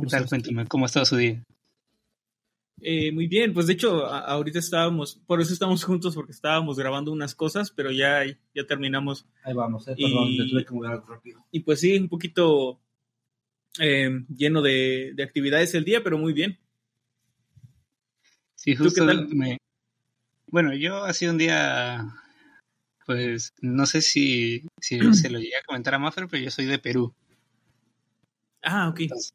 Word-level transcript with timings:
¿Qué 0.00 0.06
tal? 0.08 0.26
Cuéntame, 0.26 0.66
¿cómo 0.66 0.84
ha 0.84 0.86
estado 0.86 1.06
su 1.06 1.16
día? 1.16 1.42
Eh, 2.82 3.10
muy 3.12 3.26
bien, 3.26 3.54
pues 3.54 3.66
de 3.66 3.72
hecho, 3.72 4.04
ahorita 4.06 4.58
estábamos, 4.58 5.16
por 5.26 5.40
eso 5.40 5.52
estamos 5.52 5.82
juntos, 5.84 6.14
porque 6.14 6.32
estábamos 6.32 6.78
grabando 6.78 7.10
unas 7.10 7.34
cosas, 7.34 7.70
pero 7.70 7.90
ya, 7.90 8.22
ya 8.54 8.66
terminamos. 8.66 9.26
Ahí 9.42 9.54
vamos, 9.54 9.88
eh, 9.88 9.96
perdón, 9.96 10.28
y, 10.28 10.50
tuve 10.50 10.64
que 10.64 10.74
algo 10.86 11.06
rápido. 11.06 11.46
Y 11.50 11.60
pues 11.60 11.80
sí, 11.80 11.96
un 11.96 12.08
poquito 12.08 12.78
eh, 13.80 14.10
lleno 14.28 14.60
de, 14.60 15.12
de, 15.14 15.22
actividades 15.22 15.74
el 15.74 15.84
día, 15.84 16.02
pero 16.02 16.18
muy 16.18 16.34
bien. 16.34 16.58
Sí, 18.54 18.76
justo 18.76 19.06
qué 19.06 19.06
tal? 19.06 19.28
Me... 19.28 19.56
Bueno, 20.48 20.74
yo 20.74 21.04
ha 21.04 21.12
sido 21.14 21.32
un 21.32 21.38
día, 21.38 22.04
pues 23.06 23.54
no 23.62 23.86
sé 23.86 24.02
si, 24.02 24.66
si 24.80 25.00
se 25.14 25.30
lo 25.30 25.38
llegué 25.38 25.56
a 25.56 25.66
comentar 25.66 25.94
a 25.94 25.98
Maffer, 25.98 26.28
pero 26.28 26.44
yo 26.44 26.50
soy 26.50 26.66
de 26.66 26.78
Perú. 26.78 27.14
Ah, 28.62 28.88
ok. 28.88 29.00
Entonces, 29.00 29.32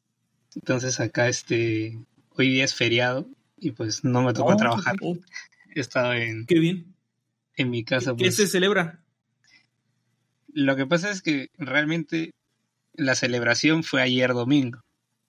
acá 0.99 1.27
este, 1.27 1.97
hoy 2.31 2.49
día 2.49 2.65
es 2.65 2.75
feriado 2.75 3.27
y 3.57 3.71
pues 3.71 4.03
no 4.03 4.21
me 4.21 4.33
tocó 4.33 4.53
oh, 4.53 4.57
trabajar. 4.57 4.95
He 5.73 5.79
estado 5.79 6.13
en... 6.13 6.45
Qué 6.45 6.59
bien. 6.59 6.95
En 7.55 7.69
mi 7.69 7.83
casa. 7.83 8.11
¿Qué, 8.15 8.25
pues, 8.25 8.35
se 8.35 8.47
celebra? 8.47 9.03
Lo 10.53 10.75
que 10.75 10.85
pasa 10.85 11.11
es 11.11 11.21
que 11.21 11.49
realmente 11.57 12.33
la 12.93 13.15
celebración 13.15 13.83
fue 13.83 14.01
ayer 14.01 14.33
domingo, 14.33 14.83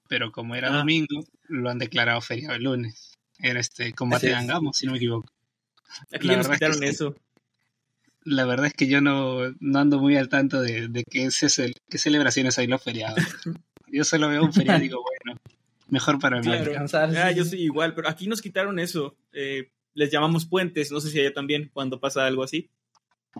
pero 0.09 0.33
como 0.33 0.55
era 0.55 0.73
ah. 0.73 0.79
domingo, 0.79 1.25
lo 1.49 1.71
han 1.71 1.79
declarado 1.79 2.21
feriado 2.21 2.57
el 2.57 2.65
lunes. 2.65 3.19
Era 3.39 3.61
este 3.61 3.93
combate 3.93 4.29
de 4.29 4.35
Angamos, 4.35 4.77
si 4.77 4.87
no 4.87 4.93
me 4.93 4.99
equivoco. 4.99 5.33
Aquí 6.13 6.29
ya 6.29 6.37
nos 6.37 6.49
quitaron 6.49 6.83
eso. 6.83 7.15
La 8.25 8.45
verdad 8.45 8.67
es 8.67 8.75
que 8.75 8.87
yo 8.87 9.01
no, 9.01 9.53
no 9.59 9.79
ando 9.79 9.99
muy 9.99 10.17
al 10.17 10.29
tanto 10.29 10.61
de, 10.61 10.89
de 10.89 11.05
qué, 11.05 11.25
es 11.25 11.41
qué 11.89 11.99
celebraciones 11.99 12.59
hay 12.59 12.69
los 12.69 12.83
feriados. 12.83 13.19
Yo 13.93 14.05
solo 14.05 14.29
veo 14.29 14.43
un 14.43 14.53
feriado 14.53 14.81
y 14.81 14.83
digo, 14.83 15.03
bueno, 15.03 15.39
mejor 15.89 16.19
para 16.19 16.41
mí. 16.41 16.49
Ah, 16.51 17.31
yo 17.31 17.45
soy 17.45 17.61
igual, 17.63 17.95
pero 17.95 18.09
aquí 18.09 18.27
nos 18.27 18.43
quitaron 18.43 18.79
eso. 18.79 19.17
Eh, 19.33 19.71
les 19.95 20.11
llamamos 20.11 20.47
puentes, 20.47 20.91
no 20.91 21.01
sé 21.01 21.11
si 21.11 21.21
allá 21.21 21.33
también 21.33 21.71
cuando 21.73 22.01
pasa 22.01 22.27
algo 22.27 22.43
así. 22.43 22.71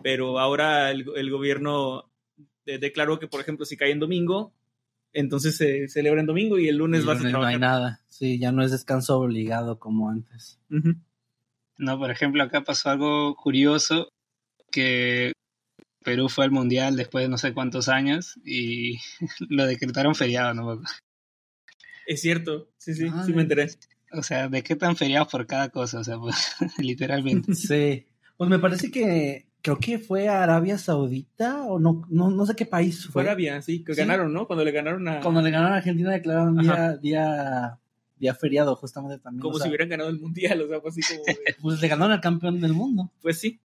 Pero 0.01 0.39
ahora 0.39 0.91
el, 0.91 1.05
el 1.15 1.29
gobierno 1.31 2.09
declaró 2.65 3.19
que, 3.19 3.27
por 3.27 3.41
ejemplo, 3.41 3.65
si 3.65 3.75
cae 3.75 3.91
en 3.91 3.99
domingo, 3.99 4.53
entonces 5.11 5.57
se 5.57 5.87
celebra 5.87 6.21
en 6.21 6.27
domingo 6.27 6.57
y 6.57 6.67
el 6.67 6.77
lunes 6.77 7.07
va 7.07 7.13
a 7.13 7.17
trabajar. 7.17 7.41
No 7.41 7.47
hay 7.47 7.59
nada, 7.59 8.01
sí, 8.07 8.39
ya 8.39 8.51
no 8.51 8.63
es 8.63 8.71
descanso 8.71 9.19
obligado 9.19 9.79
como 9.79 10.09
antes. 10.09 10.59
No, 11.77 11.99
por 11.99 12.11
ejemplo, 12.11 12.43
acá 12.43 12.63
pasó 12.63 12.89
algo 12.89 13.35
curioso 13.35 14.09
que 14.71 15.33
Perú 16.03 16.29
fue 16.29 16.45
al 16.45 16.51
mundial 16.51 16.95
después 16.95 17.25
de 17.25 17.29
no 17.29 17.37
sé 17.37 17.53
cuántos 17.53 17.89
años 17.89 18.39
y 18.45 18.99
lo 19.49 19.65
decretaron 19.65 20.15
feriado, 20.15 20.53
¿no? 20.53 20.81
Es 22.05 22.21
cierto, 22.21 22.69
sí, 22.77 22.93
sí, 22.93 23.07
sí 23.25 23.33
me 23.33 23.43
enteré. 23.43 23.69
O 24.13 24.21
sea, 24.21 24.47
¿de 24.47 24.61
qué 24.61 24.75
tan 24.75 24.95
feriados 24.95 25.29
por 25.29 25.45
cada 25.47 25.69
cosa? 25.69 25.99
O 25.99 26.03
sea, 26.03 26.17
pues, 26.17 26.55
literalmente. 26.77 27.53
Sí. 27.55 28.05
Pues 28.37 28.49
me 28.49 28.59
parece 28.59 28.91
que 28.91 29.47
creo 29.61 29.77
que 29.77 29.99
fue 29.99 30.27
Arabia 30.27 30.77
Saudita 30.77 31.63
o 31.63 31.79
no, 31.79 32.05
no, 32.09 32.29
no 32.29 32.45
sé 32.45 32.55
qué 32.55 32.65
país 32.65 33.05
fue. 33.05 33.11
Fue 33.13 33.21
Arabia, 33.23 33.61
sí, 33.61 33.83
que 33.83 33.93
ganaron, 33.93 34.33
¿no? 34.33 34.47
Cuando 34.47 34.65
le 34.65 34.71
ganaron 34.71 35.07
a. 35.07 35.21
Cuando 35.21 35.41
le 35.41 35.51
ganaron 35.51 35.73
a 35.73 35.77
Argentina 35.77 36.11
declararon 36.11 36.57
día, 36.57 36.97
día, 36.97 37.79
día 38.17 38.35
feriado, 38.35 38.75
justamente 38.75 39.19
también. 39.19 39.41
Como 39.41 39.59
si 39.59 39.69
hubieran 39.69 39.89
ganado 39.89 40.09
el 40.09 40.19
mundial, 40.19 40.61
o 40.61 40.67
sea, 40.67 40.81
pues 40.81 40.97
así 40.97 41.15
como. 41.15 41.23
pues 41.61 41.81
le 41.81 41.87
ganaron 41.87 42.11
al 42.11 42.21
campeón 42.21 42.59
del 42.59 42.73
mundo. 42.73 43.11
Pues 43.21 43.39
sí. 43.39 43.61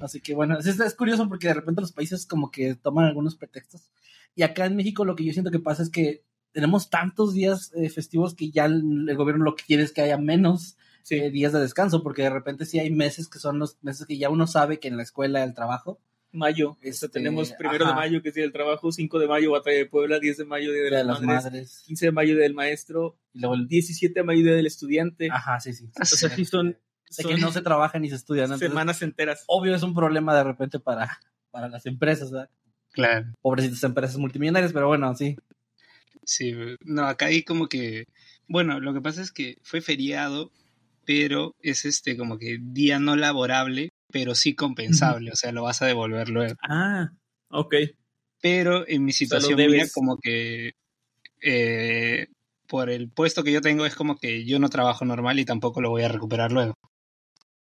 Así 0.00 0.20
que 0.20 0.34
bueno, 0.34 0.58
es, 0.58 0.66
es, 0.66 0.94
curioso 0.94 1.28
porque 1.28 1.48
de 1.48 1.54
repente 1.54 1.80
los 1.80 1.92
países 1.92 2.26
como 2.26 2.50
que 2.50 2.74
toman 2.74 3.06
algunos 3.06 3.36
pretextos. 3.36 3.90
Y 4.34 4.42
acá 4.42 4.66
en 4.66 4.76
México 4.76 5.04
lo 5.04 5.16
que 5.16 5.24
yo 5.24 5.32
siento 5.32 5.50
que 5.50 5.60
pasa 5.60 5.82
es 5.82 5.90
que 5.90 6.24
tenemos 6.54 6.88
tantos 6.88 7.34
días 7.34 7.72
eh, 7.74 7.90
festivos 7.90 8.34
que 8.34 8.50
ya 8.50 8.66
el, 8.66 9.14
gobierno 9.16 9.44
lo 9.44 9.56
que 9.56 9.64
quiere 9.64 9.82
es 9.82 9.92
que 9.92 10.02
haya 10.02 10.18
menos 10.18 10.76
eh, 11.10 11.30
días 11.30 11.52
de 11.52 11.60
descanso, 11.60 12.02
porque 12.02 12.22
de 12.22 12.30
repente 12.30 12.64
sí 12.64 12.78
hay 12.78 12.90
meses 12.90 13.28
que 13.28 13.38
son 13.38 13.58
los 13.58 13.76
meses 13.82 14.06
que 14.06 14.16
ya 14.16 14.30
uno 14.30 14.46
sabe 14.46 14.78
que 14.78 14.88
en 14.88 14.96
la 14.96 15.02
escuela, 15.02 15.42
el 15.42 15.52
trabajo. 15.52 15.98
Mayo, 16.32 16.76
este, 16.82 17.08
tenemos 17.08 17.52
primero 17.52 17.86
de 17.86 17.94
mayo 17.94 18.20
que 18.20 18.30
es 18.30 18.34
día 18.34 18.42
del 18.42 18.52
trabajo, 18.52 18.90
5 18.90 19.18
de 19.20 19.28
mayo 19.28 19.52
Batalla 19.52 19.78
de 19.78 19.86
Puebla, 19.86 20.18
10 20.18 20.38
de 20.38 20.44
mayo 20.44 20.72
Día 20.72 20.82
de, 20.82 21.04
las, 21.04 21.22
madres, 21.22 21.82
15 21.86 22.06
de 22.06 22.12
mayo 22.12 22.34
Día 22.34 22.42
del 22.42 22.54
Maestro, 22.54 23.16
y 23.32 23.40
luego 23.40 23.54
el 23.54 23.68
17 23.68 24.12
de 24.18 24.24
mayo 24.24 24.42
Día 24.42 24.54
del 24.54 24.66
Estudiante. 24.66 25.28
Ajá, 25.30 25.60
sí, 25.60 25.72
sí. 25.72 25.90
O 26.00 26.04
sea, 26.04 26.30
aquí 26.30 26.44
son 26.44 26.76
de 27.16 27.24
que 27.24 27.36
no 27.36 27.52
se 27.52 27.62
trabaja 27.62 27.98
ni 27.98 28.08
se 28.08 28.16
estudia. 28.16 28.46
semanas 28.58 29.02
enteras. 29.02 29.44
Obvio 29.46 29.74
es 29.74 29.82
un 29.82 29.94
problema 29.94 30.34
de 30.34 30.44
repente 30.44 30.78
para, 30.78 31.20
para 31.50 31.68
las 31.68 31.86
empresas, 31.86 32.30
¿verdad? 32.30 32.50
Claro. 32.92 33.26
Pobrecitas 33.42 33.82
empresas 33.82 34.16
multimillonarias, 34.18 34.72
pero 34.72 34.86
bueno, 34.86 35.14
sí. 35.14 35.36
Sí, 36.24 36.54
no, 36.84 37.06
acá 37.06 37.26
hay 37.26 37.42
como 37.42 37.68
que, 37.68 38.06
bueno, 38.48 38.80
lo 38.80 38.94
que 38.94 39.00
pasa 39.00 39.20
es 39.20 39.32
que 39.32 39.58
fue 39.62 39.80
feriado, 39.80 40.52
pero 41.04 41.54
es 41.60 41.84
este 41.84 42.16
como 42.16 42.38
que 42.38 42.58
día 42.60 42.98
no 42.98 43.16
laborable, 43.16 43.90
pero 44.10 44.34
sí 44.34 44.54
compensable, 44.54 45.32
o 45.32 45.36
sea, 45.36 45.52
lo 45.52 45.64
vas 45.64 45.82
a 45.82 45.86
devolver 45.86 46.28
luego. 46.28 46.54
Ah, 46.62 47.10
ok. 47.48 47.74
Pero 48.40 48.86
en 48.86 49.04
mi 49.04 49.12
situación 49.12 49.56
mía 49.56 49.86
como 49.92 50.18
que 50.18 50.74
eh, 51.40 52.28
por 52.68 52.90
el 52.90 53.10
puesto 53.10 53.44
que 53.44 53.52
yo 53.52 53.60
tengo 53.60 53.86
es 53.86 53.94
como 53.94 54.16
que 54.16 54.44
yo 54.44 54.58
no 54.58 54.68
trabajo 54.68 55.04
normal 55.04 55.38
y 55.38 55.44
tampoco 55.44 55.80
lo 55.80 55.90
voy 55.90 56.02
a 56.02 56.08
recuperar 56.08 56.52
luego. 56.52 56.74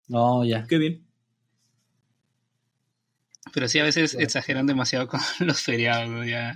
No, 0.07 0.45
ya. 0.45 0.65
Qué 0.67 0.77
bien. 0.77 1.05
Pero 3.53 3.67
sí, 3.67 3.79
a 3.79 3.83
veces 3.83 4.15
exageran 4.15 4.67
demasiado 4.67 5.07
con 5.09 5.19
los 5.39 5.61
feriados, 5.61 6.25
ya 6.27 6.53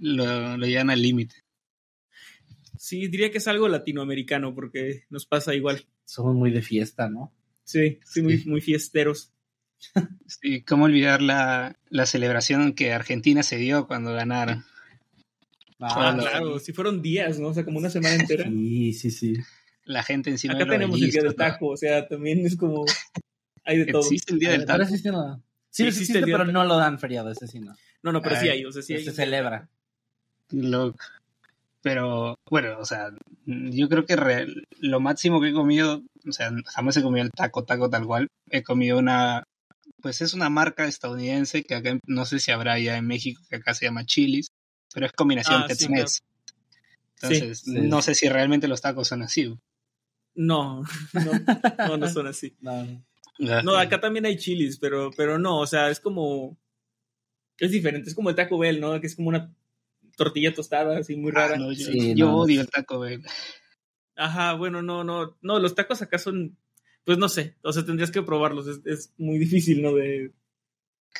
lo, 0.00 0.56
lo 0.56 0.66
llevan 0.66 0.90
al 0.90 1.02
límite. 1.02 1.36
Sí, 2.78 3.08
diría 3.08 3.30
que 3.30 3.38
es 3.38 3.48
algo 3.48 3.68
latinoamericano 3.68 4.54
porque 4.54 5.04
nos 5.10 5.26
pasa 5.26 5.54
igual. 5.54 5.86
Somos 6.04 6.34
muy 6.34 6.50
de 6.50 6.62
fiesta, 6.62 7.10
¿no? 7.10 7.34
Sí, 7.64 7.98
sí, 8.04 8.22
muy, 8.22 8.44
muy 8.46 8.60
fiesteros. 8.60 9.32
Sí, 10.26 10.62
¿cómo 10.62 10.84
olvidar 10.84 11.20
la, 11.22 11.78
la 11.88 12.06
celebración 12.06 12.72
que 12.72 12.92
Argentina 12.92 13.42
se 13.42 13.56
dio 13.58 13.86
cuando 13.86 14.12
ganaron? 14.12 14.64
Ah, 15.80 16.16
claro, 16.18 16.58
si 16.58 16.72
fueron 16.72 17.02
días, 17.02 17.38
¿no? 17.38 17.48
O 17.48 17.54
sea, 17.54 17.64
como 17.64 17.78
una 17.78 17.90
semana 17.90 18.14
entera. 18.20 18.44
Sí, 18.44 18.92
sí, 18.92 19.10
sí. 19.10 19.34
La 19.88 20.02
gente 20.02 20.28
encima 20.28 20.52
Acá 20.52 20.66
tenemos 20.66 21.00
el 21.00 21.10
día 21.10 21.22
del 21.22 21.34
taco, 21.34 21.68
o 21.68 21.76
sea, 21.76 22.06
también 22.06 22.44
es 22.44 22.56
como. 22.56 22.84
Hay 23.64 23.78
de 23.78 23.86
todo. 23.86 24.02
¿Existe 24.02 24.34
el 24.34 24.38
día 24.38 24.50
del 24.50 24.66
taco? 24.66 24.82
Existe, 24.82 25.10
no. 25.10 25.42
Sí, 25.70 25.86
existe, 25.86 26.20
pero 26.20 26.44
no 26.44 26.64
lo 26.64 26.76
dan 26.76 26.98
feriado, 26.98 27.30
ese 27.30 27.46
sí 27.46 27.58
no. 27.58 27.74
No, 28.02 28.12
no, 28.12 28.20
pero 28.20 28.36
sí 28.36 28.50
hay, 28.50 28.64
o 28.66 28.70
sea, 28.70 28.82
sí 28.82 28.94
hay. 28.94 29.04
Se 29.04 29.12
celebra. 29.12 29.66
Loco. 30.50 30.98
Pero, 31.80 32.38
bueno, 32.50 32.78
o 32.78 32.84
sea, 32.84 33.12
yo 33.46 33.88
creo 33.88 34.04
que 34.04 34.46
lo 34.78 35.00
máximo 35.00 35.40
que 35.40 35.48
he 35.48 35.52
comido, 35.54 36.02
o 36.28 36.32
sea, 36.32 36.50
jamás 36.66 36.98
he 36.98 37.02
comido 37.02 37.24
el 37.24 37.30
taco, 37.30 37.64
taco 37.64 37.88
tal 37.88 38.04
cual. 38.04 38.28
He 38.50 38.62
comido 38.62 38.98
una, 38.98 39.44
pues 40.02 40.20
es 40.20 40.34
una 40.34 40.50
marca 40.50 40.84
estadounidense 40.84 41.62
que 41.62 41.74
acá, 41.74 41.98
no 42.06 42.26
sé 42.26 42.40
si 42.40 42.50
habrá 42.50 42.78
ya 42.78 42.98
en 42.98 43.06
México, 43.06 43.40
que 43.48 43.56
acá 43.56 43.72
se 43.72 43.86
llama 43.86 44.04
Chili's, 44.04 44.48
pero 44.92 45.06
es 45.06 45.12
combinación 45.12 45.62
ah, 45.62 45.66
Tex-Mex. 45.66 46.22
Entonces, 47.22 47.66
no 47.66 48.02
sé 48.02 48.14
si 48.14 48.28
realmente 48.28 48.68
los 48.68 48.82
tacos 48.82 49.08
son 49.08 49.22
así. 49.22 49.56
No, 50.38 50.84
no, 51.88 51.96
no, 51.96 52.08
son 52.08 52.28
así. 52.28 52.54
no. 52.60 53.76
acá 53.76 54.00
también 54.00 54.24
hay 54.24 54.36
chilis, 54.36 54.78
pero, 54.78 55.10
pero 55.16 55.36
no, 55.36 55.58
o 55.58 55.66
sea, 55.66 55.90
es 55.90 55.98
como. 55.98 56.56
Es 57.58 57.72
diferente, 57.72 58.08
es 58.08 58.14
como 58.14 58.30
el 58.30 58.36
Taco 58.36 58.56
Bell, 58.56 58.80
¿no? 58.80 59.00
Que 59.00 59.08
es 59.08 59.16
como 59.16 59.30
una 59.30 59.52
tortilla 60.16 60.54
tostada, 60.54 60.98
así 60.98 61.16
muy 61.16 61.32
rara. 61.32 61.56
Ah, 61.58 61.72
yo, 62.14 62.32
odio 62.32 62.60
el 62.60 62.70
Taco 62.70 63.00
Bell. 63.00 63.22
Ajá, 64.14 64.54
bueno, 64.54 64.80
no, 64.80 65.02
no, 65.02 65.36
no, 65.42 65.58
los 65.58 65.74
tacos 65.74 66.02
acá 66.02 66.18
son, 66.18 66.56
pues 67.04 67.18
no 67.18 67.28
sé, 67.28 67.56
o 67.62 67.72
sea, 67.72 67.84
tendrías 67.84 68.10
que 68.10 68.22
probarlos, 68.22 68.66
es, 68.66 68.80
es 68.84 69.14
muy 69.16 69.38
difícil, 69.38 69.82
¿no? 69.82 69.94
De, 69.94 70.32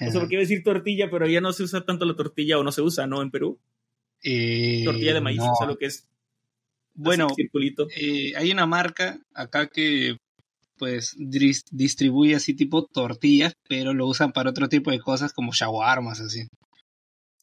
o 0.00 0.10
sea, 0.10 0.20
porque 0.20 0.34
iba 0.34 0.40
a 0.40 0.46
decir 0.46 0.62
tortilla, 0.62 1.10
pero 1.10 1.26
ya 1.26 1.40
no 1.40 1.52
se 1.52 1.64
usa 1.64 1.84
tanto 1.84 2.04
la 2.04 2.14
tortilla 2.14 2.58
o 2.58 2.62
no 2.62 2.70
se 2.70 2.82
usa, 2.82 3.06
¿no? 3.06 3.20
En 3.22 3.30
Perú. 3.30 3.58
Eh, 4.22 4.82
tortilla 4.84 5.14
de 5.14 5.20
maíz, 5.20 5.40
o 5.40 5.54
sea, 5.56 5.66
lo 5.66 5.76
que 5.76 5.86
es. 5.86 6.08
Bueno, 7.00 7.28
eh, 7.96 8.32
hay 8.36 8.50
una 8.50 8.66
marca 8.66 9.20
acá 9.32 9.68
que 9.68 10.16
pues 10.76 11.16
distribuye 11.70 12.34
así 12.34 12.54
tipo 12.54 12.86
tortillas, 12.86 13.52
pero 13.68 13.94
lo 13.94 14.08
usan 14.08 14.32
para 14.32 14.50
otro 14.50 14.68
tipo 14.68 14.90
de 14.90 14.98
cosas 14.98 15.32
como 15.32 15.52
shawarmas, 15.52 16.20
así. 16.20 16.48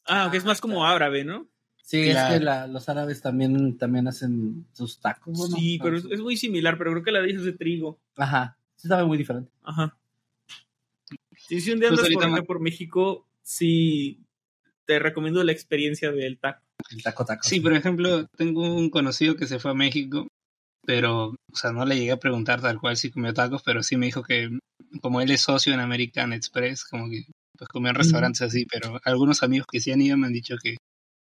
Ah, 0.06 0.28
que 0.30 0.36
es 0.36 0.44
más 0.44 0.60
como 0.60 0.84
árabe, 0.84 1.24
¿no? 1.24 1.46
Sí, 1.82 2.00
es 2.00 2.22
que 2.24 2.40
los 2.40 2.88
árabes 2.90 3.22
también, 3.22 3.78
también 3.78 4.08
hacen 4.08 4.66
sus 4.72 5.00
tacos. 5.00 5.50
Sí, 5.54 5.78
pero 5.82 5.96
es, 5.96 6.20
muy 6.20 6.36
similar, 6.36 6.76
pero 6.76 6.90
creo 6.90 7.02
que 7.02 7.12
la 7.12 7.22
de 7.22 7.30
es 7.30 7.44
de 7.44 7.52
trigo. 7.52 7.98
Ajá, 8.16 8.58
sí 8.76 8.88
sabe 8.88 9.06
muy 9.06 9.16
diferente. 9.16 9.50
Ajá. 9.62 9.96
Si, 11.48 11.70
un 11.70 11.80
día 11.80 11.88
andas 11.88 12.10
por, 12.10 12.46
por 12.46 12.60
México, 12.60 13.26
sí 13.42 14.20
te 14.84 14.98
recomiendo 14.98 15.42
la 15.44 15.52
experiencia 15.52 16.12
del 16.12 16.38
taco. 16.38 16.65
El 16.90 17.02
taco 17.02 17.24
taco. 17.24 17.46
Sí, 17.46 17.60
por 17.60 17.72
ejemplo, 17.72 18.26
tengo 18.36 18.62
un 18.74 18.90
conocido 18.90 19.36
que 19.36 19.46
se 19.46 19.58
fue 19.58 19.72
a 19.72 19.74
México, 19.74 20.28
pero, 20.84 21.30
o 21.30 21.56
sea, 21.56 21.72
no 21.72 21.84
le 21.84 21.96
llegué 21.96 22.12
a 22.12 22.18
preguntar 22.18 22.60
tal 22.60 22.80
cual 22.80 22.96
si 22.96 23.10
comió 23.10 23.34
tacos, 23.34 23.62
pero 23.64 23.82
sí 23.82 23.96
me 23.96 24.06
dijo 24.06 24.22
que 24.22 24.50
como 25.02 25.20
él 25.20 25.30
es 25.30 25.42
socio 25.42 25.74
en 25.74 25.80
American 25.80 26.32
Express, 26.32 26.84
como 26.84 27.10
que 27.10 27.24
pues 27.58 27.68
comió 27.68 27.90
en 27.90 27.96
restaurantes 27.96 28.42
así, 28.42 28.66
pero 28.66 29.00
algunos 29.04 29.42
amigos 29.42 29.66
que 29.70 29.80
sí 29.80 29.90
han 29.90 30.02
ido 30.02 30.16
me 30.16 30.26
han 30.26 30.32
dicho 30.32 30.56
que, 30.62 30.76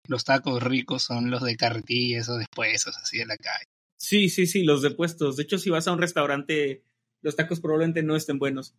los 0.09 0.23
tacos 0.23 0.61
ricos 0.63 1.03
son 1.03 1.29
los 1.29 1.43
de 1.43 1.55
carretilla, 1.55 2.19
esos 2.19 2.39
después, 2.39 2.87
así 2.87 3.19
de 3.19 3.27
la 3.27 3.37
calle. 3.37 3.65
Sí, 3.97 4.29
sí, 4.29 4.47
sí, 4.47 4.63
los 4.63 4.81
de 4.81 4.89
puestos. 4.89 5.37
De 5.37 5.43
hecho, 5.43 5.59
si 5.59 5.69
vas 5.69 5.87
a 5.87 5.91
un 5.91 5.99
restaurante, 5.99 6.83
los 7.21 7.35
tacos 7.35 7.59
probablemente 7.59 8.01
no 8.01 8.15
estén 8.15 8.39
buenos. 8.39 8.73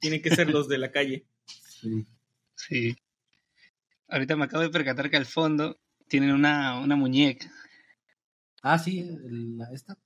Tienen 0.00 0.22
que 0.22 0.34
ser 0.34 0.50
los 0.50 0.68
de 0.68 0.78
la 0.78 0.90
calle. 0.90 1.24
Sí. 1.76 2.06
Sí. 2.54 2.96
Ahorita 4.08 4.34
me 4.34 4.46
acabo 4.46 4.62
de 4.62 4.70
percatar 4.70 5.10
que 5.10 5.18
al 5.18 5.26
fondo 5.26 5.78
tienen 6.08 6.32
una, 6.32 6.78
una 6.80 6.96
muñeca. 6.96 7.50
Ah, 8.62 8.78
sí, 8.78 9.04
la- 9.28 9.70
esta. 9.72 9.96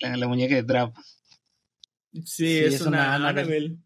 La, 0.00 0.16
la 0.16 0.28
muñeca 0.28 0.54
de 0.54 0.64
trapo. 0.64 1.00
Sí, 2.24 2.58
es, 2.58 2.74
es 2.74 2.80
una, 2.82 2.88
una 2.98 3.14
Annabelle. 3.14 3.40
Annabelle. 3.40 3.76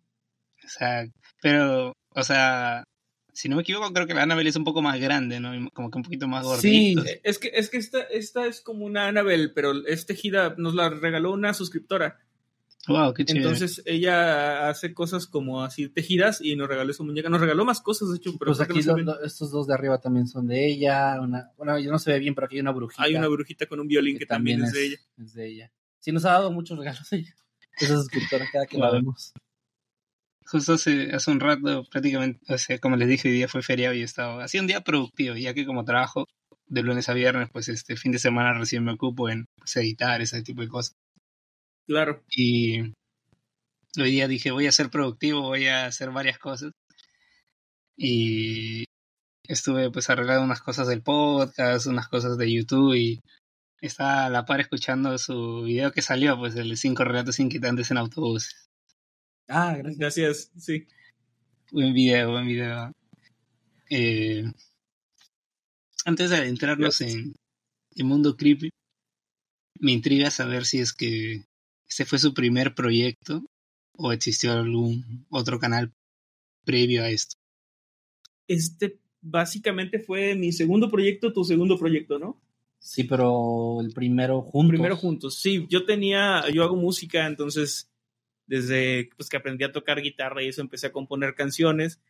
O 0.64 0.68
sea, 0.68 1.06
pero, 1.40 1.92
o 2.10 2.22
sea, 2.24 2.82
si 3.32 3.48
no 3.48 3.56
me 3.56 3.62
equivoco, 3.62 3.92
creo 3.92 4.06
que 4.06 4.14
la 4.14 4.22
Annabelle 4.22 4.48
es 4.48 4.56
un 4.56 4.64
poco 4.64 4.82
más 4.82 4.98
grande, 4.98 5.38
¿no? 5.38 5.70
Como 5.72 5.90
que 5.90 5.98
un 5.98 6.04
poquito 6.04 6.26
más 6.26 6.44
Sí. 6.60 6.94
gordita. 6.94 7.12
Eh, 7.12 7.20
Es 7.22 7.38
que, 7.38 7.50
es 7.54 7.70
que 7.70 7.76
esta, 7.76 8.00
esta 8.02 8.46
es 8.46 8.60
como 8.60 8.84
una 8.84 9.06
Annabelle, 9.06 9.50
pero 9.50 9.86
es 9.86 10.06
tejida, 10.06 10.54
nos 10.58 10.74
la 10.74 10.88
regaló 10.88 11.32
una 11.32 11.54
suscriptora. 11.54 12.18
Wow, 12.88 13.14
qué 13.14 13.24
chévere. 13.24 13.44
Entonces 13.44 13.82
ella 13.84 14.68
hace 14.68 14.94
cosas 14.94 15.26
como 15.26 15.62
así 15.62 15.88
tejidas 15.88 16.40
y 16.40 16.54
nos 16.54 16.68
regaló 16.68 16.92
su 16.92 17.04
muñeca. 17.04 17.28
Nos 17.28 17.40
regaló 17.40 17.64
más 17.64 17.80
cosas, 17.80 18.10
de 18.10 18.16
hecho, 18.16 18.36
pero 18.38 18.52
Pues 18.52 18.60
aquí 18.60 18.80
no 18.82 19.20
estos 19.22 19.50
dos 19.50 19.66
de 19.66 19.74
arriba 19.74 20.00
también 20.00 20.28
son 20.28 20.46
de 20.46 20.66
ella. 20.66 21.20
Una, 21.20 21.50
bueno, 21.56 21.78
ya 21.78 21.90
no 21.90 21.98
se 21.98 22.12
ve 22.12 22.18
bien, 22.18 22.34
pero 22.34 22.46
aquí 22.46 22.56
hay 22.56 22.60
una 22.60 22.72
brujita. 22.72 23.02
hay 23.02 23.16
una 23.16 23.28
brujita 23.28 23.66
con 23.66 23.80
un 23.80 23.88
violín 23.88 24.18
que, 24.18 24.26
también, 24.26 24.62
es 24.62 24.72
de 24.72 24.86
ella. 24.86 24.98
es 25.18 25.34
de 25.34 25.46
ella. 25.48 25.72
Sí, 25.98 26.12
nos 26.12 26.24
ha 26.24 26.32
dado 26.32 26.52
muchos 26.52 26.78
regalos 26.78 27.12
ella. 27.12 27.34
Esa 27.78 27.96
suscriptora 27.96 28.46
cada 28.52 28.66
que 28.66 28.78
la 28.78 28.90
vemos. 28.90 29.32
Justo 30.46 30.74
hace, 30.74 31.12
hace 31.12 31.30
un 31.32 31.40
rato, 31.40 31.84
prácticamente, 31.90 32.40
o 32.52 32.56
sea, 32.56 32.78
como 32.78 32.94
les 32.94 33.08
dije, 33.08 33.28
hoy 33.28 33.34
día 33.34 33.48
fue 33.48 33.62
feriado 33.62 33.94
y 33.94 34.02
estaba. 34.02 34.44
Hacía 34.44 34.60
un 34.60 34.68
día 34.68 34.82
productivo, 34.82 35.34
ya 35.34 35.52
que 35.54 35.66
como 35.66 35.84
trabajo 35.84 36.28
de 36.68 36.82
lunes 36.82 37.08
a 37.08 37.14
viernes, 37.14 37.50
pues 37.52 37.68
este 37.68 37.96
fin 37.96 38.12
de 38.12 38.20
semana 38.20 38.56
recién 38.56 38.84
me 38.84 38.92
ocupo 38.92 39.28
en 39.28 39.46
pues, 39.56 39.76
editar, 39.76 40.20
ese 40.20 40.42
tipo 40.42 40.62
de 40.62 40.68
cosas. 40.68 40.96
Claro. 41.86 42.24
Y 42.30 42.80
hoy 43.96 44.10
día 44.10 44.28
dije, 44.28 44.50
voy 44.50 44.66
a 44.66 44.72
ser 44.72 44.90
productivo, 44.90 45.42
voy 45.42 45.66
a 45.66 45.86
hacer 45.86 46.10
varias 46.10 46.38
cosas. 46.38 46.72
Y 47.96 48.84
estuve 49.44 49.90
pues 49.90 50.10
arreglando 50.10 50.44
unas 50.44 50.60
cosas 50.60 50.88
del 50.88 51.02
podcast, 51.02 51.86
unas 51.86 52.08
cosas 52.08 52.36
de 52.36 52.52
YouTube 52.52 52.94
y 52.94 53.20
estaba 53.80 54.26
a 54.26 54.30
la 54.30 54.44
par 54.44 54.60
escuchando 54.60 55.16
su 55.18 55.62
video 55.62 55.92
que 55.92 56.02
salió, 56.02 56.36
pues 56.36 56.56
el 56.56 56.70
de 56.70 56.76
cinco 56.76 57.04
relatos 57.04 57.38
inquietantes 57.38 57.90
en 57.90 57.98
autobús. 57.98 58.68
Ah, 59.48 59.76
gracias. 59.76 59.98
Gracias, 59.98 60.50
sí. 60.58 60.86
Buen 61.70 61.94
video, 61.94 62.32
buen 62.32 62.46
video. 62.46 62.92
Eh, 63.88 64.44
antes 66.04 66.30
de 66.30 66.36
adentrarnos 66.36 67.00
en 67.00 67.34
el 67.94 68.04
mundo 68.04 68.36
creepy, 68.36 68.70
me 69.78 69.92
intriga 69.92 70.30
saber 70.30 70.64
si 70.64 70.80
es 70.80 70.92
que 70.92 71.44
este 71.88 72.04
fue 72.04 72.18
su 72.18 72.34
primer 72.34 72.74
proyecto 72.74 73.44
o 73.92 74.12
existió 74.12 74.52
algún 74.52 75.26
otro 75.30 75.58
canal 75.58 75.92
previo 76.64 77.02
a 77.02 77.10
esto. 77.10 77.36
Este 78.48 79.00
básicamente 79.20 79.98
fue 79.98 80.34
mi 80.34 80.52
segundo 80.52 80.90
proyecto, 80.90 81.32
tu 81.32 81.44
segundo 81.44 81.78
proyecto, 81.78 82.18
¿no? 82.18 82.40
Sí, 82.78 83.04
pero 83.04 83.80
el 83.80 83.92
primero 83.92 84.42
juntos. 84.42 84.70
Primero 84.70 84.96
juntos. 84.96 85.40
Sí, 85.40 85.66
yo 85.68 85.84
tenía, 85.84 86.44
yo 86.52 86.62
hago 86.62 86.76
música, 86.76 87.26
entonces 87.26 87.90
desde 88.46 89.10
pues, 89.16 89.28
que 89.28 89.36
aprendí 89.36 89.64
a 89.64 89.72
tocar 89.72 90.00
guitarra 90.00 90.42
y 90.42 90.48
eso 90.48 90.60
empecé 90.60 90.86
a 90.86 90.92
componer 90.92 91.34
canciones. 91.34 92.00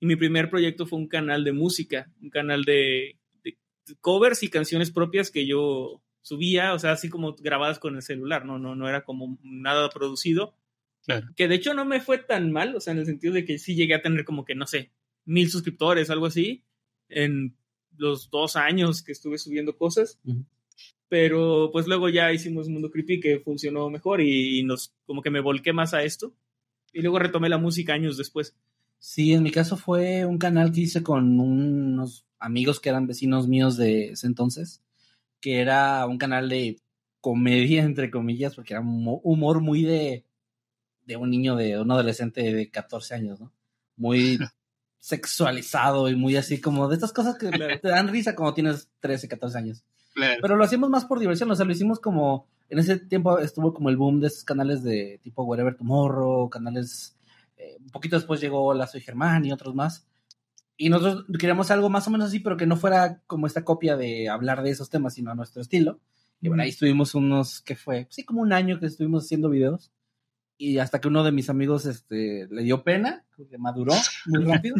Y 0.00 0.06
mi 0.06 0.16
primer 0.16 0.50
proyecto 0.50 0.86
fue 0.86 0.98
un 0.98 1.08
canal 1.08 1.44
de 1.44 1.52
música, 1.52 2.10
un 2.20 2.30
canal 2.30 2.64
de, 2.64 3.16
de 3.44 3.56
covers 4.00 4.42
y 4.42 4.48
canciones 4.48 4.90
propias 4.90 5.30
que 5.30 5.46
yo 5.46 6.02
subía, 6.28 6.74
o 6.74 6.78
sea, 6.78 6.92
así 6.92 7.08
como 7.08 7.34
grabadas 7.36 7.78
con 7.78 7.96
el 7.96 8.02
celular, 8.02 8.44
no, 8.44 8.58
no, 8.58 8.74
no 8.74 8.86
era 8.86 9.02
como 9.02 9.38
nada 9.42 9.88
producido. 9.88 10.54
Claro. 11.06 11.28
Que 11.36 11.48
de 11.48 11.54
hecho 11.54 11.72
no 11.72 11.86
me 11.86 12.02
fue 12.02 12.18
tan 12.18 12.52
mal, 12.52 12.76
o 12.76 12.80
sea, 12.80 12.92
en 12.92 12.98
el 12.98 13.06
sentido 13.06 13.32
de 13.32 13.46
que 13.46 13.58
sí 13.58 13.74
llegué 13.74 13.94
a 13.94 14.02
tener 14.02 14.26
como 14.26 14.44
que, 14.44 14.54
no 14.54 14.66
sé, 14.66 14.90
mil 15.24 15.48
suscriptores, 15.48 16.10
algo 16.10 16.26
así, 16.26 16.64
en 17.08 17.56
los 17.96 18.28
dos 18.30 18.56
años 18.56 19.02
que 19.02 19.12
estuve 19.12 19.38
subiendo 19.38 19.74
cosas. 19.74 20.20
Pero 21.08 21.70
pues 21.72 21.86
luego 21.86 22.10
ya 22.10 22.30
hicimos 22.30 22.68
Mundo 22.68 22.90
Creepy 22.90 23.20
que 23.20 23.40
funcionó 23.40 23.88
mejor 23.88 24.20
y, 24.20 24.58
y 24.58 24.64
nos 24.64 24.94
como 25.06 25.22
que 25.22 25.30
me 25.30 25.40
volqué 25.40 25.72
más 25.72 25.94
a 25.94 26.02
esto. 26.02 26.34
Y 26.92 27.00
luego 27.00 27.18
retomé 27.18 27.48
la 27.48 27.56
música 27.56 27.94
años 27.94 28.18
después. 28.18 28.54
Sí, 28.98 29.32
en 29.32 29.44
mi 29.44 29.50
caso 29.50 29.78
fue 29.78 30.26
un 30.26 30.36
canal 30.36 30.72
que 30.72 30.82
hice 30.82 31.02
con 31.02 31.40
unos 31.40 32.26
amigos 32.38 32.80
que 32.80 32.90
eran 32.90 33.06
vecinos 33.06 33.48
míos 33.48 33.78
de 33.78 34.10
ese 34.10 34.26
entonces, 34.26 34.82
que 35.40 35.60
era 35.60 36.06
un 36.06 36.18
canal 36.18 36.48
de 36.48 36.80
comedia, 37.20 37.82
entre 37.82 38.10
comillas, 38.10 38.54
porque 38.54 38.74
era 38.74 38.82
humor 38.82 39.60
muy 39.60 39.82
de, 39.82 40.24
de 41.04 41.16
un 41.16 41.30
niño, 41.30 41.56
de 41.56 41.80
un 41.80 41.90
adolescente 41.90 42.42
de 42.42 42.70
14 42.70 43.14
años, 43.14 43.40
¿no? 43.40 43.52
Muy 43.96 44.38
sexualizado 44.98 46.08
y 46.08 46.16
muy 46.16 46.36
así 46.36 46.60
como 46.60 46.88
de 46.88 46.96
estas 46.96 47.12
cosas 47.12 47.38
que 47.38 47.48
te 47.48 47.88
dan 47.88 48.08
risa 48.08 48.34
cuando 48.34 48.54
tienes 48.54 48.90
13, 49.00 49.28
14 49.28 49.58
años. 49.58 49.84
Claro. 50.14 50.38
Pero 50.42 50.56
lo 50.56 50.64
hacíamos 50.64 50.90
más 50.90 51.04
por 51.04 51.18
diversión, 51.20 51.50
o 51.50 51.54
sea, 51.54 51.64
lo 51.64 51.72
hicimos 51.72 52.00
como, 52.00 52.46
en 52.68 52.78
ese 52.78 52.98
tiempo 52.98 53.38
estuvo 53.38 53.72
como 53.72 53.88
el 53.88 53.96
boom 53.96 54.20
de 54.20 54.26
esos 54.26 54.44
canales 54.44 54.82
de 54.82 55.20
tipo 55.22 55.44
Wherever 55.44 55.76
Tomorrow, 55.76 56.50
canales, 56.50 57.16
eh, 57.56 57.76
un 57.80 57.90
poquito 57.90 58.16
después 58.16 58.40
llegó 58.40 58.64
Hola, 58.64 58.86
soy 58.86 59.00
Germán 59.00 59.44
y 59.44 59.52
otros 59.52 59.74
más. 59.74 60.07
Y 60.80 60.90
nosotros 60.90 61.26
queríamos 61.38 61.72
algo 61.72 61.90
más 61.90 62.06
o 62.06 62.10
menos 62.12 62.28
así, 62.28 62.38
pero 62.38 62.56
que 62.56 62.64
no 62.64 62.76
fuera 62.76 63.20
como 63.26 63.48
esta 63.48 63.64
copia 63.64 63.96
de 63.96 64.28
hablar 64.28 64.62
de 64.62 64.70
esos 64.70 64.88
temas, 64.88 65.14
sino 65.14 65.32
a 65.32 65.34
nuestro 65.34 65.60
estilo. 65.60 65.98
Y 66.40 66.46
bueno, 66.46 66.62
ahí 66.62 66.68
estuvimos 66.68 67.16
unos, 67.16 67.60
que 67.62 67.74
fue? 67.74 68.06
Sí, 68.10 68.22
como 68.22 68.42
un 68.42 68.52
año 68.52 68.78
que 68.78 68.86
estuvimos 68.86 69.24
haciendo 69.24 69.50
videos. 69.50 69.90
Y 70.56 70.78
hasta 70.78 71.00
que 71.00 71.08
uno 71.08 71.24
de 71.24 71.32
mis 71.32 71.50
amigos 71.50 71.84
este, 71.84 72.46
le 72.48 72.62
dio 72.62 72.84
pena, 72.84 73.24
que 73.50 73.58
maduró 73.58 73.92
muy 74.26 74.44
rápido. 74.44 74.76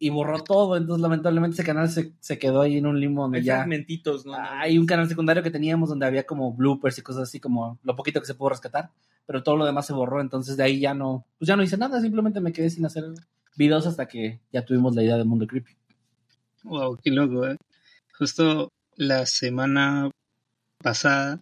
y 0.00 0.10
borró 0.10 0.42
todo, 0.42 0.76
entonces 0.76 1.00
lamentablemente 1.00 1.54
ese 1.54 1.64
canal 1.64 1.88
se, 1.90 2.12
se 2.18 2.38
quedó 2.38 2.62
ahí 2.62 2.78
en 2.78 2.86
un 2.86 2.98
limbo 2.98 3.22
donde 3.22 3.38
Hay 3.38 3.44
ya... 3.44 3.56
fragmentitos, 3.58 4.26
¿no? 4.26 4.34
Hay 4.34 4.78
un 4.78 4.86
canal 4.86 5.08
secundario 5.08 5.44
que 5.44 5.50
teníamos 5.52 5.90
donde 5.90 6.06
había 6.06 6.26
como 6.26 6.52
bloopers 6.52 6.98
y 6.98 7.02
cosas 7.02 7.24
así, 7.24 7.38
como 7.38 7.78
lo 7.84 7.94
poquito 7.94 8.18
que 8.18 8.26
se 8.26 8.34
pudo 8.34 8.48
rescatar, 8.48 8.90
pero 9.26 9.44
todo 9.44 9.56
lo 9.56 9.66
demás 9.66 9.86
se 9.86 9.92
borró, 9.92 10.20
entonces 10.20 10.56
de 10.56 10.64
ahí 10.64 10.80
ya 10.80 10.94
no, 10.94 11.24
pues 11.38 11.46
ya 11.46 11.54
no 11.54 11.62
hice 11.62 11.76
nada, 11.76 12.00
simplemente 12.00 12.40
me 12.40 12.52
quedé 12.52 12.70
sin 12.70 12.84
hacer 12.86 13.04
videos 13.56 13.86
hasta 13.86 14.06
que 14.06 14.40
ya 14.52 14.64
tuvimos 14.64 14.94
la 14.94 15.02
idea 15.02 15.16
del 15.16 15.26
mundo 15.26 15.46
creepy. 15.46 15.76
Wow, 16.64 16.98
qué 17.02 17.10
loco, 17.10 17.46
¿eh? 17.46 17.56
Justo 18.12 18.70
la 18.96 19.26
semana 19.26 20.10
pasada 20.82 21.40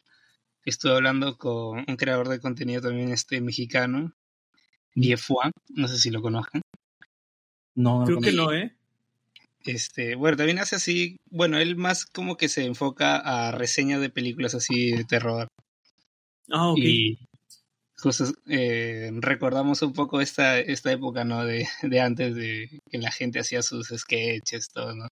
estuve 0.65 0.93
hablando 0.93 1.37
con 1.37 1.85
un 1.87 1.97
creador 1.97 2.29
de 2.29 2.41
contenido 2.41 2.83
también 2.83 3.11
este 3.11 3.41
mexicano, 3.41 4.13
Diefua, 4.95 5.51
no 5.71 5.89
sé 5.89 5.99
si 5.99 6.11
lo 6.11 6.23
conozcan. 6.23 6.63
No, 7.75 8.01
no 8.01 8.05
Creo 8.05 8.17
lo 8.17 8.23
que 8.23 8.33
no, 8.33 8.53
¿eh? 8.53 8.77
Este, 9.65 10.15
bueno, 10.15 10.37
también 10.37 10.59
hace 10.59 10.77
así, 10.77 11.17
bueno, 11.31 11.59
él 11.59 11.77
más 11.77 12.07
como 12.07 12.37
que 12.37 12.49
se 12.49 12.65
enfoca 12.65 13.17
a 13.17 13.51
reseñas 13.51 14.01
de 14.01 14.11
películas 14.11 14.55
así 14.55 14.93
de 14.93 15.05
terror. 15.05 15.49
Ah, 16.51 16.71
ok. 16.71 16.79
Y 16.79 17.28
justo 18.01 18.25
eh, 18.47 19.11
recordamos 19.15 19.83
un 19.83 19.93
poco 19.93 20.21
esta, 20.21 20.59
esta 20.61 20.93
época, 20.93 21.25
¿no? 21.25 21.45
De, 21.45 21.67
de 21.83 22.01
antes 22.01 22.35
de 22.35 22.81
que 22.91 22.99
la 22.99 23.11
gente 23.13 23.41
hacía 23.41 23.63
sus 23.63 23.89
sketches, 23.89 24.69
todo, 24.73 24.95
¿no? 24.95 25.09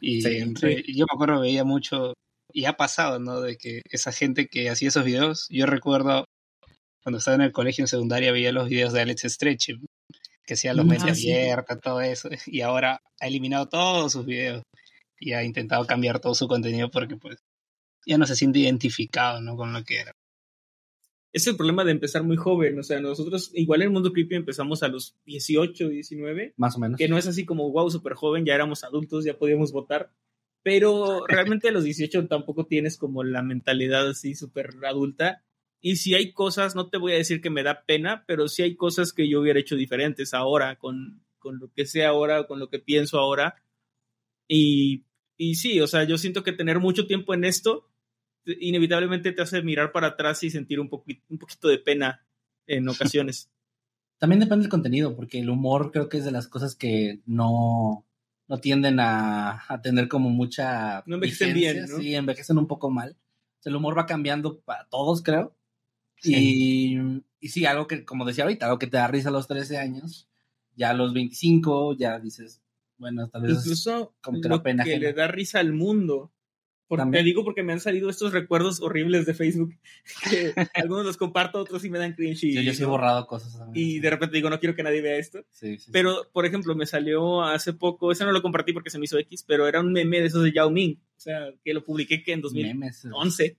Y 0.00 0.22
Sí, 0.22 0.40
re- 0.60 0.84
yo 0.88 1.06
me 1.10 1.14
acuerdo, 1.14 1.40
veía 1.40 1.64
mucho, 1.64 2.14
y 2.52 2.66
ha 2.66 2.74
pasado, 2.76 3.18
¿no? 3.20 3.40
De 3.40 3.56
que 3.56 3.82
esa 3.90 4.12
gente 4.12 4.48
que 4.48 4.70
hacía 4.70 4.88
esos 4.88 5.04
videos, 5.04 5.46
yo 5.50 5.66
recuerdo 5.66 6.24
cuando 7.02 7.18
estaba 7.18 7.36
en 7.36 7.42
el 7.42 7.52
colegio 7.52 7.84
en 7.84 7.88
secundaria 7.88 8.32
veía 8.32 8.52
los 8.52 8.68
videos 8.68 8.92
de 8.92 9.02
Alex 9.02 9.22
Stretch, 9.24 9.70
que 10.46 10.54
hacía 10.54 10.74
los 10.74 10.86
Mm, 10.86 10.90
mente 10.90 11.10
ah, 11.10 11.14
sí. 11.14 11.30
abierta, 11.30 11.78
todo 11.80 12.00
eso, 12.02 12.28
y 12.46 12.60
ahora 12.62 13.00
ha 13.20 13.26
eliminado 13.26 13.68
todos 13.68 14.12
sus 14.12 14.26
videos 14.26 14.62
y 15.20 15.32
ha 15.34 15.44
intentado 15.44 15.86
cambiar 15.86 16.20
todo 16.20 16.34
su 16.34 16.48
contenido 16.48 16.90
porque 16.90 17.16
pues 17.16 17.38
ya 18.06 18.18
no 18.18 18.26
se 18.26 18.36
siente 18.36 18.60
identificado, 18.60 19.40
¿no? 19.40 19.56
Con 19.56 19.72
lo 19.74 19.84
que 19.84 20.00
era. 20.00 20.12
Es 21.34 21.48
el 21.48 21.56
problema 21.56 21.84
de 21.84 21.90
empezar 21.90 22.22
muy 22.22 22.36
joven. 22.36 22.78
O 22.78 22.84
sea, 22.84 23.00
nosotros 23.00 23.50
igual 23.54 23.82
en 23.82 23.88
el 23.88 23.92
mundo 23.92 24.12
creepy 24.12 24.36
empezamos 24.36 24.84
a 24.84 24.88
los 24.88 25.16
18, 25.26 25.88
19. 25.88 26.54
Más 26.56 26.76
o 26.76 26.78
menos. 26.78 26.96
que 26.96 27.08
no 27.08 27.18
es 27.18 27.26
así 27.26 27.44
como, 27.44 27.72
wow, 27.72 27.90
súper 27.90 28.14
joven, 28.14 28.44
ya 28.44 28.54
éramos 28.54 28.84
adultos, 28.84 29.24
ya 29.24 29.36
podíamos 29.36 29.72
votar. 29.72 30.12
Pero 30.62 31.26
realmente 31.28 31.68
a 31.68 31.72
los 31.72 31.82
18 31.82 32.28
tampoco 32.28 32.66
tienes 32.66 32.96
como 32.96 33.24
la 33.24 33.42
mentalidad 33.42 34.08
así 34.08 34.36
súper 34.36 34.76
adulta. 34.86 35.42
Y 35.80 35.96
si 35.96 36.14
hay 36.14 36.32
cosas, 36.32 36.76
no 36.76 36.88
te 36.88 36.98
voy 36.98 37.14
a 37.14 37.16
decir 37.16 37.40
que 37.40 37.50
me 37.50 37.64
da 37.64 37.84
pena, 37.84 38.22
pero 38.28 38.46
sí 38.46 38.62
hay 38.62 38.76
cosas 38.76 39.12
que 39.12 39.28
yo 39.28 39.40
hubiera 39.40 39.58
hecho 39.58 39.74
diferentes 39.74 40.34
ahora, 40.34 40.76
con, 40.76 41.20
con 41.40 41.58
lo 41.58 41.72
que 41.72 41.84
sé 41.84 42.04
ahora, 42.04 42.46
con 42.46 42.60
lo 42.60 42.70
que 42.70 42.78
pienso 42.78 43.18
ahora. 43.18 43.56
Y, 44.46 45.02
y 45.36 45.56
sí, 45.56 45.80
o 45.80 45.88
sea, 45.88 46.04
yo 46.04 46.16
siento 46.16 46.44
que 46.44 46.52
tener 46.52 46.78
mucho 46.78 47.08
tiempo 47.08 47.34
en 47.34 47.44
esto 47.44 47.90
inevitablemente 48.46 49.32
te 49.32 49.42
hace 49.42 49.62
mirar 49.62 49.92
para 49.92 50.08
atrás 50.08 50.42
y 50.42 50.50
sentir 50.50 50.80
un, 50.80 50.88
poqui- 50.90 51.22
un 51.28 51.38
poquito 51.38 51.68
de 51.68 51.78
pena 51.78 52.26
en 52.66 52.88
ocasiones. 52.88 53.50
También 54.18 54.40
depende 54.40 54.62
del 54.62 54.70
contenido, 54.70 55.14
porque 55.16 55.40
el 55.40 55.50
humor 55.50 55.90
creo 55.92 56.08
que 56.08 56.18
es 56.18 56.24
de 56.24 56.30
las 56.30 56.48
cosas 56.48 56.76
que 56.76 57.20
no, 57.26 58.06
no 58.48 58.58
tienden 58.58 59.00
a, 59.00 59.64
a 59.68 59.82
tener 59.82 60.08
como 60.08 60.30
mucha... 60.30 61.02
No 61.06 61.16
envejecen 61.16 61.52
vigencia, 61.52 61.82
bien, 61.82 61.90
¿no? 61.90 61.98
Sí, 61.98 62.14
envejecen 62.14 62.58
un 62.58 62.66
poco 62.66 62.90
mal. 62.90 63.16
O 63.58 63.62
sea, 63.62 63.70
el 63.70 63.76
humor 63.76 63.98
va 63.98 64.06
cambiando 64.06 64.60
para 64.60 64.86
todos, 64.88 65.22
creo. 65.22 65.56
Sí. 66.16 66.34
Y, 66.36 67.22
y 67.40 67.48
sí, 67.48 67.66
algo 67.66 67.86
que, 67.86 68.04
como 68.04 68.24
decía 68.24 68.44
ahorita, 68.44 68.66
algo 68.66 68.78
que 68.78 68.86
te 68.86 68.96
da 68.96 69.08
risa 69.08 69.28
a 69.28 69.32
los 69.32 69.46
13 69.48 69.78
años, 69.78 70.28
ya 70.76 70.90
a 70.90 70.94
los 70.94 71.12
25 71.12 71.96
ya 71.96 72.18
dices, 72.18 72.62
bueno, 72.96 73.28
tal 73.28 73.42
vez... 73.42 73.58
Incluso 73.58 74.14
como 74.22 74.40
que 74.40 74.48
lo 74.48 74.62
pena 74.62 74.84
que 74.84 74.92
ajena. 74.92 75.08
le 75.08 75.12
da 75.12 75.26
risa 75.28 75.58
al 75.58 75.72
mundo. 75.72 76.32
Porque, 76.86 77.10
te 77.10 77.22
digo 77.22 77.44
porque 77.44 77.62
me 77.62 77.72
han 77.72 77.80
salido 77.80 78.10
estos 78.10 78.32
recuerdos 78.32 78.80
horribles 78.80 79.26
de 79.26 79.34
Facebook. 79.34 79.74
Que 80.30 80.52
algunos 80.74 81.04
los 81.04 81.16
comparto, 81.16 81.58
otros 81.58 81.82
sí 81.82 81.90
me 81.90 81.98
dan 81.98 82.14
cringe. 82.14 82.44
Y, 82.44 82.54
yo, 82.54 82.60
yo 82.60 82.74
sí 82.74 82.82
he 82.82 82.86
borrado 82.86 83.26
cosas. 83.26 83.58
también. 83.58 83.86
y 83.86 83.98
de 84.00 84.10
repente 84.10 84.36
digo, 84.36 84.50
no 84.50 84.60
quiero 84.60 84.74
que 84.74 84.82
nadie 84.82 85.00
vea 85.00 85.16
esto. 85.16 85.44
Sí, 85.50 85.78
sí. 85.78 85.90
Pero, 85.92 86.28
por 86.32 86.46
ejemplo, 86.46 86.74
me 86.74 86.86
salió 86.86 87.42
hace 87.42 87.72
poco, 87.72 88.12
ese 88.12 88.24
no 88.24 88.32
lo 88.32 88.42
compartí 88.42 88.72
porque 88.72 88.90
se 88.90 88.98
me 88.98 89.04
hizo 89.04 89.18
X, 89.18 89.44
pero 89.46 89.66
era 89.66 89.80
un 89.80 89.92
meme 89.92 90.20
de 90.20 90.26
esos 90.26 90.42
de 90.42 90.52
Yao 90.52 90.70
Ming. 90.70 90.96
O 91.16 91.20
sea, 91.20 91.52
que 91.64 91.74
lo 91.74 91.84
publiqué 91.84 92.22
que 92.22 92.32
en 92.32 92.42
2011. 92.42 93.08
Memes. 93.08 93.56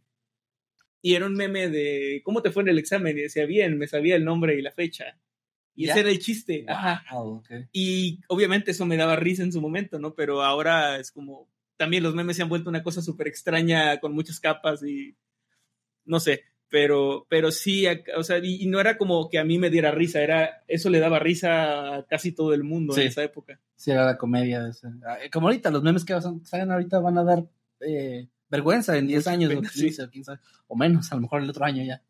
Y 1.02 1.14
era 1.14 1.26
un 1.28 1.34
meme 1.34 1.70
de 1.70 2.22
cómo 2.24 2.42
te 2.42 2.52
fue 2.52 2.64
en 2.64 2.70
el 2.70 2.80
examen. 2.80 3.18
Y 3.18 3.22
decía, 3.22 3.46
bien, 3.46 3.78
me 3.78 3.88
sabía 3.88 4.16
el 4.16 4.26
nombre 4.26 4.58
y 4.58 4.62
la 4.62 4.72
fecha. 4.72 5.20
Y 5.76 5.86
¿Ya? 5.86 5.92
ese 5.92 6.00
era 6.00 6.10
el 6.10 6.20
chiste. 6.20 6.66
Ajá. 6.68 7.04
Wow, 7.12 7.38
ok. 7.38 7.50
Y 7.72 8.22
obviamente 8.28 8.72
eso 8.72 8.86
me 8.86 8.98
daba 8.98 9.16
risa 9.16 9.44
en 9.44 9.52
su 9.52 9.62
momento, 9.62 10.00
¿no? 10.00 10.16
Pero 10.16 10.42
ahora 10.42 10.98
es 10.98 11.12
como, 11.12 11.48
también 11.78 12.04
los 12.04 12.16
memes 12.16 12.36
se 12.38 12.44
han 12.44 12.50
vuelto 12.50 12.70
una 12.70 12.84
cosa 12.84 13.02
súper 13.02 13.28
extraña 13.28 14.00
con 14.00 14.14
muchas 14.14 14.40
capas 14.40 14.84
y 14.84 15.16
no 16.06 16.20
sé, 16.20 16.44
pero, 16.70 17.26
pero 17.30 17.52
sí, 17.52 17.86
o 18.18 18.24
sea, 18.24 18.38
y, 18.40 18.64
y 18.64 18.68
no 18.68 18.80
era 18.80 18.98
como 18.98 19.30
que 19.30 19.40
a 19.40 19.44
mí 19.44 19.58
me 19.58 19.70
diera 19.70 19.92
risa, 19.92 20.22
era, 20.22 20.64
eso 20.68 20.90
le 20.90 21.00
daba 21.00 21.20
risa 21.20 21.96
a 21.96 22.06
casi 22.06 22.32
todo 22.32 22.54
el 22.54 22.64
mundo 22.64 22.94
Sí. 22.94 23.02
en 23.02 23.08
esa 23.08 23.24
época. 23.24 23.60
Sí, 23.76 23.92
era 23.92 24.06
la 24.06 24.18
comedia. 24.18 24.64
de 24.64 24.72
ese- 24.72 24.88
ah, 25.08 25.18
eh, 25.24 25.30
Como 25.30 25.48
ahorita, 25.48 25.70
los 25.72 25.84
memes 25.84 26.06
que 26.06 26.14
salen 26.44 26.72
ahorita 26.72 27.00
van 27.00 27.18
a 27.18 27.24
dar 27.24 27.46
eh, 27.82 28.28
vergüenza 28.50 28.98
en 28.98 29.08
10 29.08 29.28
años, 29.28 29.52
o 29.52 29.56
pena, 29.56 29.70
sí. 29.70 29.82
15, 29.82 30.04
o 30.04 30.10
15, 30.10 30.32
o 30.68 30.76
menos, 30.76 31.12
a 31.12 31.16
lo 31.16 31.22
mejor 31.22 31.42
el 31.42 31.50
otro 31.50 31.66
año 31.66 31.84
ya. 31.84 32.02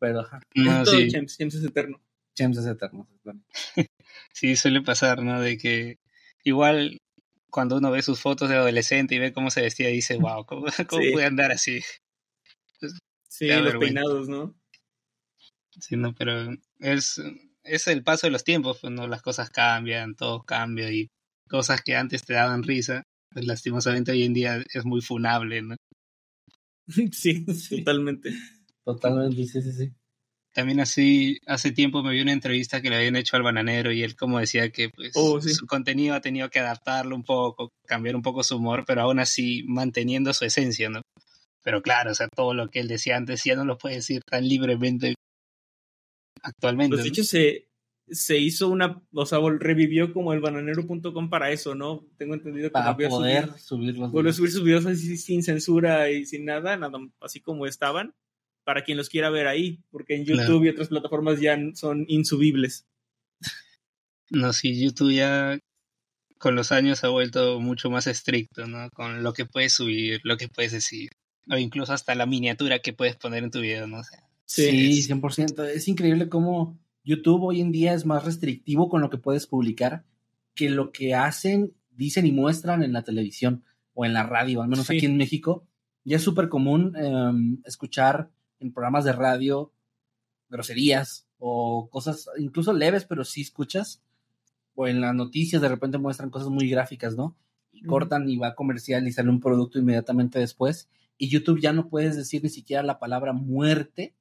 Pero, 0.00 0.20
ajá, 0.20 0.40
No, 0.54 0.78
Es 0.78 0.84
todo 0.84 0.96
sí, 0.96 1.08
James, 1.10 1.36
James 1.38 1.54
es 1.54 1.64
eterno. 1.64 2.00
James 2.36 2.58
es 2.58 2.66
eterno. 2.66 3.08
es 3.14 3.22
bueno. 3.24 3.40
sí, 4.32 4.56
suele 4.56 4.80
pasar, 4.82 5.22
¿no? 5.22 5.40
De 5.40 5.56
que 5.58 5.98
igual 6.42 7.00
cuando 7.54 7.76
uno 7.76 7.92
ve 7.92 8.02
sus 8.02 8.20
fotos 8.20 8.48
de 8.48 8.56
adolescente 8.56 9.14
y 9.14 9.20
ve 9.20 9.32
cómo 9.32 9.48
se 9.48 9.62
vestía, 9.62 9.86
dice, 9.86 10.16
wow, 10.16 10.44
¿cómo, 10.44 10.66
cómo 10.90 11.02
Sí. 11.02 11.12
puede 11.12 11.26
andar 11.26 11.52
así? 11.52 11.80
Sí, 13.28 13.46
los 13.46 13.62
vergüenza. 13.62 14.00
peinados, 14.00 14.28
¿no? 14.28 14.56
Sí, 15.80 15.96
no, 15.96 16.12
pero 16.16 16.50
es, 16.80 17.22
es 17.62 17.86
el 17.86 18.02
paso 18.02 18.26
de 18.26 18.32
los 18.32 18.42
tiempos, 18.42 18.78
pues, 18.80 18.92
¿no? 18.92 19.06
Las 19.06 19.22
cosas 19.22 19.50
cambian, 19.50 20.16
todo 20.16 20.42
cambia 20.42 20.90
y 20.90 21.06
cosas 21.48 21.80
que 21.82 21.94
antes 21.94 22.24
te 22.24 22.34
daban 22.34 22.64
risa, 22.64 23.04
pues 23.30 23.46
lastimosamente 23.46 24.10
hoy 24.10 24.24
en 24.24 24.34
día 24.34 24.64
es 24.74 24.84
muy 24.84 25.00
funable, 25.00 25.62
¿no? 25.62 25.76
sí, 27.12 27.44
totalmente. 27.70 28.34
Totalmente, 28.84 29.46
sí, 29.46 29.62
sí, 29.62 29.72
sí. 29.72 29.92
También 30.54 30.78
así, 30.80 31.40
hace 31.46 31.72
tiempo 31.72 32.02
me 32.04 32.12
vi 32.12 32.20
una 32.22 32.32
entrevista 32.32 32.80
que 32.80 32.88
le 32.88 32.96
habían 32.96 33.16
hecho 33.16 33.36
al 33.36 33.42
bananero 33.42 33.90
y 33.92 34.02
él 34.04 34.14
como 34.14 34.38
decía 34.38 34.70
que 34.70 34.88
pues 34.88 35.10
Oh, 35.16 35.40
sí. 35.40 35.52
su 35.52 35.66
contenido 35.66 36.14
ha 36.14 36.20
tenido 36.20 36.48
que 36.48 36.60
adaptarlo 36.60 37.16
un 37.16 37.24
poco, 37.24 37.70
cambiar 37.86 38.14
un 38.14 38.22
poco 38.22 38.42
su 38.44 38.56
humor, 38.56 38.84
pero 38.86 39.02
aún 39.02 39.18
así 39.18 39.64
manteniendo 39.66 40.32
su 40.32 40.44
esencia, 40.44 40.88
¿no? 40.88 41.02
Pero 41.64 41.82
claro, 41.82 42.12
o 42.12 42.14
sea, 42.14 42.28
todo 42.28 42.54
lo 42.54 42.68
que 42.70 42.78
él 42.80 42.88
decía 42.88 43.16
antes 43.16 43.42
ya 43.44 43.56
no 43.56 43.64
lo 43.64 43.78
puede 43.78 43.96
decir 43.96 44.22
tan 44.30 44.46
libremente 44.46 45.14
actualmente. 46.42 46.96
Pues 46.96 47.02
de 47.04 47.08
¿no? 47.10 47.12
hecho 47.12 47.24
se, 47.24 47.68
se 48.08 48.38
hizo 48.38 48.68
una, 48.68 49.02
o 49.12 49.26
sea, 49.26 49.38
revivió 49.58 50.12
como 50.12 50.32
el 50.32 50.40
bananero.com 50.40 51.30
para 51.30 51.50
eso, 51.50 51.74
¿no? 51.74 52.06
Tengo 52.16 52.34
entendido 52.34 52.68
que 52.68 52.72
Para 52.72 52.90
a 52.90 52.96
subir- 52.96 53.08
poder 53.08 53.58
subir 53.58 53.98
los 53.98 54.08
a 54.14 54.32
subir 54.32 54.50
sus 54.50 54.62
videos 54.62 54.86
así 54.86 55.16
sin 55.16 55.42
censura 55.42 56.10
y 56.10 56.26
sin 56.26 56.44
nada, 56.44 56.76
nada 56.76 56.98
así 57.20 57.40
como 57.40 57.66
estaban, 57.66 58.12
para 58.64 58.82
quien 58.82 58.96
los 58.96 59.08
quiera 59.08 59.30
ver 59.30 59.46
ahí, 59.46 59.80
porque 59.90 60.16
en 60.16 60.24
YouTube 60.24 60.44
Claro. 60.60 60.64
y 60.64 60.68
otras 60.70 60.88
plataformas 60.88 61.40
ya 61.40 61.58
son 61.74 62.04
insubibles. 62.08 62.86
No, 64.30 64.52
sí, 64.52 64.80
YouTube 64.82 65.12
ya 65.14 65.58
con 66.38 66.54
los 66.54 66.72
años 66.72 67.04
ha 67.04 67.08
vuelto 67.08 67.60
mucho 67.60 67.90
más 67.90 68.06
estricto, 68.06 68.66
¿no? 68.66 68.90
Con 68.90 69.22
lo 69.22 69.32
que 69.32 69.46
puedes 69.46 69.72
subir, 69.74 70.20
lo 70.24 70.36
que 70.36 70.48
puedes 70.48 70.72
decir, 70.72 71.10
o 71.50 71.56
incluso 71.56 71.92
hasta 71.92 72.14
la 72.14 72.26
miniatura 72.26 72.80
que 72.80 72.92
puedes 72.92 73.16
poner 73.16 73.44
en 73.44 73.50
tu 73.50 73.60
video, 73.60 73.86
¿no? 73.86 73.98
O 74.00 74.04
sea, 74.04 74.20
Sí, 74.46 74.98
es- 74.98 75.06
100%. 75.06 75.64
Es 75.64 75.88
increíble 75.88 76.28
cómo 76.28 76.78
YouTube 77.02 77.42
hoy 77.44 77.60
en 77.60 77.72
día 77.72 77.94
es 77.94 78.04
más 78.04 78.24
restrictivo 78.24 78.88
con 78.88 79.00
lo 79.00 79.08
que 79.10 79.18
puedes 79.18 79.46
publicar 79.46 80.04
que 80.54 80.68
lo 80.70 80.92
que 80.92 81.14
hacen, 81.14 81.72
dicen 81.90 82.26
y 82.26 82.32
muestran 82.32 82.82
en 82.82 82.92
la 82.92 83.02
televisión 83.02 83.64
o 83.94 84.04
en 84.04 84.12
la 84.12 84.22
radio, 84.22 84.62
al 84.62 84.68
menos 84.68 84.86
Sí. 84.86 84.96
aquí 84.96 85.06
en 85.06 85.16
México. 85.16 85.66
Ya 86.04 86.16
es 86.16 86.22
súper 86.22 86.48
común 86.48 86.94
em, 86.96 87.60
escuchar 87.64 88.30
en 88.64 88.72
programas 88.72 89.04
de 89.04 89.12
radio 89.12 89.72
groserías 90.48 91.26
o 91.38 91.88
cosas 91.90 92.28
incluso 92.38 92.72
leves, 92.72 93.04
pero 93.04 93.24
sí 93.24 93.42
escuchas. 93.42 94.02
O 94.74 94.88
en 94.88 95.00
las 95.00 95.14
noticias 95.14 95.62
de 95.62 95.68
repente 95.68 95.98
muestran 95.98 96.30
cosas 96.30 96.48
muy 96.48 96.68
gráficas, 96.68 97.16
¿no? 97.16 97.36
Y 97.72 97.82
cortan 97.84 98.28
y 98.28 98.36
va 98.38 98.48
a 98.48 98.54
comercial 98.54 99.06
y 99.06 99.12
sale 99.12 99.30
un 99.30 99.40
producto 99.40 99.78
inmediatamente 99.78 100.38
después. 100.38 100.88
Y 101.16 101.28
YouTube 101.28 101.60
ya 101.60 101.72
no 101.72 101.88
puedes 101.88 102.16
decir 102.16 102.42
ni 102.42 102.48
siquiera 102.48 102.82
la 102.82 102.98
palabra 102.98 103.32
muerte. 103.32 104.14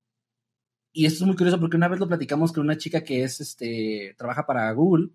Y 0.91 1.05
esto 1.07 1.23
es 1.23 1.27
muy 1.27 1.35
curioso 1.35 1.59
porque 1.59 1.77
una 1.77 1.87
vez 1.87 1.99
lo 1.99 2.07
platicamos 2.07 2.51
con 2.53 2.63
una 2.63 2.77
chica 2.77 3.03
que 3.03 3.23
es, 3.23 3.41
este, 3.41 4.13
trabaja 4.17 4.45
para 4.45 4.71
Google 4.73 5.09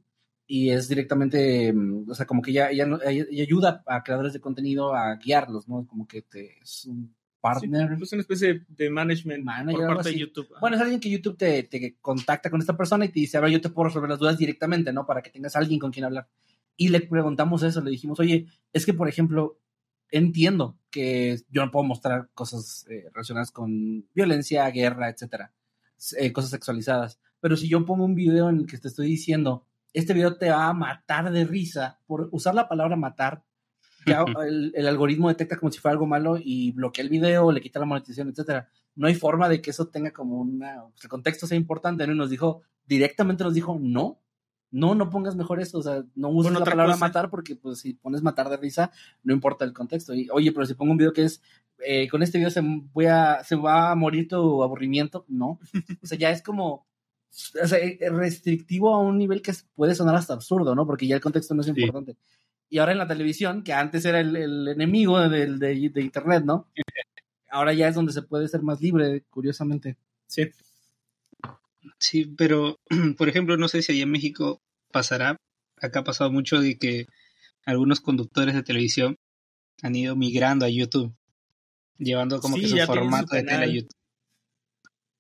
y 0.47 0.71
es 0.71 0.89
directamente, 0.89 1.73
mm, 1.73 2.11
o 2.11 2.15
sea, 2.15 2.27
como 2.27 2.43
que 2.43 2.51
ella- 2.51 2.71
ella 2.71 3.43
ayuda 3.43 3.83
a 3.87 4.03
creadores 4.03 4.33
de 4.33 4.41
contenido 4.41 4.93
a 4.95 5.15
guiarlos, 5.17 5.69
¿no? 5.69 5.87
Como 5.87 6.09
que 6.09 6.23
te, 6.23 6.59
es 6.61 6.85
un 6.87 7.15
partner. 7.41 7.93
Es 8.01 8.13
una 8.13 8.23
especie 8.23 8.65
de 8.69 8.91
management 8.91 9.45
Manager, 9.45 9.87
por 9.87 9.97
parte 9.97 10.11
de. 10.11 10.19
YouTube. 10.19 10.49
Bueno, 10.61 10.77
es 10.77 10.83
alguien 10.83 11.01
que 11.01 11.11
YouTube 11.11 11.37
te, 11.37 11.63
te 11.65 11.97
contacta 12.01 12.51
con 12.51 12.61
esta 12.61 12.77
persona 12.77 13.05
y 13.05 13.09
te 13.09 13.21
dice, 13.21 13.37
a 13.37 13.41
ver, 13.41 13.51
yo 13.51 13.61
te 13.61 13.71
puedo 13.71 13.89
resolver 13.89 14.11
las 14.11 14.19
dudas 14.19 14.39
directamente, 14.39 14.93
¿no? 14.93 15.07
Para 15.07 15.23
que 15.23 15.31
tengas 15.31 15.57
alguien 15.57 15.79
con 15.79 15.91
quien 15.91 16.05
hablar. 16.05 16.29
Y 16.77 16.89
le 16.89 17.01
preguntamos 17.01 17.63
eso, 17.63 17.81
le 17.81 17.91
dijimos, 17.91 18.21
oye, 18.21 18.47
es 18.73 18.87
que, 18.87 18.95
por 18.95 19.09
ejemplo, 19.09 19.59
entiendo 20.11 20.79
que 20.91 21.41
yo 21.51 21.65
no 21.65 21.71
puedo 21.71 21.85
mostrar 21.85 22.31
cosas 22.35 22.87
eh, 22.89 23.09
relacionadas 23.13 23.51
con 23.51 24.07
violencia, 24.15 24.69
guerra, 24.71 25.09
etcétera, 25.09 25.53
eh, 26.19 26.33
cosas 26.33 26.51
sexualizadas. 26.51 27.21
Pero 27.41 27.57
si 27.57 27.69
yo 27.69 27.85
pongo 27.85 28.05
un 28.05 28.15
video 28.15 28.49
en 28.49 28.59
el 28.59 28.67
que 28.67 28.79
te 28.79 28.89
estoy 28.89 29.09
diciendo, 29.09 29.67
este 29.93 30.15
video 30.15 30.37
te 30.37 30.51
va 30.51 30.69
a 30.69 30.73
matar 30.73 31.31
de 31.33 31.45
risa 31.45 32.01
por 32.07 32.29
usar 32.33 32.55
la 32.55 32.69
palabra 32.69 32.97
matar, 32.97 33.45
ya 34.07 34.25
el, 34.47 34.73
el 34.75 34.87
algoritmo 34.87 35.29
detecta 35.29 35.57
como 35.57 35.71
si 35.73 35.79
fuera 35.81 35.93
algo 35.93 36.07
malo 36.07 36.39
y 36.43 36.73
bloquea 36.73 37.05
el 37.05 37.11
video, 37.11 37.53
le 37.53 37.61
quita 37.61 37.81
la 37.81 37.87
monetización, 37.87 38.29
etcétera. 38.29 38.69
No 38.97 39.07
hay 39.07 39.15
forma 39.15 39.49
de 39.49 39.61
que 39.61 39.71
eso 39.71 39.89
tenga 39.89 40.11
como 40.13 40.41
una, 40.41 40.83
pues, 40.93 41.05
el 41.05 41.11
contexto 41.11 41.47
sea 41.47 41.57
importante, 41.57 42.07
¿no? 42.07 42.13
Y 42.13 42.17
nos 42.17 42.31
dijo, 42.31 42.63
directamente 42.87 43.45
nos 43.45 43.55
dijo, 43.55 43.79
no, 43.81 44.21
no, 44.71 44.95
no 44.95 45.09
pongas 45.09 45.35
mejor 45.37 45.61
eso, 45.61 45.79
o 45.79 45.83
sea, 45.83 46.05
no 46.15 46.29
uses 46.29 46.53
la 46.53 46.65
palabra 46.65 46.93
cosa. 46.95 47.07
matar 47.07 47.31
porque 47.31 47.57
pues 47.57 47.79
si 47.81 47.95
pones 47.95 48.23
matar 48.23 48.49
de 48.51 48.57
risa, 48.59 48.91
no 49.23 49.33
importa 49.33 49.65
el 49.65 49.73
contexto. 49.73 50.15
Y, 50.15 50.29
oye, 50.31 50.53
pero 50.53 50.67
si 50.67 50.75
pongo 50.75 50.93
un 50.93 50.99
video 50.99 51.13
que 51.13 51.23
es, 51.25 51.41
eh, 51.87 52.09
con 52.09 52.23
este 52.23 52.39
video 52.39 52.51
se, 52.51 52.61
voy 52.63 53.07
a, 53.07 53.43
se 53.45 53.57
va 53.57 53.91
a 53.91 53.95
morir 53.95 54.29
tu 54.29 54.63
aburrimiento, 54.63 55.25
no. 55.29 55.59
O 56.03 56.07
sea, 56.07 56.19
ya 56.19 56.31
es 56.31 56.43
como, 56.43 56.87
o 57.63 57.67
sea, 57.67 57.79
eh, 57.79 57.99
restrictivo 58.11 58.95
a 58.95 58.99
un 58.99 59.17
nivel 59.17 59.41
que 59.43 59.53
puede 59.75 59.95
sonar 59.95 60.17
hasta 60.17 60.35
absurdo, 60.35 60.75
¿no? 60.75 60.87
Porque 60.87 61.07
ya 61.07 61.15
el 61.15 61.23
contexto 61.23 61.55
no 61.55 61.61
es 61.63 61.67
Sí. 61.69 61.73
importante. 61.73 62.17
Y 62.71 62.79
ahora 62.79 62.93
en 62.93 62.99
la 62.99 63.07
televisión, 63.07 63.63
que 63.63 63.73
antes 63.73 64.05
era 64.05 64.21
el, 64.21 64.37
el 64.37 64.69
enemigo 64.69 65.19
del- 65.29 65.59
de, 65.59 65.89
de 65.89 66.01
Internet, 66.03 66.45
¿no? 66.45 66.69
Ahora 67.51 67.73
ya 67.73 67.89
es 67.89 67.95
donde 67.95 68.13
se 68.13 68.23
puede 68.23 68.47
ser 68.49 68.63
más 68.63 68.81
libre, 68.81 69.23
curiosamente. 69.31 69.97
Sí. 70.27 70.51
Sí, 71.99 72.27
pero 72.37 72.79
por 73.17 73.29
ejemplo, 73.29 73.57
no 73.57 73.69
sé 73.69 73.83
si 73.83 73.93
allá 73.93 74.03
en 74.03 74.11
México 74.11 74.61
pasará. 74.93 75.37
Acá 75.81 76.01
ha 76.01 76.05
pasado 76.05 76.31
mucho 76.31 76.61
de 76.61 76.77
que 76.79 77.07
algunos 77.65 78.01
conductores 78.01 78.55
de 78.55 78.63
televisión 78.63 79.17
han 79.83 79.95
ido 79.95 80.17
migrando 80.17 80.65
a 80.67 80.69
YouTube, 80.69 81.15
llevando 81.99 82.41
como 82.41 82.57
Sí, 82.57 82.63
que 82.63 82.69
su 82.69 82.79
formato 82.87 83.37
de 83.37 83.45
tele 83.45 83.65
a. 83.65 83.67
YouTube. 83.67 83.95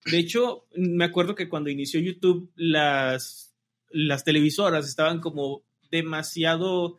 De 0.05 0.19
hecho, 0.19 0.67
me 0.75 1.05
acuerdo 1.05 1.35
que 1.35 1.49
cuando 1.49 1.71
inició 1.71 2.00
YouTube, 2.00 2.50
las, 2.57 3.55
las 3.90 4.25
televisoras 4.25 4.88
estaban 4.88 5.21
como 5.21 5.62
demasiado, 5.90 6.99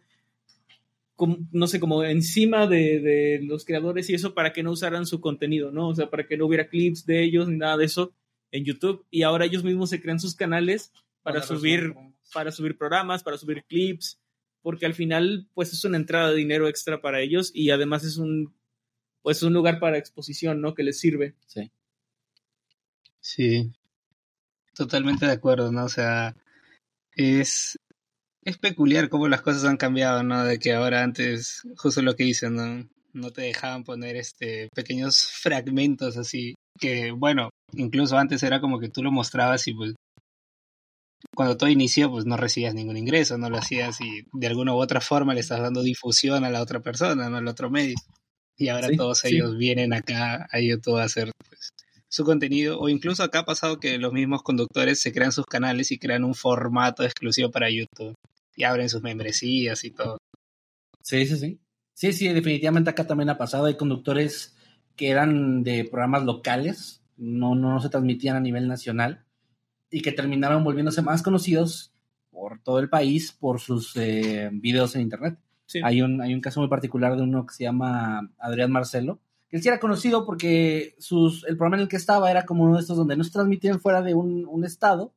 como- 1.19 1.37
no 1.51 1.67
sé, 1.67 1.81
como 1.81 2.01
encima 2.05 2.65
de, 2.65 3.01
de 3.01 3.41
los 3.43 3.65
creadores 3.65 4.09
y 4.09 4.13
eso 4.13 4.33
para 4.33 4.53
que 4.53 4.63
no 4.63 4.71
usaran 4.71 5.05
su 5.05 5.19
contenido, 5.19 5.69
¿no? 5.69 5.89
O 5.89 5.93
sea, 5.93 6.09
para 6.09 6.25
que 6.25 6.37
no 6.37 6.45
hubiera 6.45 6.69
clips 6.69 7.05
de 7.05 7.21
ellos 7.21 7.49
ni 7.49 7.57
nada 7.57 7.75
de 7.75 7.83
eso 7.83 8.13
en 8.51 8.63
YouTube. 8.63 9.05
Y 9.11 9.23
ahora 9.23 9.43
ellos 9.43 9.65
mismos 9.65 9.89
se 9.89 10.01
crean 10.01 10.21
sus 10.21 10.33
canales 10.33 10.93
para 11.21 11.43
subir, 11.43 11.93
para 12.33 12.53
subir 12.53 12.77
programas, 12.77 13.21
para 13.21 13.37
subir 13.37 13.65
clips, 13.65 14.17
porque 14.61 14.85
al 14.85 14.93
final, 14.93 15.49
pues 15.53 15.73
es 15.73 15.83
una 15.83 15.97
entrada 15.97 16.29
de 16.29 16.37
dinero 16.37 16.69
extra 16.69 17.01
para 17.01 17.19
ellos 17.19 17.51
y 17.53 17.71
además 17.71 18.05
es 18.05 18.15
un, 18.15 18.55
pues 19.21 19.43
un 19.43 19.51
lugar 19.51 19.81
para 19.81 19.97
exposición, 19.97 20.61
¿no? 20.61 20.73
Que 20.73 20.83
les 20.83 21.01
sirve. 21.01 21.35
Sí. 21.47 21.69
Sí, 23.19 23.71
totalmente 24.73 25.25
de 25.25 25.33
acuerdo, 25.33 25.69
¿no? 25.69 25.83
O 25.83 25.89
sea, 25.89 26.33
es 27.11 27.77
es 28.43 28.57
peculiar 28.57 29.09
cómo 29.09 29.27
las 29.27 29.41
cosas 29.41 29.65
han 29.65 29.77
cambiado, 29.77 30.23
¿no? 30.23 30.43
De 30.43 30.59
que 30.59 30.73
ahora 30.73 31.03
antes, 31.03 31.63
justo 31.77 32.01
lo 32.01 32.15
que 32.15 32.23
dicen, 32.23 32.55
¿no? 32.55 32.89
No 33.13 33.31
te 33.31 33.41
dejaban 33.41 33.83
poner 33.83 34.15
este 34.15 34.69
pequeños 34.73 35.23
fragmentos 35.23 36.17
así, 36.17 36.55
que 36.79 37.11
bueno, 37.11 37.49
incluso 37.73 38.17
antes 38.17 38.43
era 38.43 38.61
como 38.61 38.79
que 38.79 38.89
tú 38.89 39.03
lo 39.03 39.11
mostrabas 39.11 39.67
y 39.67 39.73
pues 39.73 39.95
cuando 41.35 41.57
todo 41.57 41.69
inició 41.69 42.09
pues 42.09 42.25
no 42.25 42.37
recibías 42.37 42.73
ningún 42.73 42.97
ingreso, 42.97 43.37
no 43.37 43.49
lo 43.49 43.57
hacías 43.57 43.99
y 44.01 44.25
de 44.33 44.47
alguna 44.47 44.73
u 44.73 44.77
otra 44.77 45.01
forma 45.01 45.33
le 45.33 45.41
estás 45.41 45.59
dando 45.61 45.81
difusión 45.81 46.45
a 46.45 46.49
la 46.49 46.61
otra 46.61 46.79
persona, 46.81 47.29
no 47.29 47.37
al 47.37 47.47
otro 47.47 47.69
medio. 47.69 47.95
Y 48.57 48.67
ahora 48.67 48.89
todos 48.95 49.23
ellos 49.25 49.57
vienen 49.57 49.93
acá 49.93 50.47
a 50.51 50.59
YouTube 50.59 50.97
a 50.97 51.03
hacer 51.03 51.31
pues, 51.47 51.71
su 52.09 52.25
contenido, 52.25 52.79
o 52.79 52.89
incluso 52.89 53.23
acá 53.23 53.39
ha 53.39 53.45
pasado 53.45 53.79
que 53.79 53.97
los 53.97 54.11
mismos 54.11 54.41
conductores 54.41 54.99
se 54.99 55.13
crean 55.13 55.31
sus 55.31 55.45
canales 55.45 55.91
y 55.91 55.99
crean 55.99 56.23
un 56.23 56.33
formato 56.33 57.03
exclusivo 57.03 57.51
para 57.51 57.69
YouTube 57.69 58.15
y 58.55 58.63
abren 58.63 58.89
sus 58.89 59.01
membresías 59.01 59.83
y 59.85 59.91
todo. 59.91 60.17
Sí, 61.01 61.25
sí, 61.25 61.37
sí. 61.37 61.59
Sí, 61.93 62.13
sí, 62.13 62.27
definitivamente 62.29 62.89
acá 62.89 63.05
también 63.05 63.29
ha 63.29 63.37
pasado. 63.37 63.65
Hay 63.65 63.77
conductores 63.77 64.55
que 64.95 65.09
eran 65.09 65.63
de 65.63 65.85
programas 65.85 66.23
locales, 66.23 67.01
no, 67.17 67.55
no 67.55 67.79
se 67.79 67.89
transmitían 67.89 68.35
a 68.35 68.41
nivel 68.41 68.67
nacional 68.67 69.25
y 69.91 70.01
que 70.01 70.11
terminaron 70.11 70.63
volviéndose 70.63 71.01
más 71.01 71.21
conocidos 71.21 71.93
por 72.31 72.61
todo 72.61 72.79
el 72.79 72.89
país 72.89 73.31
por 73.31 73.59
sus 73.59 73.95
eh, 73.95 74.49
videos 74.51 74.95
en 74.95 75.01
internet. 75.01 75.37
Hay, 75.83 76.01
un, 76.01 76.21
hay 76.21 76.33
un 76.33 76.41
caso 76.41 76.59
muy 76.61 76.69
particular 76.69 77.15
de 77.15 77.23
uno 77.23 77.45
que 77.45 77.53
se 77.53 77.63
llama 77.63 78.31
Adrián 78.39 78.71
Marcelo, 78.71 79.19
que 79.49 79.57
él 79.57 79.63
sí 79.63 79.67
era 79.67 79.79
conocido 79.79 80.25
porque 80.25 80.95
sus, 80.99 81.43
el 81.45 81.57
programa 81.57 81.77
en 81.77 81.81
el 81.83 81.87
que 81.87 81.97
estaba 81.97 82.29
era 82.29 82.45
como 82.45 82.63
uno 82.63 82.75
de 82.75 82.81
estos 82.81 82.97
donde 82.97 83.17
no 83.17 83.23
se 83.23 83.31
transmitían 83.31 83.79
fuera 83.79 84.01
de 84.01 84.13
un, 84.13 84.45
un 84.47 84.63
estado, 84.63 85.13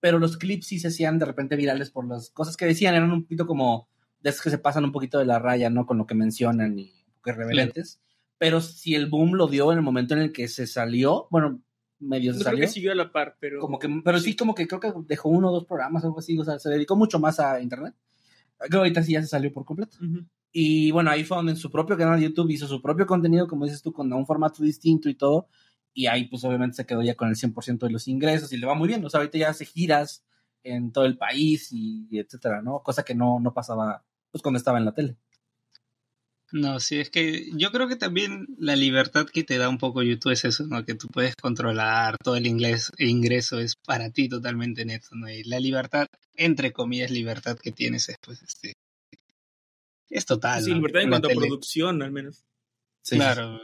pero 0.00 0.18
los 0.18 0.36
clips 0.36 0.66
sí 0.66 0.78
se 0.78 0.88
hacían 0.88 1.18
de 1.18 1.26
repente 1.26 1.56
virales 1.56 1.90
por 1.90 2.06
las 2.06 2.30
cosas 2.30 2.56
que 2.56 2.66
decían, 2.66 2.94
eran 2.94 3.12
un 3.12 3.22
poquito 3.22 3.46
como 3.46 3.88
de 4.20 4.30
esos 4.30 4.42
que 4.42 4.50
se 4.50 4.58
pasan 4.58 4.84
un 4.84 4.92
poquito 4.92 5.18
de 5.18 5.24
la 5.24 5.38
raya, 5.38 5.70
¿no? 5.70 5.86
Con 5.86 5.98
lo 5.98 6.06
que 6.06 6.14
mencionan 6.14 6.78
y 6.78 6.92
que 7.24 7.32
reverentes. 7.32 8.00
Pero 8.38 8.60
si 8.60 8.94
el 8.94 9.08
boom 9.08 9.34
lo 9.34 9.46
dio 9.46 9.72
en 9.72 9.78
el 9.78 9.84
momento 9.84 10.14
en 10.14 10.20
el 10.20 10.32
que 10.32 10.48
se 10.48 10.66
salió, 10.66 11.28
bueno, 11.30 11.62
medio 11.98 12.32
se 12.34 12.40
salió. 12.40 12.58
Creo 12.58 12.68
que 12.68 12.72
siguió 12.72 12.92
a 12.92 12.96
la 12.96 13.12
par, 13.12 13.36
pero. 13.40 13.60
Como 13.60 13.78
que, 13.78 13.88
pero 14.04 14.18
sí. 14.18 14.36
como 14.36 14.54
que 14.54 14.66
creo 14.66 14.80
que 14.80 14.92
dejó 15.06 15.28
uno 15.28 15.48
o 15.48 15.52
dos 15.52 15.64
programas, 15.64 16.04
algo 16.04 16.18
así, 16.18 16.38
o 16.38 16.44
sea, 16.44 16.58
se 16.58 16.70
dedicó 16.70 16.96
mucho 16.96 17.18
más 17.18 17.40
a 17.40 17.60
internet. 17.60 17.94
Creo 18.58 18.70
que 18.70 18.76
ahorita 18.78 19.02
sí 19.02 19.12
ya 19.12 19.22
se 19.22 19.28
salió 19.28 19.52
por 19.52 19.64
completo. 19.64 19.96
Y 20.58 20.90
bueno, 20.90 21.10
ahí 21.10 21.22
fue 21.22 21.36
donde 21.36 21.52
en 21.52 21.58
su 21.58 21.70
propio 21.70 21.98
canal 21.98 22.18
de 22.18 22.28
YouTube 22.28 22.50
hizo 22.50 22.66
su 22.66 22.80
propio 22.80 23.04
contenido, 23.04 23.46
como 23.46 23.66
dices 23.66 23.82
tú, 23.82 23.92
con 23.92 24.10
un 24.10 24.24
formato 24.24 24.62
distinto 24.62 25.10
y 25.10 25.14
todo. 25.14 25.48
Y 25.92 26.06
ahí, 26.06 26.28
pues 26.28 26.44
obviamente 26.44 26.76
se 26.76 26.86
quedó 26.86 27.02
ya 27.02 27.14
con 27.14 27.28
el 27.28 27.36
100% 27.36 27.80
de 27.80 27.90
los 27.90 28.08
ingresos 28.08 28.50
y 28.54 28.56
le 28.56 28.66
va 28.66 28.74
muy 28.74 28.88
bien. 28.88 29.04
O 29.04 29.10
sea, 29.10 29.20
ahorita 29.20 29.36
ya 29.36 29.50
hace 29.50 29.66
giras 29.66 30.24
en 30.62 30.92
todo 30.92 31.04
el 31.04 31.18
país 31.18 31.68
y, 31.72 32.08
etcétera, 32.10 32.62
¿no? 32.62 32.82
Cosa 32.82 33.02
que 33.02 33.14
no, 33.14 33.38
no 33.38 33.52
pasaba, 33.52 34.02
pues 34.30 34.40
cuando 34.40 34.56
estaba 34.56 34.78
en 34.78 34.86
la 34.86 34.94
tele. 34.94 35.18
No, 36.52 36.80
sí, 36.80 37.00
es 37.00 37.10
que 37.10 37.50
yo 37.52 37.70
creo 37.70 37.86
que 37.86 37.96
también 37.96 38.46
la 38.56 38.76
libertad 38.76 39.26
que 39.26 39.44
te 39.44 39.58
da 39.58 39.68
un 39.68 39.76
poco 39.76 40.02
YouTube 40.02 40.32
es 40.32 40.46
eso, 40.46 40.66
¿no? 40.66 40.86
Que 40.86 40.94
tú 40.94 41.08
puedes 41.08 41.36
controlar 41.36 42.16
todo 42.24 42.36
el 42.36 42.46
inglés, 42.46 42.92
ingreso 42.96 43.58
es 43.58 43.76
para 43.76 44.08
ti 44.08 44.30
totalmente 44.30 44.86
neto, 44.86 45.08
¿no? 45.12 45.28
Y 45.28 45.44
la 45.44 45.60
libertad, 45.60 46.06
entre 46.34 46.72
comillas, 46.72 47.10
libertad 47.10 47.58
que 47.58 47.72
tienes 47.72 48.08
es, 48.08 48.16
pues, 48.24 48.42
este, 48.42 48.72
es 50.10 50.26
total. 50.26 50.62
Sí, 50.62 50.74
libertad 50.74 51.02
en, 51.02 51.10
cuanto 51.10 51.28
a 51.28 51.34
producción, 51.34 52.02
al 52.02 52.12
menos. 52.12 52.44
Claro. 53.08 53.62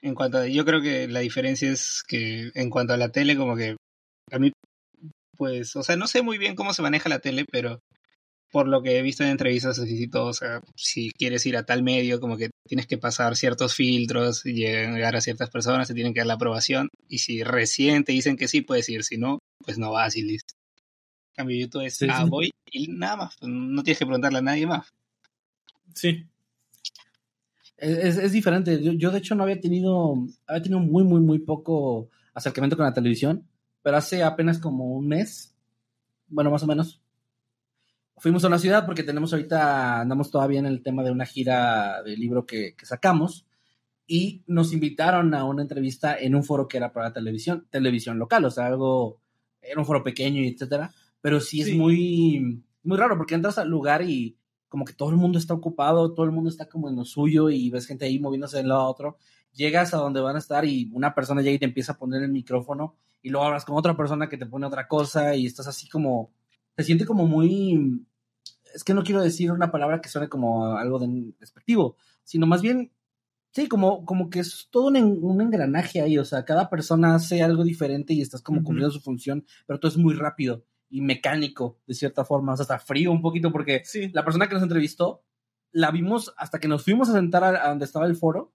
En 0.00 0.14
cuanto 0.14 0.38
a, 0.38 0.46
yo 0.46 0.64
creo 0.64 0.80
que 0.80 1.08
la 1.08 1.20
diferencia 1.20 1.70
es 1.70 2.02
que 2.06 2.50
en 2.54 2.70
cuanto 2.70 2.92
a 2.92 2.96
la 2.96 3.10
tele, 3.10 3.36
como 3.36 3.56
que 3.56 3.76
a 4.30 4.38
mí, 4.38 4.52
pues, 5.36 5.76
o 5.76 5.82
sea, 5.82 5.96
no 5.96 6.06
sé 6.06 6.22
muy 6.22 6.38
bien 6.38 6.54
cómo 6.54 6.72
se 6.72 6.82
maneja 6.82 7.08
la 7.08 7.20
tele, 7.20 7.44
pero 7.50 7.80
por 8.52 8.68
lo 8.68 8.82
que 8.82 8.98
he 8.98 9.02
visto 9.02 9.24
en 9.24 9.30
entrevistas 9.30 9.78
así 9.78 10.08
todo, 10.08 10.26
o 10.26 10.34
sea, 10.34 10.60
si 10.76 11.10
quieres 11.12 11.46
ir 11.46 11.56
a 11.56 11.64
tal 11.64 11.82
medio, 11.82 12.20
como 12.20 12.36
que 12.36 12.50
tienes 12.68 12.86
que 12.86 12.98
pasar 12.98 13.34
ciertos 13.34 13.74
filtros, 13.74 14.44
y 14.44 14.52
llegar 14.52 15.16
a 15.16 15.22
ciertas 15.22 15.48
personas, 15.48 15.88
te 15.88 15.94
tienen 15.94 16.12
que 16.12 16.20
dar 16.20 16.26
la 16.26 16.34
aprobación, 16.34 16.88
y 17.08 17.18
si 17.18 17.42
recién 17.42 18.04
te 18.04 18.12
dicen 18.12 18.36
que 18.36 18.48
sí, 18.48 18.60
puedes 18.60 18.88
ir, 18.90 19.04
si 19.04 19.16
no, 19.16 19.38
pues 19.64 19.78
no 19.78 19.90
vas 19.90 20.16
y 20.16 20.22
listo. 20.22 20.52
En 21.30 21.36
cambio, 21.36 21.58
YouTube 21.58 21.86
es, 21.86 22.02
ah, 22.10 22.26
voy 22.28 22.50
y 22.70 22.88
nada 22.88 23.16
más, 23.16 23.36
pues, 23.40 23.50
no 23.50 23.82
tienes 23.82 23.98
que 23.98 24.06
preguntarle 24.06 24.38
a 24.38 24.42
nadie 24.42 24.66
más. 24.66 24.88
Sí. 25.94 26.26
Es, 27.76 28.16
es 28.16 28.32
diferente. 28.32 28.82
Yo, 28.82 28.92
yo, 28.92 29.10
de 29.10 29.18
hecho, 29.18 29.34
no 29.34 29.42
había 29.42 29.60
tenido, 29.60 30.14
había 30.46 30.62
tenido 30.62 30.80
muy, 30.80 31.04
muy, 31.04 31.20
muy 31.20 31.38
poco 31.40 32.10
acercamiento 32.34 32.76
con 32.76 32.86
la 32.86 32.94
televisión, 32.94 33.46
pero 33.82 33.96
hace 33.96 34.22
apenas 34.22 34.58
como 34.58 34.94
un 34.94 35.08
mes, 35.08 35.54
bueno, 36.28 36.50
más 36.50 36.62
o 36.62 36.66
menos, 36.66 37.02
fuimos 38.16 38.44
a 38.44 38.48
una 38.48 38.58
ciudad 38.58 38.86
porque 38.86 39.02
tenemos 39.02 39.32
ahorita, 39.32 40.00
andamos 40.00 40.30
todavía 40.30 40.60
en 40.60 40.66
el 40.66 40.82
tema 40.82 41.02
de 41.02 41.10
una 41.10 41.26
gira 41.26 42.02
del 42.04 42.20
libro 42.20 42.46
que, 42.46 42.74
que, 42.76 42.86
sacamos 42.86 43.46
y 44.06 44.44
nos 44.46 44.72
invitaron 44.72 45.34
a 45.34 45.44
una 45.44 45.62
entrevista 45.62 46.16
en 46.16 46.34
un 46.34 46.44
foro 46.44 46.68
que 46.68 46.76
era 46.76 46.92
para 46.92 47.12
televisión, 47.12 47.66
televisión 47.70 48.18
local, 48.18 48.44
o 48.44 48.50
sea, 48.50 48.66
algo, 48.66 49.20
era 49.60 49.80
un 49.80 49.86
foro 49.86 50.04
pequeño 50.04 50.40
y 50.40 50.48
etcétera, 50.48 50.92
pero 51.20 51.40
sí 51.40 51.62
es 51.62 51.74
muy, 51.74 52.62
muy 52.82 52.96
raro 52.96 53.16
porque 53.16 53.34
entras 53.34 53.58
al 53.58 53.68
lugar 53.68 54.02
y 54.02 54.36
como 54.72 54.86
que 54.86 54.94
todo 54.94 55.10
el 55.10 55.16
mundo 55.16 55.38
está 55.38 55.52
ocupado, 55.52 56.14
todo 56.14 56.24
el 56.24 56.32
mundo 56.32 56.48
está 56.48 56.66
como 56.66 56.88
en 56.88 56.96
lo 56.96 57.04
suyo 57.04 57.50
y 57.50 57.68
ves 57.68 57.86
gente 57.86 58.06
ahí 58.06 58.18
moviéndose 58.18 58.56
de 58.56 58.62
un 58.62 58.70
lado 58.70 58.80
a 58.80 58.88
otro, 58.88 59.18
llegas 59.52 59.92
a 59.92 59.98
donde 59.98 60.22
van 60.22 60.36
a 60.36 60.38
estar 60.38 60.64
y 60.64 60.88
una 60.94 61.14
persona 61.14 61.42
llega 61.42 61.56
y 61.56 61.58
te 61.58 61.66
empieza 61.66 61.92
a 61.92 61.98
poner 61.98 62.22
el 62.22 62.32
micrófono 62.32 62.96
y 63.20 63.28
luego 63.28 63.46
hablas 63.46 63.66
con 63.66 63.76
otra 63.76 63.94
persona 63.94 64.30
que 64.30 64.38
te 64.38 64.46
pone 64.46 64.64
otra 64.64 64.88
cosa 64.88 65.36
y 65.36 65.44
estás 65.44 65.66
así 65.66 65.90
como, 65.90 66.32
te 66.74 66.84
siente 66.84 67.04
como 67.04 67.26
muy 67.26 68.02
es 68.74 68.82
que 68.82 68.94
no 68.94 69.02
quiero 69.04 69.20
decir 69.20 69.52
una 69.52 69.70
palabra 69.70 70.00
que 70.00 70.08
suene 70.08 70.30
como 70.30 70.74
algo 70.74 70.98
de 70.98 71.34
despectivo, 71.38 71.96
sino 72.24 72.46
más 72.46 72.62
bien, 72.62 72.92
sí, 73.50 73.68
como, 73.68 74.06
como 74.06 74.30
que 74.30 74.38
es 74.38 74.68
todo 74.70 74.86
un, 74.86 74.96
un 74.96 75.42
engranaje 75.42 76.00
ahí, 76.00 76.16
o 76.16 76.24
sea, 76.24 76.46
cada 76.46 76.70
persona 76.70 77.14
hace 77.14 77.42
algo 77.42 77.62
diferente 77.62 78.14
y 78.14 78.22
estás 78.22 78.40
como 78.40 78.62
cumpliendo 78.64 78.90
su 78.90 79.02
función, 79.02 79.44
pero 79.66 79.78
todo 79.78 79.90
es 79.90 79.98
muy 79.98 80.14
rápido 80.14 80.64
y 80.92 81.00
mecánico, 81.00 81.80
de 81.86 81.94
cierta 81.94 82.22
forma, 82.24 82.52
o 82.52 82.56
sea, 82.56 82.64
está 82.64 82.78
frío 82.78 83.10
un 83.10 83.22
poquito 83.22 83.50
porque 83.50 83.82
la 84.12 84.24
persona 84.24 84.46
que 84.46 84.54
nos 84.54 84.62
entrevistó, 84.62 85.24
la 85.72 85.90
vimos 85.90 86.34
hasta 86.36 86.60
que 86.60 86.68
nos 86.68 86.84
fuimos 86.84 87.08
a 87.08 87.14
sentar 87.14 87.42
a, 87.42 87.64
a 87.64 87.70
donde 87.70 87.86
estaba 87.86 88.06
el 88.06 88.14
foro 88.14 88.52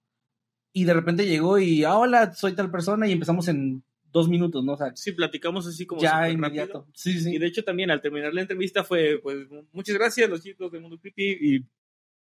y 0.71 0.85
de 0.85 0.93
repente 0.93 1.25
llegó 1.25 1.57
y, 1.57 1.83
ah, 1.83 1.97
hola, 1.97 2.33
soy 2.35 2.53
tal 2.53 2.69
persona 2.69 3.07
y 3.07 3.11
empezamos 3.11 3.47
en 3.47 3.83
dos 4.11 4.29
minutos, 4.29 4.63
¿no? 4.63 4.73
O 4.73 4.77
sea, 4.77 4.95
sí, 4.95 5.13
platicamos 5.13 5.65
así 5.65 5.87
como 5.87 5.99
ya 5.99 6.29
inmediato. 6.29 6.87
Sí, 6.93 7.19
sí. 7.19 7.35
Y 7.35 7.39
de 7.39 7.47
hecho 7.47 7.63
también 7.63 7.89
al 7.89 8.01
terminar 8.01 8.33
la 8.35 8.41
entrevista 8.41 8.83
fue, 8.83 9.19
pues, 9.21 9.47
muchas 9.71 9.95
gracias 9.95 10.29
los 10.29 10.43
chicos 10.43 10.71
de 10.71 10.79
Mundo 10.79 10.99
Creepy 10.99 11.37
y 11.41 11.65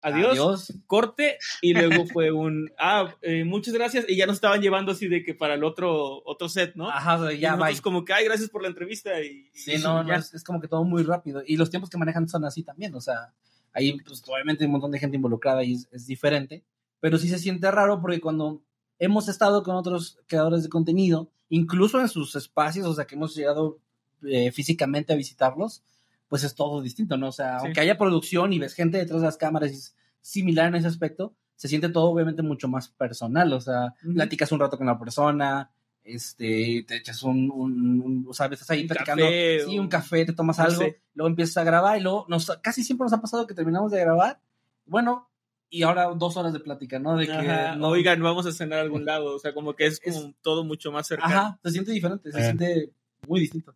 adiós, 0.06 0.74
corte 0.88 1.38
y 1.62 1.74
luego 1.74 2.06
fue 2.06 2.32
un, 2.32 2.72
ah, 2.78 3.16
eh, 3.22 3.44
muchas 3.44 3.74
gracias 3.74 4.06
y 4.08 4.16
ya 4.16 4.26
nos 4.26 4.36
estaban 4.36 4.62
llevando 4.62 4.92
así 4.92 5.08
de 5.08 5.24
que 5.24 5.34
para 5.34 5.56
el 5.56 5.64
otro, 5.64 6.22
otro 6.26 6.50
set, 6.50 6.76
¿no? 6.76 6.90
Ajá, 6.90 7.34
ya 7.34 7.56
va. 7.56 7.70
como 7.82 8.06
que, 8.06 8.14
ay, 8.14 8.26
gracias 8.26 8.50
por 8.50 8.62
la 8.62 8.68
entrevista 8.68 9.22
y... 9.22 9.50
Sí, 9.54 9.78
no, 9.78 10.04
no, 10.04 10.16
es, 10.16 10.44
como 10.44 10.62
que 10.62 10.68
todo 10.68 10.84
muy 10.84 11.04
rápido 11.04 11.44
y 11.46 11.58
los 11.58 11.70
tiempos 11.70 11.90
que 11.90 11.98
manejan 11.98 12.28
son 12.28 12.46
así 12.46 12.64
también, 12.64 12.94
o 12.96 13.02
sea, 13.02 13.34
ahí 13.74 13.98
pues 14.06 14.24
obviamente 14.28 14.64
hay 14.64 14.68
un 14.68 14.74
montón 14.74 14.92
de 14.92 15.00
gente 15.00 15.18
involucrada 15.18 15.64
y 15.64 15.74
es, 15.74 15.88
es 15.92 16.06
diferente, 16.06 16.64
pero 17.00 17.18
sí 17.18 17.28
se 17.28 17.40
siente 17.40 17.70
raro 17.72 18.02
porque 18.02 18.22
cuando 18.22 18.62
hemos 19.00 19.28
estado 19.28 19.64
con 19.64 19.76
otros 19.76 20.20
creadores 20.28 20.64
de 20.64 20.70
contenido, 20.70 21.30
incluso 21.50 22.00
en 22.00 22.10
sus 22.10 22.36
espacios, 22.36 22.86
o 22.86 22.94
sea, 22.94 23.06
que 23.06 23.16
hemos 23.16 23.36
llegado 23.36 23.80
eh, 24.24 24.52
físicamente 24.52 25.14
a 25.14 25.16
visitarlos, 25.16 25.84
pues 26.28 26.44
es 26.44 26.56
todo 26.56 26.82
distinto, 26.82 27.18
¿no? 27.18 27.30
O 27.30 27.32
sea, 27.32 27.58
aunque 27.58 27.80
haya 27.80 27.98
producción 27.98 28.54
y 28.54 28.60
ves 28.60 28.74
gente 28.74 28.98
detrás 28.98 29.22
de 29.22 29.28
las 29.28 29.38
cámaras 29.38 29.72
y 29.72 29.76
es 29.76 29.96
similar 30.22 30.68
en 30.68 30.76
ese 30.76 30.88
aspecto, 30.88 31.36
se 31.56 31.68
siente 31.68 31.90
todo 31.90 32.10
obviamente 32.10 32.42
mucho 32.42 32.68
más 32.68 32.90
personal, 32.90 33.54
o 33.54 33.62
sea, 33.62 33.94
platicas 34.14 34.52
un 34.52 34.60
rato 34.60 34.78
con 34.78 34.88
la 34.88 35.00
persona, 35.00 35.72
este, 36.04 36.84
te 36.88 36.98
echas 36.98 37.24
un, 37.24 37.50
un, 37.52 38.26
o 38.28 38.34
sea, 38.34 38.48
estás 38.48 38.70
ahí 38.72 38.88
platicando, 38.88 39.26
sí, 39.66 39.80
un 39.80 39.88
café, 39.88 40.26
te 40.26 40.34
tomas 40.34 40.60
algo, 40.60 40.84
luego 41.14 41.30
empiezas 41.30 41.58
a 41.58 41.64
grabar 41.64 41.98
y 41.98 42.02
luego 42.02 42.26
nos, 42.28 42.52
casi 42.62 42.84
siempre 42.84 43.06
nos 43.06 43.14
ha 43.14 43.22
pasado 43.22 43.48
que 43.48 43.54
terminamos 43.54 43.92
de 43.92 44.00
grabar, 44.00 44.40
bueno, 44.86 45.30
y 45.70 45.84
ahora 45.84 46.06
dos 46.16 46.38
horas 46.38 46.54
de 46.54 46.60
plática, 46.60 47.00
¿no? 47.00 47.18
De 47.18 47.28
que, 47.28 47.78
no, 47.78 47.90
oigan, 47.90 48.22
vamos 48.22 48.46
a 48.46 48.52
cenar 48.52 48.80
a 48.80 48.82
algún 48.84 49.06
lado, 49.06 49.36
o 49.36 49.40
sea, 49.40 49.54
como 49.54 49.76
que 49.76 49.88
es 49.88 50.00
como 50.00 50.34
todo 50.42 50.64
mucho 50.64 50.92
más 50.92 51.08
cercano. 51.08 51.34
Ajá, 51.34 51.60
se 51.64 51.72
siente 51.72 51.92
diferente, 51.92 52.32
se 52.32 52.44
siente 52.44 52.92
muy 53.28 53.40
distinto. 53.40 53.76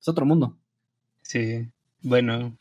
Es 0.00 0.08
otro 0.08 0.26
mundo. 0.26 0.56
Sí, 1.22 1.68
bueno, 2.02 2.56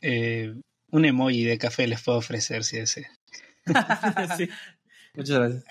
eh, 0.00 0.54
un 0.90 1.04
emoji 1.04 1.44
de 1.44 1.58
café 1.58 1.86
les 1.86 2.02
puedo 2.02 2.18
ofrecer 2.18 2.64
si 2.64 2.78
ese. 2.78 3.06
sí. 4.36 4.48
Muchas 5.14 5.38
gracias. 5.38 5.64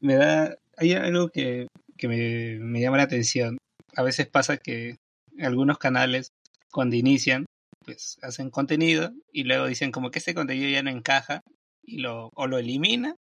Me 0.00 0.14
da, 0.14 0.56
hay 0.76 0.92
algo 0.92 1.28
que, 1.28 1.66
que 1.96 2.08
me, 2.08 2.58
me 2.60 2.80
llama 2.80 2.98
la 2.98 3.04
atención. 3.04 3.58
A 3.96 4.02
veces 4.02 4.26
pasa 4.26 4.56
que 4.56 4.96
algunos 5.40 5.78
canales, 5.78 6.32
cuando 6.70 6.96
inician, 6.96 7.46
pues 7.84 8.18
hacen 8.22 8.50
contenido 8.50 9.12
y 9.32 9.44
luego 9.44 9.66
dicen 9.66 9.92
como 9.92 10.10
que 10.10 10.18
este 10.18 10.34
contenido 10.34 10.68
ya 10.68 10.82
no 10.82 10.90
encaja 10.90 11.40
y 11.82 11.98
lo 11.98 12.30
o 12.34 12.46
lo 12.46 12.58
elimina 12.58 13.16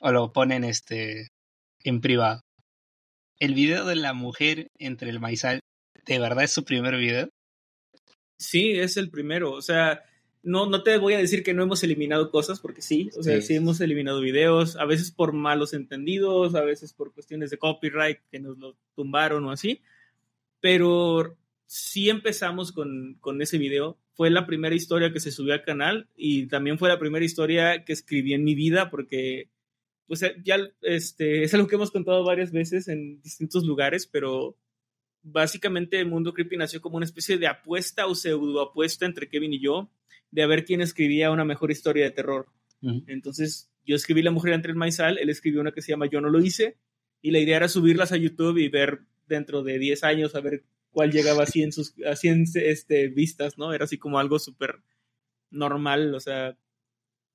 o 0.00 0.12
lo 0.12 0.32
ponen 0.32 0.64
este 0.64 1.28
en 1.82 2.00
privado. 2.00 2.40
El 3.40 3.54
video 3.54 3.84
de 3.84 3.96
la 3.96 4.12
mujer 4.12 4.68
entre 4.78 5.10
el 5.10 5.20
maizal, 5.20 5.60
¿de 6.06 6.18
verdad 6.18 6.44
es 6.44 6.52
su 6.52 6.64
primer 6.64 6.96
video? 6.96 7.30
Sí, 8.36 8.72
es 8.72 8.96
el 8.96 9.10
primero. 9.10 9.52
O 9.52 9.62
sea, 9.62 10.02
no, 10.42 10.66
no 10.66 10.82
te 10.82 10.98
voy 10.98 11.14
a 11.14 11.18
decir 11.18 11.42
que 11.42 11.54
no 11.54 11.62
hemos 11.62 11.82
eliminado 11.82 12.30
cosas, 12.30 12.60
porque 12.60 12.82
sí, 12.82 13.10
o 13.16 13.22
sea, 13.22 13.40
sí, 13.40 13.48
Sí. 13.48 13.54
hemos 13.54 13.80
eliminado 13.80 14.20
videos, 14.20 14.76
a 14.76 14.84
veces 14.84 15.10
por 15.10 15.32
malos 15.32 15.72
entendidos, 15.72 16.54
a 16.54 16.62
veces 16.62 16.92
por 16.92 17.12
cuestiones 17.14 17.50
de 17.50 17.58
copyright 17.58 18.18
que 18.30 18.40
nos 18.40 18.58
lo 18.58 18.76
tumbaron 18.94 19.44
o 19.44 19.50
así, 19.50 19.80
pero 20.60 21.36
sí 21.66 22.10
empezamos 22.10 22.72
con, 22.72 23.16
con 23.20 23.40
ese 23.40 23.58
video. 23.58 23.98
Fue 24.14 24.30
la 24.30 24.46
primera 24.46 24.74
historia 24.74 25.12
que 25.12 25.20
se 25.20 25.32
subió 25.32 25.54
al 25.54 25.62
canal 25.64 26.08
y 26.16 26.46
también 26.46 26.78
fue 26.78 26.88
la 26.88 26.98
primera 26.98 27.24
historia 27.24 27.84
que 27.84 27.92
escribí 27.92 28.34
en 28.34 28.44
mi 28.44 28.54
vida 28.54 28.90
porque 28.90 29.48
pues 30.06 30.22
eh, 30.22 30.36
ya 30.44 30.58
este, 30.82 31.42
es 31.44 31.54
algo 31.54 31.66
que 31.66 31.76
hemos 31.76 31.90
contado 31.90 32.22
varias 32.24 32.52
veces 32.52 32.88
en 32.88 33.20
distintos 33.22 33.64
lugares, 33.64 34.06
pero 34.06 34.56
básicamente 35.24 35.98
el 35.98 36.06
mundo 36.06 36.32
creepy 36.32 36.56
nació 36.56 36.80
como 36.80 36.96
una 36.96 37.06
especie 37.06 37.38
de 37.38 37.48
apuesta 37.48 38.06
o 38.06 38.14
pseudo 38.14 38.60
apuesta 38.60 39.06
entre 39.06 39.28
Kevin 39.28 39.54
y 39.54 39.60
yo 39.60 39.90
de 40.30 40.42
a 40.42 40.46
ver 40.46 40.64
quién 40.64 40.80
escribía 40.80 41.30
una 41.30 41.44
mejor 41.44 41.70
historia 41.70 42.04
de 42.04 42.10
terror. 42.10 42.46
Entonces 43.06 43.70
yo 43.86 43.96
escribí 43.96 44.20
La 44.20 44.30
mujer 44.30 44.52
entre 44.52 44.70
el 44.70 44.76
maizal, 44.76 45.16
él 45.16 45.30
escribió 45.30 45.62
una 45.62 45.72
que 45.72 45.80
se 45.80 45.92
llama 45.92 46.06
Yo 46.06 46.20
no 46.20 46.28
lo 46.28 46.38
hice 46.40 46.76
y 47.22 47.30
la 47.30 47.38
idea 47.38 47.56
era 47.56 47.68
subirlas 47.68 48.12
a 48.12 48.18
YouTube 48.18 48.58
y 48.58 48.68
ver 48.68 49.00
dentro 49.26 49.62
de 49.62 49.78
10 49.78 50.04
años 50.04 50.34
a 50.34 50.40
ver 50.40 50.64
cuál 50.90 51.10
llegaba 51.10 51.44
a 51.44 51.46
100, 51.46 51.72
sus, 51.72 51.94
a 52.06 52.14
100 52.14 52.44
este, 52.56 53.08
vistas, 53.08 53.56
¿no? 53.56 53.72
Era 53.72 53.84
así 53.84 53.96
como 53.96 54.18
algo 54.18 54.38
súper 54.38 54.82
normal, 55.50 56.14
o 56.14 56.20
sea, 56.20 56.58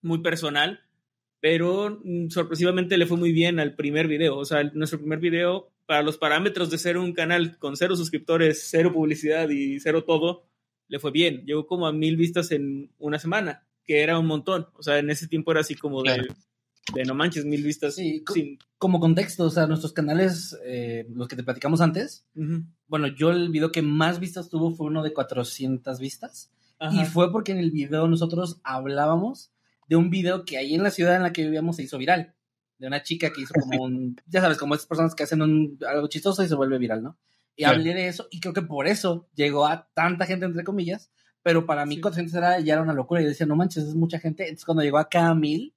muy 0.01 0.19
personal, 0.19 0.81
pero 1.39 1.99
mm, 2.03 2.29
sorpresivamente 2.29 2.97
le 2.97 3.07
fue 3.07 3.17
muy 3.17 3.31
bien 3.31 3.59
al 3.59 3.75
primer 3.75 4.07
video, 4.07 4.37
o 4.37 4.45
sea, 4.45 4.63
nuestro 4.75 4.99
primer 4.99 5.19
video, 5.19 5.71
para 5.89 6.03
los 6.03 6.19
parámetros 6.19 6.69
de 6.69 6.77
ser 6.77 6.99
un 6.99 7.13
canal 7.13 7.57
con 7.57 7.75
cero 7.75 7.95
suscriptores, 7.95 8.67
cero 8.69 8.93
publicidad 8.93 9.49
y 9.49 9.79
cero 9.79 10.03
todo, 10.03 10.45
le 10.87 10.99
fue 10.99 11.09
bien, 11.09 11.47
llegó 11.47 11.65
como 11.65 11.87
a 11.87 11.91
mil 11.91 12.15
vistas 12.15 12.51
en 12.51 12.91
una 12.99 13.17
semana, 13.17 13.65
que 13.85 14.03
era 14.03 14.19
un 14.19 14.27
montón, 14.27 14.67
o 14.75 14.83
sea, 14.83 14.99
en 14.99 15.09
ese 15.09 15.27
tiempo 15.27 15.49
era 15.49 15.61
así 15.61 15.73
como 15.73 16.03
de, 16.03 16.13
Claro. 16.13 16.35
de 16.93 17.05
no 17.05 17.15
manches, 17.15 17.43
mil 17.43 17.63
vistas 17.63 17.95
Sí, 17.95 18.23
sin... 18.31 18.59
Como 18.77 18.99
contexto, 18.99 19.45
o 19.45 19.49
sea, 19.49 19.65
nuestros 19.65 19.91
canales, 19.91 20.55
eh, 20.63 21.07
los 21.09 21.27
que 21.27 21.35
te 21.35 21.41
platicamos 21.43 21.81
antes, 21.81 22.23
bueno, 22.85 23.07
yo 23.07 23.31
el 23.31 23.49
video 23.49 23.71
que 23.71 23.81
más 23.81 24.19
vistas 24.19 24.47
tuvo 24.47 24.75
fue 24.75 24.85
uno 24.85 25.01
de 25.01 25.11
400 25.11 25.99
vistas. 25.99 26.51
Ajá. 26.77 27.01
Y 27.01 27.07
fue 27.07 27.31
porque 27.31 27.51
en 27.51 27.57
el 27.57 27.71
video 27.71 28.07
nosotros 28.07 28.61
hablábamos 28.63 29.51
de 29.87 29.95
un 29.95 30.11
video 30.11 30.45
que 30.45 30.59
ahí 30.59 30.75
en 30.75 30.83
la 30.83 30.91
ciudad 30.91 31.15
en 31.15 31.23
la 31.23 31.33
que 31.33 31.45
vivíamos 31.45 31.77
se 31.77 31.81
hizo 31.81 31.97
viral. 31.97 32.35
De 32.79 32.87
una 32.87 33.03
chica 33.03 33.31
que 33.31 33.41
hizo 33.41 33.53
como 33.77 33.83
un, 33.83 34.15
ya 34.25 34.41
sabes, 34.41 34.57
como 34.57 34.73
estas 34.73 34.87
personas 34.87 35.13
que 35.15 35.23
hacen 35.23 35.41
un, 35.43 35.77
algo 35.87 36.07
chistoso 36.07 36.43
y 36.43 36.47
se 36.47 36.55
vuelve 36.55 36.77
viral, 36.79 37.03
¿no? 37.03 37.17
Y 37.55 37.63
Claro. 37.63 37.77
hablé 37.77 37.93
de 37.93 38.07
eso 38.07 38.27
y 38.31 38.39
creo 38.39 38.53
que 38.53 38.61
por 38.61 38.87
eso 38.87 39.27
llegó 39.35 39.67
a 39.67 39.89
tanta 39.93 40.25
gente, 40.25 40.45
entre 40.45 40.63
comillas, 40.63 41.11
pero 41.43 41.65
para 41.65 41.85
mí 41.85 41.95
Sí. 41.95 42.01
400 42.01 42.33
era, 42.35 42.59
ya 42.61 42.73
era 42.73 42.81
una 42.81 42.93
locura 42.93 43.21
y 43.21 43.25
decía, 43.25 43.45
no 43.45 43.55
manches, 43.55 43.83
es 43.83 43.95
mucha 43.95 44.17
gente. 44.19 44.43
Entonces 44.43 44.65
cuando 44.65 44.81
llegó 44.83 44.97
acá 44.97 45.27
a 45.27 45.35
1000, 45.35 45.73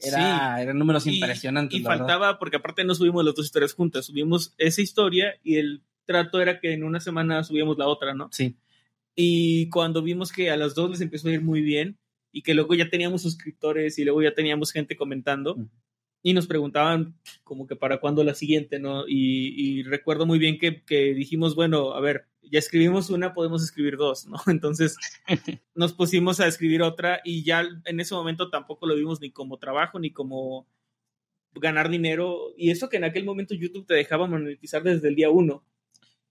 era, 0.00 0.60
eran 0.62 0.78
números 0.78 1.06
Y- 1.06 1.14
impresionantes. 1.18 1.78
Y 1.78 1.82
verdad. 1.82 1.98
faltaba, 1.98 2.38
porque 2.38 2.56
aparte 2.56 2.84
no 2.84 2.94
subimos 2.94 3.24
las 3.24 3.34
dos 3.34 3.46
historias 3.46 3.74
juntas, 3.74 4.06
subimos 4.06 4.54
esa 4.58 4.80
historia 4.80 5.34
y 5.44 5.56
el 5.56 5.82
trato 6.04 6.40
era 6.40 6.58
que 6.58 6.72
en 6.72 6.82
una 6.84 6.98
semana 7.00 7.44
subíamos 7.44 7.78
la 7.78 7.86
otra, 7.86 8.14
¿no? 8.14 8.28
Sí. 8.32 8.56
Y 9.14 9.68
cuando 9.68 10.02
vimos 10.02 10.32
que 10.32 10.50
a 10.50 10.56
las 10.56 10.74
dos 10.74 10.90
les 10.90 11.00
empezó 11.00 11.28
a 11.28 11.32
ir 11.32 11.42
muy 11.42 11.60
bien 11.60 11.98
y 12.32 12.42
que 12.42 12.54
luego 12.54 12.74
ya 12.74 12.88
teníamos 12.88 13.22
suscriptores 13.22 13.98
y 13.98 14.04
luego 14.04 14.22
ya 14.22 14.34
teníamos 14.34 14.72
gente 14.72 14.96
comentando. 14.96 15.56
Y 16.22 16.34
nos 16.34 16.46
preguntaban 16.46 17.14
como 17.44 17.66
que 17.66 17.76
para 17.76 17.98
cuándo 18.00 18.22
la 18.24 18.34
siguiente, 18.34 18.78
¿no? 18.78 19.06
Y, 19.08 19.54
y 19.56 19.82
recuerdo 19.82 20.26
muy 20.26 20.38
bien 20.38 20.58
que, 20.58 20.82
que 20.84 21.14
dijimos, 21.14 21.54
bueno, 21.54 21.92
a 21.94 22.00
ver, 22.00 22.26
ya 22.42 22.58
escribimos 22.58 23.10
una, 23.10 23.32
podemos 23.32 23.62
escribir 23.62 23.96
dos, 23.96 24.26
¿no? 24.26 24.36
Entonces 24.46 24.96
nos 25.74 25.92
pusimos 25.92 26.40
a 26.40 26.46
escribir 26.46 26.82
otra 26.82 27.20
y 27.24 27.42
ya 27.44 27.64
en 27.84 28.00
ese 28.00 28.14
momento 28.14 28.50
tampoco 28.50 28.86
lo 28.86 28.94
vimos 28.96 29.20
ni 29.20 29.30
como 29.30 29.58
trabajo 29.58 29.98
ni 29.98 30.12
como 30.12 30.66
ganar 31.54 31.88
dinero. 31.88 32.52
Y 32.56 32.70
eso 32.70 32.88
que 32.88 32.96
en 32.98 33.04
aquel 33.04 33.24
momento 33.24 33.54
YouTube 33.54 33.86
te 33.86 33.94
dejaba 33.94 34.26
monetizar 34.26 34.82
desde 34.82 35.08
el 35.08 35.14
día 35.16 35.30
uno. 35.30 35.64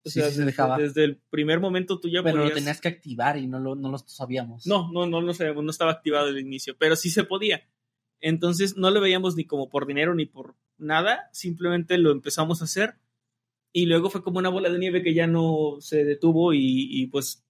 O 0.04 0.10
Sí, 0.10 0.22
sea, 0.22 0.30
sí 0.30 0.36
se 0.36 0.46
dejaba. 0.46 0.78
desde 0.78 1.04
el 1.04 1.18
primer 1.30 1.60
momento 1.60 2.00
tú 2.00 2.08
ya 2.10 2.24
Pero 2.24 2.46
lo 2.46 2.52
tenías 2.52 2.80
que 2.80 2.88
activar 2.88 3.38
y 3.38 3.48
no 3.48 3.60
lo, 3.60 3.76
no 3.76 3.90
lo 3.92 3.98
sabíamos. 3.98 4.66
No, 4.66 4.90
no, 4.94 5.06
no, 5.06 5.22
no 5.22 5.34
sabíamos, 5.34 5.64
no 5.64 5.72
estaba 5.72 5.92
activado 5.92 6.30
el 6.30 6.40
inicio, 6.40 6.76
pero 6.78 6.96
sí 6.96 7.10
se 7.10 7.26
podía. 7.26 7.68
Entonces 8.22 8.78
no 8.78 8.92
lo 8.92 9.02
veíamos 9.02 9.36
ni 9.36 9.46
como 9.46 9.70
por 9.70 9.86
dinero 9.88 10.14
ni 10.16 10.26
por 10.26 10.56
nada, 10.78 11.30
simplemente 11.32 11.98
lo 11.98 12.12
empezamos 12.12 12.62
a 12.62 12.66
hacer 12.66 12.96
y 13.72 13.86
luego 13.86 14.10
fue 14.10 14.24
como 14.24 14.40
una 14.40 14.50
bola 14.50 14.70
de 14.70 14.80
nieve 14.80 15.04
que 15.04 15.14
ya 15.14 15.28
no 15.28 15.78
se 15.80 16.04
detuvo 16.06 16.54
y, 16.54 16.60
y, 16.90 17.08
pues 17.08 17.44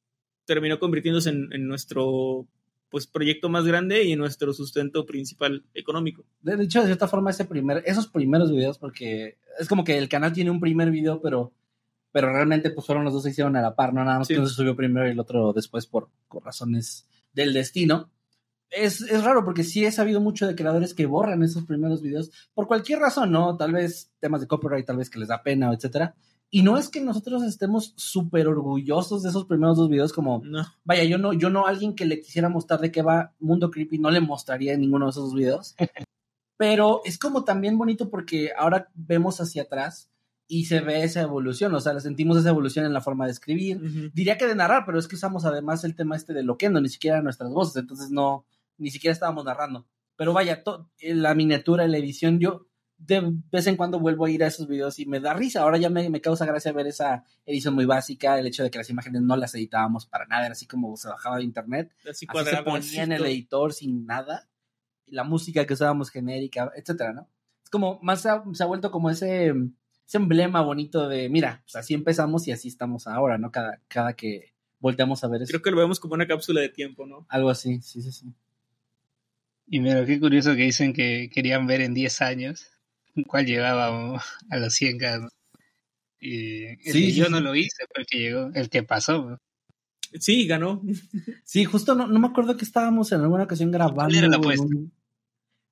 terminó 0.45 0.79
convirtiéndose 0.79 1.29
en, 1.29 1.53
en 1.53 1.67
nuestro 1.67 2.47
pues 2.89 3.05
proyecto 3.05 3.49
más 3.49 3.65
grande 3.65 4.03
y 4.03 4.13
en 4.13 4.19
nuestro 4.19 4.51
sustento 4.51 5.05
principal 5.05 5.63
económico. 5.75 6.25
De 6.41 6.61
hecho, 6.63 6.79
de 6.79 6.87
cierta 6.87 7.07
forma, 7.07 7.29
ese 7.29 7.45
primer, 7.45 7.83
esos 7.85 8.07
primeros 8.07 8.51
videos, 8.51 8.79
porque 8.79 9.37
es 9.59 9.67
como 9.67 9.83
que 9.83 9.97
el 9.97 10.09
canal 10.09 10.33
tiene 10.33 10.49
un 10.49 10.59
primer 10.59 10.89
video, 10.89 11.21
pero, 11.21 11.53
pero 12.11 12.33
realmente 12.33 12.71
pues 12.71 12.87
fueron 12.87 13.03
los 13.05 13.13
dos 13.13 13.21
se 13.23 13.29
hicieron 13.29 13.55
a 13.55 13.61
la 13.61 13.75
par, 13.75 13.93
no 13.93 14.03
nada 14.03 14.17
más 14.17 14.27
Sí. 14.27 14.33
que 14.33 14.39
uno 14.39 14.49
se 14.49 14.55
subió 14.55 14.75
primero 14.75 15.07
y 15.07 15.11
el 15.11 15.19
otro 15.19 15.53
después 15.53 15.85
por, 15.85 16.09
por 16.27 16.43
razones 16.43 17.07
del 17.31 17.53
destino. 17.53 18.09
Es, 18.71 19.01
es 19.01 19.23
raro 19.23 19.43
porque 19.43 19.63
sí 19.63 19.85
he 19.85 19.91
sabido 19.91 20.21
mucho 20.21 20.45
de 20.45 20.55
creadores 20.55 20.93
que 20.93 21.05
borran 21.05 21.43
esos 21.43 21.65
primeros 21.65 22.01
videos 22.01 22.31
por 22.53 22.67
cualquier 22.67 22.99
razón, 22.99 23.31
¿no? 23.31 23.57
Tal 23.57 23.73
vez 23.73 24.11
temas 24.19 24.41
de 24.41 24.47
copyright, 24.47 24.85
tal 24.85 24.97
vez 24.97 25.09
que 25.09 25.19
les 25.19 25.27
da 25.27 25.41
pena, 25.41 25.73
etcétera. 25.73 26.15
Y 26.51 26.63
no 26.63 26.77
es 26.77 26.89
que 26.89 27.01
nosotros 27.01 27.43
estemos 27.43 27.93
súper 27.95 28.47
orgullosos 28.47 29.21
de 29.21 29.29
esos 29.29 29.45
primeros 29.45 29.77
dos 29.77 29.89
videos 29.89 30.13
como 30.13 30.41
No, 30.43 30.65
Vaya, 30.83 31.03
yo 31.03 31.17
no, 31.19 31.33
yo 31.33 31.49
no 31.49 31.65
a 31.65 31.69
alguien 31.69 31.95
que 31.95 32.05
le 32.05 32.21
quisiera 32.21 32.49
mostrar 32.49 32.79
de 32.79 32.91
qué 32.91 33.03
va 33.03 33.33
Mundo 33.39 33.69
Creepy, 33.69 33.99
no 33.99 34.09
le 34.09 34.19
mostraría 34.19 34.75
ninguno 34.75 35.05
de 35.05 35.11
esos 35.11 35.33
videos. 35.33 35.75
Pero 36.57 37.01
es 37.05 37.17
como 37.17 37.43
también 37.43 37.77
bonito 37.77 38.09
porque 38.09 38.51
ahora 38.57 38.89
vemos 38.93 39.39
hacia 39.39 39.63
atrás 39.63 40.09
y 40.47 40.65
se 40.65 40.81
ve 40.81 41.03
esa 41.03 41.21
evolución, 41.21 41.73
o 41.75 41.79
sea, 41.79 41.97
sentimos 41.99 42.39
esa 42.39 42.49
evolución 42.49 42.83
en 42.85 42.93
la 42.93 43.01
forma 43.01 43.25
de 43.25 43.31
escribir. 43.31 43.77
Ujú. 43.77 44.09
Diría 44.13 44.37
que 44.37 44.47
de 44.47 44.55
narrar, 44.55 44.83
pero 44.85 44.97
es 44.97 45.07
que 45.07 45.15
usamos 45.15 45.45
además 45.45 45.83
el 45.83 45.95
tema 45.95 46.15
este 46.15 46.33
de 46.33 46.41
loquendo, 46.41 46.81
ni 46.81 46.89
siquiera 46.89 47.21
nuestras 47.21 47.51
voces, 47.51 47.75
entonces 47.77 48.09
no, 48.09 48.45
ni 48.79 48.89
siquiera 48.91 49.13
estábamos 49.13 49.45
narrando. 49.45 49.85
Pero 50.15 50.33
vaya, 50.33 50.63
to- 50.63 50.89
la 51.01 51.33
miniatura, 51.35 51.87
la 51.87 51.97
edición, 51.97 52.39
yo 52.39 52.65
de 52.97 53.21
vez 53.49 53.65
en 53.67 53.77
cuando 53.77 53.97
vuelvo 53.99 54.25
a 54.25 54.29
ir 54.29 54.43
a 54.43 54.47
esos 54.47 54.67
videos 54.67 54.99
y 54.99 55.05
me 55.05 55.21
da 55.21 55.33
risa. 55.33 55.61
Ahora 55.61 55.77
ya 55.77 55.89
me, 55.89 56.09
me 56.09 56.19
causa 56.19 56.45
gracia 56.45 56.73
ver 56.73 56.87
esa 56.87 57.23
edición 57.45 57.73
muy 57.73 57.85
básica, 57.85 58.37
el 58.37 58.45
hecho 58.47 58.61
de 58.63 58.69
que 58.71 58.77
las 58.77 58.89
imágenes 58.89 59.21
no 59.21 59.37
las 59.37 59.55
editábamos 59.55 60.05
para 60.05 60.25
nada, 60.25 60.45
era 60.47 60.51
así 60.51 60.65
como 60.67 60.97
se 60.97 61.07
bajaba 61.07 61.37
de 61.37 61.43
internet, 61.45 61.93
así 62.09 62.25
así 62.27 62.49
se 62.49 62.55
ponía 62.73 63.03
en 63.03 63.11
el 63.13 63.19
editor 63.31 63.71
sin 63.73 64.05
nada, 64.05 64.49
y 65.05 65.13
la 65.15 65.23
música 65.23 65.65
que 65.65 65.73
usábamos 65.75 66.09
genérica, 66.09 66.71
etcétera, 66.75 67.13
¿no? 67.13 67.29
Es 67.63 67.69
como, 67.69 67.99
más 68.01 68.19
se 68.21 68.29
ha, 68.29 68.43
se 68.51 68.63
ha 68.63 68.65
vuelto 68.65 68.91
como 68.91 69.09
ese, 69.09 69.47
ese 70.05 70.17
emblema 70.17 70.61
bonito 70.61 71.07
de, 71.07 71.29
mira, 71.29 71.61
pues 71.63 71.77
así 71.77 71.93
empezamos 71.93 72.47
y 72.49 72.51
así 72.51 72.67
estamos 72.67 73.07
ahora, 73.07 73.37
¿no? 73.37 73.49
Cada, 73.49 73.79
cada 73.87 74.11
que 74.13 74.53
volteamos 74.79 75.23
a 75.23 75.29
ver 75.29 75.41
eso. 75.43 75.51
Creo 75.51 75.61
que 75.61 75.71
lo 75.71 75.77
vemos 75.77 76.01
como 76.01 76.15
una 76.15 76.27
cápsula 76.27 76.59
de 76.59 76.67
tiempo, 76.69 77.05
¿no? 77.07 77.25
Algo 77.29 77.49
así, 77.49 77.79
sí, 77.81 78.01
sí, 78.01 78.11
sí. 78.11 78.25
Y 79.71 79.79
mira, 79.81 80.05
qué 80.05 80.19
curioso 80.19 80.55
que 80.55 80.63
dicen 80.63 80.93
que 80.93 81.29
querían 81.33 81.67
ver 81.67 81.81
en 81.81 81.93
10 81.93 82.21
años 82.21 82.67
cuál 83.27 83.45
llegaba 83.45 84.21
a 84.49 84.57
los 84.57 84.73
100k. 84.81 85.21
¿no? 85.21 85.29
Y 86.19 86.75
Sí, 86.83 87.13
yo 87.13 87.25
sí. 87.25 87.31
no 87.31 87.39
lo 87.39 87.55
hice, 87.55 87.83
fue 87.93 88.01
el 88.01 88.07
que 88.07 88.17
llegó, 88.19 88.51
el 88.53 88.69
que 88.69 88.83
pasó. 88.83 89.29
¿no? 89.31 89.37
Sí, 90.19 90.47
ganó. 90.47 90.81
Sí, 91.43 91.65
justo 91.65 91.93
no, 91.95 92.07
no 92.07 92.19
me 92.19 92.27
acuerdo 92.27 92.57
que 92.57 92.65
estábamos 92.65 93.11
en 93.11 93.21
alguna 93.21 93.43
ocasión 93.43 93.71
grabando. 93.71 94.17
era 94.17 94.27
la 94.27 94.35
en 94.37 94.41
apuesta? 94.41 94.65
un- 94.65 94.91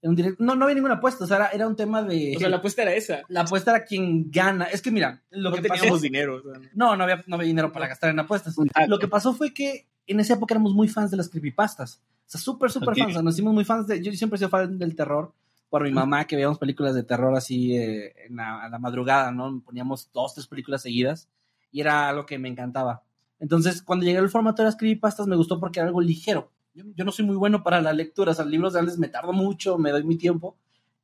en 0.04 0.10
un 0.12 0.16
directo. 0.16 0.44
No, 0.44 0.56
no 0.56 0.66
había 0.66 0.76
ninguna 0.76 0.96
apuesta, 0.96 1.24
o 1.24 1.28
sea, 1.28 1.38
era, 1.38 1.48
era 1.48 1.68
un 1.68 1.76
tema 1.76 2.04
de... 2.04 2.34
O 2.36 2.40
sea, 2.40 2.50
la 2.50 2.58
apuesta 2.58 2.84
era 2.84 2.94
esa. 2.94 3.22
la 3.30 3.42
apuesta 3.42 3.72
era 3.76 3.84
quien 3.84 4.30
gana. 4.30 4.66
Es 4.66 4.84
que 4.84 4.92
mira, 4.92 5.24
lo 5.32 5.50
no 5.50 5.56
que 5.56 5.64
teníamos 5.64 5.90
pasó... 5.90 6.00
dinero. 6.04 6.36
o 6.36 6.42
sea, 6.44 6.62
No, 6.76 6.96
no 6.96 7.04
había, 7.04 7.24
no 7.26 7.36
había 7.36 7.48
dinero 7.48 7.72
para 7.72 7.88
gastar 7.88 8.12
en 8.12 8.20
apuestas. 8.20 8.56
Lo 8.88 9.00
que 9.00 9.08
pasó 9.08 9.34
fue 9.34 9.56
que 9.56 9.88
en 10.06 10.20
esa 10.20 10.36
época 10.36 10.54
éramos 10.54 10.74
muy 10.76 10.88
fans 10.88 11.10
de 11.10 11.18
las 11.18 11.30
creepypastas. 11.30 12.00
O 12.28 12.30
sea, 12.30 12.42
súper, 12.42 12.70
súper 12.70 12.96
fans. 12.96 13.12
O 13.12 13.14
sea, 13.14 13.22
nos 13.22 13.36
hicimos 13.36 13.54
muy 13.54 13.64
fans 13.64 13.88
de... 13.88 14.04
Yo 14.04 14.12
siempre 14.12 14.36
he 14.36 14.40
sido 14.40 14.50
fan 14.50 14.78
del 14.78 14.96
terror 14.96 15.34
por 15.70 15.84
mi 15.84 15.92
mamá, 15.92 16.26
que 16.26 16.36
veíamos 16.36 16.60
películas 16.60 16.94
de 16.94 17.04
terror 17.04 17.36
así 17.36 17.76
eh, 17.76 18.14
en 18.28 18.36
la, 18.36 18.64
a 18.64 18.70
la 18.70 18.80
madrugada, 18.80 19.32
¿no? 19.32 19.62
Poníamos 19.66 20.10
dos, 20.14 20.34
tres 20.34 20.48
películas 20.48 20.82
seguidas 20.82 21.30
y 21.72 21.80
era 21.82 22.10
algo 22.10 22.26
que 22.26 22.38
me 22.38 22.50
encantaba. 22.50 23.04
Entonces, 23.40 23.82
cuando 23.82 24.06
llegué 24.06 24.18
al 24.18 24.30
formato 24.30 24.62
de 24.62 24.68
las 24.68 24.76
creepypastas, 24.76 25.28
me 25.28 25.36
gustó 25.36 25.60
porque 25.60 25.80
era 25.80 25.88
algo 25.88 26.02
ligero. 26.02 26.52
Yo, 26.74 26.84
yo 26.96 27.06
no 27.06 27.12
soy 27.12 27.26
muy 27.26 27.36
bueno 27.36 27.64
para 27.64 27.82
la 27.82 27.94
lectura, 27.94 28.32
o 28.32 28.36
sea, 28.36 28.46
libros 28.46 28.74
reales 28.74 28.98
me 28.98 29.08
tardo 29.08 29.32
mucho, 29.32 29.78
me 29.78 29.92
doy 29.92 30.04
mi 30.04 30.18
tiempo. 30.18 30.58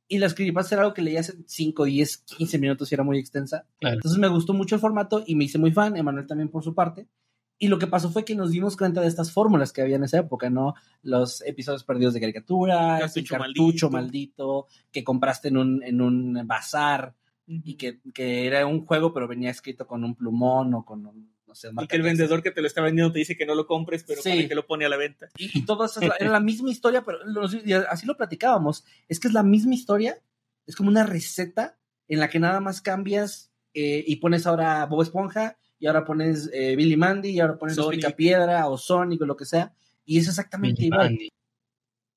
Y 0.08 0.18
las 0.18 0.34
creepypastas 0.34 0.72
era 0.72 0.82
algo 0.82 0.94
que 0.94 1.02
leía 1.02 1.20
hace 1.20 1.34
5, 1.46 1.84
10, 1.84 2.16
15 2.18 2.58
minutos 2.58 2.90
y 2.90 2.94
era 2.94 3.04
muy 3.04 3.18
extensa. 3.18 3.64
Claro. 3.80 3.96
Entonces 3.96 4.18
me 4.18 4.28
gustó 4.28 4.52
mucho 4.52 4.74
el 4.74 4.80
formato 4.80 5.24
y 5.26 5.34
me 5.34 5.44
hice 5.44 5.58
muy 5.58 5.72
fan, 5.72 5.96
Emanuel 5.96 6.26
también 6.26 6.50
por 6.50 6.62
su 6.62 6.74
parte. 6.74 7.08
Y 7.64 7.68
lo 7.68 7.78
que 7.78 7.86
pasó 7.86 8.10
fue 8.10 8.24
que 8.24 8.34
nos 8.34 8.50
dimos 8.50 8.76
cuenta 8.76 9.00
de 9.00 9.06
estas 9.08 9.32
fórmulas 9.32 9.72
que 9.72 9.80
había 9.80 9.96
en 9.96 10.04
esa 10.04 10.18
época, 10.18 10.50
¿no? 10.50 10.74
Los 11.02 11.40
episodios 11.46 11.82
perdidos 11.84 12.12
de 12.14 12.20
caricatura, 12.20 12.98
Cartucho 13.00 13.34
el 13.36 13.40
cartucho 13.40 13.90
maldito. 13.90 13.90
maldito, 13.90 14.66
que 14.92 15.02
compraste 15.04 15.48
en 15.48 15.56
un, 15.56 15.82
en 15.82 16.00
un 16.00 16.46
bazar 16.46 17.14
y 17.46 17.74
que, 17.76 18.00
que 18.12 18.46
era 18.46 18.66
un 18.66 18.84
juego, 18.84 19.12
pero 19.14 19.26
venía 19.28 19.50
escrito 19.50 19.86
con 19.86 20.04
un 20.04 20.14
plumón 20.14 20.74
o 20.74 20.84
con 20.84 21.06
un, 21.06 21.32
no 21.46 21.54
sé, 21.54 21.68
Y 21.80 21.86
que 21.86 21.96
el 21.96 22.02
vendedor 22.02 22.42
que 22.42 22.50
te 22.50 22.60
lo 22.60 22.66
está 22.66 22.80
vendiendo 22.82 23.12
te 23.12 23.18
dice 23.20 23.36
que 23.36 23.46
no 23.46 23.54
lo 23.54 23.66
compres, 23.66 24.04
pero 24.06 24.20
Sí. 24.22 24.30
para 24.30 24.48
que 24.48 24.54
lo 24.54 24.66
pone 24.66 24.84
a 24.84 24.88
la 24.88 24.96
venta. 24.96 25.28
Y, 25.38 25.58
y 25.58 25.64
todo 25.64 25.84
eso 25.86 26.00
era 26.00 26.16
la 26.32 26.40
misma 26.40 26.70
historia, 26.70 27.02
pero 27.04 27.24
lo- 27.24 27.48
y 27.50 27.72
así 27.72 28.06
lo 28.06 28.16
platicábamos. 28.16 28.84
Es 29.08 29.20
que 29.20 29.28
es 29.28 29.34
la 29.34 29.42
misma 29.42 29.74
historia, 29.74 30.18
es 30.66 30.76
como 30.76 30.88
una 30.90 31.04
receta 31.04 31.78
en 32.08 32.20
la 32.20 32.28
que 32.28 32.38
nada 32.40 32.60
más 32.60 32.80
cambias 32.82 33.52
eh, 33.72 34.04
y 34.06 34.16
pones 34.16 34.46
ahora 34.46 34.84
Bob 34.86 35.02
Esponja, 35.02 35.56
y 35.78 35.86
ahora 35.86 36.04
pones 36.04 36.50
eh, 36.52 36.76
Billy 36.76 36.96
Mandy, 36.96 37.30
y 37.30 37.40
ahora 37.40 37.58
pones. 37.58 37.76
Picapiedra 38.06 38.68
o 38.68 38.78
Sonic 38.78 39.22
o 39.22 39.26
lo 39.26 39.36
que 39.36 39.44
sea, 39.44 39.74
y 40.04 40.18
es 40.18 40.28
exactamente 40.28 40.76
Billy 40.82 40.86
igual. 40.86 41.06
Mandy. 41.10 41.28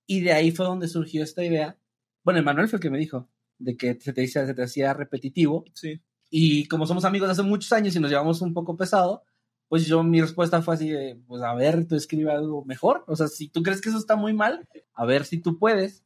Y 0.05 0.21
de 0.21 0.31
ahí 0.33 0.51
fue 0.51 0.65
donde 0.65 0.87
surgió 0.87 1.23
esta 1.23 1.43
idea. 1.43 1.77
Bueno, 2.23 2.39
Emanuel 2.39 2.67
fue 2.69 2.77
el 2.77 2.81
que 2.81 2.89
me 2.89 2.97
dijo 2.97 3.27
de 3.59 3.75
que 3.75 3.99
se 3.99 4.13
te, 4.13 4.23
hacía- 4.23 4.45
se 4.45 4.53
te 4.53 4.63
hacía 4.63 4.93
repetitivo. 4.93 5.65
Sí. 5.73 5.99
Y 6.29 6.67
como 6.67 6.85
somos 6.85 7.05
amigos 7.05 7.27
de 7.27 7.31
hace 7.33 7.43
muchos 7.43 7.71
años 7.73 7.95
y 7.95 7.99
nos 7.99 8.09
llevamos 8.11 8.41
un 8.41 8.53
poco 8.53 8.77
pesado, 8.77 9.23
pues 9.67 9.85
yo 9.85 10.03
mi 10.03 10.21
respuesta 10.21 10.61
fue 10.61 10.75
así 10.75 10.89
de, 10.89 11.19
pues 11.27 11.41
a 11.41 11.53
ver, 11.55 11.85
tú 11.87 11.95
escribe 11.95 12.31
algo 12.31 12.63
mejor. 12.65 13.03
O 13.07 13.15
sea, 13.15 13.27
si 13.27 13.49
tú 13.49 13.63
crees 13.63 13.81
que 13.81 13.89
eso 13.89 13.97
está 13.97 14.15
muy 14.15 14.33
mal, 14.33 14.67
a 14.93 15.05
ver 15.05 15.25
si 15.25 15.39
tú 15.39 15.57
puedes. 15.57 16.03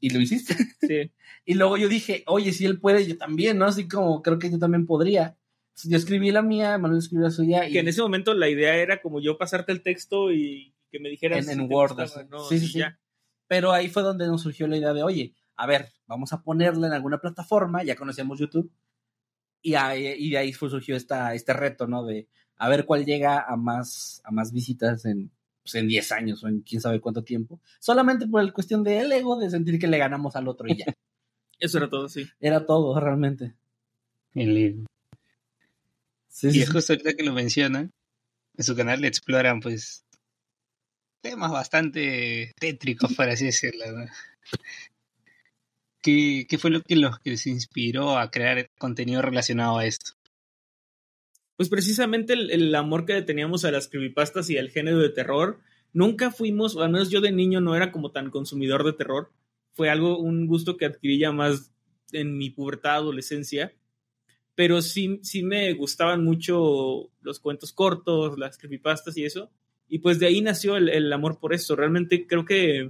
Y 0.00 0.10
lo 0.10 0.20
hiciste. 0.20 0.54
Sí. 0.80 1.10
Y 1.46 1.54
luego 1.54 1.76
yo 1.76 1.88
dije, 1.88 2.24
oye, 2.26 2.52
si 2.54 2.64
él 2.64 2.80
puede, 2.80 3.06
yo 3.06 3.18
también, 3.18 3.58
¿no? 3.58 3.66
Así 3.66 3.86
como 3.86 4.22
creo 4.22 4.38
que 4.38 4.50
yo 4.50 4.58
también 4.58 4.86
podría. 4.86 5.36
Yo 5.82 5.96
escribí 5.96 6.30
la 6.30 6.42
mía, 6.42 6.74
Emanuel 6.74 7.00
escribió 7.00 7.24
la 7.24 7.30
suya. 7.32 7.68
Y 7.68 7.72
Que 7.72 7.80
en 7.80 7.88
ese 7.88 8.00
momento 8.00 8.32
la 8.34 8.48
idea 8.48 8.76
era 8.76 9.02
como 9.02 9.20
yo 9.20 9.36
pasarte 9.36 9.72
el 9.72 9.82
texto 9.82 10.32
y 10.32 10.72
que 10.90 11.00
me 11.00 11.08
dijeras. 11.08 11.48
En- 11.48 11.60
en 11.60 11.66
si 11.68 11.74
Word, 11.74 11.94
gustaba, 11.96 12.20
así. 12.22 12.28
¿no? 12.30 12.44
Sí, 12.48 12.58
sí, 12.60 12.66
sí. 12.68 12.78
ya. 12.78 12.98
Pero 13.48 13.72
ahí 13.72 13.88
fue 13.88 14.02
donde 14.02 14.26
nos 14.26 14.42
surgió 14.42 14.66
la 14.66 14.76
idea 14.76 14.92
de, 14.94 15.02
oye, 15.02 15.34
a 15.56 15.66
ver, 15.66 15.88
vamos 16.06 16.32
a 16.32 16.42
ponerla 16.42 16.86
en 16.86 16.92
alguna 16.92 17.18
plataforma, 17.18 17.82
ya 17.84 17.94
conocíamos 17.96 18.38
YouTube, 18.38 18.70
y, 19.62 19.74
ahí, 19.74 20.14
y 20.18 20.30
de 20.30 20.38
ahí 20.38 20.52
fue, 20.52 20.70
surgió 20.70 20.96
esta, 20.96 21.34
este 21.34 21.52
reto, 21.52 21.86
¿no? 21.86 22.04
De 22.04 22.28
a 22.56 22.68
ver 22.68 22.84
cuál 22.86 23.04
llega 23.04 23.40
a 23.40 23.56
más, 23.56 24.20
a 24.24 24.30
más 24.30 24.52
visitas 24.52 25.04
en, 25.06 25.30
pues, 25.62 25.74
en 25.74 25.88
10 25.88 26.12
años 26.12 26.42
o 26.44 26.48
en 26.48 26.60
quién 26.60 26.80
sabe 26.80 27.00
cuánto 27.00 27.24
tiempo, 27.24 27.60
solamente 27.80 28.26
por 28.26 28.40
el 28.42 28.52
cuestión 28.52 28.82
del 28.84 29.10
ego, 29.12 29.38
de 29.38 29.50
sentir 29.50 29.78
que 29.78 29.86
le 29.88 29.98
ganamos 29.98 30.36
al 30.36 30.48
otro 30.48 30.68
y 30.68 30.76
ya. 30.76 30.86
Eso 31.58 31.78
era 31.78 31.88
todo, 31.88 32.08
sí. 32.08 32.26
Era 32.40 32.64
todo, 32.66 32.98
realmente. 33.00 33.54
El 34.34 34.54
libro. 34.54 34.84
Sí, 36.34 36.50
sí, 36.50 36.58
Y 36.58 36.62
es 36.62 36.70
justo 36.72 36.92
ahorita 36.92 37.14
que 37.14 37.22
lo 37.22 37.32
mencionan, 37.32 37.92
en 38.56 38.64
su 38.64 38.74
canal 38.74 39.00
le 39.00 39.06
exploran 39.06 39.60
pues 39.60 40.04
temas 41.22 41.52
bastante 41.52 42.52
tétricos, 42.58 43.14
por 43.14 43.28
así 43.28 43.44
decirlo. 43.46 43.84
¿no? 43.92 44.06
¿Qué, 46.02 46.44
qué 46.48 46.58
fue 46.58 46.72
lo 46.72 46.82
que 46.82 46.96
los 46.96 47.20
que 47.20 47.30
les 47.30 47.46
inspiró 47.46 48.18
a 48.18 48.32
crear 48.32 48.68
contenido 48.78 49.22
relacionado 49.22 49.78
a 49.78 49.86
esto? 49.86 50.10
Pues 51.56 51.68
precisamente 51.68 52.32
el, 52.32 52.50
el 52.50 52.74
amor 52.74 53.06
que 53.06 53.22
teníamos 53.22 53.64
a 53.64 53.70
las 53.70 53.86
creepypastas 53.86 54.50
y 54.50 54.58
al 54.58 54.70
género 54.70 54.98
de 54.98 55.10
terror, 55.10 55.60
nunca 55.92 56.32
fuimos, 56.32 56.74
o 56.74 56.82
al 56.82 56.90
menos 56.90 57.10
yo 57.10 57.20
de 57.20 57.30
niño 57.30 57.60
no 57.60 57.76
era 57.76 57.92
como 57.92 58.10
tan 58.10 58.30
consumidor 58.30 58.84
de 58.84 58.94
terror. 58.94 59.32
Fue 59.72 59.88
algo, 59.88 60.18
un 60.18 60.48
gusto 60.48 60.76
que 60.76 60.86
adquirí 60.86 61.16
ya 61.20 61.30
más 61.30 61.72
en 62.10 62.36
mi 62.36 62.50
pubertad, 62.50 62.96
adolescencia. 62.96 63.72
Pero 64.54 64.82
sí, 64.82 65.20
sí 65.22 65.42
me 65.42 65.72
gustaban 65.74 66.24
mucho 66.24 67.10
los 67.22 67.40
cuentos 67.40 67.72
cortos, 67.72 68.38
las 68.38 68.56
creepypastas 68.58 69.16
y 69.16 69.24
eso. 69.24 69.50
Y 69.88 69.98
pues 69.98 70.18
de 70.18 70.26
ahí 70.26 70.40
nació 70.40 70.76
el, 70.76 70.88
el 70.88 71.12
amor 71.12 71.38
por 71.38 71.52
eso. 71.52 71.76
Realmente 71.76 72.26
creo 72.26 72.44
que, 72.44 72.88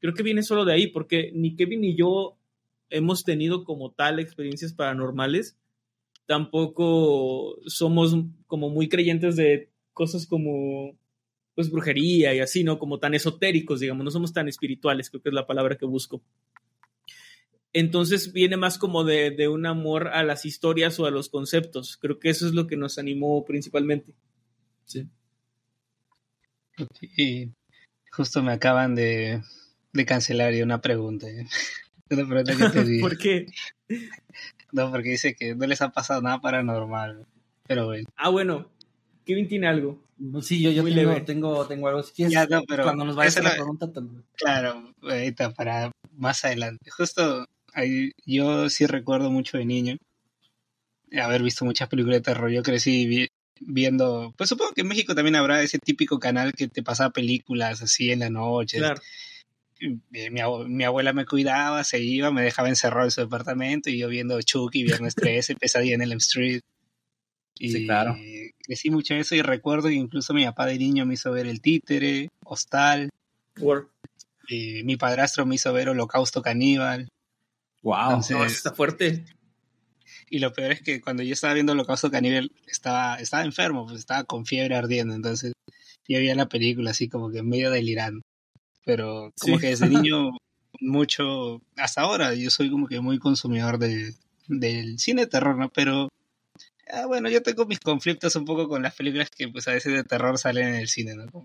creo 0.00 0.14
que 0.14 0.22
viene 0.22 0.42
solo 0.42 0.64
de 0.64 0.74
ahí, 0.74 0.86
porque 0.88 1.30
ni 1.34 1.56
Kevin 1.56 1.80
ni 1.80 1.96
yo 1.96 2.36
hemos 2.90 3.24
tenido 3.24 3.64
como 3.64 3.92
tal 3.92 4.18
experiencias 4.18 4.72
paranormales 4.72 5.56
tampoco 6.28 7.58
somos 7.66 8.14
como 8.46 8.68
muy 8.68 8.90
creyentes 8.90 9.34
de 9.34 9.70
cosas 9.94 10.26
como 10.26 10.94
pues 11.54 11.70
brujería 11.70 12.34
y 12.34 12.40
así, 12.40 12.62
¿no? 12.62 12.78
Como 12.78 12.98
tan 13.00 13.14
esotéricos, 13.14 13.80
digamos, 13.80 14.04
no 14.04 14.10
somos 14.10 14.32
tan 14.34 14.46
espirituales, 14.46 15.08
creo 15.08 15.22
que 15.22 15.30
es 15.30 15.34
la 15.34 15.46
palabra 15.46 15.76
que 15.76 15.86
busco. 15.86 16.22
Entonces 17.72 18.32
viene 18.32 18.56
más 18.56 18.78
como 18.78 19.04
de, 19.04 19.30
de 19.30 19.48
un 19.48 19.66
amor 19.66 20.08
a 20.08 20.22
las 20.22 20.44
historias 20.46 20.98
o 20.98 21.06
a 21.06 21.10
los 21.10 21.28
conceptos. 21.28 21.96
Creo 21.98 22.18
que 22.18 22.30
eso 22.30 22.46
es 22.46 22.54
lo 22.54 22.66
que 22.66 22.76
nos 22.76 22.98
animó 22.98 23.44
principalmente. 23.44 24.14
Sí. 24.86 25.06
Y 27.16 27.50
justo 28.10 28.42
me 28.42 28.52
acaban 28.52 28.94
de, 28.94 29.42
de 29.92 30.06
cancelar 30.06 30.54
y 30.54 30.62
una 30.62 30.80
pregunta. 30.80 31.28
¿eh? 31.28 31.46
Una 32.10 32.26
pregunta 32.26 32.56
que 32.56 32.70
te 32.70 32.84
di. 32.84 33.00
¿Por 33.02 33.18
qué? 33.18 33.46
No, 34.72 34.90
porque 34.90 35.10
dice 35.10 35.34
que 35.34 35.54
no 35.54 35.66
les 35.66 35.82
ha 35.82 35.90
pasado 35.90 36.22
nada 36.22 36.40
paranormal. 36.40 37.26
Pero 37.66 37.84
bueno. 37.86 38.08
Ah, 38.16 38.30
bueno, 38.30 38.70
Kevin 39.26 39.46
tiene 39.46 39.68
algo. 39.68 40.02
Sí, 40.40 40.62
yo, 40.62 40.70
yo 40.70 40.82
tengo, 40.84 40.96
leve. 40.96 41.20
tengo, 41.20 41.66
tengo 41.66 41.88
algo. 41.88 42.02
Si 42.02 42.14
quieres, 42.14 42.32
Ya, 42.32 42.46
no, 42.46 42.62
pero 42.66 42.84
cuando 42.84 43.04
nos 43.04 43.14
vayas 43.14 43.36
a 43.36 43.42
la 43.42 43.52
pregunta, 43.52 43.92
te- 43.92 44.00
Claro, 44.36 44.92
ahorita 45.02 45.52
para 45.52 45.92
más 46.16 46.44
adelante. 46.46 46.90
Justo 46.90 47.44
ahí, 47.78 48.12
yo 48.26 48.68
sí 48.70 48.86
recuerdo 48.86 49.30
mucho 49.30 49.58
de 49.58 49.64
niño 49.64 49.96
haber 51.20 51.42
visto 51.42 51.64
muchas 51.64 51.88
películas 51.88 52.18
de 52.18 52.22
terror. 52.22 52.50
Yo 52.50 52.62
crecí 52.62 53.06
vi- 53.06 53.28
viendo, 53.60 54.34
pues 54.36 54.48
supongo 54.50 54.72
que 54.72 54.82
en 54.82 54.88
México 54.88 55.14
también 55.14 55.36
habrá 55.36 55.62
ese 55.62 55.78
típico 55.78 56.18
canal 56.18 56.52
que 56.52 56.68
te 56.68 56.82
pasaba 56.82 57.10
películas 57.10 57.82
así 57.82 58.10
en 58.12 58.20
la 58.20 58.30
noche. 58.30 58.78
Claro. 58.78 59.00
Y 59.80 60.00
Mi, 60.10 60.40
abue- 60.40 60.66
mi 60.68 60.84
abuela 60.84 61.12
me 61.12 61.24
cuidaba, 61.24 61.82
se 61.84 62.00
iba, 62.00 62.30
me 62.30 62.42
dejaba 62.42 62.68
encerrado 62.68 63.04
en 63.06 63.10
su 63.10 63.20
departamento 63.20 63.90
y 63.90 63.98
yo 63.98 64.08
viendo 64.08 64.40
Chucky, 64.42 64.82
Viernes 64.84 65.14
13, 65.16 65.54
Pesadilla 65.56 65.94
en 65.94 66.02
Elm 66.02 66.18
Street. 66.18 66.62
Y 67.60 67.70
Sí, 67.72 67.86
claro. 67.86 68.16
crecí 68.60 68.90
mucho 68.90 69.14
eso 69.14 69.34
y 69.34 69.42
recuerdo 69.42 69.88
que 69.88 69.94
incluso 69.94 70.34
mi 70.34 70.44
papá 70.44 70.66
de 70.66 70.78
niño 70.78 71.06
me 71.06 71.14
hizo 71.14 71.32
ver 71.32 71.46
El 71.46 71.60
Títere, 71.60 72.28
Hostal, 72.44 73.10
War. 73.58 73.86
y 74.48 74.82
mi 74.84 74.96
padrastro 74.96 75.44
me 75.46 75.56
hizo 75.56 75.72
ver 75.72 75.88
Holocausto 75.88 76.42
Caníbal. 76.42 77.08
Wow. 77.82 78.04
Entonces- 78.08 78.36
No, 78.36 78.44
eso 78.44 78.56
está 78.56 78.72
fuerte. 78.74 79.24
Y 80.30 80.38
lo 80.40 80.52
peor 80.52 80.72
es 80.72 80.82
que 80.82 81.00
cuando 81.00 81.22
yo 81.22 81.32
estaba 81.32 81.54
viendo 81.54 81.72
Holocausto 81.72 82.10
Caníbal 82.10 82.52
estaba, 82.66 83.16
estaba 83.16 83.44
enfermo, 83.44 83.86
pues 83.86 83.98
estaba 83.98 84.24
con 84.24 84.44
fiebre 84.46 84.74
ardiendo. 84.76 85.14
Entonces 85.14 85.52
yo 86.06 86.18
veía 86.18 86.34
la 86.34 86.48
película 86.48 86.90
así 86.90 87.08
como 87.08 87.30
que 87.30 87.42
medio 87.42 87.70
delirando. 87.70 88.20
Pero 88.84 89.32
como 89.40 89.56
Sí. 89.56 89.60
que 89.60 89.66
desde 89.68 89.86
niño 90.10 90.30
mucho, 90.80 91.60
hasta 91.76 92.02
ahora 92.02 92.34
yo 92.34 92.50
soy 92.50 92.70
como 92.70 92.86
que 92.86 93.00
muy 93.00 93.18
consumidor 93.18 93.78
de, 93.78 94.14
del 94.48 94.98
cine 94.98 95.22
de 95.22 95.26
terror, 95.28 95.56
¿no? 95.56 95.70
Pero 95.70 96.08
ah, 96.92 97.06
bueno, 97.06 97.28
yo 97.30 97.42
tengo 97.42 97.64
mis 97.66 97.80
conflictos 97.80 98.36
un 98.36 98.44
poco 98.44 98.68
con 98.68 98.82
las 98.82 98.94
películas 98.94 99.28
que 99.30 99.48
pues 99.48 99.66
a 99.68 99.72
veces 99.72 99.92
de 99.92 100.04
terror 100.04 100.38
salen 100.38 100.68
en 100.68 100.74
el 100.76 100.88
cine, 100.88 101.14
¿no? 101.14 101.44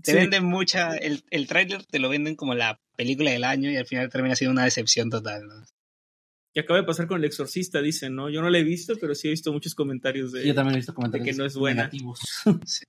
Te 0.00 0.12
Sí. 0.12 0.16
venden 0.16 0.44
mucha, 0.44 0.96
el, 0.96 1.22
el 1.30 1.46
tráiler 1.46 1.84
te 1.84 1.98
lo 1.98 2.08
venden 2.08 2.34
como 2.36 2.54
la 2.54 2.80
película 2.96 3.30
del 3.30 3.44
año 3.44 3.70
y 3.70 3.76
al 3.76 3.86
final 3.86 4.08
termina 4.08 4.34
siendo 4.36 4.52
una 4.52 4.64
decepción 4.64 5.10
total, 5.10 5.46
¿no? 5.46 5.54
Que 6.54 6.60
acaba 6.60 6.78
de 6.80 6.86
pasar 6.86 7.06
con 7.06 7.18
El 7.18 7.24
Exorcista, 7.24 7.80
dicen, 7.82 8.14
¿no? 8.14 8.28
Yo 8.30 8.40
no 8.42 8.50
la 8.50 8.58
he 8.58 8.62
visto, 8.64 8.94
pero 9.00 9.14
sí 9.14 9.28
he 9.28 9.30
visto 9.30 9.52
muchos 9.52 9.74
comentarios 9.74 10.32
de... 10.32 10.46
Yo 10.46 10.54
también 10.54 10.74
he 10.74 10.78
visto 10.78 10.94
comentarios 10.94 11.26
que 11.26 11.34
no 11.34 11.44
es 11.46 11.54
buena. 11.56 11.82
negativos. 11.82 12.20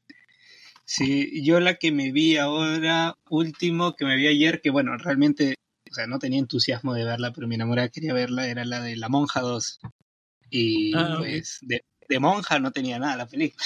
Sí, 0.85 1.43
yo 1.45 1.59
la 1.61 1.75
que 1.75 1.91
me 1.93 2.11
vi 2.11 2.35
ahora, 2.35 3.15
último, 3.29 3.95
que 3.95 4.03
me 4.05 4.17
vi 4.17 4.27
ayer, 4.27 4.59
que 4.61 4.69
bueno, 4.69 4.97
realmente, 4.97 5.55
o 5.89 5.93
sea, 5.93 6.07
no 6.07 6.19
tenía 6.19 6.39
entusiasmo 6.39 6.93
de 6.93 7.05
verla, 7.05 7.31
pero 7.31 7.47
mi 7.47 7.55
enamorada 7.55 7.87
quería 7.87 8.13
verla, 8.13 8.47
era 8.49 8.65
la 8.65 8.81
de 8.81 8.97
La 8.97 9.07
Monja 9.07 9.39
2. 9.39 9.79
Y 10.49 10.93
Ah, 10.93 11.15
pues 11.19 11.59
de, 11.61 11.83
de 12.13 12.19
monja 12.19 12.59
no 12.59 12.71
tenía 12.71 12.99
nada 12.99 13.17
la 13.17 13.27
película. 13.27 13.63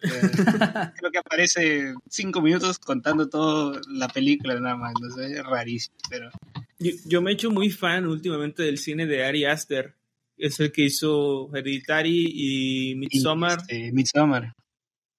Eh, 0.00 0.08
Creo 0.98 1.10
que 1.10 1.18
aparece 1.18 1.94
cinco 2.08 2.40
minutos 2.40 2.78
contando 2.78 3.28
toda 3.28 3.80
la 3.88 4.08
película 4.08 4.58
nada 4.60 4.76
más, 4.76 4.94
no 5.00 5.10
sé, 5.10 5.32
es 5.32 5.44
rarísimo, 5.44 5.96
pero 6.08 6.30
Yo, 6.78 6.92
yo 7.06 7.20
me 7.22 7.30
he 7.30 7.34
hecho 7.34 7.50
muy 7.50 7.70
fan 7.70 8.06
últimamente 8.06 8.62
del 8.62 8.78
cine 8.78 9.06
de 9.06 9.24
Ari 9.24 9.44
Aster. 9.44 9.94
Es 10.36 10.60
el 10.60 10.70
que 10.70 10.82
hizo 10.82 11.50
Hereditary 11.52 12.26
y 12.32 12.90
y, 12.92 12.94
Midsommar. 12.94 13.58
este, 13.58 13.90
Midsommar. 13.92 14.54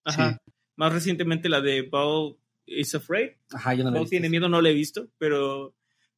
Ajá. 0.06 0.38
Más 0.78 0.94
recientemente 0.94 1.50
la 1.50 1.60
de 1.60 1.84
Paul 1.84 2.38
is 2.66 2.96
Afraid. 2.96 3.32
Ajá, 3.52 3.74
yo 3.74 3.84
no 3.84 3.90
lo 3.90 3.98
he 3.98 4.00
Paul 4.00 4.04
visto. 4.06 4.12
tiene 4.12 4.30
miedo, 4.30 4.48
no 4.48 4.62
la 4.62 4.70
he 4.70 4.74
visto, 4.74 5.10
pero, 5.18 5.76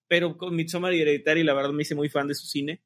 pero 0.07 0.37
con 0.37 0.55
Midsommar 0.55 0.93
y 0.93 1.01
Hereditary 1.01 1.43
la 1.43 1.55
verdad 1.55 1.71
me 1.71 1.81
hice 1.81 1.95
muy 1.95 2.09
fan 2.09 2.27
de 2.27 2.35
su 2.35 2.45
cine. 2.45 2.79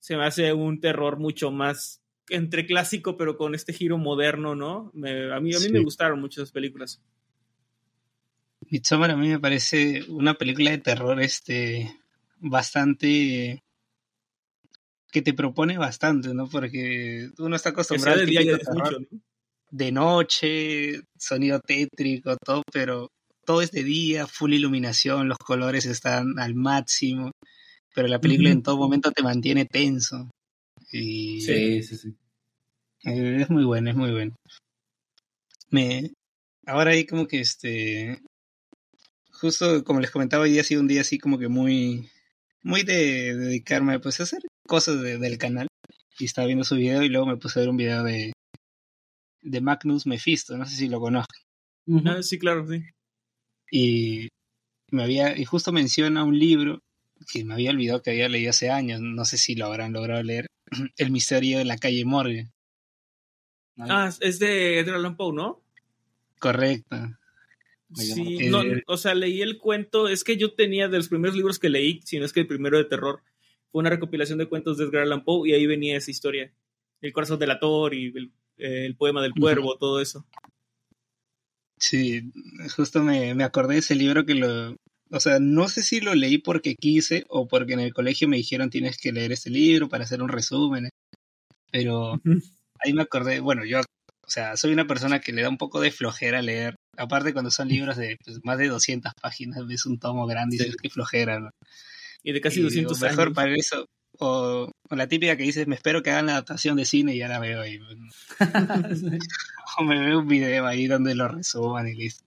Se 0.00 0.16
me 0.16 0.24
hace 0.26 0.52
un 0.52 0.80
terror 0.80 1.18
mucho 1.20 1.52
más 1.52 1.99
entre 2.30 2.66
clásico, 2.66 3.16
pero 3.16 3.36
con 3.36 3.54
este 3.54 3.72
giro 3.72 3.98
moderno, 3.98 4.54
¿no? 4.54 4.90
Me- 4.94 5.32
a 5.32 5.40
mí, 5.40 5.54
a 5.54 5.58
mí 5.58 5.64
Sí. 5.66 5.72
me 5.72 5.80
gustaron 5.80 6.20
mucho 6.20 6.42
esas 6.42 6.52
películas. 6.52 7.00
Midsommar 8.70 9.10
a 9.10 9.16
mí 9.16 9.28
me 9.28 9.38
parece 9.40 10.04
una 10.08 10.34
película 10.34 10.70
de 10.70 10.78
terror 10.78 11.20
este 11.20 11.96
bastante 12.38 13.62
que 15.10 15.22
te 15.22 15.34
propone 15.34 15.76
bastante, 15.76 16.32
¿no? 16.34 16.48
Porque 16.48 17.30
uno 17.38 17.56
está 17.56 17.70
acostumbrado 17.70 18.18
de 18.18 18.22
al 18.24 18.28
día 18.30 18.40
es 18.42 18.58
terror 18.58 18.74
mucho, 18.74 18.98
¿no? 19.10 19.20
de 19.72 19.92
noche, 19.92 21.00
sonido 21.18 21.60
tétrico, 21.60 22.36
todo, 22.44 22.62
pero 22.72 23.08
todo 23.44 23.62
es 23.62 23.72
de 23.72 23.82
día, 23.82 24.26
full 24.26 24.52
iluminación, 24.52 25.28
los 25.28 25.38
colores 25.38 25.86
están 25.86 26.38
al 26.38 26.54
máximo, 26.54 27.30
pero 27.94 28.06
la 28.08 28.20
película 28.20 28.50
en 28.50 28.62
todo 28.62 28.76
momento 28.76 29.10
te 29.10 29.22
mantiene 29.22 29.64
tenso. 29.64 30.30
Y 30.92 31.40
Sí, 31.40 31.82
sí, 31.82 31.96
sí. 31.96 32.16
eh, 33.04 33.38
es 33.42 33.50
muy 33.50 33.64
buena, 33.64 33.90
es 33.90 33.96
muy 33.96 34.10
buena. 34.10 34.34
me, 35.70 36.10
ahora 36.66 36.92
hay 36.92 37.06
como 37.06 37.26
que 37.26 37.40
este, 37.40 38.20
justo 39.30 39.84
como 39.84 40.00
les 40.00 40.10
comentaba 40.10 40.44
hoy 40.44 40.58
ha 40.58 40.64
sido 40.64 40.80
un 40.80 40.88
día 40.88 41.00
así 41.00 41.18
como 41.18 41.38
que 41.38 41.48
muy, 41.48 42.10
muy 42.62 42.82
de, 42.82 43.36
dedicarme 43.36 44.00
pues 44.00 44.20
a 44.20 44.24
hacer 44.24 44.42
cosas 44.66 45.00
del 45.00 45.38
canal 45.38 45.68
y 46.18 46.24
estaba 46.24 46.46
viendo 46.46 46.64
su 46.64 46.76
video 46.76 47.02
y 47.02 47.08
luego 47.08 47.26
me 47.26 47.36
puse 47.36 47.58
a 47.58 47.62
ver 47.62 47.70
un 47.70 47.76
video 47.76 48.02
de, 48.02 48.32
de 49.42 49.60
Magnus 49.60 50.06
Mephisto, 50.06 50.56
no 50.56 50.66
sé 50.66 50.76
si 50.76 50.88
lo 50.88 51.00
conozco. 51.00 51.34
Ah, 52.04 52.22
sí, 52.22 52.38
claro, 52.38 52.66
sí. 52.68 52.82
Y 53.70 54.28
me 54.90 55.04
había, 55.04 55.36
y 55.36 55.44
justo 55.44 55.72
menciona 55.72 56.24
un 56.24 56.38
libro 56.38 56.80
que 57.32 57.44
me 57.44 57.54
había 57.54 57.70
olvidado 57.70 58.02
que 58.02 58.10
había 58.10 58.28
leído 58.28 58.50
hace 58.50 58.70
años, 58.70 59.00
no 59.00 59.24
sé 59.24 59.38
si 59.38 59.54
lo 59.54 59.66
habrán 59.66 59.92
logrado 59.92 60.22
leer, 60.22 60.46
El 60.96 61.10
misterio 61.10 61.58
de 61.58 61.64
la 61.64 61.76
calle 61.76 62.04
Morgue. 62.04 62.50
Ah, 63.78 64.10
es 64.20 64.38
de 64.38 64.78
Edgar 64.78 64.96
Allan 64.96 65.16
Poe, 65.16 65.32
¿no? 65.32 65.62
Correcto. 66.38 66.96
Sí, 67.94 68.48
no, 68.48 68.62
o 68.86 68.96
sea, 68.96 69.14
leí 69.14 69.42
el 69.42 69.58
cuento, 69.58 70.06
es 70.06 70.22
que 70.22 70.36
yo 70.36 70.52
tenía 70.54 70.88
de 70.88 70.98
los 70.98 71.08
primeros 71.08 71.34
libros 71.34 71.58
que 71.58 71.70
leí, 71.70 72.00
si 72.04 72.18
no 72.18 72.24
es 72.24 72.32
que 72.32 72.40
el 72.40 72.46
primero 72.46 72.78
de 72.78 72.84
terror, 72.84 73.22
fue 73.72 73.80
una 73.80 73.90
recopilación 73.90 74.38
de 74.38 74.46
cuentos 74.46 74.78
de 74.78 74.84
Edgar 74.84 75.02
Allan 75.02 75.24
Poe 75.24 75.48
y 75.48 75.54
ahí 75.54 75.66
venía 75.66 75.96
esa 75.96 76.10
historia. 76.10 76.52
El 77.00 77.12
corazón 77.12 77.38
del 77.38 77.50
ator 77.50 77.94
y 77.94 78.12
el, 78.58 78.96
poema 78.96 79.22
del 79.22 79.32
cuervo, 79.32 79.76
todo 79.78 80.00
eso. 80.00 80.26
Sí, 81.78 82.30
justo 82.76 83.02
me, 83.02 83.34
me 83.34 83.42
acordé 83.42 83.74
de 83.74 83.80
ese 83.80 83.94
libro 83.94 84.26
que 84.26 84.34
lo, 84.34 84.76
o 85.10 85.20
sea, 85.20 85.38
no 85.40 85.68
sé 85.68 85.82
si 85.82 86.00
lo 86.00 86.14
leí 86.14 86.38
porque 86.38 86.74
quise 86.74 87.24
o 87.28 87.48
porque 87.48 87.72
en 87.72 87.80
el 87.80 87.92
colegio 87.92 88.28
me 88.28 88.36
dijeron 88.36 88.70
tienes 88.70 88.98
que 88.98 89.12
leer 89.12 89.32
este 89.32 89.50
libro 89.50 89.88
para 89.88 90.04
hacer 90.04 90.22
un 90.22 90.28
resumen, 90.28 90.88
pero 91.70 92.20
ahí 92.78 92.92
me 92.92 93.02
acordé, 93.02 93.40
bueno, 93.40 93.64
yo, 93.64 93.80
o 93.80 94.30
sea, 94.30 94.56
soy 94.56 94.72
una 94.72 94.86
persona 94.86 95.20
que 95.20 95.32
le 95.32 95.42
da 95.42 95.48
un 95.48 95.58
poco 95.58 95.80
de 95.80 95.90
flojera 95.90 96.42
leer, 96.42 96.76
aparte 96.96 97.32
cuando 97.32 97.50
son 97.50 97.68
libros 97.68 97.96
de 97.96 98.18
pues, 98.24 98.38
más 98.44 98.58
de 98.58 98.68
200 98.68 99.12
páginas, 99.20 99.66
ves 99.66 99.86
un 99.86 99.98
tomo 99.98 100.26
grande 100.26 100.56
y 100.56 100.58
dices 100.58 100.76
que 100.76 100.90
flojera, 100.90 101.40
¿no? 101.40 101.50
Y 102.22 102.32
de 102.32 102.40
casi 102.40 102.60
200 102.60 103.00
Mejor 103.00 103.32
para 103.32 103.54
eso, 103.54 103.86
o, 104.18 104.70
la 104.90 105.08
típica 105.08 105.36
que 105.36 105.44
dices, 105.44 105.66
me 105.66 105.76
espero 105.76 106.02
que 106.02 106.10
hagan 106.10 106.26
la 106.26 106.32
adaptación 106.32 106.76
de 106.76 106.84
cine 106.84 107.14
y 107.14 107.18
ya 107.18 107.28
la 107.28 107.38
veo 107.38 107.62
ahí. 107.62 107.80
o 109.78 109.84
me 109.84 109.98
veo 109.98 110.18
un 110.20 110.28
video 110.28 110.66
ahí 110.66 110.86
donde 110.86 111.14
lo 111.14 111.28
resuman 111.28 111.88
y 111.88 111.94
listo. 111.94 112.24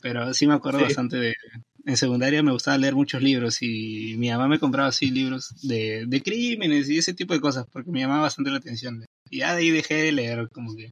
Pero 0.00 0.34
sí 0.34 0.46
me 0.46 0.54
acuerdo 0.54 0.80
bastante 0.80 1.16
de... 1.16 1.34
En 1.84 1.96
secundaria 1.96 2.42
me 2.42 2.52
gustaba 2.52 2.78
leer 2.78 2.94
muchos 2.94 3.22
libros 3.22 3.60
y 3.60 4.14
mi 4.16 4.30
mamá 4.30 4.46
me 4.46 4.58
compraba 4.60 4.88
así 4.88 5.10
libros 5.10 5.54
de, 5.62 6.04
de 6.06 6.22
crímenes 6.22 6.88
y 6.88 6.98
ese 6.98 7.12
tipo 7.12 7.34
de 7.34 7.40
cosas 7.40 7.66
porque 7.72 7.90
me 7.90 8.00
llamaba 8.00 8.22
bastante 8.22 8.50
la 8.50 8.58
atención. 8.58 9.04
Y 9.30 9.38
ya 9.38 9.54
de 9.54 9.62
ahí 9.62 9.70
dejé 9.70 9.94
de 9.94 10.12
leer 10.12 10.48
como 10.52 10.74
que 10.76 10.90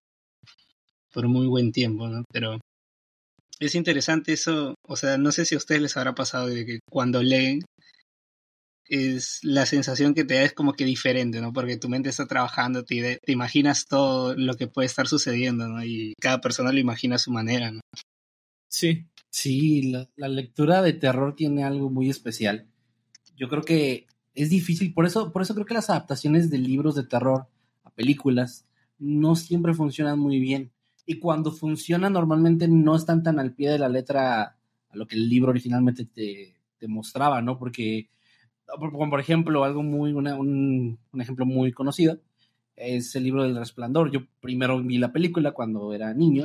por 1.13 1.29
muy 1.29 1.47
buen 1.47 1.73
tiempo, 1.73 2.09
¿no? 2.09 2.25
Pero 2.33 2.59
es 3.61 3.75
interesante 3.75 4.33
eso, 4.33 4.75
o 4.87 4.97
sea, 4.97 5.19
no 5.19 5.33
sé 5.33 5.45
si 5.45 5.55
a 5.55 5.59
ustedes 5.59 5.83
les 5.83 5.97
habrá 5.97 6.15
pasado 6.15 6.49
de 6.49 6.65
que 6.65 6.79
cuando 6.91 7.23
leen 7.23 7.63
es 8.91 9.39
la 9.43 9.67
sensación 9.67 10.15
que 10.15 10.25
te 10.25 10.35
da 10.35 10.43
es 10.43 10.53
como 10.53 10.73
que 10.73 10.85
diferente, 10.85 11.41
¿no? 11.41 11.53
Porque 11.53 11.77
tu 11.77 11.89
mente 11.89 12.09
está 12.09 12.27
trabajando, 12.27 12.85
te, 12.85 13.19
te 13.25 13.33
imaginas 13.33 13.87
todo 13.87 14.35
lo 14.35 14.57
que 14.57 14.67
puede 14.67 14.87
estar 14.87 15.07
sucediendo, 15.07 15.69
¿no? 15.69 15.85
Y 15.85 16.15
cada 16.21 16.41
persona 16.41 16.73
lo 16.73 16.81
imagina 16.81 17.17
a 17.17 17.19
su 17.19 17.31
manera, 17.31 17.71
¿no? 17.71 17.81
Sí. 18.69 19.07
Sí, 19.31 19.93
la, 20.17 20.29
lectura 20.29 20.83
de 20.83 20.93
terror 20.93 21.37
tiene 21.37 21.65
algo 21.65 21.89
muy 21.89 22.11
especial. 22.11 22.67
Yo 23.37 23.49
creo 23.49 23.63
que 23.63 24.07
es 24.35 24.51
difícil, 24.51 24.93
por 24.93 25.07
eso, 25.07 25.33
por 25.33 25.43
eso 25.43 25.55
creo 25.55 25.67
que 25.67 25.75
las 25.75 25.89
adaptaciones 25.89 26.51
de 26.51 26.59
libros 26.59 26.97
de 26.97 27.05
terror 27.05 27.47
a 27.85 27.91
películas 27.91 28.67
no 28.99 29.37
siempre 29.37 29.73
funcionan 29.73 30.19
muy 30.19 30.41
bien. 30.41 30.73
Y 31.07 31.19
cuando 31.19 31.53
funcionan, 31.53 32.13
normalmente 32.13 32.69
no 32.69 32.97
están 32.97 33.23
tan 33.23 33.39
al 33.39 33.55
pie 33.55 33.71
de 33.71 33.79
la 33.79 33.89
letra 33.89 34.43
a 34.43 34.97
lo 34.97 35.07
que 35.07 35.17
el 35.17 35.29
libro 35.29 35.51
originalmente 35.51 36.05
te, 36.05 36.55
mostraba, 36.89 37.43
¿no? 37.43 37.59
Porque 37.59 38.09
por 38.79 39.21
ejemplo, 39.21 39.65
algo 39.65 39.83
muy, 39.83 40.13
un, 40.13 40.99
ejemplo 41.19 41.45
muy 41.45 41.73
conocido 41.73 42.19
es 42.75 43.15
el 43.15 43.25
libro 43.25 43.43
del 43.43 43.57
resplandor. 43.57 44.11
Yo 44.11 44.21
primero 44.41 44.83
vi 44.83 44.99
la 44.99 45.13
película 45.13 45.53
cuando 45.53 45.93
era 45.93 46.15
niño, 46.15 46.45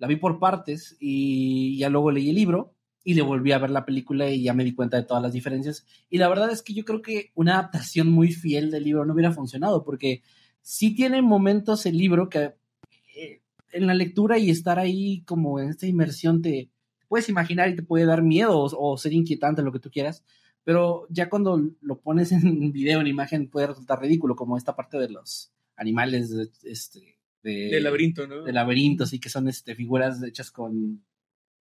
la 0.00 0.08
vi 0.08 0.16
por 0.16 0.40
partes 0.40 0.96
y 0.98 1.78
ya 1.78 1.88
luego 1.88 2.10
leí 2.10 2.30
el 2.30 2.34
libro 2.34 2.74
y 3.04 3.14
le 3.14 3.22
volví 3.22 3.52
a 3.52 3.58
ver 3.58 3.70
la 3.70 3.84
película 3.84 4.28
y 4.28 4.42
ya 4.42 4.54
me 4.54 4.64
di 4.64 4.74
cuenta 4.74 4.96
de 4.96 5.04
todas 5.04 5.22
las 5.22 5.32
diferencias. 5.32 5.86
Y 6.08 6.18
la 6.18 6.28
verdad 6.28 6.50
es 6.50 6.62
que 6.62 6.74
yo 6.74 6.84
creo 6.84 7.02
que 7.02 7.30
una 7.34 7.58
adaptación 7.58 8.10
muy 8.10 8.32
fiel 8.32 8.70
del 8.70 8.84
libro 8.84 9.04
no 9.04 9.14
hubiera 9.14 9.30
funcionado 9.30 9.84
porque 9.84 10.22
sí 10.62 10.94
tiene 10.94 11.22
momentos 11.22 11.86
el 11.86 11.98
libro 11.98 12.28
que 12.28 12.54
eh, 13.16 13.42
en 13.72 13.86
la 13.86 13.94
lectura 13.94 14.38
y 14.38 14.50
estar 14.50 14.78
ahí 14.78 15.22
como 15.26 15.60
en 15.60 15.68
esta 15.68 15.86
inmersión 15.86 16.42
te 16.42 16.70
puedes 17.06 17.28
imaginar 17.28 17.68
y 17.68 17.76
te 17.76 17.82
puede 17.82 18.06
dar 18.06 18.22
miedo 18.22 18.58
o, 18.58 18.92
o 18.92 18.96
ser 18.96 19.12
inquietante, 19.12 19.62
lo 19.62 19.72
que 19.72 19.80
tú 19.80 19.90
quieras, 19.90 20.24
pero 20.64 21.06
ya 21.10 21.28
cuando 21.28 21.60
lo 21.80 22.00
pones 22.00 22.32
en 22.32 22.72
video, 22.72 23.00
en 23.00 23.06
imagen, 23.06 23.48
puede 23.48 23.68
resultar 23.68 24.00
ridículo, 24.00 24.34
como 24.34 24.56
esta 24.56 24.74
parte 24.74 24.98
de 24.98 25.10
los 25.10 25.52
animales 25.76 26.30
este, 26.62 27.19
de, 27.42 27.80
laberinto, 27.80 28.26
¿no? 28.26 28.42
De 28.44 28.52
laberinto, 28.52 29.06
sí, 29.06 29.18
que 29.18 29.28
son 29.28 29.48
este, 29.48 29.74
figuras 29.74 30.22
hechas 30.22 30.50
con, 30.50 31.04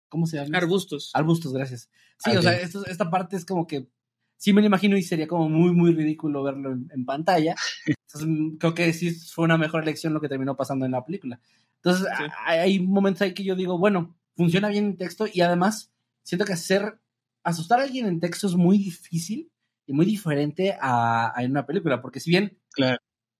¿cómo 0.08 0.26
se 0.26 0.36
llama? 0.36 0.58
Arbustos. 0.58 1.10
Arbustos, 1.14 1.52
gracias. 1.52 1.90
Sí, 2.18 2.36
o 2.36 2.42
sea, 2.42 2.52
esta 2.54 3.10
parte 3.10 3.36
es 3.36 3.44
como 3.44 3.66
que 3.66 3.88
sí 4.36 4.52
me 4.52 4.60
lo 4.60 4.66
imagino 4.66 4.96
y 4.96 5.02
sería 5.02 5.28
como 5.28 5.48
muy, 5.48 5.72
muy 5.72 5.92
ridículo 5.92 6.42
verlo 6.42 6.72
en, 6.72 7.04
pantalla. 7.04 7.54
Entonces, 7.86 8.56
creo 8.58 8.74
que 8.74 8.92
sí 8.92 9.10
fue 9.10 9.44
una 9.44 9.58
mejor 9.58 9.82
elección 9.82 10.14
lo 10.14 10.20
que 10.20 10.28
terminó 10.28 10.56
pasando 10.56 10.86
en 10.86 10.92
la 10.92 11.04
película. 11.04 11.40
Entonces, 11.76 12.08
hay 12.44 12.80
momentos 12.80 13.22
ahí 13.22 13.34
que 13.34 13.44
yo 13.44 13.54
digo, 13.54 13.78
bueno, 13.78 14.16
funciona 14.36 14.68
bien 14.68 14.86
el 14.86 14.96
texto 14.96 15.26
y 15.32 15.42
además 15.42 15.92
siento 16.22 16.44
que 16.44 16.52
hacer 16.54 16.98
asustar 17.44 17.80
a 17.80 17.84
alguien 17.84 18.06
en 18.06 18.20
texto 18.20 18.46
es 18.46 18.54
muy 18.54 18.78
difícil 18.78 19.50
y 19.86 19.92
muy 19.92 20.04
diferente 20.04 20.76
a, 20.80 21.32
en 21.38 21.50
una 21.52 21.66
película, 21.66 22.02
porque 22.02 22.20
si 22.20 22.30
bien, 22.30 22.58
claro. 22.72 22.98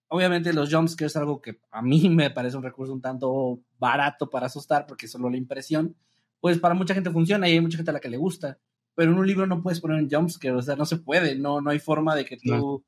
Obviamente 0.08 0.52
los 0.52 0.72
jumpscares 0.72 1.12
es 1.12 1.16
algo 1.16 1.40
que 1.40 1.60
a 1.70 1.82
mí 1.82 2.08
me 2.10 2.30
parece 2.30 2.56
un 2.56 2.62
recurso 2.62 2.92
un 2.92 3.00
tanto 3.00 3.60
barato 3.78 4.28
para 4.28 4.46
asustar, 4.46 4.86
porque 4.86 5.06
es 5.06 5.12
solo 5.12 5.30
la 5.30 5.36
impresión, 5.36 5.96
pues 6.40 6.58
para 6.58 6.74
mucha 6.74 6.94
gente 6.94 7.10
funciona 7.10 7.48
y 7.48 7.52
hay 7.52 7.60
mucha 7.60 7.76
gente 7.76 7.90
a 7.90 7.94
la 7.94 8.00
que 8.00 8.10
le 8.10 8.16
gusta, 8.16 8.58
pero 8.94 9.12
en 9.12 9.18
un 9.18 9.26
libro 9.26 9.46
no 9.46 9.62
puedes 9.62 9.80
poner 9.80 10.02
un 10.02 10.10
jumpscare, 10.10 10.54
o 10.54 10.62
sea, 10.62 10.76
no 10.76 10.86
se 10.86 10.96
puede, 10.96 11.36
no, 11.36 11.60
no 11.60 11.70
hay 11.70 11.78
forma 11.78 12.14
de 12.14 12.24
que 12.24 12.36
tú 12.36 12.84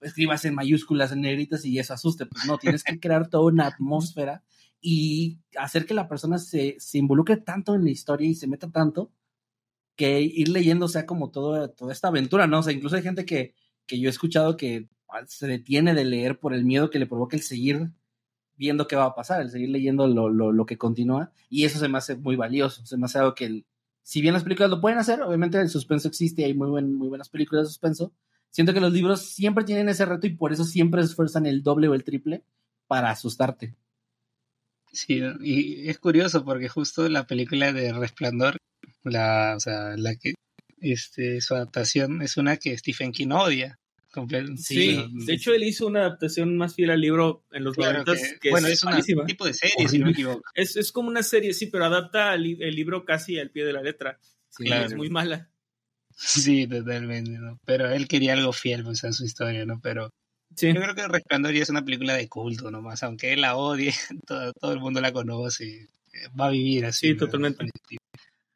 escribas 0.00 0.44
en 0.44 0.54
mayúsculas, 0.54 1.12
en 1.12 1.22
negritas 1.22 1.64
y 1.64 1.78
eso 1.78 1.94
asuste, 1.94 2.26
pues 2.26 2.44
no, 2.46 2.58
tienes 2.58 2.84
que 2.84 3.00
crear 3.00 3.28
toda 3.28 3.46
una 3.46 3.66
atmósfera 3.66 4.42
y 4.80 5.40
hacer 5.56 5.86
que 5.86 5.94
la 5.94 6.08
persona 6.08 6.38
se, 6.38 6.76
se 6.78 6.98
involucre 6.98 7.38
tanto 7.38 7.74
en 7.74 7.84
la 7.84 7.90
historia 7.90 8.28
y 8.28 8.34
se 8.34 8.46
meta 8.46 8.70
tanto 8.70 9.10
que 9.96 10.20
ir 10.20 10.48
leyendo 10.48 10.88
sea 10.88 11.06
como 11.06 11.30
todo, 11.30 11.70
toda 11.70 11.92
esta 11.92 12.08
aventura, 12.08 12.46
¿no? 12.46 12.58
O 12.58 12.62
sea, 12.62 12.72
incluso 12.72 12.96
hay 12.96 13.02
gente 13.02 13.24
que, 13.24 13.54
que 13.86 13.98
yo 13.98 14.08
he 14.08 14.10
escuchado 14.10 14.56
que 14.56 14.88
se 15.26 15.46
detiene 15.46 15.94
de 15.94 16.04
leer 16.04 16.38
por 16.38 16.54
el 16.54 16.64
miedo 16.64 16.90
que 16.90 16.98
le 16.98 17.06
provoca 17.06 17.36
el 17.36 17.42
seguir 17.42 17.90
viendo 18.56 18.86
qué 18.86 18.96
va 18.96 19.06
a 19.06 19.14
pasar, 19.14 19.40
el 19.40 19.50
seguir 19.50 19.70
leyendo 19.70 20.06
lo, 20.06 20.28
lo, 20.28 20.52
lo 20.52 20.66
que 20.66 20.78
continúa, 20.78 21.32
y 21.48 21.64
eso 21.64 21.78
se 21.78 21.88
me 21.88 21.98
hace 21.98 22.16
muy 22.16 22.36
valioso, 22.36 22.86
se 22.86 22.96
me 22.96 23.06
hace 23.06 23.18
algo 23.18 23.34
que, 23.34 23.46
el, 23.46 23.66
si 24.02 24.20
bien 24.20 24.34
las 24.34 24.44
películas 24.44 24.70
lo 24.70 24.80
pueden 24.80 24.98
hacer, 24.98 25.22
obviamente 25.22 25.60
el 25.60 25.68
suspenso 25.68 26.08
existe, 26.08 26.44
hay 26.44 26.54
muy, 26.54 26.68
buen, 26.68 26.94
muy 26.94 27.08
buenas 27.08 27.28
películas 27.28 27.64
de 27.64 27.68
suspenso, 27.68 28.12
siento 28.50 28.72
que 28.72 28.80
los 28.80 28.92
libros 28.92 29.22
siempre 29.22 29.64
tienen 29.64 29.88
ese 29.88 30.04
reto 30.04 30.26
y 30.26 30.36
por 30.36 30.52
eso 30.52 30.64
siempre 30.64 31.02
esfuerzan 31.02 31.46
el 31.46 31.62
doble 31.62 31.88
o 31.88 31.94
el 31.94 32.04
triple 32.04 32.44
para 32.86 33.10
asustarte. 33.10 33.74
Sí, 34.92 35.20
y 35.40 35.88
es 35.88 35.98
curioso 35.98 36.44
porque 36.44 36.68
justo 36.68 37.08
la 37.08 37.26
película 37.26 37.72
de 37.72 37.92
Resplandor 37.92 38.58
la, 39.02 39.54
o 39.56 39.60
sea, 39.60 39.96
la 39.96 40.14
que 40.14 40.34
este, 40.80 41.40
su 41.40 41.54
adaptación 41.54 42.22
es 42.22 42.36
una 42.36 42.56
que 42.56 42.76
Stephen 42.76 43.12
King 43.12 43.30
odia. 43.32 43.78
Sí, 44.56 45.04
de 45.12 45.32
hecho 45.32 45.52
él 45.52 45.64
hizo 45.64 45.86
una 45.86 46.00
adaptación 46.00 46.56
más 46.56 46.74
fiel 46.74 46.90
al 46.90 47.00
libro 47.00 47.44
en 47.52 47.64
los 47.64 47.74
claro 47.74 48.04
que, 48.40 48.50
bueno, 48.50 48.68
es, 48.68 48.82
un 48.82 49.26
tipo 49.26 49.44
de 49.44 49.54
serie, 49.54 49.88
si 49.88 49.98
no 49.98 50.06
me 50.06 50.12
equivoco. 50.12 50.42
Es, 50.54 50.76
es 50.76 50.92
como 50.92 51.08
una 51.08 51.22
serie, 51.22 51.54
sí, 51.54 51.66
pero 51.66 51.84
adapta 51.84 52.34
el, 52.34 52.42
libro 52.42 53.04
casi 53.04 53.38
al 53.38 53.50
pie 53.50 53.64
de 53.64 53.72
la 53.72 53.82
letra. 53.82 54.18
Sí, 54.48 54.64
claro. 54.64 54.86
Es 54.86 54.94
muy 54.94 55.10
mala. 55.10 55.50
Sí, 56.16 56.66
totalmente, 56.66 57.32
¿no? 57.32 57.58
Pero 57.64 57.90
él 57.90 58.06
quería 58.06 58.34
algo 58.34 58.52
fiel, 58.52 58.84
pues, 58.84 59.02
a 59.04 59.12
su 59.12 59.24
historia, 59.24 59.66
¿no? 59.66 59.80
Pero 59.80 60.10
sí. 60.54 60.72
yo 60.72 60.80
creo 60.80 60.94
que 60.94 61.08
Resplandor 61.08 61.52
ya 61.52 61.62
es 61.62 61.70
una 61.70 61.84
película 61.84 62.14
de 62.14 62.28
culto 62.28 62.70
nomás, 62.70 63.02
aunque 63.02 63.32
él 63.32 63.40
la 63.40 63.56
odie, 63.56 63.92
todo, 64.26 64.52
todo 64.52 64.72
el 64.72 64.80
mundo 64.80 65.00
la 65.00 65.12
conoce, 65.12 65.88
va 66.38 66.46
a 66.46 66.50
vivir 66.50 66.86
así. 66.86 67.08
Sí, 67.08 67.16
totalmente. 67.16 67.66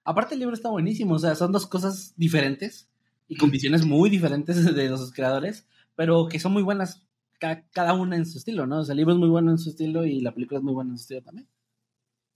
Aparte 0.04 0.34
el 0.34 0.40
libro 0.40 0.54
está 0.54 0.70
buenísimo, 0.70 1.14
o 1.14 1.18
sea, 1.18 1.34
son 1.34 1.52
dos 1.52 1.66
cosas 1.66 2.14
diferentes 2.16 2.88
y 3.28 3.36
con 3.36 3.50
visiones 3.50 3.84
muy 3.84 4.10
diferentes 4.10 4.56
de 4.74 4.88
los 4.88 5.12
creadores, 5.12 5.66
pero 5.94 6.28
que 6.28 6.40
son 6.40 6.52
muy 6.52 6.62
buenas 6.62 7.02
cada, 7.38 7.92
una 7.94 8.16
en 8.16 8.26
su 8.26 8.38
estilo, 8.38 8.66
¿no? 8.66 8.80
O 8.80 8.84
sea, 8.84 8.92
el 8.94 8.98
libro 8.98 9.12
es 9.12 9.18
muy 9.18 9.28
bueno 9.28 9.50
en 9.50 9.58
su 9.58 9.70
estilo 9.70 10.04
y 10.04 10.20
la 10.20 10.32
película 10.34 10.58
es 10.58 10.64
muy 10.64 10.74
buena 10.74 10.90
en 10.90 10.98
su 10.98 11.02
estilo 11.02 11.22
también. 11.22 11.46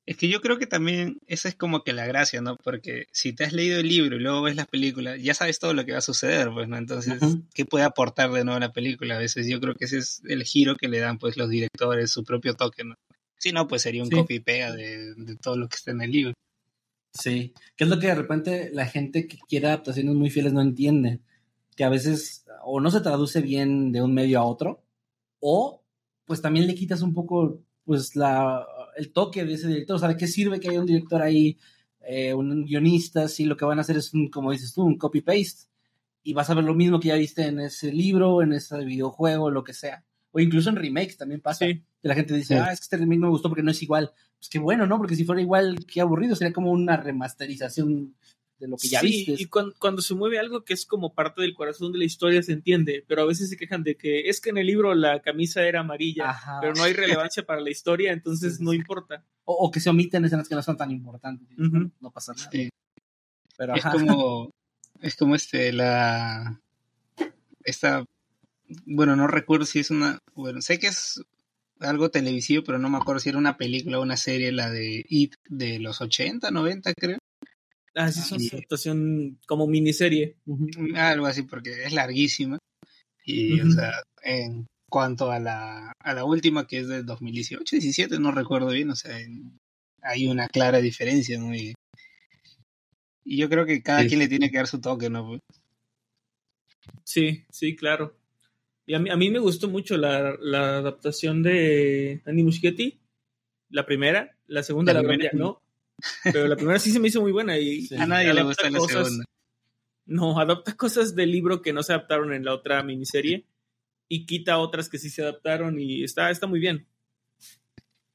Es 0.05 0.17
que 0.17 0.29
yo 0.29 0.41
creo 0.41 0.59
que 0.59 0.67
también 0.67 1.19
esa 1.29 1.49
es 1.49 1.55
como 1.55 1.85
que 1.85 1.93
la 1.93 2.07
gracia, 2.07 2.41
¿no? 2.41 2.57
Porque 2.57 3.07
si 3.13 3.33
te 3.33 3.45
has 3.45 3.53
leído 3.53 3.79
el 3.79 3.89
libro 3.89 4.17
y 4.17 4.21
luego 4.21 4.43
ves 4.43 4.57
las 4.57 4.67
películas, 4.67 5.21
ya 5.23 5.33
sabes 5.33 5.61
todo 5.61 5.75
lo 5.75 5.85
que 5.85 5.93
va 5.93 5.99
a 5.99 6.03
suceder, 6.03 6.51
pues, 6.53 6.69
¿no? 6.69 6.77
Entonces, 6.77 7.21
¿qué 7.55 7.65
puede 7.65 7.85
aportar 7.85 8.31
de 8.33 8.45
nuevo 8.45 8.59
la 8.59 8.73
película? 8.73 9.15
A 9.15 9.21
veces 9.21 9.47
yo 9.47 9.61
creo 9.61 9.75
que 9.75 9.85
ese 9.85 9.99
es 9.99 10.21
el 10.27 10.43
giro 10.43 10.75
que 10.77 10.89
le 10.89 10.99
dan, 10.99 11.19
pues, 11.19 11.37
los 11.37 11.49
directores, 11.49 12.11
su 12.11 12.25
propio 12.25 12.55
toque, 12.55 12.83
¿no? 12.83 12.97
Si 13.39 13.53
no, 13.53 13.69
pues 13.69 13.83
sería 13.83 14.03
un 14.03 14.09
Sí. 14.09 14.17
copy 14.17 14.35
y 14.37 14.41
pega 14.41 14.73
de, 14.73 15.15
de 15.15 15.37
todo 15.37 15.57
lo 15.57 15.69
que 15.69 15.77
está 15.77 15.93
en 15.93 16.03
el 16.03 16.11
libro. 16.11 16.33
Sí, 17.13 17.53
que 17.77 17.85
es 17.85 17.91
lo 17.91 17.99
que 17.99 18.07
de 18.07 18.15
repente 18.15 18.71
la 18.73 18.87
gente 18.87 19.27
que 19.27 19.39
quiere 19.49 19.67
adaptaciones 19.67 20.15
muy 20.15 20.31
fieles 20.31 20.53
no 20.53 20.63
entiende, 20.63 21.21
que 21.77 21.85
a 21.85 21.91
veces 21.91 22.45
o 22.65 22.81
no 22.81 22.91
se 22.91 23.01
traduce 23.01 23.41
bien 23.41 23.93
de 23.93 24.03
un 24.03 24.15
medio 24.15 24.41
a 24.41 24.45
otro, 24.45 24.83
o 25.41 25.83
pues 26.25 26.41
también 26.41 26.67
le 26.67 26.75
quitas 26.75 27.03
un 27.03 27.13
poco 27.13 27.61
pues 27.85 28.17
la, 28.17 28.65
el 28.97 29.13
toque 29.13 29.45
de 29.45 29.55
ese 29.55 29.69
director, 29.69 29.97
o 29.97 29.99
sea, 29.99 30.09
¿de 30.09 30.17
qué 30.17 30.27
sirve 30.27 30.61
que 30.61 30.69
haya 30.71 30.81
un 30.81 30.87
director 30.87 31.21
ahí, 31.21 31.59
eh, 32.01 32.33
un 32.33 32.65
guionista, 32.65 33.29
si 33.29 33.45
lo 33.45 33.57
que 33.57 33.65
van 33.65 33.79
a 33.79 33.83
hacer 33.83 33.97
es 33.97 34.15
un, 34.15 34.29
como 34.31 34.53
dices 34.53 34.73
tú, 34.73 34.83
un 34.85 34.97
copy-paste, 34.97 35.69
y 36.23 36.33
vas 36.33 36.49
a 36.49 36.55
ver 36.55 36.65
lo 36.65 36.75
mismo 36.75 37.01
que 37.01 37.09
ya 37.09 37.17
viste 37.17 37.45
en 37.45 37.59
ese 37.61 37.93
libro, 37.93 38.43
en 38.43 38.53
ese 38.53 38.79
videojuego, 38.85 39.51
lo 39.51 39.65
que 39.65 39.75
sea, 39.75 40.05
o 40.31 40.41
incluso 40.41 40.71
en 40.71 40.77
remakes 40.77 41.17
también 41.17 41.41
pasa, 41.41 41.67
Sí, 41.67 41.83
que 42.01 42.09
la 42.09 42.15
gente 42.15 42.35
dice, 42.35 42.55
Sí. 42.55 42.61
ah, 42.63 42.73
es 42.73 42.79
que 42.79 42.85
este 42.85 42.97
remake 42.97 43.21
me 43.21 43.29
gustó 43.29 43.49
porque 43.49 43.63
no 43.65 43.73
es 43.73 43.83
igual. 43.83 44.13
Pues 44.43 44.49
qué 44.51 44.59
bueno, 44.59 44.89
¿no? 44.89 44.99
Porque 44.99 45.15
si 45.15 45.25
fuera 45.25 45.41
igual, 45.41 45.87
qué 45.87 46.01
aburrido. 46.01 46.35
Sería 46.35 46.53
como 46.53 46.73
una 46.73 46.97
remasterización 46.97 48.17
de 48.59 48.67
lo 48.67 48.77
que 48.77 48.89
ya 48.89 48.99
Sí, 48.99 49.07
viste. 49.07 49.37
Y 49.41 49.47
cuando, 49.47 49.73
cuando 49.79 50.03
se 50.03 50.17
mueve 50.17 50.41
algo 50.41 50.65
que 50.65 50.75
es 50.75 50.85
como 50.85 51.15
parte 51.15 51.43
del 51.43 51.55
corazón 51.55 51.93
de 51.93 51.99
la 51.99 52.05
historia 52.07 52.43
se 52.43 52.51
entiende, 52.51 53.05
pero 53.07 53.23
a 53.23 53.27
veces 53.27 53.51
se 53.51 53.57
quejan 53.57 53.85
de 53.85 53.97
que 53.97 54.29
es 54.29 54.41
que 54.41 54.51
en 54.51 54.59
el 54.59 54.67
libro 54.67 54.97
la 54.97 55.23
camisa 55.23 55.63
era 55.63 55.79
amarilla, 55.79 56.31
Ajá. 56.31 56.59
pero 56.61 56.75
no 56.75 56.83
hay 56.83 56.93
relevancia 56.93 57.45
para 57.47 57.61
la 57.61 57.71
historia, 57.71 58.11
entonces 58.11 58.59
no 58.61 58.73
importa. 58.73 59.25
O, 59.45 59.55
o 59.55 59.71
que 59.71 59.79
se 59.79 59.91
omiten 59.91 60.25
escenas 60.25 60.49
que 60.49 60.57
no 60.57 60.63
son 60.65 60.77
tan 60.77 60.91
importantes. 60.91 61.47
No 61.57 62.11
pasa 62.11 62.33
nada. 62.33 62.51
Sí. 62.51 62.69
Pero 63.57 63.77
Es 63.77 63.87
ajá. 63.87 63.93
como, 63.93 64.51
es 65.01 65.15
como 65.15 65.37
este, 65.37 65.73
la, 65.73 66.61
esta, 67.63 68.05
bueno, 68.87 69.15
no 69.15 69.29
recuerdo 69.29 69.67
si 69.67 69.79
es 69.79 69.93
una, 69.93 70.19
bueno, 70.35 70.61
sé 70.63 70.81
que 70.81 70.89
es 70.89 71.23
algo 71.83 72.11
televisivo, 72.11 72.63
pero 72.65 72.79
no 72.79 72.89
me 72.91 72.99
acuerdo 72.99 73.21
si 73.21 73.29
era 73.29 73.39
una 73.39 73.57
película 73.57 73.99
o 73.99 74.03
una 74.03 74.17
serie, 74.17 74.53
la 74.53 74.71
de 74.71 75.05
It 75.09 75.35
de 75.49 75.79
los 75.79 76.01
80, 76.01 76.51
90, 76.51 76.93
creo. 76.95 77.19
Ah, 77.95 78.11
sí, 78.11 78.21
es 78.21 78.33
una 78.33 78.49
adaptación 78.59 79.39
como 79.47 79.67
miniserie. 79.67 80.37
Ujú. 80.47 80.67
Algo 80.97 81.27
así, 81.27 81.43
porque 81.43 81.85
es 81.85 81.93
larguísima. 81.93 82.59
Y, 83.25 83.61
o 83.61 83.71
sea, 83.71 83.93
en 84.25 84.67
cuanto 84.89 85.31
a 85.31 85.39
la, 85.39 85.93
a 85.99 86.13
la 86.15 86.25
última, 86.25 86.67
que 86.67 86.81
es 86.81 86.89
del 86.89 87.07
2018, 87.07 87.77
17, 87.77 88.19
no 88.19 88.33
recuerdo 88.33 88.69
bien, 88.69 88.91
o 88.91 88.97
sea, 88.97 89.19
en- 89.21 89.59
hay 90.03 90.27
una 90.27 90.49
clara 90.49 90.81
diferencia, 90.81 91.39
¿no? 91.39 91.55
Y, 91.55 91.75
y 93.25 93.37
yo 93.37 93.49
creo 93.49 93.65
que 93.67 93.83
cada 93.83 94.03
Sí. 94.03 94.09
quien 94.09 94.19
le 94.21 94.29
tiene 94.29 94.51
que 94.51 94.57
dar 94.57 94.67
su 94.67 94.81
toque, 94.81 95.09
¿no? 95.09 95.39
Sí, 97.05 97.45
sí, 97.51 97.77
claro. 97.77 98.17
Y 98.87 98.95
a 98.95 98.99
mí, 98.99 99.11
a 99.11 99.17
mí 99.17 99.31
me 99.31 99.39
gustó 99.39 99.69
mucho 99.69 99.97
la, 99.97 100.37
la 100.41 100.79
adaptación 100.79 101.43
de 101.43 102.21
Andy 102.27 102.43
Muschietti, 102.43 103.01
la 103.71 103.87
primera, 103.87 104.37
la 104.47 104.63
segunda, 104.63 104.93
La 104.93 105.03
primera. 105.03 105.31
no. 105.35 105.63
Pero 106.25 106.49
la 106.49 106.57
primera 106.57 106.79
sí 106.81 106.91
se 106.91 106.99
me 106.99 107.09
hizo 107.09 107.21
muy 107.21 107.31
buena 107.33 107.57
y 107.59 107.83
Sí. 107.87 107.95
A 107.97 108.07
nadie 108.07 108.35
le 108.35 108.43
gusta 108.43 108.69
la 108.71 108.79
cosas- 108.79 109.05
segunda. 109.07 109.25
No, 110.05 110.41
adapta 110.41 110.77
cosas 110.77 111.15
del 111.15 111.31
libro 111.31 111.63
que 111.63 111.73
no 111.73 111.83
se 111.85 111.93
adaptaron 111.93 112.33
en 112.33 112.45
la 112.45 112.55
otra 112.55 112.83
miniserie 112.83 113.47
y 114.09 114.27
quita 114.27 114.59
otras 114.59 114.89
que 114.89 114.99
sí 114.99 115.09
se 115.11 115.23
adaptaron 115.23 115.79
y 115.79 116.03
está, 116.03 116.29
está 116.31 116.49
muy 116.49 116.59
bien. 116.59 116.87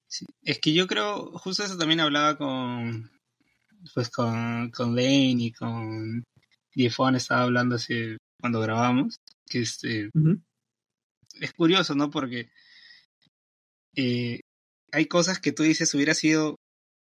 Sí, 0.07 0.25
Es 0.43 0.59
que 0.59 0.73
yo 0.73 0.85
creo, 0.85 1.31
justo 1.37 1.63
eso 1.63 1.77
también 1.77 2.01
hablaba 2.01 2.37
con, 2.37 3.09
pues 3.93 4.09
con, 4.09 4.69
con 4.71 4.95
Lane 4.97 5.35
y 5.39 5.51
con 5.53 6.23
Diefon, 6.75 7.15
estaba 7.15 7.43
hablando 7.43 7.75
así 7.75 8.17
cuando 8.39 8.59
grabamos, 8.59 9.15
que 9.49 9.61
este. 9.61 10.09
Es 11.41 11.53
curioso, 11.53 11.95
¿no? 11.95 12.09
Porque 12.09 12.49
eh, 13.95 14.39
hay 14.91 15.05
cosas 15.05 15.39
que 15.39 15.51
tú 15.51 15.63
dices 15.63 15.93
hubiera 15.93 16.13
sido 16.13 16.55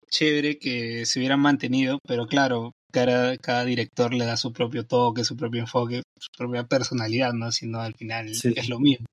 chévere 0.09 0.59
que 0.59 1.05
se 1.05 1.19
hubieran 1.19 1.39
mantenido, 1.39 1.99
pero 2.07 2.27
claro, 2.27 2.71
cada, 2.91 3.35
cada 3.37 3.65
director 3.65 4.13
le 4.13 4.25
da 4.25 4.37
su 4.37 4.53
propio 4.53 4.85
toque, 4.85 5.23
su 5.23 5.35
propio 5.35 5.61
enfoque, 5.61 6.03
su 6.19 6.27
propia 6.37 6.63
personalidad, 6.65 7.33
¿no? 7.33 7.51
Si 7.51 7.65
no, 7.67 7.79
al 7.81 7.95
final 7.95 8.33
Sí. 8.35 8.53
es 8.55 8.69
lo 8.69 8.79
mismo. 8.79 9.05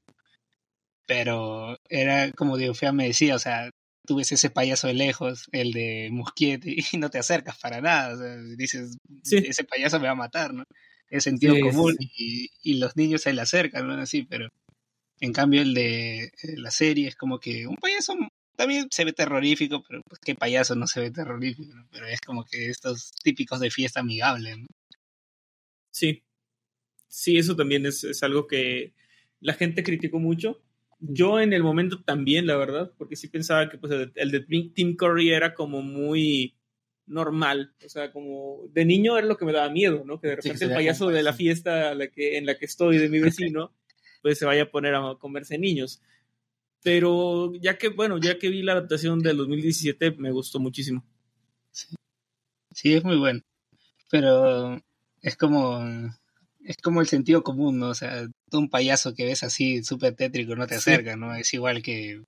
Pero 1.06 1.76
era 1.88 2.30
como 2.32 2.56
Diego 2.56 2.74
Fea 2.74 2.92
me 2.92 3.06
decía, 3.06 3.34
o 3.34 3.38
sea, 3.38 3.70
tú 4.06 4.16
ves 4.16 4.30
ese 4.32 4.50
payaso 4.50 4.86
de 4.86 4.94
lejos, 4.94 5.46
el 5.52 5.72
de 5.72 6.08
Muschietti, 6.12 6.76
y 6.92 6.98
no 6.98 7.10
te 7.10 7.18
acercas 7.18 7.58
para 7.58 7.80
nada, 7.80 8.14
o 8.14 8.18
sea, 8.18 8.36
dices, 8.56 8.96
Sí. 9.24 9.36
ese 9.38 9.64
payaso 9.64 9.98
me 9.98 10.06
va 10.06 10.12
a 10.12 10.16
matar, 10.16 10.52
¿no? 10.54 10.64
Es 11.10 11.24
sentido 11.24 11.54
sí, 11.56 11.60
común 11.62 11.96
sí. 11.98 12.10
Y, 12.16 12.48
y 12.72 12.74
los 12.78 12.94
niños 12.96 13.22
se 13.22 13.32
le 13.32 13.40
acercan, 13.40 13.86
¿no? 13.88 13.94
Así, 13.94 14.22
pero 14.22 14.48
en 15.20 15.32
cambio 15.32 15.62
el 15.62 15.74
de 15.74 16.24
eh, 16.24 16.30
la 16.56 16.70
serie 16.70 17.08
es 17.08 17.16
como 17.16 17.38
que 17.38 17.66
un 17.66 17.76
payaso 17.76 18.14
también 18.56 18.88
se 18.90 19.04
ve 19.04 19.12
terrorífico, 19.12 19.82
pero 19.88 20.02
pues 20.06 20.20
qué 20.20 20.34
payaso 20.34 20.74
no 20.74 20.86
se 20.86 21.00
ve 21.00 21.10
terrorífico, 21.10 21.74
¿no? 21.74 21.86
Pero 21.90 22.06
es 22.06 22.20
como 22.20 22.44
que 22.44 22.68
estos 22.68 23.12
típicos 23.22 23.60
de 23.60 23.70
fiesta 23.70 24.00
amigable, 24.00 24.56
¿no? 24.56 24.66
Sí. 25.90 26.22
Sí, 27.08 27.38
eso 27.38 27.56
también 27.56 27.86
es, 27.86 28.04
es 28.04 28.22
algo 28.22 28.46
que 28.46 28.92
la 29.40 29.54
gente 29.54 29.82
criticó 29.82 30.18
mucho. 30.18 30.60
Yo 30.98 31.40
en 31.40 31.52
el 31.52 31.62
momento 31.62 32.02
también, 32.02 32.46
la 32.46 32.56
verdad, 32.56 32.92
porque 32.98 33.16
sí 33.16 33.28
pensaba 33.28 33.68
que 33.68 33.78
pues, 33.78 33.92
el, 33.92 34.12
el 34.14 34.30
de 34.30 34.40
Tim 34.74 34.94
Curry 34.94 35.30
era 35.30 35.54
como 35.54 35.80
muy 35.80 36.54
normal, 37.06 37.74
o 37.84 37.88
sea, 37.88 38.12
como 38.12 38.68
de 38.72 38.84
niño 38.84 39.18
era 39.18 39.26
lo 39.26 39.36
que 39.36 39.44
me 39.44 39.52
daba 39.52 39.68
miedo, 39.70 40.04
¿no? 40.04 40.20
Que 40.20 40.28
de 40.28 40.36
repente 40.36 40.64
el 40.64 40.72
payaso 40.72 41.08
de 41.08 41.22
la 41.22 41.32
fiesta 41.32 41.90
a 41.90 41.94
la 41.94 42.08
que, 42.08 42.38
en 42.38 42.46
la 42.46 42.56
que 42.56 42.66
estoy 42.66 42.98
de 42.98 43.08
mi 43.08 43.20
vecino, 43.20 43.72
pues 44.22 44.38
se 44.38 44.46
vaya 44.46 44.64
a 44.64 44.70
poner 44.70 44.94
a 44.94 45.14
comerse 45.18 45.58
niños. 45.58 46.00
Pero 46.82 47.52
ya 47.60 47.76
que, 47.76 47.88
bueno, 47.88 48.18
ya 48.18 48.38
que 48.38 48.48
vi 48.48 48.62
la 48.62 48.72
adaptación 48.72 49.20
del 49.20 49.36
2017, 49.36 50.12
me 50.12 50.30
gustó 50.30 50.58
muchísimo. 50.60 51.04
Sí, 52.72 52.94
es 52.94 53.04
muy 53.04 53.16
bueno. 53.18 53.40
Pero 54.10 54.80
es 55.22 55.36
como 55.36 55.80
es 56.64 56.76
como 56.76 57.00
el 57.00 57.06
sentido 57.06 57.42
común, 57.42 57.78
¿no? 57.78 57.88
O 57.88 57.94
sea, 57.94 58.26
tú 58.50 58.58
un 58.58 58.68
payaso 58.68 59.14
que 59.14 59.24
ves 59.24 59.42
así 59.42 59.82
súper 59.82 60.14
tétrico 60.14 60.54
no 60.56 60.66
te 60.66 60.76
acerca, 60.76 61.16
¿no? 61.16 61.34
Es 61.34 61.52
igual 61.54 61.82
que 61.82 62.22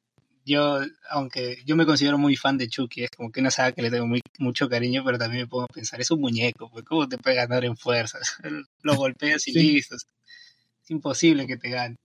yo, 0.44 0.80
aunque 1.10 1.62
yo 1.64 1.76
me 1.76 1.86
considero 1.86 2.18
muy 2.18 2.36
fan 2.36 2.58
de 2.58 2.68
Chucky, 2.68 3.04
es 3.04 3.10
como 3.10 3.30
que 3.30 3.40
una 3.40 3.50
saga 3.50 3.72
que 3.72 3.82
le 3.82 3.90
tengo 3.90 4.06
muy, 4.06 4.20
mucho 4.38 4.68
cariño, 4.68 5.04
pero 5.04 5.18
también 5.18 5.42
me 5.42 5.48
pongo 5.48 5.64
a 5.64 5.68
pensar, 5.68 6.00
es 6.00 6.10
un 6.10 6.20
muñeco, 6.20 6.68
pues 6.70 6.84
¿cómo 6.84 7.08
te 7.08 7.18
puede 7.18 7.36
ganar 7.36 7.64
en 7.64 7.76
fuerzas? 7.76 8.36
Lo 8.82 8.96
golpeas 8.96 9.46
y 9.48 9.52
Sí. 9.52 9.72
listo. 9.74 9.96
Es 10.82 10.90
imposible 10.90 11.46
que 11.46 11.56
te 11.56 11.70
gane. 11.70 11.96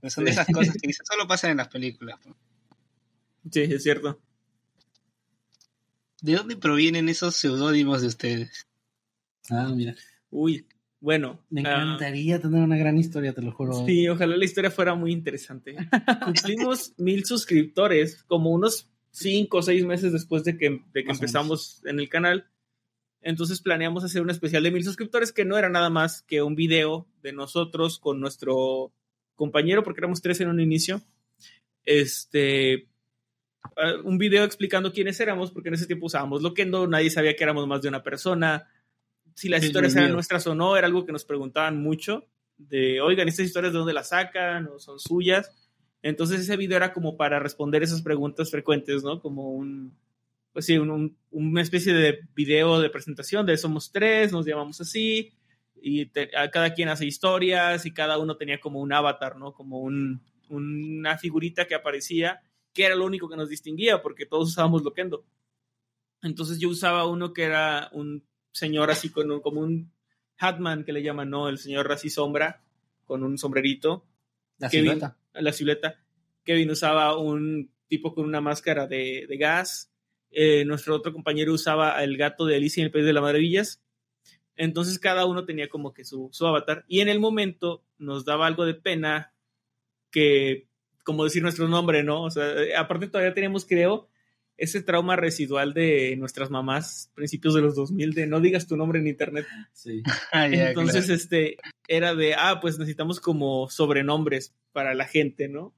Pero 0.00 0.10
son 0.10 0.24
de 0.24 0.32
esas 0.32 0.46
cosas 0.46 0.74
que 0.74 0.86
dicen, 0.88 1.06
solo 1.06 1.26
pasan 1.26 1.52
en 1.52 1.56
las 1.58 1.68
películas. 1.68 2.18
Sí, 3.50 3.60
es 3.60 3.82
cierto. 3.82 4.20
¿De 6.20 6.34
dónde 6.34 6.56
provienen 6.56 7.08
esos 7.08 7.36
seudónimos 7.36 8.02
de 8.02 8.08
ustedes? 8.08 8.66
Ah, 9.50 9.70
mira. 9.74 9.94
Uy, 10.30 10.66
bueno. 11.00 11.44
Me 11.50 11.60
ah, 11.62 11.82
encantaría 11.82 12.40
tener 12.40 12.62
una 12.62 12.78
gran 12.78 12.96
historia, 12.96 13.34
te 13.34 13.42
lo 13.42 13.52
juro. 13.52 13.84
Sí, 13.84 14.08
ojalá 14.08 14.36
la 14.36 14.44
historia 14.44 14.70
fuera 14.70 14.94
muy 14.94 15.12
interesante. 15.12 15.76
Cumplimos 16.24 16.94
mil 16.96 17.24
suscriptores 17.26 18.22
como 18.24 18.50
unos 18.50 18.90
cinco 19.10 19.58
o 19.58 19.62
seis 19.62 19.84
meses 19.84 20.12
después 20.12 20.44
de 20.44 20.56
que, 20.56 20.82
de 20.92 21.04
que 21.04 21.12
empezamos 21.12 21.82
en 21.84 22.00
el 22.00 22.08
canal. 22.08 22.46
Entonces 23.24 23.62
planeamos 23.62 24.04
hacer 24.04 24.20
un 24.20 24.28
especial 24.28 24.62
de 24.62 24.70
mil 24.70 24.84
suscriptores 24.84 25.32
que 25.32 25.46
no 25.46 25.56
era 25.56 25.70
nada 25.70 25.88
más 25.88 26.22
que 26.22 26.42
un 26.42 26.54
video 26.54 27.08
de 27.22 27.32
nosotros 27.32 27.98
con 27.98 28.20
nuestro 28.20 28.92
compañero, 29.34 29.82
porque 29.82 30.00
éramos 30.00 30.20
tres 30.20 30.40
en 30.42 30.48
un 30.48 30.60
inicio. 30.60 31.00
Este, 31.86 32.86
ah, 33.76 33.94
un 34.04 34.18
video 34.18 34.44
explicando 34.44 34.92
quiénes 34.92 35.18
éramos, 35.20 35.52
porque 35.52 35.70
en 35.70 35.74
ese 35.74 35.86
tiempo 35.86 36.06
usábamos 36.06 36.42
Loquendo, 36.42 36.86
nadie 36.86 37.08
sabía 37.08 37.34
que 37.34 37.42
éramos 37.42 37.66
más 37.66 37.80
de 37.80 37.88
una 37.88 38.02
persona. 38.02 38.68
Si 39.34 39.48
las 39.48 39.62
Sí, 39.62 39.68
historias 39.68 39.96
eran 39.96 40.12
nuestras 40.12 40.46
o 40.46 40.54
no, 40.54 40.76
era 40.76 40.86
algo 40.86 41.06
que 41.06 41.12
nos 41.12 41.24
preguntaban 41.24 41.82
mucho 41.82 42.28
de, 42.58 43.00
oigan, 43.00 43.26
estas 43.26 43.46
historias 43.46 43.72
de 43.72 43.78
dónde 43.78 43.94
las 43.94 44.10
sacan 44.10 44.68
o 44.68 44.78
son 44.78 45.00
suyas. 45.00 45.50
Entonces 46.02 46.42
ese 46.42 46.58
video 46.58 46.76
era 46.76 46.92
como 46.92 47.16
para 47.16 47.38
responder 47.38 47.82
esas 47.82 48.02
preguntas 48.02 48.50
frecuentes, 48.50 49.02
¿no? 49.02 49.22
Como 49.22 49.50
un, 49.50 49.96
pues 50.54 50.64
sí, 50.64 50.78
un- 50.78 50.90
un- 50.90 51.18
una 51.32 51.60
especie 51.60 51.92
de 51.92 52.20
video 52.34 52.80
de 52.80 52.88
presentación 52.88 53.44
de 53.44 53.58
somos 53.58 53.92
tres, 53.92 54.32
nos 54.32 54.46
llamamos 54.46 54.80
así, 54.80 55.34
y 55.82 56.06
te- 56.06 56.34
a 56.34 56.50
cada 56.50 56.72
quien 56.72 56.88
hace 56.88 57.04
historias 57.04 57.84
y 57.84 57.92
cada 57.92 58.16
uno 58.18 58.38
tenía 58.38 58.58
como 58.60 58.80
un 58.80 58.92
avatar, 58.94 59.36
¿no? 59.36 59.52
Como 59.52 59.80
un, 59.80 60.22
una 60.48 61.18
figurita 61.18 61.66
que 61.66 61.74
aparecía, 61.74 62.40
que 62.72 62.84
era 62.86 62.94
lo 62.94 63.04
único 63.04 63.28
que 63.28 63.36
nos 63.36 63.50
distinguía, 63.50 64.00
porque 64.00 64.24
todos 64.24 64.48
usábamos 64.48 64.82
Loquendo. 64.82 65.26
Entonces 66.22 66.58
yo 66.58 66.68
usaba 66.70 67.06
uno 67.06 67.32
que 67.34 67.42
era 67.42 67.90
un 67.92 68.24
señor 68.52 68.90
así 68.90 69.10
con 69.10 69.30
un, 69.30 69.40
como 69.40 69.60
un 69.60 69.92
Hatman 70.38 70.84
que 70.84 70.92
le 70.92 71.02
llaman, 71.02 71.28
¿no? 71.30 71.48
El 71.48 71.58
señor 71.58 71.90
así 71.92 72.08
sombra, 72.08 72.62
con 73.04 73.22
un 73.22 73.36
sombrerito, 73.38 74.06
La 74.58 74.70
Kevin. 74.70 74.92
silueta. 74.92 75.18
la 75.34 75.52
silueta. 75.52 76.00
Kevin 76.44 76.70
usaba 76.70 77.18
un 77.18 77.70
tipo 77.88 78.14
con 78.14 78.24
una 78.24 78.40
máscara 78.40 78.86
de, 78.86 79.26
de 79.28 79.36
gas. 79.36 79.90
Eh, 80.34 80.64
nuestro 80.64 80.96
otro 80.96 81.12
compañero 81.12 81.52
usaba 81.52 82.02
el 82.02 82.16
gato 82.16 82.44
de 82.46 82.56
Alicia 82.56 82.80
en 82.80 82.86
el 82.86 82.92
País 82.92 83.04
de 83.04 83.12
las 83.12 83.22
Maravillas. 83.22 83.82
Entonces 84.56 84.98
cada 84.98 85.26
uno 85.26 85.44
tenía 85.44 85.68
como 85.68 85.92
que 85.92 86.04
su, 86.04 86.28
su 86.32 86.46
avatar. 86.46 86.84
Y 86.88 87.00
en 87.00 87.08
el 87.08 87.20
momento 87.20 87.84
nos 87.98 88.24
daba 88.24 88.46
algo 88.46 88.64
de 88.64 88.74
pena 88.74 89.32
que 90.10 90.68
como 91.04 91.24
decir 91.24 91.42
nuestro 91.42 91.68
nombre, 91.68 92.02
¿no? 92.02 92.22
O 92.22 92.30
sea, 92.30 92.50
eh, 92.62 92.74
aparte 92.76 93.08
todavía 93.08 93.34
teníamos, 93.34 93.66
creo, 93.66 94.08
ese 94.56 94.82
trauma 94.82 95.16
residual 95.16 95.74
de 95.74 96.16
nuestras 96.16 96.50
mamás, 96.50 97.10
principios 97.14 97.54
de 97.54 97.60
los 97.60 97.74
2000, 97.74 98.14
de 98.14 98.26
no 98.26 98.40
digas 98.40 98.66
tu 98.66 98.76
nombre 98.76 98.98
en 98.98 99.06
internet. 99.06 99.46
Sí. 99.72 100.02
Ah, 100.32 100.46
Entonces, 100.46 101.04
claro. 101.04 101.16
este, 101.16 101.56
era 101.86 102.14
de, 102.14 102.34
ah, 102.34 102.58
pues 102.60 102.78
necesitamos 102.78 103.20
como 103.20 103.68
sobrenombres 103.68 104.54
para 104.72 104.94
la 104.94 105.06
gente, 105.06 105.48
¿no? 105.48 105.74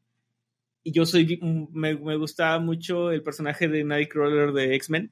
Y 0.87 0.93
yo 0.93 1.05
soy, 1.05 1.37
mm, 1.43 1.67
me, 1.73 1.97
me 1.97 2.15
gustaba 2.15 2.61
mucho 2.61 3.11
el 3.11 3.25
personaje 3.25 3.67
de 3.67 3.83
Nightcrawler 3.83 4.53
de 4.53 4.77
X-Men. 4.77 5.11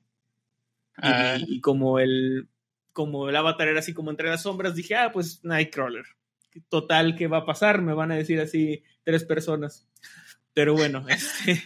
Y, 0.98 1.00
Ah, 1.02 1.36
y 1.36 1.60
como 1.60 1.98
el, 1.98 2.46
como 2.92 3.28
el 3.28 3.34
avatar 3.34 3.66
era 3.66 3.80
así 3.80 3.92
como 3.92 4.12
entre 4.12 4.28
las 4.28 4.42
sombras, 4.42 4.76
dije, 4.76 4.94
ah, 4.94 5.10
pues 5.12 5.42
Nightcrawler. 5.42 6.04
Total, 6.68 7.16
¿qué 7.16 7.26
va 7.26 7.38
a 7.38 7.44
pasar? 7.44 7.82
Me 7.82 7.92
van 7.92 8.12
a 8.12 8.14
decir 8.14 8.38
así 8.38 8.84
tres 9.02 9.24
personas. 9.24 9.88
Pero 10.52 10.74
bueno, 10.74 11.04
este, 11.08 11.60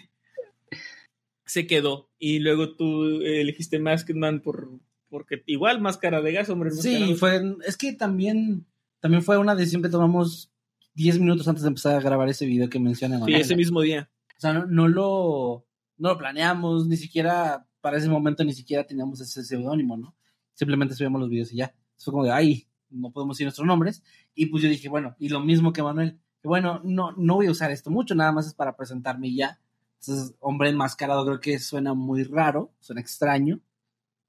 se 1.45 1.67
quedó. 1.67 2.09
Y 2.19 2.39
luego 2.39 2.77
tú 2.77 3.21
eh, 3.21 3.43
elegiste 3.43 3.79
Masked 3.79 4.15
Man 4.15 4.41
por, 4.41 4.71
porque 5.11 5.43
igual 5.45 5.83
máscara 5.83 6.23
de 6.23 6.33
gas, 6.33 6.49
hombre. 6.49 6.71
Sí, 6.71 7.15
fue, 7.15 7.43
es 7.67 7.77
que 7.77 7.93
también, 7.93 8.65
también 9.01 9.23
fue 9.23 9.37
una 9.37 9.55
decisión 9.55 9.83
que 9.83 9.91
tomamos 9.91 10.51
10 10.99 11.21
minutos 11.21 11.47
antes 11.47 11.63
de 11.63 11.69
empezar 11.69 11.95
a 11.95 12.01
grabar 12.01 12.29
ese 12.29 12.45
video 12.45 12.69
que 12.69 12.81
menciona 12.81 13.25
Sí, 13.25 13.33
ese 13.33 13.55
mismo 13.55 13.83
día. 13.83 14.11
O 14.37 14.41
sea, 14.41 14.53
no, 14.53 14.67
no 14.67 14.89
lo, 14.89 15.65
no 15.97 16.09
lo 16.09 16.19
planeamos, 16.19 16.89
ni 16.89 16.97
siquiera, 16.97 17.69
para 17.81 17.99
ese 17.99 18.09
momento 18.09 18.43
ni 18.43 18.53
siquiera 18.53 18.85
teníamos 18.85 19.21
ese 19.21 19.45
seudónimo, 19.45 19.97
¿no? 19.97 20.17
Simplemente 20.55 20.97
subíamos 20.97 21.21
los 21.21 21.31
videos 21.31 21.53
y 21.53 21.59
ya. 21.59 21.73
Fue 21.97 22.11
como 22.11 22.25
de, 22.25 22.33
ay, 22.33 22.67
no 22.91 23.13
podemos 23.13 23.37
decir 23.37 23.45
nuestros 23.45 23.65
nombres. 23.65 24.03
Y 24.35 24.47
pues 24.47 24.61
yo 24.61 24.69
dije, 24.69 24.89
bueno, 24.89 25.15
y 25.21 25.29
lo 25.29 25.39
mismo 25.39 25.73
que 25.73 25.85
Manuel, 25.85 26.19
bueno, 26.43 26.81
no, 26.83 27.13
no 27.13 27.37
voy 27.37 27.47
a 27.47 27.53
usar 27.53 27.71
esto 27.71 27.93
mucho, 27.93 28.17
nada 28.17 28.33
más 28.33 28.49
es 28.49 28.55
para 28.55 28.77
presentarme 28.77 29.29
y 29.29 29.37
ya. 29.37 29.61
Entonces, 30.01 30.35
hombre 30.41 30.71
enmascarado 30.71 31.25
creo 31.25 31.39
que 31.39 31.61
suena 31.61 31.95
muy 31.95 32.25
raro, 32.25 32.73
suena 32.81 33.01
extraño. 33.01 33.61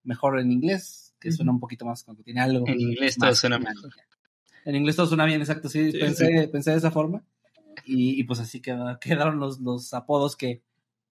Mejor 0.04 0.40
en 0.40 0.52
inglés, 0.52 1.16
que 1.20 1.32
suena 1.32 1.52
un 1.52 1.60
poquito 1.60 1.86
más 1.86 2.04
como 2.04 2.16
que 2.18 2.24
tiene 2.24 2.42
algo. 2.42 2.68
En 2.68 2.80
inglés 2.80 3.16
todo 3.16 3.32
más 3.32 3.40
suena 3.40 3.58
mejor. 3.58 3.92
En 4.70 4.76
inglés 4.76 4.96
todo 4.96 5.08
suena 5.08 5.26
bien, 5.26 5.42
exacto. 5.42 5.68
Sí, 5.70 5.92
Sí, 5.92 5.98
pensé, 5.98 6.48
pensé 6.52 6.72
de 6.72 6.78
esa 6.78 6.92
forma. 6.92 7.24
Y, 7.86 8.20
y 8.20 8.24
pues 8.24 8.40
así 8.40 8.62
queda- 8.62 9.00
quedaron 9.02 9.40
los, 9.40 9.60
los 9.60 9.94
apodos 9.94 10.36
que 10.36 10.62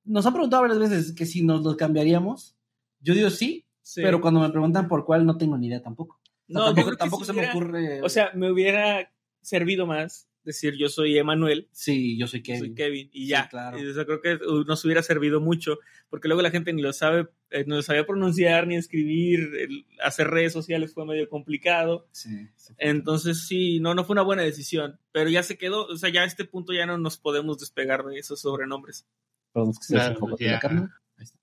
nos 0.05 0.25
han 0.25 0.33
preguntado 0.33 0.61
varias 0.63 0.79
veces 0.79 1.13
que 1.13 1.25
si 1.25 1.43
nos 1.43 1.63
los 1.63 1.75
cambiaríamos. 1.75 2.55
Yo 3.01 3.13
digo 3.13 3.29
sí, 3.29 3.65
Sí. 3.81 4.01
pero 4.01 4.19
cuando 4.19 4.41
me 4.41 4.49
preguntan 4.49 4.87
por 4.89 5.05
cuál 5.05 5.25
no 5.25 5.37
tengo 5.37 5.57
ni 5.57 5.67
idea 5.67 5.81
tampoco. 5.81 6.19
O 6.49 6.53
sea, 6.53 6.61
No, 6.73 6.95
tampoco, 6.97 7.23
se 7.25 7.31
me 7.33 7.49
ocurre. 7.49 8.01
O 8.01 8.09
sea, 8.09 8.31
me 8.35 8.51
hubiera 8.51 9.11
servido 9.41 9.85
más 9.87 10.27
decir 10.47 10.73
yo 10.75 10.89
soy 10.89 11.17
Emanuel, 11.17 11.67
sí, 11.71 12.17
yo 12.17 12.25
soy 12.27 12.41
Kevin. 12.41 12.59
soy 12.61 12.73
Kevin, 12.73 13.09
y 13.13 13.21
Sí, 13.25 13.27
ya. 13.27 13.47
claro. 13.47 13.77
Y, 13.79 13.85
o 13.85 13.93
sea, 13.93 14.05
creo 14.05 14.21
que 14.21 14.33
uh, 14.43 14.63
nos 14.63 14.83
hubiera 14.85 15.03
servido 15.03 15.39
mucho, 15.39 15.77
porque 16.09 16.27
luego 16.27 16.41
la 16.41 16.49
gente 16.49 16.73
ni 16.73 16.81
lo 16.81 16.91
sabe, 16.93 17.27
eh, 17.51 17.63
no 17.67 17.75
lo 17.75 17.81
sabía 17.83 18.05
pronunciar 18.07 18.65
ni 18.65 18.75
escribir, 18.75 19.51
el- 19.59 19.85
hacer 20.03 20.27
redes 20.29 20.53
sociales 20.53 20.93
fue 20.93 21.05
medio 21.05 21.29
complicado. 21.29 22.07
Sí, 22.11 22.47
sí. 22.55 22.73
Entonces, 22.79 23.45
sí, 23.47 23.79
no, 23.79 23.93
no 23.93 24.03
fue 24.03 24.13
una 24.15 24.23
buena 24.23 24.41
decisión, 24.41 24.99
pero 25.11 25.29
ya 25.29 25.43
se 25.43 25.57
quedó, 25.57 25.85
o 25.85 25.97
sea, 25.97 26.09
ya 26.09 26.21
a 26.23 26.25
este 26.25 26.45
punto 26.45 26.73
ya 26.73 26.85
no 26.87 26.97
nos 26.97 27.17
podemos 27.17 27.59
despegar 27.59 28.03
de 28.05 28.17
esos 28.17 28.41
sobrenombres. 28.41 29.05
Perdón, 29.53 29.69
es 29.71 29.79
que 29.87 29.93
Claro, 29.93 30.37
ya. 30.39 30.51
la 30.53 30.59
carne. 30.59 30.81
Ahí 31.17 31.23
está. 31.23 31.39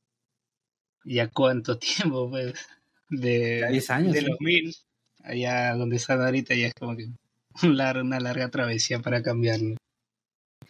¿Ya 1.05 1.29
cuánto 1.29 1.79
tiempo, 2.15 2.31
pues? 2.31 2.55
De, 3.11 3.59
Ya 3.61 3.69
10 3.69 3.91
años, 3.91 4.13
De 4.15 4.21
sí. 4.21 4.27
los 4.27 4.41
mil. 4.41 4.75
Allá 5.23 5.75
donde 5.75 5.97
están 5.97 6.21
ahorita 6.21 6.55
ya 6.55 6.67
es 6.67 6.75
como 6.75 6.97
que 6.97 7.07
una 7.63 8.21
larga 8.21 8.51
travesía 8.51 9.01
para 9.01 9.23
cambiarlo. 9.23 9.77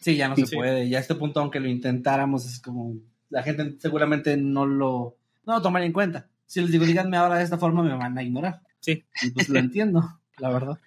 Sí, 0.00 0.16
ya 0.16 0.28
no 0.28 0.36
Sí. 0.36 0.46
se 0.46 0.56
puede. 0.56 0.88
Ya 0.88 0.98
a 0.98 1.00
este 1.00 1.14
punto, 1.14 1.40
aunque 1.40 1.60
lo 1.60 1.68
intentáramos, 1.68 2.44
es 2.46 2.60
como. 2.60 2.96
La 3.30 3.42
gente 3.42 3.74
seguramente 3.80 4.36
no 4.36 4.66
lo, 4.66 5.16
no 5.46 5.54
lo 5.54 5.62
tomaría 5.62 5.86
en 5.86 5.92
cuenta. 5.92 6.28
Si 6.46 6.60
les 6.60 6.70
digo, 6.70 6.84
díganme 6.84 7.16
ahora 7.16 7.38
de 7.38 7.44
esta 7.44 7.58
forma, 7.58 7.82
me 7.82 7.94
van 7.94 8.16
a 8.18 8.22
ignorar. 8.22 8.60
Sí. 8.80 9.04
Y 9.22 9.30
pues 9.30 9.48
lo 9.48 9.58
entiendo, 9.58 10.20
la 10.38 10.50
verdad. 10.50 10.78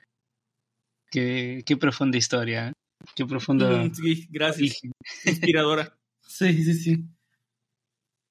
Qué, 1.10 1.64
qué 1.66 1.78
profunda 1.78 2.18
historia. 2.18 2.70
¿eh? 2.70 2.74
Qué 3.16 3.26
profundo. 3.26 3.68
Mm, 3.70 3.94
sí, 3.94 4.28
gracias, 4.30 4.82
inspiradora. 5.26 5.94
Sí, 6.30 6.62
sí, 6.62 6.74
sí. 6.74 7.06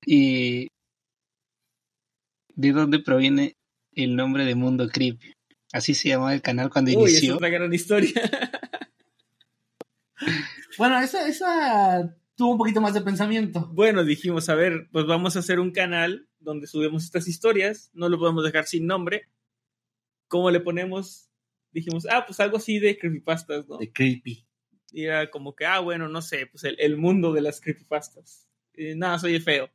¿Y 0.05 0.69
de 2.55 2.73
dónde 2.73 2.99
proviene 3.01 3.55
el 3.95 4.15
nombre 4.15 4.45
de 4.45 4.55
Mundo 4.55 4.87
Creep? 4.89 5.19
Así 5.77 5.95
se 5.95 6.09
llamaba 6.09 6.35
el 6.35 6.43
canal 6.43 6.71
cuando 6.71 6.91
Uy, 6.91 6.97
esa 6.97 7.05
es 7.05 7.13
inició. 7.19 7.35
otra 7.37 7.49
gran 7.49 7.73
historia. 7.73 8.13
Bueno, 10.79 10.99
esa, 11.01 11.27
esa 11.27 12.15
tuvo 12.35 12.53
un 12.53 12.59
poquito 12.59 12.81
más 12.81 12.93
de 12.95 13.01
pensamiento. 13.01 13.71
Bueno, 13.73 14.05
dijimos, 14.05 14.49
a 14.49 14.55
ver, 14.55 14.89
pues 14.93 15.07
vamos 15.07 15.37
a 15.37 15.39
hacer 15.39 15.59
un 15.59 15.71
canal 15.71 16.29
donde 16.39 16.67
subimos 16.67 17.05
estas 17.05 17.29
historias, 17.29 17.91
no 17.95 18.09
lo 18.09 18.19
podemos 18.19 18.45
dejar 18.45 18.67
sin 18.67 18.87
nombre. 18.87 19.29
¿Cómo 20.29 20.51
le 20.51 20.61
ponemos? 20.61 21.31
Dijimos, 21.73 22.07
ah, 22.11 22.25
pues 22.27 22.41
algo 22.41 22.59
así 22.59 22.79
de 22.79 22.99
creepypastas, 22.99 23.67
¿no? 23.69 23.79
De 23.79 23.91
creepy. 23.93 24.47
Y 24.93 25.05
era 25.05 25.31
como 25.31 25.55
que, 25.55 25.65
ah, 25.67 25.81
bueno, 25.81 26.09
no 26.09 26.21
sé, 26.23 26.47
pues 26.47 26.65
el, 26.65 26.77
el 26.79 26.97
mundo 26.97 27.33
de 27.33 27.41
las 27.41 27.61
creepypastas. 27.61 28.47
Eh, 28.75 28.95
nada, 28.97 29.19
soy 29.19 29.41
feo. 29.41 29.71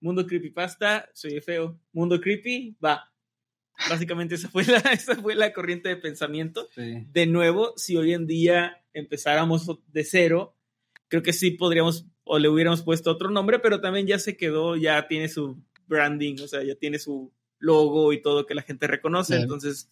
Mundo 0.00 0.26
creepypasta, 0.26 1.08
soy 1.14 1.40
feo. 1.40 1.80
Mundo 1.92 2.20
creepy, 2.20 2.76
va. 2.84 3.12
Básicamente 3.90 4.34
esa 4.36 4.48
fue 4.48 4.64
la, 4.64 4.78
esa 4.92 5.16
fue 5.16 5.34
la 5.34 5.52
corriente 5.52 5.88
de 5.88 5.96
pensamiento 5.96 6.68
Sí. 6.74 7.06
de 7.12 7.26
nuevo, 7.26 7.72
si 7.76 7.96
hoy 7.96 8.12
en 8.12 8.26
día 8.26 8.82
empezáramos 8.92 9.68
de 9.92 10.04
cero, 10.04 10.54
creo 11.08 11.22
que 11.22 11.32
sí 11.32 11.50
podríamos 11.52 12.06
o 12.24 12.38
le 12.38 12.48
hubiéramos 12.48 12.82
puesto 12.82 13.10
otro 13.10 13.30
nombre, 13.30 13.58
pero 13.58 13.80
también 13.80 14.06
ya 14.06 14.18
se 14.18 14.36
quedó, 14.36 14.76
ya 14.76 15.06
tiene 15.08 15.28
su 15.28 15.60
branding, 15.86 16.36
o 16.42 16.48
sea, 16.48 16.62
ya 16.62 16.74
tiene 16.74 16.98
su 16.98 17.32
logo 17.58 18.12
y 18.12 18.22
todo 18.22 18.46
que 18.46 18.54
la 18.54 18.62
gente 18.62 18.86
reconoce, 18.86 19.36
entonces, 19.36 19.90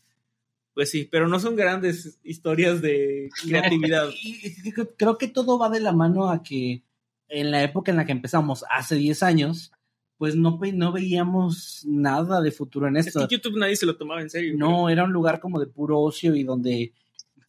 pues 0.75 0.91
sí, 0.91 1.07
pero 1.11 1.29
no 1.29 1.39
son 1.41 1.57
grandes 1.57 2.19
historias 2.23 2.81
de 2.81 3.29
creatividad. 3.47 4.09
Creo 4.97 5.19
que 5.19 5.29
todo 5.29 5.59
va 5.59 5.69
de 5.69 5.81
la 5.81 5.93
mano 5.93 6.31
a 6.31 6.43
que 6.43 6.83
en 7.29 7.51
la 7.51 7.63
época 7.63 7.91
en 7.91 7.97
la 7.99 8.07
que 8.07 8.13
empezamos, 8.13 8.65
hace 8.71 8.95
10 8.97 9.23
años, 9.23 9.73
pues 10.23 10.37
no, 10.37 10.57
ve- 10.57 10.73
no 10.73 10.93
veíamos 10.93 11.85
nada 11.85 12.41
de 12.41 12.53
futuro 12.53 12.87
en 12.87 12.97
Es 12.97 13.09
esto. 13.09 13.27
que 13.27 13.35
YouTube 13.35 13.59
nadie 13.59 13.75
se 13.75 13.87
lo 13.87 13.97
tomaba 13.97 14.23
en 14.23 14.31
serio. 14.31 14.55
No, 14.57 14.89
era 14.89 15.03
un 15.03 15.13
lugar 15.13 15.41
como 15.41 15.59
de 15.59 15.67
puro 15.67 15.99
ocio 16.01 16.37
y 16.37 16.45
donde 16.45 16.93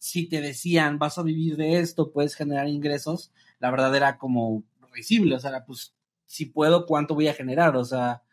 si 0.00 0.26
te 0.26 0.40
decían 0.40 0.98
vas 0.98 1.16
a 1.16 1.22
vivir 1.22 1.56
de 1.56 1.78
esto, 1.78 2.10
puedes 2.10 2.34
generar 2.34 2.66
ingresos, 2.66 3.30
la 3.60 3.70
verdad 3.70 3.94
era 3.94 4.18
como 4.18 4.64
risible, 4.92 5.36
o 5.36 5.38
sea, 5.38 5.50
era, 5.50 5.64
pues 5.64 5.94
si 6.26 6.46
puedo, 6.46 6.84
¿cuánto 6.86 7.14
voy 7.14 7.28
a 7.28 7.34
generar? 7.34 7.76
O 7.76 7.84
sea, 7.84 8.24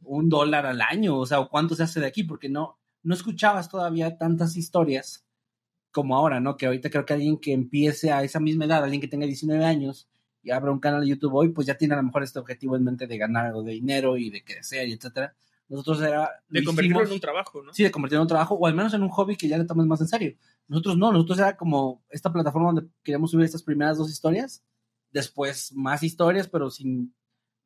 un 0.00 0.30
dólar 0.30 0.64
al 0.64 0.80
año, 0.80 1.18
o 1.18 1.26
sea, 1.26 1.40
¿o 1.40 1.50
¿cuánto 1.50 1.74
se 1.74 1.82
hace 1.82 2.00
de 2.00 2.06
aquí? 2.06 2.24
Porque 2.24 2.48
no, 2.48 2.78
no 3.02 3.12
escuchabas 3.12 3.68
todavía 3.68 4.16
tantas 4.16 4.56
historias 4.56 5.26
como 5.92 6.16
ahora, 6.16 6.40
¿no? 6.40 6.56
Que 6.56 6.64
ahorita 6.64 6.88
creo 6.88 7.04
que 7.04 7.12
alguien 7.12 7.36
que 7.36 7.52
empiece 7.52 8.10
a 8.12 8.22
esa 8.24 8.40
misma 8.40 8.64
edad, 8.64 8.82
alguien 8.82 9.02
que 9.02 9.08
tenga 9.08 9.26
19 9.26 9.62
años 9.66 10.08
y 10.44 10.50
abra 10.50 10.70
un 10.70 10.78
canal 10.78 11.00
de 11.00 11.08
YouTube 11.08 11.34
hoy, 11.34 11.48
pues 11.48 11.66
ya 11.66 11.76
tiene 11.76 11.94
a 11.94 11.96
lo 11.96 12.02
mejor 12.04 12.22
este 12.22 12.38
objetivo 12.38 12.76
en 12.76 12.84
mente 12.84 13.06
de 13.06 13.18
ganar 13.18 13.46
algo 13.46 13.62
de 13.62 13.72
dinero 13.72 14.16
y 14.16 14.30
de 14.30 14.44
crecer 14.44 14.86
y 14.88 14.92
etcétera. 14.92 15.34
Nosotros 15.68 16.02
era... 16.02 16.30
de 16.48 16.60
lo 16.60 16.66
convertirlo 16.66 16.98
hicimos- 16.98 17.08
en 17.08 17.14
un 17.14 17.20
trabajo, 17.20 17.62
¿no? 17.62 17.72
sí, 17.72 17.82
de 17.82 17.90
convertirlo 17.90 18.20
en 18.20 18.24
un 18.24 18.28
trabajo, 18.28 18.54
o 18.54 18.66
al 18.66 18.74
menos 18.74 18.92
en 18.92 19.02
un 19.02 19.08
hobby 19.08 19.36
que 19.36 19.48
ya 19.48 19.56
le 19.56 19.64
tomes 19.64 19.86
más 19.86 20.00
en 20.02 20.08
serio. 20.08 20.36
Nosotros 20.68 20.98
no, 20.98 21.10
nosotros 21.10 21.38
era 21.38 21.56
como 21.56 22.04
esta 22.10 22.30
plataforma 22.32 22.72
donde 22.72 22.86
queríamos 23.02 23.30
subir 23.30 23.46
estas 23.46 23.62
primeras 23.62 23.96
dos 23.96 24.10
historias, 24.10 24.62
después 25.10 25.72
más 25.72 26.02
historias, 26.02 26.46
pero 26.48 26.70
sin... 26.70 27.14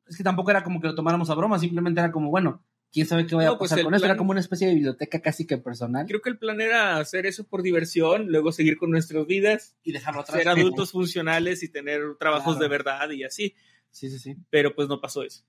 Es 0.07 0.17
que 0.17 0.23
tampoco 0.23 0.49
era 0.49 0.63
como 0.63 0.79
que 0.79 0.87
lo 0.87 0.95
tomáramos 0.95 1.29
a 1.29 1.35
broma, 1.35 1.59
simplemente 1.59 1.99
era 1.99 2.11
como, 2.11 2.29
bueno, 2.29 2.63
quién 2.91 3.05
sabe 3.07 3.25
qué 3.27 3.35
vaya 3.35 3.49
No, 3.49 3.55
a 3.55 3.57
pues 3.57 3.69
pasar 3.69 3.79
el 3.79 3.85
con 3.85 3.91
plan- 3.93 4.03
Era 4.03 4.17
como 4.17 4.31
una 4.31 4.39
especie 4.39 4.67
de 4.67 4.73
biblioteca 4.75 5.21
casi 5.21 5.45
que 5.45 5.57
personal 5.57 6.05
Creo 6.07 6.21
que 6.21 6.29
el 6.29 6.37
plan 6.37 6.59
era 6.61 6.97
hacer 6.97 7.25
eso 7.25 7.43
por 7.47 7.61
diversión, 7.61 8.27
luego 8.27 8.51
seguir 8.51 8.77
con 8.77 8.91
nuestras 8.91 9.25
vidas, 9.27 9.75
y 9.83 9.91
dejarlo 9.91 10.21
atrás. 10.21 10.37
ser 10.39 10.49
adultos 10.49 10.91
funcionales 10.91 11.61
y 11.63 11.69
tener 11.69 12.01
trabajos 12.19 12.55
Claro. 12.57 12.59
de 12.59 12.67
verdad 12.69 13.09
y 13.11 13.23
así, 13.23 13.55
Sí, 13.91 14.09
sí, 14.09 14.19
sí. 14.19 14.35
pero 14.49 14.73
pues 14.75 14.87
no 14.87 14.99
pasó 15.01 15.23
eso. 15.23 15.43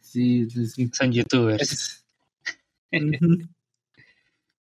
Sí, 0.00 0.48
sí, 0.50 0.66
sí. 0.66 0.90
Son 0.92 1.12
youtubers. 1.12 1.62
Es- 1.72 2.06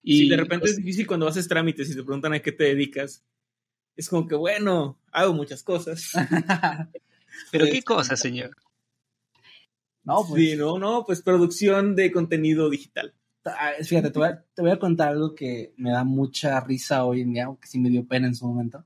Y 0.02 0.20
Sí, 0.20 0.28
de 0.30 0.36
repente 0.38 0.60
pues, 0.60 0.70
es 0.72 0.76
difícil 0.78 1.06
cuando 1.06 1.26
haces 1.28 1.46
trámites 1.46 1.90
y 1.90 1.94
te 1.94 2.02
preguntan 2.02 2.32
a 2.32 2.40
qué 2.40 2.52
te 2.52 2.64
dedicas. 2.64 3.22
Es 3.96 4.08
como 4.08 4.26
que, 4.26 4.34
bueno, 4.34 4.98
hago 5.12 5.34
muchas 5.34 5.62
cosas. 5.62 6.12
Pero 7.52 7.64
pues, 7.66 7.70
qué 7.72 7.82
cosa, 7.82 8.16
señor. 8.16 8.50
No, 10.04 10.24
pues... 10.28 10.42
Sí, 10.42 10.56
no, 10.56 10.78
no, 10.78 11.04
pues 11.04 11.22
producción 11.22 11.94
de 11.96 12.10
contenido 12.12 12.68
digital. 12.70 13.14
Ah, 13.44 13.70
Fíjate, 13.82 14.10
te 14.10 14.18
voy, 14.18 14.28
a, 14.28 14.44
te 14.54 14.62
voy 14.62 14.70
a 14.70 14.78
contar 14.78 15.08
algo 15.08 15.34
que 15.34 15.72
me 15.76 15.90
da 15.90 16.04
mucha 16.04 16.60
risa 16.60 17.04
hoy 17.04 17.22
en 17.22 17.32
día, 17.32 17.46
aunque 17.46 17.68
sí 17.68 17.78
me 17.78 17.88
dio 17.88 18.06
pena 18.06 18.26
en 18.26 18.34
su 18.34 18.46
momento. 18.46 18.84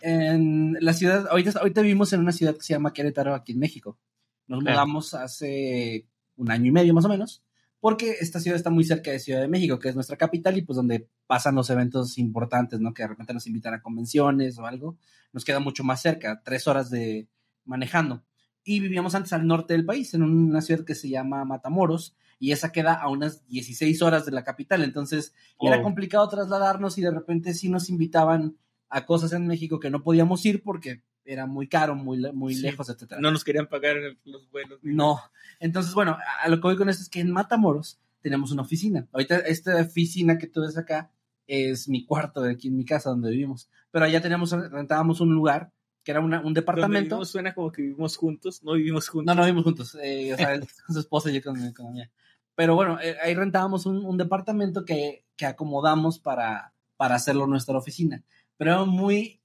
En 0.00 0.76
la 0.80 0.92
ciudad, 0.92 1.26
ahorita, 1.30 1.58
ahorita 1.58 1.80
vivimos 1.80 2.12
en 2.12 2.20
una 2.20 2.32
ciudad 2.32 2.54
que 2.54 2.62
se 2.62 2.74
llama 2.74 2.92
Querétaro, 2.92 3.34
aquí 3.34 3.52
en 3.52 3.58
México. 3.58 3.98
Nos 4.46 4.60
Claro. 4.60 4.74
mudamos 4.76 5.14
hace 5.14 6.06
un 6.36 6.50
año 6.50 6.66
y 6.66 6.72
medio 6.72 6.92
más 6.94 7.04
o 7.04 7.08
menos, 7.08 7.42
porque 7.80 8.16
esta 8.20 8.40
ciudad 8.40 8.56
está 8.56 8.70
muy 8.70 8.84
cerca 8.84 9.10
de 9.10 9.18
Ciudad 9.18 9.40
de 9.40 9.48
México, 9.48 9.78
que 9.78 9.88
es 9.88 9.94
nuestra 9.94 10.16
capital 10.16 10.56
y 10.58 10.62
pues 10.62 10.76
donde 10.76 11.08
pasan 11.26 11.54
los 11.54 11.70
eventos 11.70 12.18
importantes, 12.18 12.80
¿no? 12.80 12.92
Que 12.92 13.02
de 13.02 13.08
repente 13.08 13.32
nos 13.34 13.46
invitan 13.46 13.74
a 13.74 13.82
convenciones 13.82 14.58
o 14.58 14.66
algo. 14.66 14.96
Nos 15.32 15.44
queda 15.44 15.60
mucho 15.60 15.84
más 15.84 16.02
cerca, 16.02 16.42
tres 16.44 16.66
horas 16.66 16.90
de 16.90 17.28
manejando. 17.64 18.22
Y 18.64 18.80
vivíamos 18.80 19.14
antes 19.14 19.32
al 19.32 19.46
norte 19.46 19.74
del 19.74 19.84
país, 19.84 20.14
en 20.14 20.22
una 20.22 20.60
ciudad 20.62 20.84
que 20.84 20.94
se 20.94 21.08
llama 21.08 21.44
Matamoros, 21.44 22.16
y 22.38 22.52
esa 22.52 22.72
queda 22.72 22.94
a 22.94 23.08
unas 23.08 23.46
16 23.46 24.02
horas 24.02 24.26
de 24.26 24.32
la 24.32 24.42
capital. 24.44 24.82
Entonces 24.82 25.34
era 25.60 25.78
Oh. 25.78 25.82
complicado 25.82 26.28
trasladarnos 26.28 26.98
y 26.98 27.02
de 27.02 27.10
repente 27.10 27.54
sí 27.54 27.68
nos 27.68 27.88
invitaban 27.90 28.56
a 28.88 29.06
cosas 29.06 29.32
en 29.32 29.46
México 29.46 29.80
que 29.80 29.90
no 29.90 30.02
podíamos 30.02 30.44
ir 30.46 30.62
porque 30.62 31.02
era 31.24 31.46
muy 31.46 31.68
caro, 31.68 31.94
muy, 31.94 32.20
muy 32.32 32.54
Sí. 32.54 32.62
lejos, 32.62 32.88
etcétera. 32.90 33.20
No 33.20 33.30
nos 33.30 33.44
querían 33.44 33.66
pagar 33.66 33.96
los 34.24 34.50
vuelos. 34.50 34.78
No. 34.82 35.20
Entonces, 35.60 35.94
bueno, 35.94 36.12
a 36.12 36.44
a 36.44 36.48
lo 36.48 36.56
que 36.56 36.62
voy 36.62 36.76
con 36.76 36.88
esto 36.88 37.02
es 37.02 37.08
que 37.08 37.20
en 37.20 37.30
Matamoros 37.30 37.98
tenemos 38.20 38.50
una 38.52 38.62
oficina. 38.62 39.06
Ahorita 39.12 39.38
esta 39.38 39.76
oficina 39.80 40.36
que 40.38 40.46
tú 40.46 40.60
ves 40.62 40.76
acá 40.76 41.10
es 41.46 41.88
mi 41.88 42.04
cuarto 42.04 42.42
de 42.42 42.52
aquí 42.52 42.68
en 42.68 42.76
mi 42.76 42.84
casa 42.84 43.10
donde 43.10 43.30
vivimos. 43.30 43.68
Pero 43.90 44.04
allá 44.06 44.20
teníamos, 44.20 44.50
rentábamos 44.50 45.20
un 45.20 45.32
lugar 45.34 45.70
que 46.04 46.10
era 46.12 46.20
una- 46.20 46.38
un 46.38 46.44
Donde 46.44 46.60
departamento. 46.60 47.16
vivimos 47.16 47.30
suena 47.30 47.54
como 47.54 47.72
que 47.72 47.82
vivimos 47.82 48.16
juntos, 48.16 48.62
no 48.62 48.74
vivimos 48.74 49.08
juntos. 49.08 49.26
No, 49.26 49.34
no 49.34 49.42
vivimos 49.46 49.64
juntos. 49.64 49.96
eh, 50.02 50.32
o 50.34 50.36
sea, 50.36 50.54
él 50.54 50.60
con 50.86 50.94
su 50.94 51.00
esposa 51.00 51.30
y 51.30 51.34
yo 51.34 51.42
con, 51.42 51.72
con 51.72 51.86
la 51.86 51.90
mía. 51.92 52.10
Pero 52.54 52.74
bueno, 52.76 53.00
eh, 53.00 53.16
ahí 53.22 53.34
rentábamos 53.34 53.86
un, 53.86 54.04
un 54.04 54.16
departamento 54.16 54.84
que, 54.84 55.24
que 55.36 55.46
acomodamos 55.46 56.18
para, 56.20 56.72
para 56.96 57.16
hacerlo 57.16 57.46
nuestra 57.48 57.76
oficina. 57.76 58.22
Pero 58.56 58.70
era 58.72 58.84
muy 58.84 59.40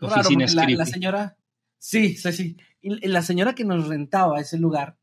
raro 0.00 0.20
Oficina 0.20 0.46
porque 0.46 0.72
la, 0.72 0.78
la 0.78 0.86
señora, 0.86 1.36
sí, 1.78 2.16
sí, 2.16 2.32
sí. 2.32 2.56
Y 2.80 3.04
y 3.04 3.08
la 3.08 3.20
señora 3.22 3.54
que 3.54 3.64
nos 3.64 3.88
rentaba 3.88 4.40
ese 4.40 4.58
lugar 4.58 4.96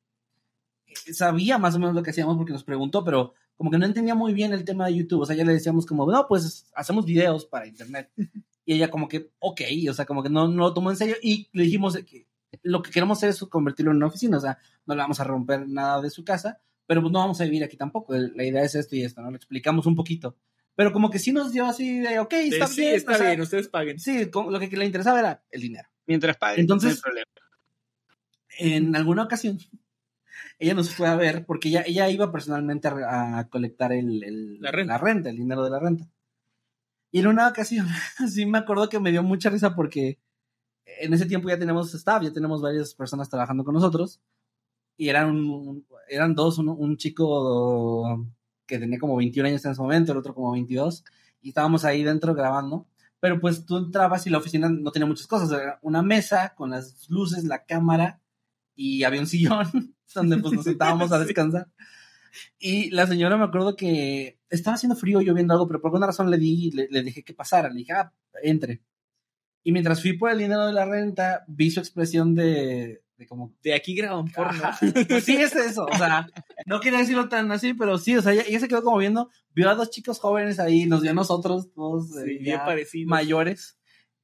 eh, 0.88 1.14
sabía 1.14 1.58
más 1.58 1.76
o 1.76 1.80
menos 1.80 1.94
lo 1.96 2.02
que 2.02 2.12
hacíamos 2.12 2.38
porque 2.38 2.54
nos 2.54 2.64
preguntó, 2.64 3.04
pero 3.04 3.34
como 3.58 3.70
que 3.70 3.78
no 3.78 3.86
entendía 3.86 4.16
muy 4.16 4.34
bien 4.34 4.54
el 4.54 4.64
tema 4.66 4.88
de 4.88 4.96
YouTube. 4.96 5.22
O 5.22 5.26
sea, 5.26 5.36
ya 5.36 5.44
le 5.46 5.54
decíamos 5.54 5.86
como, 5.86 6.10
no, 6.12 6.28
pues 6.28 6.72
hacemos 6.76 7.06
videos 7.06 7.46
para 7.46 7.68
internet. 7.68 8.10
Y 8.66 8.74
ella 8.76 8.90
como 8.90 9.08
que, 9.08 9.32
ok, 9.40 9.62
o 9.90 9.94
sea, 9.94 10.06
como 10.06 10.24
que 10.24 10.30
no, 10.30 10.48
no 10.48 10.62
lo 10.64 10.74
tomó 10.74 10.90
en 10.92 10.98
serio 10.98 11.16
y 11.22 11.50
le 11.54 11.64
dijimos 11.64 11.98
que 12.06 12.28
lo 12.62 12.82
que 12.82 12.92
queremos 12.92 13.18
hacer 13.18 13.30
es 13.30 13.40
convertirlo 13.50 13.92
en 13.92 13.98
una 13.98 14.08
oficina, 14.08 14.38
o 14.38 14.40
sea, 14.40 14.58
no 14.86 14.96
le 14.96 15.02
vamos 15.02 15.20
a 15.20 15.24
romper 15.24 15.68
nada 15.68 16.02
de 16.02 16.10
su 16.10 16.24
casa, 16.24 16.62
pero 16.86 17.02
pues 17.02 17.12
no 17.12 17.20
vamos 17.20 17.42
a 17.42 17.46
vivir 17.46 17.64
aquí 17.64 17.76
tampoco. 17.78 18.14
La 18.16 18.44
idea 18.46 18.64
es 18.64 18.76
esto 18.76 18.96
y 18.96 19.04
esto, 19.04 19.22
¿no? 19.22 19.32
Le 19.32 19.38
explicamos 19.38 19.86
un 19.86 19.96
poquito. 19.96 20.38
Pero 20.76 20.92
como 20.94 21.10
que 21.10 21.20
sí 21.20 21.32
nos 21.32 21.52
dio 21.52 21.66
así 21.66 22.00
de, 22.00 22.20
ok, 22.20 22.34
está 22.34 22.68
sí, 22.68 22.82
bien. 22.82 22.96
está 22.96 23.12
o 23.14 23.16
sea, 23.16 23.28
bien, 23.28 23.42
ustedes 23.42 23.68
paguen. 23.68 24.00
Sí, 24.00 24.30
lo 24.34 24.60
que 24.60 24.68
le 24.78 24.86
interesaba 24.86 25.20
era 25.20 25.44
el 25.52 25.62
dinero. 25.62 25.88
Mientras 26.08 26.38
paguen, 26.38 26.62
Entonces- 26.62 26.92
no 26.92 26.96
hay 26.96 27.02
problema. 27.02 27.26
En 28.60 28.96
alguna 28.96 29.24
ocasión, 29.24 29.58
ella 30.60 30.74
nos 30.76 30.94
fue 30.94 31.08
a 31.08 31.16
ver 31.16 31.46
porque 31.46 31.70
ella, 31.70 31.84
ella 31.86 32.10
iba 32.10 32.32
personalmente 32.32 32.88
a, 32.88 33.40
a 33.40 33.48
colectar 33.50 33.92
el, 33.94 34.24
el- 34.24 34.60
La 34.62 34.72
renta. 34.72 35.30
el 35.30 35.38
dinero 35.38 35.64
de 35.64 35.70
la 35.72 35.80
renta. 35.80 36.08
Y 37.14 37.20
en 37.20 37.28
una 37.28 37.48
ocasión, 37.48 37.88
sí 38.28 38.46
me 38.48 38.58
acuerdo 38.58 38.90
que 38.90 39.00
me 39.00 39.12
dio 39.12 39.22
mucha 39.22 39.50
risa 39.52 39.76
porque 39.76 40.20
en 40.86 41.14
ese 41.14 41.28
tiempo 41.28 41.48
ya 41.48 41.60
tenemos 41.60 41.94
staff, 41.94 42.24
ya 42.24 42.34
tenemos 42.34 42.60
varias 42.62 42.94
personas 42.96 43.30
trabajando 43.30 43.64
con 43.64 43.76
nosotros. 43.76 44.20
Y 44.98 45.10
eran, 45.10 45.30
un- 45.30 45.86
eran 46.10 46.34
dos, 46.36 46.58
uno- 46.58 46.74
un 46.74 46.98
chico 46.98 48.26
que 48.66 48.80
tenía 48.80 48.98
como 49.00 49.16
21 49.16 49.48
años 49.48 49.64
en 49.64 49.72
ese 49.72 49.82
momento, 49.82 50.12
el 50.12 50.18
otro 50.18 50.34
como 50.34 50.52
22. 50.54 51.04
Y 51.42 51.50
estábamos 51.50 51.86
ahí 51.86 52.04
dentro 52.04 52.34
grabando. 52.34 52.88
Pero 53.20 53.40
pues 53.40 53.66
tú 53.66 53.78
entrabas 53.78 54.26
y 54.28 54.32
la 54.32 54.40
oficina 54.40 54.68
no 54.70 54.92
tenía 54.92 55.06
muchas 55.06 55.28
cosas. 55.28 55.52
Era 55.52 55.80
una 55.84 56.02
mesa 56.02 56.54
con 56.56 56.72
las 56.72 57.08
luces, 57.10 57.44
la 57.44 57.64
cámara 57.64 58.20
y 58.76 59.04
había 59.04 59.22
un 59.22 59.28
sillón 59.28 59.68
donde 60.16 60.38
pues 60.40 60.54
nos 60.54 60.66
sentábamos 60.66 61.12
a 61.12 61.20
Sí. 61.20 61.34
Y 62.60 62.90
la 62.92 63.08
señora 63.08 63.38
me 63.38 63.44
acuerdo 63.46 63.76
que 63.76 64.40
estaba 64.50 64.76
haciendo 64.76 64.96
frío, 64.96 65.22
yo 65.22 65.34
viendo 65.34 65.54
algo, 65.54 65.68
pero 65.68 65.82
por 65.82 65.90
alguna 65.90 66.08
razón 66.08 66.30
le 66.32 66.38
di, 66.38 66.72
le, 66.72 66.88
le 66.90 67.04
dejé 67.04 67.24
que 67.24 67.34
pasara, 67.34 67.70
le 67.70 67.80
dije, 67.80 67.94
ah, 67.94 68.12
entre. 68.42 68.82
Y 69.64 69.72
mientras 69.72 70.02
fui 70.02 70.18
por 70.18 70.30
el 70.32 70.40
dinero 70.40 70.66
de 70.66 70.74
la 70.74 70.86
renta, 70.86 71.46
vi 71.48 71.72
su 71.72 71.80
expresión 71.80 72.36
de, 72.36 73.02
de 73.18 73.28
como, 73.28 73.54
De 73.64 73.74
aquí 73.74 73.96
graban 73.96 74.26
porno. 74.28 74.62
Pues 75.08 75.24
sí, 75.24 75.36
es 75.38 75.56
eso. 75.56 75.86
O 75.86 75.98
sea, 75.98 76.28
no 76.66 76.80
quería 76.82 77.00
decirlo 77.00 77.30
tan 77.30 77.52
así, 77.52 77.74
pero 77.74 77.98
sí, 77.98 78.16
o 78.18 78.22
sea, 78.22 78.34
ella, 78.34 78.44
ella 78.48 78.60
se 78.60 78.68
quedó 78.68 78.84
como 78.84 78.98
viendo, 78.98 79.30
vio 79.54 79.70
a 79.70 79.76
dos 79.76 79.90
chicos 79.90 80.20
jóvenes 80.20 80.60
ahí, 80.60 80.86
nos 80.86 81.02
vio 81.02 81.12
a 81.12 81.14
nosotros, 81.14 81.72
todos 81.74 82.10
eh, 82.18 82.24
Sí, 82.26 82.38
bien 82.40 82.58
ya 82.58 82.66
parecido. 82.66 83.10
mayores. 83.10 83.78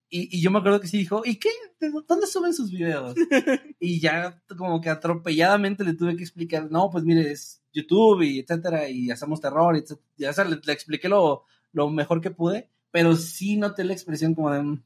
Y, 0.09 0.35
y 0.35 0.41
yo 0.41 0.49
me 0.51 0.59
acuerdo 0.59 0.81
que 0.81 0.87
sí 0.87 0.97
dijo, 0.97 1.21
¿y 1.23 1.35
qué? 1.35 1.49
¿De 1.79 1.91
¿Dónde 2.07 2.25
suben 2.27 2.53
sus 2.53 2.71
videos? 2.71 3.13
y 3.79 3.99
ya 4.01 4.41
como 4.57 4.81
que 4.81 4.89
atropelladamente 4.89 5.83
le 5.83 5.93
tuve 5.93 6.17
que 6.17 6.23
explicar, 6.23 6.69
no, 6.71 6.89
pues 6.89 7.03
mire, 7.05 7.31
es 7.31 7.58
YouTube 7.73 8.21
y 8.23 8.39
etcétera, 8.39 8.89
y 8.89 9.11
hacemos 9.11 9.41
terror, 9.41 9.75
y. 9.77 9.83
Ya 10.17 10.31
le, 10.43 10.59
le 10.63 10.73
expliqué 10.73 11.09
lo, 11.09 11.43
lo 11.73 11.89
mejor 11.89 12.21
que 12.21 12.31
pude, 12.31 12.69
pero 12.91 13.15
sí 13.15 13.57
noté 13.57 13.83
la 13.83 13.93
expresión 13.93 14.33
como 14.35 14.51
de... 14.51 14.79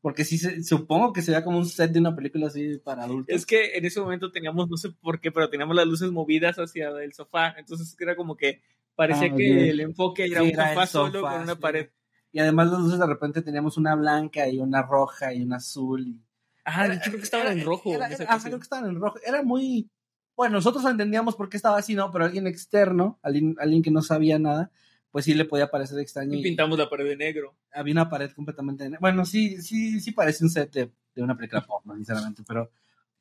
Porque 0.00 0.24
sí, 0.24 0.38
se- 0.38 0.62
supongo 0.62 1.12
que 1.12 1.22
se 1.22 1.32
vea 1.32 1.42
como 1.42 1.58
un 1.58 1.66
set 1.66 1.90
de 1.90 1.98
una 1.98 2.14
película 2.14 2.46
así 2.46 2.78
para 2.78 3.02
adultos. 3.02 3.34
Es 3.34 3.44
que 3.44 3.76
en 3.76 3.84
ese 3.84 4.00
momento 4.00 4.30
teníamos, 4.30 4.68
no 4.70 4.76
sé 4.76 4.90
por 4.92 5.20
qué, 5.20 5.32
pero 5.32 5.50
teníamos 5.50 5.74
las 5.74 5.86
luces 5.86 6.10
movidas 6.12 6.56
hacia 6.56 6.88
el 6.90 7.12
sofá. 7.12 7.56
Entonces 7.58 7.96
era 7.98 8.14
como 8.14 8.36
que 8.36 8.62
parecía 8.94 9.26
Ah, 9.32 9.36
que 9.36 9.52
ok. 9.52 9.58
el 9.70 9.80
enfoque 9.80 10.26
era 10.26 10.40
Sí, 10.40 10.46
un 10.46 10.52
era 10.52 10.68
el 10.68 10.74
sofá 10.76 10.86
solo 10.86 11.20
sofá, 11.20 11.32
con 11.32 11.42
una 11.42 11.54
sí. 11.54 11.60
pared. 11.60 11.88
Y 12.30 12.38
además 12.38 12.70
las 12.70 12.80
luces 12.80 12.98
de 13.00 13.06
repente 13.06 13.42
teníamos 13.42 13.76
una 13.76 13.96
blanca 13.96 14.48
y 14.48 14.58
una 14.60 14.82
roja 14.82 15.34
y 15.34 15.42
una 15.42 15.56
azul. 15.56 16.06
y- 16.06 16.20
Ah, 16.64 16.86
hecho 16.86 17.00
creo 17.10 17.16
que 17.16 17.22
estaban 17.24 17.46
Era- 17.48 17.56
en 17.60 17.64
rojo. 17.66 17.92
era- 17.94 18.06
en 18.06 18.12
esa 18.12 18.24
ajá, 18.24 18.44
creo 18.44 18.58
que 18.58 18.62
estaban 18.62 18.88
en 18.90 19.00
rojo. 19.00 19.18
Era 19.26 19.42
muy... 19.42 19.90
Bueno, 20.38 20.54
nosotros 20.54 20.84
entendíamos 20.84 21.34
por 21.34 21.48
qué 21.48 21.56
estaba 21.56 21.78
así, 21.78 21.94
¿no? 21.96 22.10
Pero 22.12 22.24
alguien 22.24 22.46
externo, 22.46 23.18
alguien, 23.22 23.56
alguien 23.58 23.82
que 23.82 23.90
no 23.90 24.02
sabía 24.02 24.38
nada, 24.38 24.70
pues 25.10 25.24
sí 25.24 25.34
le 25.34 25.44
podía 25.44 25.68
parecer 25.68 25.98
extraño. 25.98 26.34
Y 26.34 26.38
Y 26.38 26.42
pintamos 26.44 26.78
la 26.78 26.88
pared 26.88 27.04
de 27.06 27.16
negro. 27.16 27.56
había 27.72 27.92
una 27.92 28.08
pared 28.08 28.30
completamente... 28.30 28.88
ne- 28.88 28.98
Bueno, 29.00 29.24
sí, 29.26 29.60
sí, 29.60 30.00
sí 30.00 30.12
parece 30.12 30.44
un 30.44 30.50
set 30.50 30.72
de, 30.72 30.92
de 31.16 31.22
una 31.22 31.36
película 31.36 31.66
porno, 31.66 31.94
sinceramente, 31.96 32.44
pero... 32.46 32.70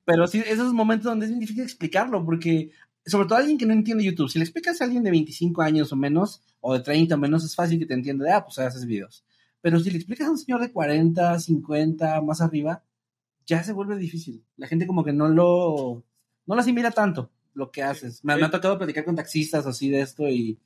Pero 0.05 0.27
sí, 0.27 0.43
esos 0.45 0.71
momentos 0.73 1.05
donde 1.05 1.25
es 1.25 1.31
bien 1.31 1.39
difícil 1.41 1.63
explicarlo, 1.63 2.23
porque 2.23 2.69
sobre 3.05 3.27
todo 3.27 3.39
alguien 3.39 3.57
que 3.57 3.65
no 3.65 3.73
entiende 3.73 4.03
YouTube, 4.03 4.29
si 4.29 4.37
le 4.37 4.43
explicas 4.45 4.79
a 4.79 4.83
alguien 4.85 5.03
de 5.03 5.09
25 5.11 5.61
años 5.63 5.91
o 5.91 5.95
menos, 5.95 6.43
o 6.61 6.75
de 6.75 6.81
30 6.81 7.15
o 7.15 7.17
menos, 7.17 7.43
es 7.43 7.55
fácil 7.55 7.79
que 7.79 7.87
te 7.87 7.93
entienda, 7.95 8.23
de, 8.25 8.31
ah, 8.31 8.45
pues 8.45 8.59
haces 8.59 8.85
videos. 8.85 9.25
Pero 9.59 9.79
si 9.79 9.89
le 9.89 9.97
explicas 9.97 10.27
a 10.27 10.31
un 10.31 10.37
señor 10.37 10.61
de 10.61 10.71
40, 10.71 11.39
50, 11.39 12.21
más 12.21 12.41
arriba, 12.41 12.83
ya 13.47 13.63
se 13.63 13.73
vuelve 13.73 13.97
difícil. 13.97 14.43
La 14.55 14.67
gente 14.67 14.85
como 14.85 15.03
que 15.03 15.13
no 15.13 15.27
lo, 15.29 16.03
no 16.47 16.55
lo 16.55 16.61
asimila 16.61 16.91
tanto 16.91 17.31
lo 17.53 17.71
que 17.71 17.81
haces. 17.81 18.23
Me, 18.23 18.35
me 18.35 18.45
ha 18.45 18.51
tocado 18.51 18.77
platicar 18.77 19.03
con 19.03 19.15
taxistas 19.15 19.65
así 19.65 19.89
de 19.89 20.01
esto 20.01 20.27
y, 20.29 20.59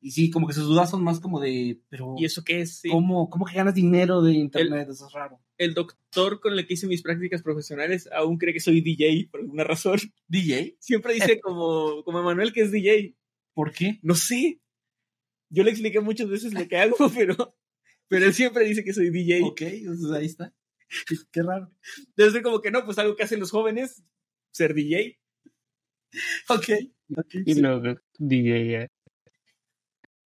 y 0.00 0.12
sí, 0.12 0.30
como 0.30 0.46
que 0.46 0.54
sus 0.54 0.66
dudas 0.66 0.90
son 0.90 1.02
más 1.02 1.20
como 1.20 1.40
de, 1.40 1.80
pero 1.88 2.14
¿Y 2.16 2.24
eso 2.24 2.44
qué 2.44 2.60
es? 2.60 2.78
Sí. 2.78 2.88
¿cómo, 2.88 3.28
¿cómo 3.28 3.44
que 3.44 3.56
ganas 3.56 3.74
dinero 3.74 4.22
de 4.22 4.32
internet? 4.32 4.88
Eso 4.90 5.06
es 5.06 5.12
raro. 5.12 5.40
El 5.56 5.74
doctor 5.74 6.40
con 6.40 6.52
el 6.52 6.66
que 6.66 6.74
hice 6.74 6.86
mis 6.86 7.02
prácticas 7.02 7.42
profesionales 7.42 8.08
aún 8.12 8.38
cree 8.38 8.54
que 8.54 8.60
soy 8.60 8.80
DJ 8.80 9.28
por 9.30 9.40
alguna 9.40 9.64
razón. 9.64 9.98
¿DJ? 10.28 10.76
Siempre 10.78 11.14
dice 11.14 11.40
como, 11.42 12.02
como 12.04 12.20
Emanuel 12.20 12.52
que 12.52 12.62
es 12.62 12.72
DJ. 12.72 13.14
¿Por 13.54 13.72
qué? 13.72 13.98
No 14.02 14.14
sé. 14.14 14.60
Yo 15.50 15.64
le 15.64 15.70
expliqué 15.70 16.00
muchas 16.00 16.28
veces 16.28 16.54
lo 16.54 16.66
que 16.68 16.76
hago, 16.78 16.96
pero, 17.14 17.56
pero 18.06 18.24
él 18.24 18.34
siempre 18.34 18.64
dice 18.64 18.84
que 18.84 18.94
soy 18.94 19.10
DJ. 19.10 19.42
Ok, 19.42 19.62
entonces 19.62 20.10
ahí 20.12 20.26
está. 20.26 20.54
Qué, 21.06 21.16
qué 21.30 21.42
raro. 21.42 21.70
Debe 22.16 22.30
ser 22.30 22.42
como 22.42 22.62
que 22.62 22.70
no, 22.70 22.84
pues 22.84 22.98
algo 22.98 23.16
que 23.16 23.24
hacen 23.24 23.40
los 23.40 23.50
jóvenes, 23.50 24.02
ser 24.52 24.74
DJ. 24.74 25.18
Ok. 26.48 26.68
ok, 27.16 27.34
Y 27.46 27.54
sí. 27.54 27.60
luego 27.60 28.00
DJ. 28.18 28.88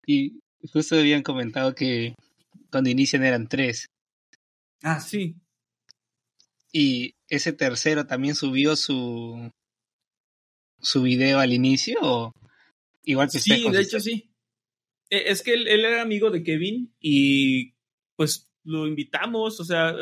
Y 0.06 0.40
justo 0.72 0.96
habían 0.96 1.22
comentado 1.22 1.74
que 1.74 2.14
cuando 2.70 2.90
inician 2.90 3.24
eran 3.24 3.48
tres. 3.48 3.86
Ah, 4.82 5.00
sí. 5.00 5.36
Y 6.72 7.14
ese 7.28 7.52
tercero 7.52 8.06
también 8.06 8.34
subió 8.34 8.76
su 8.76 9.50
su 10.80 11.02
video 11.02 11.38
al 11.38 11.52
inicio 11.52 11.98
o 12.02 12.32
igual 13.04 13.30
que 13.30 13.38
Sí, 13.38 13.70
de 13.70 13.80
hecho 13.80 14.00
sí. 14.00 14.30
Eh, 15.10 15.24
Es 15.26 15.42
que 15.42 15.54
él, 15.54 15.68
él 15.68 15.84
era 15.84 16.02
amigo 16.02 16.30
de 16.30 16.42
Kevin 16.42 16.92
y 17.00 17.74
pues 18.16 18.48
lo 18.64 18.86
invitamos, 18.86 19.60
o 19.60 19.64
sea, 19.64 19.94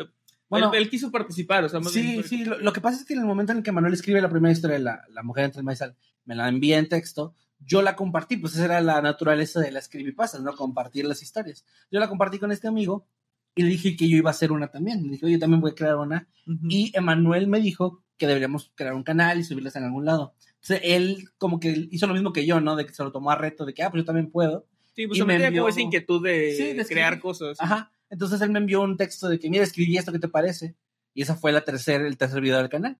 Bueno, 0.51 0.71
él, 0.73 0.83
él 0.83 0.89
quiso 0.89 1.09
participar, 1.11 1.63
o 1.63 1.69
sea, 1.69 1.79
más 1.79 1.91
Sí, 1.91 2.01
bien 2.01 2.15
fue- 2.19 2.23
sí, 2.29 2.45
lo, 2.45 2.59
lo 2.59 2.71
que 2.73 2.81
pasa 2.81 2.97
es 2.99 3.05
que 3.05 3.13
en 3.13 3.21
el 3.21 3.25
momento 3.25 3.51
en 3.53 3.59
el 3.59 3.63
que 3.63 3.71
Manuel 3.71 3.93
escribe 3.93 4.21
la 4.21 4.29
primera 4.29 4.51
historia 4.51 4.77
de 4.77 4.83
la, 4.83 5.03
la 5.09 5.23
mujer 5.23 5.45
entre 5.45 5.59
el 5.59 5.65
maizal, 5.65 5.95
me 6.25 6.35
la 6.35 6.47
envía 6.47 6.77
en 6.77 6.87
texto, 6.87 7.33
yo 7.59 7.81
la 7.81 7.95
compartí, 7.95 8.37
pues 8.37 8.53
esa 8.53 8.65
era 8.65 8.81
la 8.81 9.01
naturaleza 9.01 9.59
de 9.59 9.71
las 9.71 9.89
creepypastas, 9.89 10.41
¿no? 10.41 10.53
Compartir 10.55 11.05
las 11.05 11.21
historias. 11.23 11.65
Yo 11.91 11.99
la 11.99 12.07
compartí 12.09 12.37
con 12.39 12.51
este 12.51 12.67
amigo 12.67 13.07
y 13.55 13.63
le 13.63 13.69
dije 13.69 13.95
que 13.95 14.07
yo 14.09 14.17
iba 14.17 14.29
a 14.29 14.31
hacer 14.31 14.51
una 14.51 14.67
también. 14.69 15.03
Le 15.03 15.11
dije, 15.13 15.29
yo 15.31 15.39
también 15.39 15.61
voy 15.61 15.71
a 15.71 15.75
crear 15.75 15.95
una. 15.97 16.27
Y 16.69 16.91
Emanuel 16.95 17.47
me 17.47 17.59
dijo 17.59 18.03
que 18.17 18.25
deberíamos 18.27 18.71
crear 18.75 18.93
un 18.93 19.03
canal 19.03 19.39
y 19.39 19.43
subirlas 19.43 19.75
en 19.75 19.83
algún 19.83 20.05
lado. 20.05 20.33
Entonces 20.61 20.81
él 20.83 21.29
como 21.37 21.59
que 21.59 21.87
hizo 21.91 22.07
lo 22.07 22.13
mismo 22.13 22.33
que 22.33 22.45
yo, 22.45 22.59
¿no? 22.61 22.75
De 22.75 22.85
que 22.85 22.93
se 22.93 23.03
lo 23.03 23.11
tomó 23.11 23.31
a 23.31 23.35
reto, 23.35 23.65
de 23.65 23.73
que, 23.73 23.83
ah, 23.83 23.89
pues 23.91 24.01
yo 24.01 24.05
también 24.05 24.31
puedo. 24.31 24.65
sí, 24.95 25.07
pues 25.07 25.19
y 25.19 25.23
me 25.23 25.33
tenía 25.33 25.47
como 25.49 25.67
envió- 25.67 25.69
esa 25.69 25.81
inquietud 25.81 26.23
de, 26.23 26.53
Sí, 26.55 26.73
de 26.73 26.85
crear 26.85 27.19
cosas. 27.19 27.57
Ajá. 27.59 27.91
Entonces 28.11 28.39
él 28.41 28.51
me 28.51 28.59
envió 28.59 28.81
un 28.81 28.97
texto 28.97 29.27
de 29.27 29.39
que, 29.39 29.49
mira, 29.49 29.63
escribí 29.63 29.97
esto, 29.97 30.11
¿qué 30.11 30.19
te 30.19 30.27
parece? 30.27 30.75
Y 31.15 31.23
esa 31.23 31.35
fue 31.35 31.51
la 31.51 31.61
tercer, 31.61 32.01
el 32.01 32.17
tercer 32.17 32.41
video 32.41 32.57
del 32.59 32.69
canal. 32.69 32.99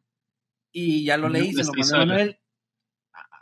Y 0.71 1.03
ya 1.05 1.17
lo 1.17 1.27
No, 1.27 1.33
leí, 1.33 1.53
se 1.53 1.63
lo 1.63 1.71
mandé 1.73 1.93
a. 1.95 1.97
Manuel. 1.99 2.39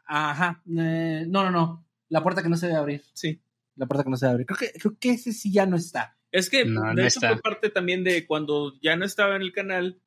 Ajá. 0.05 0.61
Eh, 0.77 1.25
no, 1.27 1.43
no, 1.43 1.51
no. 1.51 1.85
La 2.09 2.21
puerta 2.23 2.41
que 2.41 2.49
no 2.49 2.57
se 2.57 2.67
debe 2.67 2.79
abrir. 2.79 3.03
Sí. 3.13 3.41
La 3.75 3.85
puerta 3.85 4.03
que 4.03 4.09
no 4.09 4.17
se 4.17 4.25
debe 4.25 4.33
abrir. 4.33 4.47
Creo 4.47 4.57
que, 4.57 4.79
creo 4.79 4.97
que 4.99 5.11
ese 5.11 5.31
sí 5.31 5.51
ya 5.53 5.65
no 5.65 5.77
está. 5.77 6.17
Es 6.31 6.49
que, 6.49 6.65
No, 6.65 6.81
de 6.89 6.93
no 6.95 7.01
hecho, 7.01 7.07
está. 7.19 7.29
fue 7.33 7.41
parte 7.41 7.69
también 7.69 8.03
de 8.03 8.25
cuando 8.25 8.79
ya 8.81 8.95
no 8.95 9.05
estaba 9.05 9.35
en 9.35 9.41
el 9.43 9.51
canal, 9.53 10.01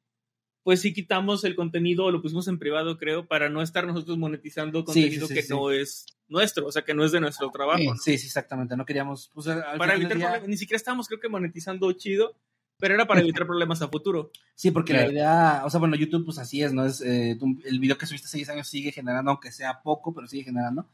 pues 0.63 0.81
sí 0.81 0.93
quitamos 0.93 1.45
el 1.45 1.55
contenido, 1.57 2.11
lo 2.11 2.23
pusimos 2.23 2.47
en 2.49 2.59
privado, 2.59 2.97
creo, 2.99 3.27
para 3.27 3.49
no 3.49 3.63
estar 3.63 3.87
nosotros 3.87 4.17
monetizando 4.19 4.85
contenido 4.85 5.27
sí, 5.27 5.35
sí, 5.35 5.35
que 5.35 5.43
sí. 5.43 5.53
no 5.53 5.71
es 5.71 6.07
nuestro, 6.29 6.67
o 6.67 6.73
sea, 6.73 6.83
que 6.83 6.95
no 6.95 7.05
es 7.05 7.13
de 7.13 7.21
nuestro 7.21 7.51
trabajo. 7.51 7.79
Sí. 7.79 7.87
¿no? 7.89 7.97
Sí, 7.97 8.19
sí, 8.19 8.27
exactamente. 8.27 8.77
No 8.77 8.85
queríamos. 8.87 9.31
Pues, 9.35 9.47
Para 9.47 9.95
evitar 9.95 10.17
día- 10.17 10.27
problemas, 10.29 10.49
ni 10.49 10.57
siquiera 10.57 10.77
estábamos, 10.77 11.09
creo 11.09 11.21
que 11.21 11.29
monetizando 11.29 11.91
chido, 11.93 12.37
pero 12.79 12.95
era 12.95 13.07
para 13.07 13.21
evitar 13.41 13.47
problemas 13.47 13.83
a 13.83 13.89
futuro. 13.89 14.31
Sí, 14.55 14.71
porque 14.71 14.93
Claro. 14.93 15.09
la 15.09 15.13
idea, 15.13 15.63
o 15.65 15.71
sea, 15.71 15.81
bueno, 15.81 15.97
YouTube 15.97 16.25
pues 16.25 16.39
así 16.39 16.63
es, 16.63 16.73
¿no? 16.73 16.87
Es, 16.87 17.01
eh, 17.01 17.37
tú- 17.39 17.61
el 17.65 17.81
video 17.81 17.99
que 17.99 18.07
subiste 18.07 18.27
hace 18.29 18.39
10 18.39 18.49
años 18.51 18.69
sigue 18.69 18.93
generando, 18.93 19.31
aunque 19.33 19.51
sea 19.53 19.83
poco, 19.83 20.15
pero 20.15 20.27
sigue 20.27 20.45
generando. 20.45 20.89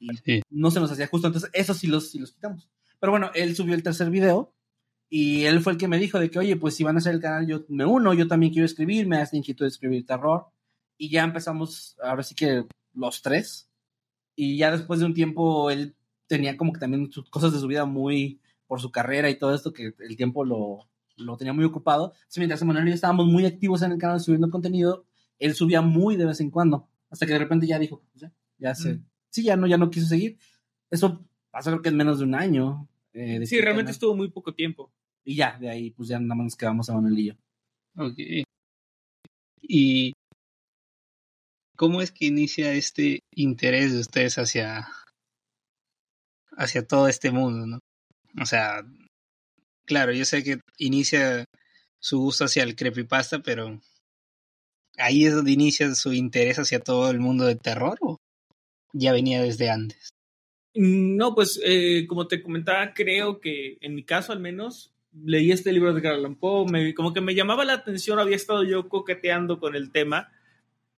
Y 0.00 0.08
Sí. 0.16 0.42
no 0.50 0.70
se 0.72 0.80
nos 0.80 0.90
hacía 0.90 1.06
justo, 1.06 1.28
entonces 1.28 1.48
eso 1.52 1.74
sí 1.74 1.86
los, 1.86 2.10
sí 2.10 2.18
los 2.18 2.32
quitamos. 2.32 2.68
Pero 2.98 3.12
bueno, 3.12 3.30
él 3.34 3.54
subió 3.54 3.74
el 3.74 3.82
tercer 3.84 4.10
video 4.10 4.52
y 5.14 5.44
él 5.44 5.60
fue 5.60 5.72
el 5.74 5.78
que 5.78 5.88
me 5.88 5.98
dijo 5.98 6.18
de 6.18 6.30
que, 6.30 6.38
oye, 6.38 6.56
pues 6.56 6.74
si 6.74 6.84
van 6.84 6.96
a 6.96 6.98
hacer 7.00 7.14
el 7.14 7.20
canal, 7.20 7.46
yo 7.46 7.64
me 7.68 7.84
uno, 7.84 8.14
yo 8.14 8.26
también 8.26 8.50
quiero 8.50 8.64
escribir, 8.64 9.06
me 9.06 9.20
esta 9.20 9.36
inquietud 9.36 9.66
de 9.66 9.68
escribir 9.68 10.06
terror. 10.06 10.46
Y 10.96 11.10
ya 11.10 11.22
empezamos, 11.22 11.96
ahora 12.02 12.22
sí 12.22 12.34
que 12.34 12.64
los 12.94 13.20
tres. 13.20 13.68
Y 14.34 14.56
ya 14.56 14.70
después 14.70 15.00
de 15.00 15.06
un 15.06 15.12
tiempo, 15.12 15.70
él 15.70 15.94
tenía 16.26 16.56
como 16.56 16.72
que 16.72 16.80
también 16.80 17.12
sus 17.12 17.28
cosas 17.28 17.52
de 17.52 17.58
su 17.58 17.66
vida 17.66 17.84
muy 17.84 18.40
por 18.66 18.80
su 18.80 18.90
carrera 18.90 19.28
y 19.28 19.34
todo 19.38 19.54
esto, 19.54 19.70
que 19.74 19.92
el 19.98 20.16
tiempo 20.16 20.46
lo, 20.46 20.88
lo 21.16 21.36
tenía 21.36 21.52
muy 21.52 21.66
ocupado. 21.66 22.12
Entonces, 22.14 22.38
mientras 22.38 22.62
Emanuel 22.62 22.86
y 22.86 22.90
yo 22.92 22.94
estábamos 22.94 23.26
muy 23.26 23.44
activos 23.44 23.82
en 23.82 23.92
el 23.92 23.98
canal 23.98 24.18
subiendo 24.18 24.48
contenido, 24.48 25.04
él 25.38 25.54
subía 25.54 25.82
muy 25.82 26.16
de 26.16 26.24
vez 26.24 26.40
en 26.40 26.50
cuando. 26.50 26.88
Hasta 27.10 27.26
que 27.26 27.34
de 27.34 27.38
repente 27.38 27.66
ya 27.66 27.78
dijo, 27.78 28.00
ya, 28.14 28.32
ya 28.56 28.74
se, 28.74 28.94
Mm. 28.94 29.04
sí, 29.28 29.42
ya 29.42 29.56
no, 29.56 29.66
ya 29.66 29.76
no 29.76 29.90
quiso 29.90 30.06
seguir. 30.06 30.38
Eso 30.90 31.22
pasó 31.50 31.68
creo 31.70 31.82
que 31.82 31.90
en 31.90 31.96
menos 31.98 32.18
de 32.20 32.24
un 32.24 32.34
año. 32.34 32.88
eh, 33.12 33.44
Sí, 33.44 33.60
realmente 33.60 33.92
estuvo 33.92 34.16
muy 34.16 34.30
poco 34.30 34.54
tiempo. 34.54 34.90
Y 35.24 35.36
ya, 35.36 35.58
de 35.58 35.70
ahí 35.70 35.90
pues 35.90 36.08
ya 36.08 36.18
nada 36.18 36.34
más 36.34 36.44
nos 36.44 36.56
quedamos 36.56 36.88
Emanuel 36.88 37.18
y 37.18 37.26
yo. 37.26 37.34
Ok. 37.96 38.18
¿Y 39.62 40.12
cómo 41.76 42.00
es 42.00 42.10
que 42.12 42.26
inicia 42.26 42.72
este 42.72 43.20
interés 43.34 43.92
de 43.92 44.00
ustedes 44.00 44.38
hacia, 44.38 44.88
hacia 46.56 46.86
todo 46.86 47.08
este 47.08 47.30
mundo, 47.30 47.66
no? 47.66 47.78
O 48.40 48.46
sea, 48.46 48.82
claro, 49.84 50.12
yo 50.12 50.24
sé 50.24 50.42
que 50.42 50.60
inicia 50.78 51.44
su 52.00 52.18
gusto 52.18 52.44
hacia 52.44 52.64
el 52.64 52.74
creepypasta, 52.74 53.42
pero 53.42 53.80
ahí 54.98 55.24
es 55.24 55.34
donde 55.34 55.52
inicia 55.52 55.94
su 55.94 56.12
interés 56.12 56.58
hacia 56.58 56.80
todo 56.80 57.10
el 57.10 57.20
mundo 57.20 57.44
de 57.46 57.56
terror 57.56 57.98
o 58.00 58.16
ya 58.92 59.12
venía 59.12 59.42
desde 59.42 59.70
antes. 59.70 60.10
No, 60.74 61.34
pues 61.34 61.60
eh, 61.62 62.06
como 62.08 62.28
te 62.28 62.42
comentaba, 62.42 62.94
creo 62.94 63.40
que 63.40 63.76
en 63.80 63.94
mi 63.94 64.04
caso 64.04 64.32
al 64.32 64.40
menos 64.40 64.92
leí 65.24 65.50
este 65.52 65.72
libro 65.72 65.92
de 65.92 66.00
Edgar 66.00 66.14
Allan 66.14 66.36
Poe, 66.36 66.70
me- 66.70 66.94
como 66.94 67.12
que 67.12 67.20
me 67.20 67.34
llamaba 67.34 67.64
la 67.64 67.74
atención, 67.74 68.18
había 68.18 68.36
estado 68.36 68.64
yo 68.64 68.88
coqueteando 68.88 69.58
con 69.60 69.74
el 69.76 69.90
tema, 69.92 70.30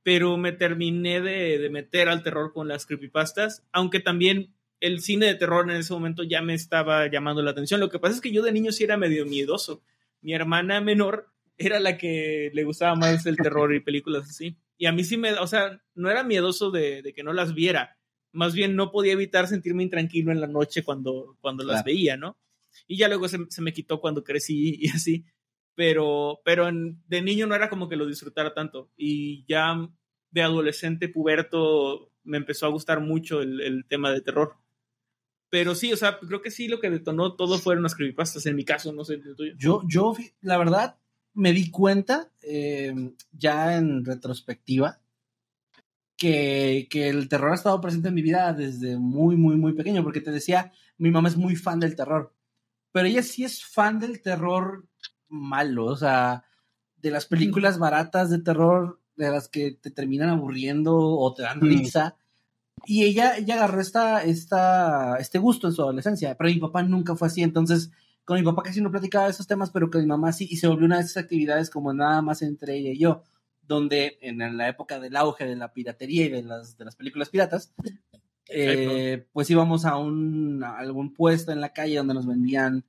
pero 0.02 0.36
me 0.36 0.52
terminé 0.52 1.20
de, 1.20 1.58
de 1.58 1.70
meter 1.70 2.08
al 2.08 2.22
terror 2.22 2.52
con 2.52 2.68
las 2.68 2.86
creepypastas, 2.86 3.64
aunque 3.72 4.00
también 4.00 4.52
el 4.80 5.00
cine 5.00 5.26
de 5.26 5.34
terror 5.34 5.68
en 5.70 5.76
ese 5.76 5.92
momento 5.94 6.22
ya 6.24 6.42
me 6.42 6.52
estaba 6.54 7.10
llamando 7.10 7.42
la 7.42 7.52
atención. 7.52 7.80
Lo 7.80 7.88
que 7.88 7.98
pasa 7.98 8.14
es 8.14 8.20
que 8.20 8.30
yo 8.32 8.42
de 8.42 8.52
niño 8.52 8.70
sí 8.70 8.84
era 8.84 8.96
medio 8.98 9.24
miedoso. 9.24 9.82
Mi 10.20 10.34
hermana 10.34 10.80
menor 10.82 11.28
era 11.56 11.80
la 11.80 11.96
que 11.96 12.50
le 12.52 12.64
gustaba 12.64 12.94
más 12.94 13.24
el 13.26 13.36
terror 13.36 13.74
y 13.74 13.80
películas 13.80 14.28
así. 14.28 14.56
Y 14.76 14.86
a 14.86 14.92
mí 14.92 15.04
sí 15.04 15.16
me, 15.16 15.32
o 15.34 15.46
sea, 15.46 15.80
no 15.94 16.10
era 16.10 16.22
miedoso 16.22 16.70
de, 16.70 17.00
de 17.00 17.14
que 17.14 17.22
no 17.22 17.32
las 17.32 17.54
viera, 17.54 17.96
más 18.32 18.52
bien 18.54 18.74
no 18.76 18.90
podía 18.90 19.12
evitar 19.12 19.46
sentirme 19.46 19.84
intranquilo 19.84 20.32
en 20.32 20.40
la 20.40 20.48
noche 20.48 20.82
cuando, 20.82 21.36
cuando 21.40 21.64
las 21.64 21.76
veía, 21.84 22.16
¿no? 22.16 22.36
Y 22.86 22.96
ya 22.98 23.08
luego 23.08 23.28
se, 23.28 23.38
se 23.48 23.62
me 23.62 23.72
quitó 23.72 24.00
cuando 24.00 24.24
crecí 24.24 24.76
y 24.80 24.88
así, 24.90 25.24
pero, 25.74 26.40
pero 26.44 26.68
en- 26.68 27.02
de 27.08 27.22
niño 27.22 27.46
no 27.46 27.54
era 27.54 27.68
como 27.68 27.88
que 27.88 27.96
lo 27.96 28.06
disfrutara 28.06 28.54
tanto. 28.54 28.90
Y 28.96 29.44
ya 29.48 29.76
de 30.30 30.42
adolescente, 30.42 31.08
puberto, 31.08 32.12
me 32.24 32.36
empezó 32.38 32.66
a 32.66 32.70
gustar 32.70 33.00
mucho 33.00 33.40
el, 33.42 33.60
el 33.60 33.86
tema 33.86 34.10
de 34.12 34.20
terror. 34.20 34.56
Pero 35.50 35.74
sí, 35.74 35.92
o 35.92 35.96
sea, 35.96 36.18
creo 36.18 36.42
que 36.42 36.50
sí 36.50 36.68
lo 36.68 36.80
que 36.80 36.90
detonó 36.90 37.36
todo 37.36 37.58
fueron 37.58 37.84
las 37.84 37.94
creepypastas, 37.94 38.46
en 38.46 38.56
mi 38.56 38.64
caso, 38.64 38.92
no 38.92 39.04
sé, 39.04 39.14
el 39.14 39.36
tuyo. 39.36 39.52
Yo, 39.56 39.82
yo, 39.88 40.14
la 40.40 40.58
verdad, 40.58 40.98
me 41.32 41.52
di 41.52 41.70
cuenta, 41.70 42.32
eh, 42.42 42.92
ya 43.32 43.76
en 43.76 44.04
retrospectiva, 44.04 45.00
que, 46.16 46.86
que 46.90 47.08
el 47.08 47.28
terror 47.28 47.52
ha 47.52 47.54
estado 47.54 47.80
presente 47.80 48.08
en 48.08 48.14
mi 48.14 48.22
vida 48.22 48.52
desde 48.52 48.96
muy, 48.96 49.36
muy, 49.36 49.56
muy 49.56 49.72
pequeño, 49.74 50.02
porque 50.02 50.20
te 50.20 50.30
decía, 50.30 50.72
mi 50.98 51.10
mamá 51.10 51.28
es 51.28 51.36
muy 51.36 51.56
fan 51.56 51.80
del 51.80 51.96
terror, 51.96 52.34
pero 52.94 53.08
ella 53.08 53.24
sí 53.24 53.42
es 53.42 53.64
fan 53.64 53.98
del 53.98 54.22
terror 54.22 54.86
malo, 55.28 55.86
o 55.86 55.96
sea, 55.96 56.44
de 56.96 57.10
las 57.10 57.26
películas 57.26 57.76
baratas 57.76 58.30
de 58.30 58.38
terror, 58.38 59.00
de 59.16 59.30
las 59.30 59.48
que 59.48 59.72
te 59.72 59.90
terminan 59.90 60.28
aburriendo 60.28 60.96
o 60.96 61.34
te 61.34 61.42
dan 61.42 61.60
risa. 61.60 62.14
Y 62.86 63.02
ella, 63.02 63.36
ella 63.36 63.56
agarró 63.56 63.80
esta, 63.80 64.22
esta, 64.22 65.16
este 65.16 65.40
gusto 65.40 65.66
en 65.66 65.72
su 65.72 65.82
adolescencia, 65.82 66.36
pero 66.36 66.50
mi 66.50 66.60
papá 66.60 66.84
nunca 66.84 67.16
fue 67.16 67.26
así, 67.26 67.42
entonces 67.42 67.90
con 68.24 68.38
mi 68.38 68.44
papá 68.44 68.62
casi 68.62 68.80
no 68.80 68.92
platicaba 68.92 69.24
de 69.24 69.32
esos 69.32 69.48
temas, 69.48 69.72
pero 69.72 69.90
con 69.90 70.00
mi 70.00 70.06
mamá 70.06 70.32
sí, 70.32 70.46
y 70.48 70.58
se 70.58 70.68
volvió 70.68 70.86
una 70.86 70.98
de 70.98 71.02
esas 71.02 71.24
actividades 71.24 71.70
como 71.70 71.92
nada 71.92 72.22
más 72.22 72.42
entre 72.42 72.76
ella 72.76 72.90
y 72.92 73.00
yo, 73.00 73.24
donde 73.62 74.18
en 74.20 74.56
la 74.56 74.68
época 74.68 75.00
del 75.00 75.16
auge 75.16 75.46
de 75.46 75.56
la 75.56 75.72
piratería 75.72 76.26
y 76.26 76.30
de 76.30 76.44
las, 76.44 76.78
de 76.78 76.84
las 76.84 76.94
películas 76.94 77.28
piratas, 77.28 77.74
eh, 78.48 79.26
pues 79.32 79.50
íbamos 79.50 79.84
a, 79.84 79.96
un, 79.96 80.62
a 80.64 80.78
algún 80.78 81.12
puesto 81.14 81.52
en 81.52 81.60
la 81.60 81.72
calle 81.72 81.96
donde 81.96 82.14
nos 82.14 82.26
vendían 82.26 82.84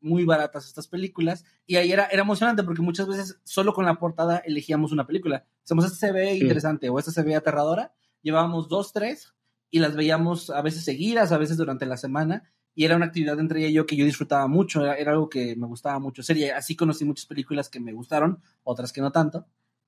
muy 0.00 0.24
baratas 0.24 0.66
estas 0.66 0.86
películas, 0.86 1.44
y 1.66 1.76
ahí 1.76 1.90
era, 1.90 2.06
era 2.06 2.22
emocionante 2.22 2.62
porque 2.62 2.82
muchas 2.82 3.08
veces 3.08 3.40
solo 3.42 3.74
con 3.74 3.84
la 3.84 3.96
portada 3.96 4.38
elegíamos 4.38 4.92
una 4.92 5.06
película. 5.06 5.44
Hacemos, 5.64 5.84
esta 5.86 5.96
se 5.96 6.12
ve 6.12 6.34
Sí. 6.34 6.40
interesante 6.42 6.88
o 6.88 6.98
esta 6.98 7.10
se 7.10 7.22
ve 7.22 7.34
aterradora, 7.34 7.92
llevábamos 8.22 8.68
dos, 8.68 8.92
tres, 8.92 9.34
y 9.70 9.80
las 9.80 9.96
veíamos 9.96 10.50
a 10.50 10.62
veces 10.62 10.84
seguidas, 10.84 11.32
a 11.32 11.38
veces 11.38 11.56
durante 11.56 11.84
la 11.84 11.96
semana, 11.96 12.44
y 12.74 12.84
era 12.84 12.94
una 12.94 13.06
actividad 13.06 13.40
entre 13.40 13.58
ella 13.60 13.68
y 13.68 13.72
yo 13.72 13.86
que 13.86 13.96
yo 13.96 14.04
disfrutaba 14.04 14.46
mucho, 14.46 14.82
era, 14.84 14.94
era 14.94 15.12
algo 15.12 15.28
que 15.28 15.56
me 15.56 15.66
gustaba 15.66 15.98
mucho 15.98 16.22
y 16.32 16.44
así 16.44 16.76
conocí 16.76 17.04
muchas 17.04 17.26
películas 17.26 17.68
que 17.68 17.80
me 17.80 17.92
gustaron, 17.92 18.40
otras 18.62 18.92
que 18.92 19.00
no 19.00 19.10
tanto, 19.10 19.46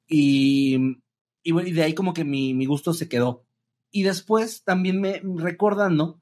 y, 0.09 0.99
y, 1.45 1.53
bueno, 1.53 1.69
y 1.69 1.73
de 1.73 1.85
ahí 1.85 1.95
como 1.95 2.13
que 2.13 2.25
mi, 2.25 2.53
mi 2.53 2.67
gusto 2.67 2.93
se 2.93 3.09
quedó. 3.09 3.45
Y 3.91 4.03
después 4.03 4.63
también 4.65 5.01
me 5.01 5.21
recordando, 5.37 6.21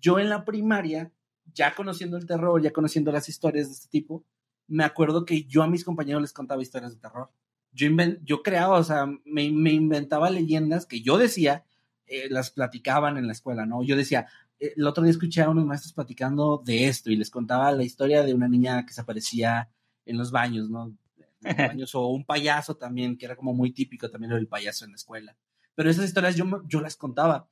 yo 0.00 0.18
en 0.18 0.30
la 0.30 0.44
primaria, 0.44 1.12
ya 1.52 1.74
conociendo 1.74 2.16
el 2.16 2.26
terror, 2.26 2.62
ya 2.62 2.72
conociendo 2.72 3.12
las 3.12 3.28
historias 3.28 3.68
de 3.68 3.74
este 3.74 3.88
tipo, 3.88 4.24
me 4.66 4.84
acuerdo 4.84 5.24
que 5.24 5.44
yo 5.44 5.62
a 5.62 5.68
mis 5.68 5.84
compañeros 5.84 6.22
les 6.22 6.32
contaba 6.32 6.62
historias 6.62 6.94
de 6.94 7.00
terror. 7.00 7.30
Yo, 7.72 7.88
yo 8.22 8.42
creaba, 8.42 8.78
o 8.78 8.84
sea, 8.84 9.06
me, 9.24 9.50
me 9.50 9.72
inventaba 9.72 10.30
leyendas 10.30 10.86
que 10.86 11.02
yo 11.02 11.18
decía, 11.18 11.64
eh, 12.06 12.28
las 12.28 12.50
platicaban 12.50 13.18
en 13.18 13.26
la 13.28 13.32
escuela, 13.32 13.66
¿no? 13.66 13.84
Yo 13.84 13.96
decía, 13.96 14.26
eh, 14.58 14.74
el 14.76 14.86
otro 14.86 15.04
día 15.04 15.12
escuché 15.12 15.42
a 15.42 15.48
unos 15.48 15.64
maestros 15.64 15.92
platicando 15.92 16.60
de 16.64 16.88
esto 16.88 17.08
y 17.10 17.16
les 17.16 17.30
contaba 17.30 17.70
la 17.70 17.84
historia 17.84 18.24
de 18.24 18.34
una 18.34 18.48
niña 18.48 18.84
que 18.84 18.92
se 18.92 19.00
aparecía 19.00 19.70
en 20.04 20.18
los 20.18 20.32
baños, 20.32 20.68
¿no? 20.68 20.86
En 20.86 20.98
los 21.44 21.56
baños, 21.68 21.94
o 21.94 22.08
un 22.08 22.24
payaso 22.24 22.76
también, 22.76 23.16
que 23.16 23.26
era 23.26 23.36
como 23.36 23.54
muy 23.54 23.72
típico 23.72 24.10
también 24.10 24.30
lo 24.30 24.36
del 24.36 24.48
payaso 24.48 24.84
en 24.84 24.90
la 24.90 24.96
escuela. 24.96 25.36
Pero 25.80 25.88
esas 25.88 26.04
historias 26.04 26.36
yo, 26.36 26.44
yo 26.66 26.82
las 26.82 26.94
contaba 26.94 27.48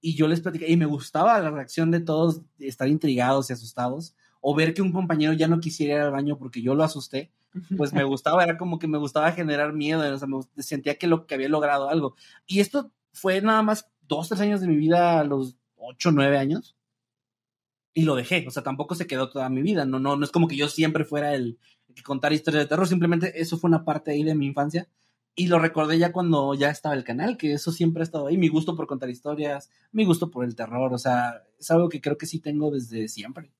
y 0.00 0.14
yo 0.14 0.28
les 0.28 0.40
platicaba 0.40 0.72
y 0.72 0.78
me 0.78 0.86
gustaba 0.86 1.38
la 1.40 1.50
reacción 1.50 1.90
de 1.90 2.00
todos, 2.00 2.40
de 2.56 2.68
estar 2.68 2.88
intrigados 2.88 3.50
y 3.50 3.52
asustados, 3.52 4.16
o 4.40 4.54
ver 4.54 4.72
que 4.72 4.80
un 4.80 4.92
compañero 4.92 5.34
ya 5.34 5.46
no 5.46 5.60
quisiera 5.60 5.96
ir 5.96 6.00
al 6.00 6.10
baño 6.10 6.38
porque 6.38 6.62
yo 6.62 6.74
lo 6.74 6.84
asusté, 6.84 7.34
pues 7.76 7.92
me 7.92 8.02
gustaba, 8.04 8.42
era 8.42 8.56
como 8.56 8.78
que 8.78 8.88
me 8.88 8.96
gustaba 8.96 9.30
generar 9.32 9.74
miedo, 9.74 10.10
o 10.10 10.18
sea, 10.18 10.26
me 10.26 10.62
sentía 10.62 10.94
que, 10.94 11.06
lo, 11.06 11.26
que 11.26 11.34
había 11.34 11.50
logrado 11.50 11.90
algo. 11.90 12.16
Y 12.46 12.60
esto 12.60 12.92
fue 13.12 13.42
nada 13.42 13.60
más 13.60 13.90
dos, 14.08 14.30
tres 14.30 14.40
años 14.40 14.62
de 14.62 14.68
mi 14.68 14.76
vida 14.76 15.20
a 15.20 15.24
los 15.24 15.58
ocho, 15.76 16.12
nueve 16.12 16.38
años. 16.38 16.78
Y 17.92 18.04
lo 18.04 18.14
dejé, 18.14 18.46
o 18.48 18.50
sea, 18.50 18.62
tampoco 18.62 18.94
se 18.94 19.06
quedó 19.06 19.28
toda 19.28 19.50
mi 19.50 19.60
vida, 19.60 19.84
no, 19.84 19.98
no, 19.98 20.16
no 20.16 20.24
es 20.24 20.30
como 20.30 20.48
que 20.48 20.56
yo 20.56 20.68
siempre 20.68 21.04
fuera 21.04 21.34
el, 21.34 21.58
el 21.88 21.94
que 21.94 22.02
contar 22.02 22.32
historias 22.32 22.64
de 22.64 22.68
terror, 22.68 22.88
simplemente 22.88 23.38
eso 23.38 23.58
fue 23.58 23.68
una 23.68 23.84
parte 23.84 24.12
ahí 24.12 24.22
de 24.22 24.34
mi 24.34 24.46
infancia. 24.46 24.88
Y 25.38 25.48
lo 25.48 25.58
recordé 25.58 25.98
ya 25.98 26.12
cuando 26.12 26.54
ya 26.54 26.70
estaba 26.70 26.94
el 26.94 27.04
canal, 27.04 27.36
que 27.36 27.52
eso 27.52 27.70
siempre 27.70 28.00
ha 28.00 28.04
estado 28.04 28.26
ahí, 28.26 28.38
mi 28.38 28.48
gusto 28.48 28.74
por 28.74 28.86
contar 28.86 29.10
historias, 29.10 29.70
mi 29.92 30.06
gusto 30.06 30.30
por 30.30 30.46
el 30.46 30.56
terror, 30.56 30.94
o 30.94 30.98
sea, 30.98 31.42
es 31.58 31.70
algo 31.70 31.90
que 31.90 32.00
creo 32.00 32.16
que 32.16 32.24
sí 32.24 32.40
tengo 32.40 32.70
desde 32.70 33.06
siempre. 33.08 33.50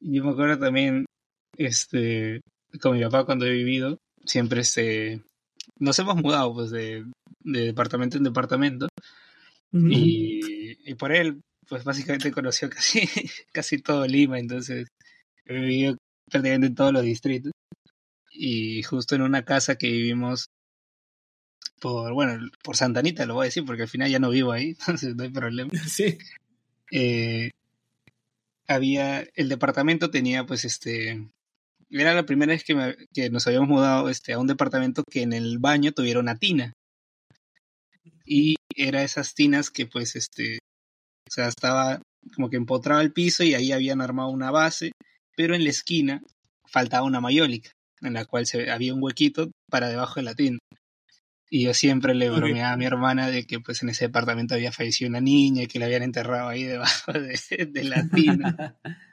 Yo 0.00 0.24
me 0.24 0.30
acuerdo 0.30 0.58
también, 0.58 1.04
este, 1.58 2.40
con 2.80 2.96
mi 2.96 3.04
papá 3.04 3.26
cuando 3.26 3.44
he 3.44 3.52
vivido, 3.52 3.98
siempre 4.24 4.62
este, 4.62 5.22
nos 5.78 5.98
hemos 5.98 6.16
mudado 6.16 6.54
pues 6.54 6.70
de, 6.70 7.04
de 7.44 7.60
departamento 7.66 8.16
en 8.16 8.24
departamento. 8.24 8.88
Y, 9.74 10.90
y 10.90 10.94
por 10.96 11.12
él 11.12 11.40
pues 11.66 11.84
básicamente 11.84 12.32
conoció 12.32 12.68
casi, 12.68 13.00
casi 13.52 13.78
todo 13.78 14.06
Lima, 14.06 14.38
entonces 14.38 14.88
he 15.46 15.54
vivido 15.54 15.96
prácticamente 16.30 16.66
en 16.68 16.74
todos 16.74 16.92
los 16.92 17.02
distritos 17.02 17.52
y 18.32 18.82
justo 18.82 19.14
en 19.14 19.22
una 19.22 19.44
casa 19.44 19.76
que 19.76 19.90
vivimos 19.90 20.46
por, 21.80 22.12
bueno, 22.12 22.48
por 22.62 22.76
Santa 22.76 23.00
Anita 23.00 23.26
lo 23.26 23.34
voy 23.34 23.44
a 23.44 23.46
decir 23.46 23.64
porque 23.64 23.82
al 23.82 23.88
final 23.88 24.10
ya 24.10 24.18
no 24.18 24.30
vivo 24.30 24.52
ahí, 24.52 24.70
entonces 24.78 25.14
no 25.16 25.24
hay 25.24 25.30
problema. 25.30 25.70
Sí. 25.88 26.18
eh, 26.92 27.50
había, 28.66 29.20
el 29.34 29.48
departamento 29.48 30.10
tenía 30.10 30.46
pues 30.46 30.64
este, 30.64 31.28
era 31.90 32.14
la 32.14 32.24
primera 32.24 32.52
vez 32.52 32.64
que, 32.64 32.74
me- 32.74 32.96
que 33.12 33.30
nos 33.30 33.46
habíamos 33.46 33.68
mudado 33.68 34.08
este, 34.08 34.32
a 34.32 34.38
un 34.38 34.46
departamento 34.46 35.02
que 35.04 35.22
en 35.22 35.32
el 35.32 35.58
baño 35.58 35.92
tuviera 35.92 36.20
una 36.20 36.36
tina. 36.36 36.72
Y 38.24 38.56
era 38.76 39.02
esas 39.02 39.34
tinas 39.34 39.70
que 39.70 39.86
pues 39.86 40.16
este, 40.16 40.58
o 41.28 41.30
sea, 41.30 41.48
estaba 41.48 42.00
como 42.34 42.48
que 42.50 42.56
empotraba 42.56 43.02
el 43.02 43.12
piso 43.12 43.42
y 43.42 43.54
ahí 43.54 43.72
habían 43.72 44.00
armado 44.00 44.30
una 44.30 44.50
base, 44.50 44.92
pero 45.36 45.54
en 45.54 45.64
la 45.64 45.70
esquina 45.70 46.22
faltaba 46.64 47.04
una 47.04 47.20
mayólica, 47.20 47.70
en 48.02 48.14
la 48.14 48.24
cual 48.24 48.46
se, 48.46 48.70
había 48.70 48.94
un 48.94 49.02
huequito 49.02 49.50
para 49.70 49.88
debajo 49.88 50.16
de 50.16 50.22
la 50.22 50.34
tina. 50.34 50.58
Y 51.50 51.64
yo 51.64 51.74
siempre 51.74 52.14
le 52.14 52.30
bromeaba 52.30 52.72
a 52.72 52.76
mi 52.76 52.86
hermana 52.86 53.28
de 53.28 53.44
que 53.46 53.60
pues 53.60 53.82
en 53.82 53.90
ese 53.90 54.06
departamento 54.06 54.54
había 54.54 54.72
fallecido 54.72 55.10
una 55.10 55.20
niña 55.20 55.64
y 55.64 55.66
que 55.66 55.78
la 55.78 55.84
habían 55.84 56.02
enterrado 56.02 56.48
ahí 56.48 56.64
debajo 56.64 57.12
de, 57.12 57.66
de 57.66 57.84
la 57.84 58.08
tina. 58.08 58.76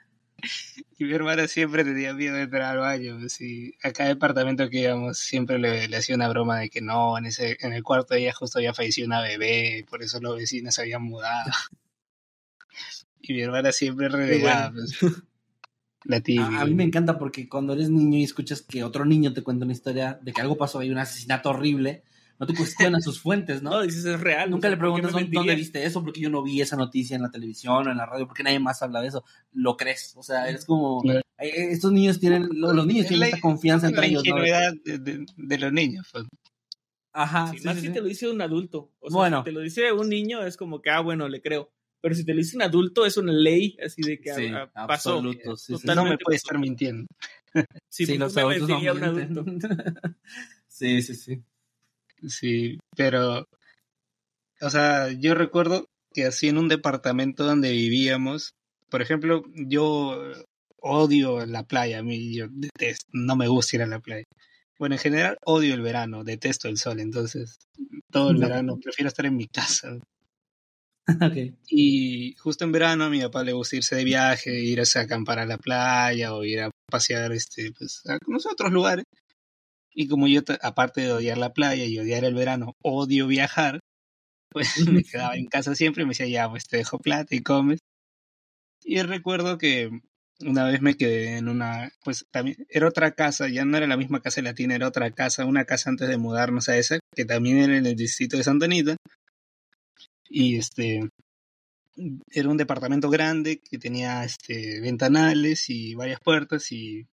Y 0.98 1.04
mi 1.04 1.12
hermana 1.12 1.48
siempre 1.48 1.84
tenía 1.84 2.12
miedo 2.12 2.36
de 2.36 2.42
entrar 2.42 2.62
al 2.62 2.78
baño. 2.78 3.18
Pues, 3.18 3.40
y 3.40 3.74
a 3.82 3.92
cada 3.92 4.10
departamento 4.10 4.68
que 4.68 4.80
íbamos 4.80 5.18
siempre 5.18 5.58
le, 5.58 5.88
le 5.88 5.96
hacía 5.96 6.14
una 6.14 6.28
broma 6.28 6.58
de 6.58 6.68
que 6.68 6.80
no, 6.80 7.16
en 7.16 7.26
ese 7.26 7.56
en 7.60 7.72
el 7.72 7.82
cuarto 7.82 8.14
de 8.14 8.20
ella 8.20 8.34
justo 8.34 8.58
había 8.58 8.74
fallecido 8.74 9.06
una 9.06 9.22
bebé, 9.22 9.84
por 9.88 10.02
eso 10.02 10.20
los 10.20 10.36
vecinos 10.36 10.74
se 10.74 10.82
habían 10.82 11.02
mudado. 11.02 11.50
Y 13.22 13.34
mi 13.34 13.42
hermana 13.42 13.70
siempre 13.70 14.08
renegaba. 14.08 14.72
pues, 14.72 14.98
la. 16.04 16.16
A, 16.38 16.60
a 16.62 16.64
mí 16.66 16.74
me 16.74 16.84
encanta 16.84 17.18
porque 17.18 17.48
cuando 17.48 17.72
eres 17.74 17.90
niño 17.90 18.18
y 18.18 18.24
escuchas 18.24 18.62
que 18.62 18.82
otro 18.84 19.04
niño 19.04 19.32
te 19.32 19.42
cuenta 19.42 19.64
una 19.64 19.72
historia 19.74 20.18
de 20.22 20.32
que 20.32 20.40
algo 20.40 20.56
pasó, 20.56 20.78
hay 20.78 20.90
un 20.90 20.98
asesinato 20.98 21.50
horrible, 21.50 22.04
no 22.38 22.46
te 22.46 22.54
cuestionas 22.54 23.04
sus 23.04 23.20
fuentes, 23.20 23.62
¿no? 23.62 23.70
No, 23.70 23.82
dices 23.82 24.04
es 24.06 24.18
real. 24.20 24.48
Nunca 24.50 24.68
o 24.68 24.70
sea, 24.70 24.70
le 24.70 24.76
preguntas 24.78 25.12
¿por 25.12 25.20
qué 25.20 25.26
me 25.26 25.30
dónde, 25.34 25.48
dónde 25.50 25.54
viste 25.56 25.84
eso, 25.84 26.02
porque 26.02 26.20
yo 26.20 26.30
no 26.30 26.42
vi 26.42 26.60
esa 26.62 26.76
noticia 26.76 27.16
en 27.16 27.22
la 27.22 27.30
televisión 27.30 27.86
o 27.86 27.90
en 27.90 27.96
la 27.98 28.06
radio, 28.06 28.26
porque 28.26 28.42
nadie 28.42 28.58
más 28.60 28.80
habla 28.82 29.02
de 29.02 29.08
eso. 29.08 29.24
Lo 29.52 29.76
crees, 29.76 30.14
o 30.16 30.22
sea, 30.22 30.48
es 30.48 30.64
como... 30.64 31.02
Claro. 31.02 31.20
eh, 31.38 31.48
eh, 31.48 31.68
Estos 31.72 31.92
niños 31.92 32.18
tienen, 32.18 32.48
lo- 32.52 32.72
los 32.72 32.86
niños 32.86 33.06
tienen 33.06 33.20
la- 33.20 33.26
esta 33.26 33.40
confianza 33.40 33.86
la 33.86 33.90
entre 33.90 34.06
ellos, 34.06 34.22
¿no? 34.24 34.30
ingenuidad 34.30 34.72
de, 34.84 34.98
de- 34.98 35.26
de 35.36 35.58
los 35.58 35.72
niños. 35.72 36.08
pues. 36.12 36.24
Ajá, 37.12 37.48
Sí, 37.50 37.58
sí, 37.58 37.64
más 37.66 37.74
sí, 37.74 37.80
si 37.82 37.86
sí. 37.88 37.92
te 37.92 38.00
lo 38.00 38.06
dice 38.06 38.28
un 38.30 38.40
adulto. 38.40 38.92
O 39.00 39.10
sea, 39.10 39.16
Bueno. 39.16 39.38
si 39.40 39.44
te 39.44 39.52
lo 39.52 39.60
dice 39.60 39.92
un 39.92 40.08
niño, 40.08 40.42
es 40.44 40.56
como 40.56 40.80
que, 40.80 40.90
ah, 40.90 41.00
bueno, 41.00 41.28
le 41.28 41.42
creo. 41.42 41.70
Pero 42.02 42.14
si 42.14 42.24
te 42.24 42.32
lo 42.32 42.38
dice 42.38 42.56
un 42.56 42.62
adulto, 42.62 43.04
es 43.04 43.16
una 43.16 43.32
ley, 43.32 43.76
así 43.84 44.00
de 44.02 44.18
que 44.20 44.32
Sí, 44.34 44.48
pasó. 44.86 45.12
absoluto, 45.14 45.56
sí, 45.56 45.76
sí. 45.76 45.86
No 45.86 46.04
me 46.04 46.16
puede 46.18 46.36
estar 46.36 46.58
mintiendo. 46.58 47.06
Sí, 47.90 48.06
Sí, 48.06 48.16
los 48.16 48.34
me 48.34 48.42
adultos 48.42 48.68
no 48.68 48.78
un 48.78 49.04
adulto. 49.04 49.44
sí, 50.68 51.02
sí, 51.02 51.14
sí. 51.14 51.42
Sí, 52.28 52.78
pero, 52.96 53.44
o 54.60 54.70
sea, 54.70 55.10
yo 55.12 55.34
recuerdo 55.34 55.86
que 56.14 56.26
así 56.26 56.48
en 56.48 56.58
un 56.58 56.68
departamento 56.68 57.44
donde 57.44 57.70
vivíamos, 57.72 58.52
por 58.88 59.02
ejemplo, 59.02 59.42
yo 59.54 60.22
odio 60.78 61.44
la 61.46 61.64
playa, 61.64 61.98
a 61.98 62.02
mí 62.02 62.34
yo 62.34 62.46
detesto, 62.50 63.06
no 63.12 63.36
me 63.36 63.48
gusta 63.48 63.76
ir 63.76 63.82
a 63.82 63.86
la 63.86 64.00
playa. 64.00 64.24
Bueno, 64.78 64.94
en 64.94 65.00
general 65.00 65.36
odio 65.44 65.74
el 65.74 65.82
verano, 65.82 66.24
detesto 66.24 66.68
el 66.68 66.78
sol, 66.78 67.00
entonces 67.00 67.58
todo 68.10 68.30
el 68.30 68.36
No. 68.38 68.46
verano 68.48 68.78
prefiero 68.82 69.08
estar 69.08 69.26
en 69.26 69.36
mi 69.36 69.46
casa. 69.48 69.98
Y 71.68 72.34
justo 72.38 72.64
en 72.64 72.72
verano 72.72 73.04
a 73.04 73.10
mi 73.10 73.20
papá 73.20 73.44
le 73.44 73.52
gusta 73.52 73.76
irse 73.76 73.96
de 73.96 74.04
viaje, 74.04 74.60
irse 74.60 74.98
a 74.98 75.02
acampar 75.02 75.38
a 75.38 75.46
la 75.46 75.58
playa 75.58 76.34
o 76.34 76.44
ir 76.44 76.60
a 76.62 76.70
pasear 76.90 77.32
este, 77.32 77.72
pues, 77.72 78.02
a 78.06 78.18
otros 78.50 78.72
lugares. 78.72 79.04
Y 79.92 80.08
como 80.08 80.28
yo, 80.28 80.42
aparte 80.62 81.02
de 81.02 81.12
odiar 81.12 81.38
la 81.38 81.52
playa 81.52 81.84
y 81.84 81.98
odiar 81.98 82.24
el 82.24 82.34
verano, 82.34 82.74
odio 82.82 83.26
viajar, 83.26 83.80
pues 84.52 84.88
me 84.88 85.02
quedaba 85.04 85.36
en 85.36 85.46
casa 85.46 85.74
siempre 85.74 86.02
y 86.02 86.06
me 86.06 86.10
decía, 86.10 86.28
ya, 86.28 86.50
pues 86.50 86.66
te 86.68 86.78
dejo 86.78 86.98
plata 86.98 87.34
y 87.34 87.42
comes. 87.42 87.80
Y 88.84 89.02
recuerdo 89.02 89.58
que 89.58 89.90
una 90.40 90.64
vez 90.64 90.80
me 90.80 90.96
quedé 90.96 91.36
en 91.36 91.48
una, 91.48 91.90
pues 92.04 92.26
también, 92.30 92.56
era 92.70 92.88
otra 92.88 93.12
casa, 93.12 93.48
ya 93.48 93.64
no 93.64 93.76
era 93.76 93.86
la 93.86 93.96
misma 93.96 94.20
casa 94.20 94.42
latina, 94.42 94.74
era 94.74 94.88
otra 94.88 95.10
casa, 95.10 95.44
una 95.44 95.64
casa 95.64 95.90
antes 95.90 96.08
de 96.08 96.16
mudarnos 96.16 96.68
a 96.68 96.76
esa, 96.78 96.98
que 97.14 97.24
también 97.24 97.58
era 97.58 97.76
en 97.76 97.86
el 97.86 97.96
distrito 97.96 98.36
de 98.36 98.44
Santa 98.44 98.66
Anita. 98.66 98.96
Y 100.30 100.56
este, 100.56 101.10
era 102.30 102.48
un 102.48 102.56
departamento 102.56 103.10
grande 103.10 103.60
que 103.60 103.78
tenía 103.78 104.24
este, 104.24 104.80
ventanales 104.80 105.68
y 105.68 105.94
varias 105.94 106.20
puertas 106.20 106.72
y 106.72 107.06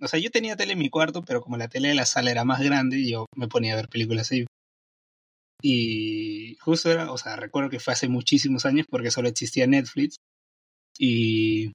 o 0.00 0.06
sea, 0.06 0.20
yo 0.20 0.30
tenía 0.30 0.56
tele 0.56 0.74
en 0.74 0.78
mi 0.78 0.90
cuarto, 0.90 1.24
pero 1.24 1.40
como 1.40 1.56
la 1.56 1.68
tele 1.68 1.88
de 1.88 1.94
la 1.94 2.06
sala 2.06 2.30
era 2.30 2.44
más 2.44 2.60
grande, 2.60 3.08
yo 3.08 3.26
me 3.34 3.48
ponía 3.48 3.72
a 3.72 3.76
ver 3.76 3.88
películas 3.88 4.30
ahí. 4.30 4.46
Y 5.60 6.56
justo 6.60 6.90
era, 6.90 7.10
o 7.10 7.18
sea, 7.18 7.34
recuerdo 7.36 7.68
que 7.70 7.80
fue 7.80 7.92
hace 7.92 8.08
muchísimos 8.08 8.64
años 8.64 8.86
porque 8.88 9.10
solo 9.10 9.28
existía 9.28 9.66
Netflix 9.66 10.16
y 10.98 11.72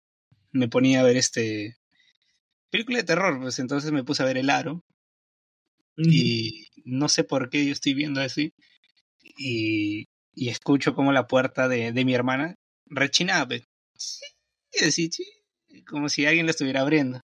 me 0.51 0.69
ponía 0.69 1.01
a 1.01 1.03
ver 1.03 1.17
este 1.17 1.75
película 2.69 2.99
de 2.99 3.03
terror, 3.03 3.39
pues 3.41 3.59
entonces 3.59 3.91
me 3.91 4.03
puse 4.03 4.23
a 4.23 4.25
ver 4.25 4.37
El 4.37 4.49
Aro 4.49 4.83
y 5.97 6.67
no 6.85 7.07
sé 7.07 7.23
por 7.23 7.49
qué 7.49 7.65
yo 7.65 7.71
estoy 7.71 7.93
viendo 7.93 8.21
así 8.21 8.53
y, 9.21 10.07
y 10.35 10.49
escucho 10.49 10.95
como 10.95 11.11
la 11.11 11.27
puerta 11.27 11.67
de, 11.67 11.91
de 11.91 12.05
mi 12.05 12.13
hermana 12.13 12.55
rechinaba, 12.87 13.47
pues. 13.47 13.63
Sí, 13.95 14.85
así, 14.85 15.09
sí, 15.11 15.25
como 15.87 16.09
si 16.09 16.25
alguien 16.25 16.45
la 16.45 16.51
estuviera 16.51 16.81
abriendo. 16.81 17.19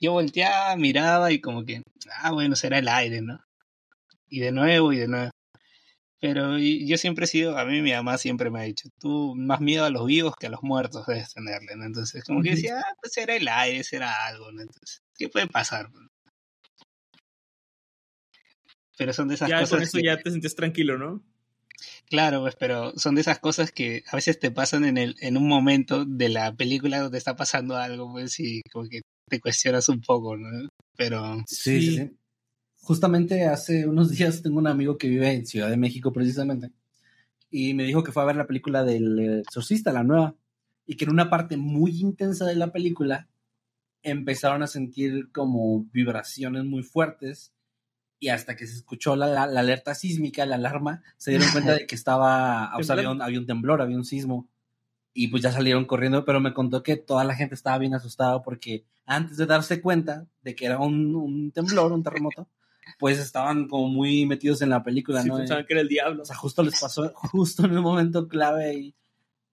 Yo 0.00 0.12
volteaba, 0.12 0.76
miraba 0.76 1.32
y 1.32 1.40
como 1.40 1.64
que, 1.64 1.82
ah, 2.18 2.32
bueno, 2.32 2.56
será 2.56 2.78
el 2.78 2.88
aire, 2.88 3.22
¿no? 3.22 3.38
Y 4.28 4.40
de 4.40 4.52
nuevo 4.52 4.92
y 4.92 4.98
de 4.98 5.08
nuevo. 5.08 5.30
Pero 6.20 6.58
yo 6.58 6.96
siempre 6.98 7.26
he 7.26 7.28
sido, 7.28 7.58
a 7.58 7.64
mí 7.66 7.82
mi 7.82 7.92
mamá 7.92 8.18
siempre 8.18 8.50
me 8.50 8.60
ha 8.60 8.62
dicho, 8.64 8.88
tú 8.98 9.34
más 9.36 9.60
miedo 9.60 9.84
a 9.84 9.90
los 9.90 10.06
vivos 10.06 10.34
que 10.38 10.46
a 10.46 10.50
los 10.50 10.62
muertos 10.62 11.06
debes 11.06 11.32
tenerle, 11.34 11.76
¿no? 11.76 11.84
Entonces, 11.84 12.24
como 12.24 12.42
que 12.42 12.50
decía, 12.50 12.80
ah, 12.80 12.94
pues 13.00 13.12
será 13.12 13.36
el 13.36 13.46
aire, 13.46 13.84
será 13.84 14.26
algo, 14.26 14.50
¿no? 14.50 14.62
Entonces, 14.62 15.02
¿qué 15.16 15.28
puede 15.28 15.46
pasar? 15.46 15.88
Pero 18.98 19.12
son 19.12 19.28
de 19.28 19.34
esas 19.34 19.48
Ya 19.48 19.60
cosas 19.60 19.70
con 19.70 19.82
eso 19.82 19.98
que- 19.98 20.04
ya 20.04 20.16
te 20.16 20.30
sientes 20.30 20.56
tranquilo, 20.56 20.98
¿no? 20.98 21.22
Claro, 22.08 22.40
pues, 22.42 22.56
pero 22.56 22.92
son 22.96 23.16
de 23.16 23.20
esas 23.20 23.38
cosas 23.38 23.72
que 23.72 24.04
a 24.10 24.16
veces 24.16 24.38
te 24.38 24.50
pasan 24.50 24.84
en 24.84 24.96
el, 24.96 25.16
en 25.20 25.36
un 25.36 25.48
momento 25.48 26.04
de 26.04 26.28
la 26.28 26.54
película 26.54 27.00
donde 27.00 27.18
está 27.18 27.36
pasando 27.36 27.76
algo, 27.76 28.12
pues, 28.12 28.38
y 28.38 28.62
como 28.72 28.88
que 28.88 29.02
te 29.28 29.40
cuestionas 29.40 29.88
un 29.88 30.00
poco, 30.00 30.36
¿no? 30.36 30.68
Pero, 30.96 31.42
Sí, 31.48 31.80
sí, 31.80 31.96
sí. 31.96 32.16
Justamente 32.78 33.46
hace 33.46 33.86
unos 33.86 34.10
días 34.16 34.42
tengo 34.42 34.58
un 34.58 34.68
amigo 34.68 34.96
que 34.96 35.08
vive 35.08 35.32
en 35.32 35.46
Ciudad 35.46 35.68
de 35.68 35.76
México 35.76 36.12
precisamente 36.12 36.70
y 37.50 37.74
me 37.74 37.84
dijo 37.84 38.02
que 38.02 38.12
fue 38.12 38.22
a 38.22 38.26
ver 38.26 38.36
la 38.36 38.46
película 38.46 38.84
del 38.84 39.40
Exorcista, 39.40 39.92
la 39.92 40.04
nueva, 40.04 40.36
y 40.84 40.96
que 40.96 41.04
en 41.04 41.12
una 41.12 41.30
parte 41.30 41.56
muy 41.56 42.00
intensa 42.00 42.44
de 42.44 42.56
la 42.56 42.72
película 42.72 43.28
empezaron 44.02 44.62
a 44.62 44.66
sentir 44.66 45.30
como 45.32 45.84
vibraciones 45.92 46.64
muy 46.64 46.82
fuertes 46.82 47.52
y 48.18 48.28
hasta 48.28 48.56
que 48.56 48.66
se 48.66 48.74
escuchó 48.76 49.14
la, 49.16 49.26
la- 49.26 49.46
la 49.46 49.60
alerta 49.60 49.94
sísmica, 49.94 50.46
la 50.46 50.56
alarma, 50.56 51.02
se 51.16 51.30
dieron 51.32 51.50
cuenta 51.52 51.74
de 51.74 51.86
que 51.86 51.94
estaba, 51.94 52.74
o 52.76 52.82
sea, 52.82 52.94
había 52.94 53.10
un, 53.10 53.20
había 53.22 53.38
un 53.38 53.46
temblor, 53.46 53.82
había 53.82 53.96
un 53.96 54.04
sismo 54.04 54.48
y 55.12 55.28
pues 55.28 55.42
ya 55.42 55.52
salieron 55.52 55.84
corriendo, 55.86 56.24
pero 56.24 56.40
me 56.40 56.52
contó 56.54 56.82
que 56.82 56.96
toda 56.96 57.24
la 57.24 57.34
gente 57.34 57.54
estaba 57.54 57.78
bien 57.78 57.94
asustada 57.94 58.42
porque 58.42 58.84
antes 59.06 59.36
de 59.36 59.46
darse 59.46 59.80
cuenta 59.80 60.26
de 60.42 60.54
que 60.54 60.66
era 60.66 60.78
un, 60.78 61.14
un 61.14 61.50
temblor, 61.52 61.92
un 61.92 62.02
terremoto, 62.02 62.48
pues 62.98 63.18
estaban 63.18 63.66
como 63.68 63.88
muy 63.88 64.26
metidos 64.26 64.62
en 64.62 64.70
la 64.70 64.82
película, 64.82 65.22
Sí, 65.22 65.28
¿no? 65.28 65.36
pensaban 65.38 65.64
que 65.66 65.72
era 65.74 65.80
el 65.80 65.88
diablo. 65.88 66.22
O 66.22 66.26
sea, 66.26 66.36
justo 66.36 66.62
les 66.62 66.80
pasó, 66.80 67.10
justo 67.14 67.64
en 67.64 67.72
el 67.72 67.80
momento 67.80 68.28
clave 68.28 68.74
y, 68.74 68.94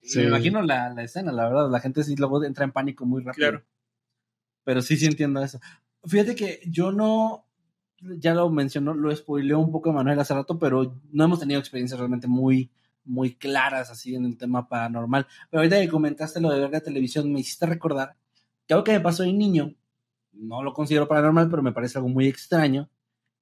y 0.01 0.07
Sí. 0.09 0.19
me 0.19 0.25
imagino 0.25 0.61
la, 0.61 0.89
la 0.93 1.03
escena, 1.03 1.31
la 1.31 1.47
verdad, 1.49 1.69
la 1.71 1.79
gente 1.79 2.03
sí 2.03 2.15
luego 2.17 2.43
entra 2.43 2.65
en 2.65 2.71
pánico 2.73 3.05
muy 3.05 3.21
rápido. 3.23 3.49
Claro. 3.49 3.65
Pero 4.65 4.81
sí, 4.81 4.97
sí 4.97 5.05
entiendo 5.05 5.41
eso. 5.43 5.59
Fíjate 6.05 6.35
que 6.35 6.61
yo 6.67 6.91
no, 6.91 7.45
ya 8.19 8.33
lo 8.33 8.49
mencionó, 8.49 8.93
lo 8.93 9.15
spoileó 9.15 9.59
un 9.59 9.71
poco 9.71 9.93
Manuel 9.93 10.19
hace 10.19 10.33
rato, 10.33 10.57
pero 10.59 10.95
no 11.11 11.23
hemos 11.23 11.39
tenido 11.39 11.59
experiencias 11.59 11.99
realmente 11.99 12.27
muy, 12.27 12.71
muy 13.05 13.35
claras 13.35 13.89
así 13.89 14.15
en 14.15 14.25
el 14.25 14.37
tema 14.37 14.67
paranormal. 14.67 15.27
Pero 15.49 15.61
ahorita 15.61 15.79
que 15.79 15.89
comentaste 15.89 16.41
lo 16.41 16.49
de 16.49 16.59
ver 16.59 16.71
la 16.71 16.81
televisión, 16.81 17.31
me 17.31 17.39
hiciste 17.39 17.65
recordar 17.65 18.15
que 18.67 18.73
algo 18.73 18.83
que 18.83 18.93
me 18.93 18.99
pasó 18.99 19.23
de 19.23 19.33
niño, 19.33 19.75
no 20.31 20.63
lo 20.63 20.73
considero 20.73 21.07
paranormal, 21.07 21.49
pero 21.49 21.61
me 21.61 21.71
parece 21.71 21.97
algo 21.97 22.09
muy 22.09 22.27
extraño, 22.27 22.89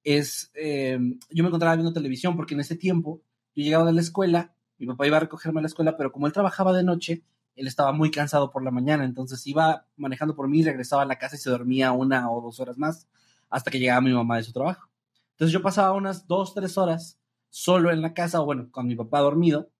es, 0.04 0.50
eh, 0.54 0.98
yo 1.30 1.44
me 1.44 1.48
encontraba 1.48 1.76
viendo 1.76 1.92
televisión 1.92 2.36
porque 2.36 2.54
en 2.54 2.60
ese 2.60 2.76
tiempo 2.76 3.22
yo 3.54 3.62
llegaba 3.62 3.84
de 3.84 3.92
la 3.92 4.00
escuela, 4.00 4.54
mi 4.78 4.86
papá 4.86 5.06
iba 5.06 5.16
a 5.16 5.20
recogerme 5.20 5.60
a 5.60 5.62
la 5.62 5.68
escuela, 5.68 5.96
pero 5.96 6.10
como 6.10 6.26
él 6.26 6.32
trabajaba 6.32 6.72
de 6.72 6.82
noche, 6.82 7.22
él 7.54 7.66
estaba 7.66 7.92
muy 7.92 8.10
cansado 8.10 8.50
por 8.50 8.64
la 8.64 8.70
mañana, 8.70 9.04
entonces 9.04 9.46
iba 9.46 9.86
manejando 9.96 10.34
por 10.34 10.48
mí, 10.48 10.62
regresaba 10.62 11.02
a 11.02 11.06
la 11.06 11.18
casa 11.18 11.36
y 11.36 11.38
se 11.38 11.50
dormía 11.50 11.92
una 11.92 12.30
o 12.30 12.40
dos 12.40 12.58
horas 12.60 12.78
más 12.78 13.06
hasta 13.52 13.70
que 13.70 13.78
llegaba 13.78 14.00
mi 14.00 14.12
mamá 14.12 14.38
de 14.38 14.44
su 14.44 14.52
trabajo. 14.52 14.88
Entonces 15.32 15.52
yo 15.52 15.62
pasaba 15.62 15.92
unas 15.92 16.26
dos, 16.26 16.54
tres 16.54 16.78
horas 16.78 17.20
solo 17.50 17.92
en 17.92 18.00
la 18.00 18.14
casa, 18.14 18.40
o 18.40 18.46
bueno, 18.46 18.70
con 18.70 18.86
mi 18.86 18.96
papá 18.96 19.20
dormido, 19.20 19.70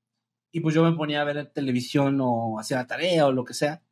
y 0.52 0.60
pues 0.60 0.74
yo 0.74 0.84
me 0.84 0.96
ponía 0.96 1.22
a 1.22 1.24
ver 1.24 1.50
televisión 1.52 2.18
o 2.20 2.60
hacía 2.60 2.76
la 2.76 2.86
tarea 2.86 3.26
o 3.26 3.32
lo 3.32 3.44
que 3.44 3.54
sea. 3.54 3.82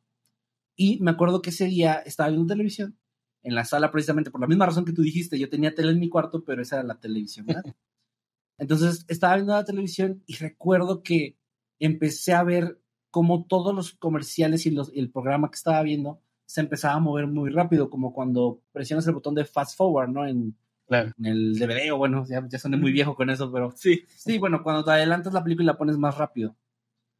Y 0.75 0.99
me 0.99 1.11
acuerdo 1.11 1.41
que 1.41 1.49
ese 1.49 1.65
día 1.65 1.95
estaba 1.95 2.29
viendo 2.29 2.47
televisión 2.47 2.97
en 3.41 3.55
la 3.55 3.65
sala 3.65 3.89
precisamente 3.91 4.29
por 4.29 4.39
la 4.39 4.47
misma 4.47 4.67
razón 4.67 4.85
que 4.85 4.93
tú 4.93 5.01
dijiste, 5.01 5.39
yo 5.39 5.49
tenía 5.49 5.73
tele 5.73 5.91
en 5.91 5.99
mi 5.99 6.09
cuarto, 6.09 6.43
pero 6.45 6.61
esa 6.61 6.77
era 6.77 6.83
la 6.83 6.99
televisión, 6.99 7.47
¿verdad? 7.47 7.63
Entonces 8.59 9.03
estaba 9.07 9.35
viendo 9.35 9.53
la 9.53 9.65
televisión 9.65 10.23
y 10.27 10.35
recuerdo 10.35 11.01
que 11.01 11.37
empecé 11.79 12.33
a 12.33 12.43
ver 12.43 12.79
como 13.09 13.45
todos 13.45 13.73
los 13.73 13.93
comerciales 13.93 14.67
y, 14.67 14.71
los, 14.71 14.93
y 14.93 14.99
el 14.99 15.09
programa 15.09 15.49
que 15.49 15.55
estaba 15.55 15.81
viendo 15.81 16.21
se 16.51 16.59
empezaba 16.61 16.95
a 16.95 16.99
mover 16.99 17.27
muy 17.27 17.49
rápido, 17.49 17.89
como 17.89 18.13
cuando 18.13 18.59
presionas 18.73 19.07
el 19.07 19.13
botón 19.13 19.35
de 19.35 19.45
fast 19.45 19.77
forward, 19.77 20.09
¿no? 20.09 20.27
En, 20.27 20.55
Claro. 20.87 21.11
en 21.19 21.25
el 21.25 21.53
DVD, 21.57 21.91
o 21.93 21.97
bueno, 21.97 22.25
ya, 22.27 22.45
ya 22.49 22.59
soné 22.59 22.75
muy 22.75 22.91
viejo 22.91 23.15
con 23.15 23.29
eso, 23.29 23.49
pero 23.49 23.71
Sí. 23.77 24.01
sí, 24.09 24.37
bueno, 24.37 24.61
cuando 24.61 24.83
te 24.83 24.91
adelantas 24.91 25.31
la 25.31 25.41
película 25.43 25.63
y 25.63 25.67
la 25.67 25.77
pones 25.77 25.97
más 25.97 26.17
rápido, 26.17 26.55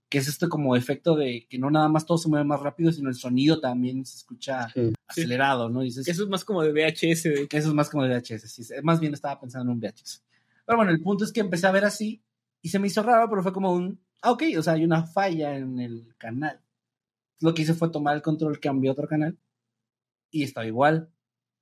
que 0.09 0.17
es 0.17 0.27
este 0.27 0.49
como 0.49 0.75
efecto 0.75 1.15
de 1.15 1.47
que 1.49 1.57
no 1.57 1.71
nada 1.71 1.87
más 1.87 2.05
todo 2.05 2.17
se 2.17 2.27
mueve 2.27 2.43
más 2.43 2.59
rápido, 2.59 2.91
sino 2.91 3.07
el 3.07 3.15
sonido 3.15 3.61
también 3.61 4.03
se 4.05 4.17
escucha 4.17 4.67
Sí. 4.73 4.91
acelerado, 5.07 5.69
¿no? 5.69 5.79
Dices, 5.81 6.05
Eso 6.07 6.23
es 6.23 6.29
más 6.29 6.43
como 6.43 6.61
de 6.63 6.73
VHS. 6.73 7.29
de- 7.29 7.47
eso 7.49 7.69
es 7.69 7.73
más 7.73 7.89
como 7.89 8.03
de 8.03 8.09
VHS, 8.09 8.47
sí, 8.49 8.63
más 8.83 8.99
bien 8.99 9.13
estaba 9.13 9.39
pensando 9.39 9.71
en 9.71 9.77
un 9.77 9.79
VHS. 9.81 10.21
Pero 10.65 10.77
bueno, 10.77 10.91
el 10.91 11.01
punto 11.01 11.23
es 11.23 11.31
que 11.31 11.39
empecé 11.39 11.67
a 11.67 11.71
ver 11.71 11.85
así 11.85 12.21
y 12.61 12.67
se 12.69 12.79
me 12.79 12.87
hizo 12.87 13.01
raro, 13.03 13.29
pero 13.29 13.41
fue 13.43 13.53
como 13.53 13.71
un, 13.71 13.99
ah, 14.21 14.31
ok, 14.31 14.43
o 14.57 14.61
sea, 14.63 14.73
hay 14.73 14.83
una 14.83 15.03
falla 15.05 15.55
en 15.55 15.79
el 15.79 16.13
canal. 16.17 16.59
Lo 17.41 17.53
que 17.53 17.63
hice 17.63 17.73
fue 17.73 17.89
tomar 17.89 18.15
el 18.15 18.21
control, 18.21 18.59
cambié 18.59 18.89
otro 18.89 19.07
canal 19.07 19.37
y 20.29 20.43
estaba 20.43 20.65
igual. 20.65 21.11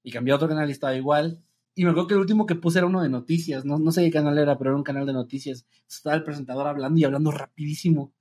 Y 0.03 0.11
cambié 0.11 0.33
otro 0.33 0.47
canal 0.47 0.69
y 0.69 0.71
estaba 0.71 0.95
igual. 0.95 1.43
Y 1.75 1.85
me 1.85 1.91
acuerdo 1.91 2.07
que 2.07 2.13
el 2.13 2.19
último 2.19 2.45
que 2.45 2.55
puse 2.55 2.79
era 2.79 2.87
uno 2.87 3.01
de 3.01 3.09
noticias, 3.09 3.65
no, 3.65 3.79
no 3.79 3.91
sé 3.91 4.03
qué 4.03 4.11
canal 4.11 4.37
era, 4.37 4.57
pero 4.57 4.71
era 4.71 4.77
un 4.77 4.83
canal 4.83 5.05
de 5.05 5.13
noticias. 5.13 5.65
Estaba 5.87 6.15
el 6.15 6.23
presentador 6.23 6.67
hablando 6.67 6.99
y 6.99 7.03
hablando 7.05 7.31
rapidísimo. 7.31 8.13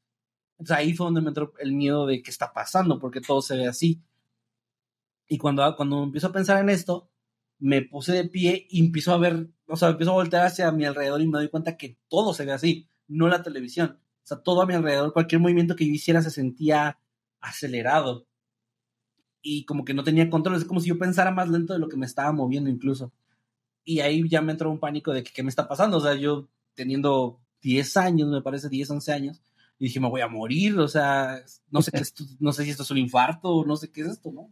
Entonces 0.58 0.76
ahí 0.76 0.92
fue 0.92 1.06
donde 1.06 1.20
me 1.20 1.28
entró 1.28 1.52
el 1.58 1.72
miedo 1.72 2.06
de 2.06 2.22
qué 2.22 2.30
está 2.30 2.52
pasando, 2.52 2.98
porque 2.98 3.20
todo 3.20 3.42
se 3.42 3.56
ve 3.56 3.66
así. 3.66 4.02
Y 5.28 5.38
cuando, 5.38 5.74
cuando 5.76 6.02
empiezo 6.04 6.28
a 6.28 6.32
pensar 6.32 6.62
en 6.62 6.70
esto, 6.70 7.10
me 7.58 7.82
puse 7.82 8.12
de 8.12 8.24
pie 8.24 8.66
y 8.70 8.80
empiezo 8.80 9.12
a 9.12 9.18
ver, 9.18 9.50
o 9.66 9.76
sea, 9.76 9.90
empiezo 9.90 10.12
a 10.12 10.14
voltear 10.14 10.46
hacia 10.46 10.70
mi 10.72 10.84
alrededor 10.84 11.20
y 11.20 11.26
me 11.26 11.38
doy 11.38 11.48
cuenta 11.48 11.76
que 11.76 11.98
todo 12.08 12.32
se 12.34 12.44
ve 12.44 12.52
así, 12.52 12.88
no 13.08 13.28
la 13.28 13.42
televisión. 13.42 13.98
O 14.22 14.26
sea, 14.28 14.38
todo 14.42 14.62
a 14.62 14.66
mi 14.66 14.74
alrededor, 14.74 15.12
cualquier 15.12 15.40
movimiento 15.40 15.76
que 15.76 15.86
yo 15.86 15.92
hiciera 15.92 16.22
se 16.22 16.30
sentía 16.30 16.98
acelerado. 17.40 18.26
Y 19.42 19.64
como 19.64 19.84
que 19.84 19.94
no 19.94 20.04
tenía 20.04 20.28
control, 20.30 20.56
es 20.56 20.64
como 20.64 20.80
si 20.80 20.88
yo 20.88 20.98
pensara 20.98 21.30
más 21.30 21.48
lento 21.48 21.72
de 21.72 21.78
lo 21.78 21.88
que 21.88 21.96
me 21.96 22.06
estaba 22.06 22.32
moviendo 22.32 22.70
incluso. 22.70 23.12
Y 23.84 24.00
ahí 24.00 24.28
ya 24.28 24.42
me 24.42 24.52
entró 24.52 24.70
un 24.70 24.80
pánico 24.80 25.12
de 25.12 25.22
que 25.22 25.32
qué 25.32 25.42
me 25.42 25.48
está 25.48 25.68
pasando. 25.68 25.98
O 25.98 26.00
sea, 26.00 26.14
yo 26.14 26.48
teniendo 26.74 27.40
10 27.62 27.96
años, 27.96 28.28
me 28.28 28.42
parece 28.42 28.68
10, 28.68 28.90
11 28.90 29.12
años, 29.12 29.42
dije, 29.78 30.00
me 30.00 30.08
voy 30.08 30.20
a 30.20 30.28
morir, 30.28 30.78
o 30.78 30.88
sea, 30.88 31.42
no 31.70 31.82
sé 31.82 31.90
qué 31.92 31.98
es, 31.98 32.14
no 32.40 32.52
sé 32.52 32.64
si 32.64 32.70
esto 32.70 32.82
es 32.82 32.90
un 32.90 32.98
infarto, 32.98 33.64
no 33.64 33.76
sé 33.76 33.90
qué 33.90 34.02
es 34.02 34.08
esto, 34.08 34.32
¿no? 34.32 34.48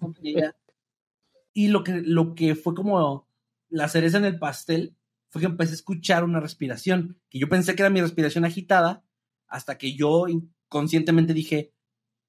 Y 1.53 1.68
lo 1.68 1.82
que, 1.84 2.03
lo 2.03 2.34
que 2.34 2.55
fue 2.55 2.74
como 2.74 3.26
la 3.68 3.89
cereza 3.89 4.18
en 4.18 4.26
el 4.26 4.39
pastel 4.39 4.95
fue 5.30 5.41
que 5.41 5.47
empecé 5.47 5.72
a 5.72 5.76
escuchar 5.76 6.24
una 6.24 6.41
respiración, 6.41 7.18
que 7.30 7.39
yo 7.39 7.49
pensé 7.49 7.74
que 7.74 7.82
era 7.82 7.91
mi 7.91 8.01
respiración 8.01 8.45
agitada, 8.45 9.05
hasta 9.49 9.78
que 9.78 9.95
yo 9.95 10.26
inconscientemente 10.28 11.32
dije, 11.34 11.72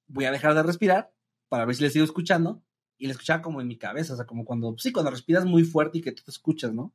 voy 0.08 0.24
a 0.24 0.32
dejar 0.32 0.54
de 0.54 0.62
respirar 0.62 1.12
para 1.48 1.64
ver 1.64 1.76
si 1.76 1.82
le 1.82 1.90
sigo 1.90 2.04
escuchando, 2.04 2.62
y 2.98 3.06
le 3.06 3.12
escuchaba 3.12 3.40
como 3.40 3.60
en 3.60 3.68
mi 3.68 3.78
cabeza, 3.78 4.12
o 4.12 4.16
sea, 4.16 4.26
como 4.26 4.44
cuando, 4.44 4.74
sí, 4.76 4.92
cuando 4.92 5.10
respiras 5.10 5.44
muy 5.44 5.62
fuerte 5.62 5.98
y 5.98 6.00
que 6.02 6.12
tú 6.12 6.24
te 6.24 6.32
escuchas, 6.32 6.74
¿no? 6.74 6.92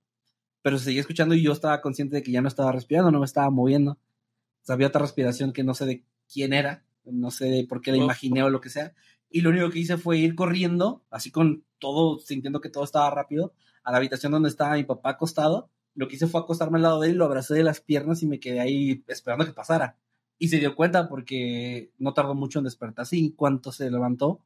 Pero 0.61 0.77
seguía 0.77 1.01
escuchando 1.01 1.33
y 1.33 1.41
yo 1.41 1.53
estaba 1.53 1.81
consciente 1.81 2.17
de 2.17 2.23
que 2.23 2.31
ya 2.31 2.41
no 2.41 2.49
estaba 2.49 2.71
respirando, 2.71 3.09
no 3.09 3.19
me 3.19 3.25
estaba 3.25 3.49
moviendo. 3.49 3.91
O 3.93 4.65
sea, 4.65 4.75
había 4.75 4.87
otra 4.87 5.01
respiración 5.01 5.53
que 5.53 5.63
no 5.63 5.73
sé 5.73 5.85
de 5.85 6.05
quién 6.31 6.53
era, 6.53 6.85
no 7.05 7.31
sé 7.31 7.45
de 7.45 7.65
por 7.65 7.81
qué 7.81 7.91
la 7.91 7.97
imaginé 7.97 8.43
o 8.43 8.49
lo 8.49 8.61
que 8.61 8.69
sea. 8.69 8.93
Y 9.29 9.41
lo 9.41 9.49
único 9.49 9.69
que 9.69 9.79
hice 9.79 9.97
fue 9.97 10.17
ir 10.17 10.35
corriendo, 10.35 11.03
así 11.09 11.31
con 11.31 11.65
todo, 11.79 12.19
sintiendo 12.19 12.61
que 12.61 12.69
todo 12.69 12.83
estaba 12.83 13.09
rápido, 13.09 13.53
a 13.83 13.91
la 13.91 13.97
habitación 13.97 14.31
donde 14.31 14.49
estaba 14.49 14.75
mi 14.75 14.83
papá 14.83 15.11
acostado. 15.11 15.69
Lo 15.95 16.07
que 16.07 16.15
hice 16.15 16.27
fue 16.27 16.41
acostarme 16.41 16.77
al 16.77 16.83
lado 16.83 17.01
de 17.01 17.09
él, 17.09 17.17
lo 17.17 17.25
abracé 17.25 17.53
de 17.53 17.63
las 17.63 17.81
piernas 17.81 18.23
y 18.23 18.27
me 18.27 18.39
quedé 18.39 18.59
ahí 18.59 19.03
esperando 19.07 19.45
que 19.45 19.53
pasara. 19.53 19.97
Y 20.39 20.49
se 20.49 20.59
dio 20.59 20.75
cuenta 20.75 21.07
porque 21.07 21.91
no 21.97 22.13
tardó 22.13 22.35
mucho 22.35 22.59
en 22.59 22.65
despertarse 22.65 23.17
y 23.17 23.31
cuanto 23.31 23.71
se 23.71 23.89
levantó 23.89 24.41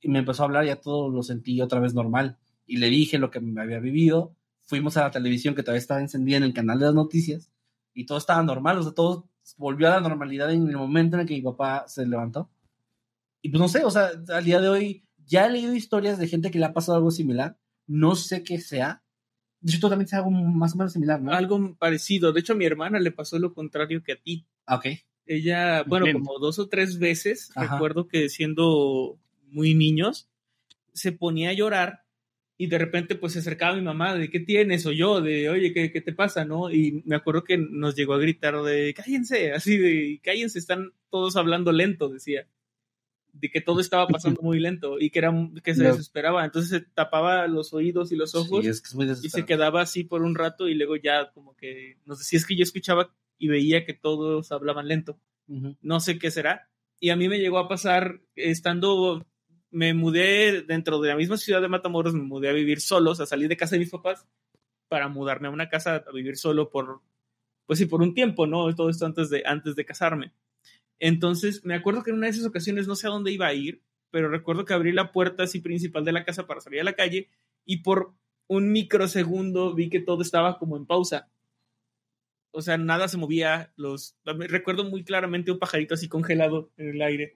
y 0.00 0.08
me 0.08 0.20
empezó 0.20 0.42
a 0.42 0.46
hablar, 0.46 0.64
ya 0.66 0.76
todo 0.76 1.10
lo 1.10 1.22
sentí 1.22 1.60
otra 1.60 1.80
vez 1.80 1.94
normal. 1.94 2.38
Y 2.66 2.76
le 2.76 2.90
dije 2.90 3.18
lo 3.18 3.30
que 3.30 3.40
me 3.40 3.60
había 3.60 3.80
vivido. 3.80 4.34
Fuimos 4.64 4.96
a 4.96 5.02
la 5.02 5.10
televisión 5.10 5.54
que 5.54 5.62
todavía 5.62 5.80
estaba 5.80 6.00
encendida 6.00 6.36
en 6.36 6.42
el 6.42 6.54
canal 6.54 6.78
de 6.78 6.86
las 6.86 6.94
noticias 6.94 7.50
y 7.94 8.04
todo 8.06 8.18
estaba 8.18 8.42
normal, 8.42 8.78
o 8.78 8.82
sea, 8.82 8.92
todo 8.92 9.28
volvió 9.56 9.88
a 9.88 9.92
la 9.92 10.00
normalidad 10.00 10.52
en 10.52 10.68
el 10.68 10.76
momento 10.76 11.16
en 11.16 11.22
el 11.22 11.26
que 11.26 11.34
mi 11.34 11.42
papá 11.42 11.84
se 11.88 12.04
levantó. 12.06 12.50
Y 13.42 13.48
pues 13.48 13.60
no 13.60 13.68
sé, 13.68 13.84
o 13.84 13.90
sea, 13.90 14.10
al 14.28 14.44
día 14.44 14.60
de 14.60 14.68
hoy 14.68 15.04
ya 15.26 15.46
he 15.46 15.50
leído 15.50 15.74
historias 15.74 16.18
de 16.18 16.28
gente 16.28 16.50
que 16.50 16.58
le 16.58 16.66
ha 16.66 16.72
pasado 16.72 16.98
algo 16.98 17.10
similar. 17.10 17.56
No 17.86 18.16
sé 18.16 18.42
qué 18.42 18.58
sea. 18.60 19.02
De 19.60 19.72
hecho, 19.72 19.80
tú 19.80 19.88
también 19.88 20.08
sabes 20.08 20.26
algo 20.26 20.38
más 20.38 20.74
o 20.74 20.78
menos 20.78 20.92
similar, 20.92 21.20
¿no? 21.22 21.32
Algo 21.32 21.74
parecido. 21.76 22.32
De 22.32 22.40
hecho, 22.40 22.52
a 22.52 22.56
mi 22.56 22.64
hermana 22.64 22.98
le 22.98 23.12
pasó 23.12 23.38
lo 23.38 23.54
contrario 23.54 24.02
que 24.02 24.12
a 24.12 24.20
ti. 24.20 24.46
Ok. 24.68 24.86
Ella, 25.26 25.82
bueno, 25.84 26.04
Bien. 26.06 26.18
como 26.18 26.38
dos 26.38 26.58
o 26.58 26.68
tres 26.68 26.98
veces, 26.98 27.50
Ajá. 27.56 27.74
recuerdo 27.74 28.06
que 28.06 28.28
siendo 28.28 29.18
muy 29.48 29.74
niños, 29.74 30.28
se 30.92 31.12
ponía 31.12 31.50
a 31.50 31.54
llorar 31.54 32.02
y 32.58 32.68
de 32.68 32.78
repente 32.78 33.16
pues 33.16 33.34
se 33.34 33.40
acercaba 33.40 33.72
a 33.72 33.76
mi 33.76 33.82
mamá 33.82 34.14
de 34.14 34.30
¿qué 34.30 34.40
tienes? 34.40 34.86
o 34.86 34.92
yo 34.92 35.20
de 35.20 35.50
oye 35.50 35.74
¿qué, 35.74 35.92
qué 35.92 36.00
te 36.00 36.12
pasa? 36.12 36.44
¿no? 36.44 36.70
Y 36.70 37.02
me 37.04 37.16
acuerdo 37.16 37.44
que 37.44 37.58
nos 37.58 37.94
llegó 37.96 38.14
a 38.14 38.18
gritar 38.18 38.54
de 38.62 38.94
cállense, 38.94 39.52
así 39.52 39.76
de 39.76 40.20
cállense, 40.22 40.58
están 40.58 40.92
todos 41.10 41.36
hablando 41.36 41.70
lento, 41.72 42.08
decía, 42.08 42.46
de 43.32 43.50
que 43.50 43.60
todo 43.60 43.80
estaba 43.80 44.06
pasando 44.08 44.40
muy 44.42 44.58
lento 44.58 44.98
y 44.98 45.10
que 45.10 45.18
era 45.18 45.32
que 45.62 45.74
se 45.74 45.82
No. 45.82 45.90
desesperaba, 45.90 46.44
entonces 46.44 46.70
se 46.70 46.80
tapaba 46.80 47.46
los 47.46 47.74
oídos 47.74 48.10
y 48.12 48.16
los 48.16 48.34
ojos 48.34 48.62
Sí, 48.64 48.70
es 48.70 48.80
que 48.80 48.88
es 48.88 48.94
muy 48.94 49.06
y 49.10 49.28
se 49.28 49.44
quedaba 49.44 49.82
así 49.82 50.04
por 50.04 50.22
un 50.22 50.34
rato 50.34 50.68
y 50.68 50.74
luego 50.74 50.96
ya 50.96 51.30
como 51.32 51.54
que 51.56 51.98
nos 52.06 52.20
decía 52.20 52.38
es 52.38 52.46
que 52.46 52.56
yo 52.56 52.62
escuchaba 52.62 53.12
y 53.38 53.48
veía 53.48 53.84
que 53.84 53.94
todos 53.94 54.52
hablaban 54.52 54.88
lento 54.88 55.20
no 55.46 56.00
sé 56.00 56.18
qué 56.18 56.30
será. 56.30 56.68
Y 56.98 57.10
a 57.10 57.16
mí 57.16 57.28
me 57.28 57.38
llegó 57.38 57.58
a 57.58 57.68
pasar 57.68 58.20
estando, 58.34 59.26
me 59.70 59.94
mudé 59.94 60.62
dentro 60.62 61.00
de 61.00 61.10
la 61.10 61.16
misma 61.16 61.36
ciudad 61.36 61.60
de 61.60 61.68
Matamoros, 61.68 62.14
me 62.14 62.22
mudé 62.22 62.48
a 62.48 62.52
vivir 62.52 62.80
solo, 62.80 63.10
o 63.10 63.14
sea, 63.14 63.26
salí 63.26 63.46
de 63.48 63.56
casa 63.56 63.74
de 63.76 63.80
mis 63.80 63.90
papás 63.90 64.26
para 64.88 65.08
mudarme 65.08 65.48
a 65.48 65.50
una 65.50 65.68
casa 65.68 66.04
a 66.06 66.12
vivir 66.12 66.36
solo 66.36 66.70
por, 66.70 67.02
pues 67.66 67.78
sí, 67.78 67.86
por 67.86 68.02
un 68.02 68.14
tiempo, 68.14 68.46
¿no? 68.46 68.74
Todo 68.74 68.88
esto 68.88 69.04
antes 69.04 69.30
de, 69.30 69.42
antes 69.44 69.76
de 69.76 69.84
casarme. 69.84 70.32
Entonces, 70.98 71.64
me 71.64 71.74
acuerdo 71.74 72.02
que 72.02 72.10
en 72.10 72.16
una 72.16 72.26
de 72.26 72.32
esas 72.32 72.46
ocasiones 72.46 72.88
no 72.88 72.96
sé 72.96 73.06
a 73.06 73.10
dónde 73.10 73.32
iba 73.32 73.46
a 73.46 73.54
ir, 73.54 73.82
pero 74.10 74.28
recuerdo 74.28 74.64
que 74.64 74.72
abrí 74.72 74.92
la 74.92 75.12
puerta 75.12 75.42
así 75.42 75.60
principal 75.60 76.04
de 76.04 76.12
la 76.12 76.24
casa 76.24 76.46
para 76.46 76.60
salir 76.60 76.80
a 76.80 76.84
la 76.84 76.94
calle 76.94 77.28
y 77.66 77.78
por 77.78 78.14
un 78.46 78.72
microsegundo 78.72 79.74
vi 79.74 79.90
que 79.90 80.00
todo 80.00 80.22
estaba 80.22 80.58
como 80.58 80.76
en 80.76 80.86
pausa 80.86 81.28
o 82.50 82.62
sea, 82.62 82.78
nada 82.78 83.08
se 83.08 83.16
movía. 83.16 83.72
Los, 83.76 84.16
recuerdo 84.24 84.84
muy 84.84 85.04
claramente 85.04 85.50
un 85.50 85.58
pajarito 85.58 85.94
así 85.94 86.08
congelado 86.08 86.70
en 86.76 86.90
el 86.90 87.02
aire. 87.02 87.34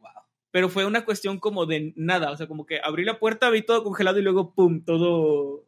Pero 0.51 0.69
fue 0.69 0.85
una 0.85 1.05
cuestión 1.05 1.39
como 1.39 1.67
de 1.67 1.93
nada. 1.97 2.31
O 2.31 2.37
sea, 2.37 2.47
como 2.47 2.67
que 2.67 2.81
abrí 2.83 3.05
la 3.05 3.19
puerta, 3.19 3.51
vi 3.51 3.63
todo 3.63 3.85
congelado 3.85 4.19
y 4.19 4.23
luego, 4.23 4.55
pum, 4.55 4.85
todo. 4.85 5.67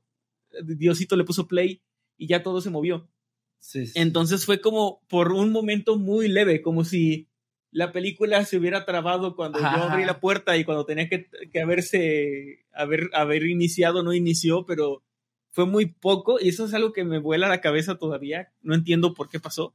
Diosito 0.64 1.16
le 1.16 1.24
puso 1.24 1.48
play 1.48 1.82
y 2.16 2.26
ya 2.26 2.42
todo 2.42 2.60
se 2.60 2.70
movió. 2.70 3.08
Sí, 3.58 3.86
sí. 3.86 3.92
Entonces 3.94 4.44
fue 4.44 4.60
como 4.60 5.02
por 5.08 5.32
un 5.32 5.50
momento 5.50 5.96
muy 5.96 6.28
leve, 6.28 6.62
como 6.62 6.84
si 6.84 7.28
la 7.70 7.90
película 7.90 8.44
se 8.44 8.58
hubiera 8.58 8.84
trabado 8.84 9.34
cuando 9.34 9.58
yo 9.58 9.66
abrí 9.66 10.04
la 10.04 10.20
puerta 10.20 10.56
y 10.56 10.64
cuando 10.64 10.84
tenía 10.84 11.08
que, 11.08 11.30
que 11.50 11.60
haberse, 11.60 12.66
haber, 12.72 13.08
haber 13.14 13.46
iniciado, 13.46 14.02
no 14.02 14.12
inició, 14.12 14.66
pero 14.66 15.02
fue 15.52 15.66
muy 15.66 15.86
poco 15.86 16.38
y 16.40 16.48
eso 16.48 16.64
es 16.64 16.74
algo 16.74 16.92
que 16.92 17.04
me 17.04 17.18
vuela 17.18 17.48
la 17.48 17.60
cabeza 17.60 17.96
todavía. 17.96 18.52
No 18.62 18.74
entiendo 18.74 19.14
por 19.14 19.28
qué 19.28 19.38
pasó. 19.38 19.74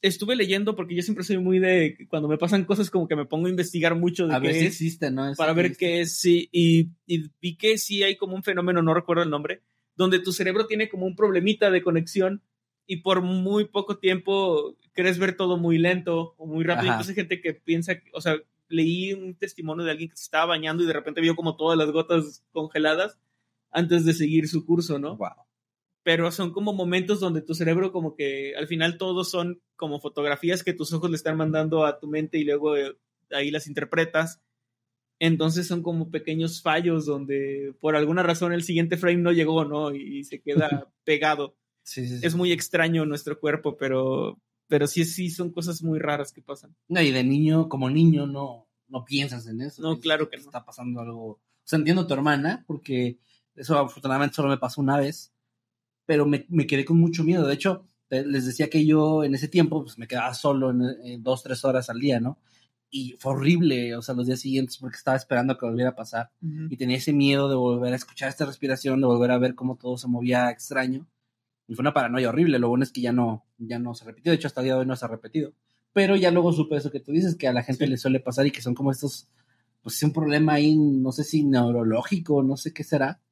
Estuve 0.00 0.36
leyendo 0.36 0.74
porque 0.74 0.94
yo 0.94 1.02
siempre 1.02 1.24
soy 1.24 1.38
muy 1.38 1.58
de 1.58 2.06
cuando 2.08 2.28
me 2.28 2.38
pasan 2.38 2.64
cosas 2.64 2.90
como 2.90 3.06
que 3.06 3.16
me 3.16 3.26
pongo 3.26 3.46
a 3.46 3.50
investigar 3.50 3.94
mucho 3.96 4.26
de 4.26 4.34
a 4.34 4.38
ver 4.38 4.52
qué 4.52 4.58
si 4.60 4.64
es, 4.64 4.72
existe, 4.72 5.10
¿no? 5.10 5.28
Eso 5.28 5.36
para 5.36 5.52
ver 5.52 5.76
qué 5.76 6.00
es, 6.00 6.18
sí, 6.18 6.48
y, 6.50 6.90
y 7.06 7.30
vi 7.40 7.56
que 7.56 7.78
sí 7.78 8.02
hay 8.02 8.16
como 8.16 8.34
un 8.34 8.42
fenómeno, 8.42 8.82
no 8.82 8.94
recuerdo 8.94 9.22
el 9.22 9.30
nombre, 9.30 9.62
donde 9.94 10.18
tu 10.18 10.32
cerebro 10.32 10.66
tiene 10.66 10.88
como 10.88 11.06
un 11.06 11.14
problemita 11.14 11.70
de 11.70 11.82
conexión 11.82 12.42
y 12.86 12.98
por 12.98 13.22
muy 13.22 13.66
poco 13.66 13.98
tiempo 13.98 14.76
quieres 14.92 15.18
ver 15.18 15.36
todo 15.36 15.56
muy 15.56 15.78
lento 15.78 16.34
o 16.36 16.46
muy 16.46 16.64
rápido. 16.64 16.90
Ajá. 16.90 16.94
Entonces 16.94 17.10
hay 17.10 17.22
gente 17.22 17.40
que 17.40 17.54
piensa, 17.54 17.94
o 18.12 18.20
sea, 18.20 18.36
leí 18.68 19.12
un 19.12 19.34
testimonio 19.34 19.84
de 19.84 19.92
alguien 19.92 20.10
que 20.10 20.16
se 20.16 20.24
estaba 20.24 20.46
bañando 20.46 20.82
y 20.82 20.86
de 20.86 20.92
repente 20.92 21.20
vio 21.20 21.36
como 21.36 21.56
todas 21.56 21.78
las 21.78 21.90
gotas 21.90 22.44
congeladas 22.52 23.18
antes 23.72 24.04
de 24.04 24.14
seguir 24.14 24.48
su 24.48 24.64
curso, 24.64 24.98
¿no? 24.98 25.16
Wow. 25.16 25.30
Pero 26.04 26.30
son 26.32 26.52
como 26.52 26.72
momentos 26.72 27.20
donde 27.20 27.42
tu 27.42 27.54
cerebro 27.54 27.92
como 27.92 28.14
que 28.14 28.54
al 28.56 28.66
final 28.66 28.98
todos 28.98 29.30
son 29.30 29.60
como 29.76 30.00
fotografías 30.00 30.62
que 30.62 30.74
tus 30.74 30.92
ojos 30.92 31.10
le 31.10 31.16
están 31.16 31.36
mandando 31.36 31.84
a 31.84 31.98
tu 31.98 32.08
mente 32.08 32.38
y 32.38 32.44
luego 32.44 32.76
eh, 32.76 32.96
ahí 33.30 33.50
las 33.50 33.66
interpretas. 33.66 34.40
Entonces 35.18 35.68
son 35.68 35.82
como 35.82 36.10
pequeños 36.10 36.62
fallos 36.62 37.06
donde 37.06 37.74
por 37.80 37.94
alguna 37.94 38.22
razón 38.22 38.52
el 38.52 38.64
siguiente 38.64 38.96
frame 38.96 39.18
no 39.18 39.32
llegó, 39.32 39.64
¿no? 39.64 39.94
Y 39.94 40.24
se 40.24 40.40
queda 40.40 40.92
pegado 41.04 41.56
Sí, 41.84 42.06
sí, 42.06 42.18
sí. 42.18 42.26
es 42.26 42.34
muy 42.34 42.52
extraño 42.52 43.04
nuestro 43.06 43.38
cuerpo, 43.38 43.76
pero, 43.76 44.40
pero 44.68 44.86
sí, 44.86 45.04
sí 45.04 45.30
son 45.30 45.50
cosas 45.50 45.82
muy 45.82 45.98
raras 45.98 46.32
que 46.32 46.42
pasan. 46.42 46.76
No, 46.88 47.00
y 47.02 47.10
de 47.10 47.24
niño, 47.24 47.68
como 47.68 47.90
niño, 47.90 48.26
no, 48.26 48.68
no 48.88 49.04
piensas 49.04 49.46
en 49.46 49.60
eso. 49.60 49.82
No, 49.82 49.98
claro 49.98 50.28
que 50.28 50.36
no. 50.36 50.44
Está 50.44 50.64
pasando 50.64 51.00
algo. 51.00 51.24
O 51.24 51.40
sea, 51.64 51.78
entiendo 51.78 52.02
a 52.02 52.06
tu 52.06 52.14
hermana, 52.14 52.64
porque 52.66 53.18
eso 53.56 53.78
afortunadamente 53.78 54.36
solo 54.36 54.48
me 54.48 54.58
pasó 54.58 54.80
una 54.80 54.98
vez, 54.98 55.32
pero 56.06 56.26
me, 56.26 56.46
me 56.48 56.66
quedé 56.66 56.84
con 56.84 56.98
mucho 56.98 57.24
miedo. 57.24 57.46
De 57.46 57.54
hecho, 57.54 57.86
les 58.10 58.46
decía 58.46 58.68
que 58.68 58.84
yo 58.84 59.24
en 59.24 59.34
ese 59.34 59.48
tiempo 59.48 59.82
pues, 59.82 59.98
me 59.98 60.06
quedaba 60.08 60.34
solo 60.34 60.70
en, 60.70 60.82
en 61.04 61.22
dos, 61.22 61.42
tres 61.42 61.64
horas 61.64 61.90
al 61.90 62.00
día, 62.00 62.20
¿no? 62.20 62.38
y 62.94 63.16
fue 63.18 63.32
horrible, 63.32 63.96
o 63.96 64.02
sea, 64.02 64.14
los 64.14 64.26
días 64.26 64.40
siguientes 64.40 64.76
porque 64.76 64.98
estaba 64.98 65.16
esperando 65.16 65.56
que 65.56 65.64
volviera 65.64 65.90
a 65.90 65.96
pasar 65.96 66.30
y 66.42 66.76
tenía 66.76 66.98
ese 66.98 67.14
miedo 67.14 67.48
de 67.48 67.54
volver 67.54 67.94
a 67.94 67.96
escuchar 67.96 68.28
esta 68.28 68.44
respiración, 68.44 69.00
de 69.00 69.06
volver 69.06 69.30
a 69.30 69.38
ver 69.38 69.54
cómo 69.54 69.76
todo 69.76 69.96
se 69.96 70.08
movía 70.08 70.50
extraño. 70.50 71.08
Y 71.66 71.74
fue 71.74 71.82
una 71.82 71.94
paranoia 71.94 72.28
horrible, 72.28 72.58
lo 72.58 72.68
bueno 72.68 72.84
es 72.84 72.92
que 72.92 73.00
ya 73.00 73.12
no, 73.12 73.46
ya 73.56 73.78
no 73.78 73.94
se 73.94 74.04
repitió, 74.04 74.30
de 74.30 74.36
hecho 74.36 74.46
hasta 74.46 74.60
el 74.60 74.66
día 74.66 74.74
de 74.74 74.80
hoy 74.80 74.86
no 74.86 74.94
se 74.94 75.06
ha 75.06 75.08
repetido. 75.08 75.54
Pero 75.94 76.16
ya 76.16 76.30
luego 76.30 76.52
supe 76.52 76.76
eso 76.76 76.90
que 76.90 77.00
tú 77.00 77.12
dices, 77.12 77.34
que 77.34 77.48
a 77.48 77.54
la 77.54 77.62
gente 77.62 77.86
le 77.86 77.96
suele 77.96 78.20
pasar 78.20 78.46
y 78.46 78.50
que 78.50 78.60
son 78.60 78.74
como 78.74 78.90
estos, 78.90 79.26
pues 79.80 79.96
es 79.96 80.02
un 80.02 80.12
problema 80.12 80.52
ahí, 80.52 80.76
no 80.76 81.12
sé 81.12 81.24
si 81.24 81.44
neurológico, 81.44 82.42
no 82.42 82.58
sé 82.58 82.74
qué 82.74 82.84
será, 82.84 83.22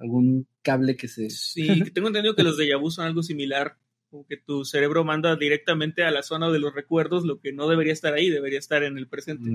algún 0.00 0.46
cable 0.62 0.96
que 0.96 1.08
se... 1.08 1.30
Sí, 1.30 1.90
tengo 1.92 2.08
entendido 2.08 2.34
que 2.34 2.42
los 2.42 2.56
de 2.56 2.74
vu 2.74 2.90
son 2.90 3.06
algo 3.06 3.22
similar, 3.22 3.76
como 4.10 4.26
que 4.26 4.36
tu 4.36 4.64
cerebro 4.64 5.04
manda 5.04 5.36
directamente 5.36 6.02
a 6.02 6.10
la 6.10 6.22
zona 6.22 6.50
de 6.50 6.58
los 6.58 6.74
recuerdos 6.74 7.24
lo 7.24 7.38
que 7.38 7.52
no 7.52 7.68
debería 7.68 7.92
estar 7.92 8.14
ahí, 8.14 8.30
debería 8.30 8.58
estar 8.58 8.82
en 8.82 8.98
el 8.98 9.06
presente. 9.06 9.50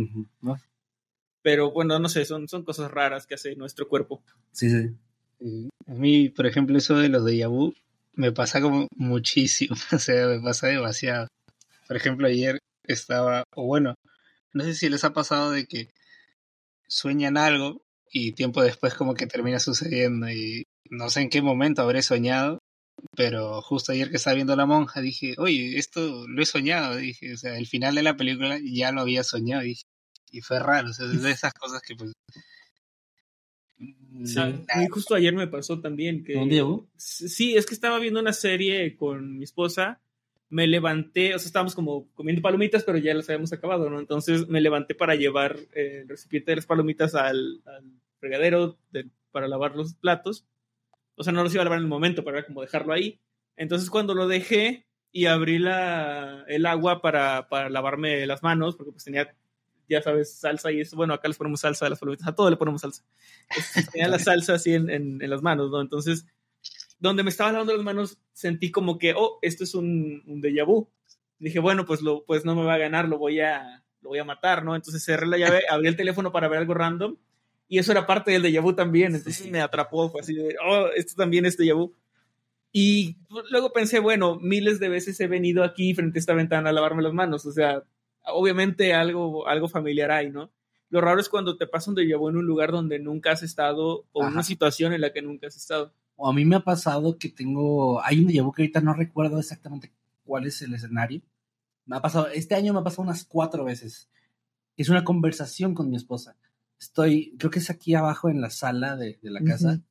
Pero 1.42 1.72
bueno, 1.72 2.00
no 2.00 2.10
sé, 2.10 2.26
son, 2.26 2.48
son 2.48 2.64
cosas 2.64 2.90
raras 2.92 3.28
que 3.28 3.36
hace 3.36 3.56
nuestro 3.56 3.88
cuerpo. 3.88 4.24
Sí, 4.52 4.70
sí. 4.70 4.96
A 5.88 5.94
mí, 5.94 6.30
por 6.30 6.46
ejemplo, 6.46 6.78
eso 6.78 6.98
de 6.98 7.10
los 7.10 7.26
de 7.26 7.46
vu 7.48 7.74
me 8.14 8.32
pasa 8.32 8.62
como 8.62 8.88
muchísimo, 8.96 9.76
o 9.92 10.00
sea, 10.00 10.28
me 10.28 10.40
pasa 10.40 10.68
demasiado. 10.68 11.28
Por 11.88 11.98
ejemplo, 11.98 12.28
ayer 12.28 12.60
estaba, 12.84 13.44
o 13.56 13.66
bueno, 13.66 13.96
no 14.54 14.64
sé 14.64 14.74
si 14.74 14.90
les 14.90 15.04
ha 15.04 15.14
pasado 15.14 15.52
de 15.52 15.66
que 15.66 15.90
sueñan 16.88 17.38
algo 17.38 17.85
y 18.12 18.32
tiempo 18.34 18.62
después 18.62 18.94
como 18.94 19.14
que 19.14 19.28
termina 19.28 19.60
sucediendo 19.60 20.30
y 20.30 20.66
no 20.90 21.10
sé 21.10 21.22
en 21.22 21.30
qué 21.30 21.42
momento 21.42 21.82
habré 21.82 22.02
soñado, 22.02 22.60
pero 23.16 23.62
justo 23.62 23.92
ayer 23.92 24.10
que 24.10 24.18
estaba 24.18 24.36
viendo 24.36 24.56
La 24.56 24.66
Monja 24.66 25.02
dije, 25.02 25.36
oye, 25.38 25.78
esto 25.78 26.28
lo 26.28 26.42
he 26.42 26.46
soñado, 26.46 26.96
dije, 26.96 27.34
o 27.34 27.38
sea, 27.38 27.58
el 27.58 27.68
final 27.68 27.96
de 27.96 28.04
la 28.04 28.16
película 28.16 28.60
ya 28.64 28.92
lo 28.92 29.02
había 29.02 29.24
soñado 29.24 29.66
y, 29.66 29.78
y 30.32 30.42
fue 30.42 30.60
raro, 30.60 30.90
o 30.90 30.94
sea, 30.94 31.08
de 31.08 31.32
esas 31.32 31.54
cosas 31.54 31.82
que 31.82 31.96
pues... 31.96 32.14
Sí, 34.24 34.40
justo 34.90 35.16
ayer 35.16 35.34
me 35.34 35.48
pasó 35.48 35.82
también 35.82 36.24
que... 36.24 36.34
¿Dónde 36.34 36.64
Sí, 36.96 37.58
es 37.58 37.66
que 37.66 37.74
estaba 37.74 38.00
viendo 38.00 38.22
una 38.22 38.32
serie 38.32 38.96
con 38.96 39.38
mi 39.38 39.44
esposa 39.44 40.02
me 40.50 40.68
levanté, 40.68 41.34
o 41.36 41.40
sea, 41.40 41.48
estábamos 41.48 41.76
como 41.76 42.08
comiendo 42.14 42.42
palomitas, 42.42 42.84
pero 42.84 42.98
ya 42.98 43.14
las 43.14 43.28
habíamos 43.30 43.52
acabado, 43.54 43.90
¿no? 43.90 44.00
Entonces 44.00 44.48
me 44.48 44.62
levanté 44.62 44.96
para 44.96 45.16
llevar 45.16 45.58
eh, 45.74 46.02
el 46.04 46.10
recipiente 46.10 46.52
de 46.52 46.58
las 46.58 46.66
palomitas 46.66 47.16
al, 47.16 47.62
fregadero 48.20 48.78
para 49.32 49.48
lavar 49.48 49.76
los 49.76 49.96
platos. 49.96 50.46
O 51.16 51.24
sea, 51.24 51.34
no 51.34 51.44
los 51.44 51.54
iba 51.54 51.62
a 51.62 51.66
lavar 51.66 51.80
en 51.80 51.84
el 51.84 51.90
momento, 51.90 52.24
para 52.24 52.46
como 52.46 52.62
dejarlo 52.62 52.94
ahí. 52.94 53.20
Entonces 53.58 53.90
cuando 53.90 54.14
lo 54.14 54.28
dejé 54.28 54.86
y 55.12 55.28
abrí 55.28 55.60
la, 55.60 56.44
el 56.48 56.66
agua 56.66 57.02
para, 57.02 57.48
para 57.50 57.70
lavarme 57.70 58.26
las 58.26 58.44
manos, 58.44 58.76
porque 58.76 58.92
pues 58.92 59.04
tenía, 59.04 59.34
ya 59.88 60.02
sabes, 60.02 60.38
salsa 60.38 60.72
y 60.72 60.82
eso, 60.82 60.96
bueno, 60.96 61.14
acá 61.14 61.28
les 61.28 61.38
ponemos 61.38 61.62
salsa 61.62 61.86
a 61.86 61.90
las 61.90 62.00
palomitas, 62.00 62.28
a 62.28 62.36
todo 62.36 62.50
le 62.50 62.58
ponemos 62.58 62.82
salsa. 62.82 63.04
tenía 63.92 64.08
la 64.08 64.20
salsa 64.20 64.56
así 64.56 64.74
en, 64.74 64.90
en, 64.90 65.22
en 65.22 65.30
las 65.30 65.42
manos, 65.42 65.72
¿no? 65.72 65.82
Entonces 65.82 66.26
donde 67.00 67.24
me 67.24 67.30
estaba 67.30 67.52
lavando 67.52 67.74
las 67.74 67.84
manos, 67.84 68.18
sentí 68.34 68.72
como 68.72 68.98
que, 68.98 69.14
oh, 69.16 69.40
esto 69.42 69.64
es 69.64 69.76
un, 69.76 70.24
un 70.26 70.42
déjà 70.42 70.66
vu. 70.66 70.90
Dije, 71.40 71.60
bueno, 71.60 71.86
pues, 71.86 72.02
lo, 72.02 72.24
pues 72.26 72.46
no 72.46 72.56
me 72.56 72.64
va 72.64 72.76
a 72.76 72.80
ganar, 72.80 73.08
lo 73.08 73.18
voy 73.18 73.40
a, 73.42 73.84
lo 74.02 74.10
voy 74.10 74.20
a 74.20 74.24
matar, 74.24 74.64
¿no? 74.64 74.76
Entonces 74.76 75.04
cerré 75.04 75.28
la 75.28 75.38
llave, 75.38 75.64
abrí 75.70 75.88
el 75.88 75.96
teléfono 75.96 76.32
para 76.32 76.48
ver 76.48 76.60
algo 76.60 76.74
random 76.74 77.18
y 77.68 77.80
eso 77.80 77.92
era 77.92 78.06
parte 78.06 78.32
del 78.32 78.44
déjà 78.44 78.62
vu 78.62 78.74
también. 78.74 79.16
Entonces 79.16 79.50
me 79.50 79.62
atrapó, 79.62 80.10
fue 80.10 80.22
así 80.22 80.34
de, 80.34 80.56
oh, 80.66 80.88
esto 80.96 81.16
también 81.16 81.46
es 81.46 81.58
déjà 81.58 81.76
vu. 81.76 81.94
Y 82.72 83.18
luego 83.52 83.72
pensé, 83.72 84.00
bueno, 84.00 84.38
miles 84.42 84.80
de 84.80 84.90
veces 84.90 85.20
he 85.22 85.28
venido 85.28 85.64
aquí 85.64 85.94
frente 85.94 86.20
a 86.20 86.22
esta 86.22 86.34
ventana 86.34 86.70
a 86.70 86.74
lavarme 86.74 87.02
las 87.02 87.14
manos, 87.14 87.46
o 87.46 87.52
sea, 87.52 87.84
obviamente 88.26 88.94
algo, 88.94 89.48
algo 89.48 89.70
familiar 89.70 90.12
hay, 90.12 90.30
¿no? 90.30 90.52
Lo 90.90 91.00
raro 91.00 91.20
es 91.22 91.30
cuando 91.30 91.58
te 91.58 91.68
pasa 91.68 91.90
un 91.90 91.96
déjà 91.96 92.18
vu 92.18 92.30
en 92.30 92.38
un 92.38 92.46
lugar 92.46 92.72
donde 92.72 93.00
nunca 93.00 93.32
has 93.32 93.44
estado 93.44 94.06
o 94.12 94.24
en 94.24 94.34
una 94.34 94.44
situación 94.44 94.94
en 94.94 95.02
la 95.02 95.14
que 95.14 95.22
nunca 95.22 95.48
has 95.48 95.56
estado 95.56 95.94
o 96.16 96.30
a 96.30 96.34
mí 96.34 96.46
me 96.46 96.56
ha 96.56 96.64
pasado 96.64 97.18
que 97.18 97.30
tengo, 97.30 98.04
hay 98.04 98.20
un 98.20 98.28
déjà 98.28 98.42
que 98.54 98.64
ahorita 98.64 98.82
no 98.82 98.94
recuerdo 98.94 99.40
exactamente 99.40 99.94
cuál 100.24 100.46
es 100.46 100.62
el 100.62 100.74
escenario. 100.74 101.22
Me 101.86 101.98
ha 101.98 102.02
pasado, 102.02 102.28
este 102.28 102.56
año 102.56 102.74
me 102.74 102.80
ha 102.80 102.84
pasado 102.84 103.04
unas 103.04 103.26
cuatro 103.26 103.66
veces. 103.66 104.10
Es 104.78 104.90
una 104.90 105.04
conversación 105.04 105.74
con 105.74 105.90
mi 105.90 105.98
esposa. 105.98 106.36
Estoy, 106.80 107.36
creo 107.38 107.52
que 107.52 107.60
es 107.60 107.70
aquí 107.70 107.96
abajo 107.96 108.30
en 108.30 108.42
la 108.42 108.50
sala 108.50 108.96
de, 108.96 109.20
la 109.22 109.42
casa. 109.42 109.82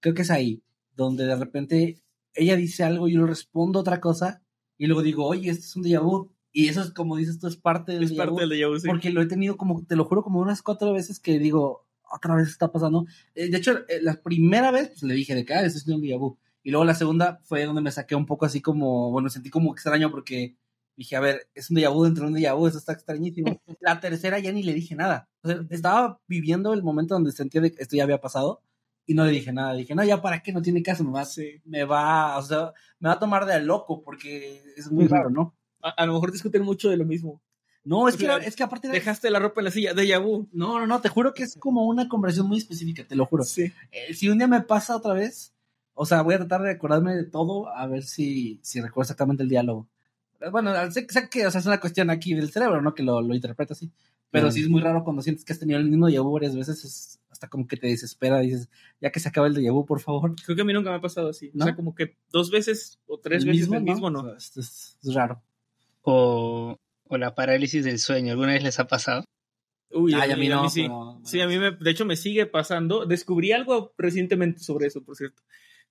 Creo 0.00 0.14
que 0.14 0.22
es 0.22 0.30
ahí, 0.30 0.62
donde 0.96 1.24
de 1.26 1.36
repente 1.36 2.02
ella 2.34 2.56
dice 2.56 2.84
algo 2.84 3.08
y 3.08 3.14
yo 3.14 3.20
le 3.20 3.26
respondo 3.26 3.80
otra 3.80 4.00
cosa 4.00 4.42
y 4.78 4.86
luego 4.86 5.02
digo, 5.02 5.26
oye, 5.26 5.50
este 5.50 5.64
es 5.64 5.76
un 5.76 5.84
déjà 5.84 6.00
vu. 6.00 6.30
Y 6.52 6.68
eso 6.68 6.82
es 6.82 6.90
como 6.90 7.16
dices 7.16 7.38
tú, 7.38 7.46
es 7.46 7.56
parte 7.56 7.92
del 7.92 8.04
es 8.04 8.12
parte 8.12 8.40
del 8.40 8.50
déjà 8.50 8.68
vu, 8.68 8.78
sí. 8.78 8.88
Porque 8.88 9.10
lo 9.10 9.22
he 9.22 9.26
tenido 9.26 9.56
como, 9.56 9.84
te 9.84 9.96
lo 9.96 10.04
juro, 10.04 10.22
como 10.22 10.40
unas 10.40 10.62
cuatro 10.62 10.92
veces 10.92 11.20
que 11.20 11.38
digo, 11.38 11.86
otra 12.12 12.34
vez 12.36 12.48
está 12.48 12.70
pasando. 12.70 13.06
Eh, 13.34 13.50
de 13.50 13.58
hecho, 13.58 13.78
eh, 13.88 14.00
la 14.02 14.14
primera 14.14 14.70
vez 14.70 14.88
pues, 14.90 15.02
le 15.02 15.14
dije 15.14 15.34
de 15.34 15.44
que, 15.44 15.54
ah, 15.54 15.64
es 15.64 15.86
un 15.86 16.00
déjà 16.02 16.16
Y 16.62 16.70
luego 16.70 16.84
la 16.84 16.94
segunda 16.94 17.40
fue 17.44 17.64
donde 17.64 17.82
me 17.82 17.90
saqué 17.90 18.14
un 18.14 18.26
poco 18.26 18.46
así 18.46 18.60
como, 18.60 19.10
bueno, 19.10 19.30
sentí 19.30 19.50
como 19.50 19.72
extraño 19.72 20.10
porque 20.10 20.56
dije, 20.96 21.16
a 21.16 21.20
ver, 21.20 21.48
es 21.54 21.70
un 21.70 21.76
déjà 21.76 21.92
vu 21.92 22.04
dentro 22.04 22.24
de 22.24 22.32
un 22.32 22.38
déjà 22.38 22.54
vu, 22.54 22.66
eso 22.66 22.78
está 22.78 22.92
extrañísimo. 22.92 23.60
la 23.80 24.00
tercera 24.00 24.38
ya 24.38 24.52
ni 24.52 24.62
le 24.62 24.74
dije 24.74 24.94
nada. 24.94 25.28
O 25.42 25.48
sea, 25.48 25.60
estaba 25.70 26.20
viviendo 26.28 26.72
el 26.74 26.82
momento 26.82 27.14
donde 27.14 27.32
sentía 27.32 27.62
que 27.62 27.74
esto 27.78 27.96
ya 27.96 28.04
había 28.04 28.20
pasado 28.20 28.62
y 29.06 29.14
no 29.14 29.24
le 29.24 29.32
dije 29.32 29.52
nada. 29.52 29.74
Dije, 29.74 29.94
no, 29.94 30.04
ya 30.04 30.22
para 30.22 30.42
qué, 30.42 30.52
no 30.52 30.62
tiene 30.62 30.82
caso, 30.82 31.04
me 31.04 31.12
va, 31.12 31.24
me 31.64 31.84
va, 31.84 32.38
o 32.38 32.42
sea, 32.42 32.72
me 33.00 33.08
va 33.08 33.14
a 33.14 33.18
tomar 33.18 33.46
de 33.46 33.60
loco 33.60 34.02
porque 34.02 34.62
es 34.76 34.90
muy 34.90 35.08
raro, 35.08 35.30
¿no? 35.30 35.54
A, 35.82 35.90
a, 35.90 36.06
lo 36.06 36.14
mejor 36.14 36.32
discuten 36.32 36.62
mucho 36.62 36.90
de 36.90 36.96
lo 36.96 37.04
mismo. 37.04 37.42
No, 37.84 38.08
es, 38.08 38.16
que, 38.16 38.28
es 38.44 38.54
que 38.54 38.62
aparte... 38.62 38.88
Dejaste 38.88 39.28
la 39.30 39.40
ropa 39.40 39.60
en 39.60 39.64
la 39.64 39.70
silla, 39.70 39.92
de 39.92 40.06
Yabu. 40.06 40.48
No, 40.52 40.78
no, 40.78 40.86
no, 40.86 41.00
te 41.00 41.08
juro 41.08 41.34
que 41.34 41.42
es 41.42 41.56
como 41.56 41.86
una 41.86 42.08
conversación 42.08 42.46
muy 42.46 42.58
específica, 42.58 43.04
te 43.04 43.16
lo 43.16 43.26
juro. 43.26 43.42
Sí. 43.42 43.72
Eh, 43.90 44.14
si 44.14 44.28
un 44.28 44.38
día 44.38 44.46
me 44.46 44.60
pasa 44.60 44.96
otra 44.96 45.14
vez, 45.14 45.52
o 45.94 46.06
sea, 46.06 46.22
voy 46.22 46.34
a 46.34 46.38
tratar 46.38 46.62
de 46.62 46.70
acordarme 46.70 47.16
de 47.16 47.24
todo, 47.24 47.68
a 47.68 47.86
ver 47.88 48.04
si, 48.04 48.60
si 48.62 48.80
recuerdo 48.80 49.02
exactamente 49.02 49.42
el 49.42 49.48
diálogo. 49.48 49.88
Eh, 50.40 50.50
bueno, 50.50 50.72
sé, 50.92 51.06
que 51.06 51.46
o 51.46 51.50
sea, 51.50 51.60
es 51.60 51.66
una 51.66 51.80
cuestión 51.80 52.10
aquí 52.10 52.34
del 52.34 52.52
cerebro, 52.52 52.80
¿no? 52.80 52.94
Que 52.94 53.02
lo, 53.02 53.20
lo 53.20 53.34
interpreta 53.34 53.74
así. 53.74 53.90
Pero 54.30 54.50
sí 54.50 54.62
es 54.62 54.68
muy 54.68 54.80
raro 54.80 55.04
cuando 55.04 55.20
sientes 55.20 55.44
que 55.44 55.52
has 55.52 55.58
tenido 55.58 55.78
el 55.78 55.84
mismo 55.84 56.08
déjà 56.08 56.32
varias 56.32 56.56
veces, 56.56 56.82
es 56.86 57.20
hasta 57.30 57.48
como 57.48 57.66
que 57.66 57.76
te 57.76 57.88
desespera, 57.88 58.38
dices, 58.40 58.70
ya 58.98 59.10
que 59.10 59.20
se 59.20 59.28
acaba 59.28 59.46
el 59.46 59.54
déjà 59.54 59.84
por 59.84 60.00
favor. 60.00 60.34
Creo 60.42 60.56
que 60.56 60.62
a 60.62 60.64
mí 60.64 60.72
nunca 60.72 60.88
me 60.88 60.96
ha 60.96 61.00
pasado 61.02 61.28
así. 61.28 61.52
O 61.54 61.62
sea, 61.62 61.76
como 61.76 61.94
que 61.94 62.16
dos 62.30 62.50
veces 62.50 62.98
o 63.06 63.18
tres 63.18 63.44
veces 63.44 63.70
el 63.70 63.82
mismo, 63.82 64.08
¿no? 64.08 64.34
es, 64.34 64.56
es, 64.56 65.14
raro. 65.14 65.42
O 66.00 66.78
o 67.14 67.18
la 67.18 67.34
parálisis 67.34 67.84
del 67.84 67.98
sueño. 67.98 68.32
¿Alguna 68.32 68.52
vez 68.52 68.62
les 68.62 68.78
ha 68.80 68.86
pasado? 68.86 69.24
Uy, 69.90 70.14
a, 70.14 70.36
mí, 70.36 70.48
no, 70.48 70.70
sí. 70.70 70.88
sí, 71.24 71.40
a 71.40 71.46
mí 71.46 71.58
me, 71.58 71.72
de 71.72 71.90
hecho 71.90 72.06
me 72.06 72.16
sigue 72.16 72.46
pasando. 72.46 73.04
Descubrí 73.04 73.52
algo 73.52 73.92
recientemente 73.98 74.60
sobre 74.60 74.86
eso, 74.86 75.04
por 75.04 75.16
cierto. 75.16 75.42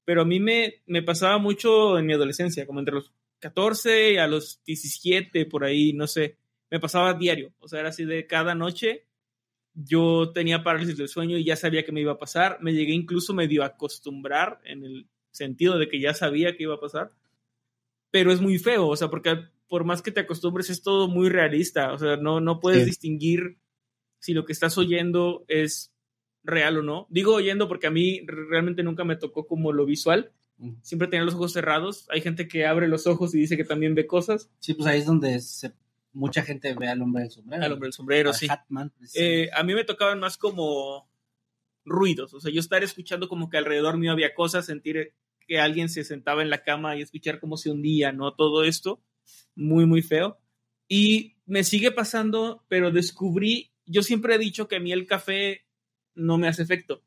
Pero 0.04 0.24
a 0.24 0.26
mí 0.26 0.40
me, 0.40 0.82
me 0.88 1.04
pasaba 1.04 1.38
mucho 1.38 2.00
en 2.00 2.08
mi 2.08 2.14
adolescencia, 2.14 2.66
como 2.66 2.80
entre 2.80 2.96
los 2.96 3.12
14 3.40 4.20
a 4.20 4.28
los 4.28 4.62
17, 4.66 5.46
por 5.46 5.64
ahí, 5.64 5.94
no 5.94 6.08
sé. 6.08 6.38
Me 6.72 6.80
pasaba 6.80 7.14
diario. 7.14 7.54
O 7.60 7.68
sea, 7.68 7.82
era 7.82 7.90
así 7.90 8.06
de 8.06 8.26
cada 8.26 8.56
noche 8.56 9.06
yo 9.74 10.32
tenía 10.34 10.64
parálisis 10.64 10.98
del 10.98 11.08
sueño 11.08 11.38
y 11.38 11.46
ya 11.46 11.56
sabía 11.56 11.86
que 11.86 11.92
me 11.92 12.02
iba 12.02 12.14
a 12.14 12.18
pasar. 12.18 12.58
Me 12.62 12.74
llegué 12.74 12.94
incluso 12.94 13.34
medio 13.34 13.64
a 13.64 13.68
acostumbrar 13.68 14.60
en 14.66 14.84
el 14.84 15.08
sentido 15.32 15.78
de 15.78 15.88
que 15.88 16.00
ya 16.00 16.14
sabía 16.14 16.56
que 16.56 16.64
iba 16.64 16.76
a 16.76 16.80
pasar. 16.80 17.14
Pero 18.10 18.32
es 18.34 18.42
muy 18.42 18.60
feo, 18.60 18.88
o 18.88 18.96
sea, 18.96 19.10
porque 19.10 19.46
por 19.72 19.86
más 19.86 20.02
que 20.02 20.12
te 20.12 20.20
acostumbres, 20.20 20.70
es 20.70 20.84
todo 20.84 21.08
muy 21.08 21.30
realista. 21.30 21.94
O 21.94 21.98
sea, 21.98 22.18
no, 22.18 22.42
no 22.42 22.60
puedes 22.60 22.86
distinguir 22.86 23.58
si 24.20 24.34
lo 24.34 24.44
que 24.44 24.52
estás 24.52 24.78
oyendo 24.78 25.46
es 25.48 25.94
real 26.44 26.80
o 26.80 26.82
no. 26.82 27.08
Digo 27.10 27.34
oyendo 27.34 27.70
porque 27.70 27.88
a 27.88 27.90
mí 27.90 28.20
realmente 28.28 28.84
nunca 28.84 29.06
me 29.06 29.16
tocó 29.16 29.48
como 29.48 29.72
lo 29.72 29.86
visual. 29.86 30.34
Siempre 30.82 31.08
tenía 31.08 31.24
los 31.24 31.36
ojos 31.36 31.54
cerrados. 31.54 32.06
Hay 32.10 32.20
gente 32.20 32.50
que 32.50 32.66
abre 32.66 32.90
los 32.90 33.08
ojos 33.08 33.34
y 33.34 33.40
dice 33.40 33.56
que 33.56 33.64
también 33.64 33.96
ve 33.96 34.08
cosas. 34.08 34.52
Sí, 34.60 34.74
pues 34.74 34.88
ahí 34.88 35.00
es 35.00 35.06
donde 35.06 35.42
mucha 36.12 36.42
gente 36.42 36.74
ve 36.74 36.90
al 36.90 37.02
hombre 37.02 37.24
del 37.24 37.32
sombrero. 37.32 37.64
Al 37.64 37.72
hombre 37.72 37.88
del 37.88 37.94
sombrero, 37.94 38.34
sí. 38.34 38.48
Eh, 39.16 39.52
a 39.54 39.64
mí 39.64 39.74
me 39.74 39.86
tocaban 39.86 40.20
más 40.20 40.36
como 40.36 41.10
ruidos. 41.86 42.34
O 42.34 42.42
sea, 42.42 42.52
yo 42.52 42.60
estar 42.60 42.84
escuchando 42.84 43.30
como 43.30 43.50
que 43.50 43.58
alrededor 43.58 43.98
mío 43.98 44.12
había 44.12 44.36
cosas, 44.36 44.66
sentir 44.66 45.14
que 45.48 45.62
alguien 45.62 45.88
se 45.88 46.04
sentaba 46.04 46.42
en 46.42 46.50
la 46.50 46.62
cama 46.62 46.98
y 46.98 47.02
escuchar 47.02 47.40
cómo 47.40 47.56
se 47.56 47.72
hundía, 47.72 48.12
¿no? 48.12 48.34
Todo 48.34 48.66
esto 48.66 49.02
muy, 49.56 49.86
muy 49.86 50.02
feo. 50.02 50.40
Y 50.88 51.38
me 51.46 51.64
sigue 51.64 51.92
pasando, 51.92 52.66
pero 52.68 52.92
descubrí, 52.92 53.72
yo 53.86 54.04
siempre 54.04 54.36
he 54.36 54.40
dicho 54.40 54.68
que 54.68 54.78
a 54.78 54.80
mí 54.80 54.92
el 54.92 55.06
café 55.06 55.66
no 56.16 56.38
me 56.38 56.48
hace 56.48 56.64
efecto. 56.64 57.04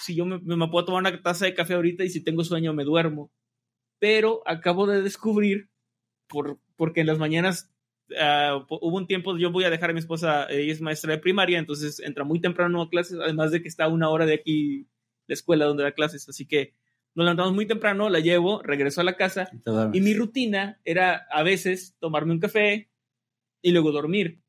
Si 0.00 0.14
yo 0.14 0.24
me, 0.24 0.38
me 0.38 0.68
puedo 0.68 0.84
tomar 0.84 1.02
una 1.02 1.22
taza 1.22 1.46
de 1.46 1.54
café 1.54 1.74
ahorita 1.74 2.04
y 2.04 2.10
si 2.10 2.22
tengo 2.22 2.44
sueño 2.44 2.72
me 2.74 2.84
duermo. 2.84 3.32
Pero 3.98 4.42
acabo 4.46 4.86
de 4.86 5.02
descubrir, 5.02 5.70
por, 6.28 6.60
porque 6.76 7.00
en 7.00 7.06
las 7.06 7.18
mañanas 7.18 7.72
uh, 8.10 8.64
hubo 8.68 8.96
un 8.96 9.06
tiempo, 9.06 9.36
yo 9.36 9.50
voy 9.50 9.64
a 9.64 9.70
dejar 9.70 9.90
a 9.90 9.92
mi 9.92 9.98
esposa, 9.98 10.46
ella 10.50 10.72
es 10.72 10.80
maestra 10.80 11.12
de 11.12 11.18
primaria, 11.18 11.58
entonces 11.58 12.00
entra 12.00 12.24
muy 12.24 12.40
temprano 12.40 12.82
a 12.82 12.90
clases, 12.90 13.18
además 13.20 13.50
de 13.50 13.62
que 13.62 13.68
está 13.68 13.84
a 13.84 13.88
una 13.88 14.10
hora 14.10 14.26
de 14.26 14.34
aquí 14.34 14.88
la 15.26 15.34
escuela 15.34 15.64
donde 15.64 15.82
da 15.82 15.92
clases, 15.92 16.28
así 16.28 16.46
que 16.46 16.74
nos 17.18 17.24
levantamos 17.24 17.52
muy 17.52 17.66
temprano, 17.66 18.08
la 18.08 18.20
llevo, 18.20 18.62
regreso 18.62 19.00
a 19.00 19.04
la 19.04 19.16
casa 19.16 19.50
y 19.92 20.00
mi 20.00 20.14
rutina 20.14 20.80
era 20.84 21.26
a 21.32 21.42
veces 21.42 21.96
tomarme 21.98 22.32
un 22.32 22.38
café 22.38 22.88
y 23.60 23.72
luego 23.72 23.90
dormir. 23.90 24.40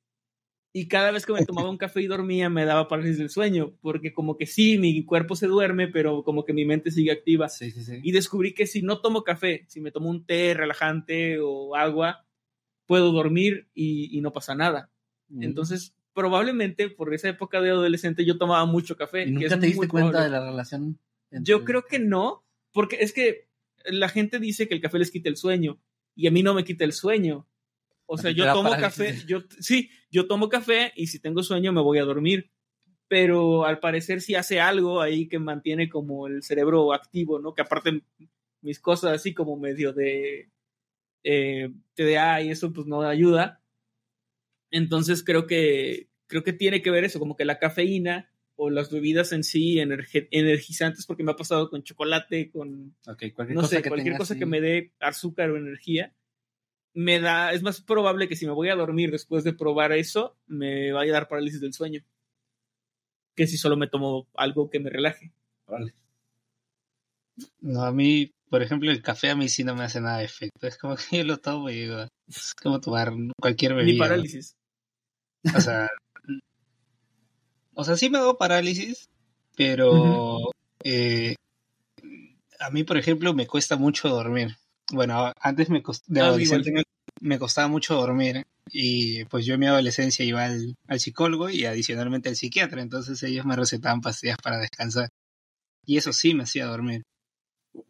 Y 0.71 0.87
cada 0.87 1.09
vez 1.09 1.25
que 1.25 1.33
me 1.33 1.43
tomaba 1.43 1.67
un 1.71 1.77
café 1.79 1.99
y 1.99 2.05
dormía 2.05 2.47
me 2.47 2.65
daba 2.65 2.87
parálisis 2.87 3.17
del 3.17 3.31
sueño, 3.31 3.73
porque 3.81 4.13
como 4.13 4.37
que 4.37 4.45
sí, 4.45 4.77
mi 4.77 5.03
cuerpo 5.03 5.35
se 5.35 5.47
duerme, 5.47 5.87
pero 5.87 6.23
como 6.23 6.45
que 6.45 6.53
mi 6.53 6.63
mente 6.63 6.91
sigue 6.91 7.11
activa. 7.11 7.49
Sí, 7.49 7.71
sí, 7.71 7.83
sí. 7.83 8.01
Y 8.03 8.11
descubrí 8.11 8.53
que 8.53 8.67
si 8.67 8.83
no 8.83 9.01
tomo 9.01 9.23
café, 9.23 9.65
si 9.67 9.81
me 9.81 9.91
tomo 9.91 10.11
un 10.11 10.27
té 10.27 10.53
relajante 10.53 11.39
o 11.41 11.75
agua, 11.75 12.23
puedo 12.85 13.11
dormir 13.11 13.67
y, 13.73 14.15
y 14.15 14.21
no 14.21 14.31
pasa 14.31 14.53
nada. 14.53 14.91
Mm. 15.29 15.41
Entonces, 15.41 15.95
probablemente 16.13 16.87
por 16.91 17.15
esa 17.15 17.29
época 17.29 17.61
de 17.61 17.71
adolescente 17.71 18.25
yo 18.25 18.37
tomaba 18.37 18.65
mucho 18.67 18.95
café. 18.95 19.23
¿Y 19.23 19.25
que 19.25 19.31
nunca 19.31 19.55
es 19.55 19.59
te 19.59 19.65
diste 19.65 19.87
cuenta 19.87 20.11
probable. 20.11 20.25
de 20.25 20.39
la 20.39 20.45
relación? 20.51 20.99
Yo 21.31 21.57
entre- 21.57 21.65
creo 21.65 21.85
que 21.85 21.97
no, 21.97 22.43
porque 22.71 22.97
es 23.01 23.13
que 23.13 23.49
la 23.85 24.09
gente 24.09 24.39
dice 24.39 24.67
que 24.67 24.75
el 24.75 24.81
café 24.81 24.99
les 24.99 25.11
quita 25.11 25.29
el 25.29 25.37
sueño 25.37 25.79
y 26.15 26.27
a 26.27 26.31
mí 26.31 26.43
no 26.43 26.53
me 26.53 26.63
quita 26.63 26.83
el 26.83 26.93
sueño. 26.93 27.47
O 28.05 28.17
sea, 28.17 28.31
yo 28.31 28.51
tomo 28.51 28.71
café, 28.71 29.15
yo 29.27 29.43
sí, 29.59 29.91
yo 30.09 30.27
tomo 30.27 30.49
café 30.49 30.91
y 30.95 31.07
si 31.07 31.19
tengo 31.19 31.43
sueño 31.43 31.71
me 31.71 31.81
voy 31.81 31.99
a 31.99 32.05
dormir. 32.05 32.51
Pero 33.07 33.65
al 33.65 33.79
parecer 33.79 34.21
sí 34.21 34.35
hace 34.35 34.59
algo 34.59 35.01
ahí 35.01 35.27
que 35.27 35.39
mantiene 35.39 35.89
como 35.89 36.27
el 36.27 36.43
cerebro 36.43 36.93
activo, 36.93 37.39
¿no? 37.39 37.53
Que 37.53 37.63
aparte 37.63 38.03
mis 38.61 38.79
cosas 38.79 39.13
así 39.13 39.33
como 39.33 39.57
medio 39.57 39.93
de 39.93 40.49
eh, 41.23 41.71
TDA 41.95 42.41
y 42.41 42.49
eso 42.49 42.71
pues 42.71 42.85
no 42.87 43.01
ayuda. 43.01 43.61
Entonces 44.71 45.23
creo 45.23 45.47
que 45.47 46.09
creo 46.27 46.43
que 46.43 46.53
tiene 46.53 46.81
que 46.81 46.91
ver 46.91 47.03
eso, 47.03 47.19
como 47.19 47.35
que 47.35 47.45
la 47.45 47.57
cafeína 47.57 48.31
o 48.61 48.69
las 48.69 48.91
bebidas 48.91 49.31
en 49.31 49.45
sí 49.45 49.79
energizantes, 49.79 51.05
porque 51.05 51.23
me 51.23 51.31
ha 51.31 51.37
pasado 51.37 51.69
con 51.69 51.81
chocolate, 51.81 52.51
con 52.51 52.93
Ok, 53.07 53.23
cualquier 53.33 53.55
no 53.55 53.61
cosa 53.61 53.77
sé, 53.77 53.81
que 53.81 53.89
cualquier 53.89 54.17
cosa 54.17 54.33
sí. 54.33 54.39
que 54.39 54.45
me 54.45 54.59
dé 54.59 54.91
azúcar 54.99 55.49
o 55.49 55.55
energía, 55.55 56.13
me 56.93 57.21
da, 57.21 57.53
es 57.53 57.63
más 57.63 57.79
probable 57.79 58.27
que 58.27 58.35
si 58.35 58.45
me 58.45 58.51
voy 58.51 58.67
a 58.67 58.75
dormir 58.75 59.11
después 59.11 59.45
de 59.45 59.53
probar 59.53 59.93
eso, 59.93 60.35
me 60.47 60.91
vaya 60.91 61.11
a 61.11 61.13
dar 61.13 61.29
parálisis 61.29 61.61
del 61.61 61.71
sueño, 61.71 62.03
que 63.33 63.47
si 63.47 63.55
solo 63.57 63.77
me 63.77 63.87
tomo 63.87 64.27
algo 64.33 64.69
que 64.69 64.81
me 64.81 64.89
relaje. 64.89 65.31
No, 67.61 67.83
a 67.83 67.93
mí, 67.93 68.33
por 68.49 68.61
ejemplo, 68.61 68.91
el 68.91 69.01
café 69.01 69.29
a 69.29 69.37
mí 69.37 69.47
sí 69.47 69.63
no 69.63 69.73
me 69.73 69.85
hace 69.85 70.01
nada 70.01 70.17
de 70.17 70.25
efecto. 70.25 70.67
Es 70.67 70.77
como 70.77 70.97
que 70.97 71.19
yo 71.19 71.23
lo 71.23 71.37
tomo 71.37 71.69
y 71.69 71.75
digo, 71.75 72.05
es 72.27 72.53
como 72.61 72.81
tomar 72.81 73.13
cualquier 73.39 73.73
bebida. 73.73 73.93
Ni 73.93 73.99
parálisis. 73.99 74.57
O 75.55 75.61
sea, 75.61 75.87
o 77.79 77.83
sea, 77.83 77.95
sí 77.97 78.09
me 78.09 78.17
hago 78.19 78.37
parálisis, 78.37 79.09
pero 79.55 80.51
eh, 80.83 81.35
a 82.59 82.69
mí, 82.71 82.83
por 82.83 82.97
ejemplo, 82.97 83.33
me 83.33 83.47
cuesta 83.47 83.75
mucho 83.77 84.09
dormir. 84.09 84.55
Bueno, 84.91 85.31
antes 85.39 85.69
me 85.69 85.83
cost- 85.83 86.03
de 86.07 86.21
Ah, 86.21 86.25
adolescente 86.27 86.71
me, 86.71 86.83
me 87.21 87.39
costaba 87.39 87.67
mucho 87.67 87.95
dormir 87.95 88.45
y 88.71 89.25
pues 89.25 89.45
yo 89.45 89.53
en 89.55 89.59
mi 89.61 89.67
adolescencia 89.67 90.25
iba 90.25 90.45
al, 90.45 90.75
al 90.87 90.99
psicólogo 90.99 91.49
y 91.49 91.65
adicionalmente 91.65 92.29
al 92.29 92.35
psiquiatra, 92.35 92.81
entonces 92.81 93.21
ellos 93.23 93.45
me 93.45 93.55
recetaban 93.55 94.01
pastillas 94.01 94.37
para 94.43 94.57
descansar 94.59 95.09
y 95.85 95.97
eso 95.97 96.13
sí 96.13 96.33
me 96.35 96.43
hacía 96.43 96.67
dormir. 96.67 97.03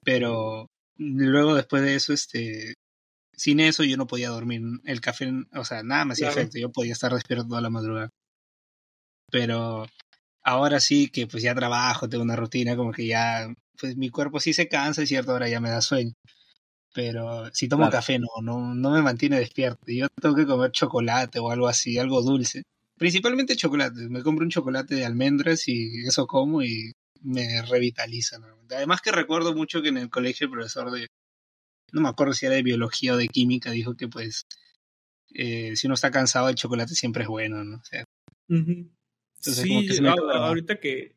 Pero 0.03 0.67
luego 0.97 1.55
después 1.55 1.83
de 1.83 1.95
eso, 1.95 2.13
este, 2.13 2.75
sin 3.33 3.59
eso 3.61 3.83
yo 3.85 3.97
no 3.97 4.07
podía 4.07 4.29
dormir. 4.29 4.61
El 4.85 5.01
café, 5.01 5.31
o 5.55 5.65
sea, 5.65 5.83
nada 5.83 6.05
me 6.05 6.13
hacía 6.13 6.29
Claro. 6.29 6.41
efecto. 6.41 6.59
Yo 6.59 6.71
podía 6.71 6.93
estar 6.93 7.13
despierto 7.13 7.47
toda 7.47 7.61
la 7.61 7.69
madrugada. 7.71 8.09
Pero 9.31 9.87
ahora 10.43 10.79
sí 10.79 11.09
que 11.09 11.27
pues 11.27 11.43
ya 11.43 11.55
trabajo, 11.55 12.09
tengo 12.09 12.23
una 12.23 12.35
rutina, 12.35 12.75
como 12.75 12.91
que 12.91 13.07
ya, 13.07 13.53
pues 13.79 13.95
mi 13.97 14.09
cuerpo 14.09 14.39
sí 14.39 14.53
se 14.53 14.67
cansa 14.67 15.03
y 15.03 15.07
cierta 15.07 15.33
hora 15.33 15.47
ya 15.49 15.59
me 15.59 15.69
da 15.69 15.81
sueño. 15.81 16.13
Pero 16.93 17.53
si 17.53 17.67
tomo 17.67 17.83
Claro. 17.83 17.91
café 17.91 18.19
no, 18.19 18.27
no, 18.41 18.73
no 18.75 18.91
me 18.91 19.01
mantiene 19.01 19.39
despierto. 19.39 19.79
Yo 19.87 20.07
tengo 20.21 20.35
que 20.35 20.47
comer 20.47 20.71
chocolate 20.71 21.39
o 21.39 21.51
algo 21.51 21.67
así, 21.67 21.97
algo 21.97 22.21
dulce. 22.21 22.63
Principalmente 22.97 23.55
chocolate. 23.55 24.09
Me 24.09 24.23
compro 24.23 24.43
un 24.43 24.49
chocolate 24.51 24.95
de 24.95 25.05
almendras 25.05 25.67
y 25.67 26.05
eso 26.05 26.25
como 26.27 26.63
y 26.63 26.91
me 27.21 27.61
revitaliza. 27.61 28.39
normalmente. 28.39 28.75
Además 28.75 29.01
que 29.01 29.11
recuerdo 29.11 29.53
mucho 29.53 29.81
que 29.81 29.89
en 29.89 29.97
el 29.97 30.09
colegio 30.09 30.45
el 30.45 30.51
profesor 30.51 30.91
de, 30.91 31.07
no 31.91 32.01
me 32.01 32.09
acuerdo 32.09 32.33
si 32.33 32.45
era 32.47 32.55
de 32.55 32.63
biología 32.63 33.13
o 33.13 33.17
de 33.17 33.27
química, 33.27 33.71
dijo 33.71 33.95
que 33.95 34.07
pues 34.07 34.45
eh, 35.33 35.75
si 35.75 35.87
uno 35.87 35.93
está 35.93 36.11
cansado 36.11 36.49
el 36.49 36.55
chocolate 36.55 36.95
siempre 36.95 37.23
es 37.23 37.29
bueno, 37.29 37.63
¿no? 37.63 37.77
O 37.77 37.83
sea, 37.85 38.03
Ujú. 38.49 38.89
Entonces, 39.39 39.65
como 39.67 39.81
sí, 39.81 39.87
que 39.87 39.93
se 39.93 40.01
me 40.01 40.09
ahorita 40.09 40.79
que, 40.79 41.15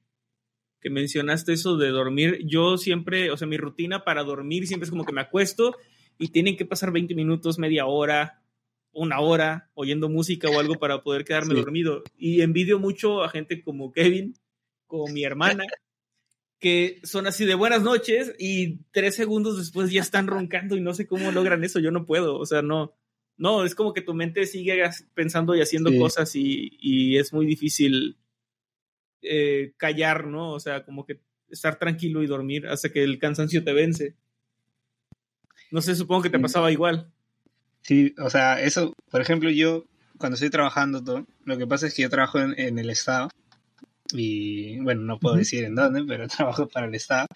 que 0.81 0.90
mencionaste 0.90 1.53
eso 1.53 1.77
de 1.77 1.89
dormir, 1.90 2.40
yo 2.44 2.78
siempre, 2.78 3.31
o 3.31 3.36
sea, 3.36 3.47
mi 3.49 3.57
rutina 3.57 4.05
para 4.05 4.23
dormir 4.24 4.66
siempre 4.66 4.85
es 4.85 4.90
como 4.90 5.05
que 5.05 5.12
me 5.12 5.20
acuesto 5.20 5.77
y 6.19 6.28
tienen 6.28 6.57
que 6.57 6.65
pasar 6.65 6.93
20 6.93 7.15
minutos, 7.15 7.59
media 7.59 7.86
hora, 7.86 8.43
una 8.93 9.20
hora 9.20 9.70
oyendo 9.74 10.09
música 10.09 10.49
o 10.49 10.59
algo 10.61 10.74
para 10.74 11.03
poder 11.03 11.24
quedarme 11.24 11.55
Sí. 11.55 11.61
dormido. 11.61 12.03
Y 12.16 12.43
envidio 12.43 12.78
mucho 12.78 13.23
a 13.24 13.28
gente 13.28 13.62
como 13.62 13.90
Kevin, 13.93 14.35
como 14.86 15.09
mi 15.12 15.24
hermana, 15.24 15.65
que 16.61 17.01
son 17.03 17.27
así 17.27 17.44
de 17.44 17.55
buenas 17.57 17.82
noches 17.82 18.35
y 18.39 18.78
tres 18.93 19.16
segundos 19.16 19.59
después 19.59 19.90
ya 19.90 20.01
están 20.01 20.28
roncando 20.28 20.77
y 20.77 20.81
no 20.81 20.94
sé 20.94 21.07
cómo 21.09 21.32
logran 21.32 21.65
eso, 21.65 21.81
yo 21.81 21.90
no 21.90 22.07
puedo, 22.07 22.39
o 22.39 22.47
sea, 22.47 22.62
no. 22.62 22.94
No, 23.36 23.64
es 23.64 23.74
como 23.74 23.92
que 23.92 24.02
tu 24.02 24.14
mente 24.14 24.46
sigue 24.46 24.82
pensando 25.14 25.54
y 25.56 25.60
haciendo 25.60 25.90
Sí. 25.90 25.98
cosas 25.98 26.36
y, 26.36 26.76
y 26.80 27.16
es 27.18 27.32
muy 27.32 27.46
difícil 27.46 28.16
eh, 29.22 29.72
callar, 29.76 30.26
¿no? 30.26 30.52
O 30.52 30.60
sea, 30.60 30.84
como 30.84 31.04
que 31.06 31.20
estar 31.48 31.78
tranquilo 31.78 32.22
y 32.22 32.26
dormir 32.26 32.66
hasta 32.66 32.90
que 32.90 33.02
el 33.02 33.18
cansancio 33.18 33.64
te 33.64 33.72
vence. 33.72 34.16
No 35.70 35.80
sé, 35.80 35.94
supongo 35.94 36.22
que 36.22 36.30
te 36.30 36.38
pasaba 36.38 36.70
igual. 36.70 37.10
Sí, 37.82 38.14
o 38.18 38.30
sea, 38.30 38.60
eso, 38.60 38.92
por 39.10 39.20
ejemplo, 39.20 39.50
yo 39.50 39.86
cuando 40.18 40.34
estoy 40.34 40.50
trabajando 40.50 41.02
todo, 41.02 41.26
lo 41.44 41.59
que 41.59 41.66
pasa 41.66 41.86
es 41.86 41.94
que 41.94 42.02
yo 42.02 42.10
trabajo 42.10 42.38
en, 42.38 42.54
en 42.59 42.78
el 42.78 42.90
Estado 42.90 43.28
y, 44.12 44.78
bueno, 44.80 45.02
no 45.02 45.18
puedo 45.18 45.36
decir 45.36 45.64
en 45.64 45.74
dónde, 45.74 46.04
pero 46.06 46.28
trabajo 46.28 46.68
para 46.68 46.86
el 46.86 46.94
Estado 46.94 47.26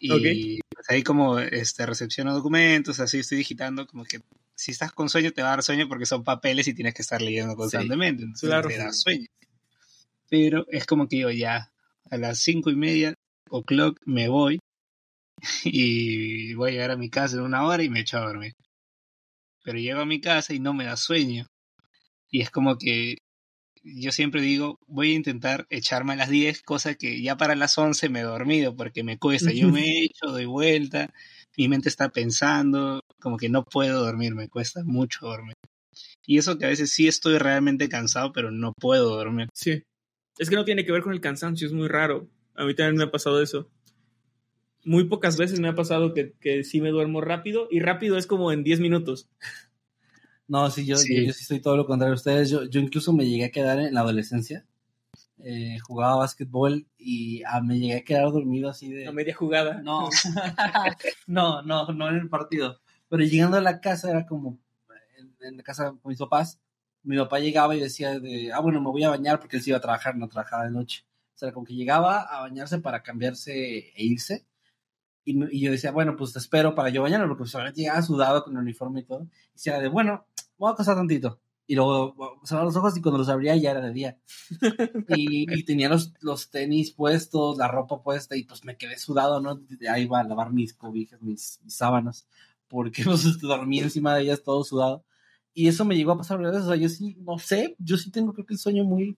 y 0.00 0.60
pues, 0.74 0.88
ahí 0.88 1.02
como 1.02 1.38
este, 1.38 1.84
recepciono 1.84 2.32
documentos, 2.34 3.00
así 3.00 3.18
estoy 3.18 3.38
digitando, 3.38 3.86
como 3.86 4.04
que 4.04 4.20
si 4.60 4.72
estás 4.72 4.92
con 4.92 5.08
sueño 5.08 5.32
te 5.32 5.40
va 5.40 5.48
a 5.48 5.50
dar 5.52 5.62
sueño 5.62 5.88
porque 5.88 6.04
son 6.04 6.22
papeles 6.22 6.68
y 6.68 6.74
tienes 6.74 6.92
que 6.92 7.00
estar 7.00 7.22
leyendo 7.22 7.56
constantemente, 7.56 8.24
entonces 8.24 8.46
claro. 8.46 8.68
te 8.68 8.76
da 8.76 8.92
sueño. 8.92 9.26
Pero 10.28 10.66
es 10.68 10.84
como 10.84 11.08
que 11.08 11.18
yo 11.18 11.30
ya 11.30 11.72
a 12.10 12.16
las 12.18 12.40
cinco 12.40 12.68
y 12.68 12.76
media 12.76 13.14
o'clock 13.48 13.98
me 14.04 14.28
voy 14.28 14.60
y 15.64 16.52
voy 16.52 16.70
a 16.70 16.72
llegar 16.72 16.90
a 16.90 16.96
mi 16.98 17.08
casa 17.08 17.36
en 17.36 17.42
una 17.42 17.64
hora 17.64 17.82
y 17.82 17.88
me 17.88 18.00
echo 18.00 18.18
a 18.18 18.26
dormir. 18.26 18.52
Pero 19.64 19.78
llego 19.78 20.00
a 20.00 20.06
mi 20.06 20.20
casa 20.20 20.52
y 20.52 20.60
no 20.60 20.74
me 20.74 20.84
da 20.84 20.96
sueño. 20.98 21.46
Y 22.28 22.42
es 22.42 22.50
como 22.50 22.76
que 22.76 23.16
yo 23.82 24.12
siempre 24.12 24.42
digo, 24.42 24.78
voy 24.86 25.12
a 25.12 25.16
intentar 25.16 25.66
echarme 25.70 26.12
a 26.12 26.16
las 26.16 26.28
10, 26.28 26.60
cosa 26.62 26.96
que 26.96 27.22
ya 27.22 27.38
para 27.38 27.56
las 27.56 27.78
11 27.78 28.10
me 28.10 28.20
he 28.20 28.24
dormido 28.24 28.76
porque 28.76 29.04
me 29.04 29.18
cuesta. 29.18 29.52
Yo 29.52 29.68
me 29.70 29.80
echo, 30.04 30.26
doy 30.26 30.44
vuelta, 30.44 31.14
mi 31.56 31.68
mente 31.68 31.88
está 31.88 32.08
pensando, 32.08 33.00
como 33.20 33.36
que 33.36 33.48
no 33.48 33.64
puedo 33.64 34.04
dormir, 34.04 34.34
me 34.34 34.48
cuesta 34.48 34.82
mucho 34.84 35.26
dormir. 35.26 35.54
Y 36.26 36.38
eso 36.38 36.58
que 36.58 36.66
a 36.66 36.68
veces 36.68 36.90
sí 36.90 37.08
estoy 37.08 37.38
realmente 37.38 37.88
cansado, 37.88 38.32
pero 38.32 38.50
no 38.50 38.72
puedo 38.72 39.16
dormir. 39.16 39.48
Sí. 39.52 39.82
Es 40.38 40.48
que 40.48 40.56
no 40.56 40.64
tiene 40.64 40.84
que 40.84 40.92
ver 40.92 41.02
con 41.02 41.12
el 41.12 41.20
cansancio, 41.20 41.66
es 41.66 41.72
muy 41.72 41.88
raro. 41.88 42.28
A 42.54 42.64
mí 42.64 42.74
también 42.74 42.96
me 42.96 43.04
ha 43.04 43.10
pasado 43.10 43.42
eso. 43.42 43.68
Muy 44.84 45.04
pocas 45.04 45.36
veces 45.36 45.60
me 45.60 45.68
ha 45.68 45.74
pasado 45.74 46.14
que, 46.14 46.32
que 46.40 46.64
sí 46.64 46.80
me 46.80 46.90
duermo 46.90 47.20
rápido 47.20 47.68
y 47.70 47.80
rápido 47.80 48.16
es 48.16 48.26
como 48.26 48.52
en 48.52 48.64
10 48.64 48.80
minutos. 48.80 49.28
No, 50.48 50.70
sí, 50.70 50.84
yo 50.84 50.96
Sí. 50.96 51.14
Yo, 51.14 51.22
yo 51.28 51.32
sí 51.32 51.42
estoy 51.42 51.60
todo 51.60 51.76
lo 51.76 51.86
contrario 51.86 52.12
a 52.12 52.16
ustedes. 52.16 52.50
Yo, 52.50 52.64
yo 52.64 52.80
incluso 52.80 53.12
me 53.12 53.28
llegué 53.28 53.44
a 53.44 53.50
quedar 53.50 53.78
en 53.78 53.94
la 53.94 54.00
adolescencia. 54.00 54.66
Eh, 55.44 55.78
jugaba 55.80 56.16
básquetbol 56.16 56.86
y 56.98 57.42
ah, 57.44 57.60
me 57.62 57.78
llegué 57.78 57.96
a 57.96 58.04
quedar 58.04 58.30
dormido 58.30 58.68
así 58.68 58.92
de... 58.92 59.06
A 59.06 59.12
media 59.12 59.34
jugada. 59.34 59.80
No, 59.82 60.08
no, 61.26 61.62
no, 61.62 61.86
no 61.92 62.08
en 62.08 62.16
el 62.16 62.28
partido. 62.28 62.80
Pero 63.08 63.22
llegando 63.24 63.56
a 63.56 63.60
la 63.60 63.80
casa 63.80 64.10
era 64.10 64.26
como, 64.26 64.58
en, 65.18 65.34
en 65.40 65.56
la 65.56 65.62
casa 65.62 65.94
con 66.00 66.10
mis 66.10 66.18
papás, 66.18 66.60
mi 67.02 67.16
papá 67.16 67.38
llegaba 67.38 67.74
y 67.74 67.80
decía 67.80 68.18
de, 68.18 68.52
ah, 68.52 68.60
bueno, 68.60 68.80
me 68.80 68.90
voy 68.90 69.04
a 69.04 69.10
bañar 69.10 69.40
porque 69.40 69.56
él 69.56 69.62
se 69.62 69.70
iba 69.70 69.78
a 69.78 69.82
trabajar, 69.82 70.16
no 70.16 70.28
trabajaba 70.28 70.64
de 70.64 70.70
noche. 70.70 71.04
O 71.34 71.38
sea, 71.38 71.52
como 71.52 71.64
que 71.64 71.74
llegaba 71.74 72.20
a 72.20 72.40
bañarse 72.40 72.78
para 72.78 73.02
cambiarse 73.02 73.52
e 73.78 74.04
irse. 74.04 74.46
Y, 75.24 75.56
y 75.56 75.60
yo 75.60 75.70
decía, 75.70 75.90
bueno, 75.90 76.16
pues 76.16 76.32
te 76.32 76.38
espero 76.38 76.74
para 76.74 76.90
yo 76.90 77.02
bañarme, 77.02 77.34
porque 77.34 77.44
obviamente 77.44 77.80
llegaba 77.80 78.02
sudado 78.02 78.44
con 78.44 78.54
el 78.54 78.62
uniforme 78.62 79.00
y 79.00 79.04
todo. 79.04 79.22
Y 79.22 79.52
decía 79.54 79.78
de, 79.80 79.88
bueno, 79.88 80.26
voy 80.58 80.70
a 80.70 80.72
acostar 80.72 80.96
tantito. 80.96 81.40
Y 81.70 81.76
luego 81.76 82.16
cerraba 82.42 82.64
los 82.64 82.74
ojos 82.74 82.96
y 82.96 83.00
cuando 83.00 83.18
los 83.18 83.28
abría 83.28 83.54
ya 83.54 83.70
era 83.70 83.80
de 83.80 83.92
día. 83.92 84.18
Y, 85.16 85.46
y 85.56 85.62
tenía 85.62 85.88
los, 85.88 86.12
los 86.20 86.50
tenis 86.50 86.90
puestos, 86.90 87.58
la 87.58 87.68
ropa 87.68 88.02
puesta 88.02 88.34
y 88.34 88.42
pues 88.42 88.64
me 88.64 88.76
quedé 88.76 88.98
sudado, 88.98 89.40
¿no? 89.40 89.62
Ahí 89.88 90.02
iba 90.02 90.18
a 90.18 90.24
lavar 90.24 90.52
mis 90.52 90.74
cobijas, 90.74 91.22
mis, 91.22 91.60
mis 91.62 91.76
sábanas, 91.76 92.26
porque 92.66 93.04
pues 93.04 93.38
dormí 93.38 93.78
encima 93.78 94.16
de 94.16 94.22
ellas 94.22 94.42
todo 94.42 94.64
sudado. 94.64 95.04
Y 95.54 95.68
eso 95.68 95.84
me 95.84 95.94
llegó 95.94 96.10
a 96.10 96.18
pasar 96.18 96.38
varias 96.38 96.54
veces. 96.54 96.66
O 96.66 96.72
sea, 96.72 96.82
yo 96.82 96.88
sí, 96.88 97.16
no 97.20 97.38
sé, 97.38 97.76
yo 97.78 97.96
sí 97.96 98.10
tengo 98.10 98.32
creo 98.32 98.46
que 98.46 98.54
el 98.54 98.58
sueño 98.58 98.82
muy 98.82 99.16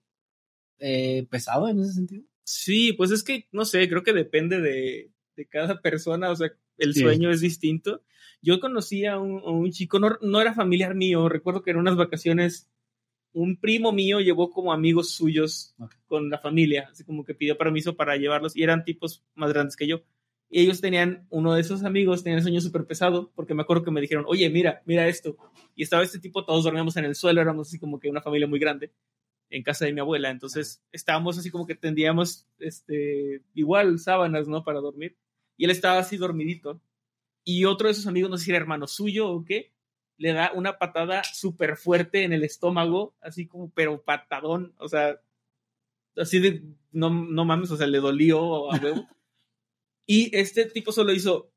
eh, 0.79 1.27
pesado 1.31 1.70
en 1.70 1.81
ese 1.81 1.95
sentido. 1.95 2.23
Sí, 2.45 2.93
pues 2.93 3.12
es 3.12 3.23
que, 3.23 3.49
no 3.51 3.65
sé, 3.65 3.89
creo 3.89 4.03
que 4.03 4.12
depende 4.12 4.61
de, 4.61 5.11
de 5.37 5.47
cada 5.47 5.81
persona, 5.81 6.31
o 6.31 6.37
sea, 6.37 6.53
el 6.78 6.94
Sí. 6.94 7.01
sueño 7.01 7.31
es 7.31 7.40
distinto. 7.40 8.03
Yo 8.40 8.59
conocí 8.61 9.07
a 9.07 9.19
un, 9.19 9.39
a 9.40 9.51
un 9.51 9.70
chico, 9.70 9.99
no, 9.99 10.19
no 10.20 10.40
era 10.40 10.53
familiar 10.55 10.94
mío, 10.94 11.28
recuerdo 11.28 11.62
que 11.62 11.70
eran 11.70 11.81
unas 11.82 11.97
vacaciones 11.97 12.69
un 13.35 13.57
primo 13.57 13.93
mío 13.93 14.20
llevó 14.20 14.51
como 14.51 14.74
amigos 14.74 15.12
suyos 15.12 15.74
con 16.07 16.28
la 16.28 16.36
familia, 16.39 16.89
así 16.93 17.03
como 17.03 17.24
que 17.24 17.35
pidió 17.35 17.57
permiso 17.57 17.97
para 17.97 18.16
llevarlos 18.19 18.55
y 18.55 18.62
eran 18.62 18.85
tipos 18.85 19.24
más 19.35 19.51
grandes 19.55 19.74
que 19.74 19.86
yo. 19.86 20.03
Y 20.51 20.61
ellos 20.61 20.82
tenían, 20.82 21.27
uno 21.31 21.55
de 21.55 21.62
esos 21.62 21.82
amigos 21.82 22.23
tenía 22.23 22.43
sueño 22.43 22.61
súper 22.61 22.85
pesado, 22.85 23.32
porque 23.35 23.55
me 23.55 23.62
acuerdo 23.62 23.85
que 23.85 23.90
me 23.90 24.03
dijeron, 24.03 24.27
oye, 24.28 24.51
mira, 24.51 24.82
mira 24.85 25.09
esto. 25.09 25.39
Y 25.74 25.82
estaba 25.82 26.03
este 26.03 26.19
tipo, 26.19 26.44
todos 26.44 26.65
dormíamos 26.65 26.94
en 26.99 27.07
el 27.07 27.15
suelo, 27.15 27.40
éramos 27.40 27.69
así 27.69 27.78
como 27.78 27.99
que 27.99 28.11
una 28.11 28.20
familia 28.20 28.47
muy 28.47 28.59
grande, 28.59 28.93
en 29.49 29.62
casa 29.62 29.86
de 29.86 29.94
mi 29.94 30.01
abuela. 30.01 30.28
Entonces 30.28 30.85
estábamos 30.93 31.39
así 31.39 31.49
como 31.51 31.66
que 31.66 31.74
tendíamos, 31.74 32.47
este, 32.59 33.40
igual 33.55 33.99
sábanas, 33.99 34.47
¿no? 34.47 34.62
Para 34.62 34.81
dormir. 34.81 35.16
Y 35.57 35.65
él 35.65 35.70
estaba 35.70 35.99
así 35.99 36.16
dormidito. 36.16 36.81
Y 37.45 37.65
otro 37.65 37.89
de 37.89 37.95
sus 37.95 38.07
amigos, 38.07 38.31
no 38.31 38.39
sé 38.39 38.45
si 38.45 38.51
era 38.51 38.59
hermano 38.59 38.87
suyo 38.87 39.29
o 39.29 39.45
qué, 39.45 39.73
le 40.16 40.33
da 40.33 40.53
una 40.55 40.79
patada 40.79 41.23
súper 41.24 41.77
fuerte 41.77 42.23
en 42.23 42.33
el 42.33 42.45
estómago, 42.45 43.16
así 43.20 43.47
como, 43.47 43.70
pero 43.70 44.03
patadón, 44.03 44.74
o 44.79 44.89
sea, 44.89 45.20
así 46.16 46.39
de, 46.39 46.62
no, 46.93 47.11
no 47.11 47.45
mames, 47.45 47.70
o 47.70 47.77
sea, 47.77 47.87
le 47.87 47.99
dolió 47.99 48.70
a 48.70 48.79
huevo. 48.79 49.09
y 50.07 50.35
este 50.37 50.66
tipo 50.66 50.93
solo 50.93 51.12
hizo 51.12 51.53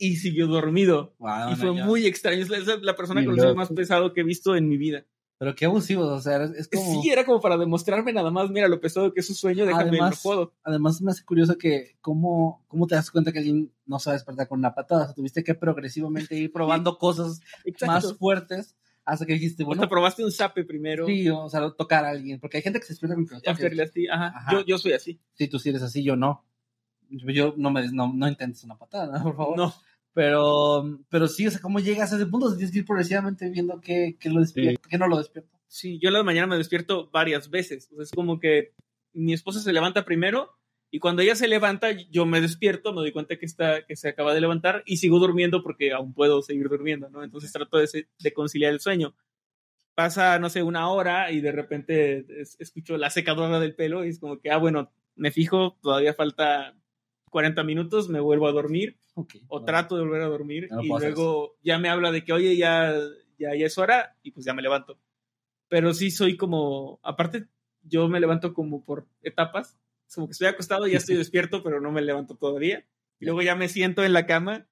y 0.00 0.16
siguió 0.16 0.46
dormido. 0.46 1.14
Wow, 1.18 1.52
y 1.52 1.56
fue 1.56 1.66
no, 1.66 1.84
muy 1.84 2.06
extraño. 2.06 2.42
Es 2.42 2.48
la, 2.48 2.56
es 2.56 2.66
la 2.66 2.96
persona 2.96 3.20
Muy 3.20 3.26
con 3.26 3.36
loco. 3.36 3.54
más 3.54 3.68
pesado 3.68 4.14
que 4.14 4.22
he 4.22 4.24
visto 4.24 4.56
en 4.56 4.66
mi 4.66 4.78
vida. 4.78 5.04
Pero 5.40 5.54
qué 5.54 5.64
abusivos, 5.64 6.06
o 6.06 6.20
sea, 6.20 6.44
es 6.44 6.68
como... 6.68 7.00
Sí, 7.02 7.08
era 7.08 7.24
como 7.24 7.40
para 7.40 7.56
demostrarme 7.56 8.12
nada 8.12 8.30
más, 8.30 8.50
mira 8.50 8.68
lo 8.68 8.78
pesado 8.78 9.14
que 9.14 9.20
es 9.20 9.26
su 9.26 9.32
sueño, 9.32 9.64
déjame, 9.64 9.88
Además- 9.88 10.22
no 10.22 10.30
jodo. 10.30 10.52
Además 10.62 11.00
me 11.00 11.12
hace 11.12 11.24
curioso 11.24 11.56
que 11.56 11.96
cómo, 12.02 12.62
cómo 12.68 12.86
te 12.86 12.94
das 12.94 13.10
cuenta 13.10 13.32
que 13.32 13.38
alguien 13.38 13.72
no 13.86 13.98
sabe 13.98 14.16
despertar 14.18 14.48
con 14.48 14.58
una 14.58 14.74
patada. 14.74 15.04
O 15.04 15.06
sea, 15.06 15.14
tuviste 15.14 15.42
que 15.42 15.54
progresivamente 15.54 16.36
ir 16.36 16.52
probando 16.52 16.98
cosas 16.98 17.40
más 17.86 18.18
fuertes 18.18 18.76
hasta 19.06 19.24
que 19.24 19.32
dijiste, 19.32 19.64
Bueno, 19.64 19.80
bueno, 19.80 19.88
probaste 19.88 20.22
un 20.22 20.30
zape 20.30 20.62
primero. 20.64 21.06
sí, 21.06 21.26
o 21.30 21.48
sea, 21.48 21.70
tocar 21.70 22.04
a 22.04 22.10
alguien. 22.10 22.38
Porque 22.38 22.58
hay 22.58 22.62
gente 22.62 22.78
que 22.78 22.84
se 22.84 22.92
despierta 22.92 23.16
con 23.16 23.80
así, 23.80 24.08
ajá. 24.08 24.26
Ajá. 24.36 24.52
Yo, 24.52 24.60
yo 24.66 24.76
soy 24.76 24.92
así. 24.92 25.18
Sí, 25.32 25.48
tú 25.48 25.58
sí 25.58 25.70
eres 25.70 25.80
así, 25.80 26.04
yo 26.04 26.16
no. 26.16 26.44
Yo, 27.08 27.30
yo 27.30 27.54
no 27.56 27.70
me 27.70 27.90
no, 27.90 28.12
no 28.12 28.28
intentes 28.28 28.62
una 28.62 28.76
patada, 28.76 29.12
por 29.22 29.34
favor. 29.34 29.56
No, 29.56 29.74
Pero, 30.20 30.98
pero 31.08 31.28
sí, 31.28 31.46
o 31.46 31.50
sea, 31.50 31.62
¿cómo 31.62 31.80
llegas 31.80 32.12
a 32.12 32.16
ese 32.16 32.26
punto? 32.26 32.54
Tienes 32.54 32.72
que 32.72 32.80
ir 32.80 32.84
progresivamente 32.84 33.48
viendo 33.48 33.80
qué, 33.80 34.18
qué 34.20 34.28
lo 34.28 34.40
despierta, 34.40 34.86
qué 34.86 34.98
no 34.98 35.08
lo 35.08 35.16
despierta. 35.16 35.58
Sí, 35.66 35.98
yo 35.98 36.08
en 36.08 36.12
la 36.12 36.22
mañana 36.22 36.46
me 36.46 36.58
despierto 36.58 37.08
varias 37.10 37.48
veces. 37.48 37.88
O 37.90 37.94
sea, 37.94 38.02
es 38.04 38.10
como 38.10 38.38
que 38.38 38.74
mi 39.14 39.32
esposa 39.32 39.60
se 39.60 39.72
levanta 39.72 40.04
primero 40.04 40.50
y 40.90 40.98
cuando 40.98 41.22
ella 41.22 41.34
se 41.36 41.48
levanta, 41.48 41.92
yo 42.10 42.26
me 42.26 42.42
despierto, 42.42 42.92
me 42.92 43.00
doy 43.00 43.12
cuenta 43.12 43.38
que, 43.38 43.46
está, 43.46 43.86
que 43.86 43.96
se 43.96 44.10
acaba 44.10 44.34
de 44.34 44.42
levantar 44.42 44.82
y 44.84 44.98
sigo 44.98 45.18
durmiendo 45.18 45.62
porque 45.62 45.92
aún 45.92 46.12
puedo 46.12 46.42
seguir 46.42 46.68
durmiendo, 46.68 47.08
¿no? 47.08 47.24
Entonces 47.24 47.50
trato 47.50 47.78
de, 47.78 48.06
de 48.18 48.32
conciliar 48.34 48.74
el 48.74 48.80
sueño. 48.80 49.14
Pasa, 49.94 50.38
no 50.38 50.50
sé, 50.50 50.62
una 50.62 50.90
hora 50.90 51.30
y 51.32 51.40
de 51.40 51.52
repente 51.52 52.26
es- 52.42 52.56
escucho 52.60 52.98
la 52.98 53.08
secadora 53.08 53.58
del 53.58 53.74
pelo 53.74 54.04
y 54.04 54.10
es 54.10 54.18
como 54.20 54.38
que, 54.38 54.50
ah, 54.50 54.58
bueno, 54.58 54.92
me 55.16 55.30
fijo, 55.30 55.78
todavía 55.80 56.12
falta 56.12 56.74
40 57.30 57.64
minutos, 57.64 58.08
me 58.08 58.20
vuelvo 58.20 58.48
a 58.48 58.52
dormir 58.52 58.98
o 59.48 59.64
trato 59.64 59.96
de 59.96 60.02
volver 60.02 60.22
a 60.22 60.26
dormir 60.26 60.68
No 60.70 60.82
y 60.82 60.88
luego 60.88 61.56
ya 61.62 61.78
me 61.78 61.88
habla 61.88 62.10
de 62.10 62.24
que, 62.24 62.32
oye, 62.32 62.56
ya, 62.56 62.92
ya, 63.38 63.54
ya 63.54 63.66
es 63.66 63.78
hora 63.78 64.16
y 64.22 64.32
pues 64.32 64.44
ya 64.44 64.52
me 64.52 64.62
levanto. 64.62 64.98
Pero 65.68 65.94
sí 65.94 66.10
soy 66.10 66.36
como, 66.36 66.98
aparte, 67.02 67.46
yo 67.82 68.08
me 68.08 68.20
levanto 68.20 68.52
como 68.52 68.84
por 68.84 69.06
etapas, 69.22 69.78
es 70.08 70.14
como 70.14 70.26
que 70.26 70.32
estoy 70.32 70.48
acostado 70.48 70.86
y 70.86 70.92
ya 70.92 70.98
estoy 70.98 71.16
despierto, 71.16 71.62
pero 71.62 71.80
no 71.80 71.92
me 71.92 72.02
levanto 72.02 72.34
todavía. 72.34 72.84
Y 73.20 73.26
luego 73.26 73.42
ya 73.42 73.54
me 73.54 73.68
siento 73.68 74.02
en 74.02 74.12
la 74.12 74.26
cama 74.26 74.66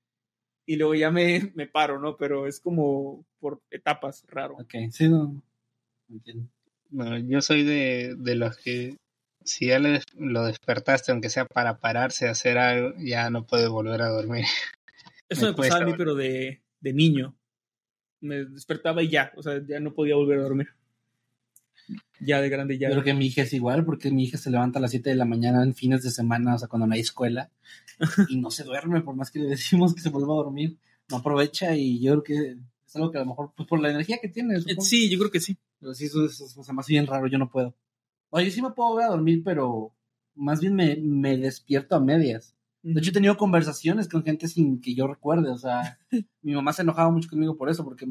y 0.67 0.77
luego 0.77 0.95
ya 0.95 1.11
me, 1.11 1.53
me 1.55 1.67
paro, 1.67 1.99
¿no? 2.01 2.17
Pero 2.17 2.47
es 2.47 2.61
como 2.61 3.25
por 3.39 3.63
etapas, 3.71 4.25
raro. 4.29 4.57
Ok, 4.57 4.75
sí, 4.91 5.09
no. 5.09 5.43
Entiendo. 6.11 6.49
No, 6.91 7.19
yo 7.19 7.43
soy 7.43 7.65
de, 7.65 8.15
de 8.17 8.35
los 8.35 8.57
que 8.57 8.97
si 9.49 9.67
ya 9.67 9.79
le 9.79 10.01
lo 10.17 10.45
despertaste, 10.45 11.13
aunque 11.13 11.31
sea 11.31 11.45
para 11.47 11.79
pararse 11.79 12.29
a 12.29 12.33
hacer 12.33 12.59
algo, 12.59 12.95
ya 12.99 13.31
no 13.31 13.47
puede 13.47 13.69
volver 13.69 14.03
a 14.03 14.09
dormir. 14.09 14.45
Eso 15.29 15.43
Me 15.43 15.49
me, 15.49 15.57
pasaba 15.57 15.83
a 15.83 15.87
mí, 15.87 15.95
pero 15.97 16.15
de, 16.15 16.63
de 16.81 16.93
niño. 16.93 17.37
Me 18.21 18.45
despertaba 18.45 19.03
y 19.03 19.09
ya, 19.09 19.33
o 19.37 19.43
sea, 19.43 19.61
ya 19.67 19.79
no 19.81 19.95
podía 19.95 20.17
volver 20.17 20.39
a 20.39 20.43
dormir. 20.43 20.69
Ya 22.21 22.41
de 22.41 22.49
grande 22.49 22.79
ya. 22.79 22.89
Yo 22.89 22.95
creo 22.95 23.05
que 23.05 23.15
mi 23.15 23.27
hija 23.27 23.43
es 23.43 23.53
igual, 23.53 23.85
porque 23.85 24.11
mi 24.11 24.25
hija 24.25 24.39
se 24.39 24.51
levanta 24.51 24.79
a 24.79 24.83
las 24.83 24.91
7 24.91 25.11
de 25.11 25.17
la 25.17 25.25
mañana 25.25 25.63
en 25.63 25.75
fines 25.75 26.03
de 26.03 26.11
semana, 26.11 26.55
o 26.55 26.59
sea, 26.59 26.69
cuando 26.69 26.87
no 26.87 26.95
hay 26.95 27.01
escuela, 27.01 27.51
y 28.29 28.37
no 28.37 28.51
se 28.51 28.65
duerme, 28.65 29.03
por 29.03 29.15
más 29.15 29.31
que 29.31 29.39
le 29.39 29.49
decimos 29.49 29.95
que 29.95 30.01
se 30.01 30.11
vuelva 30.11 30.35
a 30.35 30.39
dormir, 30.39 30.77
no 31.11 31.19
aprovecha, 31.19 31.77
y 31.77 32.01
yo 32.01 32.13
creo 32.13 32.23
que 32.25 32.59
es 32.87 32.97
algo 32.97 33.11
que 33.11 33.19
a 33.19 33.21
lo 33.21 33.27
mejor, 33.27 33.53
pues 33.57 33.69
por 33.69 33.81
la 33.81 33.91
energía 33.91 34.19
que 34.21 34.29
tiene, 34.29 34.57
Eh, 34.57 34.61
supongo. 34.61 34.83
Sí, 34.83 35.09
yo 35.09 35.19
creo 35.19 35.31
que 35.31 35.41
sí. 35.41 35.57
Pero 35.79 35.95
sí, 35.95 36.07
eso, 36.07 36.25
eso, 36.25 36.73
me 36.73 36.81
hace 36.81 36.93
bien 36.93 37.07
raro, 37.07 37.27
yo 37.29 37.39
no 37.39 37.51
puedo. 37.51 37.75
Oye, 38.31 38.51
sí 38.51 38.63
me 38.63 38.71
puedo 38.71 38.91
volver 38.91 39.07
a 39.07 39.11
dormir, 39.11 39.43
pero 39.45 39.95
más 40.35 40.61
bien 40.61 40.75
me, 40.75 40.97
me 40.97 41.37
despierto 41.37 41.97
a 41.97 42.01
medias. 42.01 42.55
De 42.83 43.01
hecho, 43.01 43.11
he 43.11 43.15
tenido 43.15 43.37
conversaciones 43.37 44.09
con 44.09 44.23
gente 44.23 44.49
sin 44.49 44.81
que 44.81 44.95
yo 44.95 45.07
recuerde. 45.07 45.51
O 45.51 45.59
sea, 45.59 45.99
mi 46.43 46.55
mamá 46.55 46.73
se 46.73 46.83
enojaba 46.83 47.11
mucho 47.11 47.29
conmigo 47.29 47.57
por 47.57 47.71
eso, 47.71 47.85
porque 47.85 48.07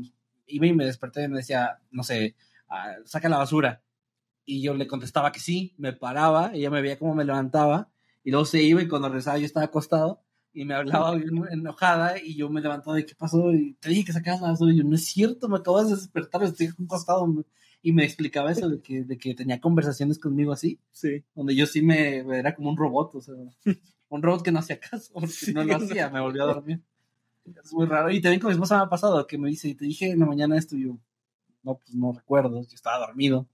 iba 0.47 0.65
y 0.67 0.73
me 0.73 0.85
desperté 0.85 1.23
y 1.23 1.27
me 1.27 1.37
decía, 1.37 1.79
no 1.91 2.03
sé, 2.03 2.35
ah, 2.69 2.95
saca 3.05 3.29
la 3.29 3.37
basura. 3.37 3.83
Y 4.45 4.61
yo 4.61 4.73
le 4.73 4.87
contestaba 4.87 5.31
que 5.31 5.39
sí, 5.39 5.75
me 5.77 5.93
paraba, 5.93 6.51
ella 6.53 6.69
me 6.69 6.81
veía 6.81 6.97
cómo 6.97 7.13
me 7.15 7.25
levantaba, 7.25 7.91
y 8.23 8.31
luego 8.31 8.45
se 8.45 8.61
iba 8.61 8.81
y 8.81 8.87
cuando 8.87 9.07
regresaba 9.07 9.37
yo 9.37 9.45
estaba 9.45 9.65
acostado 9.65 10.21
y 10.53 10.65
me 10.65 10.73
hablaba 10.73 11.15
bien 11.15 11.43
enojada 11.49 12.21
y 12.21 12.35
yo 12.35 12.49
me 12.49 12.61
levantaba 12.61 12.97
de 12.97 13.05
qué 13.05 13.15
pasó 13.15 13.53
y 13.53 13.75
te 13.75 13.89
dije 13.89 14.05
que 14.05 14.11
sacabas 14.11 14.41
la 14.41 14.49
basura 14.49 14.73
y 14.73 14.77
yo 14.77 14.83
no 14.83 14.95
es 14.95 15.05
cierto, 15.05 15.47
me 15.47 15.57
acabas 15.57 15.89
de 15.89 15.95
despertar, 15.95 16.43
estoy 16.43 16.67
acostado 16.83 17.45
y 17.81 17.91
me 17.93 18.03
explicaba 18.03 18.51
eso 18.51 18.69
de 18.69 18.81
que, 18.81 19.03
de 19.03 19.17
que 19.17 19.33
tenía 19.35 19.59
conversaciones 19.61 20.19
conmigo 20.19 20.51
así 20.51 20.79
Sí. 20.91 21.23
donde 21.35 21.55
yo 21.55 21.65
sí 21.65 21.81
me 21.81 22.17
era 22.37 22.55
como 22.55 22.69
un 22.69 22.77
robot, 22.77 23.15
o 23.15 23.21
sea, 23.21 23.35
un 24.09 24.21
robot 24.23 24.43
que 24.43 24.51
no 24.51 24.59
hacía 24.59 24.79
caso, 24.79 25.11
porque 25.13 25.27
Sí, 25.27 25.53
no 25.53 25.63
lo 25.63 25.77
no. 25.77 25.85
hacía, 25.85 26.09
me 26.09 26.19
volvió 26.21 26.43
a 26.43 26.47
dormir. 26.53 26.81
Es 27.63 27.71
muy 27.73 27.85
raro. 27.85 28.11
Y 28.11 28.21
también 28.21 28.41
con 28.41 28.49
mi 28.49 28.53
esposa 28.53 28.77
me 28.77 28.83
ha 28.83 28.89
pasado 28.89 29.25
que 29.25 29.37
me 29.37 29.49
dice, 29.49 29.69
y 29.69 29.75
te 29.75 29.85
dije 29.85 30.09
en 30.11 30.19
la 30.19 30.25
mañana 30.25 30.57
esto, 30.57 30.75
y 30.75 30.83
yo, 30.85 30.97
no, 31.63 31.77
pues 31.77 31.93
no 31.95 32.11
recuerdo, 32.13 32.61
yo 32.61 32.75
estaba 32.75 32.99
dormido. 33.07 33.47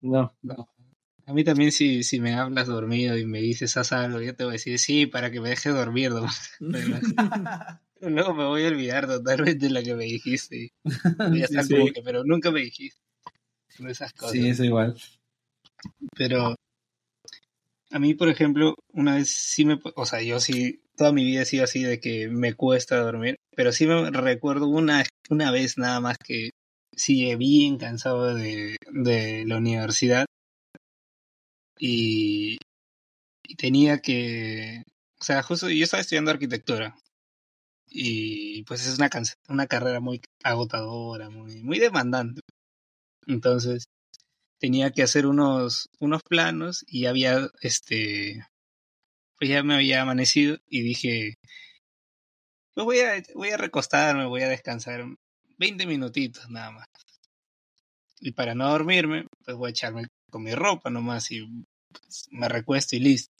No, 0.00 0.34
no. 0.42 0.68
A 1.26 1.32
mí 1.32 1.42
también 1.42 1.72
si, 1.72 2.02
si 2.02 2.20
me 2.20 2.34
hablas 2.34 2.66
dormido 2.68 3.16
y 3.16 3.24
me 3.24 3.40
dices 3.40 3.76
haz 3.78 3.92
algo, 3.92 4.20
yo 4.20 4.36
te 4.36 4.44
voy 4.44 4.50
a 4.50 4.52
decir 4.54 4.78
sí, 4.78 5.06
para 5.06 5.30
que 5.30 5.40
me 5.40 5.48
dejes 5.48 5.72
dormir. 5.74 6.10
¿no? 6.12 6.26
Pero 6.70 6.88
Luego 8.10 8.34
me 8.34 8.44
voy 8.44 8.64
a 8.64 8.68
olvidar 8.68 9.06
totalmente 9.06 9.70
lo 9.70 9.82
que 9.82 9.94
me 9.94 10.04
dijiste. 10.04 10.72
Voy 11.18 11.42
a 11.42 11.46
Sí, 11.46 11.54
estar 11.56 11.64
sí. 11.64 11.74
como 11.74 11.86
que, 11.86 12.02
pero 12.02 12.22
nunca 12.24 12.50
me 12.50 12.60
dijiste. 12.60 13.00
Esas 13.88 14.12
cosas. 14.12 14.32
Sí, 14.32 14.48
es 14.48 14.60
igual. 14.60 14.96
Pero 16.16 16.54
a 17.90 17.98
mí, 17.98 18.14
por 18.14 18.28
ejemplo, 18.28 18.74
una 18.92 19.16
vez 19.16 19.30
sí 19.30 19.64
me, 19.64 19.78
o 19.94 20.06
sea, 20.06 20.22
yo 20.22 20.40
sí, 20.40 20.82
toda 20.96 21.12
mi 21.12 21.24
vida 21.24 21.42
he 21.42 21.46
sido 21.46 21.64
así 21.64 21.82
de 21.82 22.00
que 22.00 22.28
me 22.28 22.54
cuesta 22.54 22.96
dormir, 22.98 23.36
pero 23.56 23.72
sí 23.72 23.86
me 23.86 24.10
recuerdo 24.10 24.66
una, 24.68 25.04
una 25.30 25.50
vez 25.50 25.78
nada 25.78 26.00
más 26.00 26.16
que 26.18 26.50
sí 26.96 27.34
bien 27.36 27.78
cansado 27.78 28.34
de, 28.34 28.76
de 28.92 29.44
la 29.46 29.58
universidad 29.58 30.26
y, 31.78 32.58
y 33.44 33.56
tenía 33.56 34.00
que, 34.00 34.82
o 35.20 35.24
sea, 35.24 35.42
justo 35.42 35.68
yo 35.70 35.84
estaba 35.84 36.00
estudiando 36.00 36.30
arquitectura 36.30 36.96
y 37.88 38.64
pues 38.64 38.86
es 38.86 38.98
una, 38.98 39.10
una 39.48 39.66
carrera 39.66 40.00
muy 40.00 40.20
agotadora, 40.42 41.30
muy, 41.30 41.62
muy 41.62 41.78
demandante. 41.78 42.40
Entonces, 43.26 43.86
tenía 44.58 44.90
que 44.92 45.02
hacer 45.02 45.26
unos, 45.26 45.88
unos 46.00 46.22
planos 46.22 46.84
y 46.86 47.06
había, 47.06 47.50
este, 47.60 48.46
pues 49.38 49.50
ya 49.50 49.62
me 49.62 49.74
había 49.74 50.02
amanecido 50.02 50.58
y 50.68 50.82
dije, 50.82 51.34
pues 52.74 52.84
voy 52.84 53.00
a, 53.00 53.22
voy 53.34 53.50
a 53.50 53.56
recostarme, 53.56 54.26
voy 54.26 54.42
a 54.42 54.48
descansar 54.48 55.04
20 55.58 55.86
minutitos 55.86 56.48
nada 56.50 56.70
más. 56.72 56.86
Y 58.20 58.32
para 58.32 58.54
no 58.54 58.70
dormirme, 58.70 59.26
pues 59.44 59.56
voy 59.56 59.68
a 59.68 59.70
echarme 59.70 60.06
con 60.30 60.42
mi 60.42 60.54
ropa 60.54 60.90
nomás 60.90 61.30
y 61.30 61.46
pues, 61.92 62.26
me 62.30 62.48
recuesto 62.48 62.96
y 62.96 63.00
listo. 63.00 63.32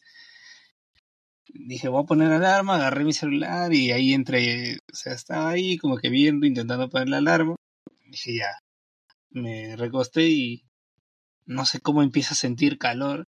Dije, 1.48 1.89
voy 1.89 2.02
a 2.02 2.06
poner 2.06 2.32
alarma, 2.32 2.77
agarré 2.77 3.05
mi 3.05 3.12
celular 3.12 3.73
y 3.73 3.93
ahí 3.93 4.12
entre, 4.12 4.77
o 4.77 4.94
sea, 4.94 5.15
estaba 5.15 5.51
ahí 5.51 5.78
como 5.78 5.97
que 5.98 6.11
viendo, 6.11 6.47
intentando 6.47 6.89
poner 6.90 7.09
la 7.09 7.19
alarma. 7.19 7.56
Dije, 8.06 8.36
ya, 8.36 8.59
me 9.35 9.77
recosté 9.77 10.28
y 10.28 10.65
no 11.44 11.66
sé 11.66 11.81
cómo 11.81 12.02
empiezo 12.02 12.32
a 12.32 12.36
sentir 12.36 12.78
calor 12.78 13.27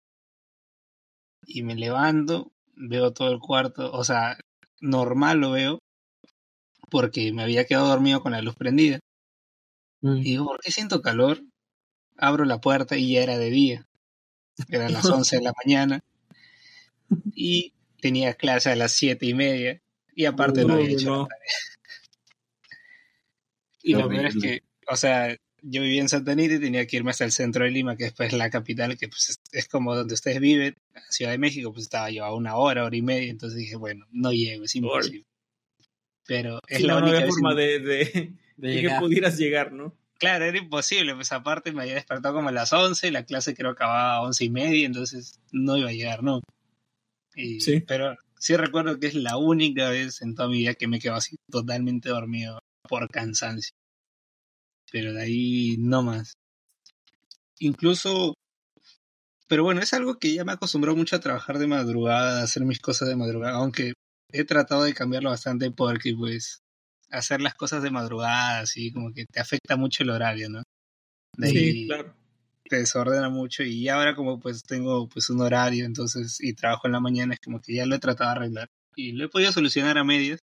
y 1.46 1.62
me 1.62 1.74
levanto, 1.74 2.52
veo 2.76 3.12
todo 3.12 3.32
el 3.32 3.40
cuarto, 3.40 3.90
o 3.92 4.04
sea, 4.04 4.38
normal 4.80 5.38
lo 5.38 5.50
veo 5.50 5.80
porque 6.90 7.32
me 7.32 7.42
había 7.42 7.64
quedado 7.64 7.88
dormido 7.88 8.22
con 8.22 8.32
la 8.32 8.42
luz 8.42 8.54
prendida. 8.54 9.00
Y 10.02 10.22
digo, 10.22 10.44
¿por 10.44 10.60
qué 10.60 10.70
siento 10.70 11.00
calor? 11.00 11.42
Abro 12.18 12.44
la 12.44 12.60
puerta 12.60 12.98
y 12.98 13.14
ya 13.14 13.22
era 13.22 13.38
de 13.38 13.50
día. 13.50 13.88
Eran 14.68 14.92
las 14.92 15.04
11 15.10 15.36
de 15.38 15.42
la 15.42 15.52
mañana. 15.64 16.04
Y 17.34 17.72
tenía 18.02 18.34
clase 18.34 18.70
a 18.70 18.76
las 18.76 18.92
siete 18.92 19.24
y 19.24 19.32
media. 19.32 19.80
Y 20.14 20.26
aparte 20.26 20.66
no 20.66 20.74
había 20.74 20.90
hecho 20.90 21.10
no. 21.10 21.22
la 21.22 21.28
tarea. 21.28 21.52
Y 23.82 23.94
lo 23.94 24.08
peor 24.08 24.26
es 24.26 24.36
que, 24.36 24.62
o 24.86 24.96
sea, 24.96 25.34
yo 25.66 25.82
vivía 25.82 26.02
en 26.02 26.08
Santa 26.08 26.32
Anita 26.32 26.54
y 26.54 26.60
tenía 26.60 26.86
que 26.86 26.96
irme 26.96 27.10
hasta 27.10 27.24
el 27.24 27.32
centro 27.32 27.64
de 27.64 27.70
Lima, 27.70 27.96
que 27.96 28.04
después 28.04 28.32
es 28.32 28.38
la 28.38 28.50
capital, 28.50 28.98
que 28.98 29.08
pues 29.08 29.38
es, 29.50 29.68
como 29.68 29.94
donde 29.94 30.14
ustedes 30.14 30.38
viven, 30.40 30.74
Ciudad 31.08 31.32
de 31.32 31.38
México, 31.38 31.72
pues 31.72 31.84
estaba 31.84 32.10
yo 32.10 32.24
a 32.24 32.34
una 32.34 32.56
hora, 32.56 32.84
hora 32.84 32.96
y 32.96 33.02
media, 33.02 33.30
entonces 33.30 33.58
dije, 33.58 33.76
bueno, 33.76 34.06
no 34.10 34.32
llego, 34.32 34.64
es 34.64 34.74
imposible. 34.76 35.24
Pero 36.26 36.58
es 36.68 36.82
la 36.82 37.00
no, 37.00 37.06
única 37.06 37.20
no 37.20 37.26
forma 37.28 37.54
de, 37.54 37.80
de, 38.56 38.82
que 38.82 38.90
pudieras 38.98 39.38
llegar, 39.38 39.72
¿no? 39.72 39.96
Claro, 40.18 40.44
era 40.44 40.56
imposible, 40.56 41.14
pues 41.14 41.32
aparte 41.32 41.72
me 41.72 41.82
había 41.82 41.94
despertado 41.94 42.34
como 42.34 42.50
a 42.50 42.52
las 42.52 42.72
11, 42.72 43.10
la 43.10 43.24
clase 43.24 43.54
creo 43.54 43.74
que 43.74 43.82
acababa 43.82 44.16
a 44.16 44.22
11 44.22 44.44
y 44.44 44.50
media, 44.50 44.86
entonces 44.86 45.40
no 45.50 45.76
iba 45.76 45.88
a 45.88 45.92
llegar, 45.92 46.22
¿no? 46.22 46.40
sí. 47.34 47.80
Pero 47.80 48.16
sí 48.38 48.56
recuerdo 48.56 49.00
que 49.00 49.06
es 49.06 49.14
la 49.14 49.38
única 49.38 49.88
vez 49.88 50.22
en 50.22 50.34
toda 50.34 50.48
mi 50.48 50.58
vida 50.58 50.74
que 50.74 50.86
me 50.86 51.00
quedo 51.00 51.14
así 51.14 51.36
totalmente 51.50 52.10
dormido 52.10 52.60
por 52.88 53.08
cansancio. 53.08 53.74
Pero 54.94 55.12
de 55.12 55.22
ahí 55.22 55.76
no 55.80 56.04
más. 56.04 56.34
Incluso, 57.58 58.34
pero 59.48 59.64
bueno, 59.64 59.80
es 59.80 59.92
algo 59.92 60.20
que 60.20 60.32
ya 60.32 60.44
me 60.44 60.52
acostumbró 60.52 60.94
mucho 60.94 61.16
a 61.16 61.20
trabajar 61.20 61.58
de 61.58 61.66
madrugada, 61.66 62.38
a 62.38 62.44
hacer 62.44 62.64
mis 62.64 62.78
cosas 62.78 63.08
de 63.08 63.16
madrugada, 63.16 63.56
aunque 63.56 63.94
he 64.30 64.44
tratado 64.44 64.84
de 64.84 64.94
cambiarlo 64.94 65.30
bastante 65.30 65.72
porque 65.72 66.14
pues 66.16 66.60
hacer 67.10 67.40
las 67.40 67.54
cosas 67.56 67.82
de 67.82 67.90
madrugada, 67.90 68.60
así 68.60 68.92
como 68.92 69.12
que 69.12 69.24
te 69.26 69.40
afecta 69.40 69.74
mucho 69.74 70.04
el 70.04 70.10
horario, 70.10 70.48
¿no? 70.48 70.62
sí, 71.42 71.86
claro. 71.88 72.14
Te 72.62 72.76
desordena 72.76 73.28
mucho 73.30 73.64
y 73.64 73.88
ahora 73.88 74.14
como 74.14 74.38
pues 74.38 74.62
tengo 74.62 75.08
pues 75.08 75.28
un 75.28 75.40
horario, 75.40 75.86
entonces, 75.86 76.38
y 76.40 76.54
trabajo 76.54 76.86
en 76.86 76.92
la 76.92 77.00
mañana, 77.00 77.34
es 77.34 77.40
como 77.40 77.60
que 77.60 77.74
ya 77.74 77.84
lo 77.84 77.96
he 77.96 77.98
tratado 77.98 78.30
de 78.30 78.36
arreglar 78.36 78.68
y 78.94 79.10
lo 79.10 79.24
he 79.24 79.28
podido 79.28 79.50
solucionar 79.50 79.98
a 79.98 80.04
medias, 80.04 80.38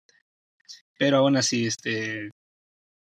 pero 0.98 1.20
aún 1.20 1.38
así, 1.38 1.68
este, 1.68 2.32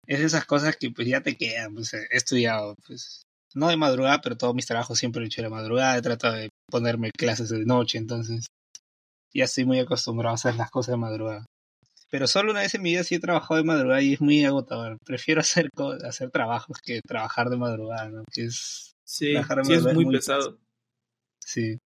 es 0.08 0.20
esas 0.20 0.46
cosas 0.46 0.76
que 0.76 0.90
pues 0.90 1.06
ya 1.06 1.22
te 1.22 1.36
quedan, 1.36 1.74
pues 1.74 1.92
he 1.92 2.06
estudiado, 2.10 2.74
pues, 2.86 3.22
no 3.54 3.68
de 3.68 3.76
madrugada, 3.76 4.20
pero 4.22 4.36
todos 4.38 4.54
mis 4.54 4.66
trabajos 4.66 4.98
siempre 4.98 5.22
he 5.22 5.26
hecho 5.26 5.42
de 5.42 5.50
madrugada, 5.50 5.98
he 5.98 6.02
tratado 6.02 6.34
de 6.34 6.48
ponerme 6.70 7.10
clases 7.12 7.50
de 7.50 7.64
noche, 7.64 7.98
entonces 7.98 8.46
ya 9.34 9.44
estoy 9.44 9.66
muy 9.66 9.78
acostumbrado 9.78 10.32
a 10.32 10.36
hacer 10.36 10.56
las 10.56 10.70
cosas 10.70 10.94
de 10.94 10.98
madrugada. 10.98 11.44
Pero 12.10 12.26
solo 12.26 12.52
una 12.52 12.60
vez 12.60 12.74
en 12.74 12.82
mi 12.82 12.92
vida 12.92 13.04
sí 13.04 13.16
he 13.16 13.20
trabajado 13.20 13.56
de 13.56 13.66
madrugada 13.66 14.00
y 14.00 14.14
es 14.14 14.20
muy 14.22 14.42
agotador. 14.42 14.96
Prefiero 15.04 15.40
hacer, 15.42 15.68
hacer 16.06 16.30
trabajos 16.30 16.78
que 16.82 17.02
trabajar 17.02 17.50
de 17.50 17.58
madrugada, 17.58 18.08
¿no? 18.08 18.24
Que 18.32 18.44
es, 18.44 18.94
sí, 19.04 19.34
sí 19.62 19.72
es 19.74 19.94
muy, 19.94 20.06
pesado. 20.10 20.58
Sí. 21.38 21.78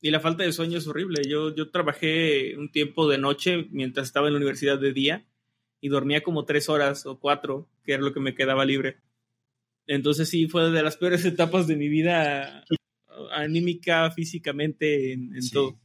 Y 0.00 0.12
la 0.12 0.20
falta 0.20 0.44
de 0.44 0.52
sueño 0.52 0.78
es 0.78 0.86
horrible. 0.86 1.22
Yo, 1.28 1.52
yo 1.52 1.70
trabajé 1.70 2.56
un 2.56 2.70
tiempo 2.70 3.08
de 3.08 3.18
noche 3.18 3.66
mientras 3.70 4.06
estaba 4.06 4.28
en 4.28 4.34
la 4.34 4.38
universidad 4.38 4.78
de 4.78 4.92
día 4.92 5.26
y 5.84 5.88
dormía 5.90 6.22
como 6.22 6.46
tres 6.46 6.70
horas 6.70 7.04
o 7.04 7.20
cuatro, 7.20 7.68
que 7.84 7.92
era 7.92 8.02
lo 8.02 8.14
que 8.14 8.20
me 8.20 8.34
quedaba 8.34 8.64
libre. 8.64 9.02
Entonces 9.86 10.30
sí, 10.30 10.48
fue 10.48 10.70
de 10.70 10.82
las 10.82 10.96
peores 10.96 11.22
etapas 11.26 11.66
de 11.66 11.76
mi 11.76 11.88
vida 11.88 12.64
anímica, 13.32 14.10
físicamente, 14.10 15.12
en, 15.12 15.50
todo. 15.52 15.78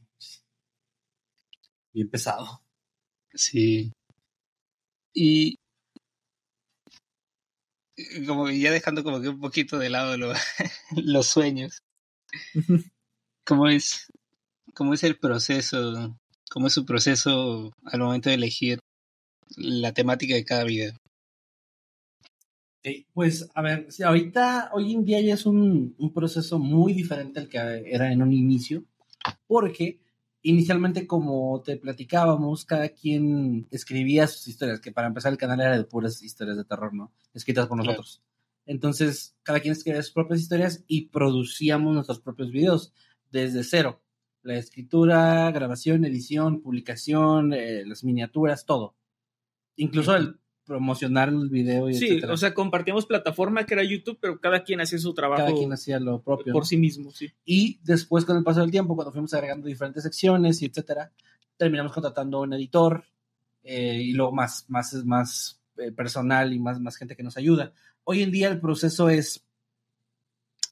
Bien 1.92 2.08
pesado. 2.08 2.62
Sí. 3.34 3.92
Y 5.12 5.58
como 8.26 8.48
ya 8.48 8.72
dejando 8.72 9.04
como 9.04 9.20
que 9.20 9.28
un 9.28 9.38
poquito 9.38 9.78
de 9.78 9.90
lado 9.90 10.16
los 10.96 11.26
sueños. 11.26 11.82
¿Cómo 13.44 13.68
es, 13.68 14.10
¿Cómo 14.72 14.94
es 14.94 15.04
el 15.04 15.18
proceso? 15.18 16.18
¿Cómo 16.50 16.68
es 16.68 16.72
su 16.72 16.86
proceso 16.86 17.74
al 17.84 18.00
momento 18.00 18.30
de 18.30 18.36
elegir 18.36 18.80
la 19.56 19.92
temática 19.92 20.34
de 20.34 20.44
cada 20.44 20.64
video? 20.64 20.92
pues 23.12 23.50
a 23.54 23.60
ver, 23.60 23.88
ahorita, 24.02 24.70
hoy 24.72 24.94
en 24.94 25.04
día 25.04 25.20
ya 25.20 25.34
es 25.34 25.44
un, 25.44 25.94
un 25.98 26.12
proceso 26.14 26.58
muy 26.58 26.94
diferente 26.94 27.38
al 27.38 27.48
que 27.48 27.58
era 27.58 28.10
en 28.10 28.22
un 28.22 28.32
inicio, 28.32 28.84
porque 29.46 30.00
inicialmente, 30.42 31.06
como 31.06 31.60
te 31.62 31.76
platicábamos, 31.76 32.64
cada 32.64 32.88
quien 32.88 33.66
escribía 33.70 34.26
sus 34.26 34.48
historias, 34.48 34.80
que 34.80 34.92
para 34.92 35.08
empezar 35.08 35.32
el 35.32 35.38
canal 35.38 35.60
era 35.60 35.76
de 35.76 35.84
puras 35.84 36.22
historias 36.22 36.56
de 36.56 36.64
terror, 36.64 36.94
¿no? 36.94 37.12
Escritas 37.34 37.66
por 37.66 37.76
nosotros. 37.76 38.22
Entonces, 38.66 39.36
cada 39.42 39.60
quien 39.60 39.72
escribía 39.72 40.02
sus 40.02 40.12
propias 40.12 40.40
historias 40.40 40.84
y 40.86 41.08
producíamos 41.08 41.94
nuestros 41.94 42.20
propios 42.20 42.50
videos 42.50 42.92
desde 43.30 43.64
cero. 43.64 44.02
La 44.42 44.56
escritura, 44.56 45.50
grabación, 45.50 46.04
edición, 46.04 46.62
publicación, 46.62 47.52
eh, 47.52 47.84
las 47.84 48.04
miniaturas, 48.04 48.64
todo. 48.64 48.94
Incluso 49.76 50.14
el 50.16 50.40
promocionar 50.70 51.30
el 51.30 51.48
video 51.48 51.90
y 51.90 51.94
Sí, 51.94 52.22
o 52.22 52.36
sea, 52.36 52.54
compartíamos 52.54 53.04
plataforma 53.04 53.66
que 53.66 53.74
era 53.74 53.82
YouTube, 53.82 54.18
pero 54.20 54.38
cada 54.38 54.62
quien 54.62 54.80
hacía 54.80 55.00
su 55.00 55.12
trabajo. 55.14 55.42
Cada 55.42 55.52
quien 55.52 55.72
hacía 55.72 55.98
lo 55.98 56.22
propio. 56.22 56.52
Por 56.52 56.64
sí 56.64 56.76
mismo, 56.76 57.10
sí. 57.10 57.32
Y 57.44 57.80
después, 57.82 58.24
con 58.24 58.36
el 58.36 58.44
paso 58.44 58.60
del 58.60 58.70
tiempo, 58.70 58.94
cuando 58.94 59.10
fuimos 59.10 59.34
agregando 59.34 59.66
diferentes 59.66 60.04
secciones 60.04 60.62
y 60.62 60.66
etcétera, 60.66 61.10
terminamos 61.56 61.92
contratando 61.92 62.38
a 62.38 62.42
un 62.42 62.52
editor 62.52 63.04
eh, 63.64 64.00
y 64.00 64.12
luego 64.12 64.30
más, 64.30 64.64
más, 64.68 64.94
más 65.04 65.60
eh, 65.76 65.90
personal 65.90 66.52
y 66.52 66.60
más, 66.60 66.78
más 66.78 66.96
gente 66.96 67.16
que 67.16 67.22
nos 67.24 67.36
ayuda. 67.36 67.72
Hoy 68.04 68.22
en 68.22 68.30
día 68.30 68.48
el 68.48 68.60
proceso 68.60 69.10
es, 69.10 69.44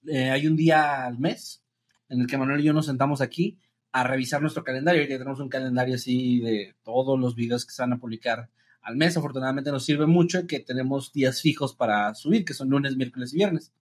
eh, 0.07 0.31
hay 0.31 0.47
un 0.47 0.55
día 0.55 1.07
al 1.07 1.19
mes 1.19 1.63
en 2.09 2.21
el 2.21 2.27
que 2.27 2.39
Manuel 2.39 2.61
y 2.61 2.65
yo 2.65 2.73
nos 2.73 2.87
sentamos 2.87 3.21
aquí 3.21 3.59
a 3.91 4.05
revisar 4.05 4.41
nuestro 4.41 4.63
calendario. 4.63 5.03
Ya 5.03 5.19
tenemos 5.19 5.41
un 5.41 5.49
calendario 5.49 5.97
así 5.97 6.39
de 6.39 6.77
todos 6.85 7.19
los 7.19 7.35
videos 7.35 7.67
que 7.67 7.73
se 7.73 7.83
van 7.83 7.95
a 7.95 7.99
publicar 7.99 8.49
al 8.83 8.97
mes. 8.97 9.17
Afortunadamente 9.17 9.71
nos 9.71 9.85
sirve 9.85 10.07
mucho 10.07 10.47
que 10.47 10.61
tenemos 10.61 11.13
días 11.13 11.41
fijos 11.41 11.75
para 11.75 12.15
subir, 12.15 12.45
que 12.45 12.55
son 12.55 12.71
lunes, 12.71 12.97
miércoles 12.97 13.33
y 13.33 13.37
viernes. 13.37 13.73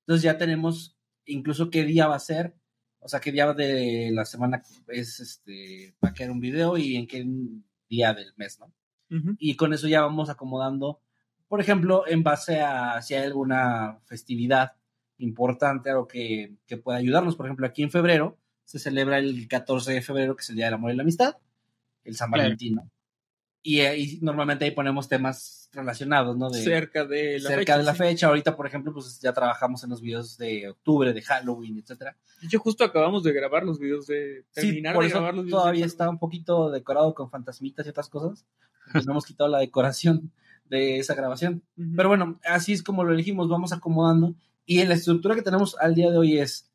Entonces 0.00 0.22
ya 0.22 0.38
tenemos 0.38 0.96
incluso 1.24 1.70
qué 1.70 1.84
día 1.84 2.06
va 2.06 2.16
a 2.16 2.20
ser, 2.20 2.54
o 3.00 3.08
sea, 3.08 3.20
qué 3.20 3.32
día 3.32 3.52
de 3.52 4.10
la 4.12 4.24
semana 4.24 4.62
es 4.88 5.20
este, 5.20 5.94
va 6.04 6.10
a 6.10 6.14
quedar 6.14 6.30
un 6.30 6.40
video 6.40 6.76
y 6.76 6.96
en 6.96 7.06
qué 7.06 7.26
día 7.88 8.14
del 8.14 8.32
mes, 8.36 8.58
¿no? 8.60 8.72
Y 9.38 9.54
con 9.54 9.72
eso 9.72 9.86
ya 9.86 10.02
vamos 10.02 10.30
acomodando, 10.30 11.00
por 11.46 11.60
ejemplo, 11.60 12.04
en 12.08 12.24
base 12.24 12.60
a 12.60 13.00
si 13.02 13.14
hay 13.14 13.24
alguna 13.24 14.00
festividad 14.04 14.72
importante, 15.18 15.90
algo 15.90 16.08
que, 16.08 16.56
que 16.66 16.76
pueda 16.76 16.98
ayudarnos. 16.98 17.36
Por 17.36 17.46
ejemplo, 17.46 17.66
aquí 17.66 17.82
en 17.82 17.90
febrero 17.90 18.36
se 18.64 18.80
celebra 18.80 19.18
el 19.18 19.46
14 19.46 19.92
de 19.92 20.02
febrero, 20.02 20.34
que 20.34 20.42
es 20.42 20.50
el 20.50 20.56
Día 20.56 20.64
del 20.66 20.74
Amor 20.74 20.92
y 20.92 20.96
la 20.96 21.02
Amistad, 21.02 21.36
el 22.02 22.16
San 22.16 22.30
Valentín, 22.30 22.74
¿no? 22.76 22.90
Y, 23.66 24.18
normalmente 24.22 24.64
ahí 24.64 24.70
ponemos 24.70 25.08
temas 25.08 25.68
relacionados, 25.72 26.36
¿no? 26.36 26.50
De, 26.50 26.62
cerca 26.62 27.04
de 27.04 27.40
la 27.40 27.48
cerca 27.48 27.58
fecha. 27.58 27.78
de 27.78 27.82
la 27.82 27.94
fecha. 27.94 28.26
Ahorita, 28.28 28.56
por 28.56 28.66
ejemplo, 28.66 28.92
pues 28.92 29.18
ya 29.20 29.32
trabajamos 29.32 29.82
en 29.82 29.90
los 29.90 30.00
videos 30.00 30.38
de 30.38 30.68
octubre, 30.68 31.12
de 31.12 31.20
Halloween, 31.22 31.78
etcétera. 31.78 32.16
De 32.40 32.46
hecho, 32.46 32.60
justo 32.60 32.84
acabamos 32.84 33.24
de 33.24 33.32
grabar 33.32 33.64
los 33.64 33.80
videos 33.80 34.06
de 34.06 34.44
terminar 34.52 34.94
por 34.94 35.02
de 35.02 35.08
eso 35.08 35.18
grabar 35.18 35.34
los 35.34 35.48
Todavía 35.48 35.84
está 35.84 36.08
un 36.08 36.18
poquito 36.18 36.70
decorado 36.70 37.12
con 37.12 37.28
fantasmitas 37.28 37.84
y 37.86 37.90
otras 37.90 38.08
cosas. 38.08 38.46
no 38.94 39.12
hemos 39.12 39.26
quitado 39.26 39.50
la 39.50 39.58
decoración 39.58 40.30
de 40.66 40.98
esa 40.98 41.14
grabación. 41.14 41.64
Pero 41.96 42.08
bueno, 42.08 42.38
así 42.44 42.72
es 42.72 42.84
como 42.84 43.02
lo 43.02 43.12
elegimos, 43.12 43.48
vamos 43.48 43.72
acomodando. 43.72 44.36
Y 44.64 44.78
en 44.78 44.88
la 44.88 44.94
estructura 44.94 45.34
que 45.34 45.42
tenemos 45.42 45.76
al 45.80 45.96
día 45.96 46.10
de 46.12 46.18
hoy 46.18 46.38
es, 46.38 46.70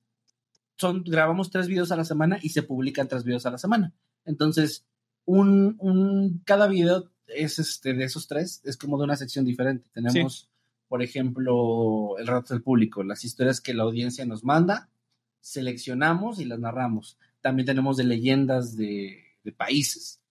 son, 0.75 1.03
grabamos 1.05 1.51
tres 1.51 1.67
videos 1.67 1.93
a 1.93 1.95
la 1.95 2.03
semana 2.03 2.37
y 2.41 2.49
se 2.49 2.63
publican 2.63 3.07
tres 3.07 3.23
videos 3.23 3.45
a 3.45 3.51
la 3.51 3.57
semana. 3.57 3.93
Entonces, 4.25 4.85
un, 5.25 5.75
un, 5.79 6.41
cada 6.45 6.67
video 6.67 7.11
es 7.27 7.59
este, 7.59 7.93
de 7.93 8.03
esos 8.03 8.27
tres, 8.27 8.61
es 8.63 8.77
como 8.77 8.97
de 8.97 9.05
una 9.05 9.15
sección 9.15 9.45
diferente. 9.45 9.89
Tenemos, 9.93 10.49
por 10.87 11.01
ejemplo, 11.01 12.17
el 12.17 12.27
rato 12.27 12.53
del 12.53 12.63
público, 12.63 13.03
las 13.03 13.23
historias 13.23 13.61
que 13.61 13.73
la 13.73 13.83
audiencia 13.83 14.25
nos 14.25 14.43
manda, 14.43 14.89
seleccionamos 15.39 16.39
y 16.39 16.45
las 16.45 16.59
narramos. 16.59 17.17
También 17.41 17.65
tenemos 17.65 17.97
de 17.97 18.03
leyendas 18.03 18.75
de, 18.75 19.23
de 19.43 19.51
países 19.51 20.21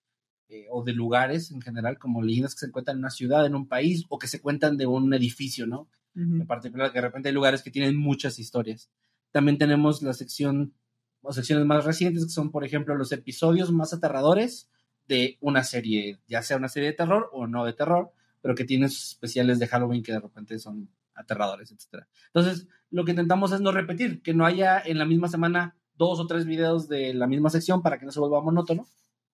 eh, 0.48 0.66
o 0.70 0.84
de 0.84 0.92
lugares 0.92 1.50
en 1.50 1.60
general, 1.60 1.98
como 1.98 2.22
leyendas 2.22 2.54
que 2.54 2.60
se 2.60 2.66
encuentran 2.66 2.96
en 2.96 3.00
una 3.00 3.10
ciudad, 3.10 3.46
en 3.46 3.54
un 3.54 3.66
país, 3.66 4.04
o 4.08 4.18
que 4.18 4.28
se 4.28 4.40
cuentan 4.40 4.76
de 4.76 4.86
un 4.86 5.12
edificio, 5.14 5.66
¿no? 5.66 5.88
En 6.16 6.44
particular, 6.44 6.90
que 6.90 6.98
de 6.98 7.06
repente 7.06 7.28
hay 7.28 7.34
lugares 7.34 7.62
que 7.62 7.70
tienen 7.70 7.96
muchas 7.96 8.40
historias. 8.40 8.90
También 9.30 9.58
tenemos 9.58 10.02
la 10.02 10.12
sección 10.12 10.74
o 11.22 11.32
secciones 11.32 11.64
más 11.64 11.84
recientes, 11.84 12.24
que 12.24 12.30
son, 12.30 12.50
por 12.50 12.64
ejemplo, 12.64 12.96
los 12.96 13.12
episodios 13.12 13.70
más 13.70 13.92
aterradores 13.92 14.68
de 15.10 15.36
una 15.40 15.64
serie, 15.64 16.20
ya 16.28 16.40
sea 16.42 16.56
una 16.56 16.68
serie 16.68 16.90
de 16.90 16.96
terror 16.96 17.28
o 17.32 17.48
no 17.48 17.64
de 17.64 17.72
terror, 17.72 18.12
pero 18.40 18.54
que 18.54 18.64
tiene 18.64 18.86
especiales 18.86 19.58
de 19.58 19.66
Halloween 19.66 20.02
que 20.02 20.12
de 20.12 20.20
repente 20.20 20.58
son 20.58 20.88
aterradores, 21.14 21.72
etc. 21.72 22.04
Entonces, 22.28 22.68
lo 22.90 23.04
que 23.04 23.10
intentamos 23.10 23.52
es 23.52 23.60
no 23.60 23.72
repetir, 23.72 24.22
que 24.22 24.32
no 24.32 24.46
haya 24.46 24.80
en 24.80 24.98
la 24.98 25.04
misma 25.04 25.28
semana 25.28 25.76
dos 25.96 26.20
o 26.20 26.26
tres 26.26 26.46
videos 26.46 26.88
de 26.88 27.12
la 27.12 27.26
misma 27.26 27.50
sección 27.50 27.82
para 27.82 27.98
que 27.98 28.06
no 28.06 28.12
se 28.12 28.20
vuelva 28.20 28.40
monótono. 28.40 28.86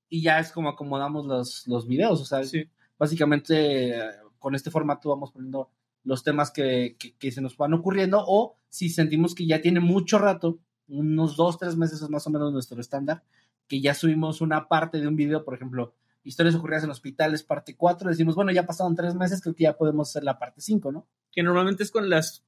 Y 0.09 0.23
ya 0.23 0.39
es 0.39 0.51
como 0.51 0.71
acomodamos 0.71 1.27
los, 1.27 1.67
los 1.67 1.87
videos, 1.87 2.21
o 2.21 2.25
sea, 2.25 2.41
básicamente 2.99 3.95
con 4.39 4.55
este 4.55 4.71
formato 4.71 5.11
vamos 5.11 5.33
poniendo 5.33 5.71
los 6.05 6.23
temas 6.23 6.51
que, 6.51 6.97
que, 7.19 7.33
se 7.33 7.41
nos 7.41 7.57
van 7.57 7.75
ocurriendo 7.75 8.25
o 8.27 8.57
si 8.69 8.89
sentimos 8.89 9.35
que 9.35 9.47
ya 9.47 9.61
tiene 9.61 9.81
mucho 9.81 10.19
rato, 10.19 10.61
unos 10.89 11.37
dos, 11.37 11.59
tres 11.59 11.77
meses 11.77 12.01
es 12.01 12.09
más 12.09 12.27
o 12.29 12.31
menos 12.31 12.53
nuestro 12.53 12.81
estándar, 12.81 13.25
que 13.69 13.81
ya 13.81 13.95
subimos 13.95 14.41
una 14.41 14.69
parte 14.69 15.01
de 15.01 15.09
un 15.09 15.17
video, 15.17 15.45
por 15.45 15.55
ejemplo, 15.55 15.95
historias 16.25 16.55
ocurridas 16.57 16.85
en 16.85 16.91
hospitales, 16.91 17.43
parte 17.43 17.77
4, 17.77 18.11
decimos, 18.11 18.35
bueno, 18.35 18.51
ya 18.53 18.67
pasaron 18.67 18.97
tres 18.97 19.15
meses, 19.15 19.41
creo 19.41 19.55
que 19.55 19.65
ya 19.65 19.77
podemos 19.77 20.09
hacer 20.11 20.25
la 20.25 20.39
parte 20.39 20.61
5, 20.61 20.91
¿no? 20.93 21.07
que 21.33 21.43
normalmente 21.43 21.83
es 21.83 21.91
con 21.91 22.09
las, 22.09 22.45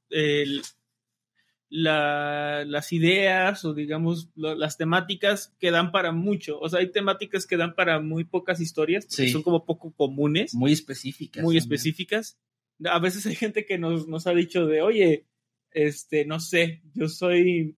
la- 1.71 2.65
las 2.67 2.93
ideas 2.93 3.65
o 3.65 3.75
digamos 3.75 4.31
lo- 4.35 4.55
las 4.55 4.79
temáticas 4.79 5.55
que 5.59 5.71
dan 5.71 5.93
para 5.93 6.13
mucho. 6.13 6.59
O 6.61 6.69
sea, 6.69 6.81
hay 6.81 6.91
temáticas 6.91 7.47
que 7.47 7.57
dan 7.59 7.75
para 7.75 8.01
muy 8.01 8.25
pocas 8.25 8.61
historias, 8.61 9.07
Sí. 9.09 9.29
son 9.29 9.43
como 9.43 9.65
poco 9.67 9.93
comunes, 9.93 10.55
Muy 10.55 10.73
específicas. 10.73 11.43
muy 11.43 11.57
también. 11.57 11.63
específicas. 11.75 12.39
A 12.87 12.99
veces 13.01 13.27
hay 13.27 13.35
gente 13.35 13.67
que 13.67 13.77
nos, 13.79 14.09
nos 14.09 14.27
ha 14.27 14.33
dicho 14.33 14.65
de, 14.67 14.81
oye, 14.81 15.27
este, 15.73 16.25
no 16.25 16.41
sé, 16.41 16.81
yo 16.95 17.09
soy 17.09 17.77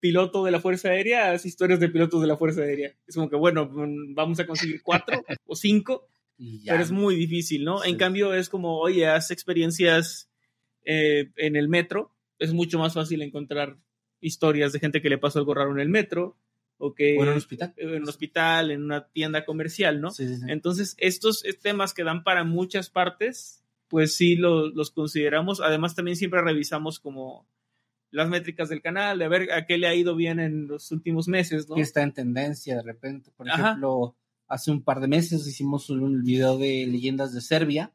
piloto 0.00 0.44
de 0.44 0.50
la 0.50 0.60
Fuerza 0.60 0.88
Aérea, 0.90 1.30
haz 1.32 1.46
historias 1.46 1.80
de 1.80 1.88
pilotos 1.88 2.20
de 2.20 2.26
la 2.26 2.36
Fuerza 2.36 2.62
Aérea. 2.62 2.94
Es 3.06 3.14
como 3.14 3.30
que, 3.30 3.36
bueno, 3.36 3.66
mm, 3.72 4.14
vamos 4.14 4.40
a 4.40 4.46
conseguir 4.46 4.82
cuatro 4.82 5.22
o 5.46 5.54
cinco, 5.56 6.08
ya. 6.38 6.72
pero 6.72 6.82
es 6.82 6.90
muy 6.90 7.14
difícil, 7.16 7.64
¿no? 7.64 7.78
Sí. 7.80 7.90
En 7.90 7.96
cambio, 7.96 8.34
es 8.34 8.48
como, 8.48 8.78
oye, 8.78 9.06
haz 9.06 9.30
experiencias 9.30 10.30
eh, 10.84 11.30
en 11.36 11.56
el 11.56 11.68
metro. 11.68 12.12
Es 12.38 12.52
mucho 12.52 12.78
más 12.78 12.94
fácil 12.94 13.22
encontrar 13.22 13.76
historias 14.20 14.72
de 14.72 14.80
gente 14.80 15.00
que 15.02 15.10
le 15.10 15.18
pasó 15.18 15.38
algo 15.38 15.54
raro 15.54 15.70
en 15.72 15.80
el 15.80 15.88
metro 15.88 16.36
o 16.78 16.94
que 16.94 17.16
O 17.18 17.22
en 17.24 17.30
un 17.30 17.36
hospital. 17.36 17.74
en 17.76 18.02
un 18.02 18.08
hospital, 18.08 18.70
en 18.70 18.84
una 18.84 19.08
tienda 19.08 19.44
comercial, 19.44 20.00
¿no? 20.00 20.10
Sí, 20.12 20.26
sí, 20.28 20.36
sí. 20.36 20.42
Entonces, 20.48 20.94
estos 20.98 21.42
temas 21.62 21.92
que 21.94 22.04
dan 22.04 22.22
para 22.24 22.44
muchas 22.44 22.90
partes, 22.90 23.64
pues 23.88 24.14
sí 24.14 24.36
lo- 24.36 24.68
los 24.68 24.90
consideramos. 24.92 25.60
Además, 25.60 25.94
también 25.96 26.16
siempre 26.16 26.40
revisamos 26.42 27.00
como 27.00 27.46
las 28.10 28.28
métricas 28.28 28.68
del 28.68 28.82
canal, 28.82 29.18
de 29.18 29.28
ver 29.28 29.52
a 29.52 29.66
qué 29.66 29.78
le 29.78 29.86
ha 29.86 29.94
ido 29.94 30.16
bien 30.16 30.40
en 30.40 30.66
los 30.66 30.90
últimos 30.92 31.28
meses, 31.28 31.68
¿no? 31.68 31.74
que 31.74 31.82
está 31.82 32.02
en 32.02 32.12
tendencia 32.12 32.76
de 32.76 32.82
repente. 32.82 33.30
Por 33.36 33.50
Ajá. 33.50 33.62
ejemplo, 33.62 34.16
hace 34.46 34.70
un 34.70 34.82
par 34.82 35.00
de 35.00 35.08
meses 35.08 35.46
hicimos 35.46 35.90
un 35.90 36.22
video 36.22 36.58
de 36.58 36.86
leyendas 36.86 37.32
de 37.34 37.40
Serbia 37.40 37.92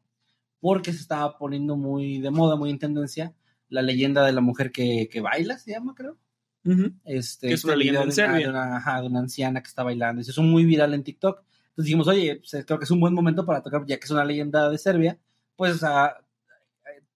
porque 0.60 0.92
se 0.92 1.00
estaba 1.00 1.36
poniendo 1.36 1.76
muy 1.76 2.20
de 2.20 2.30
moda, 2.30 2.56
muy 2.56 2.70
en 2.70 2.78
tendencia, 2.78 3.34
la 3.68 3.82
leyenda 3.82 4.24
de 4.24 4.32
la 4.32 4.40
mujer 4.40 4.72
que, 4.72 5.08
que 5.10 5.20
baila, 5.20 5.58
se 5.58 5.72
llama, 5.72 5.94
creo. 5.94 6.16
Ujú. 6.64 6.94
Este, 7.04 7.48
Que 7.48 7.54
es 7.54 7.64
una 7.64 7.74
este 7.74 7.78
leyenda 7.78 8.02
en 8.02 8.08
de 8.08 8.14
Serbia. 8.14 8.46
De 8.46 8.48
una, 8.48 8.76
ajá, 8.76 9.02
de 9.02 9.08
una 9.08 9.18
anciana 9.18 9.62
que 9.62 9.68
está 9.68 9.82
bailando. 9.82 10.20
Y 10.20 10.24
se 10.24 10.30
hizo 10.30 10.42
muy 10.42 10.64
viral 10.64 10.94
en 10.94 11.04
TikTok. 11.04 11.40
Entonces 11.40 11.84
dijimos, 11.84 12.08
oye, 12.08 12.36
pues, 12.36 12.64
creo 12.64 12.78
que 12.78 12.84
es 12.84 12.90
un 12.90 13.00
buen 13.00 13.12
momento 13.12 13.44
para 13.44 13.62
tocar, 13.62 13.84
ya 13.86 13.98
que 13.98 14.04
es 14.04 14.10
una 14.10 14.24
leyenda 14.24 14.70
de 14.70 14.78
Serbia, 14.78 15.18
pues 15.56 15.82
a 15.82 16.23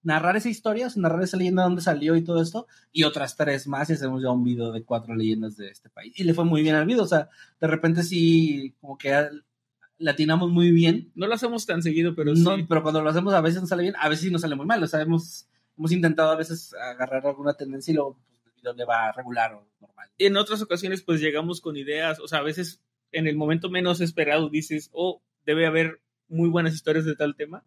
narrar 0.01 0.37
esa 0.37 0.49
historia, 0.49 0.87
o 0.87 0.89
sea, 0.89 1.01
narrar 1.01 1.23
esa 1.23 1.37
leyenda, 1.37 1.63
dónde 1.63 1.81
salió 1.81 2.15
y 2.15 2.23
todo 2.23 2.41
esto, 2.41 2.67
y 2.91 3.03
otras 3.03 3.35
tres 3.35 3.67
más, 3.67 3.89
y 3.89 3.93
hacemos 3.93 4.21
ya 4.21 4.31
un 4.31 4.43
video 4.43 4.71
de 4.71 4.83
cuatro 4.83 5.15
leyendas 5.15 5.57
de 5.57 5.69
este 5.69 5.89
país. 5.89 6.13
Y 6.17 6.23
le 6.23 6.33
fue 6.33 6.45
muy 6.45 6.61
bien 6.61 6.75
al 6.75 6.85
video, 6.85 7.03
o 7.03 7.07
sea, 7.07 7.29
de 7.59 7.67
repente 7.67 8.03
sí, 8.03 8.75
como 8.79 8.97
que 8.97 9.29
latinamos 9.97 10.49
muy 10.49 10.71
bien, 10.71 11.11
No 11.15 11.27
lo 11.27 11.33
hacemos 11.33 11.65
tan 11.65 11.83
seguido, 11.83 12.15
pero 12.15 12.33
no, 12.33 12.55
sí. 12.55 12.65
pero 12.67 12.81
cuando 12.81 13.01
lo 13.01 13.09
hacemos 13.09 13.33
a 13.33 13.41
veces 13.41 13.61
nos 13.61 13.69
sale 13.69 13.83
bien, 13.83 13.95
a 13.99 14.07
veces 14.07 14.25
sí 14.25 14.31
nos 14.31 14.41
sale 14.41 14.55
muy 14.55 14.65
mal, 14.65 14.81
o 14.81 14.87
sea, 14.87 15.01
hemos, 15.01 15.47
hemos 15.77 15.91
intentado 15.91 16.31
a 16.31 16.37
veces 16.37 16.73
agarrar 16.73 17.27
alguna 17.27 17.53
tendencia 17.53 17.91
y 17.91 17.95
luego 17.95 18.17
pues, 18.17 18.45
el 18.45 18.53
video 18.53 18.73
le 18.73 18.85
va 18.85 19.11
regular 19.11 19.53
o 19.53 19.67
normal. 19.81 20.09
En 20.17 20.37
otras 20.37 20.61
ocasiones, 20.61 21.01
pues 21.01 21.19
llegamos 21.19 21.59
con 21.59 21.75
ideas, 21.75 22.19
o 22.19 22.27
sea, 22.27 22.39
a 22.39 22.43
veces 22.43 22.81
en 23.11 23.27
el 23.27 23.35
momento 23.35 23.69
menos 23.69 23.99
esperado 23.99 24.49
dices, 24.49 24.89
oh, 24.93 25.21
debe 25.45 25.65
haber 25.65 26.01
muy 26.29 26.47
buenas 26.47 26.73
historias 26.73 27.05
de 27.05 27.15
tal 27.15 27.35
tema. 27.35 27.65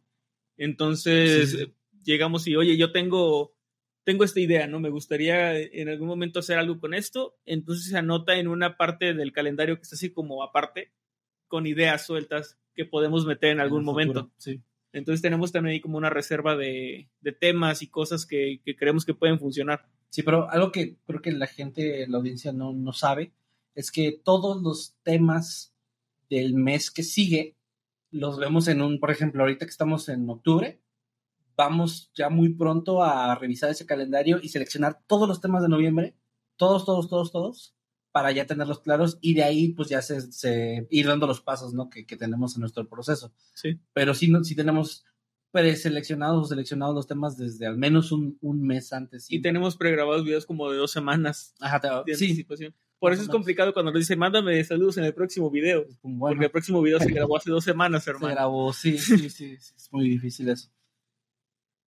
Entonces, 0.56 1.50
Sí, 1.50 1.56
sí, 1.58 1.74
llegamos 2.04 2.46
y, 2.46 2.56
oye, 2.56 2.76
yo 2.76 2.92
tengo, 2.92 3.54
tengo 4.04 4.24
esta 4.24 4.40
idea, 4.40 4.66
¿no? 4.66 4.80
Me 4.80 4.90
gustaría 4.90 5.58
en 5.58 5.88
algún 5.88 6.08
momento 6.08 6.40
hacer 6.40 6.58
algo 6.58 6.78
con 6.80 6.94
esto. 6.94 7.36
Entonces 7.44 7.90
se 7.90 7.98
anota 7.98 8.36
en 8.36 8.48
una 8.48 8.76
parte 8.76 9.14
del 9.14 9.32
calendario 9.32 9.76
que 9.76 9.82
está 9.82 9.96
así 9.96 10.12
como 10.12 10.42
aparte, 10.42 10.92
con 11.48 11.66
ideas 11.66 12.06
sueltas 12.06 12.58
que 12.74 12.84
podemos 12.84 13.26
meter 13.26 13.50
en 13.50 13.60
algún 13.60 13.84
momento. 13.84 14.20
futuro, 14.20 14.34
Sí. 14.38 14.60
Entonces 14.94 15.22
tenemos 15.22 15.52
también 15.52 15.72
ahí 15.72 15.80
como 15.80 15.96
una 15.96 16.10
reserva 16.10 16.54
de, 16.54 17.08
de 17.20 17.32
temas 17.32 17.80
y 17.80 17.86
cosas 17.86 18.26
que, 18.26 18.60
que 18.62 18.76
creemos 18.76 19.06
que 19.06 19.14
pueden 19.14 19.38
funcionar. 19.38 19.86
Sí, 20.10 20.22
pero 20.22 20.50
algo 20.50 20.70
que 20.70 20.96
creo 21.06 21.22
que 21.22 21.32
la 21.32 21.46
gente, 21.46 22.06
la 22.06 22.18
audiencia 22.18 22.52
no, 22.52 22.74
no 22.74 22.92
sabe, 22.92 23.32
es 23.74 23.90
que 23.90 24.20
todos 24.22 24.62
los 24.62 24.94
temas 25.02 25.74
del 26.28 26.54
mes 26.54 26.90
que 26.90 27.02
sigue 27.02 27.56
los 28.10 28.38
vemos 28.38 28.68
en 28.68 28.82
un, 28.82 29.00
por 29.00 29.10
ejemplo, 29.10 29.42
ahorita 29.42 29.64
que 29.64 29.70
estamos 29.70 30.08
en 30.10 30.28
octubre, 30.28 30.78
vamos 31.56 32.10
ya 32.14 32.28
muy 32.28 32.50
pronto 32.54 33.02
a 33.02 33.34
revisar 33.34 33.70
ese 33.70 33.86
calendario 33.86 34.38
y 34.42 34.48
seleccionar 34.48 35.00
todos 35.06 35.28
los 35.28 35.40
temas 35.40 35.62
de 35.62 35.68
noviembre, 35.68 36.16
todos, 36.56 36.84
todos, 36.84 37.08
todos, 37.08 37.32
todos, 37.32 37.74
para 38.12 38.30
ya 38.32 38.46
tenerlos 38.46 38.80
claros 38.80 39.18
y 39.22 39.34
de 39.34 39.42
ahí 39.44 39.68
pues 39.72 39.88
ya 39.88 40.02
se, 40.02 40.20
se 40.32 40.86
ir 40.90 41.06
dando 41.06 41.26
los 41.26 41.40
pasos 41.40 41.72
¿no? 41.72 41.88
que, 41.88 42.04
que 42.06 42.16
tenemos 42.16 42.54
en 42.56 42.60
nuestro 42.60 42.88
proceso. 42.88 43.32
Sí. 43.54 43.80
Pero 43.94 44.12
sí, 44.14 44.28
no, 44.30 44.44
sí 44.44 44.54
tenemos 44.54 45.04
preseleccionados 45.50 46.44
o 46.44 46.48
seleccionados 46.48 46.94
los 46.94 47.06
temas 47.06 47.36
desde 47.36 47.66
al 47.66 47.76
menos 47.76 48.10
un, 48.12 48.38
un 48.40 48.62
mes 48.66 48.92
antes. 48.92 49.30
Y 49.30 49.40
tenemos 49.42 49.76
pregrabados 49.76 50.24
videos 50.24 50.46
como 50.46 50.70
de 50.70 50.78
dos 50.78 50.90
semanas 50.90 51.54
Ajá, 51.60 51.80
te- 51.80 51.88
de 52.10 52.16
sí, 52.16 52.24
anticipación. 52.26 52.74
Por 52.98 53.12
eso 53.12 53.22
es 53.22 53.28
complicado 53.28 53.72
cuando 53.74 53.90
nos 53.90 54.00
dicen, 54.00 54.18
mándame 54.18 54.62
saludos 54.64 54.96
en 54.96 55.04
el 55.04 55.12
próximo 55.12 55.50
video. 55.50 55.84
bueno, 56.02 56.34
Porque 56.36 56.44
el 56.46 56.50
próximo 56.52 56.80
video 56.82 57.00
se 57.00 57.10
grabó 57.12 57.36
hace 57.36 57.50
dos 57.50 57.64
semanas, 57.64 58.04
se 58.04 58.10
hermano. 58.10 58.34
grabó, 58.34 58.72
sí, 58.72 58.96
sí, 58.96 59.18
sí, 59.28 59.30
sí, 59.30 59.52
es 59.76 59.88
muy 59.90 60.08
difícil 60.08 60.48
eso. 60.48 60.68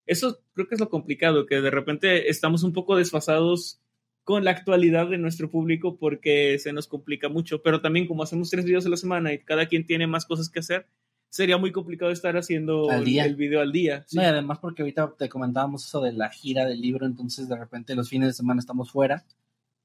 Eso 0.06 0.38
creo 0.54 0.68
que 0.68 0.74
es 0.76 0.80
lo 0.80 0.88
complicado, 0.88 1.46
que 1.46 1.60
de 1.60 1.70
repente 1.70 2.28
estamos 2.30 2.62
un 2.62 2.72
poco 2.72 2.96
desfasados 2.96 3.80
con 4.24 4.44
la 4.44 4.50
actualidad 4.52 5.08
de 5.08 5.18
nuestro 5.18 5.50
público 5.50 5.98
porque 5.98 6.58
se 6.58 6.72
nos 6.72 6.86
complica 6.88 7.28
mucho. 7.28 7.62
Pero 7.62 7.80
también 7.80 8.06
como 8.06 8.22
hacemos 8.22 8.50
tres 8.50 8.64
videos 8.64 8.86
a 8.86 8.88
la 8.88 8.96
semana 8.96 9.32
y 9.32 9.38
cada 9.38 9.66
quien 9.66 9.86
tiene 9.86 10.06
más 10.06 10.26
cosas 10.26 10.48
que 10.48 10.60
hacer, 10.60 10.86
sería 11.28 11.58
muy 11.58 11.70
complicado 11.72 12.10
estar 12.10 12.36
haciendo 12.36 12.90
Al 12.90 13.04
día. 13.04 13.24
el 13.24 13.36
video 13.36 13.60
al 13.60 13.72
día. 13.72 14.04
sí. 14.08 14.16
No, 14.16 14.22
y 14.22 14.26
además 14.26 14.58
porque 14.58 14.82
ahorita 14.82 15.14
te 15.18 15.28
comentábamos 15.28 15.84
eso 15.86 16.00
de 16.00 16.12
la 16.12 16.30
gira 16.30 16.64
del 16.64 16.80
libro, 16.80 17.04
entonces 17.06 17.48
de 17.48 17.56
repente 17.56 17.94
los 17.94 18.08
fines 18.08 18.28
de 18.28 18.32
semana 18.32 18.60
estamos 18.60 18.90
fuera 18.90 19.24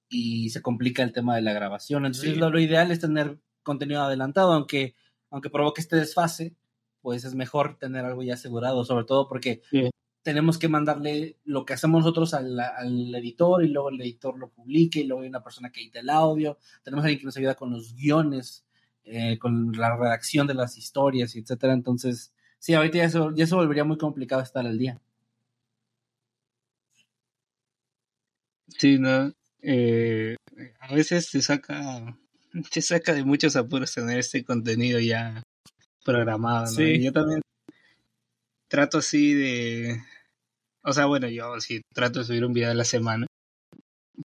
y 0.10 0.50
se 0.50 0.62
complica 0.62 1.04
el 1.04 1.14
tema 1.14 1.36
de 1.36 1.42
la 1.42 1.54
grabación. 1.54 2.06
Entonces 2.06 2.34
Sí. 2.34 2.40
lo, 2.40 2.50
lo 2.50 2.60
ideal 2.60 2.92
es 2.92 3.00
tener 3.00 3.38
contenido 3.64 4.02
adelantado, 4.02 4.54
aunque, 4.54 4.96
aunque 5.30 5.50
provoque 5.50 5.82
este 5.82 5.96
desfase, 5.98 6.56
pues 7.02 7.26
es 7.26 7.34
mejor 7.36 7.78
tener 7.78 8.06
algo 8.06 8.24
ya 8.24 8.34
asegurado, 8.36 8.84
sobre 8.86 9.06
todo 9.06 9.28
porque 9.28 9.62
Sí. 9.70 9.90
Tenemos 10.24 10.58
que 10.58 10.68
mandarle 10.68 11.38
lo 11.46 11.66
que 11.66 11.74
hacemos 11.74 12.02
nosotros 12.02 12.34
al, 12.34 12.60
al 12.60 13.16
editor 13.16 13.64
y 13.64 13.70
luego 13.70 13.90
el 13.90 14.02
editor 14.02 14.38
lo 14.38 14.50
publique 14.50 15.00
y 15.00 15.04
luego 15.06 15.24
hay 15.24 15.30
una 15.30 15.44
persona 15.44 15.72
que 15.72 15.82
edita 15.82 16.00
el 16.00 16.10
audio, 16.10 16.58
tenemos 16.84 17.04
a 17.04 17.08
alguien 17.08 17.20
que 17.20 17.26
nos 17.26 17.38
ayuda 17.38 17.56
con 17.56 17.72
los 17.72 17.96
guiones, 17.96 18.66
eh, 19.04 19.40
con 19.40 19.72
la 19.74 19.98
redacción 19.98 20.46
de 20.46 20.54
las 20.54 20.78
historias, 20.78 21.36
y 21.36 21.40
etcétera. 21.40 21.74
Entonces, 21.74 22.34
sí, 22.60 22.74
ahorita 22.74 23.00
ya 23.00 23.10
se, 23.10 23.20
ya 23.36 23.48
se 23.48 23.56
volvería 23.56 23.84
muy 23.84 23.98
complicado 23.98 24.42
estar 24.42 24.66
al 24.66 24.78
día. 24.78 25.02
Sí, 28.68 29.00
¿no? 29.00 29.34
Eh, 29.62 30.36
a 30.80 30.94
veces 30.94 31.30
te 31.32 31.42
saca, 31.42 32.18
te 32.72 32.82
saca 32.82 33.14
de 33.14 33.24
muchos 33.24 33.56
apuros 33.56 33.94
tener 33.94 34.20
este 34.20 34.44
contenido 34.44 35.00
ya 35.00 35.44
programado, 36.06 36.66
¿no? 36.66 36.72
Sí. 36.72 37.04
Yo 37.04 37.12
también 37.12 37.42
trato 38.72 39.00
así 39.00 39.34
de, 39.34 40.02
o 40.82 40.94
sea, 40.94 41.06
bueno, 41.06 41.28
yo 41.28 41.60
sí 41.60 41.82
trato 41.94 42.20
de 42.20 42.26
subir 42.26 42.46
un 42.46 42.54
video 42.54 42.72
a 42.72 42.74
la 42.74 42.86
semana, 42.86 43.28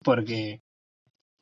porque, 0.05 0.61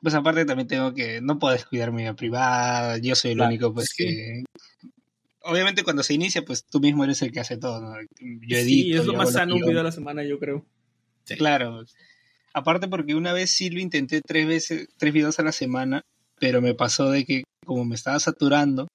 pues 0.01 0.15
aparte 0.15 0.43
también 0.43 0.67
tengo 0.67 0.91
que, 0.95 1.21
no 1.21 1.37
puedo 1.37 1.53
descuidar 1.53 1.91
mi 1.91 2.01
vida 2.01 2.15
privada, 2.15 2.97
yo 2.97 3.13
soy 3.13 3.31
el 3.31 3.37
Claro, 3.37 3.49
único, 3.49 3.73
pues 3.73 3.89
sí. 3.93 4.03
que... 4.03 4.43
Obviamente 5.41 5.83
cuando 5.83 6.01
se 6.01 6.15
inicia, 6.15 6.43
pues 6.43 6.65
tú 6.65 6.79
mismo 6.79 7.03
eres 7.03 7.21
el 7.21 7.31
que 7.31 7.39
hace 7.39 7.57
todo, 7.57 7.79
¿no? 7.79 7.93
Yo 8.19 8.57
edito, 8.57 8.67
sí, 8.67 8.93
es 8.93 9.05
lo 9.05 9.13
más 9.13 9.33
sano 9.33 9.53
un 9.53 9.61
video 9.61 9.81
a 9.81 9.83
la 9.83 9.91
semana, 9.91 10.23
yo 10.23 10.39
creo. 10.39 10.65
Claro. 11.37 11.85
Aparte 12.55 12.87
porque 12.87 13.13
una 13.13 13.33
vez 13.33 13.51
sí 13.51 13.69
lo 13.69 13.79
intenté 13.79 14.21
tres 14.25 14.47
veces, 14.47 14.87
tres 14.97 15.13
videos 15.13 15.37
a 15.39 15.43
la 15.43 15.51
semana, 15.51 16.01
pero 16.39 16.59
me 16.59 16.73
pasó 16.73 17.11
de 17.11 17.23
que 17.25 17.43
como 17.63 17.85
me 17.85 17.93
estaba 17.93 18.19
saturando, 18.19 18.87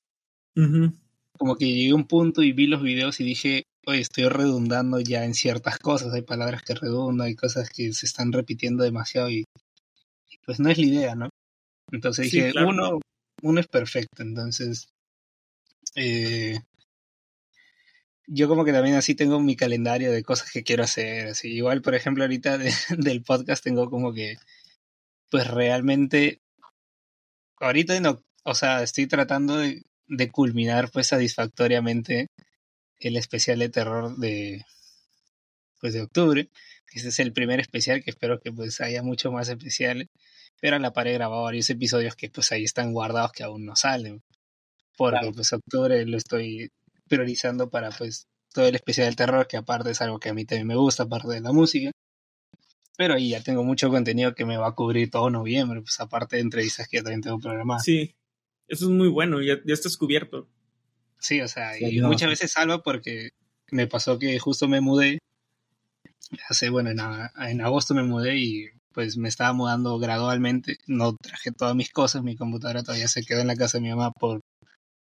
como 1.38 1.54
que 1.54 1.66
llegué 1.66 1.90
a 1.90 1.94
un 1.94 2.08
punto 2.08 2.42
y 2.42 2.50
vi 2.52 2.66
los 2.66 2.82
videos 2.82 3.20
y 3.20 3.24
dije, 3.24 3.62
oye, 3.86 4.00
estoy 4.00 4.28
redundando 4.28 5.00
ya 5.00 5.24
en 5.24 5.34
ciertas 5.34 5.78
cosas, 5.78 6.12
hay 6.14 6.22
palabras 6.22 6.62
que 6.62 6.74
redundan, 6.74 7.26
hay 7.28 7.34
cosas 7.34 7.70
que 7.70 7.92
se 7.92 8.06
están 8.06 8.32
repitiendo 8.32 8.84
demasiado 8.84 9.30
y, 9.30 9.44
y 10.28 10.38
pues 10.44 10.60
no 10.60 10.70
es 10.70 10.78
la 10.78 10.86
idea, 10.86 11.14
¿no? 11.14 11.28
Entonces 11.92 12.30
Sí, 12.30 12.36
dije, 12.36 12.52
claro. 12.52 12.68
uno, 12.68 13.00
uno 13.42 13.60
es 13.60 13.68
perfecto, 13.68 14.22
entonces 14.22 14.88
eh, 15.96 16.58
yo 18.26 18.48
como 18.48 18.64
que 18.64 18.72
también 18.72 18.94
así 18.96 19.14
tengo 19.14 19.40
mi 19.40 19.56
calendario 19.56 20.12
de 20.12 20.22
cosas 20.22 20.50
que 20.52 20.62
quiero 20.62 20.84
hacer, 20.84 21.28
así 21.28 21.48
igual 21.48 21.82
por 21.82 21.94
ejemplo 21.94 22.24
ahorita 22.24 22.58
de- 22.58 22.72
del 22.98 23.22
podcast 23.22 23.64
tengo 23.64 23.90
como 23.90 24.12
que 24.12 24.36
pues 25.30 25.48
realmente 25.48 26.40
ahorita 27.58 27.98
no, 28.00 28.22
o 28.44 28.54
sea, 28.54 28.82
estoy 28.82 29.06
tratando 29.06 29.56
de, 29.56 29.82
de 30.06 30.30
culminar 30.30 30.90
pues 30.90 31.08
satisfactoriamente 31.08 32.26
el 33.08 33.16
especial 33.16 33.58
de 33.58 33.68
terror 33.68 34.16
de 34.16 34.64
pues 35.80 35.94
de 35.94 36.02
octubre. 36.02 36.50
Este 36.92 37.08
es 37.08 37.18
el 37.20 37.32
primer 37.32 37.60
especial 37.60 38.02
que 38.02 38.10
espero 38.10 38.40
que 38.40 38.52
pues 38.52 38.80
haya 38.80 39.02
mucho 39.02 39.30
más 39.32 39.48
especiales. 39.48 40.08
Pero 40.60 40.76
a 40.76 40.78
la 40.78 40.92
par 40.92 41.06
he 41.08 41.14
grabado 41.14 41.44
varios 41.44 41.70
episodios 41.70 42.16
que 42.16 42.28
pues 42.28 42.52
ahí 42.52 42.64
están 42.64 42.92
guardados 42.92 43.32
que 43.32 43.44
aún 43.44 43.64
no 43.64 43.76
salen. 43.76 44.22
Porque 44.96 45.18
Claro. 45.20 45.32
pues 45.32 45.52
octubre 45.52 46.04
lo 46.04 46.18
estoy 46.18 46.70
priorizando 47.08 47.70
para 47.70 47.90
pues 47.90 48.26
todo 48.52 48.66
el 48.66 48.74
especial 48.74 49.06
del 49.06 49.16
terror, 49.16 49.46
que 49.46 49.56
aparte 49.56 49.90
es 49.90 50.00
algo 50.02 50.18
que 50.18 50.28
a 50.28 50.34
mí 50.34 50.44
también 50.44 50.66
me 50.66 50.76
gusta, 50.76 51.04
aparte 51.04 51.28
de 51.28 51.40
la 51.40 51.52
música. 51.52 51.90
Pero 52.98 53.14
ahí 53.14 53.30
ya 53.30 53.42
tengo 53.42 53.64
mucho 53.64 53.88
contenido 53.88 54.34
que 54.34 54.44
me 54.44 54.58
va 54.58 54.68
a 54.68 54.74
cubrir 54.74 55.10
todo 55.10 55.30
noviembre, 55.30 55.80
pues 55.80 55.98
aparte 56.00 56.36
de 56.36 56.42
entrevistas 56.42 56.86
que 56.88 56.98
ya 56.98 57.02
también 57.02 57.22
tengo 57.22 57.38
programadas. 57.38 57.84
Sí, 57.84 58.14
eso 58.68 58.84
es 58.84 58.90
muy 58.90 59.08
bueno, 59.08 59.40
ya, 59.40 59.54
ya 59.64 59.72
estás 59.72 59.96
cubierto. 59.96 60.48
Sí, 61.20 61.40
o 61.40 61.48
sea, 61.48 61.74
Sí, 61.74 61.82
y 61.84 61.86
ayuda 61.86 62.08
muchas 62.08 62.28
veces 62.30 62.50
salvo 62.52 62.82
porque 62.82 63.30
me 63.70 63.86
pasó 63.86 64.18
que 64.18 64.38
justo 64.38 64.66
me 64.68 64.80
mudé. 64.80 65.18
Hace, 66.48 66.70
bueno, 66.70 66.90
en, 66.90 67.00
a- 67.00 67.32
en 67.50 67.60
agosto 67.60 67.94
me 67.94 68.02
mudé 68.02 68.36
y 68.36 68.66
pues 68.92 69.16
me 69.16 69.28
estaba 69.28 69.52
mudando 69.52 69.98
gradualmente. 69.98 70.78
No 70.86 71.16
traje 71.16 71.52
todas 71.52 71.74
mis 71.76 71.90
cosas, 71.90 72.22
mi 72.22 72.36
computadora 72.36 72.82
todavía 72.82 73.08
se 73.08 73.22
quedó 73.24 73.40
en 73.40 73.46
la 73.48 73.56
casa 73.56 73.78
de 73.78 73.82
mi 73.82 73.90
mamá 73.90 74.12
por 74.12 74.40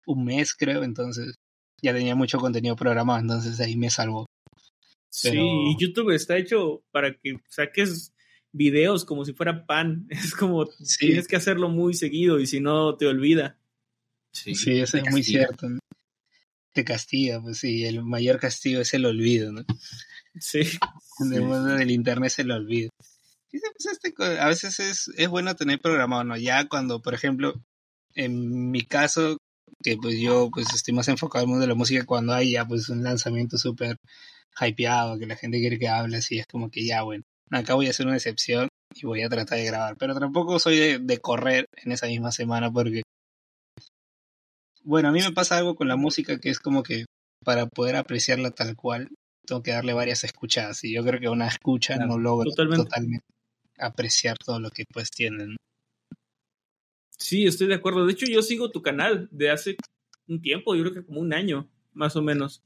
un 0.07 0.25
mes, 0.25 0.55
creo, 0.55 0.83
entonces 0.85 1.35
ya 1.83 1.93
tenía 1.95 2.15
mucho 2.15 2.39
contenido 2.39 2.77
programado, 2.77 3.21
entonces 3.21 3.59
ahí 3.61 3.77
me 3.77 3.91
salvó. 3.91 4.27
Sí, 5.11 5.31
Pero- 5.31 5.43
y 5.45 5.77
YouTube 5.79 6.11
está 6.15 6.37
hecho 6.37 6.83
para 6.93 7.15
que 7.15 7.37
saques 7.49 8.13
videos 8.53 9.05
como 9.05 9.25
si 9.25 9.33
fuera 9.33 9.67
pan. 9.67 10.07
Es 10.33 10.35
como 10.35 10.67
Sí. 10.83 11.07
tienes 11.07 11.27
que 11.29 11.37
hacerlo 11.37 11.69
muy 11.69 11.95
seguido 11.95 12.39
y 12.41 12.47
si 12.47 12.61
no 12.61 12.97
te 12.97 13.07
olvida. 13.07 13.57
Sí, 14.35 14.55
Sí, 14.55 14.81
eso 14.81 14.98
es 14.98 15.11
muy 15.11 15.23
cierto. 15.23 15.69
¿no? 15.69 15.78
Te 16.73 16.85
castiga, 16.85 17.40
pues 17.40 17.59
sí, 17.59 17.85
el 17.85 18.02
mayor 18.05 18.39
castigo 18.40 18.81
es 18.81 18.93
el 18.94 19.06
olvido, 19.06 19.52
¿no? 19.52 19.62
Sí. 20.39 20.61
En 21.20 21.32
el 21.32 21.39
Sí. 21.43 21.44
mundo 21.44 21.77
del 21.77 21.93
internet 21.93 22.31
se 22.31 22.43
lo 22.43 22.56
olvida. 22.56 22.90
Sí, 23.48 23.61
pues, 23.61 23.86
este 24.02 24.12
a 24.40 24.48
veces 24.48 24.81
es, 24.81 25.09
es 25.16 25.28
bueno 25.28 25.55
tener 25.55 25.78
programado, 25.81 26.24
¿no? 26.24 26.36
Ya 26.36 26.66
cuando, 26.69 27.01
por 27.01 27.15
ejemplo, 27.15 27.55
en 28.16 28.73
mi 28.73 28.82
caso, 28.82 29.39
que 29.85 29.97
pues 29.97 30.19
yo 30.19 30.51
pues 30.52 30.74
estoy 30.74 30.93
más 30.93 31.06
enfocado 31.06 31.44
al 31.44 31.48
mundo 31.48 31.61
de 31.61 31.69
la 31.69 31.77
música, 31.77 32.05
cuando 32.05 32.32
hay 32.35 32.51
ya 32.52 32.66
pues 32.66 32.89
un 32.89 33.05
lanzamiento 33.05 33.56
súper 33.59 33.97
hypeado, 34.61 35.16
que 35.20 35.27
la 35.27 35.36
gente 35.36 35.61
quiere 35.61 35.78
que 35.78 35.86
hable 35.89 36.16
así, 36.16 36.40
es 36.40 36.47
como 36.48 36.69
que 36.69 36.85
ya, 36.85 37.02
bueno, 37.02 37.23
acá 37.51 37.74
voy 37.74 37.86
a 37.86 37.90
hacer 37.90 38.06
una 38.06 38.16
excepción 38.16 38.66
y 38.97 39.06
voy 39.06 39.23
a 39.23 39.28
tratar 39.28 39.59
de 39.59 39.66
grabar. 39.66 39.97
Pero 39.97 40.19
tampoco 40.19 40.59
soy 40.59 40.77
de, 40.78 40.98
de 40.98 41.19
correr 41.19 41.66
en 41.77 41.93
esa 41.93 42.09
misma 42.09 42.32
semana 42.32 42.73
porque, 42.73 43.02
bueno, 44.85 45.09
a 45.09 45.12
mí 45.12 45.20
me 45.20 45.32
pasa 45.32 45.56
algo 45.56 45.74
con 45.74 45.89
la 45.89 45.97
música 45.97 46.39
que 46.39 46.51
es 46.51 46.61
como 46.61 46.82
que 46.82 47.06
para 47.44 47.66
poder 47.66 47.97
apreciarla 47.97 48.51
tal 48.51 48.77
cual, 48.77 49.09
tengo 49.47 49.62
que 49.62 49.73
darle 49.73 49.93
varias 49.93 50.24
escuchadas 50.24 50.85
y 50.85 50.94
yo 50.94 51.05
creo 51.05 51.20
que 51.20 51.28
una 51.28 51.48
escucha 51.48 51.94
Claro, 51.94 52.12
no 52.12 52.19
logra 52.19 52.51
totalmente. 52.51 52.85
totalmente. 52.85 53.27
apreciar 53.78 54.39
todo 54.39 54.61
lo 54.61 54.70
que 54.70 54.85
pues 54.93 55.11
tienen. 55.11 55.56
Sí, 57.19 57.47
estoy 57.47 57.69
de 57.69 57.74
acuerdo. 57.74 58.06
De 58.06 58.12
hecho, 58.12 58.27
yo 58.27 58.43
sigo 58.43 58.70
tu 58.70 58.82
canal 58.82 59.28
de 59.31 59.51
hace 59.51 59.77
un 60.28 60.40
tiempo, 60.40 60.74
yo 60.74 60.82
creo 60.82 60.94
que 60.94 61.05
como 61.05 61.20
un 61.20 61.32
año, 61.32 61.69
más 61.93 62.16
o 62.16 62.23
menos. 62.23 62.62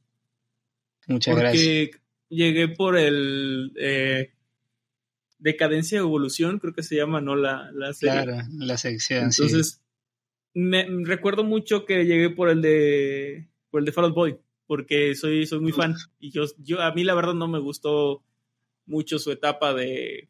Muchas 1.06 1.36
gracias. 1.36 1.62
Porque 1.62 1.90
llegué 2.28 2.68
por 2.68 2.96
el 2.96 3.72
eh, 3.76 4.32
Decadencia 5.38 5.98
Evolución, 5.98 6.58
creo 6.58 6.74
que 6.74 6.82
se 6.82 6.96
llama, 6.96 7.20
¿no? 7.20 7.36
La, 7.36 7.70
la 7.72 7.92
serie. 7.92 8.22
Claro, 8.22 8.48
la 8.52 8.76
sección, 8.76 9.32
sí. 9.32 9.44
Me, 10.54 10.86
recuerdo 11.04 11.44
mucho 11.44 11.84
que 11.84 12.04
llegué 12.04 12.30
por 12.30 12.48
el 12.48 12.62
de 12.62 13.48
por 13.70 13.80
el 13.80 13.84
de 13.84 13.92
Fall 13.92 14.06
Out 14.06 14.14
Boy, 14.14 14.38
porque 14.66 15.14
soy, 15.14 15.46
soy 15.46 15.60
muy 15.60 15.72
fan. 15.72 15.94
Y 16.18 16.30
yo, 16.30 16.44
yo, 16.58 16.80
a 16.80 16.92
mí 16.92 17.04
la 17.04 17.14
verdad 17.14 17.34
no 17.34 17.48
me 17.48 17.58
gustó 17.58 18.22
mucho 18.86 19.18
su 19.18 19.30
etapa 19.30 19.74
de, 19.74 20.28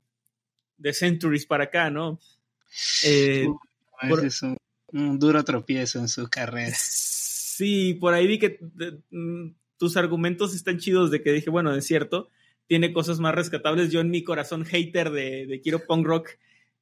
de 0.77 0.93
Centuries 0.93 1.47
para 1.47 1.65
acá, 1.65 1.91
¿no? 1.91 2.19
Eh, 3.05 3.49
por- 4.09 4.25
es 4.25 4.43
un, 4.43 4.57
duro 5.19 5.43
tropiezo 5.45 5.99
en 6.01 6.09
su 6.09 6.29
carrera. 6.29 6.75
Sí, 6.79 7.95
por 7.95 8.15
ahí 8.15 8.27
vi 8.27 8.39
que 8.39 8.59
de- 8.61 9.01
mm, 9.11 9.55
tus 9.79 9.97
argumentos 9.97 10.55
están 10.55 10.79
chidos 10.79 11.11
de 11.11 11.23
que 11.23 11.33
dije, 11.33 11.51
bueno, 11.51 11.75
es 11.75 11.87
cierto, 11.87 12.31
tiene 12.67 12.93
cosas 12.93 13.21
más 13.21 13.35
rescatables. 13.35 13.91
Yo 13.91 14.01
en 14.01 14.11
mi 14.11 14.25
corazón 14.25 14.65
hater 14.65 15.11
de, 15.11 15.47
de 15.47 15.61
Quiero 15.61 15.81
Punk 15.87 16.07
Rock 16.07 16.31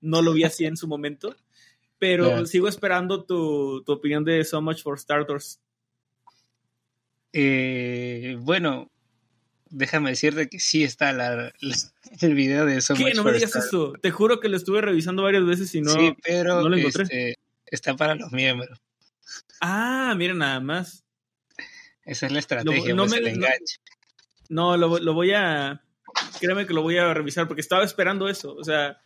no 0.00 0.22
lo 0.22 0.32
vi 0.32 0.44
así 0.44 0.64
en 0.64 0.76
su 0.76 0.88
momento, 0.88 1.36
pero 1.98 2.24
Claro. 2.27 2.47
sigo 2.47 2.68
esperando 2.68 3.24
tu, 3.24 3.82
tu 3.85 3.93
opinión 3.93 4.24
de 4.24 4.44
So 4.44 4.60
Much 4.60 4.82
for 4.82 4.98
Stardust. 4.98 5.60
Eh, 7.32 8.36
bueno, 8.40 8.90
déjame 9.68 10.10
decirte 10.10 10.48
que 10.48 10.59
sí 10.60 10.85
está 10.85 11.12
la, 11.12 11.36
la- 11.36 11.52
el 12.20 12.35
video 12.35 12.64
de 12.66 12.81
So 12.81 12.94
¿Qué? 12.94 13.05
Much 13.05 13.14
No 13.14 13.24
me 13.24 13.31
for 13.31 13.35
digas 13.39 13.51
Star. 13.51 13.64
eso. 13.66 13.93
Te 14.01 14.10
juro 14.10 14.40
que 14.40 14.48
lo 14.48 14.56
estuve 14.56 14.81
revisando 14.81 15.23
varias 15.23 15.44
veces 15.44 15.74
y 15.74 15.81
no. 15.82 15.90
sí, 15.93 16.14
pero 16.23 16.62
no 16.62 16.68
lo 16.68 16.77
encontré. 16.77 17.02
este, 17.05 17.39
está 17.66 17.94
para 17.97 18.14
los 18.14 18.32
miembros. 18.32 18.81
Ah, 19.60 20.14
mira 20.16 20.35
nada 20.35 20.60
más. 20.60 21.05
Esa 22.05 22.27
es 22.27 22.32
la 22.32 22.39
estrategia, 22.39 22.94
no 22.94 23.02
pues, 23.06 23.12
me- 23.12 23.18
el 23.18 23.39
no- 23.39 23.47
enganche. 23.47 23.77
No, 24.48 24.77
lo, 24.77 24.98
lo 24.98 25.12
voy 25.12 25.32
a. 25.32 25.82
Créeme 26.40 26.66
que 26.66 26.73
lo 26.73 26.82
voy 26.82 26.97
a 26.98 27.12
revisar 27.12 27.48
porque 27.48 27.60
estaba 27.60 27.85
esperando 27.85 28.28
eso. 28.28 28.55
O 28.55 28.62
sea, 28.62 28.98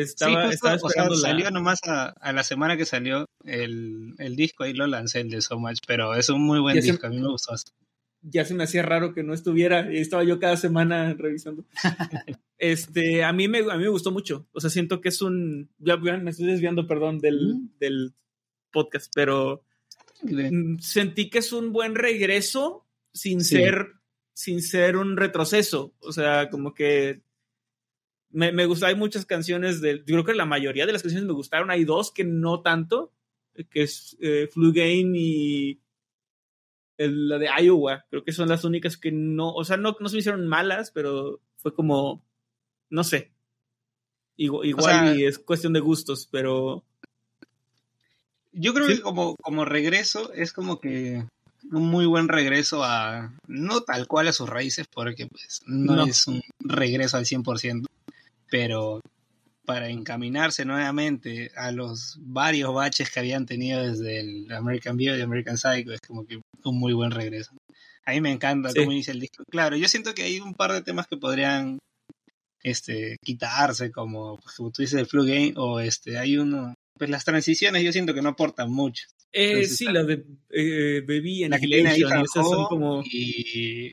estaba, 0.00 0.50
sí, 0.52 0.58
o 0.82 0.88
sea, 0.88 1.08
la. 1.08 1.16
salió 1.16 1.50
nomás 1.50 1.80
a, 1.86 2.08
a 2.08 2.32
la 2.32 2.42
semana 2.42 2.76
que 2.76 2.84
salió 2.84 3.26
el, 3.44 4.14
el 4.18 4.36
disco, 4.36 4.64
ahí 4.64 4.72
lo 4.72 4.86
lancé, 4.86 5.20
el 5.20 5.30
de 5.30 5.40
So 5.42 5.58
Much, 5.58 5.78
pero 5.86 6.14
es 6.14 6.28
un 6.28 6.42
muy 6.42 6.60
buen 6.60 6.76
Ya 6.76 6.82
se- 6.82 6.90
disco, 6.92 7.06
a 7.06 7.10
mí 7.10 7.18
me 7.20 7.28
gustó. 7.28 7.54
ya 8.22 8.44
se 8.44 8.54
me 8.54 8.64
hacía 8.64 8.82
raro 8.82 9.12
que 9.14 9.22
no 9.22 9.34
estuviera 9.34 9.90
estaba 9.92 10.24
yo 10.24 10.38
cada 10.38 10.56
semana 10.56 11.14
revisando. 11.14 11.64
este, 12.58 13.24
a 13.24 13.32
mí 13.32 13.48
me, 13.48 13.58
a 13.58 13.76
mí 13.76 13.82
me 13.84 13.88
gustó 13.88 14.10
mucho. 14.12 14.46
O 14.52 14.60
sea, 14.60 14.70
siento 14.70 15.00
que 15.00 15.08
es 15.08 15.20
un. 15.22 15.70
Ya 15.78 15.96
me 15.96 16.30
estoy 16.30 16.46
desviando, 16.46 16.86
perdón, 16.86 17.18
del, 17.18 17.54
Mm. 17.54 17.68
del 17.80 18.14
podcast, 18.70 19.12
pero 19.14 19.64
mm, 20.22 20.78
sentí 20.78 21.28
que 21.28 21.38
es 21.40 21.52
un 21.52 21.72
buen 21.72 21.94
regreso 21.94 22.86
sin 23.12 23.40
Sí. 23.42 23.56
ser 23.56 23.88
sin 24.34 24.62
ser 24.62 24.96
un 24.96 25.16
retroceso. 25.18 25.92
O 26.00 26.12
sea, 26.12 26.48
como 26.48 26.72
que 26.74 27.20
me, 28.32 28.50
me 28.52 28.66
gusta, 28.66 28.86
hay 28.88 28.94
muchas 28.96 29.24
canciones 29.26 29.80
del, 29.80 29.98
yo 30.00 30.14
creo 30.14 30.24
que 30.24 30.34
la 30.34 30.46
mayoría 30.46 30.86
de 30.86 30.92
las 30.92 31.02
canciones 31.02 31.26
me 31.26 31.34
gustaron, 31.34 31.70
hay 31.70 31.84
dos 31.84 32.10
que 32.10 32.24
no 32.24 32.60
tanto, 32.62 33.12
que 33.70 33.82
es 33.82 34.16
eh, 34.20 34.48
Flu 34.52 34.72
Game 34.72 35.12
y 35.18 35.78
el- 36.98 37.28
la 37.28 37.38
de 37.38 37.48
Iowa, 37.62 38.04
creo 38.10 38.24
que 38.24 38.32
son 38.32 38.48
las 38.48 38.64
únicas 38.64 38.96
que 38.96 39.12
no, 39.12 39.52
o 39.52 39.64
sea, 39.64 39.76
no, 39.76 39.96
no 40.00 40.08
se 40.08 40.16
me 40.16 40.20
hicieron 40.20 40.46
malas, 40.46 40.90
pero 40.90 41.40
fue 41.56 41.74
como, 41.74 42.24
no 42.90 43.04
sé, 43.04 43.32
igual, 44.36 44.66
igual 44.66 44.84
sea- 45.06 45.14
y 45.16 45.24
es 45.24 45.38
cuestión 45.38 45.72
de 45.72 45.80
gustos, 45.80 46.28
pero 46.30 46.84
Yo 48.54 48.74
creo 48.74 48.86
Sí. 48.86 48.96
que 48.96 49.00
como, 49.02 49.34
como 49.36 49.64
regreso 49.64 50.30
es 50.34 50.52
como 50.52 50.78
que 50.78 51.24
un 51.70 51.88
muy 51.88 52.04
buen 52.04 52.28
regreso 52.28 52.84
a, 52.84 53.32
no 53.46 53.80
tal 53.82 54.06
cual 54.06 54.28
a 54.28 54.32
sus 54.34 54.46
raíces, 54.48 54.86
porque 54.92 55.26
pues 55.26 55.62
no, 55.64 55.96
No. 55.96 56.04
es 56.04 56.26
un 56.26 56.42
regreso 56.60 57.16
al 57.16 57.24
100%, 57.24 57.86
pero 58.52 59.00
para 59.64 59.88
encaminarse 59.88 60.66
nuevamente 60.66 61.50
a 61.56 61.72
los 61.72 62.18
varios 62.20 62.74
baches 62.74 63.08
que 63.10 63.20
habían 63.20 63.46
tenido 63.46 63.80
desde 63.82 64.20
el 64.20 64.52
American 64.52 64.98
Beauty 64.98 65.20
y 65.20 65.22
American 65.22 65.56
Psycho, 65.56 65.92
es 65.94 66.00
como 66.06 66.26
que 66.26 66.36
un 66.64 66.78
muy 66.78 66.92
buen 66.92 67.12
regreso. 67.12 67.52
A 68.04 68.10
mí 68.12 68.20
me 68.20 68.30
encanta 68.30 68.68
Sí. 68.70 68.80
cómo 68.80 68.92
inicia 68.92 69.12
el 69.12 69.20
disco. 69.20 69.42
Claro, 69.50 69.76
yo 69.76 69.88
siento 69.88 70.12
que 70.12 70.24
hay 70.24 70.38
un 70.40 70.52
par 70.52 70.72
de 70.72 70.82
temas 70.82 71.06
que 71.06 71.16
podrían 71.16 71.78
este 72.62 73.16
quitarse, 73.24 73.90
como, 73.90 74.36
pues, 74.38 74.54
como 74.56 74.70
tú 74.70 74.82
dices, 74.82 75.00
el 75.00 75.06
Flu 75.06 75.24
Game, 75.24 75.54
o 75.56 75.80
este, 75.80 76.18
hay 76.18 76.36
uno, 76.36 76.74
pues 76.98 77.08
las 77.08 77.24
transiciones 77.24 77.82
yo 77.82 77.90
siento 77.92 78.12
que 78.12 78.20
no 78.22 78.30
aportan 78.30 78.70
mucho. 78.70 79.06
eh, 79.32 79.52
Entonces, 79.52 79.76
sí, 79.78 79.86
la 79.86 80.02
de 80.04 80.24
eh, 80.50 81.00
Baby 81.06 81.48
La 81.48 81.58
que 81.58 81.66
tiene 81.68 81.88
ahí 81.88 82.02
Annihilation, 82.02 82.22
esas 82.24 82.46
son 82.50 82.64
como, 82.66 83.02
y 83.04 83.92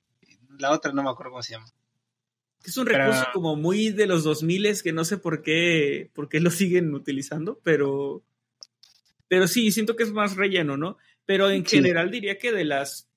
la 0.58 0.72
otra 0.74 0.92
no 0.92 1.02
me 1.04 1.10
acuerdo 1.12 1.32
cómo 1.32 1.44
se 1.44 1.54
llama. 1.54 1.68
Es 2.64 2.78
un 2.78 2.86
recurso 2.86 3.22
pero- 3.22 3.34
como 3.34 3.56
muy 3.56 3.90
de 3.90 4.06
los 4.08 4.24
2000 4.24 4.82
que 4.84 4.92
no 4.94 5.06
sé 5.06 5.18
por 5.18 5.42
qué, 5.42 6.10
por 6.14 6.30
qué 6.30 6.40
lo 6.40 6.50
siguen 6.52 6.94
utilizando, 6.94 7.60
pero, 7.64 8.24
pero 9.28 9.48
sí, 9.48 9.72
siento 9.72 9.96
que 9.96 10.04
es 10.04 10.12
más 10.12 10.36
relleno, 10.36 10.78
¿no? 10.78 10.98
Pero 11.26 11.50
en 11.50 11.66
Sí. 11.66 11.78
general 11.78 12.10
diría 12.12 12.38
que 12.38 12.52
de 12.52 12.66
las, 12.66 13.08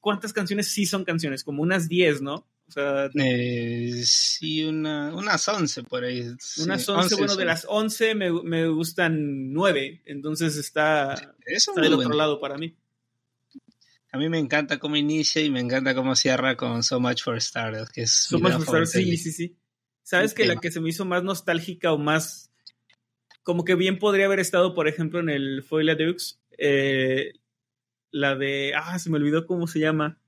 ¿cuántas 0.00 0.32
canciones 0.32 0.68
sí 0.68 0.86
son 0.86 1.04
canciones? 1.04 1.42
Como 1.44 1.62
unas 1.62 1.88
10, 1.88 2.22
¿no? 2.22 2.46
O 2.68 2.72
sea, 2.72 3.08
Eh, 3.14 3.92
sí, 4.04 4.64
una, 4.64 5.14
unas 5.14 5.46
11 5.46 5.84
por 5.84 6.02
ahí. 6.04 6.24
sí, 6.40 6.62
unas 6.62 6.88
11, 6.88 7.14
bueno, 7.16 7.32
sí. 7.34 7.38
de 7.38 7.44
las 7.44 7.64
11 7.68 8.14
me, 8.16 8.32
me 8.42 8.66
gustan 8.68 9.52
9, 9.52 10.02
entonces 10.06 10.56
está, 10.56 11.14
está 11.44 11.72
del 11.80 11.94
bueno. 11.94 12.08
otro 12.08 12.16
lado 12.16 12.40
para 12.40 12.56
mí. 12.58 12.74
A 14.12 14.18
mí 14.18 14.28
me 14.28 14.38
encanta 14.38 14.78
cómo 14.78 14.96
inicia 14.96 15.42
y 15.42 15.50
me 15.50 15.60
encanta 15.60 15.94
cómo 15.94 16.16
cierra 16.16 16.56
con 16.56 16.82
So 16.82 17.00
Much 17.00 17.22
for 17.22 17.36
Stardust, 17.36 17.92
que 17.92 18.02
es 18.02 18.12
Somos 18.12 18.50
tema 18.50 18.64
Stars, 18.64 18.92
favorito 18.92 18.94
sí, 18.98 19.16
sí, 19.16 19.32
sí. 19.32 19.56
¿Sabes 20.02 20.34
que 20.34 20.46
la 20.46 20.56
que 20.56 20.70
se 20.70 20.80
me 20.80 20.88
hizo 20.88 21.04
más 21.04 21.24
nostálgica 21.24 21.92
o 21.92 21.98
más. 21.98 22.50
Como 23.42 23.64
que 23.64 23.74
bien 23.74 23.98
podría 23.98 24.26
haber 24.26 24.40
estado, 24.40 24.74
por 24.74 24.88
ejemplo, 24.88 25.20
en 25.20 25.28
el 25.28 25.62
Foila 25.62 25.94
Dukes? 25.94 26.40
eh, 26.58 27.32
la 28.10 28.34
de. 28.34 28.72
Ah, 28.74 28.98
se 28.98 29.10
me 29.10 29.16
olvidó 29.16 29.46
cómo 29.46 29.66
se 29.66 29.80
llama. 29.80 30.18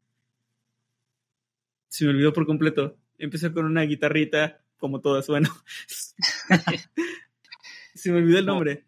Se 1.89 2.05
me 2.05 2.11
olvidó 2.11 2.33
por 2.33 2.47
completo. 2.47 2.99
Empezó 3.19 3.53
con 3.53 3.65
una 3.65 3.83
guitarrita, 3.83 4.61
como 4.77 5.01
todas, 5.01 5.27
bueno. 5.27 5.49
se 7.95 8.13
me 8.13 8.19
olvidó 8.19 8.39
el 8.39 8.47
nombre. 8.47 8.85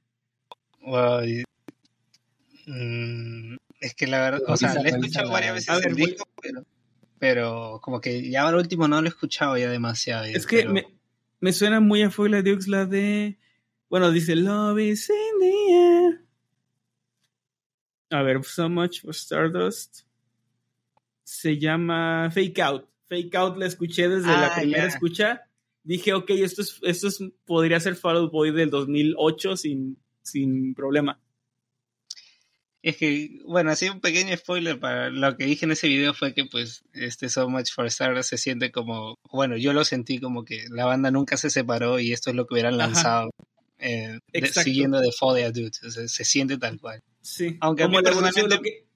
Wow, 0.82 1.22
mm, 2.66 3.56
Es 3.80 3.94
que 3.94 4.06
la 4.06 4.20
verdad, 4.20 4.40
o 4.46 4.56
sea, 4.56 4.74
le 4.74 4.90
he 4.90 4.92
escuchado 4.92 5.26
la- 5.28 5.32
varias 5.32 5.54
veces 5.54 5.78
ver, 5.80 5.92
voy- 5.94 6.06
disco, 6.06 6.28
pero, 6.42 6.64
pero 7.18 7.80
como 7.82 8.00
que 8.00 8.28
ya 8.30 8.42
ahora 8.42 8.58
último 8.58 8.86
no 8.88 9.00
lo 9.00 9.06
he 9.06 9.10
escuchado 9.10 9.56
ya 9.56 9.70
demasiado. 9.70 10.26
ya, 10.26 10.32
Es 10.32 10.46
que 10.46 10.58
pero- 10.58 10.72
me, 10.72 10.86
me 11.40 11.52
suena 11.52 11.80
muy 11.80 12.02
a 12.02 12.10
Foila 12.10 12.42
Dukes 12.42 12.68
la 12.68 12.84
de. 12.86 13.38
Bueno, 13.88 14.10
dice 14.12 14.36
Love 14.36 14.78
is 14.80 15.08
in 15.10 15.40
the 15.40 15.72
air. 15.72 16.20
A 18.10 18.22
ver, 18.22 18.42
So 18.44 18.68
Much 18.68 19.00
for 19.02 19.14
Stardust. 19.14 20.00
Se 21.24 21.58
llama 21.58 22.28
Fake 22.32 22.58
Out. 22.60 22.88
Fake 23.08 23.34
Out 23.34 23.56
la 23.56 23.66
escuché 23.66 24.08
desde 24.08 24.26
la 24.28 24.46
Ah, 24.48 24.54
primera 24.56 24.86
escucha. 24.86 25.42
Dije, 25.82 26.12
ok, 26.12 26.30
esto 26.30 26.62
es, 26.62 26.78
esto 26.82 27.08
es, 27.08 27.22
podría 27.46 27.80
ser 27.80 27.94
Fall 27.96 28.16
Out 28.16 28.32
Boy 28.32 28.50
del 28.52 28.68
2008 28.70 29.56
sin, 29.56 29.96
sin 30.22 30.74
problema. 30.74 31.18
Es 32.82 32.96
que, 32.96 33.40
bueno, 33.44 33.70
así 33.70 33.88
un 33.90 34.00
pequeño 34.00 34.34
spoiler 34.36 34.80
para 34.80 35.10
lo 35.10 35.36
que 35.36 35.44
dije 35.44 35.66
en 35.66 35.72
ese 35.72 35.86
video 35.86 36.14
fue 36.14 36.32
que 36.32 36.46
pues 36.46 36.82
este 36.94 37.28
So 37.28 37.46
Much 37.48 37.70
for 37.74 37.84
Stardust 37.86 38.30
se 38.30 38.38
siente 38.38 38.72
como, 38.72 39.16
bueno, 39.30 39.56
yo 39.58 39.72
lo 39.74 39.84
sentí 39.84 40.18
como 40.18 40.44
que 40.46 40.64
la 40.70 40.86
banda 40.86 41.10
nunca 41.10 41.36
se 41.36 41.50
separó 41.50 42.00
y 42.00 42.12
esto 42.12 42.30
es 42.30 42.36
lo 42.36 42.46
que 42.46 42.54
hubieran 42.54 42.78
lanzado 42.78 43.30
eh, 43.78 44.18
de- 44.32 44.46
siguiendo 44.48 44.98
de 45.00 45.12
Folia 45.12 45.50
Dudes, 45.50 45.82
o 45.84 45.90
sea, 45.90 46.08
se 46.08 46.24
siente 46.24 46.56
tal 46.56 46.78
cual. 46.80 47.02
Sí. 47.20 47.56
Aunque 47.60 47.82
a 47.82 47.86
Como 47.86 47.98
mí 47.98 48.04
personalmente- 48.04 48.56
lo 48.56 48.62
que- 48.62 48.86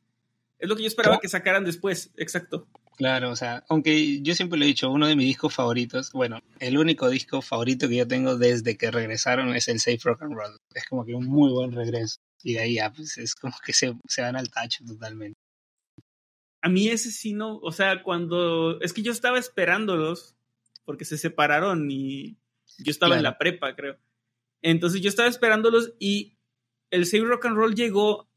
es 0.58 0.68
lo 0.68 0.76
que 0.76 0.82
yo 0.82 0.88
esperaba 0.88 1.16
¿Cómo? 1.16 1.20
que 1.20 1.28
sacaran 1.28 1.64
después. 1.64 2.10
Exacto. 2.16 2.66
Claro, 2.96 3.30
o 3.32 3.36
sea, 3.36 3.64
aunque 3.68 4.22
yo 4.22 4.34
siempre 4.34 4.58
lo 4.58 4.64
he 4.64 4.68
dicho, 4.68 4.88
uno 4.90 5.06
de 5.08 5.16
mis 5.16 5.26
discos 5.26 5.52
favoritos, 5.52 6.10
bueno, 6.12 6.40
el 6.60 6.78
único 6.78 7.10
disco 7.10 7.42
favorito 7.42 7.88
que 7.88 7.96
yo 7.96 8.06
tengo 8.08 8.36
desde 8.38 8.76
que 8.78 8.90
regresaron 8.90 9.54
es 9.54 9.68
el 9.68 9.80
Safe 9.80 9.98
Rock 10.04 10.22
and 10.22 10.32
Roll. 10.34 10.58
Es 10.74 10.84
como 10.86 11.04
que 11.04 11.12
un 11.12 11.26
muy 11.26 11.50
buen 11.50 11.72
regreso. 11.72 12.20
Y 12.44 12.52
de 12.52 12.60
ahí 12.60 12.74
ya, 12.74 12.92
pues 12.92 13.16
es 13.18 13.34
como 13.34 13.54
que 13.64 13.72
se, 13.72 13.92
se 14.06 14.22
van 14.22 14.36
al 14.36 14.50
tacho 14.50 14.84
totalmente. 14.84 15.36
A 16.62 16.68
mí 16.68 16.88
ese 16.88 17.10
sí 17.10 17.32
no, 17.32 17.56
o 17.58 17.72
sea, 17.72 18.02
cuando 18.02 18.80
es 18.80 18.92
que 18.92 19.02
yo 19.02 19.12
estaba 19.12 19.38
esperándolos 19.38 20.34
porque 20.84 21.04
se 21.04 21.18
separaron 21.18 21.90
y 21.90 22.36
yo 22.78 22.90
estaba 22.90 23.16
en 23.16 23.22
la 23.22 23.38
prepa, 23.38 23.74
creo. 23.74 23.96
Entonces 24.62 25.00
yo 25.02 25.08
estaba 25.08 25.28
esperándolos 25.28 25.92
y 25.98 26.36
el 26.90 27.06
Save 27.06 27.24
Rock 27.24 27.46
and 27.46 27.56
Roll 27.56 27.74
llegó 27.74 28.28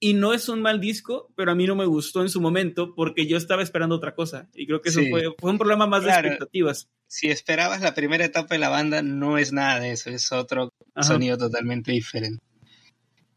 y 0.00 0.14
no 0.14 0.34
es 0.34 0.48
un 0.48 0.60
mal 0.60 0.80
disco, 0.80 1.32
pero 1.36 1.52
a 1.52 1.54
mí 1.54 1.66
no 1.66 1.76
me 1.76 1.86
gustó 1.86 2.22
en 2.22 2.28
su 2.28 2.40
momento 2.40 2.94
porque 2.94 3.26
yo 3.26 3.36
estaba 3.36 3.62
esperando 3.62 3.94
otra 3.94 4.14
cosa 4.14 4.48
y 4.54 4.66
creo 4.66 4.80
que 4.82 4.88
eso 4.90 5.00
Sí. 5.00 5.08
fue, 5.10 5.24
fue 5.38 5.50
un 5.50 5.58
problema 5.58 5.86
más 5.86 6.02
Claro. 6.02 6.22
de 6.22 6.28
expectativas. 6.34 6.88
Si 7.06 7.28
esperabas 7.28 7.80
la 7.82 7.94
primera 7.94 8.24
etapa 8.24 8.54
de 8.54 8.58
la 8.58 8.68
banda, 8.70 9.02
no 9.02 9.38
es 9.38 9.52
nada 9.52 9.78
de 9.80 9.92
eso, 9.92 10.10
es 10.10 10.30
otro 10.32 10.70
Ajá. 10.94 11.06
sonido 11.08 11.38
totalmente 11.38 11.92
diferente. 11.92 12.42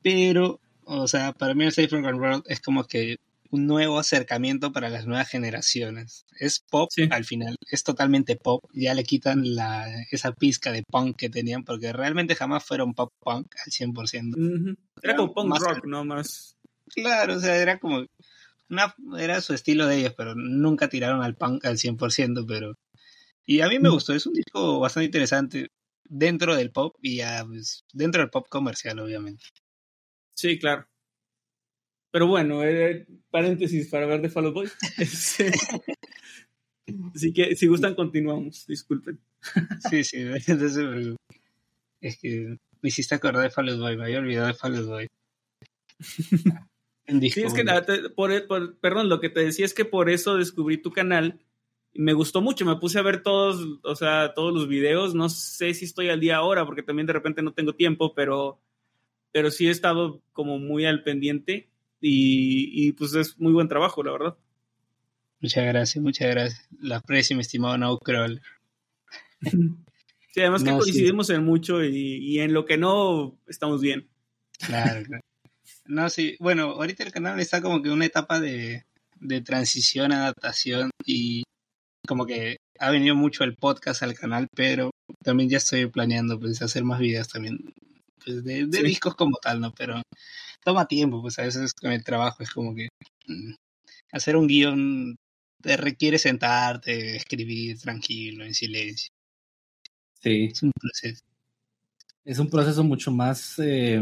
Pero, 0.06 0.60
o 0.84 1.08
sea, 1.08 1.34
para 1.34 1.56
mí 1.56 1.64
el 1.66 1.72
Safe 1.72 1.88
Rock 1.88 2.06
and 2.06 2.20
Roll 2.20 2.44
es 2.46 2.62
como 2.62 2.84
que 2.84 3.18
un 3.50 3.66
nuevo 3.66 3.98
acercamiento 3.98 4.72
para 4.72 4.90
las 4.90 5.08
nuevas 5.08 5.28
generaciones. 5.30 6.28
Es 6.40 6.60
pop 6.60 6.90
Sí. 6.92 7.08
al 7.10 7.26
final, 7.26 7.56
es 7.72 7.82
totalmente 7.84 8.36
pop. 8.36 8.64
Ya 8.72 8.94
le 8.94 9.04
quitan 9.04 9.56
la, 9.56 9.88
esa 10.12 10.32
pizca 10.32 10.72
de 10.72 10.84
punk 10.84 11.16
que 11.18 11.30
tenían, 11.32 11.64
porque 11.64 11.92
realmente 11.92 12.36
jamás 12.36 12.64
fueron 12.64 12.94
pop 12.94 13.12
punk 13.20 13.48
al 13.66 13.72
100%. 13.72 14.36
Ujú. 14.38 14.76
Era 15.02 15.16
como 15.16 15.34
punk 15.34 15.48
Más- 15.50 15.64
rock, 15.64 15.86
¿no? 15.88 16.06
Más. 16.06 16.56
Claro, 16.94 17.38
o 17.38 17.40
sea, 17.40 17.58
era 17.58 17.80
como. 17.80 18.06
Una, 18.70 18.94
era 19.20 19.42
su 19.42 19.54
estilo 19.56 19.88
de 19.88 19.98
ellos, 19.98 20.14
pero 20.16 20.36
nunca 20.36 20.88
tiraron 20.88 21.24
al 21.24 21.36
punk 21.36 21.66
al 21.66 21.80
100%. 21.80 22.46
Pero, 22.48 22.76
y 23.44 23.62
a 23.62 23.70
mí 23.70 23.80
me 23.80 23.90
Mm. 23.90 23.94
gustó, 23.94 24.14
es 24.14 24.28
un 24.28 24.34
disco 24.34 24.80
bastante 24.80 25.06
interesante 25.06 25.68
dentro 26.04 26.56
del 26.56 26.70
pop 26.72 26.96
y 27.02 27.18
ya, 27.18 27.44
pues, 27.48 27.84
dentro 27.92 28.22
del 28.22 28.30
pop 28.30 28.46
comercial, 28.50 29.00
obviamente. 29.00 29.46
Sí, 30.36 30.60
claro. 30.60 30.86
Pero 32.12 32.28
bueno, 32.28 32.64
eh, 32.64 33.08
paréntesis 33.30 33.90
para 33.90 34.06
ver 34.06 34.22
de 34.22 34.30
Fall 34.30 34.46
Out 34.46 34.54
Boy. 34.54 34.70
Este, 34.98 35.52
Así 37.16 37.34
que 37.34 37.56
si 37.56 37.68
gustan, 37.68 37.96
continuamos. 37.96 38.66
Disculpen. 38.68 39.20
Sí, 39.90 40.04
sí, 40.04 40.18
entonces, 40.48 41.16
es 42.00 42.18
que 42.20 42.58
me 42.82 42.90
hiciste 42.90 43.16
acordar 43.16 43.44
de 43.44 43.50
Fall 43.50 43.70
Out 43.70 43.80
Boy, 43.80 43.98
me 43.98 44.04
había 44.06 44.20
olvidado 44.20 44.48
de 44.48 44.54
Fall 44.54 44.76
Out 44.76 44.88
Boy. 44.88 45.08
Sí, 47.08 47.44
es 47.44 47.54
que 47.54 47.64
por, 48.16 48.48
por- 48.48 48.78
perdón, 48.80 49.10
lo 49.10 49.20
que 49.20 49.30
te 49.30 49.42
decía 49.42 49.64
es 49.64 49.76
que 49.76 49.86
por 49.86 50.10
eso 50.10 50.38
descubrí 50.38 50.78
tu 50.80 50.92
canal. 50.92 51.40
Me 51.94 52.14
gustó 52.14 52.42
mucho, 52.42 52.66
me 52.66 52.78
puse 52.78 52.98
a 52.98 53.04
ver 53.04 53.22
todos, 53.22 53.80
o 53.84 53.96
sea, 53.96 54.34
todos 54.34 54.52
los 54.52 54.68
videos. 54.68 55.14
No 55.14 55.30
sé 55.30 55.76
si 55.76 55.86
estoy 55.86 56.10
al 56.10 56.20
día 56.20 56.38
ahora, 56.38 56.66
porque 56.66 56.82
también 56.82 57.06
de 57.06 57.14
repente 57.14 57.44
no 57.44 57.54
tengo 57.54 57.74
tiempo, 57.74 58.16
pero, 58.16 58.60
pero 59.36 59.52
sí 59.52 59.68
he 59.68 59.70
estado 59.70 60.22
como 60.32 60.60
muy 60.60 60.86
al 60.86 61.04
pendiente 61.04 61.68
y, 62.00 62.88
y 62.88 62.94
pues 62.94 63.14
es 63.16 63.38
muy 63.38 63.52
buen 63.52 63.68
trabajo, 63.68 64.02
la 64.02 64.14
verdad. 64.14 64.38
Muchas 65.42 65.66
gracias, 65.66 66.02
muchas 66.02 66.30
gracias. 66.30 66.70
La 66.80 66.96
aprecio, 66.98 67.36
mi 67.36 67.42
estimado 67.42 67.78
No 67.78 67.98
Crawl. 67.98 68.42
Sí, 70.32 70.42
además 70.42 70.64
que 70.64 70.72
No, 70.72 70.80
sí. 70.82 70.92
coincidimos 70.92 71.30
en 71.32 71.44
mucho 71.44 71.84
y, 71.84 72.18
y 72.18 72.40
en 72.40 72.54
lo 72.54 72.66
que 72.66 72.78
no 72.78 73.38
estamos 73.48 73.82
bien. 73.82 74.08
Claro, 74.60 75.04
claro. 75.06 75.24
No, 75.86 76.10
sí, 76.10 76.38
bueno, 76.40 76.72
ahorita 76.72 77.04
el 77.04 77.12
canal 77.12 77.38
está 77.42 77.62
como 77.62 77.82
que 77.82 77.90
en 77.90 77.96
una 77.96 78.06
etapa 78.06 78.40
de, 78.40 78.86
de 79.20 79.42
transición, 79.42 80.14
adaptación 80.14 80.92
y 81.06 81.44
como 82.08 82.26
que 82.26 82.58
ha 82.80 82.90
venido 82.90 83.16
mucho 83.16 83.44
el 83.44 83.56
podcast 83.56 84.02
al 84.04 84.14
canal, 84.14 84.48
pero 84.56 84.92
también 85.24 85.50
ya 85.50 85.58
estoy 85.58 85.88
planeando 85.88 86.40
pues 86.40 86.62
hacer 86.62 86.86
más 86.86 87.00
videos 87.00 87.28
también 87.28 87.74
pues, 88.26 88.44
de, 88.44 88.66
de 88.68 88.78
Sí. 88.80 88.84
discos 88.86 89.16
como 89.16 89.38
tal, 89.38 89.62
¿no? 89.62 89.74
Pero 89.74 90.02
toma 90.64 90.88
tiempo, 90.88 91.22
pues 91.22 91.38
a 91.40 91.44
veces 91.44 91.74
con 91.74 91.92
el 91.92 92.04
trabajo 92.04 92.44
es 92.44 92.52
como 92.52 92.76
que 92.76 92.90
mm, 93.28 93.54
hacer 94.14 94.36
un 94.38 94.48
guion 94.48 95.16
te 95.62 95.78
requiere 95.78 96.20
sentarte, 96.20 97.16
escribir 97.16 97.80
tranquilo, 97.80 98.46
en 98.46 98.54
silencio. 98.54 99.10
Sí. 100.22 100.50
Es 100.52 100.64
un 100.64 100.72
proceso. 100.80 101.24
Es 102.24 102.40
un 102.40 102.50
proceso 102.50 102.84
mucho 102.84 103.12
más, 103.12 103.60
eh, 103.60 104.00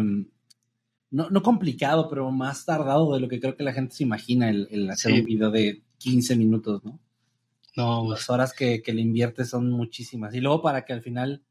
no, 1.12 1.30
no 1.30 1.42
complicado, 1.44 2.10
pero 2.10 2.32
más 2.32 2.66
tardado 2.66 3.14
de 3.14 3.20
lo 3.20 3.28
que 3.28 3.40
creo 3.40 3.56
que 3.56 3.64
la 3.64 3.74
gente 3.74 3.96
se 3.96 4.04
imagina 4.04 4.50
el, 4.50 4.68
el 4.72 4.90
hacer 4.90 5.12
Sí. 5.14 5.20
un 5.20 5.26
video 5.26 5.52
de 5.52 5.82
15 6.00 6.36
minutos, 6.36 6.84
¿no? 6.84 7.00
No, 7.76 8.04
pues, 8.06 8.20
Las 8.22 8.30
horas 8.30 8.54
que, 8.54 8.82
que 8.82 8.94
le 8.94 9.02
inviertes 9.02 9.50
son 9.50 9.70
muchísimas. 9.72 10.34
Y 10.34 10.42
luego 10.42 10.62
para 10.62 10.86
que 10.86 10.94
al 10.94 11.02
final 11.02 11.44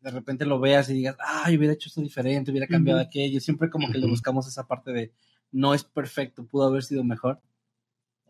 de 0.00 0.10
repente 0.10 0.46
lo 0.46 0.58
veas 0.60 0.88
y 0.90 0.94
digas, 0.94 1.16
ah, 1.20 1.50
yo 1.50 1.58
hubiera 1.58 1.74
hecho 1.74 1.88
esto 1.88 2.00
diferente, 2.00 2.50
hubiera 2.50 2.66
cambiado 2.66 3.00
aquello. 3.00 3.40
Siempre 3.40 3.68
como 3.70 3.90
que 3.90 3.98
le 3.98 4.06
buscamos 4.06 4.46
esa 4.48 4.66
parte 4.66 4.92
de 4.92 5.12
no 5.52 5.74
es 5.74 5.84
perfecto, 5.84 6.44
pudo 6.46 6.64
haber 6.64 6.82
sido 6.82 7.04
mejor. 7.04 7.40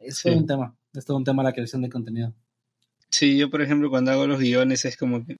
Es 0.00 0.16
Sí. 0.18 0.28
todo 0.30 0.38
un 0.38 0.46
tema, 0.46 0.76
es 0.94 1.04
todo 1.04 1.16
un 1.16 1.24
tema 1.24 1.42
la 1.42 1.52
creación 1.52 1.82
de 1.82 1.90
contenido. 1.90 2.34
Sí, 3.10 3.36
yo 3.36 3.50
por 3.50 3.60
ejemplo 3.62 3.90
cuando 3.90 4.10
hago 4.12 4.26
los 4.26 4.38
guiones 4.40 4.84
es 4.84 4.96
como 4.96 5.24
que 5.26 5.36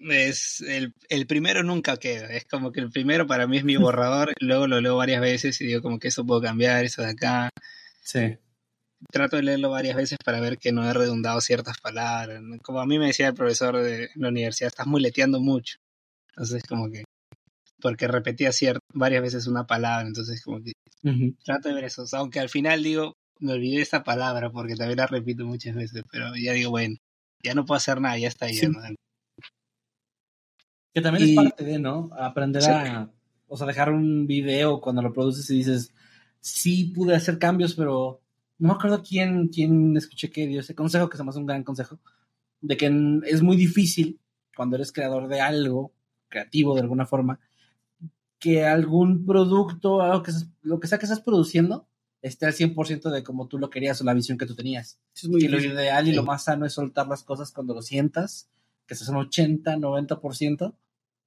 es 0.00 0.60
el, 0.60 0.94
el 1.08 1.26
primero 1.26 1.62
nunca 1.62 1.96
queda, 1.96 2.28
es 2.32 2.44
como 2.44 2.70
que 2.72 2.80
el 2.80 2.90
primero 2.90 3.26
para 3.26 3.46
mí 3.46 3.56
es 3.58 3.64
mi 3.64 3.76
borrador, 3.92 4.32
luego 4.40 4.66
lo 4.66 4.80
leo 4.80 4.96
varias 4.96 5.20
veces 5.20 5.60
y 5.60 5.66
digo 5.66 5.82
como 5.82 5.98
que 5.98 6.08
eso 6.08 6.24
puedo 6.26 6.40
cambiar, 6.40 6.84
eso 6.84 7.02
de 7.02 7.08
acá, 7.10 7.50
Sí. 8.02 8.38
Trato 9.10 9.36
de 9.36 9.42
leerlo 9.42 9.70
varias 9.70 9.96
veces 9.96 10.18
para 10.24 10.40
ver 10.40 10.58
que 10.58 10.72
no 10.72 10.88
he 10.88 10.92
redundado 10.92 11.40
ciertas 11.40 11.78
palabras, 11.80 12.42
como 12.62 12.80
a 12.80 12.86
mí 12.86 12.98
me 12.98 13.06
decía 13.06 13.28
el 13.28 13.34
profesor 13.34 13.76
de 13.76 14.10
la 14.16 14.28
universidad, 14.28 14.68
estás 14.68 14.86
muleteando 14.86 15.40
mucho, 15.40 15.76
entonces 16.30 16.62
como 16.64 16.90
que, 16.90 17.04
porque 17.80 18.08
repetía 18.08 18.50
varias 18.92 19.22
veces 19.22 19.46
una 19.46 19.66
palabra, 19.66 20.06
entonces 20.06 20.42
como 20.42 20.60
que 20.62 20.72
trato 21.44 21.68
de 21.68 21.74
ver 21.76 21.84
eso, 21.84 22.02
o 22.02 22.06
sea, 22.06 22.18
aunque 22.20 22.40
al 22.40 22.48
final 22.48 22.82
digo, 22.82 23.12
me 23.40 23.52
olvidé 23.52 23.80
esta 23.82 24.02
palabra 24.02 24.50
porque 24.50 24.74
también 24.74 24.98
la 24.98 25.06
repito 25.06 25.44
muchas 25.46 25.76
veces, 25.76 26.02
pero 26.10 26.34
ya 26.36 26.52
digo, 26.54 26.70
bueno, 26.70 26.96
ya 27.44 27.54
no 27.54 27.64
puedo 27.64 27.76
hacer 27.76 28.00
nada, 28.00 28.18
ya 28.18 28.26
está 28.28 28.46
ahí. 28.46 28.54
Sí. 28.54 28.66
¿no? 28.66 28.80
Que 30.94 31.00
también 31.00 31.28
Y- 31.28 31.30
es 31.30 31.36
parte 31.36 31.64
de, 31.64 31.78
¿no? 31.78 32.10
Aprender 32.18 32.62
Sí. 32.62 32.70
a, 32.70 33.10
o 33.46 33.56
sea, 33.56 33.66
dejar 33.66 33.90
un 33.92 34.26
video 34.26 34.80
cuando 34.80 35.02
lo 35.02 35.12
produces 35.12 35.48
y 35.50 35.58
dices, 35.58 35.92
sí 36.40 36.86
pude 36.94 37.14
hacer 37.14 37.38
cambios, 37.38 37.74
pero 37.74 38.20
no 38.58 38.68
me 38.68 38.74
acuerdo 38.74 39.02
quién, 39.02 39.48
quién 39.48 39.96
escuché 39.96 40.30
que 40.30 40.46
dio 40.46 40.60
ese 40.60 40.74
consejo, 40.74 41.08
que 41.08 41.16
se 41.16 41.24
me 41.24 41.30
hace 41.30 41.38
un 41.38 41.46
gran 41.46 41.62
consejo, 41.62 41.98
de 42.60 42.76
que 42.76 43.20
es 43.26 43.42
muy 43.42 43.56
difícil 43.56 44.18
cuando 44.56 44.76
eres 44.76 44.92
creador 44.92 45.28
de 45.28 45.40
algo, 45.40 45.92
creativo 46.28 46.74
de 46.74 46.80
alguna 46.80 47.06
forma, 47.06 47.38
que 48.38 48.64
algún 48.66 49.24
producto, 49.24 50.00
algo 50.02 50.22
que, 50.22 50.32
lo 50.62 50.80
que 50.80 50.88
sea 50.88 50.98
que 50.98 51.06
estás 51.06 51.20
produciendo, 51.20 51.86
esté 52.20 52.46
al 52.46 52.52
100% 52.52 53.10
de 53.10 53.22
como 53.22 53.46
tú 53.46 53.58
lo 53.58 53.70
querías 53.70 54.00
o 54.00 54.04
la 54.04 54.14
visión 54.14 54.38
que 54.38 54.46
tú 54.46 54.56
tenías. 54.56 54.98
Es 55.14 55.28
muy 55.28 55.44
Y 55.44 55.48
lo 55.48 55.60
ideal 55.60 56.08
y 56.08 56.12
lo 56.12 56.24
más 56.24 56.44
sano 56.44 56.66
es 56.66 56.72
soltar 56.72 57.06
las 57.06 57.22
cosas 57.22 57.52
cuando 57.52 57.74
lo 57.74 57.82
sientas, 57.82 58.48
que 58.86 58.94
estás 58.94 59.08
en 59.08 59.16
80, 59.16 59.76
90%, 59.76 60.74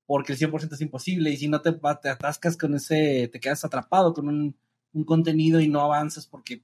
porque 0.06 0.34
el 0.34 0.40
100% 0.40 0.74
es 0.74 0.82
imposible 0.82 1.32
y 1.32 1.38
si 1.38 1.48
no 1.48 1.62
te, 1.62 1.72
te 1.72 2.10
atascas 2.10 2.58
con 2.58 2.76
ese, 2.76 3.30
te 3.32 3.40
quedas 3.40 3.64
atrapado 3.64 4.14
con 4.14 4.28
un, 4.28 4.56
un 4.92 5.04
contenido 5.06 5.62
y 5.62 5.70
no 5.70 5.80
avanzas 5.80 6.28
porque 6.28 6.64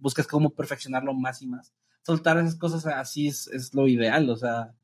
buscas 0.00 0.26
cómo 0.26 0.50
perfeccionarlo 0.50 1.14
más 1.14 1.42
y 1.42 1.46
más. 1.46 1.72
Soltar 2.04 2.38
esas 2.38 2.56
cosas 2.56 2.86
así 2.86 3.28
es, 3.28 3.48
es 3.48 3.74
lo 3.74 3.88
ideal, 3.88 4.28
o 4.30 4.36
sea, 4.36 4.74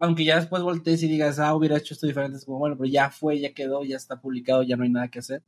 aunque 0.00 0.24
ya 0.24 0.36
después 0.36 0.62
voltees 0.62 1.02
y 1.02 1.08
digas, 1.08 1.38
ah, 1.38 1.54
hubiera 1.54 1.76
hecho 1.78 1.94
esto 1.94 2.06
diferente, 2.06 2.38
es 2.38 2.44
como, 2.44 2.58
bueno, 2.58 2.76
pero 2.76 2.88
ya 2.90 3.10
fue, 3.10 3.38
ya 3.40 3.52
quedó, 3.54 3.84
ya 3.84 3.96
está 3.96 4.20
publicado, 4.20 4.62
ya 4.62 4.76
no 4.76 4.84
hay 4.84 4.90
nada 4.90 5.08
que 5.08 5.20
hacer. 5.20 5.42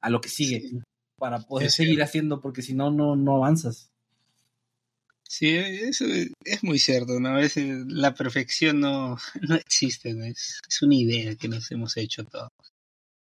a 0.00 0.10
lo 0.10 0.20
que 0.20 0.28
sigue 0.28 0.60
Sí. 0.60 0.80
para 1.16 1.40
poder 1.40 1.68
Es 1.68 1.74
seguir 1.74 1.94
cierto. 1.94 2.04
haciendo, 2.08 2.40
porque 2.40 2.62
si 2.62 2.74
no, 2.74 2.90
no, 2.90 3.14
no 3.16 3.36
avanzas. 3.36 3.90
Sí, 5.28 5.48
eso 5.56 6.04
es 6.44 6.62
muy 6.62 6.78
cierto, 6.78 7.18
¿no? 7.20 7.30
A 7.30 7.36
veces 7.36 7.84
la 7.86 8.12
perfección 8.14 8.80
no, 8.80 9.16
no 9.48 9.54
existe, 9.56 10.12
¿no? 10.14 10.24
Es, 10.24 10.60
es 10.68 10.82
una 10.82 10.94
idea 10.96 11.36
que 11.36 11.48
nos 11.48 11.70
hemos 11.70 11.96
hecho 11.96 12.24
todos. 12.24 12.50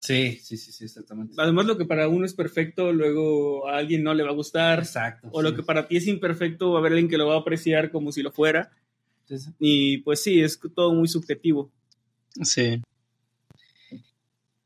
Sí, 0.01 0.39
sí, 0.41 0.57
sí, 0.57 0.71
sí, 0.71 0.85
exactamente. 0.85 1.33
Además, 1.37 1.65
lo 1.65 1.77
que 1.77 1.85
para 1.85 2.07
uno 2.07 2.25
es 2.25 2.33
perfecto, 2.33 2.93
luego 2.93 3.67
a 3.67 3.77
alguien 3.77 4.01
no 4.03 4.13
le 4.13 4.23
va 4.23 4.29
a 4.29 4.33
gustar. 4.33 4.79
Exacto. 4.79 5.27
O 5.31 5.41
lo 5.41 5.53
que 5.55 5.63
para 5.63 5.87
ti 5.87 5.97
es 5.97 6.07
imperfecto, 6.07 6.71
va 6.71 6.77
a 6.77 6.79
haber 6.79 6.93
alguien 6.93 7.09
que 7.09 7.17
lo 7.17 7.27
va 7.27 7.35
a 7.35 7.39
apreciar 7.39 7.91
como 7.91 8.11
si 8.11 8.21
lo 8.21 8.31
fuera. 8.31 8.71
Sí, 9.25 9.37
sí. 9.39 9.51
Y 9.59 9.97
pues 9.99 10.23
sí, 10.23 10.41
es 10.41 10.59
todo 10.73 10.93
muy 10.93 11.07
subjetivo. 11.07 11.71
Sí. 12.41 12.81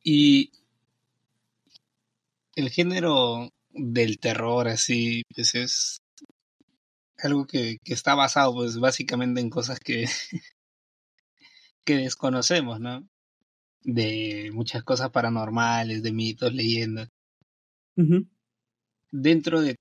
Y 0.03 0.51
el 2.55 2.69
género 2.69 3.49
del 3.71 4.19
terror, 4.19 4.67
así, 4.67 5.23
pues 5.33 5.55
es 5.55 6.01
algo 7.17 7.47
que, 7.47 7.77
que 7.83 7.93
está 7.93 8.15
basado, 8.15 8.53
pues 8.53 8.77
básicamente 8.79 9.41
en 9.41 9.49
cosas 9.49 9.79
que, 9.79 10.05
que 11.85 11.95
desconocemos, 11.95 12.79
¿no? 12.79 13.07
De 13.83 14.49
muchas 14.53 14.83
cosas 14.83 15.09
paranormales, 15.11 16.03
de 16.03 16.11
mitos, 16.11 16.53
leyendas. 16.53 17.09
Dentro 19.11 19.61
de 19.61 19.75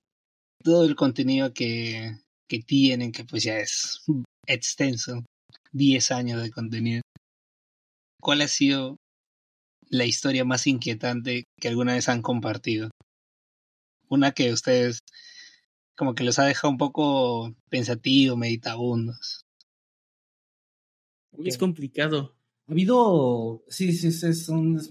todo 0.62 0.84
el 0.84 0.96
contenido 0.96 1.52
que, 1.52 2.12
que 2.48 2.60
tienen, 2.60 3.12
que 3.12 3.24
pues 3.24 3.44
ya 3.44 3.58
es 3.58 4.04
extenso, 4.46 5.24
10 5.72 6.10
años 6.10 6.42
de 6.42 6.50
contenido, 6.50 7.02
¿cuál 8.20 8.42
ha 8.42 8.48
sido 8.48 8.96
la 9.88 10.04
historia 10.04 10.44
más 10.44 10.66
inquietante 10.66 11.44
que 11.60 11.68
alguna 11.68 11.94
vez 11.94 12.08
han 12.08 12.22
compartido? 12.22 12.90
Una 14.08 14.32
que 14.32 14.52
ustedes 14.52 15.00
como 15.96 16.14
que 16.14 16.24
los 16.24 16.38
ha 16.38 16.44
dejado 16.44 16.70
un 16.70 16.78
poco 16.78 17.54
pensativos, 17.68 18.36
meditabundos. 18.36 19.42
Es 21.44 21.56
complicado. 21.56 22.34
Ha 22.68 22.72
habido, 22.72 23.64
sí, 23.68 23.93
sí, 23.93 24.12
sí, 24.12 24.34
son, 24.34 24.76
es, 24.76 24.89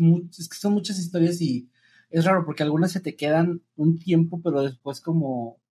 que 0.50 0.58
son 0.58 0.74
muchas 0.74 1.00
historias 1.00 1.42
y 1.42 1.70
es 2.10 2.26
raro 2.26 2.46
porque 2.46 2.64
algunas 2.64 2.92
se 2.92 3.00
te 3.00 3.16
quedan 3.16 3.64
un 3.76 3.98
tiempo, 3.98 4.42
pero 4.42 4.62
después 4.62 5.00
como, 5.00 5.62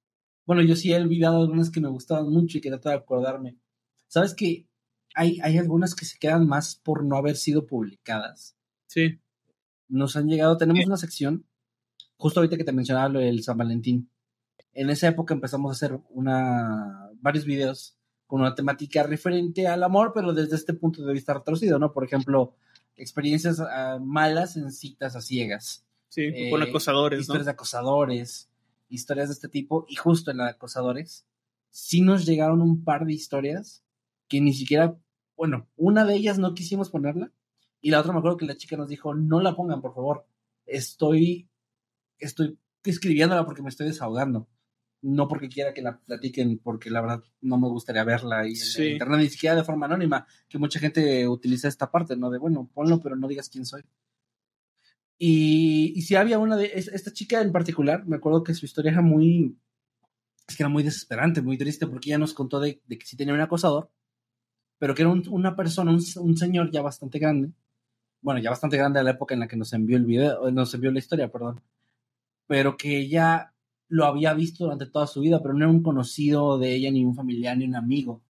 bueno, 0.47 0.63
yo 0.63 0.75
sí 0.77 0.93
he 0.93 0.97
olvidado 0.97 1.43
algunas 1.43 1.71
que 1.71 1.81
me 1.81 1.89
gustaban 1.89 2.31
mucho 2.31 2.59
y 2.59 2.61
que 2.61 2.71
trato 2.71 2.89
de 2.89 2.97
acordarme. 2.97 3.59
Sabes 4.09 4.35
que 4.35 4.67
hay, 5.15 5.39
hay 5.43 5.59
algunas 5.59 5.95
que 5.95 6.07
se 6.07 6.19
quedan 6.19 6.47
más 6.47 6.77
por 6.77 7.05
no 7.05 7.17
haber 7.17 7.37
sido 7.37 7.67
publicadas. 7.67 8.57
Sí. 8.87 9.21
Nos 9.89 10.17
han 10.17 10.29
llegado, 10.29 10.57
tenemos 10.57 10.87
una 10.87 10.97
sección, 10.97 11.47
justo 12.17 12.41
ahorita 12.41 12.57
que 12.57 12.65
te 12.65 12.73
mencionaba 12.73 13.09
lo 13.09 13.21
del 13.21 13.43
San 13.43 13.59
Valentín. 13.59 14.11
En 14.73 14.89
esa 14.89 15.09
época 15.09 15.35
empezamos 15.35 15.71
a 15.71 15.75
hacer 15.75 16.01
una, 16.11 17.11
varios 17.21 17.45
videos 17.45 18.00
con 18.31 18.43
una 18.43 18.55
temática 18.55 19.03
referente 19.03 19.67
al 19.67 19.83
amor, 19.83 20.13
pero 20.15 20.33
desde 20.33 20.55
este 20.55 20.73
punto 20.73 21.05
de 21.05 21.13
vista 21.13 21.35
retorcido, 21.35 21.81
¿no? 21.81 21.93
Por 21.93 22.05
ejemplo, 22.05 22.55
experiencias 22.95 23.59
ah, 23.59 23.99
malas 24.01 24.57
en 24.57 24.71
citas 24.71 25.17
a 25.17 25.21
ciegas. 25.21 25.85
Sí, 26.09 26.23
Eh, 26.33 26.49
con 26.49 26.63
acosadores, 26.63 27.19
¿no? 27.19 27.23
historias 27.23 27.47
de 27.47 27.51
acosadores, 27.51 28.49
historias 28.89 29.29
de 29.31 29.35
este 29.35 29.49
tipo, 29.49 29.85
y 29.89 29.97
justo 29.97 30.31
en 30.31 30.37
la 30.37 30.45
de 30.45 30.51
acosadores, 30.51 31.27
sí 31.71 32.03
nos 32.03 32.25
llegaron 32.25 32.63
un 32.63 32.85
par 32.85 33.05
de 33.05 33.15
historias 33.15 33.83
que 34.29 34.41
ni 34.41 34.55
siquiera, 34.55 34.97
bueno, 35.37 35.69
una 35.77 36.05
de 36.05 36.15
ellas 36.15 36.39
no 36.39 36.55
quisimos 36.55 36.89
ponerla, 36.89 37.33
y 37.81 37.91
la 37.91 37.99
otra 37.99 38.13
me 38.13 38.21
acuerdo 38.21 38.37
que 38.37 38.47
la 38.47 38.57
chica 38.57 38.77
nos 38.77 38.89
dijo, 38.89 39.13
no 39.13 39.41
la 39.41 39.57
pongan, 39.57 39.81
por 39.81 39.93
favor, 39.93 40.25
estoy, 40.67 41.49
estoy 42.19 42.57
escribiéndola 42.85 43.45
porque 43.45 43.63
me 43.63 43.71
estoy 43.71 43.89
desahogando, 43.89 44.47
no 45.03 45.29
porque 45.29 45.49
quiera 45.49 45.73
que 45.73 45.83
la 45.83 45.99
platiquen, 45.99 46.59
porque 46.59 46.91
la 46.91 47.01
verdad 47.01 47.23
no 47.41 47.59
me 47.59 47.69
gustaría 47.69 48.05
verla 48.05 48.47
en 48.47 48.55
Sí. 48.57 48.83
el 48.83 48.93
internet, 48.93 49.21
ni 49.21 49.29
siquiera 49.31 49.57
de 49.57 49.65
forma 49.65 49.87
anónima, 49.87 50.27
que 50.49 50.59
mucha 50.59 50.79
gente 50.79 51.27
utiliza 51.27 51.69
esta 51.69 51.91
parte, 51.91 52.17
¿no? 52.17 52.31
De, 52.31 52.39
bueno, 52.39 52.69
ponlo, 52.75 53.01
pero 53.01 53.17
no 53.17 53.27
digas 53.29 53.49
quién 53.49 53.65
soy. 53.65 53.83
Y, 55.19 55.93
y 55.97 56.03
si 56.03 56.15
había 56.17 56.39
una 56.39 56.57
de 56.57 56.71
es- 56.75 56.89
esta 56.89 57.13
chica 57.13 57.41
en 57.43 57.53
particular, 57.53 58.07
me 58.07 58.17
acuerdo 58.17 58.43
que 58.43 58.55
su 58.55 58.65
historia 58.67 58.93
era 58.93 59.03
muy, 59.03 59.57
es 60.49 60.57
que 60.57 60.63
era 60.63 60.71
muy 60.71 60.83
desesperante, 60.83 61.43
muy 61.43 61.59
triste, 61.59 61.87
porque 61.87 62.09
ella 62.11 62.19
nos 62.19 62.33
contó 62.35 62.59
de, 62.61 62.81
de 62.87 62.99
que 62.99 63.07
sí 63.07 63.17
tenía 63.17 63.35
un 63.35 63.41
acosador, 63.41 63.91
pero 64.79 64.95
que 64.95 65.03
era 65.03 65.11
un- 65.11 65.27
una 65.29 65.57
persona, 65.57 65.91
un, 65.93 66.01
un 66.17 66.37
señor 66.37 66.71
ya 66.71 66.81
bastante 66.83 67.19
grande, 67.19 67.53
bueno, 68.23 68.41
ya 68.41 68.51
bastante 68.51 68.77
grande 68.79 69.01
a 69.01 69.03
la 69.03 69.11
época 69.13 69.35
en 69.35 69.41
la 69.41 69.49
que 69.49 69.57
nos 69.57 69.73
envió 69.73 69.97
el 69.97 70.05
video, 70.07 70.51
nos 70.51 70.73
envió 70.75 70.91
la 70.91 70.99
historia, 70.99 71.31
perdón, 71.31 71.61
pero 72.47 72.77
que 72.77 72.99
ella 72.99 73.53
lo 73.91 74.07
había 74.07 74.33
visto 74.35 74.65
durante 74.65 74.87
toda 74.87 75.09
su 75.09 75.21
vida, 75.21 75.43
pero 75.43 75.53
no 75.53 75.65
era 75.65 75.69
un 75.69 75.83
conocido 75.83 76.59
de 76.59 76.75
ella, 76.75 76.93
ni 76.93 77.05
un 77.05 77.17
familiar, 77.17 77.59
ni 77.59 77.65
un 77.65 77.75
amigo. 77.75 78.23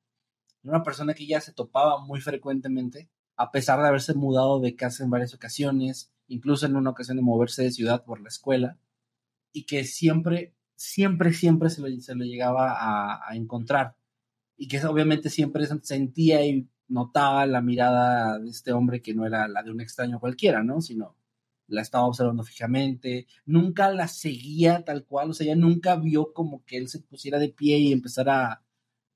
Era 0.64 0.76
una 0.76 0.82
persona 0.82 1.12
que 1.12 1.24
ella 1.24 1.40
se 1.40 1.52
topaba 1.52 2.02
muy 2.02 2.20
frecuentemente, 2.20 3.10
a 3.36 3.50
pesar 3.52 3.80
de 3.80 3.88
haberse 3.88 4.14
mudado 4.14 4.58
de 4.58 4.74
casa 4.74 5.04
en 5.04 5.10
varias 5.10 5.34
ocasiones, 5.34 6.12
incluso 6.28 6.64
en 6.64 6.76
una 6.76 6.90
ocasión 6.90 7.18
de 7.18 7.22
moverse 7.22 7.62
de 7.62 7.72
ciudad 7.72 8.04
por 8.04 8.22
la 8.22 8.28
escuela, 8.28 8.78
y 9.52 9.64
que 9.66 9.84
siempre, 9.84 10.54
siempre, 10.76 11.34
siempre 11.34 11.68
se 11.68 11.82
lo, 11.82 12.00
se 12.00 12.14
lo 12.14 12.24
llegaba 12.24 12.72
a, 12.72 13.20
a 13.30 13.36
encontrar. 13.36 13.96
Y 14.56 14.66
que 14.66 14.84
obviamente 14.86 15.28
siempre 15.28 15.66
sentía 15.82 16.44
y 16.46 16.68
notaba 16.88 17.44
la 17.44 17.60
mirada 17.60 18.38
de 18.38 18.48
este 18.48 18.72
hombre 18.72 19.02
que 19.02 19.14
no 19.14 19.26
era 19.26 19.46
la 19.46 19.62
de 19.62 19.70
un 19.70 19.82
extraño 19.82 20.20
cualquiera, 20.20 20.62
¿no? 20.62 20.80
Sino 20.80 21.16
la 21.70 21.82
estaba 21.82 22.06
observando 22.06 22.42
fijamente, 22.42 23.26
nunca 23.46 23.90
la 23.90 24.08
seguía 24.08 24.84
tal 24.84 25.04
cual, 25.04 25.30
o 25.30 25.34
sea, 25.34 25.46
ella 25.46 25.56
nunca 25.56 25.96
vio 25.96 26.32
como 26.32 26.64
que 26.64 26.76
él 26.76 26.88
se 26.88 26.98
pusiera 27.00 27.38
de 27.38 27.48
pie 27.48 27.78
y 27.78 27.92
empezara 27.92 28.62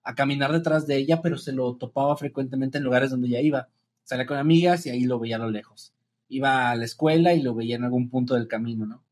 a, 0.02 0.14
caminar 0.14 0.52
detrás 0.52 0.86
de 0.86 0.96
ella, 0.96 1.20
pero 1.22 1.36
se 1.38 1.52
lo 1.52 1.76
topaba 1.76 2.16
frecuentemente 2.16 2.78
en 2.78 2.84
lugares 2.84 3.10
donde 3.10 3.28
ella 3.28 3.40
iba. 3.40 3.68
Salía 4.04 4.26
con 4.26 4.36
amigas 4.36 4.86
y 4.86 4.90
ahí 4.90 5.04
lo 5.04 5.18
veía 5.18 5.36
a 5.36 5.40
lo 5.40 5.50
lejos. 5.50 5.94
Iba 6.28 6.70
a 6.70 6.76
la 6.76 6.84
escuela 6.84 7.32
y 7.32 7.42
lo 7.42 7.54
veía 7.54 7.76
en 7.76 7.84
algún 7.84 8.10
punto 8.10 8.34
del 8.34 8.46
camino, 8.46 8.86
¿no? 8.86 9.02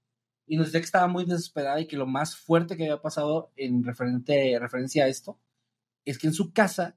Y 0.46 0.56
nos 0.56 0.66
decía 0.66 0.80
que 0.80 0.86
estaba 0.86 1.08
muy 1.08 1.24
desesperada 1.24 1.80
y 1.80 1.86
que 1.86 1.96
lo 1.96 2.06
más 2.06 2.36
fuerte 2.36 2.76
que 2.76 2.84
había 2.84 3.00
pasado 3.00 3.52
en 3.56 3.84
referente, 3.84 4.58
referencia 4.60 5.04
a 5.04 5.08
esto 5.08 5.38
es 6.04 6.18
que 6.18 6.26
en 6.26 6.34
su 6.34 6.52
casa, 6.52 6.96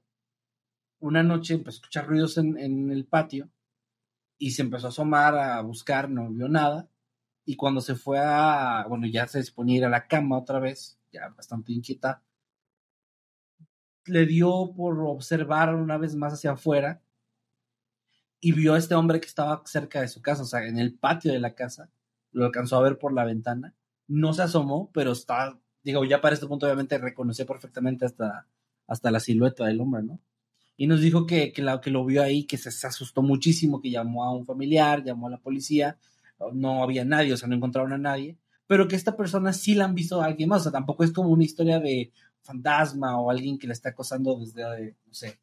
una 0.98 1.22
noche 1.22 1.54
empezó 1.54 1.76
a 1.76 1.80
escuchar 1.80 2.06
ruidos 2.06 2.36
en, 2.38 2.58
en 2.58 2.90
el 2.90 3.06
patio 3.06 3.48
y 4.38 4.50
se 4.52 4.62
empezó 4.62 4.86
a 4.86 4.90
asomar 4.90 5.36
a 5.36 5.60
buscar, 5.62 6.10
no 6.10 6.28
vio 6.30 6.48
nada. 6.48 6.88
Y 7.44 7.56
cuando 7.56 7.80
se 7.80 7.94
fue 7.94 8.18
a, 8.20 8.84
bueno, 8.88 9.06
ya 9.06 9.26
se 9.28 9.38
disponía 9.38 9.76
a 9.76 9.78
ir 9.78 9.84
a 9.86 9.90
la 9.90 10.06
cama 10.08 10.38
otra 10.38 10.58
vez, 10.58 10.98
ya 11.12 11.28
bastante 11.28 11.72
inquieta, 11.72 12.22
le 14.06 14.26
dio 14.26 14.72
por 14.76 15.00
observar 15.00 15.74
una 15.74 15.98
vez 15.98 16.14
más 16.14 16.34
hacia 16.34 16.52
afuera 16.52 17.02
y 18.40 18.52
vio 18.52 18.74
a 18.74 18.78
este 18.78 18.94
hombre 18.94 19.20
que 19.20 19.26
estaba 19.26 19.62
cerca 19.66 20.00
de 20.00 20.08
su 20.08 20.22
casa, 20.22 20.42
o 20.42 20.46
sea, 20.46 20.64
en 20.66 20.78
el 20.78 20.94
patio 20.94 21.32
de 21.32 21.40
la 21.40 21.54
casa, 21.54 21.90
lo 22.32 22.44
alcanzó 22.44 22.76
a 22.76 22.82
ver 22.82 22.98
por 22.98 23.12
la 23.12 23.24
ventana, 23.24 23.74
no 24.06 24.32
se 24.34 24.42
asomó, 24.42 24.90
pero 24.92 25.12
está, 25.12 25.58
digo, 25.82 26.04
ya 26.04 26.20
para 26.20 26.34
este 26.34 26.46
punto 26.46 26.66
obviamente 26.66 26.98
reconoció 26.98 27.46
perfectamente 27.46 28.04
hasta, 28.04 28.46
hasta 28.86 29.10
la 29.10 29.20
silueta 29.20 29.64
del 29.66 29.80
hombre, 29.80 30.02
¿no? 30.02 30.20
Y 30.76 30.86
nos 30.86 31.00
dijo 31.00 31.26
que, 31.26 31.52
que, 31.52 31.62
la, 31.62 31.80
que 31.80 31.90
lo 31.90 32.04
vio 32.04 32.22
ahí, 32.22 32.44
que 32.44 32.58
se, 32.58 32.70
se, 32.70 32.86
asustó 32.86 33.22
muchísimo, 33.22 33.80
que 33.80 33.90
llamó 33.90 34.24
a 34.24 34.34
un 34.34 34.44
familiar, 34.44 35.02
llamó 35.02 35.28
a 35.28 35.30
la 35.30 35.38
policía, 35.38 35.98
no 36.52 36.82
había 36.82 37.04
nadie, 37.04 37.32
o 37.32 37.36
sea, 37.36 37.48
no 37.48 37.56
encontraron 37.56 37.92
a 37.92 37.98
nadie, 37.98 38.36
pero 38.66 38.88
que 38.88 38.96
esta 38.96 39.16
persona 39.16 39.52
sí 39.52 39.74
la 39.74 39.84
han 39.84 39.94
visto 39.94 40.20
a 40.20 40.26
alguien 40.26 40.48
más, 40.48 40.60
o 40.60 40.62
sea, 40.64 40.72
tampoco 40.72 41.04
es 41.04 41.12
como 41.12 41.30
una 41.30 41.44
historia 41.44 41.80
de 41.80 42.12
fantasma 42.42 43.18
o 43.18 43.30
alguien 43.30 43.58
que 43.58 43.66
la 43.66 43.72
está 43.72 43.90
acosando 43.90 44.36
desde, 44.38 44.96
no 45.06 45.14
sé, 45.14 45.38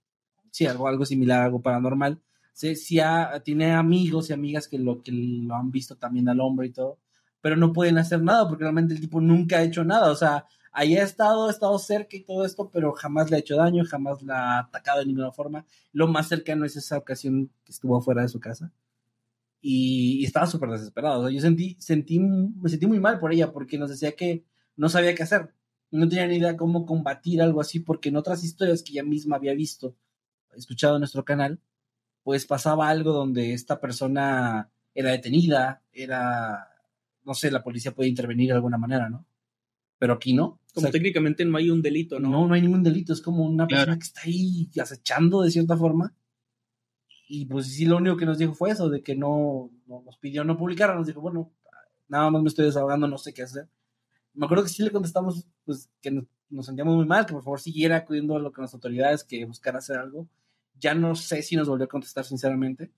sí, 0.51 0.65
algo, 0.65 0.88
algo 0.88 1.05
similar, 1.05 1.41
algo 1.43 1.61
paranormal. 1.61 2.22
Sí, 2.53 2.76
sí 2.76 2.99
ha, 2.99 3.41
tiene 3.43 3.73
amigos 3.73 4.30
y 4.30 4.34
amigas 4.34 4.68
que 4.68 4.77
lo, 4.77 5.01
que 5.01 5.11
lo 5.11 5.55
han 5.55 5.72
visto 5.72 5.95
también 5.95 6.30
al 6.30 6.39
hombre 6.39 6.68
y 6.68 6.72
todo, 6.72 6.99
pero 7.41 7.55
no 7.57 7.73
pueden 7.73 7.97
hacer 7.97 8.22
nada 8.22 8.47
porque 8.47 8.64
realmente 8.64 8.93
el 8.93 9.01
tipo 9.01 9.19
nunca 9.19 9.57
ha 9.57 9.64
hecho 9.64 9.84
nada, 9.84 10.11
o 10.11 10.15
sea, 10.15 10.45
ahí 10.73 10.97
ha 10.97 11.03
estado, 11.03 11.47
ha 11.47 11.51
estado 11.51 11.77
cerca 11.79 12.17
y 12.17 12.23
todo 12.23 12.45
esto, 12.45 12.69
pero 12.69 12.91
jamás 12.93 13.29
le 13.29 13.37
ha 13.37 13.39
hecho 13.39 13.55
daño, 13.55 13.85
jamás 13.85 14.21
la 14.23 14.57
ha 14.57 14.59
atacado 14.59 14.99
de 14.99 15.05
ninguna 15.05 15.31
forma. 15.31 15.65
Lo 15.93 16.07
más 16.07 16.27
cercano 16.27 16.65
es 16.65 16.75
esa 16.75 16.97
ocasión 16.97 17.51
que 17.63 17.71
estuvo 17.71 18.01
fuera 18.01 18.23
de 18.23 18.29
su 18.29 18.39
casa. 18.39 18.71
Y, 19.61 20.19
y 20.21 20.25
estaba 20.25 20.47
súper 20.47 20.69
desesperado. 20.69 21.21
O 21.21 21.23
sea, 21.23 21.33
yo 21.33 21.39
sentí, 21.39 21.77
sentí, 21.79 22.19
me 22.19 22.69
sentí 22.69 22.87
muy 22.87 22.99
mal 22.99 23.19
por 23.19 23.31
ella 23.31 23.53
porque 23.53 23.77
nos 23.77 23.89
decía 23.89 24.13
que 24.15 24.43
no 24.75 24.89
sabía 24.89 25.15
qué 25.15 25.23
hacer. 25.23 25.53
No 25.91 26.09
tenía 26.09 26.27
ni 26.27 26.37
idea 26.37 26.57
cómo 26.57 26.85
combatir 26.85 27.41
algo 27.41 27.61
así 27.61 27.79
porque 27.79 28.09
en 28.09 28.17
otras 28.17 28.43
historias 28.43 28.83
que 28.83 28.91
ella 28.93 29.03
misma 29.03 29.37
había 29.37 29.53
visto, 29.53 29.95
escuchado 30.55 30.95
en 30.95 31.01
nuestro 31.01 31.23
canal, 31.23 31.59
pues 32.23 32.45
pasaba 32.45 32.89
algo 32.89 33.13
donde 33.13 33.53
esta 33.53 33.79
persona 33.79 34.71
era 34.95 35.11
detenida, 35.11 35.83
era, 35.91 36.67
no 37.23 37.33
sé, 37.33 37.51
la 37.51 37.63
policía 37.63 37.93
puede 37.93 38.09
intervenir 38.09 38.49
de 38.49 38.55
alguna 38.55 38.77
manera, 38.77 39.09
¿no? 39.09 39.25
Pero 39.99 40.13
aquí 40.13 40.33
no. 40.33 40.59
Como 40.73 40.87
o 40.87 40.89
sea, 40.89 40.91
técnicamente 40.91 41.45
no 41.45 41.57
hay 41.57 41.69
un 41.69 41.81
delito, 41.81 42.19
¿no? 42.19 42.29
No, 42.29 42.47
no 42.47 42.53
hay 42.53 42.61
ningún 42.61 42.83
delito, 42.83 43.13
es 43.13 43.21
como 43.21 43.45
una 43.45 43.67
claro. 43.67 43.81
persona 43.81 43.99
que 43.99 44.03
está 44.03 44.21
ahí 44.25 44.69
acechando 44.81 45.41
de 45.41 45.51
cierta 45.51 45.77
forma. 45.77 46.15
Y 47.27 47.45
pues 47.45 47.67
sí, 47.67 47.85
lo 47.85 47.97
único 47.97 48.17
que 48.17 48.25
nos 48.25 48.37
dijo 48.37 48.53
fue 48.53 48.71
eso, 48.71 48.89
de 48.89 49.01
que 49.01 49.15
no, 49.15 49.71
no 49.85 50.01
nos 50.03 50.17
pidió 50.17 50.43
no 50.43 50.57
publicar, 50.57 50.95
nos 50.95 51.07
dijo, 51.07 51.21
bueno, 51.21 51.51
nada 52.07 52.29
más 52.29 52.41
me 52.41 52.49
estoy 52.49 52.65
desahogando, 52.65 53.07
no 53.07 53.17
sé 53.17 53.33
qué 53.33 53.43
hacer. 53.43 53.69
Me 54.33 54.45
acuerdo 54.45 54.63
que 54.63 54.69
sí 54.69 54.83
le 54.83 54.91
contestamos, 54.91 55.47
pues, 55.63 55.89
que 56.01 56.11
nos, 56.11 56.25
nos 56.49 56.65
sentíamos 56.65 56.95
muy 56.95 57.05
mal, 57.05 57.25
que 57.25 57.33
por 57.33 57.43
favor 57.43 57.59
siguiera 57.59 57.97
acudiendo 57.97 58.35
a 58.35 58.39
lo 58.39 58.51
que 58.51 58.61
las 58.61 58.73
autoridades, 58.73 59.23
que 59.23 59.45
buscara 59.45 59.77
hacer 59.79 59.97
algo. 59.97 60.27
Ya 60.79 60.95
no 60.95 61.15
sé 61.15 61.41
si 61.43 61.55
nos 61.55 61.67
volvió 61.67 61.85
a 61.85 61.89
contestar, 61.89 62.25
sinceramente, 62.25 62.91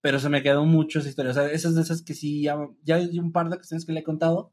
pero 0.00 0.18
se 0.18 0.28
me 0.28 0.42
quedó 0.42 0.64
mucho 0.64 0.98
esa 0.98 1.08
historia. 1.08 1.30
O 1.30 1.34
sea, 1.34 1.50
esas 1.50 1.74
de 1.74 1.82
esas 1.82 2.02
que 2.02 2.14
sí, 2.14 2.42
ya, 2.42 2.56
ya 2.82 2.96
hay 2.96 3.18
un 3.18 3.32
par 3.32 3.48
de 3.48 3.56
cuestiones 3.56 3.84
que 3.84 3.92
le 3.92 4.00
he 4.00 4.04
contado. 4.04 4.52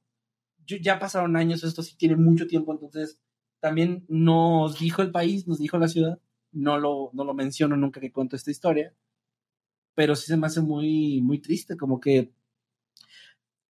Ya 0.65 0.99
pasaron 0.99 1.35
años, 1.35 1.63
esto 1.63 1.83
sí 1.83 1.95
tiene 1.97 2.15
mucho 2.15 2.47
tiempo, 2.47 2.71
entonces 2.71 3.19
también 3.59 4.05
nos 4.07 4.79
dijo 4.79 5.01
el 5.01 5.11
país, 5.11 5.47
nos 5.47 5.59
dijo 5.59 5.77
la 5.77 5.87
ciudad, 5.87 6.19
no 6.51 6.77
lo, 6.79 7.09
no 7.13 7.23
lo 7.23 7.33
menciono 7.33 7.75
nunca 7.75 7.99
que 7.99 8.11
cuento 8.11 8.35
esta 8.35 8.51
historia, 8.51 8.93
pero 9.95 10.15
sí 10.15 10.27
se 10.27 10.37
me 10.37 10.47
hace 10.47 10.61
muy, 10.61 11.21
muy 11.21 11.39
triste, 11.39 11.77
como 11.77 11.99
que 11.99 12.31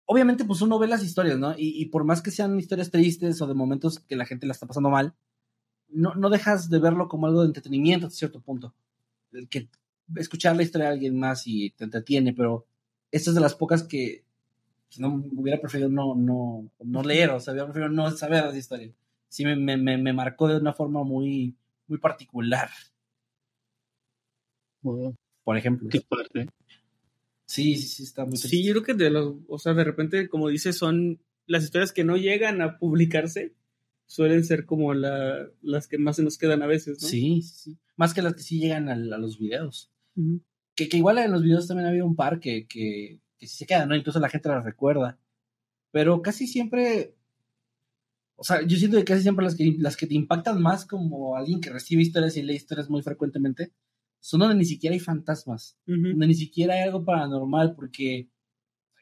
obviamente 0.05 0.45
pues 0.45 0.61
uno 0.61 0.79
ve 0.79 0.87
las 0.87 1.03
historias, 1.03 1.37
¿no? 1.37 1.53
Y, 1.57 1.81
y, 1.81 1.85
por 1.87 2.03
más 2.03 2.21
que 2.21 2.31
sean 2.31 2.59
historias 2.59 2.91
tristes 2.91 3.41
o 3.41 3.47
de 3.47 3.53
momentos 3.53 3.99
que 3.99 4.15
la 4.15 4.25
gente 4.25 4.45
la 4.45 4.53
está 4.53 4.67
pasando 4.67 4.89
mal, 4.89 5.15
no, 5.89 6.15
no 6.15 6.29
dejas 6.29 6.69
de 6.69 6.79
verlo 6.79 7.07
como 7.07 7.27
algo 7.27 7.41
de 7.41 7.47
entretenimiento 7.47 8.07
hasta 8.07 8.17
cierto 8.17 8.41
punto. 8.41 8.73
El 9.31 9.47
que 9.49 9.69
escuchar 10.15 10.55
la 10.55 10.63
historia 10.63 10.87
de 10.87 10.93
alguien 10.93 11.17
más 11.17 11.43
y 11.45 11.71
te 11.71 11.85
entretiene, 11.85 12.33
pero 12.33 12.65
esta 13.11 13.29
es 13.29 13.35
de 13.35 13.41
las 13.41 13.55
pocas 13.55 13.83
que 13.83 14.22
pues, 14.95 14.99
no 14.99 15.23
hubiera 15.35 15.59
preferido 15.59 15.89
no, 15.89 16.15
no, 16.15 16.69
no 16.83 17.03
leer, 17.03 17.31
o 17.31 17.39
sea, 17.39 17.53
hubiera 17.53 17.67
preferido 17.67 17.91
no 17.91 18.09
saber 18.11 18.43
las 18.43 18.55
historias. 18.55 18.93
Sí 19.27 19.45
me, 19.45 19.55
me, 19.55 19.97
me 19.97 20.13
marcó 20.13 20.47
de 20.47 20.57
una 20.57 20.73
forma 20.73 21.03
muy, 21.03 21.55
muy 21.87 21.97
particular. 21.97 22.69
Por 25.43 25.57
ejemplo. 25.57 25.89
Qué 25.89 26.01
fuerte. 26.01 26.49
Sí, 27.45 27.75
sí, 27.75 27.87
sí, 27.87 28.03
está 28.03 28.23
muy 28.23 28.31
triste. 28.31 28.49
Sí, 28.49 28.63
yo 28.63 28.73
creo 28.73 28.83
que 28.83 28.93
de 28.93 29.09
los, 29.09 29.35
o 29.47 29.59
sea, 29.59 29.73
de 29.73 29.83
repente, 29.83 30.29
como 30.29 30.49
dices, 30.49 30.77
son 30.77 31.19
las 31.45 31.63
historias 31.63 31.91
que 31.91 32.03
no 32.03 32.17
llegan 32.17 32.61
a 32.61 32.77
publicarse, 32.77 33.53
suelen 34.05 34.43
ser 34.43 34.65
como 34.65 34.93
la, 34.93 35.49
las 35.61 35.87
que 35.87 35.97
más 35.97 36.17
se 36.17 36.23
nos 36.23 36.37
quedan 36.37 36.61
a 36.61 36.67
veces, 36.67 37.01
¿no? 37.01 37.07
Sí, 37.07 37.41
sí. 37.41 37.77
Más 37.95 38.13
que 38.13 38.21
las 38.21 38.35
que 38.35 38.43
sí 38.43 38.59
llegan 38.59 38.89
a, 38.89 38.93
a 38.93 39.17
los 39.17 39.39
videos. 39.39 39.91
Uh 40.15 40.21
-huh. 40.21 40.41
que, 40.75 40.89
que, 40.89 40.97
igual 40.97 41.17
en 41.17 41.31
los 41.31 41.43
videos 41.43 41.67
también 41.67 41.87
había 41.87 42.05
un 42.05 42.15
par 42.15 42.39
que, 42.39 42.67
que, 42.67 43.19
que 43.43 43.49
sí 43.49 43.57
se 43.57 43.65
quedan, 43.65 43.89
¿no? 43.89 43.95
Incluso 43.95 44.19
la 44.19 44.29
gente 44.29 44.47
las 44.47 44.63
recuerda. 44.63 45.19
Pero 45.91 46.21
casi 46.21 46.47
siempre. 46.47 47.15
O 48.35 48.43
sea, 48.43 48.65
yo 48.65 48.77
siento 48.77 48.97
que 48.97 49.03
casi 49.03 49.21
siempre 49.21 49.45
las 49.45 49.55
que, 49.55 49.75
las 49.77 49.97
que 49.97 50.07
te 50.07 50.15
impactan 50.15 50.61
más 50.61 50.85
como 50.85 51.35
alguien 51.35 51.59
que 51.61 51.69
recibe 51.69 52.01
historias 52.01 52.37
y 52.37 52.41
lee 52.41 52.55
historias 52.55 52.89
muy 52.89 53.01
frecuentemente 53.01 53.73
son 54.19 54.39
donde 54.39 54.55
ni 54.55 54.65
siquiera 54.65 54.93
hay 54.93 54.99
fantasmas, 54.99 55.77
uh 55.85 55.91
-huh. 55.91 56.11
donde 56.11 56.27
ni 56.27 56.33
siquiera 56.33 56.75
hay 56.75 56.81
algo 56.83 57.03
paranormal, 57.03 57.75
porque 57.75 58.29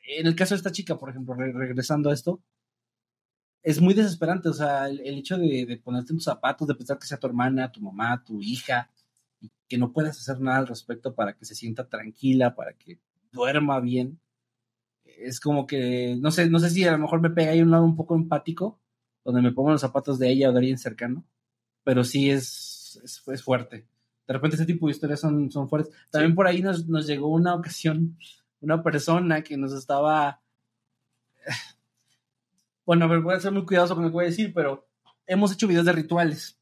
en 0.08 0.28
el 0.28 0.36
caso 0.36 0.56
de 0.56 0.58
esta 0.58 0.72
chica, 0.72 0.98
por 0.98 1.12
ejemplo, 1.12 1.36
re 1.36 1.54
regresando 1.54 2.10
a 2.10 2.14
esto, 2.14 2.44
es 3.62 3.80
muy 3.80 3.94
desesperante, 3.94 4.50
o 4.50 4.54
sea, 4.54 4.90
el, 4.90 5.00
el 5.02 5.20
hecho 5.20 5.38
de, 5.38 5.66
de, 5.68 5.78
ponerte 5.78 6.12
en 6.12 6.18
tus 6.18 6.26
zapatos, 6.26 6.68
de 6.68 6.76
pensar 6.76 6.98
que 6.98 7.06
sea 7.06 7.20
tu 7.20 7.28
hermana, 7.28 7.72
tu 7.72 7.82
mamá, 7.82 8.24
tu 8.24 8.42
hija, 8.42 8.90
y 9.40 9.52
que 9.68 9.78
no 9.78 9.94
puedas 9.94 10.18
hacer 10.18 10.42
nada 10.42 10.58
al 10.58 10.68
respecto 10.68 11.14
para 11.14 11.38
que 11.38 11.46
se 11.46 11.54
sienta 11.54 11.88
tranquila, 11.88 12.56
para 12.56 12.74
que 12.74 13.00
duerma 13.32 13.80
bien, 13.80 14.20
es 15.24 15.40
como 15.40 15.68
que, 15.68 16.18
no 16.20 16.32
sé, 16.32 16.50
no 16.50 16.60
sé 16.60 16.70
si 16.70 16.84
a 16.86 16.92
lo 16.92 16.98
mejor 16.98 17.22
me 17.22 17.30
pega 17.30 17.52
ahí 17.52 17.62
un 17.62 17.72
lado 17.72 17.84
un 17.84 17.96
poco 17.96 18.16
empático, 18.16 18.80
donde 19.24 19.42
me 19.42 19.52
pongo 19.52 19.72
los 19.72 19.82
zapatos 19.82 20.20
de 20.20 20.30
ella 20.32 20.50
o 20.50 20.52
de 20.52 20.60
alguien 20.60 20.78
cercano, 20.78 21.26
pero 21.84 22.04
sí 22.04 22.30
es, 22.30 23.00
es, 23.04 23.22
es 23.28 23.44
fuerte 23.44 23.88
de 24.32 24.34
repente 24.34 24.56
ese 24.56 24.66
tipo 24.66 24.88
de 24.88 24.92
historias 24.92 25.20
son, 25.20 25.52
son 25.52 25.68
fuertes. 25.68 25.94
También 26.10 26.32
sí. 26.32 26.36
por 26.36 26.48
ahí 26.48 26.62
nos, 26.62 26.88
nos, 26.88 27.06
llegó 27.06 27.28
una 27.28 27.54
ocasión, 27.54 28.18
una 28.62 28.82
persona 28.82 29.44
que 29.44 29.58
nos 29.58 29.74
estaba... 29.74 30.42
Bueno, 32.84 33.08
ver, 33.08 33.20
voy 33.20 33.36
a 33.36 33.40
ser 33.40 33.52
muy 33.52 33.64
cuidadoso 33.64 33.94
con 33.94 34.04
lo 34.04 34.10
que 34.10 34.16
voy 34.16 34.26
a 34.26 34.30
decir, 34.30 34.54
pero 34.54 34.90
hemos 35.28 35.54
hecho 35.54 35.68
videos 35.68 35.86
de 35.86 35.92
rituales. 35.94 36.58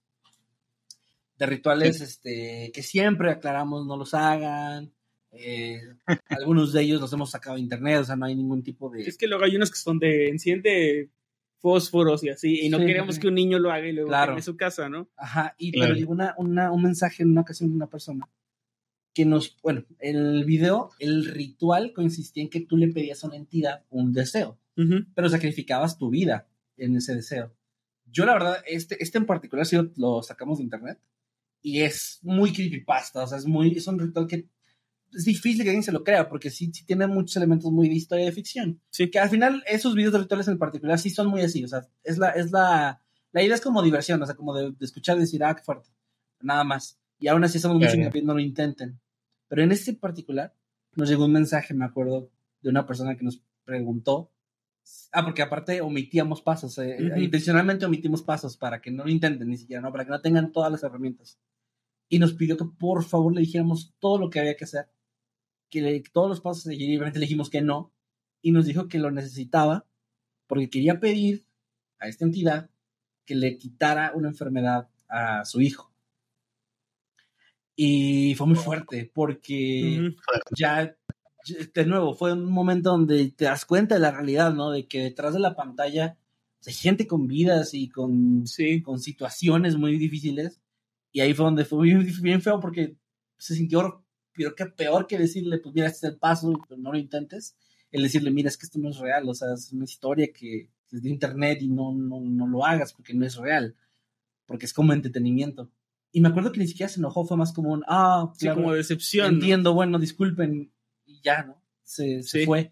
De 1.37 1.45
rituales 1.45 1.97
sí. 1.97 2.03
este, 2.03 2.71
que 2.73 2.83
siempre 2.83 3.31
aclaramos 3.31 3.87
no 3.87 3.95
los 3.95 4.13
hagan. 4.13 4.91
Eh, 5.31 5.81
algunos 6.29 6.73
de 6.73 6.81
ellos 6.81 6.99
los 7.01 7.13
hemos 7.13 7.31
sacado 7.31 7.55
de 7.55 7.61
internet, 7.61 7.99
o 7.99 8.03
sea, 8.03 8.15
no 8.15 8.25
hay 8.25 8.35
ningún 8.35 8.63
tipo 8.63 8.89
de... 8.89 9.03
Es 9.03 9.17
que 9.17 9.27
luego 9.27 9.43
hay 9.45 9.55
unos 9.55 9.69
que 9.69 9.77
son 9.77 9.99
de 9.99 10.29
enciende 10.29 11.09
fósforos 11.59 12.23
y 12.23 12.29
así, 12.29 12.61
y 12.61 12.69
no 12.69 12.79
sí, 12.79 12.85
queremos 12.85 13.15
sí. 13.15 13.21
que 13.21 13.27
un 13.27 13.35
niño 13.35 13.59
lo 13.59 13.71
haga 13.71 13.87
y 13.87 13.91
luego 13.93 14.07
claro. 14.07 14.35
en 14.35 14.43
su 14.43 14.55
casa, 14.55 14.89
¿no? 14.89 15.09
Ajá, 15.17 15.55
y 15.57 15.71
claro. 15.71 15.89
pero 15.89 15.99
llegó 15.99 16.11
una, 16.13 16.33
una, 16.37 16.71
un 16.71 16.81
mensaje 16.81 17.23
en 17.23 17.31
una 17.31 17.41
ocasión 17.41 17.69
de 17.69 17.75
una 17.75 17.89
persona 17.89 18.29
que 19.13 19.25
nos, 19.25 19.57
bueno, 19.61 19.83
el 19.99 20.45
video, 20.45 20.91
el 20.99 21.25
ritual 21.25 21.93
consistía 21.93 22.43
en 22.43 22.49
que 22.49 22.61
tú 22.61 22.77
le 22.77 22.87
pedías 22.87 23.23
a 23.23 23.27
una 23.27 23.35
entidad 23.35 23.83
un 23.89 24.13
deseo, 24.13 24.57
uh 24.77 24.81
-huh. 24.81 25.07
pero 25.13 25.29
sacrificabas 25.29 25.97
tu 25.97 26.09
vida 26.09 26.47
en 26.77 26.95
ese 26.95 27.15
deseo. 27.15 27.53
Yo 28.05 28.25
la 28.25 28.33
verdad, 28.33 28.63
este, 28.65 29.01
este 29.03 29.17
en 29.17 29.25
particular 29.25 29.65
sí 29.65 29.75
lo, 29.75 29.91
lo 29.97 30.23
sacamos 30.23 30.59
de 30.59 30.63
internet 30.63 30.99
y 31.61 31.81
es 31.81 32.19
muy 32.21 32.53
creepypasta, 32.53 33.23
o 33.23 33.27
sea, 33.27 33.37
es 33.37 33.45
muy, 33.45 33.71
es 33.75 33.85
un 33.87 33.99
ritual 33.99 34.27
que 34.27 34.47
es 35.13 35.25
difícil 35.25 35.63
que 35.63 35.69
alguien 35.69 35.83
se 35.83 35.91
lo 35.91 36.03
crea 36.03 36.29
porque 36.29 36.49
sí, 36.49 36.71
sí 36.73 36.85
tiene 36.85 37.07
muchos 37.07 37.35
elementos 37.37 37.71
muy 37.71 37.89
de 37.89 37.95
historia 37.95 38.25
de 38.25 38.31
ficción. 38.31 38.81
Sí. 38.89 39.09
Que 39.09 39.19
al 39.19 39.29
final 39.29 39.63
esos 39.67 39.95
videos 39.95 40.13
de 40.13 40.19
rituales 40.19 40.47
en 40.47 40.57
particular 40.57 40.99
sí 40.99 41.09
son 41.09 41.27
muy 41.27 41.41
así, 41.41 41.63
o 41.63 41.67
sea, 41.67 41.87
es 42.03 42.17
la, 42.17 42.29
es 42.29 42.51
la, 42.51 43.01
la 43.31 43.43
idea 43.43 43.55
es 43.55 43.61
como 43.61 43.81
diversión, 43.81 44.21
o 44.21 44.25
sea, 44.25 44.35
como 44.35 44.55
de, 44.55 44.71
de 44.71 44.85
escuchar 44.85 45.17
decir, 45.17 45.43
ah, 45.43 45.55
qué 45.55 45.63
fuerte, 45.63 45.89
nada 46.41 46.63
más. 46.63 46.99
Y 47.19 47.27
aún 47.27 47.43
así 47.43 47.57
estamos 47.57 47.77
mucho 47.77 47.93
yeah, 47.93 48.11
no 48.23 48.33
lo 48.33 48.39
intenten. 48.39 48.99
Pero 49.47 49.63
en 49.63 49.71
este 49.71 49.93
particular 49.93 50.55
nos 50.95 51.09
llegó 51.09 51.25
un 51.25 51.33
mensaje, 51.33 51.73
me 51.73 51.85
acuerdo, 51.85 52.31
de 52.61 52.69
una 52.69 52.85
persona 52.85 53.15
que 53.17 53.25
nos 53.25 53.41
preguntó, 53.65 54.31
ah, 55.11 55.23
porque 55.23 55.41
aparte 55.41 55.81
omitíamos 55.81 56.41
pasos, 56.41 56.77
eh, 56.77 56.97
uh 56.99 57.03
-huh. 57.03 57.23
intencionalmente 57.23 57.85
omitimos 57.85 58.23
pasos 58.23 58.57
para 58.57 58.81
que 58.81 58.91
no 58.91 59.03
lo 59.03 59.09
intenten 59.09 59.49
ni 59.49 59.57
siquiera, 59.57 59.81
no, 59.81 59.91
para 59.91 60.05
que 60.05 60.11
no 60.11 60.21
tengan 60.21 60.51
todas 60.51 60.71
las 60.71 60.83
herramientas. 60.83 61.39
Y 62.07 62.19
nos 62.19 62.33
pidió 62.33 62.57
que 62.57 62.65
por 62.65 63.03
favor 63.03 63.33
le 63.33 63.41
dijéramos 63.41 63.93
todo 63.99 64.17
lo 64.17 64.29
que 64.29 64.39
había 64.39 64.55
que 64.55 64.63
hacer 64.63 64.87
que 65.69 65.81
le, 65.81 66.03
todos 66.11 66.29
los 66.29 66.41
pasos 66.41 66.65
a 66.65 66.69
seguir, 66.69 66.89
obviamente 66.89 67.19
le 67.19 67.25
dijimos 67.25 67.49
que 67.49 67.61
no, 67.61 67.91
y 68.41 68.51
nos 68.51 68.65
dijo 68.65 68.87
que 68.87 68.99
lo 68.99 69.11
necesitaba 69.11 69.85
porque 70.47 70.69
quería 70.69 70.99
pedir 70.99 71.45
a 71.99 72.07
esta 72.07 72.25
entidad 72.25 72.69
que 73.25 73.35
le 73.35 73.57
quitara 73.57 74.11
una 74.15 74.29
enfermedad 74.29 74.89
a 75.07 75.45
su 75.45 75.61
hijo. 75.61 75.93
Y 77.75 78.35
fue 78.35 78.47
muy 78.47 78.55
fuerte 78.55 79.09
porque 79.13 79.99
uh 79.99 80.03
-huh. 80.05 80.15
ya, 80.57 80.97
de 81.73 81.85
nuevo, 81.85 82.13
fue 82.15 82.33
un 82.33 82.45
momento 82.45 82.89
donde 82.89 83.31
te 83.31 83.45
das 83.45 83.65
cuenta 83.65 83.95
de 83.95 84.01
la 84.01 84.11
realidad, 84.11 84.53
¿no? 84.53 84.71
De 84.71 84.87
que 84.87 85.03
detrás 85.03 85.33
de 85.33 85.39
la 85.39 85.55
pantalla 85.55 86.17
hay 86.65 86.73
gente 86.73 87.07
con 87.07 87.27
vidas 87.27 87.73
y 87.73 87.89
con, 87.89 88.45
sí. 88.47 88.81
con 88.81 88.99
situaciones 88.99 89.77
muy 89.77 89.97
difíciles. 89.97 90.59
Y 91.11 91.21
ahí 91.21 91.33
fue 91.33 91.45
donde 91.45 91.65
fue 91.65 91.83
bien, 91.85 92.05
bien 92.21 92.41
feo 92.41 92.59
porque 92.59 92.97
se 93.37 93.55
sintió 93.55 94.03
pero 94.39 94.55
qué 94.55 94.67
peor 94.67 95.05
que 95.05 95.17
decirle, 95.17 95.57
pues 95.57 95.75
mira, 95.75 95.87
este 95.87 96.07
es 96.07 96.13
el 96.13 96.17
paso, 96.17 96.53
pero 96.65 96.79
no 96.79 96.93
lo 96.93 96.97
intentes, 96.97 97.57
el 97.91 98.03
decirle, 98.03 98.31
mira, 98.31 98.47
es 98.47 98.57
que 98.57 98.67
esto 98.67 98.79
no 98.79 98.87
es 98.87 98.97
real, 98.97 99.27
o 99.27 99.33
sea, 99.33 99.53
es 99.53 99.73
una 99.73 99.83
historia 99.83 100.31
que 100.31 100.69
es 100.89 101.03
de 101.03 101.09
internet 101.09 101.61
y 101.61 101.67
no, 101.67 101.93
no, 101.93 102.21
no 102.21 102.47
lo 102.47 102.65
hagas 102.65 102.93
porque 102.93 103.13
no 103.13 103.25
es 103.25 103.35
real, 103.35 103.75
porque 104.45 104.65
es 104.65 104.71
como 104.71 104.93
entretenimiento. 104.93 105.69
Y 106.13 106.21
me 106.21 106.29
acuerdo 106.29 106.53
que 106.53 106.61
ni 106.61 106.67
siquiera 106.67 106.87
se 106.87 107.01
enojó, 107.01 107.25
fue 107.25 107.35
más 107.35 107.51
como 107.51 107.73
un, 107.73 107.83
ah, 107.89 108.31
sí, 108.37 108.45
claro, 108.45 108.61
como 108.61 108.73
decepción. 108.73 109.33
Entiendo, 109.33 109.71
¿no? 109.71 109.75
bueno, 109.75 109.99
disculpen, 109.99 110.71
y 111.05 111.19
ya, 111.21 111.43
¿no? 111.43 111.61
Se, 111.83 112.23
se 112.23 112.39
sí. 112.39 112.45
fue. 112.45 112.71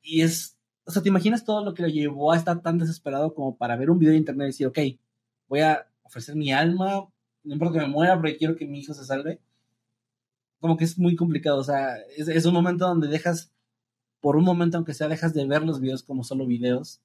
Y 0.00 0.22
es, 0.22 0.56
o 0.86 0.92
sea, 0.92 1.02
¿te 1.02 1.10
imaginas 1.10 1.44
todo 1.44 1.62
lo 1.62 1.74
que 1.74 1.82
lo 1.82 1.88
llevó 1.88 2.32
a 2.32 2.38
estar 2.38 2.62
tan 2.62 2.78
desesperado 2.78 3.34
como 3.34 3.58
para 3.58 3.76
ver 3.76 3.90
un 3.90 3.98
video 3.98 4.12
de 4.12 4.18
internet 4.18 4.46
y 4.46 4.48
decir, 4.48 4.66
ok, 4.66 4.78
voy 5.46 5.60
a 5.60 5.86
ofrecer 6.04 6.36
mi 6.36 6.54
alma, 6.54 7.06
no 7.44 7.52
importa 7.52 7.80
que 7.80 7.84
me 7.84 7.92
muera, 7.92 8.18
pero 8.18 8.34
quiero 8.38 8.56
que 8.56 8.66
mi 8.66 8.80
hijo 8.80 8.94
se 8.94 9.04
salve? 9.04 9.42
Como 10.62 10.76
que 10.76 10.84
es 10.84 10.96
muy 10.96 11.16
complicado, 11.16 11.58
o 11.58 11.64
sea, 11.64 11.96
es, 12.16 12.28
es, 12.28 12.46
un 12.46 12.54
momento 12.54 12.86
donde 12.86 13.08
dejas, 13.08 13.50
por 14.20 14.36
un 14.36 14.44
momento 14.44 14.76
aunque 14.76 14.94
sea, 14.94 15.08
dejas 15.08 15.34
de 15.34 15.44
ver 15.44 15.64
los 15.64 15.80
videos 15.80 16.04
como 16.04 16.22
solo 16.22 16.46
videos 16.46 17.00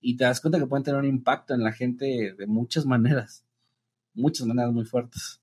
y 0.00 0.16
te 0.16 0.22
das 0.22 0.40
cuenta 0.40 0.60
que 0.60 0.68
pueden 0.68 0.84
tener 0.84 1.00
un 1.00 1.08
impacto 1.08 1.52
en 1.52 1.64
la 1.64 1.72
gente 1.72 2.32
de 2.38 2.46
muchas 2.46 2.86
maneras, 2.86 3.44
muchas 4.14 4.46
maneras 4.46 4.72
muy 4.72 4.84
fuertes. 4.84 5.40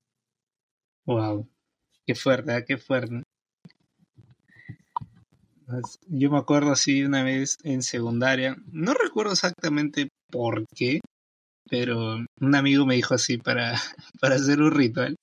Wow, 1.04 1.46
qué 2.06 2.14
fuerte, 2.14 2.56
¿eh? 2.56 2.64
qué 2.66 2.78
fuerte. 2.78 3.22
Yo 6.08 6.30
me 6.30 6.38
acuerdo 6.38 6.72
así 6.72 7.04
una 7.04 7.22
vez 7.22 7.58
en 7.62 7.82
secundaria, 7.82 8.56
no 8.72 8.94
recuerdo 8.94 9.32
exactamente 9.32 10.08
por 10.30 10.64
qué, 10.74 11.00
pero 11.68 12.24
un 12.40 12.54
amigo 12.54 12.86
me 12.86 12.94
dijo 12.94 13.12
así 13.12 13.36
para, 13.36 13.74
para 14.20 14.36
hacer 14.36 14.62
un 14.62 14.70
ritual. 14.70 15.14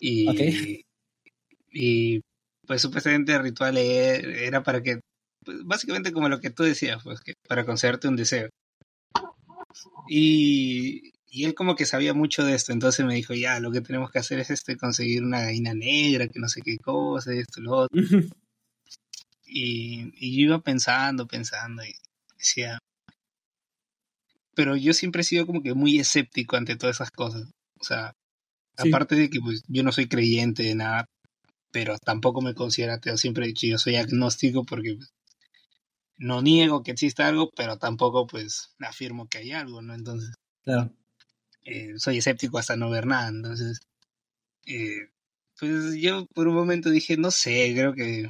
Y, 0.00 0.28
okay 0.28 0.84
y 1.74 2.22
pues 2.66 2.80
supuestamente 2.80 3.34
el 3.34 3.42
ritual 3.42 3.76
era 3.76 4.62
para 4.62 4.82
que, 4.82 5.00
pues, 5.44 5.64
básicamente 5.64 6.12
como 6.12 6.28
lo 6.28 6.40
que 6.40 6.50
tú 6.50 6.62
decías, 6.62 7.02
pues 7.02 7.20
que 7.20 7.34
para 7.48 7.66
concederte 7.66 8.08
un 8.08 8.16
deseo. 8.16 8.48
Y, 10.08 11.12
y, 11.28 11.44
él 11.44 11.54
como 11.54 11.74
que 11.74 11.84
sabía 11.84 12.14
mucho 12.14 12.44
de 12.44 12.54
esto, 12.54 12.72
entonces 12.72 13.04
me 13.04 13.14
dijo, 13.14 13.34
ya, 13.34 13.58
lo 13.60 13.72
que 13.72 13.80
tenemos 13.80 14.10
que 14.10 14.20
hacer 14.20 14.38
es 14.38 14.50
este, 14.50 14.76
conseguir 14.76 15.24
una 15.24 15.40
gallina 15.42 15.74
negra, 15.74 16.28
que 16.28 16.38
no 16.38 16.48
sé 16.48 16.62
qué 16.62 16.78
cosa, 16.78 17.32
esto, 17.34 17.60
lo 17.60 17.76
otro. 17.78 18.00
Y, 19.46 20.12
y 20.16 20.36
yo 20.36 20.46
iba 20.46 20.62
pensando, 20.62 21.26
pensando, 21.26 21.84
y 21.84 21.94
decía, 22.38 22.78
pero 24.54 24.76
yo 24.76 24.92
siempre 24.92 25.22
he 25.22 25.24
sido 25.24 25.46
como 25.46 25.62
que 25.62 25.74
muy 25.74 25.98
escéptico 25.98 26.56
ante 26.56 26.76
todas 26.76 26.96
esas 26.96 27.10
cosas. 27.10 27.50
O 27.80 27.84
sea, 27.84 28.14
Sí. 28.76 28.88
aparte 28.88 29.14
de 29.14 29.30
que 29.30 29.40
pues 29.40 29.62
yo 29.68 29.82
no 29.82 29.92
soy 29.92 30.08
creyente 30.08 30.64
de 30.64 30.74
nada, 30.74 31.06
pero 31.74 31.98
tampoco 31.98 32.40
me 32.40 32.54
considero 32.54 32.92
ateo. 32.92 33.16
Siempre 33.16 33.44
he 33.44 33.48
dicho 33.48 33.66
yo 33.66 33.78
soy 33.78 33.96
agnóstico 33.96 34.64
porque 34.64 34.94
pues, 34.94 35.12
no 36.18 36.40
niego 36.40 36.84
que 36.84 36.92
exista 36.92 37.26
algo, 37.26 37.50
pero 37.56 37.78
tampoco 37.78 38.28
pues 38.28 38.70
afirmo 38.78 39.26
que 39.28 39.38
hay 39.38 39.50
algo, 39.50 39.82
¿no? 39.82 39.92
Entonces 39.92 40.34
Claro. 40.64 40.94
eh, 41.64 41.94
soy 41.98 42.18
escéptico 42.18 42.58
hasta 42.58 42.76
no 42.76 42.90
ver 42.90 43.06
nada. 43.06 43.28
Entonces, 43.28 43.80
eh, 44.66 45.08
pues 45.58 45.96
yo 45.96 46.26
por 46.34 46.48
un 46.48 46.54
momento 46.54 46.90
dije, 46.90 47.16
no 47.16 47.30
sé, 47.32 47.72
creo 47.74 47.94
que 47.94 48.28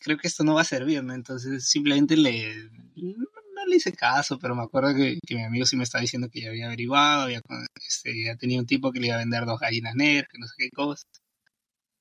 creo 0.00 0.18
que 0.18 0.28
esto 0.28 0.44
no 0.44 0.54
va 0.54 0.62
a 0.62 0.64
servir, 0.64 1.02
¿no? 1.02 1.14
Entonces 1.14 1.68
simplemente 1.68 2.16
le 2.16 2.54
no 2.96 3.66
le 3.66 3.76
hice 3.76 3.92
caso, 3.92 4.38
pero 4.38 4.54
me 4.54 4.62
acuerdo 4.64 4.94
que, 4.94 5.18
que 5.26 5.34
mi 5.34 5.44
amigo 5.44 5.64
sí 5.66 5.76
me 5.76 5.84
estaba 5.84 6.02
diciendo 6.02 6.28
que 6.30 6.42
ya 6.42 6.50
había 6.50 6.66
averiguado, 6.66 7.22
había, 7.24 7.40
este, 7.88 8.24
ya 8.26 8.36
tenía 8.36 8.60
un 8.60 8.66
tipo 8.66 8.92
que 8.92 9.00
le 9.00 9.06
iba 9.08 9.16
a 9.16 9.20
vender 9.20 9.46
dos 9.46 9.58
gallinas 9.60 9.94
negras, 9.94 10.28
que 10.30 10.38
no 10.38 10.46
sé 10.46 10.54
qué 10.58 10.70
cosa. 10.70 11.06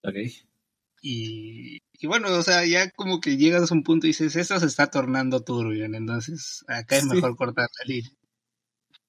Ok. 0.08 0.16
Y, 1.02 1.78
y 1.94 2.08
bueno, 2.08 2.30
o 2.36 2.42
sea, 2.42 2.66
ya 2.66 2.90
como 2.92 3.20
que 3.22 3.38
llegas 3.38 3.72
a 3.72 3.74
un 3.76 3.84
punto 3.84 4.08
y 4.08 4.10
dices, 4.10 4.36
esto 4.36 4.60
se 4.60 4.66
está 4.66 4.88
tornando 4.88 5.44
turbio, 5.44 5.86
entonces 5.86 6.64
acá 6.68 6.98
es 6.98 7.04
Sí. 7.04 7.10
mejor 7.10 7.36
cortar 7.36 7.68
la 7.80 7.86
línea. 7.86 8.12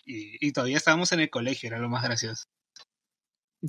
Y, 0.05 0.47
y 0.47 0.52
todavía 0.52 0.77
estábamos 0.77 1.12
en 1.12 1.20
el 1.20 1.31
colegio, 1.31 1.68
era 1.68 1.78
lo 1.78 1.89
más 1.89 2.05
gracioso. 2.05 2.44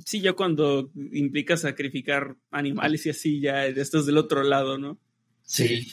Sí, 0.05 0.21
ya 0.21 0.33
cuando 0.33 0.91
implica 1.13 1.57
sacrificar 1.57 2.35
animales 2.51 3.05
y 3.05 3.09
así, 3.09 3.39
ya 3.41 3.65
estás 3.65 4.05
del 4.05 4.17
otro 4.17 4.43
lado, 4.43 4.77
¿no? 4.77 4.99
Sí. 5.43 5.87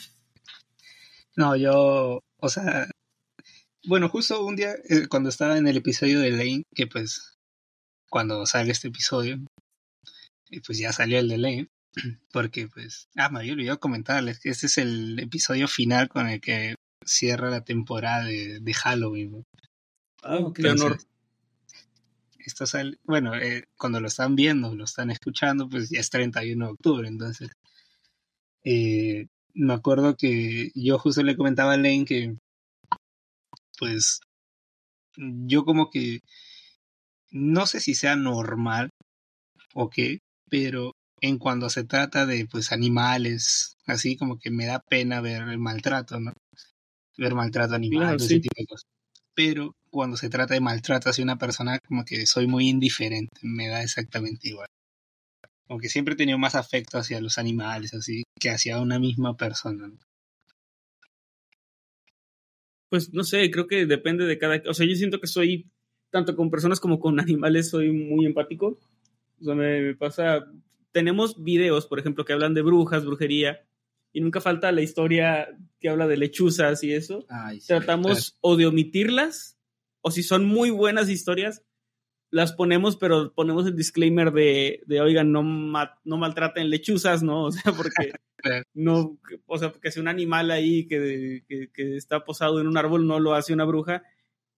No, 1.35 1.55
yo, 1.55 2.19
o 2.37 2.49
sea, 2.49 2.87
bueno, 3.87 4.09
justo 4.09 4.45
un 4.45 4.55
día 4.55 4.73
eh, 4.89 5.07
cuando 5.09 5.29
estaba 5.29 5.57
en 5.57 5.67
el 5.67 5.77
episodio 5.77 6.19
de 6.19 6.31
Lane, 6.31 6.63
que 6.75 6.87
pues 6.87 7.33
cuando 8.09 8.45
sale 8.45 8.71
este 8.71 8.89
episodio, 8.89 9.37
y 10.49 10.59
pues 10.61 10.77
ya 10.77 10.91
salió 10.93 11.19
el 11.19 11.29
de 11.29 11.37
Lane, 11.37 11.69
porque 12.31 12.67
pues, 12.67 13.09
ah, 13.15 13.29
me 13.29 13.39
había 13.39 13.53
olvidado 13.53 13.79
comentarles 13.79 14.39
que 14.39 14.49
este 14.49 14.67
es 14.67 14.77
el 14.77 15.19
episodio 15.19 15.67
final 15.67 16.09
con 16.09 16.27
el 16.27 16.41
que 16.41 16.75
cierra 17.05 17.49
la 17.49 17.63
temporada 17.63 18.25
de, 18.25 18.59
de 18.59 18.73
Halloween. 18.73 19.31
¿no? 19.31 19.45
Ah, 20.23 20.37
ok. 20.37 20.55
qué 20.55 20.69
honor. 20.69 20.91
Entonces, 20.93 21.07
esto 22.45 22.65
sale, 22.67 22.99
bueno, 23.03 23.35
eh, 23.35 23.67
cuando 23.77 23.99
lo 23.99 24.07
están 24.07 24.35
viendo, 24.35 24.75
lo 24.75 24.83
están 24.83 25.09
escuchando, 25.09 25.67
pues 25.67 25.89
ya 25.89 25.99
es 25.99 26.09
31 26.11 26.65
de 26.65 26.71
octubre, 26.71 27.07
entonces 27.07 27.49
eh, 28.63 29.27
me 29.53 29.73
acuerdo 29.73 30.15
que 30.15 30.71
yo 30.75 30.99
justo 30.99 31.23
le 31.23 31.35
comentaba 31.35 31.73
a 31.73 31.77
Lane 31.77 32.05
que 32.05 32.35
pues 33.77 34.19
yo 35.17 35.65
como 35.65 35.89
que 35.89 36.21
no 37.31 37.65
sé 37.65 37.79
si 37.79 37.95
sea 37.95 38.15
normal 38.15 38.91
o 39.73 39.89
qué, 39.89 40.19
pero 40.55 40.93
en 41.19 41.37
cuando 41.37 41.69
se 41.69 41.83
trata 41.83 42.25
de 42.25 42.47
pues 42.49 42.71
animales, 42.71 43.75
así 43.85 44.15
como 44.15 44.39
que 44.39 44.51
me 44.51 44.65
da 44.65 44.79
pena 44.79 45.19
ver 45.19 45.41
el 45.41 45.57
maltrato, 45.57 46.17
¿no? 46.19 46.31
Ver 47.17 47.33
maltrato 47.33 47.75
animal, 47.75 47.99
Claro, 47.99 48.15
ese 48.15 48.27
sí. 48.27 48.39
tipo 48.39 48.53
de 48.57 48.65
cosas. 48.65 48.85
Pero 49.33 49.73
cuando 49.89 50.15
se 50.15 50.29
trata 50.29 50.53
de 50.53 50.61
maltrato 50.61 51.09
hacia 51.09 51.25
una 51.25 51.37
persona, 51.37 51.79
como 51.85 52.05
que 52.05 52.25
soy 52.25 52.47
muy 52.47 52.69
indiferente, 52.69 53.37
me 53.43 53.67
da 53.67 53.83
exactamente 53.83 54.47
igual. 54.47 54.67
Como 55.67 55.79
que 55.79 55.89
siempre 55.89 56.13
he 56.13 56.17
tenido 56.17 56.37
más 56.37 56.55
afecto 56.55 56.97
hacia 56.97 57.19
los 57.19 57.37
animales, 57.37 57.93
así, 57.93 58.23
que 58.39 58.49
hacia 58.49 58.79
una 58.79 58.97
misma 58.97 59.35
persona. 59.35 59.89
¿no? 59.89 59.97
Pues 62.89 63.13
no 63.13 63.23
sé, 63.25 63.51
creo 63.51 63.67
que 63.67 63.85
depende 63.85 64.25
de 64.25 64.37
cada. 64.37 64.61
O 64.69 64.73
sea, 64.73 64.87
yo 64.87 64.95
siento 64.95 65.19
que 65.19 65.27
soy, 65.27 65.69
tanto 66.11 66.33
con 66.33 66.49
personas 66.49 66.79
como 66.79 66.97
con 66.99 67.19
animales, 67.19 67.71
soy 67.71 67.91
muy 67.91 68.25
empático. 68.25 68.79
O 69.41 69.43
sea, 69.45 69.55
me, 69.55 69.81
me 69.81 69.95
pasa. 69.95 70.45
Tenemos 70.91 71.43
videos, 71.43 71.87
por 71.87 71.99
ejemplo, 71.99 72.23
que 72.25 72.33
hablan 72.33 72.53
de 72.53 72.61
brujas, 72.61 73.05
brujería, 73.05 73.65
y 74.13 74.21
nunca 74.21 74.39
falta 74.41 74.71
la 74.71 74.81
historia 74.81 75.49
que 75.79 75.89
habla 75.89 76.07
de 76.07 76.17
lechuzas 76.17 76.83
y 76.83 76.93
eso. 76.93 77.25
Ay, 77.29 77.59
sí. 77.59 77.67
Tratamos 77.67 78.37
o 78.41 78.55
de 78.55 78.65
omitirlas, 78.65 79.57
o 80.01 80.11
si 80.11 80.23
son 80.23 80.45
muy 80.45 80.69
buenas 80.69 81.09
historias, 81.09 81.63
las 82.31 82.53
ponemos, 82.53 82.95
pero 82.97 83.33
ponemos 83.33 83.67
el 83.67 83.75
disclaimer 83.75 84.31
de, 84.31 84.81
de 84.87 85.01
oigan, 85.01 85.31
no, 85.31 85.43
ma- 85.43 85.99
no 86.05 86.17
maltraten 86.17 86.69
lechuzas, 86.69 87.23
¿no? 87.23 87.45
O 87.45 87.51
sea, 87.51 87.71
porque 87.73 88.11
Claro. 88.37 88.63
no, 88.75 89.17
o 89.47 89.57
sea, 89.57 89.71
porque 89.71 89.89
si 89.91 89.99
un 89.99 90.07
animal 90.07 90.51
ahí 90.51 90.87
que, 90.87 91.43
que, 91.47 91.71
que 91.73 91.95
está 91.97 92.23
posado 92.25 92.61
en 92.61 92.67
un 92.67 92.77
árbol 92.77 93.07
no 93.07 93.19
lo 93.19 93.33
hace 93.33 93.53
una 93.53 93.65
bruja, 93.65 94.03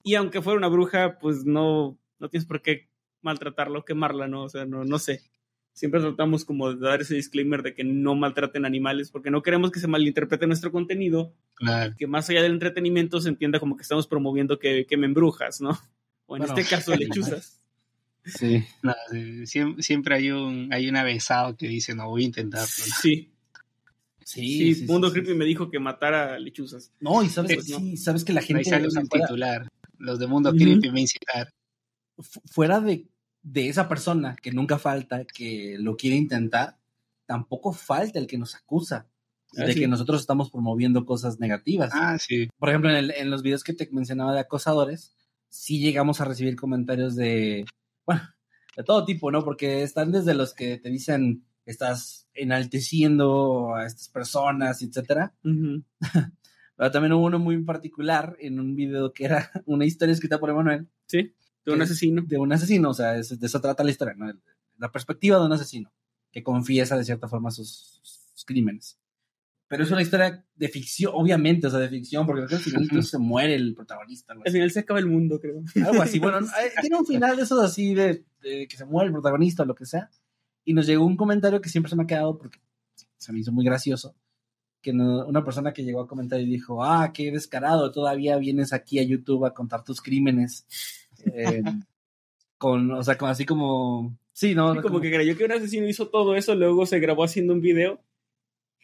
y 0.03 0.15
aunque 0.15 0.41
fuera 0.41 0.57
una 0.57 0.67
bruja, 0.67 1.17
pues 1.19 1.45
no, 1.45 1.97
no 2.19 2.29
tienes 2.29 2.45
por 2.47 2.61
qué 2.61 2.86
maltratarla 3.22 3.80
o 3.80 3.85
quemarla, 3.85 4.27
¿no? 4.27 4.44
O 4.44 4.49
sea, 4.49 4.65
no, 4.65 4.84
no 4.85 4.99
sé. 4.99 5.22
Siempre 5.73 5.99
tratamos 6.02 6.44
como 6.44 6.73
de 6.73 6.80
dar 6.80 7.02
ese 7.02 7.14
disclaimer 7.14 7.61
de 7.61 7.76
que 7.76 7.84
no 7.84 8.15
maltraten 8.15 8.65
animales, 8.65 9.11
porque 9.11 9.30
no 9.30 9.44
queremos 9.44 9.69
que 9.72 9.80
se 9.80 9.88
malinterprete 9.88 10.48
nuestro 10.48 10.72
contenido 10.72 11.34
Claro. 11.53 11.94
que 11.98 12.07
más 12.07 12.30
allá 12.30 12.41
del 12.41 12.53
entretenimiento 12.53 13.19
se 13.22 13.30
entienda 13.30 13.60
como 13.60 13.77
que 13.77 13.84
estamos 13.84 14.07
promoviendo 14.07 14.57
que 14.60 14.85
quemen 14.88 15.14
brujas, 15.14 15.61
¿no? 15.61 15.72
O 16.26 16.35
en 16.35 16.41
Bueno. 16.44 16.45
este 16.57 16.64
caso 16.76 16.95
lechuzas. 17.39 17.61
Sí. 18.26 18.64
No, 18.81 18.94
sí, 19.11 19.44
siem- 19.45 19.80
siempre 19.81 20.15
hay 20.15 20.31
un 20.31 20.68
hay 20.73 20.89
un 20.89 20.95
avesado 20.98 21.56
que 21.56 21.68
dice 21.68 21.95
no 21.95 22.10
voy 22.10 22.23
a 22.23 22.26
intentarlo. 22.26 22.68
¿no? 22.68 22.95
Sí, 23.02 23.31
Sí, 24.26 24.76
sí, 24.76 24.85
Mundo 24.88 25.10
Creepy 25.14 25.34
me 25.35 25.45
dijo 25.45 25.69
que 25.72 25.80
matara 25.80 26.38
lechuzas. 26.38 26.91
No, 26.99 27.23
y 27.23 27.30
sabes, 27.30 27.56
Pues 27.56 27.69
no. 27.69 27.95
sabes 27.95 28.26
que 28.26 28.34
la 28.34 28.41
Ahí 28.41 28.48
gente 28.48 28.65
sale 28.65 28.88
o 28.88 28.91
sea, 28.91 29.02
un 29.02 29.07
fuera, 29.07 29.26
titular. 29.26 29.68
Los 29.99 30.19
de 30.19 30.27
Mundo 30.27 30.49
Ujú. 30.49 30.57
Creepy 30.57 30.91
me 30.91 30.99
incitaron. 31.02 31.48
Fu- 32.19 32.41
fuera 32.45 32.80
de, 32.80 33.07
de 33.44 33.69
esa 33.69 33.88
persona 33.88 34.35
que 34.41 34.52
nunca 34.52 34.77
falta, 34.80 35.26
que 35.26 35.77
lo 35.80 35.95
quiere 35.98 36.15
intentar, 36.15 36.77
tampoco 37.26 37.73
falta 37.73 38.19
el 38.19 38.27
que 38.27 38.38
nos 38.38 38.56
acusa 38.56 39.07
Ah, 39.57 39.64
de 39.64 39.73
sí. 39.73 39.80
que 39.80 39.88
nosotros 39.88 40.19
estamos 40.19 40.52
promoviendo 40.52 41.06
cosas 41.06 41.39
negativas. 41.39 41.91
Ah, 41.94 42.18
sí. 42.19 42.49
Por 42.60 42.68
ejemplo, 42.69 42.89
en, 42.89 42.98
el- 42.98 43.11
en 43.11 43.30
los 43.30 43.41
videos 43.44 43.64
que 43.64 43.73
te 43.73 43.88
mencionaba 43.91 44.34
de 44.34 44.41
acosadores, 44.41 45.15
sí 45.48 45.80
llegamos 45.80 46.19
a 46.19 46.26
recibir 46.26 46.57
comentarios 46.57 47.15
de, 47.15 47.64
bueno, 48.06 48.22
de 48.76 48.84
todo 48.84 49.06
tipo, 49.06 49.31
¿no? 49.31 49.44
Porque 49.45 49.84
están 49.84 50.11
desde 50.11 50.34
los 50.34 50.53
que 50.53 50.77
te 50.77 50.89
dicen 50.89 51.45
estás 51.65 52.27
enalteciendo 52.34 53.73
a 53.76 53.85
estas 53.85 54.10
personas, 54.10 54.81
etcétera. 54.81 55.34
Pero 56.76 56.91
también 56.91 57.14
hubo 57.14 57.26
uno 57.26 57.39
muy 57.39 57.61
particular 57.64 58.35
en 58.39 58.60
un 58.60 58.76
video 58.76 59.14
que 59.14 59.26
era 59.26 59.49
una 59.65 59.85
historia 59.85 60.14
escrita 60.14 60.39
por 60.39 60.49
Emanuel 60.49 60.88
Sí, 61.07 61.34
de 61.72 61.76
un 61.77 61.81
asesino. 61.81 62.22
de 62.26 62.38
un 62.38 62.52
asesino, 62.53 62.89
o 62.89 62.94
sea, 62.94 63.18
es- 63.18 63.39
de 63.39 63.45
eso 63.48 63.61
trata 63.61 63.84
la 63.84 63.91
historia, 63.91 64.14
¿no? 64.15 64.31
La 64.77 64.91
perspectiva 64.91 65.39
de 65.39 65.45
un 65.45 65.53
asesino 65.53 65.91
que 66.31 66.44
confiesa 66.44 66.98
de 66.98 67.03
cierta 67.03 67.27
forma 67.27 67.52
sus, 67.52 67.99
sus 68.03 68.45
crímenes. 68.45 68.98
Pero 69.69 69.84
es 69.84 69.91
una 69.91 70.02
historia 70.02 70.45
de 70.56 70.68
ficción, 70.69 71.11
obviamente, 71.14 71.68
o 71.68 71.69
sea, 71.69 71.80
de 71.80 71.89
ficción, 71.89 72.26
porque 72.26 72.41
creo 72.45 72.49
que 72.49 72.56
al 72.56 72.61
final 72.61 72.84
incluso 72.85 73.10
se 73.10 73.18
muere 73.18 73.56
el 73.56 73.76
protagonista. 73.76 74.34
Al 74.45 74.52
final 74.52 74.72
se 74.72 74.80
acaba 74.80 74.99
el 74.99 75.07
mundo, 75.07 75.39
creo. 75.41 75.61
Algo 75.85 76.02
así, 76.02 76.19
bueno, 76.19 76.39
eh, 76.39 76.72
tiene 76.81 76.95
un 76.98 77.06
final 77.06 77.35
de 77.35 77.44
esos 77.44 77.60
así 77.61 77.94
de, 77.94 78.23
de 78.41 78.68
que 78.68 78.77
se 78.77 78.85
muere 78.85 79.07
el 79.07 79.14
protagonista 79.14 79.64
o 79.64 79.65
lo 79.65 79.76
que 79.76 79.85
sea. 79.85 80.10
Y 80.64 80.73
nos 80.73 80.85
llegó 80.88 81.06
un 81.06 81.18
comentario 81.18 81.60
que 81.61 81.69
siempre 81.69 81.89
se 81.89 81.95
me 81.98 82.03
ha 82.03 82.07
quedado 82.07 82.38
porque 82.38 82.60
se 83.18 83.34
me 83.34 83.39
hizo 83.39 83.52
muy 83.52 83.65
gracioso. 83.65 84.15
Que 84.81 84.91
una 84.91 85.44
persona 85.44 85.73
que 85.73 85.84
llegó 85.84 86.02
a 86.02 86.07
comentar 86.07 86.39
y 86.39 86.45
dijo, 86.45 86.84
ah, 86.84 87.11
qué 87.14 87.31
descarado, 87.31 87.91
todavía 87.91 88.38
vienes 88.38 88.72
aquí 88.72 88.99
a 88.99 89.03
YouTube 89.03 89.45
a 89.45 89.53
contar 89.53 89.84
tus 89.84 90.02
crímenes. 90.02 90.65
Eh, 91.26 91.64
con, 92.57 92.91
o 92.91 93.03
sea, 93.03 93.18
con, 93.18 93.30
así 93.30 93.45
como, 93.45 94.18
sí, 94.34 94.56
¿no? 94.56 94.73
Sí, 94.73 94.81
como 94.81 94.99
que 94.99 95.11
creyó 95.11 95.38
que 95.38 95.45
un 95.45 95.52
asesino 95.52 95.88
hizo 95.88 96.07
todo 96.10 96.35
eso, 96.35 96.56
luego 96.56 96.85
se 96.85 96.99
grabó 96.99 97.23
haciendo 97.23 97.53
un 97.53 97.61
video. 97.61 98.02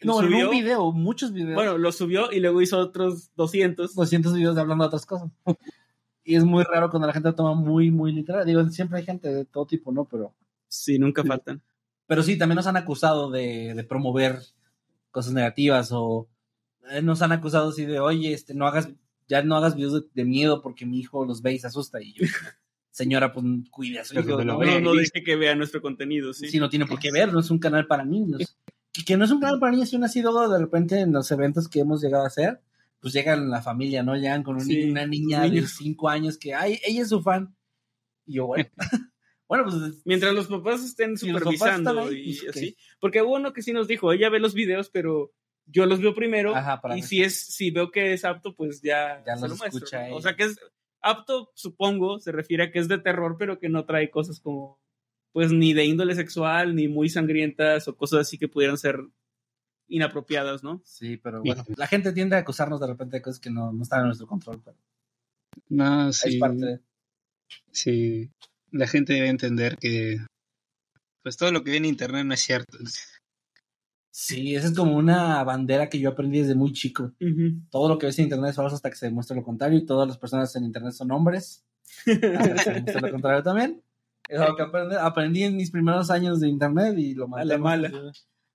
No, 0.02 0.20
subió, 0.20 0.50
un 0.50 0.56
video, 0.56 0.92
muchos 0.92 1.32
videos. 1.32 1.54
Bueno, 1.54 1.78
lo 1.78 1.92
subió 1.92 2.30
y 2.32 2.40
luego 2.40 2.60
hizo 2.60 2.78
otros 2.78 3.30
200. 3.36 3.94
200 3.94 4.34
videos 4.34 4.54
de 4.54 4.60
hablando 4.60 4.84
de 4.84 4.88
otras 4.88 5.06
cosas. 5.06 5.30
Y 6.26 6.36
es 6.36 6.44
muy 6.44 6.64
raro 6.64 6.88
cuando 6.88 7.06
la 7.06 7.12
gente 7.12 7.28
lo 7.28 7.34
toma 7.34 7.52
muy, 7.52 7.90
muy 7.90 8.10
literal. 8.10 8.46
Digo, 8.46 8.66
siempre 8.70 8.96
hay 8.96 9.04
gente 9.04 9.28
de 9.28 9.44
todo 9.44 9.66
tipo, 9.66 9.92
¿no? 9.92 10.06
Pero 10.06 10.34
Sí, 10.74 10.98
nunca 10.98 11.22
faltan. 11.22 11.62
Pero 12.06 12.22
sí, 12.22 12.36
también 12.36 12.56
nos 12.56 12.66
han 12.66 12.76
acusado 12.76 13.30
de, 13.30 13.74
de 13.74 13.84
promover 13.84 14.40
cosas 15.10 15.32
negativas 15.32 15.90
o 15.92 16.28
eh, 16.90 17.00
nos 17.00 17.22
han 17.22 17.32
acusado 17.32 17.70
así 17.70 17.86
de, 17.86 18.00
oye, 18.00 18.32
este, 18.32 18.54
no 18.54 18.66
hagas, 18.66 18.90
ya 19.28 19.42
no 19.42 19.56
hagas 19.56 19.76
videos 19.76 19.92
de, 19.94 20.08
de 20.14 20.24
miedo 20.24 20.62
porque 20.62 20.86
mi 20.86 20.98
hijo 21.00 21.24
los 21.24 21.42
ve 21.42 21.52
y 21.54 21.58
se 21.58 21.66
asusta. 21.66 22.02
Y 22.02 22.12
yo, 22.14 22.24
señora, 22.90 23.32
pues 23.32 23.44
cuide 23.70 24.00
a 24.00 24.04
su 24.04 24.14
hijo. 24.14 24.38
que 24.38 24.44
¿no? 24.44 24.58
No, 24.62 24.80
no 24.80 24.94
deje 24.94 25.22
que 25.24 25.36
vea 25.36 25.54
nuestro 25.54 25.80
contenido, 25.82 26.32
sí. 26.32 26.48
Sí, 26.48 26.58
no 26.58 26.68
tiene 26.68 26.86
por 26.86 26.98
qué 26.98 27.10
ver, 27.12 27.32
no 27.32 27.40
es 27.40 27.50
un 27.50 27.58
canal 27.58 27.86
para 27.86 28.04
niños. 28.04 28.56
Y 28.96 29.04
que 29.04 29.16
no 29.16 29.24
es 29.24 29.30
un 29.32 29.40
canal 29.40 29.58
para 29.58 29.72
niños, 29.72 29.90
si 29.90 29.96
uno 29.96 30.06
ha 30.06 30.08
sido 30.08 30.48
de 30.48 30.58
repente 30.58 31.00
en 31.00 31.12
los 31.12 31.30
eventos 31.32 31.68
que 31.68 31.80
hemos 31.80 32.00
llegado 32.02 32.24
a 32.24 32.28
hacer, 32.28 32.60
pues 33.00 33.12
llegan 33.12 33.50
la 33.50 33.60
familia, 33.60 34.02
¿no? 34.02 34.14
Llegan 34.16 34.42
con 34.44 34.54
un 34.54 34.60
Sí, 34.62 34.76
niño- 34.76 34.92
una 34.92 35.06
niña 35.06 35.42
de. 35.42 35.66
5 35.66 36.08
años 36.08 36.38
que, 36.38 36.54
ay, 36.54 36.78
ella 36.86 37.02
es 37.02 37.08
su 37.08 37.20
fan. 37.20 37.54
Y 38.24 38.34
yo, 38.34 38.46
bueno, 38.46 38.68
bueno, 39.48 39.64
pues 39.64 40.02
Mientras 40.04 40.32
los 40.32 40.46
papás 40.46 40.82
estén 40.84 41.14
Y 41.20 41.30
los 41.32 41.42
papás 41.42 41.58
supervisando 41.58 42.00
ahí, 42.02 42.30
y 42.30 42.38
pues, 42.38 42.56
así. 42.56 42.76
Porque 43.00 43.20
hubo 43.22 43.34
uno 43.34 43.52
que 43.52 43.62
sí 43.62 43.72
nos 43.72 43.88
dijo, 43.88 44.12
ella 44.12 44.30
ve 44.30 44.38
los 44.38 44.54
videos, 44.54 44.88
pero 44.90 45.32
yo 45.66 45.86
los 45.86 46.00
veo 46.00 46.14
primero 46.14 46.54
Ajá, 46.54 46.80
para 46.80 46.96
y 46.96 47.02
si 47.02 47.22
es 47.22 47.38
si 47.38 47.70
veo 47.70 47.90
que 47.90 48.12
es 48.12 48.24
apto, 48.24 48.54
pues 48.54 48.82
ya, 48.82 49.22
Ya 49.26 49.36
se 49.36 49.42
los 49.42 49.50
lo 49.52 49.56
muestro, 49.56 49.78
escucha 49.78 49.98
¿no? 50.00 50.04
ahí. 50.04 50.12
O 50.12 50.20
sea, 50.20 50.36
que 50.36 50.44
es 50.44 50.58
apto, 51.00 51.50
supongo, 51.54 52.18
se 52.20 52.32
refiere 52.32 52.64
a 52.64 52.70
que 52.70 52.78
es 52.78 52.88
de 52.88 52.98
terror, 52.98 53.36
pero 53.38 53.58
que 53.58 53.68
no 53.68 53.84
trae 53.84 54.10
cosas 54.10 54.40
como 54.40 54.78
pues 55.32 55.50
ni 55.52 55.72
de 55.74 55.84
índole 55.84 56.14
sexual, 56.14 56.74
ni 56.76 56.86
muy 56.88 57.08
sangrientas 57.08 57.88
o 57.88 57.96
cosas 57.96 58.20
así 58.20 58.38
que 58.38 58.46
pudieran 58.48 58.78
ser 58.78 59.00
inapropiadas, 59.88 60.62
¿no? 60.62 60.80
Sí, 60.84 61.16
pero 61.16 61.42
bueno, 61.42 61.64
la 61.76 61.86
gente 61.86 62.12
tiende 62.12 62.36
a 62.36 62.40
acusarnos 62.40 62.80
de 62.80 62.86
repente 62.86 63.16
de 63.16 63.22
cosas 63.22 63.40
que 63.40 63.50
no, 63.50 63.72
no 63.72 63.82
están 63.82 64.00
en 64.00 64.06
nuestro 64.06 64.26
control, 64.26 64.62
pero 64.64 64.76
No, 65.68 66.08
es 66.10 66.18
sí. 66.18 66.38
parte 66.38 66.64
de... 66.64 66.80
Sí. 67.70 68.30
La 68.70 68.86
gente 68.86 69.12
debe 69.12 69.28
entender 69.28 69.76
que 69.76 70.18
pues 71.22 71.36
todo 71.36 71.50
lo 71.52 71.64
que 71.64 71.70
ve 71.72 71.76
en 71.78 71.84
internet 71.86 72.24
no 72.24 72.34
es 72.34 72.40
cierto. 72.40 72.78
Sí, 74.16 74.54
esa 74.54 74.68
es 74.68 74.76
como 74.76 74.96
una 74.96 75.42
bandera 75.42 75.88
que 75.88 75.98
yo 75.98 76.10
aprendí 76.10 76.38
desde 76.38 76.54
muy 76.54 76.72
chico. 76.72 77.10
Todo 77.68 77.88
lo 77.88 77.98
que 77.98 78.06
ves 78.06 78.18
en 78.20 78.26
internet 78.26 78.50
es 78.50 78.56
falso 78.56 78.76
hasta 78.76 78.88
que 78.88 78.94
se 78.94 79.06
demuestre 79.06 79.36
lo 79.36 79.42
contrario 79.42 79.76
y 79.76 79.84
todas 79.84 80.06
las 80.06 80.18
personas 80.18 80.54
en 80.54 80.62
internet 80.64 80.92
son 80.92 81.10
hombres. 81.10 81.64
Hasta 82.06 82.54
que 82.54 82.58
se 82.62 82.72
demuestre 82.74 83.00
lo 83.00 83.10
contrario 83.10 83.42
también. 83.42 83.82
Es 84.28 84.38
algo 84.38 84.54
que 84.54 84.62
aprendí, 84.62 84.94
aprendí 85.00 85.42
en 85.42 85.56
mis 85.56 85.72
primeros 85.72 86.12
años 86.12 86.38
de 86.38 86.46
internet 86.48 86.94
y 86.96 87.14
lo 87.14 87.24
A 87.24 87.28
mantengo. 87.28 87.52
la 87.54 87.58
mala. 87.58 87.88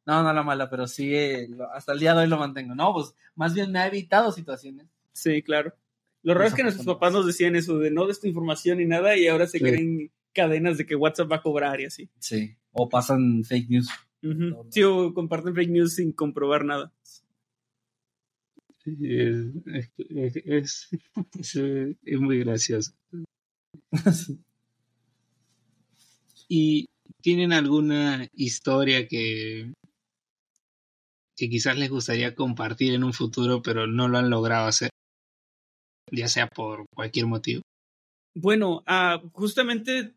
No, 0.05 0.23
no 0.23 0.29
a 0.29 0.33
la 0.33 0.43
mala, 0.43 0.69
pero 0.69 0.87
sí, 0.87 1.13
eh, 1.13 1.49
hasta 1.73 1.91
el 1.91 1.99
día 1.99 2.13
de 2.15 2.21
hoy 2.21 2.27
lo 2.29 2.37
mantengo. 2.37 2.73
No, 2.73 2.93
pues 2.93 3.13
más 3.35 3.53
bien 3.53 3.69
me 3.73 3.79
ha 3.79 3.87
evitado 3.87 4.31
situaciones. 4.31 4.87
Sí, 5.11 5.41
claro. 5.43 5.73
Lo 6.23 6.35
raro 6.35 6.47
es 6.47 6.53
que 6.53 6.63
nuestros 6.63 6.85
papás 6.85 7.11
nos 7.11 7.27
decían 7.27 7.57
eso 7.57 7.77
de 7.79 7.91
no 7.91 8.07
des 8.07 8.21
tu 8.21 8.27
información 8.27 8.77
ni 8.77 8.85
nada 8.85 9.17
y 9.17 9.27
ahora 9.27 9.45
se 9.45 9.57
Sí. 9.57 9.63
creen 9.65 10.09
cadenas 10.33 10.77
de 10.77 10.85
que 10.85 10.95
WhatsApp 10.95 11.29
va 11.29 11.35
a 11.35 11.41
cobrar 11.41 11.81
y 11.81 11.85
así. 11.85 12.09
Sí. 12.19 12.55
O 12.71 12.87
pasan 12.87 13.43
fake 13.43 13.69
news. 13.69 13.89
Ujú. 14.23 14.47
Sí, 14.73 14.81
o 14.83 15.13
comparten 15.13 15.55
fake 15.55 15.71
news 15.75 15.95
sin 15.95 16.11
comprobar 16.13 16.63
nada. 16.65 16.93
Sí, 18.83 18.95
Es, 19.01 19.35
es, 19.65 19.91
es, 20.09 20.35
es- 20.45 20.89
es 22.03 22.19
muy 22.19 22.39
gracioso. 22.39 22.93
¿Y 26.49 26.87
tienen 27.21 27.53
alguna 27.53 28.27
historia 28.33 29.07
que, 29.07 29.71
que 31.35 31.49
quizás 31.49 31.75
les 31.77 31.89
gustaría 31.89 32.35
compartir 32.35 32.93
en 32.93 33.03
un 33.03 33.13
futuro, 33.13 33.63
pero 33.63 33.87
no 33.87 34.07
lo 34.07 34.19
han 34.19 34.29
logrado 34.29 34.67
hacer? 34.67 34.91
Ya 36.11 36.27
sea 36.27 36.47
por 36.47 36.85
cualquier 36.93 37.27
motivo. 37.27 37.61
Bueno, 38.35 38.83
ah, 38.85 39.21
justamente 39.33 40.15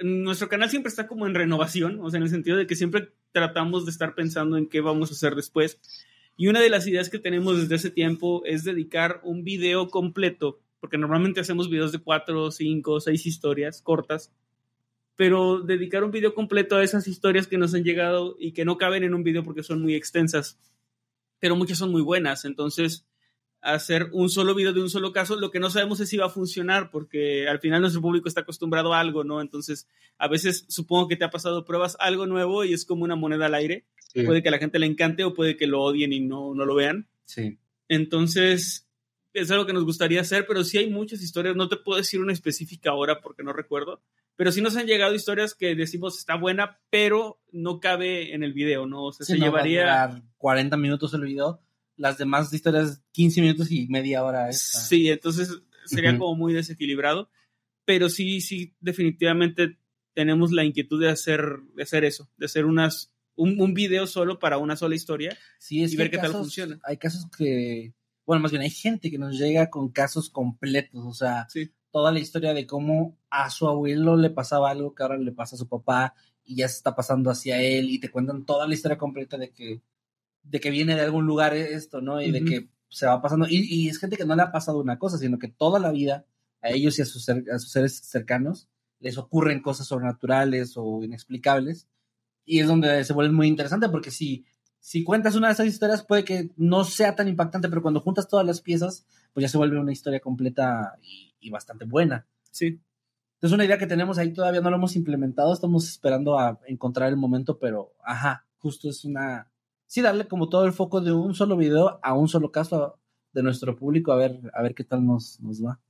nuestro 0.00 0.48
canal 0.48 0.70
siempre 0.70 0.90
está 0.90 1.06
como 1.08 1.26
en 1.26 1.34
renovación, 1.34 2.00
o 2.00 2.10
sea, 2.10 2.18
en 2.18 2.24
el 2.24 2.30
sentido 2.30 2.56
de 2.56 2.66
que 2.66 2.76
siempre 2.76 3.12
tratamos 3.34 3.84
de 3.84 3.90
estar 3.90 4.14
pensando 4.14 4.56
en 4.56 4.66
qué 4.66 4.80
vamos 4.80 5.10
a 5.10 5.14
hacer 5.14 5.34
después. 5.34 5.78
Y 6.36 6.46
una 6.46 6.60
de 6.60 6.70
las 6.70 6.86
ideas 6.86 7.10
que 7.10 7.18
tenemos 7.18 7.58
desde 7.58 7.74
hace 7.74 7.90
tiempo 7.90 8.42
es 8.46 8.64
dedicar 8.64 9.20
un 9.24 9.44
video 9.44 9.88
completo, 9.88 10.60
porque 10.80 10.98
normalmente 10.98 11.40
hacemos 11.40 11.68
videos 11.68 11.92
de 11.92 11.98
cuatro, 11.98 12.50
cinco, 12.50 13.00
seis 13.00 13.26
historias 13.26 13.82
cortas, 13.82 14.32
pero 15.16 15.60
dedicar 15.60 16.04
un 16.04 16.12
video 16.12 16.34
completo 16.34 16.76
a 16.76 16.84
esas 16.84 17.08
historias 17.08 17.46
que 17.46 17.58
nos 17.58 17.74
han 17.74 17.84
llegado 17.84 18.36
y 18.38 18.52
que 18.52 18.64
no 18.64 18.78
caben 18.78 19.02
en 19.02 19.14
un 19.14 19.24
video 19.24 19.42
porque 19.42 19.62
son 19.62 19.82
muy 19.82 19.94
extensas, 19.94 20.58
pero 21.40 21.56
muchas 21.56 21.78
son 21.78 21.90
muy 21.90 22.02
buenas. 22.02 22.44
Entonces, 22.44 23.04
hacer 23.72 24.10
un 24.12 24.28
solo 24.28 24.54
video 24.54 24.72
de 24.72 24.82
un 24.82 24.90
solo 24.90 25.12
caso, 25.12 25.36
lo 25.36 25.50
que 25.50 25.58
no 25.58 25.70
sabemos 25.70 25.98
es 26.00 26.08
si 26.10 26.16
va 26.18 26.26
a 26.26 26.30
funcionar, 26.30 26.90
porque 26.90 27.48
al 27.48 27.60
final 27.60 27.80
nuestro 27.80 28.02
público 28.02 28.28
está 28.28 28.42
acostumbrado 28.42 28.92
a 28.92 29.00
algo, 29.00 29.24
¿no? 29.24 29.40
Entonces, 29.40 29.88
a 30.18 30.28
veces 30.28 30.66
supongo 30.68 31.08
que 31.08 31.16
te 31.16 31.24
ha 31.24 31.30
pasado, 31.30 31.64
pruebas 31.64 31.96
algo 31.98 32.26
nuevo 32.26 32.64
y 32.64 32.74
es 32.74 32.84
como 32.84 33.04
una 33.04 33.16
moneda 33.16 33.46
al 33.46 33.54
aire. 33.54 33.86
Sí. 34.12 34.22
Puede 34.22 34.42
que 34.42 34.48
a 34.48 34.52
la 34.52 34.58
gente 34.58 34.78
le 34.78 34.86
encante 34.86 35.24
o 35.24 35.32
puede 35.34 35.56
que 35.56 35.66
lo 35.66 35.80
odien 35.82 36.12
y 36.12 36.20
no, 36.20 36.54
no 36.54 36.64
lo 36.66 36.74
vean. 36.74 37.08
Sí. 37.24 37.58
Entonces, 37.88 38.86
es 39.32 39.50
algo 39.50 39.66
que 39.66 39.72
nos 39.72 39.84
gustaría 39.84 40.20
hacer, 40.20 40.46
pero 40.46 40.62
sí 40.62 40.78
hay 40.78 40.90
muchas 40.90 41.22
historias. 41.22 41.56
No 41.56 41.68
te 41.68 41.76
puedo 41.76 41.96
decir 41.98 42.20
una 42.20 42.32
específica 42.32 42.90
ahora 42.90 43.20
porque 43.22 43.42
no 43.42 43.52
recuerdo, 43.52 44.02
pero 44.36 44.52
sí 44.52 44.60
nos 44.60 44.76
han 44.76 44.86
llegado 44.86 45.14
historias 45.14 45.54
que 45.54 45.74
decimos 45.74 46.18
está 46.18 46.36
buena, 46.36 46.78
pero 46.90 47.40
no 47.50 47.80
cabe 47.80 48.34
en 48.34 48.42
el 48.42 48.52
video, 48.52 48.86
¿no? 48.86 49.04
O 49.06 49.12
sea, 49.12 49.24
Sí, 49.24 49.32
se 49.32 49.38
no 49.38 49.50
va 49.52 49.60
a 49.60 49.64
llevaría. 49.64 49.80
durar 50.06 50.22
40 50.36 50.76
minutos 50.76 51.14
el 51.14 51.22
video. 51.22 51.60
Las 51.96 52.18
demás 52.18 52.52
historias 52.52 53.02
15 53.12 53.40
minutos 53.40 53.70
y 53.70 53.86
media 53.88 54.24
hora. 54.24 54.48
esta. 54.48 54.78
Sí, 54.80 55.08
entonces 55.08 55.62
sería 55.86 56.10
Ujú. 56.10 56.20
como 56.20 56.36
muy 56.36 56.52
desequilibrado, 56.52 57.30
pero 57.84 58.08
sí, 58.08 58.40
sí, 58.40 58.74
definitivamente 58.80 59.78
tenemos 60.14 60.52
la 60.52 60.64
inquietud 60.64 61.00
de 61.00 61.10
hacer, 61.10 61.42
de 61.74 61.82
hacer 61.82 62.04
eso, 62.04 62.30
de 62.36 62.46
hacer 62.46 62.64
unas, 62.66 63.12
un, 63.36 63.60
un 63.60 63.74
video 63.74 64.06
solo 64.06 64.38
para 64.38 64.58
una 64.58 64.76
sola 64.76 64.94
historia. 64.94 65.36
Sí, 65.58 65.82
es 65.82 65.92
y 65.92 65.96
que 65.96 66.02
ver 66.02 66.10
qué 66.10 66.18
tal 66.18 66.32
funciona. 66.32 66.80
Hay 66.84 66.96
casos 66.96 67.26
que, 67.36 67.94
bueno, 68.26 68.40
más 68.42 68.50
bien 68.52 68.62
hay 68.62 68.70
gente 68.70 69.10
que 69.10 69.18
nos 69.18 69.38
llega 69.38 69.70
con 69.70 69.90
casos 69.90 70.30
completos, 70.30 71.04
o 71.04 71.12
sea, 71.14 71.46
Sí. 71.50 71.70
toda 71.90 72.10
la 72.12 72.20
historia 72.20 72.54
de 72.54 72.66
cómo 72.66 73.18
a 73.30 73.50
su 73.50 73.68
abuelo 73.68 74.16
le 74.16 74.30
pasaba 74.30 74.70
algo 74.70 74.94
que 74.94 75.02
ahora 75.02 75.18
le 75.18 75.32
pasa 75.32 75.56
a 75.56 75.58
su 75.58 75.68
papá 75.68 76.14
y 76.44 76.56
ya 76.56 76.68
se 76.68 76.76
está 76.76 76.94
pasando 76.94 77.30
hacia 77.30 77.60
él 77.60 77.90
y 77.90 77.98
te 77.98 78.10
cuentan 78.10 78.44
toda 78.46 78.66
la 78.68 78.74
historia 78.74 78.98
completa 78.98 79.36
de 79.36 79.50
que, 79.52 79.80
de 80.44 80.60
que 80.60 80.70
viene 80.70 80.94
de 80.94 81.02
algún 81.02 81.26
lugar 81.26 81.54
esto, 81.54 82.00
¿no? 82.00 82.22
Y 82.22 82.30
de 82.30 82.44
que 82.44 82.68
se 82.88 83.06
va 83.06 83.20
pasando. 83.20 83.46
Y, 83.48 83.66
y 83.68 83.88
es 83.88 83.98
gente 83.98 84.16
que 84.16 84.24
no 84.24 84.36
le 84.36 84.42
ha 84.42 84.52
pasado 84.52 84.78
una 84.78 84.98
cosa, 84.98 85.18
sino 85.18 85.38
que 85.38 85.48
toda 85.48 85.80
la 85.80 85.90
vida 85.90 86.24
a 86.62 86.70
ellos 86.70 86.98
y 86.98 87.02
a 87.02 87.04
sus, 87.04 87.28
a 87.28 87.58
sus 87.58 87.70
seres 87.70 87.98
cercanos 87.98 88.68
les 89.00 89.18
ocurren 89.18 89.60
cosas 89.60 89.86
sobrenaturales 89.86 90.74
o 90.76 91.02
inexplicables. 91.02 91.88
Y 92.46 92.60
es 92.60 92.66
donde 92.66 93.04
se 93.04 93.12
vuelve 93.12 93.34
muy 93.34 93.48
interesante 93.48 93.88
porque 93.88 94.10
si, 94.10 94.44
si 94.78 95.02
cuentas 95.02 95.34
una 95.34 95.48
de 95.48 95.54
esas 95.54 95.66
historias 95.66 96.02
puede 96.02 96.24
que 96.24 96.50
no 96.56 96.84
sea 96.84 97.14
tan 97.14 97.28
impactante, 97.28 97.68
pero 97.68 97.82
cuando 97.82 98.00
juntas 98.00 98.28
todas 98.28 98.46
las 98.46 98.60
piezas, 98.60 99.06
pues 99.32 99.42
ya 99.42 99.48
se 99.48 99.58
vuelve 99.58 99.78
una 99.78 99.92
historia 99.92 100.20
completa 100.20 100.98
y, 101.02 101.34
y 101.40 101.50
bastante 101.50 101.84
buena. 101.84 102.26
Sí, 102.50 102.80
Es 103.40 103.52
una 103.52 103.64
idea 103.64 103.78
que 103.78 103.86
tenemos 103.86 104.16
ahí, 104.16 104.32
todavía 104.32 104.60
no 104.60 104.70
lo 104.70 104.76
hemos 104.76 104.96
implementado, 104.96 105.52
estamos 105.52 105.88
esperando 105.88 106.38
a 106.38 106.60
encontrar 106.66 107.08
el 107.08 107.16
momento, 107.16 107.58
pero 107.58 107.92
ajá, 108.04 108.46
justo 108.58 108.88
es 108.88 109.04
una... 109.04 109.50
Sí, 109.86 110.00
darle 110.02 110.26
como 110.26 110.48
todo 110.48 110.64
el 110.64 110.72
foco 110.72 111.00
de 111.00 111.12
un 111.12 111.34
solo 111.34 111.56
video 111.56 112.00
a 112.02 112.14
un 112.14 112.28
solo 112.28 112.50
caso 112.50 112.98
de 113.32 113.42
nuestro 113.42 113.76
público, 113.76 114.12
a 114.12 114.16
ver, 114.16 114.40
a 114.54 114.62
ver 114.62 114.74
qué 114.74 114.84
tal 114.84 115.04
nos, 115.06 115.40
nos 115.40 115.64
va. 115.64 115.80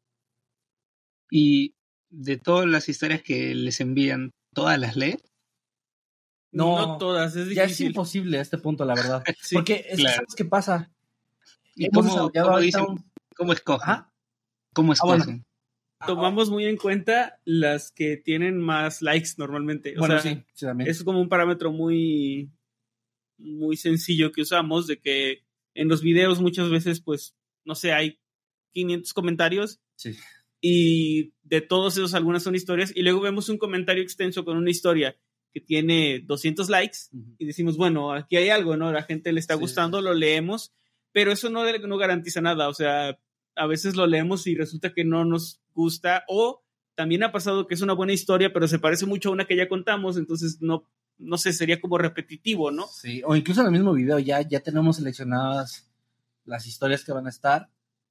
Y 1.30 1.74
de 2.10 2.36
todas 2.36 2.66
las 2.66 2.88
historias 2.88 3.22
que 3.22 3.54
les 3.54 3.80
envían, 3.80 4.30
¿todas 4.54 4.78
las 4.78 4.96
lee? 4.96 5.16
no, 6.52 6.76
No, 6.86 6.98
todas, 6.98 7.34
es 7.36 7.48
Ya 7.54 7.64
es 7.64 7.70
difícil. 7.70 7.86
imposible 7.88 8.38
a 8.38 8.42
este 8.42 8.58
punto, 8.58 8.84
la 8.84 8.94
verdad. 8.94 9.24
Sí, 9.40 9.56
Porque 9.56 9.84
es 9.88 9.96
que 9.96 10.02
claro. 10.02 10.16
¿sabes 10.16 10.34
qué 10.36 10.44
pasa? 10.44 10.90
¿Y 11.74 11.90
cómo, 11.90 12.30
cómo 12.32 12.48
ahorita 12.56 12.78
dicen? 12.78 12.92
un- 12.92 13.10
¿Cómo 13.36 13.52
escogen? 13.52 13.90
Ajá. 13.90 14.12
¿Cómo 14.72 14.92
Ah, 14.92 14.96
bueno. 15.04 15.22
escogen? 15.24 15.44
tomamos 16.06 16.50
muy 16.50 16.66
en 16.66 16.76
cuenta 16.76 17.40
las 17.46 17.90
que 17.90 18.18
tienen 18.18 18.58
más 18.60 19.00
likes 19.02 19.30
normalmente. 19.38 19.94
O 19.96 20.00
Bueno, 20.00 20.18
sea, 20.20 20.34
sí, 20.34 20.44
sí, 20.52 20.66
también. 20.66 20.90
es 20.90 21.02
como 21.02 21.20
un 21.20 21.28
parámetro 21.30 21.72
muy, 21.72 22.50
muy 23.44 23.76
sencillo 23.76 24.32
que 24.32 24.42
usamos 24.42 24.86
de 24.86 24.98
que 25.00 25.44
en 25.74 25.88
los 25.88 26.02
videos 26.02 26.40
muchas 26.40 26.70
veces, 26.70 27.00
pues, 27.00 27.36
no 27.64 27.74
sé, 27.74 27.92
hay 27.92 28.18
500 28.72 29.12
comentarios 29.12 29.80
Sí. 29.96 30.16
y 30.60 31.32
de 31.42 31.60
todos 31.60 31.94
esos 31.96 32.14
algunas 32.14 32.42
son 32.42 32.54
historias 32.54 32.92
y 32.94 33.02
luego 33.02 33.20
vemos 33.20 33.48
un 33.48 33.58
comentario 33.58 34.02
extenso 34.02 34.44
con 34.44 34.56
una 34.56 34.70
historia 34.70 35.16
que 35.52 35.60
tiene 35.60 36.20
200 36.24 36.68
likes 36.68 36.98
Ujú. 37.12 37.36
y 37.38 37.44
decimos, 37.46 37.76
bueno, 37.76 38.12
aquí 38.12 38.36
hay 38.36 38.48
algo, 38.48 38.76
¿no? 38.76 38.90
La 38.92 39.02
gente 39.04 39.32
le 39.32 39.38
está 39.40 39.54
Sí, 39.54 39.60
gustando, 39.60 40.00
lo 40.00 40.12
leemos, 40.14 40.72
pero 41.12 41.30
eso 41.30 41.48
no, 41.50 41.64
no 41.78 41.96
garantiza 41.96 42.40
nada, 42.40 42.68
o 42.68 42.74
sea, 42.74 43.20
a 43.56 43.66
veces 43.68 43.94
lo 43.94 44.06
leemos 44.06 44.46
y 44.48 44.56
resulta 44.56 44.92
que 44.92 45.04
no 45.04 45.24
nos 45.24 45.60
gusta 45.74 46.24
o 46.28 46.64
también 46.96 47.22
ha 47.22 47.30
pasado 47.32 47.66
que 47.66 47.74
es 47.74 47.82
una 47.82 47.92
buena 47.92 48.12
historia, 48.12 48.52
pero 48.52 48.66
se 48.66 48.78
parece 48.80 49.06
mucho 49.06 49.28
a 49.28 49.32
una 49.32 49.46
que 49.46 49.56
ya 49.56 49.68
contamos, 49.68 50.16
entonces 50.16 50.58
no, 50.60 50.88
no 51.18 51.38
sé, 51.38 51.52
sería 51.52 51.80
como 51.80 51.98
repetitivo, 51.98 52.70
¿no? 52.70 52.86
Sí, 52.88 53.22
o 53.24 53.36
incluso 53.36 53.60
en 53.60 53.66
el 53.66 53.72
mismo 53.72 53.92
video 53.92 54.18
ya, 54.18 54.40
ya 54.42 54.60
tenemos 54.60 54.96
seleccionadas 54.96 55.88
las 56.44 56.66
historias 56.66 57.04
que 57.04 57.12
van 57.12 57.26
a 57.26 57.30
estar 57.30 57.70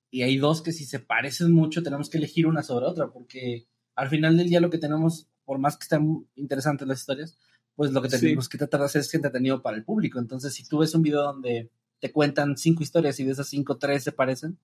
y 0.09 0.21
hay 0.23 0.37
dos 0.37 0.61
que 0.61 0.71
si 0.71 0.85
se 0.85 0.99
parecen 0.99 1.51
mucho 1.51 1.83
tenemos 1.83 2.09
que 2.09 2.17
elegir 2.17 2.47
una 2.47 2.63
sobre 2.63 2.85
otra 2.85 3.07
porque 3.11 3.67
al 3.95 4.09
final 4.09 4.37
del 4.37 4.49
día 4.49 4.59
lo 4.59 4.69
que 4.69 4.77
tenemos, 4.79 5.27
por 5.45 5.59
más 5.59 5.77
que 5.77 5.83
estén 5.83 6.27
interesantes 6.35 6.87
las 6.87 6.99
historias, 7.01 7.37
pues 7.75 7.91
lo 7.91 8.01
que 8.01 8.09
Sí. 8.09 8.19
tenemos 8.19 8.47
que 8.49 8.57
tratar 8.57 8.79
de 8.79 8.85
hacer 8.87 9.01
es 9.01 9.13
entretenido 9.13 9.61
para 9.61 9.77
el 9.77 9.83
público. 9.83 10.19
Entonces, 10.19 10.53
si 10.53 10.63
tú 10.67 10.79
ves 10.79 10.93
un 10.95 11.01
video 11.03 11.21
donde 11.23 11.69
te 11.99 12.11
cuentan 12.11 12.57
cinco 12.57 12.83
historias 12.83 13.19
y 13.19 13.23
de 13.25 13.31
esas 13.31 13.47
cinco, 13.47 13.77
tres 13.77 14.03
se 14.03 14.11
parecen, 14.11 14.57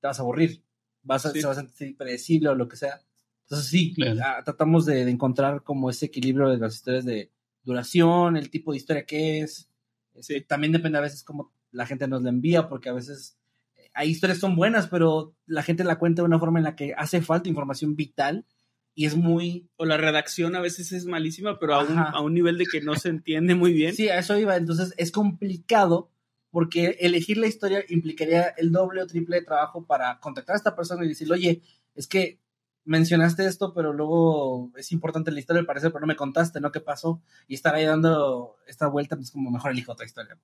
te 0.00 0.06
vas 0.06 0.18
a 0.18 0.22
aburrir. 0.22 0.62
Vas 1.02 1.26
a, 1.26 1.30
Sí. 1.32 1.40
Se 1.40 1.46
vas 1.46 1.58
a 1.58 1.60
sentir 1.62 1.96
predecible 1.96 2.48
o 2.50 2.54
lo 2.54 2.68
que 2.68 2.76
sea. 2.76 3.00
Entonces, 3.42 3.68
sí, 3.68 3.92
Claro. 3.94 4.20
ah, 4.24 4.42
tratamos 4.44 4.86
de, 4.86 5.04
de 5.04 5.10
encontrar 5.10 5.62
como 5.62 5.90
ese 5.90 6.06
equilibrio 6.06 6.48
de 6.50 6.56
las 6.58 6.74
historias 6.74 7.04
de 7.04 7.30
duración, 7.64 8.36
el 8.36 8.50
tipo 8.50 8.72
de 8.72 8.78
historia 8.78 9.04
que 9.04 9.40
es. 9.40 9.68
Este, 10.14 10.34
Sí. 10.34 10.40
También 10.42 10.72
depende 10.72 10.98
a 10.98 11.00
veces 11.00 11.24
cómo 11.24 11.52
la 11.72 11.86
gente 11.86 12.06
nos 12.06 12.22
la 12.22 12.30
envía, 12.30 12.68
porque 12.68 12.88
a 12.88 12.92
veces 12.92 13.36
eh, 13.74 13.90
hay 13.94 14.10
historias 14.10 14.38
son 14.38 14.54
buenas, 14.54 14.86
pero 14.86 15.34
la 15.46 15.64
gente 15.64 15.82
la 15.82 15.98
cuenta 15.98 16.22
de 16.22 16.26
una 16.26 16.38
forma 16.38 16.60
en 16.60 16.64
la 16.64 16.76
que 16.76 16.94
hace 16.96 17.20
falta 17.20 17.48
información 17.48 17.96
vital 17.96 18.46
y 18.94 19.06
es 19.06 19.16
muy... 19.16 19.68
O 19.76 19.84
la 19.84 19.96
redacción 19.96 20.54
a 20.54 20.60
veces 20.60 20.92
es 20.92 21.04
malísima, 21.04 21.58
pero 21.58 21.74
a 21.74 21.82
un, 21.82 21.98
a 21.98 22.20
un 22.20 22.32
nivel 22.32 22.58
de 22.58 22.66
que 22.66 22.80
no 22.80 22.94
se 22.94 23.08
entiende 23.08 23.56
muy 23.56 23.72
bien. 23.72 23.94
Sí, 23.94 24.08
a 24.08 24.20
eso 24.20 24.38
iba. 24.38 24.56
Entonces 24.56 24.94
es 24.96 25.10
complicado 25.10 26.10
porque 26.50 26.98
elegir 27.00 27.36
la 27.36 27.48
historia 27.48 27.84
implicaría 27.88 28.42
el 28.56 28.70
doble 28.70 29.02
o 29.02 29.06
triple 29.08 29.40
de 29.40 29.44
trabajo 29.44 29.84
para 29.84 30.20
contactar 30.20 30.54
a 30.54 30.58
esta 30.58 30.76
persona 30.76 31.04
y 31.04 31.08
decirle, 31.08 31.34
oye, 31.34 31.62
es 31.96 32.06
que 32.06 32.38
mencionaste 32.84 33.46
esto, 33.46 33.72
pero 33.74 33.92
luego 33.92 34.70
es 34.76 34.92
importante 34.92 35.30
la 35.30 35.38
historia, 35.40 35.60
al 35.60 35.66
parecer, 35.66 35.90
pero 35.92 36.00
no 36.02 36.06
me 36.06 36.16
contaste, 36.16 36.60
¿no? 36.60 36.70
¿Qué 36.72 36.80
pasó? 36.80 37.20
Y 37.48 37.54
estar 37.54 37.74
ahí 37.74 37.84
dando 37.84 38.56
esta 38.66 38.86
vuelta, 38.88 39.16
pues 39.16 39.30
como 39.30 39.50
mejor 39.50 39.70
elijo 39.72 39.92
otra 39.92 40.06
historia. 40.06 40.38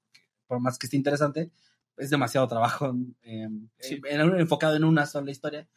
Por 0.47 0.61
más 0.61 0.79
que 0.79 0.87
esté 0.87 0.97
interesante, 0.97 1.51
es 1.97 2.11
demasiado 2.11 2.49
trabajo 2.49 2.95
eh, 3.23 3.49
Sí. 3.79 4.01
en- 4.09 4.21
enfocado 4.41 4.75
en 4.77 4.85
una 4.85 5.07
sola 5.07 5.31
historia 5.31 5.69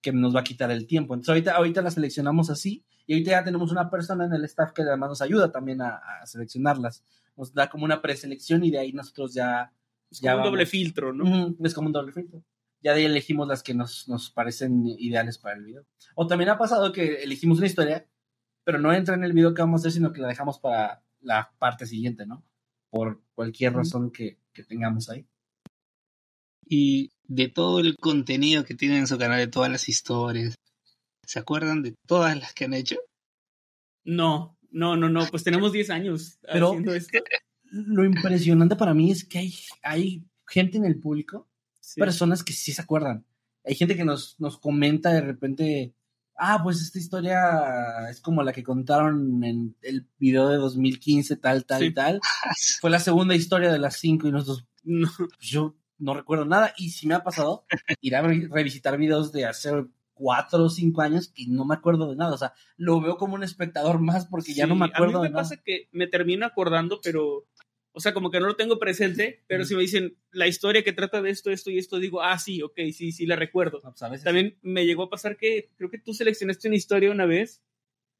que 0.00 0.12
nos 0.12 0.34
va 0.34 0.40
a 0.40 0.44
quitar 0.44 0.70
el 0.70 0.86
tiempo. 0.86 1.14
Entonces 1.14 1.30
ahorita, 1.30 1.52
ahorita 1.56 1.82
la 1.82 1.90
seleccionamos 1.90 2.48
así 2.50 2.84
y 3.06 3.12
ahorita 3.14 3.30
ya 3.32 3.44
tenemos 3.44 3.70
una 3.72 3.90
persona 3.90 4.24
en 4.24 4.32
el 4.32 4.44
staff 4.44 4.72
que 4.72 4.82
además 4.82 5.10
nos 5.10 5.22
ayuda 5.22 5.50
también 5.52 5.82
a, 5.82 5.96
a 6.22 6.26
seleccionarlas. 6.26 7.02
Nos 7.36 7.52
da 7.52 7.68
como 7.68 7.84
una 7.84 8.00
preselección 8.00 8.64
y 8.64 8.70
de 8.70 8.78
ahí 8.78 8.92
nosotros 8.92 9.34
ya... 9.34 9.72
Es 10.10 10.20
ya 10.20 10.32
como 10.32 10.44
un 10.44 10.50
doble 10.50 10.62
vamos. 10.64 10.70
filtro, 10.70 11.12
¿no? 11.12 11.54
Es 11.62 11.74
como 11.74 11.88
un 11.88 11.92
doble 11.92 12.12
filtro. 12.12 12.42
Ya 12.86 12.92
de 12.92 13.00
ahí 13.00 13.06
elegimos 13.06 13.48
las 13.48 13.64
que 13.64 13.74
nos, 13.74 14.06
nos 14.06 14.30
parecen 14.30 14.86
ideales 14.86 15.38
para 15.38 15.56
el 15.56 15.64
video. 15.64 15.84
O 16.14 16.28
también 16.28 16.50
ha 16.50 16.56
pasado 16.56 16.92
que 16.92 17.24
elegimos 17.24 17.58
una 17.58 17.66
historia, 17.66 18.06
pero 18.62 18.78
no 18.78 18.92
entra 18.92 19.16
en 19.16 19.24
el 19.24 19.32
video 19.32 19.54
que 19.54 19.62
vamos 19.62 19.80
a 19.80 19.82
hacer, 19.82 19.90
sino 19.90 20.12
que 20.12 20.20
la 20.20 20.28
dejamos 20.28 20.60
para 20.60 21.02
la 21.20 21.52
parte 21.58 21.84
siguiente, 21.84 22.26
¿no? 22.26 22.44
Por 22.88 23.24
cualquier 23.34 23.72
razón 23.72 24.12
que, 24.12 24.38
que 24.52 24.62
tengamos 24.62 25.10
ahí. 25.10 25.26
Y 26.64 27.10
de 27.24 27.48
todo 27.48 27.80
el 27.80 27.96
contenido 27.96 28.64
que 28.64 28.76
tienen 28.76 28.98
en 28.98 29.06
su 29.08 29.18
canal, 29.18 29.40
de 29.40 29.48
todas 29.48 29.68
las 29.68 29.88
historias, 29.88 30.54
¿se 31.24 31.40
acuerdan 31.40 31.82
de 31.82 31.96
todas 32.06 32.38
las 32.38 32.54
que 32.54 32.66
han 32.66 32.74
hecho? 32.74 32.98
No, 34.04 34.56
no, 34.70 34.96
no, 34.96 35.08
no, 35.08 35.26
pues 35.26 35.42
tenemos 35.42 35.72
10 35.72 35.90
años 35.90 36.38
Pero- 36.42 36.68
haciendo 36.68 36.94
esto. 36.94 37.18
Lo 37.64 38.04
impresionante 38.04 38.76
para 38.76 38.94
mí 38.94 39.10
es 39.10 39.24
que 39.24 39.38
hay, 39.40 39.54
hay 39.82 40.24
gente 40.46 40.78
en 40.78 40.84
el 40.84 41.00
público, 41.00 41.48
Sí. 41.86 42.00
personas 42.00 42.42
que 42.42 42.52
sí 42.52 42.72
se 42.72 42.82
acuerdan. 42.82 43.24
Hay 43.64 43.74
gente 43.76 43.96
que 43.96 44.04
nos, 44.04 44.34
nos 44.40 44.58
comenta 44.58 45.12
de 45.12 45.20
repente, 45.20 45.94
ah, 46.36 46.60
pues 46.62 46.80
esta 46.80 46.98
historia 46.98 48.08
es 48.10 48.20
como 48.20 48.42
la 48.42 48.52
que 48.52 48.62
contaron 48.64 49.42
en 49.44 49.76
el 49.82 50.06
video 50.18 50.48
de 50.48 50.56
2015, 50.56 51.36
tal, 51.36 51.64
tal, 51.64 51.80
Sí. 51.82 51.94
tal. 51.94 52.20
Fue 52.80 52.90
la 52.90 52.98
segunda 53.00 53.34
historia 53.36 53.70
de 53.72 53.78
las 53.78 53.96
cinco 53.98 54.26
y 54.26 54.32
nosotros, 54.32 54.66
No, 54.82 55.08
pues, 55.16 55.30
yo 55.40 55.76
no 55.98 56.14
recuerdo 56.14 56.44
nada. 56.44 56.74
Y 56.76 56.90
si 56.90 57.06
me 57.06 57.14
ha 57.14 57.22
pasado, 57.22 57.64
ir 58.00 58.16
a 58.16 58.22
re- 58.22 58.48
revisitar 58.50 58.96
videos 58.98 59.30
de 59.32 59.46
hace 59.46 59.70
cuatro 60.14 60.64
o 60.64 60.70
cinco 60.70 61.02
años 61.02 61.30
y 61.34 61.48
no 61.48 61.64
me 61.64 61.74
acuerdo 61.74 62.08
de 62.10 62.16
nada. 62.16 62.34
O 62.34 62.38
sea, 62.38 62.52
lo 62.76 63.00
veo 63.00 63.16
como 63.16 63.34
un 63.34 63.42
espectador 63.44 64.00
más 64.00 64.26
porque 64.26 64.54
ya 64.54 64.64
sí, 64.64 64.68
no 64.70 64.74
me 64.76 64.86
acuerdo 64.86 65.18
A 65.18 65.22
mí 65.22 65.26
de 65.26 65.30
me 65.30 65.34
nada. 65.34 65.42
pasa 65.42 65.56
que 65.62 65.88
me 65.92 66.06
termino 66.06 66.46
acordando, 66.46 67.00
pero, 67.02 67.44
o 67.96 68.00
sea, 68.00 68.12
como 68.12 68.30
que 68.30 68.38
no 68.40 68.46
lo 68.46 68.56
tengo 68.56 68.78
presente, 68.78 69.42
pero 69.46 69.64
si 69.64 69.74
me 69.74 69.80
dicen 69.80 70.18
la 70.30 70.46
historia 70.46 70.84
que 70.84 70.92
trata 70.92 71.22
de 71.22 71.30
esto, 71.30 71.50
esto 71.50 71.70
y 71.70 71.78
esto, 71.78 71.98
digo, 71.98 72.20
ah, 72.22 72.38
sí, 72.38 72.60
ok, 72.60 72.78
sí, 72.92 73.10
sí, 73.10 73.24
la 73.24 73.36
recuerdo. 73.36 73.80
No, 73.82 73.90
pues, 73.90 74.02
a 74.02 74.10
veces- 74.10 74.24
También 74.24 74.58
me 74.60 74.84
llegó 74.84 75.04
a 75.04 75.08
pasar 75.10 75.38
que 75.38 75.70
creo 75.78 75.88
que 75.88 75.98
tú 75.98 76.12
seleccionaste 76.12 76.68
una 76.68 76.76
historia 76.76 77.10
una 77.10 77.24
vez 77.24 77.62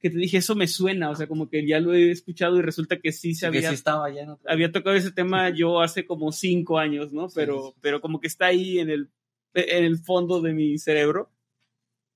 que 0.00 0.08
te 0.10 0.18
dije, 0.18 0.38
eso 0.38 0.54
me 0.54 0.66
suena, 0.66 1.10
o 1.10 1.14
sea, 1.14 1.26
como 1.26 1.48
que 1.50 1.66
ya 1.66 1.78
lo 1.80 1.92
he 1.94 2.10
escuchado 2.10 2.58
y 2.58 2.62
resulta 2.62 2.98
que 3.00 3.12
sí 3.12 3.34
se 3.34 3.50
que 3.50 3.58
había 3.58 3.68
sí 3.70 3.74
estaba 3.74 4.10
ya 4.10 4.22
en 4.22 4.36
había 4.46 4.72
tocado 4.72 4.96
ese 4.96 5.10
tema 5.12 5.48
yo 5.56 5.80
hace 5.80 6.06
como 6.06 6.32
cinco 6.32 6.78
años, 6.78 7.12
¿no? 7.12 7.28
Sí, 7.28 7.34
Pero, 7.36 7.62
sí, 7.62 7.68
sí. 7.74 7.78
pero 7.82 8.00
como 8.00 8.20
que 8.20 8.26
está 8.28 8.46
ahí 8.46 8.78
en 8.78 8.90
el, 8.90 9.10
en 9.54 9.84
el 9.84 9.98
fondo 9.98 10.40
de 10.40 10.52
mi 10.54 10.78
cerebro. 10.78 11.30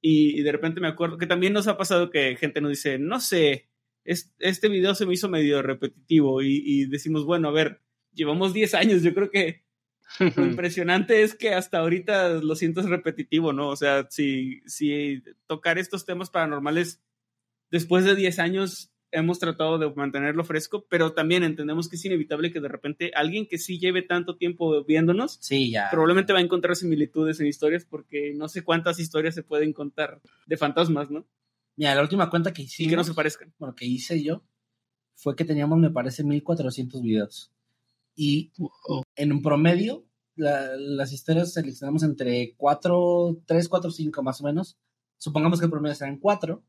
Y, 0.02 0.38
y 0.38 0.42
de 0.42 0.52
repente 0.52 0.80
me 0.80 0.88
acuerdo 0.88 1.18
que 1.18 1.26
también 1.26 1.52
nos 1.52 1.68
ha 1.68 1.76
pasado 1.76 2.10
que 2.10 2.36
gente 2.36 2.60
nos 2.60 2.70
dice, 2.70 2.98
no 2.98 3.20
sé, 3.20 3.69
es- 4.04 4.32
este 4.38 4.68
video 4.68 4.94
se 4.94 5.06
me 5.06 5.14
hizo 5.14 5.28
medio 5.28 5.62
repetitivo 5.62 6.42
y, 6.42 6.62
y 6.64 6.86
decimos, 6.86 7.24
bueno, 7.24 7.48
a 7.48 7.52
ver, 7.52 7.80
llevamos 8.14 8.52
10 8.52 8.74
años, 8.74 9.02
yo 9.02 9.14
creo 9.14 9.30
que 9.30 9.62
lo 10.36 10.44
impresionante 10.46 11.22
es 11.22 11.34
que 11.34 11.50
hasta 11.54 11.78
ahorita 11.78 12.34
lo 12.42 12.54
siento 12.56 12.82
repetitivo, 12.82 13.52
¿no? 13.52 13.68
O 13.68 13.76
sea, 13.76 14.06
si, 14.10 14.60
si 14.66 15.22
tocar 15.46 15.78
estos 15.78 16.04
temas 16.04 16.30
paranormales 16.30 17.00
después 17.70 18.04
de 18.04 18.16
10 18.16 18.38
años 18.40 18.90
hemos 19.12 19.40
tratado 19.40 19.76
de 19.78 19.90
mantenerlo 19.92 20.44
fresco, 20.44 20.86
pero 20.88 21.12
también 21.12 21.42
entendemos 21.42 21.88
que 21.88 21.96
es 21.96 22.04
inevitable 22.04 22.52
que 22.52 22.60
de 22.60 22.68
repente 22.68 23.10
alguien 23.14 23.46
que 23.46 23.58
sí 23.58 23.78
lleve 23.80 24.02
tanto 24.02 24.36
tiempo 24.36 24.84
viéndonos 24.84 25.36
Sí, 25.40 25.70
ya. 25.72 25.88
probablemente 25.90 26.32
va 26.32 26.38
a 26.38 26.42
encontrar 26.42 26.76
similitudes 26.76 27.40
en 27.40 27.48
historias 27.48 27.84
porque 27.84 28.32
no 28.36 28.48
sé 28.48 28.62
cuántas 28.62 29.00
historias 29.00 29.34
se 29.34 29.42
pueden 29.42 29.72
contar 29.72 30.20
de 30.46 30.56
fantasmas, 30.56 31.10
¿no? 31.10 31.26
Mira, 31.76 31.94
la 31.94 32.02
última 32.02 32.28
cuenta 32.30 32.52
que 32.52 32.62
Y 32.62 32.64
hicimos, 32.66 32.90
que 32.90 32.96
no 32.96 33.04
se 33.04 33.14
parezcan. 33.14 33.52
bueno, 33.58 33.74
que 33.74 33.86
hice 33.86 34.22
yo, 34.22 34.42
fue 35.14 35.36
que 35.36 35.44
teníamos, 35.44 35.78
me 35.78 35.90
parece, 35.90 36.24
1400 36.24 37.02
videos. 37.02 37.50
Y 38.16 38.52
Wow. 38.58 39.02
en 39.16 39.32
un 39.32 39.42
promedio, 39.42 40.04
la- 40.36 40.76
las 40.76 41.12
historias 41.12 41.52
seleccionamos 41.52 42.02
entre 42.02 42.54
4, 42.56 43.38
3, 43.46 43.68
4, 43.68 43.90
5 43.90 44.22
más 44.22 44.40
o 44.40 44.44
menos. 44.44 44.76
Supongamos 45.18 45.58
que 45.58 45.66
el 45.66 45.70
promedio 45.70 45.94
serán 45.94 46.18
4. 46.18 46.62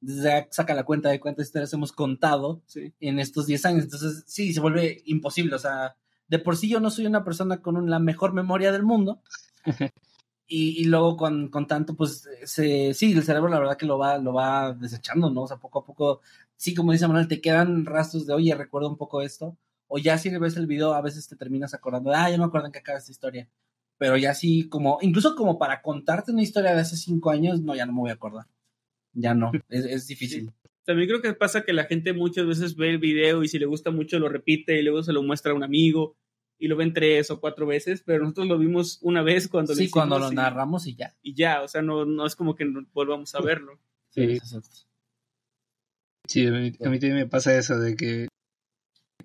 Ya 0.00 0.48
saca 0.50 0.74
la 0.74 0.84
cuenta 0.84 1.10
de 1.10 1.20
cuántas 1.20 1.46
historias 1.46 1.72
hemos 1.72 1.92
contado 1.92 2.62
Sí. 2.66 2.92
en 3.00 3.18
estos 3.20 3.46
10 3.46 3.64
años. 3.66 3.84
Entonces, 3.84 4.24
sí, 4.26 4.52
se 4.52 4.60
vuelve 4.60 5.02
imposible. 5.06 5.54
O 5.54 5.58
sea, 5.60 5.96
de 6.28 6.38
por 6.40 6.56
sí 6.56 6.68
yo 6.68 6.80
no 6.80 6.90
soy 6.90 7.06
una 7.06 7.22
persona 7.24 7.60
con 7.62 7.88
la 7.88 7.98
mejor 8.00 8.32
memoria 8.32 8.72
del 8.72 8.82
mundo. 8.82 9.22
y, 10.52 10.82
y 10.82 10.84
luego 10.84 11.16
con, 11.16 11.48
con 11.48 11.66
tanto, 11.66 11.96
pues, 11.96 12.28
se, 12.44 12.92
sí, 12.92 13.12
el 13.12 13.22
cerebro 13.22 13.48
la 13.48 13.58
verdad 13.58 13.78
que 13.78 13.86
lo 13.86 13.96
va, 13.96 14.18
lo 14.18 14.34
va 14.34 14.74
desechando, 14.74 15.30
¿no? 15.30 15.42
O 15.44 15.48
sea, 15.48 15.56
poco 15.56 15.78
a 15.78 15.84
poco, 15.86 16.20
sí, 16.56 16.74
como 16.74 16.92
dice 16.92 17.06
Manuel, 17.06 17.26
te 17.26 17.40
quedan 17.40 17.86
rastros 17.86 18.26
de, 18.26 18.34
oye, 18.34 18.54
recuerdo 18.54 18.90
un 18.90 18.98
poco 18.98 19.22
esto. 19.22 19.56
O 19.88 19.98
ya 19.98 20.18
si 20.18 20.28
ves 20.36 20.58
el 20.58 20.66
video, 20.66 20.92
a 20.92 21.00
veces 21.00 21.26
te 21.26 21.36
terminas 21.36 21.72
acordando, 21.72 22.12
ah, 22.12 22.28
ya 22.30 22.36
me 22.36 22.44
acuerdo 22.44 22.66
en 22.66 22.72
qué 22.72 22.80
acaba 22.80 22.98
esta 22.98 23.10
historia. 23.10 23.48
Pero 23.96 24.18
ya 24.18 24.34
sí, 24.34 24.68
como, 24.68 24.98
incluso 25.00 25.34
como 25.36 25.58
para 25.58 25.80
contarte 25.80 26.32
una 26.32 26.42
historia 26.42 26.74
de 26.74 26.82
hace 26.82 26.96
cinco 26.96 27.30
años, 27.30 27.62
no, 27.62 27.74
ya 27.74 27.86
no 27.86 27.94
me 27.94 28.00
voy 28.00 28.10
a 28.10 28.14
acordar. 28.14 28.46
Ya 29.14 29.34
no, 29.34 29.52
es, 29.70 29.86
es 29.86 30.06
difícil. 30.06 30.52
También 30.84 31.08
creo 31.08 31.22
que 31.22 31.32
pasa 31.32 31.62
que 31.62 31.72
la 31.72 31.84
gente 31.84 32.12
muchas 32.12 32.46
veces 32.46 32.76
ve 32.76 32.90
el 32.90 32.98
video 32.98 33.42
y 33.42 33.48
si 33.48 33.58
le 33.58 33.66
gusta 33.66 33.90
mucho 33.90 34.18
lo 34.18 34.28
repite 34.28 34.78
y 34.78 34.82
luego 34.82 35.02
se 35.02 35.14
lo 35.14 35.22
muestra 35.22 35.52
a 35.52 35.54
un 35.54 35.62
amigo 35.64 36.16
y 36.62 36.68
lo 36.68 36.76
ven 36.76 36.92
tres 36.92 37.30
o 37.32 37.40
cuatro 37.40 37.66
veces, 37.66 38.02
pero 38.06 38.22
nosotros 38.22 38.46
lo 38.46 38.56
vimos 38.58 38.98
una 39.02 39.22
vez 39.22 39.48
cuando 39.48 39.72
lo 39.72 39.76
Sí, 39.78 39.90
cuando 39.90 40.14
hicimos 40.16 40.30
lo 40.30 40.32
y- 40.32 40.36
narramos 40.36 40.86
y 40.86 40.94
ya. 40.94 41.14
y 41.22 41.34
ya, 41.34 41.62
o 41.62 41.66
sea, 41.68 41.82
no, 41.82 42.04
no 42.04 42.24
es 42.24 42.36
como 42.36 42.54
que 42.54 42.64
no 42.64 42.86
volvamos 42.92 43.34
a 43.34 43.40
verlo. 43.40 43.80
Sí. 44.10 44.38
A 46.38 46.50
mí, 46.50 46.72
a 46.84 46.88
mí 46.88 46.98
también 46.98 47.14
me 47.16 47.26
pasa 47.26 47.56
eso 47.58 47.78
de 47.78 47.96
que 47.96 48.28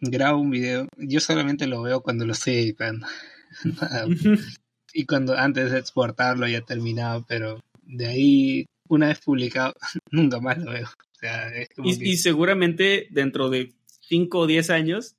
grabo 0.01 0.39
un 0.41 0.49
video, 0.49 0.87
yo 0.97 1.19
solamente 1.19 1.67
lo 1.67 1.81
veo 1.81 2.01
cuando 2.01 2.25
lo 2.25 2.33
estoy 2.33 2.55
editando. 2.55 3.07
Y 4.93 5.05
cuando 5.05 5.37
antes 5.37 5.71
de 5.71 5.77
exportarlo 5.79 6.47
ya 6.47 6.61
terminado, 6.61 7.23
pero 7.27 7.59
de 7.83 8.07
ahí, 8.07 8.65
una 8.89 9.07
vez 9.09 9.19
publicado, 9.19 9.73
nunca 10.11 10.39
más 10.39 10.57
lo 10.57 10.71
veo. 10.71 10.87
O 10.87 11.19
sea, 11.19 11.53
es 11.55 11.69
como 11.75 11.89
y, 11.89 11.99
que- 11.99 12.07
y 12.07 12.17
seguramente 12.17 13.07
dentro 13.11 13.49
de 13.49 13.73
cinco 14.01 14.39
o 14.39 14.47
diez 14.47 14.69
años 14.71 15.15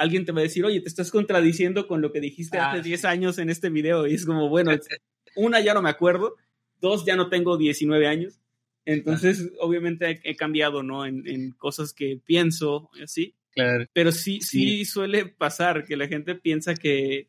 alguien 0.00 0.24
te 0.24 0.32
va 0.32 0.40
a 0.40 0.44
decir, 0.44 0.64
oye, 0.64 0.80
te 0.80 0.88
estás 0.88 1.10
contradiciendo 1.10 1.86
con 1.86 2.00
lo 2.00 2.10
que 2.10 2.20
dijiste 2.20 2.58
Ah, 2.58 2.72
hace 2.72 2.82
sí. 2.82 2.88
10 2.88 3.04
años 3.04 3.38
en 3.38 3.50
este 3.50 3.68
video. 3.68 4.06
Y 4.06 4.14
es 4.14 4.24
como, 4.24 4.48
bueno, 4.48 4.70
una 5.36 5.60
ya 5.60 5.74
no 5.74 5.82
me 5.82 5.90
acuerdo, 5.90 6.36
dos 6.80 7.04
ya 7.04 7.16
no 7.16 7.28
tengo 7.28 7.56
19 7.58 8.06
años. 8.06 8.40
Entonces, 8.86 9.52
obviamente 9.60 10.20
he, 10.24 10.36
cambiado, 10.36 10.82
¿no? 10.82 11.04
En, 11.04 11.28
en 11.28 11.52
cosas 11.52 11.92
que 11.92 12.18
pienso, 12.24 12.88
así. 13.02 13.34
claro, 13.50 13.84
Pero 13.92 14.10
sí, 14.10 14.40
sí, 14.40 14.84
suele 14.86 15.26
pasar 15.26 15.84
que 15.86 15.96
la 15.98 16.08
gente 16.08 16.34
piensa 16.34 16.74
que 16.74 17.28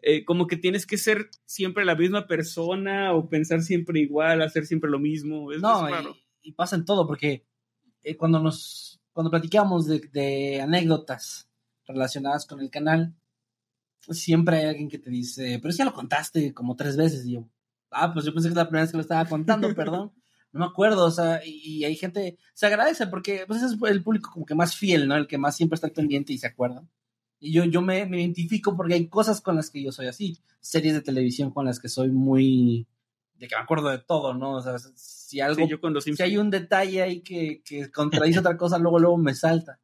eh, 0.00 0.24
como 0.24 0.46
que 0.46 0.56
tienes 0.56 0.86
que 0.86 0.96
ser 0.96 1.28
siempre 1.44 1.84
la 1.84 1.96
misma 1.96 2.26
persona 2.26 3.12
o 3.12 3.28
pensar 3.28 3.62
siempre 3.62 4.00
igual, 4.00 4.40
hacer 4.42 4.64
siempre 4.64 4.90
lo 4.90 4.98
mismo. 4.98 5.52
Es, 5.52 5.60
No, 5.60 5.86
raro. 5.86 6.16
y, 6.42 6.48
y 6.48 6.52
pasa 6.52 6.76
en 6.76 6.84
todo, 6.86 7.06
porque 7.06 7.44
eh, 8.02 8.16
cuando 8.16 8.40
nos, 8.40 9.00
cuando 9.12 9.30
platicamos 9.30 9.86
de, 9.86 10.00
de 10.12 10.60
anécdotas 10.62 11.47
relacionadas 11.88 12.46
con 12.46 12.60
el 12.60 12.70
canal, 12.70 13.14
siempre 14.10 14.58
hay 14.58 14.66
alguien 14.66 14.88
que 14.88 14.98
te 14.98 15.10
dice, 15.10 15.58
pero 15.60 15.72
si 15.72 15.78
ya 15.78 15.84
lo 15.84 15.92
contaste 15.92 16.54
como 16.54 16.76
tres 16.76 16.96
veces, 16.96 17.26
y 17.26 17.32
yo, 17.32 17.48
ah, 17.90 18.12
pues 18.12 18.24
yo 18.24 18.32
pensé 18.32 18.48
que 18.48 18.52
es 18.52 18.56
la 18.56 18.66
primera 18.66 18.84
vez 18.84 18.90
que 18.90 18.96
lo 18.96 19.02
estaba 19.02 19.24
contando, 19.24 19.68
perdón, 19.74 20.12
no 20.52 20.60
me 20.60 20.66
acuerdo, 20.66 21.04
o 21.04 21.10
sea, 21.10 21.44
y, 21.44 21.78
y 21.78 21.84
hay 21.84 21.96
gente, 21.96 22.38
se 22.54 22.66
agradece 22.66 23.06
porque 23.06 23.44
pues 23.46 23.62
ese 23.62 23.74
es 23.74 23.82
el 23.90 24.02
público 24.02 24.30
como 24.32 24.46
que 24.46 24.54
más 24.54 24.76
fiel, 24.76 25.08
¿no? 25.08 25.16
El 25.16 25.26
que 25.26 25.38
más 25.38 25.56
siempre 25.56 25.74
está 25.74 25.88
pendiente 25.88 26.32
y 26.32 26.38
se 26.38 26.46
acuerda. 26.46 26.86
Y 27.40 27.52
yo, 27.52 27.64
yo 27.64 27.82
me, 27.82 28.04
me 28.06 28.20
identifico 28.20 28.76
porque 28.76 28.94
hay 28.94 29.08
cosas 29.08 29.40
con 29.40 29.56
las 29.56 29.70
que 29.70 29.82
yo 29.82 29.92
soy 29.92 30.06
así, 30.06 30.38
series 30.60 30.94
de 30.94 31.02
televisión 31.02 31.50
con 31.50 31.66
las 31.66 31.78
que 31.78 31.88
soy 31.88 32.10
muy, 32.10 32.88
de 33.38 33.46
que 33.46 33.54
me 33.54 33.62
acuerdo 33.62 33.90
de 33.90 33.98
todo, 33.98 34.34
¿no? 34.34 34.56
O 34.56 34.62
sea, 34.62 34.76
si 34.78 35.40
algo 35.40 35.64
Sí, 35.64 35.68
yo 35.68 35.80
con 35.80 35.94
los 35.94 36.04
si 36.04 36.20
hay 36.20 36.36
un 36.36 36.50
detalle 36.50 37.02
ahí 37.02 37.20
que, 37.20 37.62
que 37.64 37.90
contradice 37.92 38.40
otra 38.40 38.56
cosa, 38.56 38.78
luego, 38.78 38.98
luego 38.98 39.16
me 39.18 39.34
salta. 39.34 39.78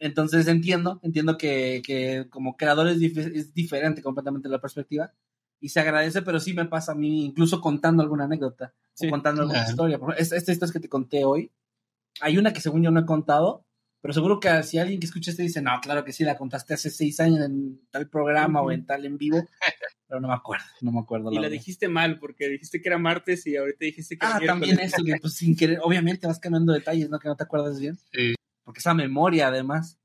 Entonces 0.00 0.48
entiendo, 0.48 0.98
entiendo 1.02 1.36
que, 1.38 1.82
que 1.84 2.26
como 2.30 2.56
creador 2.56 2.88
es, 2.88 2.98
dif- 2.98 3.30
es 3.34 3.54
diferente 3.54 4.02
completamente 4.02 4.48
la 4.48 4.60
perspectiva 4.60 5.12
y 5.60 5.68
se 5.68 5.78
agradece, 5.80 6.22
pero 6.22 6.40
sí 6.40 6.54
me 6.54 6.64
pasa 6.64 6.92
a 6.92 6.94
mí, 6.96 7.24
incluso 7.26 7.60
contando 7.60 8.02
alguna 8.02 8.24
anécdota 8.24 8.74
Sí, 8.94 9.06
o 9.06 9.10
contando 9.10 9.42
alguna 9.42 9.60
claro. 9.60 9.70
historia. 9.70 9.96
Ejemplo, 9.96 10.16
Esta, 10.16 10.36
esta 10.36 10.52
historia 10.52 10.72
que 10.72 10.80
te 10.80 10.88
conté 10.88 11.24
hoy, 11.24 11.52
hay 12.20 12.38
una 12.38 12.52
que 12.52 12.60
según 12.60 12.82
yo 12.82 12.90
no 12.90 13.00
he 13.00 13.06
contado, 13.06 13.64
Pero 14.02 14.14
seguro 14.14 14.40
que 14.40 14.62
si 14.62 14.78
alguien 14.78 14.98
que 15.00 15.06
escucha 15.06 15.30
este 15.30 15.42
dice, 15.42 15.60
no, 15.60 15.72
claro 15.82 16.02
que 16.04 16.12
sí, 16.14 16.24
la 16.24 16.38
contaste 16.38 16.72
hace 16.72 16.88
seis 16.90 17.20
años 17.20 17.40
en 17.44 17.82
tal 17.90 18.08
programa 18.08 18.62
o 18.62 18.72
en 18.72 18.86
tal 18.86 19.04
en 19.04 19.18
vivo, 19.18 19.46
pero 20.08 20.20
no 20.22 20.28
me 20.28 20.34
acuerdo, 20.34 20.64
no 20.80 20.90
me 20.92 21.00
acuerdo. 21.00 21.30
Y 21.30 21.38
la, 21.38 21.50
dijiste 21.50 21.88
mal, 21.88 22.18
porque 22.18 22.48
dijiste 22.48 22.80
que 22.80 22.88
era 22.88 22.96
martes 22.98 23.46
y 23.46 23.56
ahorita 23.56 23.84
dijiste 23.84 24.16
que 24.16 24.24
ah, 24.24 24.38
era 24.38 24.44
Ah, 24.44 24.46
también 24.46 24.80
eso, 24.80 25.04
que 25.04 25.16
pues 25.20 25.34
sin 25.34 25.54
querer, 25.54 25.80
obviamente 25.82 26.26
vas 26.26 26.38
cambiando 26.40 26.72
detalles, 26.72 27.10
¿no? 27.10 27.18
Que 27.18 27.28
no 27.28 27.36
te 27.36 27.44
acuerdas 27.44 27.78
bien. 27.78 27.98
Sí. 28.10 28.34
Porque 28.70 28.78
esa 28.78 28.94
memoria, 28.94 29.48
además. 29.48 29.98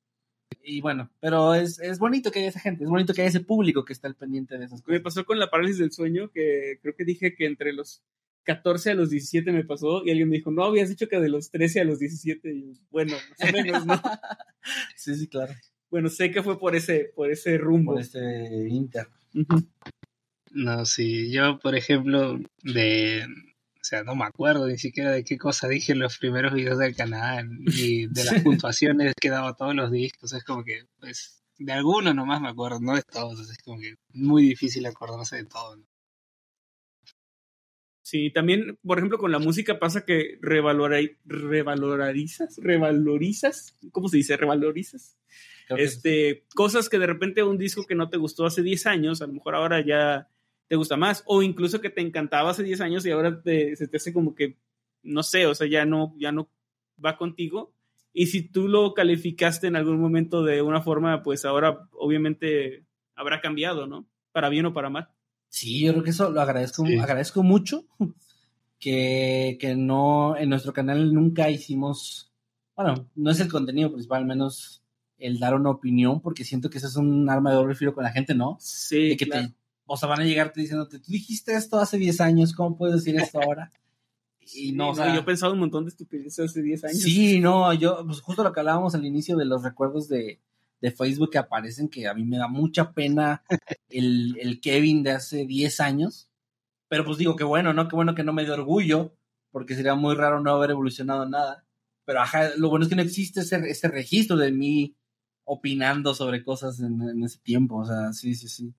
Y 0.64 0.82
bueno, 0.82 1.12
pero 1.20 1.54
es, 1.54 1.78
es 1.78 2.00
bonito 2.00 2.32
que 2.32 2.40
haya 2.40 2.50
esa 2.50 2.60
gente, 2.60 2.84
es 2.84 2.90
bonito 2.90 3.14
que 3.14 3.22
haya 3.22 3.30
ese 3.30 3.42
público 3.42 3.86
que 3.86 3.94
está 3.94 4.08
al 4.08 4.16
pendiente 4.16 4.58
de 4.58 4.66
esas 4.66 4.82
cosas. 4.82 4.94
Me 4.94 5.00
pasó 5.02 5.24
con 5.24 5.38
la 5.38 5.52
parálisis 5.52 5.78
del 5.78 5.92
sueño, 5.92 6.32
que 6.32 6.80
creo 6.82 6.96
que 6.96 7.06
dije 7.06 7.36
que 7.36 7.46
entre 7.46 7.74
los 7.74 8.02
14 8.46 8.90
a 8.90 8.96
los 8.96 9.12
17 9.12 9.52
me 9.52 9.64
pasó 9.64 10.04
y 10.04 10.10
alguien 10.10 10.30
me 10.30 10.38
dijo, 10.38 10.50
no, 10.50 10.64
habías 10.64 10.90
dicho 10.90 11.08
que 11.08 11.20
de 11.20 11.30
los 11.30 11.52
13 11.52 11.82
a 11.82 11.84
los 11.84 12.00
17. 12.00 12.52
Y 12.52 12.74
bueno, 12.90 13.14
más 13.14 13.50
o 13.50 13.54
menos, 13.54 13.86
¿no? 13.86 14.02
sí, 14.96 15.14
sí, 15.14 15.28
claro. 15.28 15.54
Bueno, 15.92 16.10
sé 16.10 16.32
que 16.32 16.42
fue 16.42 16.58
por 16.58 16.76
ese, 16.76 17.12
por 17.16 17.30
ese 17.30 17.60
rumbo. 17.60 17.94
Por 17.94 18.02
ese 18.02 18.68
inter. 18.68 19.08
Uh 19.36 19.42
-huh. 19.42 19.68
No, 20.54 20.86
sí, 20.88 21.32
yo, 21.32 21.60
por 21.60 21.76
ejemplo, 21.76 22.40
de... 22.64 23.28
O 23.86 23.88
sea, 23.88 24.03
no 24.03 24.16
me 24.16 24.26
acuerdo 24.26 24.66
ni 24.66 24.80
siquiera 24.80 25.12
de 25.12 25.24
qué 25.24 25.38
cosa 25.38 25.68
dije 25.68 25.91
en 25.91 25.99
los 25.99 26.18
primeros 26.18 26.56
videos 26.56 26.80
del 26.80 26.95
canal, 26.95 27.48
ni 27.52 28.07
de 28.07 28.24
las 28.24 28.41
puntuaciones 28.44 29.14
que 29.22 29.30
daba 29.30 29.53
todos 29.56 29.76
los 29.76 29.91
discos. 29.91 30.34
Es 30.34 30.44
como 30.44 30.64
que, 30.64 30.86
pues, 30.99 31.44
de 31.60 31.72
algunos 31.72 32.16
nomás 32.16 32.41
me 32.41 32.48
acuerdo, 32.48 32.80
no 32.80 32.95
de 32.95 33.03
todos. 33.03 33.48
Es 33.48 33.60
como 33.60 33.80
que 33.80 33.94
muy 34.12 34.41
difícil 34.41 34.88
acordarse 34.88 35.36
de 35.36 35.45
todo. 35.45 35.76
¿no? 35.76 35.84
Sí, 38.02 38.32
también, 38.32 38.80
por 38.84 38.98
ejemplo, 38.98 39.20
con 39.20 39.32
la 39.32 39.38
música 39.38 39.78
pasa 39.78 40.03
que 40.03 40.40
revalora, 40.41 40.98
revalorizas, 41.24 42.57
revalorizas, 42.57 43.78
¿cómo 43.91 44.10
se 44.10 44.18
dice? 44.18 44.36
Revalorizas. 44.36 45.16
Creo 45.68 45.78
que 45.78 45.84
Este, 45.84 46.34
sí. 46.34 46.56
cosas 46.56 46.90
que 46.90 46.98
de 46.98 47.06
repente 47.06 47.44
un 47.44 47.60
disco 47.60 47.86
que 47.86 47.94
no 47.94 48.10
te 48.10 48.18
gustó 48.18 48.48
hace 48.48 48.64
10 48.64 48.88
años, 48.88 49.22
a 49.22 49.28
lo 49.28 49.34
mejor 49.34 49.53
ahora 49.53 49.86
ya 49.86 50.28
te 50.68 50.76
gusta 50.76 50.98
más, 50.98 51.24
o 51.28 51.42
incluso 51.44 51.80
que 51.82 51.90
te 51.90 52.02
encantaba 52.02 52.50
hace 52.52 52.64
10 52.64 52.82
años 52.82 53.06
y 53.06 53.12
ahora 53.12 53.42
te, 53.42 53.76
se 53.76 53.88
te 53.88 53.98
hace 53.98 54.14
como 54.14 54.34
que, 54.36 54.58
no 55.04 55.22
sé, 55.24 55.46
o 55.46 55.54
sea, 55.56 55.68
ya 55.68 55.86
no, 55.86 56.16
ya 56.18 56.32
no 56.32 56.50
va 57.04 57.18
contigo. 57.18 57.74
Y 58.14 58.28
si 58.28 58.42
tú 58.42 58.68
lo 58.68 58.94
calificaste 58.94 59.68
en 59.68 59.76
algún 59.76 60.00
momento 60.00 60.44
de 60.44 60.62
una 60.62 60.82
forma, 60.82 61.22
pues 61.22 61.46
ahora 61.46 61.88
obviamente 61.92 62.86
habrá 63.16 63.42
cambiado, 63.42 63.88
¿no? 63.88 64.08
Para 64.32 64.50
bien 64.50 64.66
o 64.66 64.74
para 64.74 64.90
mal. 64.90 65.10
Sí, 65.50 65.82
yo 65.86 65.92
creo 65.94 66.04
que 66.04 66.10
eso 66.10 66.30
lo 66.32 66.42
agradezco, 66.42 66.86
Sí. 66.86 66.98
agradezco 66.98 67.44
mucho. 67.44 67.86
Que, 68.80 69.58
que 69.60 69.76
no, 69.76 70.36
en 70.38 70.50
nuestro 70.50 70.74
canal 70.74 71.14
nunca 71.14 71.50
hicimos, 71.50 72.32
bueno, 72.76 73.10
no 73.16 73.32
es 73.32 73.40
el 73.40 73.52
contenido 73.52 73.90
principal, 73.90 74.20
al 74.22 74.28
menos 74.28 74.84
el 75.18 75.40
dar 75.40 75.56
una 75.56 75.70
opinión, 75.72 76.22
porque 76.22 76.44
siento 76.44 76.70
que 76.70 76.78
eso 76.78 76.88
es 76.88 76.96
un 76.98 77.28
arma 77.30 77.50
de 77.52 77.56
doble 77.56 77.74
filo 77.76 77.94
con 77.94 78.04
la 78.04 78.12
gente, 78.12 78.36
¿no? 78.36 78.58
Sí, 78.60 79.10
de 79.10 79.18
que 79.18 79.26
claro. 79.26 79.48
te, 79.48 79.54
o 79.86 79.98
sea, 79.98 80.10
van 80.10 80.22
a 80.22 80.26
llegarte 80.26 80.62
diciéndote, 80.62 80.99
tú 80.99 81.12
dijiste 81.12 81.53
esto 81.53 81.78
hace 81.78 81.98
10 81.98 82.22
años, 82.22 82.53
¿cómo 82.53 82.78
puedes 82.78 82.95
decir 82.98 83.20
esto 83.20 83.40
ahora? 83.41 83.72
Y 84.53 84.74
no, 84.74 84.91
o 84.91 84.95
sea, 84.95 85.12
yo 85.12 85.22
he 85.22 85.24
pensado 85.24 85.53
un 85.53 85.60
montón 85.60 85.86
de 85.86 85.90
estupideces 85.90 86.52
hace 86.52 86.62
10 86.62 86.84
años. 86.84 87.02
Sí, 87.02 87.40
no, 87.40 87.74
yo, 87.74 88.06
pues 88.06 88.22
justo 88.22 88.44
lo 88.44 88.53
que 88.53 88.60
hablábamos 88.60 88.94
al 88.94 89.03
inicio 89.03 89.36
de 89.38 89.45
los 89.45 89.64
recuerdos 89.64 90.07
de, 90.07 90.40
de 90.82 90.91
Facebook 90.91 91.32
que 91.32 91.40
aparecen, 91.40 91.90
que 91.90 92.07
a 92.07 92.14
mí 92.14 92.26
me 92.26 92.38
da 92.38 92.48
mucha 92.48 92.91
pena 92.94 93.44
el, 93.90 94.38
el 94.40 94.62
Kevin 94.62 95.02
de 95.02 95.12
hace 95.12 95.48
10 95.48 95.80
años. 95.80 96.30
Pero 96.88 97.03
pues 97.03 97.18
digo 97.18 97.36
que 97.36 97.44
bueno, 97.44 97.74
¿no? 97.74 97.88
Qué 97.88 97.95
bueno 97.95 98.14
que 98.14 98.24
no 98.24 98.34
me 98.34 98.44
dio 98.44 98.53
orgullo, 98.53 99.16
porque 99.49 99.74
sería 99.74 99.95
muy 99.95 100.14
raro 100.14 100.40
no 100.40 100.52
haber 100.52 100.70
evolucionado 100.70 101.28
nada. 101.28 101.66
Pero 102.06 102.22
ajá, 102.22 102.52
lo 102.56 102.70
bueno 102.70 102.84
es 102.84 102.90
que 102.90 102.95
no 102.95 103.02
existe 103.02 103.40
ese, 103.40 103.56
ese 103.68 103.88
registro 103.88 104.38
de 104.38 104.52
mí 104.52 104.95
opinando 105.44 106.14
sobre 106.14 106.44
cosas 106.44 106.80
en, 106.82 107.02
en 107.02 107.24
ese 107.24 107.40
tiempo. 107.40 107.78
O 107.78 107.86
sea, 107.86 108.14
sí, 108.14 108.36
sí, 108.36 108.48
sí. 108.48 108.72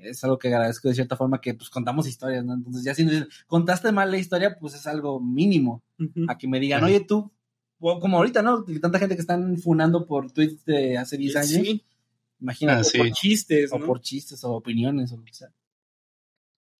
Es 0.00 0.22
algo 0.24 0.38
que 0.38 0.48
agradezco 0.48 0.88
de 0.88 0.94
cierta 0.94 1.16
forma 1.16 1.40
que 1.40 1.54
pues 1.54 1.70
contamos 1.70 2.06
historias, 2.06 2.44
¿no? 2.44 2.54
Entonces 2.54 2.84
ya 2.84 2.94
si 2.94 3.04
nos 3.04 3.12
dicen, 3.12 3.28
contaste 3.46 3.92
mal 3.92 4.10
la 4.10 4.18
historia, 4.18 4.58
pues 4.58 4.74
es 4.74 4.86
algo 4.86 5.20
mínimo 5.20 5.82
a 6.28 6.38
que 6.38 6.46
me 6.48 6.60
digan, 6.60 6.84
oye 6.84 7.00
tú, 7.00 7.30
o 7.80 8.00
como 8.00 8.16
ahorita, 8.18 8.42
¿no? 8.42 8.64
Tanta 8.80 8.98
gente 8.98 9.14
que 9.14 9.20
están 9.20 9.56
funando 9.58 10.06
por 10.06 10.30
tweets 10.32 10.64
de 10.64 10.98
hace 10.98 11.16
10 11.16 11.36
años. 11.36 11.50
Sí, 11.50 11.84
Imagínate, 12.40 12.80
Ah, 12.80 12.84
sí. 12.84 12.98
por 12.98 13.10
chistes, 13.10 13.72
o 13.72 13.78
¿no? 13.78 13.86
por 13.86 14.00
chistes 14.00 14.44
o 14.44 14.52
opiniones 14.52 15.10
o 15.12 15.16
lo 15.16 15.24
que 15.24 15.34
sea. 15.34 15.52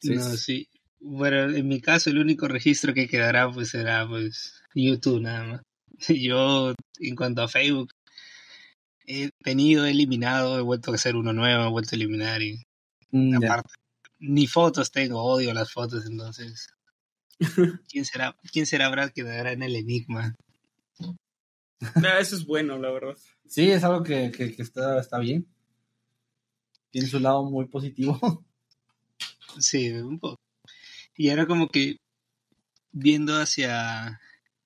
Sí, 0.01 0.15
no, 0.15 0.23
sí. 0.31 0.36
sí. 0.36 0.69
Bueno, 1.01 1.55
en 1.57 1.66
mi 1.69 1.81
caso 1.81 2.11
el 2.11 2.19
único 2.19 2.49
registro 2.49 2.95
que 2.95 3.09
quedará 3.09 3.51
pues 3.51 3.70
será 3.70 4.07
pues 4.09 4.62
YouTube 4.74 5.20
nada 5.20 5.45
más. 5.45 5.62
Yo 6.09 6.74
en 7.01 7.16
cuanto 7.16 7.43
a 7.43 7.49
Facebook 7.49 7.90
he 9.07 9.31
tenido, 9.43 9.86
he 9.86 9.90
eliminado, 9.90 10.59
he 10.59 10.62
vuelto 10.62 10.93
a 10.93 10.95
hacer 10.95 11.16
uno 11.16 11.32
nuevo, 11.32 11.65
he 11.65 11.70
vuelto 11.70 11.90
a 11.95 11.97
eliminar 11.97 12.43
y 12.43 12.66
Mm, 13.10 13.36
aparte 13.44 13.70
ni 14.20 14.47
fotos 14.48 14.90
tengo, 14.90 15.22
odio 15.22 15.55
las 15.55 15.72
fotos 15.72 16.05
entonces. 16.06 16.68
¿Quién 17.89 18.05
será, 18.05 18.36
quién 18.52 18.66
será 18.66 18.89
Brad 18.89 19.10
que 19.10 19.22
quedará 19.22 19.52
en 19.52 19.62
el 19.62 19.76
enigma? 19.76 20.35
Eso 22.20 22.36
es 22.36 22.44
bueno, 22.44 22.76
la 22.78 22.90
verdad. 22.90 23.16
Sí, 23.47 23.70
es 23.70 23.85
algo 23.85 24.02
que, 24.02 24.32
que- 24.32 24.55
que 24.56 24.62
está, 24.62 24.98
está 25.01 25.18
bien. 25.18 25.47
Tiene 26.90 27.06
su 27.06 27.20
lado 27.20 27.44
muy 27.44 27.66
positivo. 27.66 28.18
Sí, 29.59 29.90
un 29.90 30.18
poco. 30.20 30.36
Y 31.16 31.30
ahora 31.30 31.47
como 31.47 31.68
que 31.68 31.97
viendo 32.93 33.36
hacia 33.40 34.20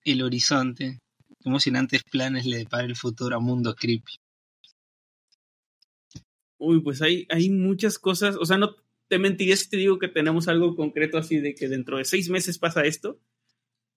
el 0.05 0.23
horizonte, 0.23 0.99
qué 1.41 1.49
emocionantes 1.49 2.03
planes 2.03 2.45
le 2.47 2.59
depara 2.59 2.85
el 2.85 2.97
futuro 2.97 3.37
a 3.37 3.41
Mundo 3.41 3.75
Creepy. 3.75 4.13
Uy, 6.65 6.81
pues 6.81 7.03
hay, 7.03 7.27
hay 7.29 7.51
muchas 7.51 7.99
cosas, 7.99 8.37
o 8.37 8.47
sea, 8.47 8.57
no 8.57 8.77
te 9.09 9.19
mentiría 9.19 9.57
si 9.57 9.69
te 9.69 9.77
digo 9.77 9.99
que 9.99 10.07
tenemos 10.09 10.47
algo 10.47 10.77
concreto 10.77 11.19
así 11.19 11.39
de 11.39 11.55
que 11.55 11.69
dentro 11.69 11.99
de 11.99 12.05
seis 12.05 12.31
meses 12.31 12.59
pasa 12.59 12.85
esto, 12.85 13.19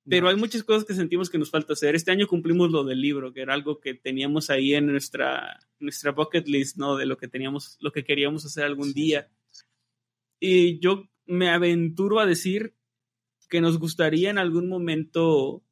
pero 0.08 0.30
hay 0.30 0.36
muchas 0.36 0.64
cosas 0.64 0.84
que 0.84 0.94
sentimos 0.94 1.30
que 1.30 1.38
nos 1.38 1.50
falta 1.50 1.74
hacer. 1.74 1.96
Este 1.96 2.12
año 2.12 2.28
cumplimos 2.28 2.72
lo 2.72 2.84
del 2.84 3.02
libro, 3.02 3.34
que 3.34 3.42
era 3.42 3.54
algo 3.54 3.80
que 3.80 3.94
teníamos 3.94 4.50
ahí 4.50 4.74
en 4.74 4.88
nuestra, 4.88 5.60
nuestra 5.80 6.12
bucket 6.12 6.48
list, 6.48 6.78
¿no? 6.78 6.96
De 6.96 7.06
lo 7.06 7.18
que 7.18 7.28
teníamos, 7.28 7.78
lo 7.82 7.92
que 7.92 8.04
queríamos 8.04 8.46
hacer 8.46 8.66
algún 8.66 8.94
día. 8.94 9.30
Y 10.40 10.80
yo 10.80 11.10
me 11.26 11.50
aventuro 11.50 12.20
a 12.20 12.26
decir 12.26 12.76
que 13.50 13.62
nos 13.62 13.80
gustaría 13.80 14.30
en 14.30 14.38
algún 14.38 14.70
momento 14.70 15.64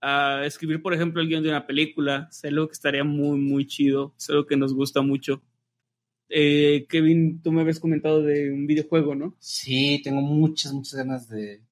ah, 0.00 0.42
escribir, 0.44 0.80
por 0.80 0.94
ejemplo, 0.94 1.20
el 1.20 1.28
guion 1.28 1.42
de 1.42 1.50
una 1.50 1.66
película. 1.66 2.28
Es 2.30 2.44
algo 2.44 2.68
que 2.68 2.74
estaría 2.74 3.04
muy, 3.04 3.38
muy 3.38 3.66
chido. 3.66 4.14
Es 4.16 4.30
algo 4.30 4.46
que 4.46 4.56
nos 4.56 4.72
gusta 4.72 5.02
mucho. 5.02 5.42
Eh, 6.28 6.86
Kevin, 6.88 7.40
tú 7.42 7.52
me 7.52 7.62
habías 7.62 7.80
comentado 7.80 8.22
de 8.22 8.52
un 8.52 8.66
videojuego, 8.66 9.14
¿no? 9.14 9.34
Sí, 9.38 10.00
tengo 10.04 10.20
muchas, 10.20 10.72
muchas 10.72 10.94
ganas 10.94 11.28
de, 11.28 11.62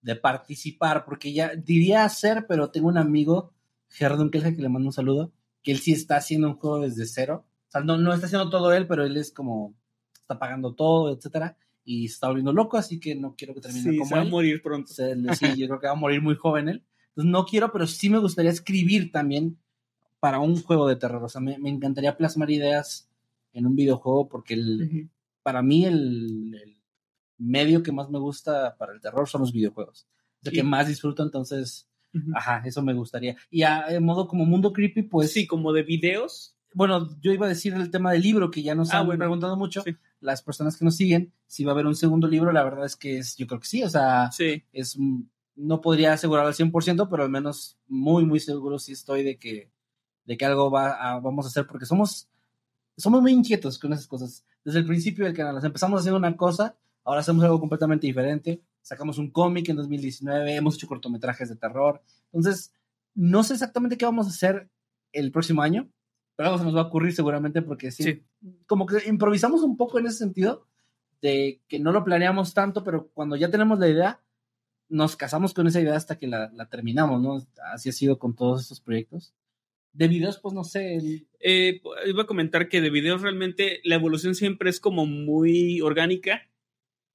de 0.00 0.16
participar, 0.16 1.04
porque 1.04 1.32
ya 1.32 1.54
diría 1.54 2.04
hacer, 2.04 2.46
pero 2.48 2.70
tengo 2.70 2.88
un 2.88 2.98
amigo, 2.98 3.52
Gerardo 3.90 4.22
Unkelja, 4.22 4.54
que 4.54 4.62
le 4.62 4.68
mando 4.68 4.88
un 4.88 4.92
saludo, 4.92 5.32
que 5.62 5.72
él 5.72 5.78
sí 5.78 5.92
está 5.92 6.16
haciendo 6.16 6.48
un 6.48 6.56
juego 6.56 6.80
desde 6.80 7.06
cero. 7.06 7.44
O 7.68 7.70
sea, 7.70 7.80
no, 7.82 7.98
no 7.98 8.14
está 8.14 8.26
haciendo 8.26 8.48
todo 8.48 8.72
él, 8.72 8.86
pero 8.86 9.04
él 9.04 9.16
es 9.16 9.32
como, 9.32 9.74
está 10.14 10.38
pagando 10.38 10.74
todo, 10.74 11.14
etcétera, 11.14 11.56
y 11.84 12.08
se 12.08 12.14
está 12.14 12.28
volviendo 12.28 12.52
loco, 12.52 12.78
así 12.78 12.98
que 12.98 13.14
no 13.14 13.34
quiero 13.36 13.54
que 13.54 13.60
termine 13.60 13.90
Sí, 13.92 13.98
como 13.98 14.08
se 14.08 14.14
va 14.14 14.20
a 14.20 14.24
él. 14.24 14.30
morir 14.30 14.62
pronto. 14.62 14.92
Se 14.92 15.14
sí, 15.34 15.46
yo 15.58 15.66
creo 15.68 15.80
que 15.80 15.86
va 15.86 15.92
a 15.92 15.96
morir 15.96 16.22
muy 16.22 16.36
joven 16.36 16.68
él. 16.68 16.84
Entonces 17.10 17.30
no 17.30 17.44
quiero, 17.44 17.70
pero 17.72 17.86
sí 17.86 18.08
me 18.10 18.18
gustaría 18.18 18.50
escribir 18.50 19.12
también 19.12 19.58
para 20.20 20.38
un 20.40 20.60
juego 20.62 20.88
de 20.88 20.96
terror. 20.96 21.22
O 21.22 21.28
sea, 21.28 21.40
me, 21.40 21.58
me 21.58 21.70
encantaría 21.70 22.16
plasmar 22.16 22.50
ideas 22.50 23.08
en 23.56 23.66
un 23.66 23.74
videojuego 23.74 24.28
porque 24.28 24.54
el, 24.54 24.82
Ujú. 24.82 25.10
para 25.42 25.62
mí 25.62 25.84
el, 25.84 26.54
el 26.62 26.76
medio 27.38 27.82
que 27.82 27.92
más 27.92 28.08
me 28.10 28.18
gusta 28.18 28.76
para 28.76 28.92
el 28.92 29.00
terror 29.00 29.28
son 29.28 29.40
los 29.42 29.52
videojuegos. 29.52 30.06
Es 30.40 30.46
el 30.48 30.50
Sí. 30.52 30.56
que 30.56 30.62
más 30.62 30.86
disfruto, 30.88 31.22
entonces, 31.22 31.88
Ujú. 32.14 32.30
ajá, 32.34 32.62
eso 32.64 32.82
me 32.82 32.94
gustaría. 32.94 33.36
Y 33.50 33.62
a, 33.62 33.86
en 33.88 34.04
modo 34.04 34.28
como 34.28 34.44
mundo 34.46 34.72
creepy, 34.72 35.02
pues, 35.02 35.32
sí, 35.32 35.46
como 35.46 35.72
de 35.72 35.82
videos. 35.82 36.52
bueno, 36.74 37.08
yo 37.22 37.32
iba 37.32 37.46
a 37.46 37.48
decir 37.48 37.72
el 37.72 37.90
tema 37.90 38.12
del 38.12 38.20
libro 38.22 38.50
que 38.50 38.62
ya 38.62 38.74
nos 38.74 38.92
Ah, 38.92 38.98
han 39.00 39.06
bueno. 39.06 39.18
preguntado 39.20 39.56
mucho. 39.56 39.80
Sí. 39.82 39.96
Las 40.20 40.42
personas 40.42 40.76
que 40.76 40.84
nos 40.84 40.94
siguen, 40.96 41.32
si 41.46 41.64
va 41.64 41.72
a 41.72 41.74
haber 41.74 41.86
un 41.86 41.94
segundo 41.96 42.28
libro, 42.28 42.52
la 42.52 42.64
verdad 42.64 42.84
es 42.84 42.96
que 42.96 43.16
es, 43.18 43.34
yo 43.36 43.46
creo 43.46 43.60
que 43.60 43.66
sí, 43.66 43.82
o 43.82 43.88
sea, 43.88 44.30
Sí. 44.30 44.62
es 44.72 44.98
no 45.58 45.80
podría 45.80 46.12
asegurar 46.12 46.44
al 46.46 46.52
100%, 46.54 47.08
pero 47.08 47.22
al 47.22 47.30
menos 47.30 47.78
muy, 47.88 48.26
muy 48.26 48.40
seguro 48.40 48.78
sí 48.78 48.92
estoy 48.92 49.22
de 49.24 49.38
que, 49.38 49.70
de 50.26 50.36
que 50.36 50.44
algo 50.44 50.70
va 50.70 50.90
a- 51.14 51.18
vamos 51.20 51.46
a 51.46 51.48
hacer, 51.48 51.66
porque 51.66 51.86
somos, 51.86 52.28
somos 52.96 53.22
muy 53.22 53.32
inquietos 53.32 53.78
con 53.78 53.92
esas 53.92 54.06
cosas. 54.06 54.44
Desde 54.64 54.78
el 54.80 54.86
principio 54.86 55.24
del 55.24 55.34
canal, 55.34 55.62
empezamos 55.64 56.00
haciendo 56.00 56.18
una 56.18 56.36
cosa, 56.36 56.76
ahora 57.04 57.20
hacemos 57.20 57.44
algo 57.44 57.60
completamente 57.60 58.06
diferente. 58.06 58.62
Sacamos 58.82 59.18
un 59.18 59.30
cómic 59.30 59.68
en 59.68 59.76
2019, 59.76 60.54
hemos 60.56 60.76
hecho 60.76 60.86
cortometrajes 60.86 61.48
de 61.48 61.56
terror. 61.56 62.02
Entonces, 62.32 62.72
no 63.14 63.42
sé 63.42 63.54
exactamente 63.54 63.96
qué 63.96 64.04
vamos 64.04 64.26
a 64.26 64.30
hacer 64.30 64.68
el 65.12 65.32
próximo 65.32 65.62
año, 65.62 65.88
pero 66.36 66.48
algo 66.48 66.58
se 66.58 66.64
nos 66.64 66.76
va 66.76 66.80
a 66.82 66.84
ocurrir 66.86 67.12
seguramente 67.14 67.62
porque 67.62 67.90
sí, 67.90 68.02
Sí. 68.02 68.22
como 68.66 68.86
que 68.86 69.08
improvisamos 69.08 69.62
un 69.62 69.76
poco 69.76 69.98
en 69.98 70.06
ese 70.06 70.18
sentido, 70.18 70.66
de 71.22 71.62
que 71.66 71.78
no 71.80 71.92
lo 71.92 72.04
planeamos 72.04 72.52
tanto, 72.54 72.84
pero 72.84 73.08
cuando 73.14 73.36
ya 73.36 73.50
tenemos 73.50 73.78
la 73.78 73.88
idea, 73.88 74.20
nos 74.88 75.16
casamos 75.16 75.54
con 75.54 75.66
esa 75.66 75.80
idea 75.80 75.96
hasta 75.96 76.16
que 76.16 76.26
la, 76.28 76.50
la 76.52 76.66
terminamos, 76.68 77.20
¿no? 77.22 77.44
Así 77.72 77.88
ha 77.88 77.92
sido 77.92 78.18
con 78.18 78.34
todos 78.36 78.60
estos 78.62 78.80
proyectos. 78.80 79.34
De 79.96 80.08
videos, 80.08 80.38
pues 80.38 80.54
no 80.54 80.62
sé. 80.62 81.26
Eh, 81.40 81.80
iba 82.06 82.22
a 82.22 82.26
comentar 82.26 82.68
que 82.68 82.82
de 82.82 82.90
videos 82.90 83.22
realmente 83.22 83.80
la 83.82 83.94
evolución 83.94 84.34
siempre 84.34 84.68
es 84.68 84.78
como 84.78 85.06
muy 85.06 85.80
orgánica. 85.80 86.50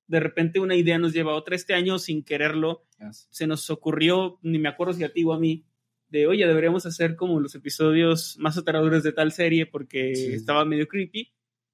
De 0.08 0.20
repente 0.20 0.60
una 0.60 0.76
idea 0.76 0.98
nos 0.98 1.14
lleva 1.14 1.34
a 1.34 1.36
otra. 1.36 1.56
Este 1.56 1.76
año, 1.76 2.00
sin 2.00 2.24
quererlo, 2.24 2.88
se 3.30 3.46
nos 3.46 3.70
ocurrió, 3.70 4.40
ni 4.42 4.58
me 4.58 4.68
acuerdo 4.68 4.94
si 4.94 5.04
a 5.04 5.14
ti 5.14 5.24
o 5.24 5.34
a 5.34 5.40
mí, 5.40 5.64
de, 6.10 6.26
oye, 6.26 6.48
deberíamos 6.48 6.88
hacer 6.88 7.16
como 7.16 7.40
los 7.40 7.54
episodios 7.54 8.36
más 8.40 8.58
aterradores 8.58 9.04
de 9.04 9.14
tal 9.14 9.32
serie 9.32 9.68
porque 9.68 10.12
estaba 10.12 10.66
medio 10.66 10.88
creepy. 10.88 11.32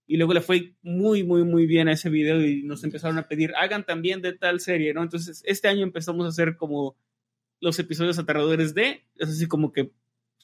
Y 0.07 0.17
luego 0.17 0.34
le 0.34 0.41
fue 0.41 0.75
muy, 0.81 1.23
muy, 1.23 1.45
muy 1.45 1.67
bien 1.67 1.88
a 1.88 1.93
ese 1.93 2.09
video 2.09 2.45
y 2.45 2.63
nos 2.63 2.84
empezaron 2.84 3.17
a 3.17 3.29
pedir, 3.29 3.53
hagan 3.55 3.85
también 3.85 4.21
de 4.21 4.34
tal 4.34 4.59
serie, 4.59 4.93
¿no? 4.93 5.03
Entonces, 5.03 5.41
este 5.45 5.69
año 5.69 5.84
empezamos 5.84 6.25
a 6.25 6.29
hacer 6.29 6.57
como 6.57 6.97
los 7.61 7.79
episodios 7.79 8.19
aterradores 8.19 8.73
de, 8.73 9.05
es 9.15 9.29
así 9.29 9.47
como 9.47 9.71
que, 9.71 9.91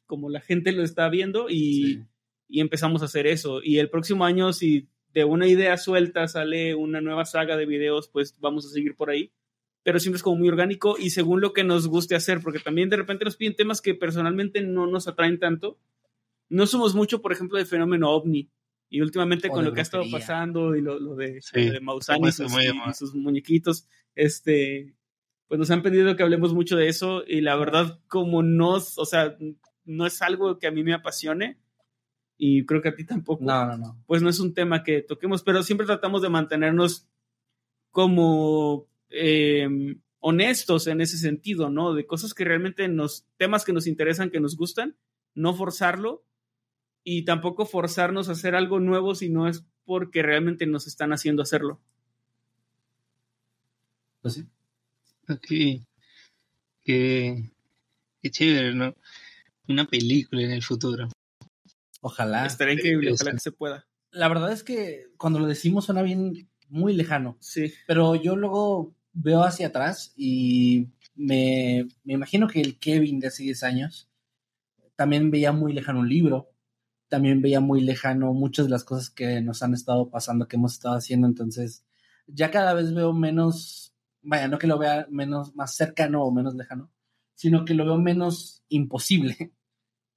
como 0.06 0.30
la 0.30 0.42
gente 0.42 0.72
lo 0.72 0.84
está 0.84 1.10
viendo 1.10 1.50
y, 1.50 2.04
y 2.48 2.60
empezamos 2.60 3.02
a 3.02 3.06
hacer 3.06 3.28
eso. 3.28 3.62
Y 3.64 3.80
el 3.80 3.90
próximo 3.90 4.26
año, 4.26 4.54
si 4.54 4.88
de 5.14 5.24
una 5.24 5.48
idea 5.48 5.78
suelta 5.78 6.28
sale 6.28 6.76
una 6.76 7.02
nueva 7.02 7.26
saga 7.26 7.58
de 7.58 7.66
videos, 7.66 8.08
pues 8.08 8.36
vamos 8.40 8.66
a 8.66 8.70
seguir 8.70 8.96
por 8.96 9.10
ahí 9.10 9.32
pero 9.84 10.00
siempre 10.00 10.18
es 10.18 10.24
como 10.24 10.38
muy 10.38 10.48
orgánico 10.48 10.96
y 10.98 11.10
según 11.10 11.42
lo 11.42 11.54
que 11.54 11.64
nos 11.64 11.88
guste 11.88 12.16
hacer, 12.16 12.40
porque 12.42 12.60
también 12.60 12.90
de 12.90 12.96
repente 12.96 13.26
nos 13.26 13.36
piden 13.36 13.56
temas 13.56 13.82
que 13.82 13.94
personalmente 13.94 14.62
no 14.62 14.88
nos 14.88 15.08
atraen 15.08 15.40
tanto. 15.40 15.78
No 16.50 16.66
somos 16.68 16.96
mucho, 16.96 17.22
por 17.22 17.34
ejemplo, 17.34 17.58
de 17.58 17.66
fenómeno 17.66 18.10
ovni. 18.10 18.50
Y 18.90 19.02
últimamente 19.02 19.50
con 19.50 19.66
lo 19.66 19.74
que 19.74 19.80
ha 19.80 19.84
estado 19.84 20.04
pasando 20.12 20.76
y 20.76 20.82
lo, 20.82 21.16
de, 21.16 21.42
de 21.54 21.80
Mausani 21.82 22.30
y 22.30 22.32
sus, 22.94 23.16
muñequitos, 23.16 23.88
este, 24.14 24.94
pues 25.48 25.60
nos 25.60 25.72
han 25.72 25.82
pedido 25.82 26.16
que 26.16 26.22
hablemos 26.22 26.54
mucho 26.54 26.78
de 26.78 26.88
eso 26.88 27.24
y 27.28 27.42
la 27.42 27.56
verdad 27.56 28.00
como 28.08 28.44
no, 28.44 28.74
o 28.74 29.06
sea, 29.06 29.36
no 29.85 30.05
es 30.05 30.22
algo 30.22 30.60
que 30.60 30.68
a 30.68 30.72
mí 30.72 30.84
me 30.84 30.93
apasione 30.93 31.57
y 32.38 32.65
creo 32.65 32.81
que 32.81 32.89
a 32.89 32.95
ti 32.95 33.05
tampoco. 33.05 33.43
No, 33.43 33.65
no, 33.65 33.77
no. 33.77 34.03
Pues 34.05 34.22
no 34.22 34.30
es 34.30 34.39
un 34.39 34.53
tema 34.53 34.84
que 34.84 35.01
toquemos, 35.01 35.43
pero 35.43 35.64
siempre 35.64 35.85
tratamos 35.85 36.22
de 36.22 36.30
mantenernos 36.30 37.07
como 37.91 38.88
eh, 39.10 39.68
honestos 40.19 40.88
en 40.88 41.01
ese 41.01 41.18
sentido, 41.18 41.69
¿no? 41.69 41.93
De 41.93 42.05
cosas 42.05 42.34
que 42.34 42.43
realmente 42.43 42.88
nos, 42.88 43.26
temas 43.38 43.65
que 43.65 43.73
nos 43.73 43.88
interesan, 43.88 44.30
que 44.30 44.39
nos 44.39 44.57
gustan, 44.57 44.95
no 45.35 45.53
forzarlo 45.53 46.23
y 47.03 47.26
tampoco 47.26 47.65
forzarnos 47.65 48.30
a 48.30 48.34
hacer 48.34 48.55
algo 48.55 48.80
nuevo 48.80 49.15
si 49.15 49.30
no 49.30 49.47
es 49.47 49.65
porque 49.85 50.23
realmente 50.23 50.65
nos 50.65 50.88
están 50.88 51.14
haciendo 51.14 51.43
hacerlo. 51.43 51.80
Pues 54.22 54.35
sí. 54.35 54.45
Ok. 55.30 55.85
Qué, 56.84 57.51
qué 58.22 58.31
chévere, 58.31 58.73
¿no? 58.73 58.95
Una 59.68 59.85
película 59.85 60.41
en 60.41 60.52
el 60.52 60.64
futuro. 60.64 61.10
Ojalá. 62.02 62.45
Estaría 62.45 62.73
increíble, 62.73 63.11
ojalá 63.14 63.31
que 63.31 63.40
se 63.40 63.52
pueda. 63.52 63.85
La 64.11 64.27
verdad 64.27 64.52
es 64.52 64.64
que 64.64 65.07
cuando 65.18 65.40
lo 65.40 65.48
decimos 65.48 65.85
suena 65.85 66.02
bien 66.02 66.49
muy 66.69 66.94
lejano. 66.94 67.38
Sí. 67.40 67.73
Pero 67.88 68.15
yo 68.15 68.35
luego 68.35 68.95
veo 69.14 69.44
hacia 69.44 69.68
atrás 69.68 70.11
y 70.15 70.90
me, 71.15 71.88
imagino 72.06 72.48
que 72.48 72.61
el 72.61 72.80
Kevin 72.80 73.19
de 73.19 73.27
hace 73.27 73.44
10 73.44 73.64
años 73.64 74.10
también 74.95 75.31
veía 75.31 75.52
muy 75.52 75.73
lejano 75.73 75.99
un 75.99 76.10
libro, 76.10 76.52
también 77.07 77.41
veía 77.41 77.60
muy 77.60 77.81
lejano 77.81 78.34
muchas 78.34 78.65
de 78.65 78.72
las 78.72 78.84
cosas 78.84 79.10
que 79.10 79.41
nos 79.41 79.64
han 79.64 79.73
estado 79.73 80.10
pasando, 80.10 80.48
que 80.48 80.56
hemos 80.56 80.73
estado 80.73 80.95
haciendo, 80.95 81.27
entonces 81.27 81.85
ya 82.27 82.52
cada 82.52 82.73
vez 82.73 82.94
veo 82.94 83.14
menos, 83.14 83.94
vaya, 84.22 84.48
no 84.48 84.57
que 84.57 84.68
lo 84.68 84.77
vea 84.77 85.07
menos, 85.10 85.56
más 85.56 85.76
cercano 85.76 86.23
o 86.23 86.31
menos 86.31 86.56
lejano, 86.56 86.91
sino 87.35 87.65
que 87.65 87.73
lo 87.73 87.85
veo 87.85 87.97
menos 87.97 88.64
imposible. 88.69 89.51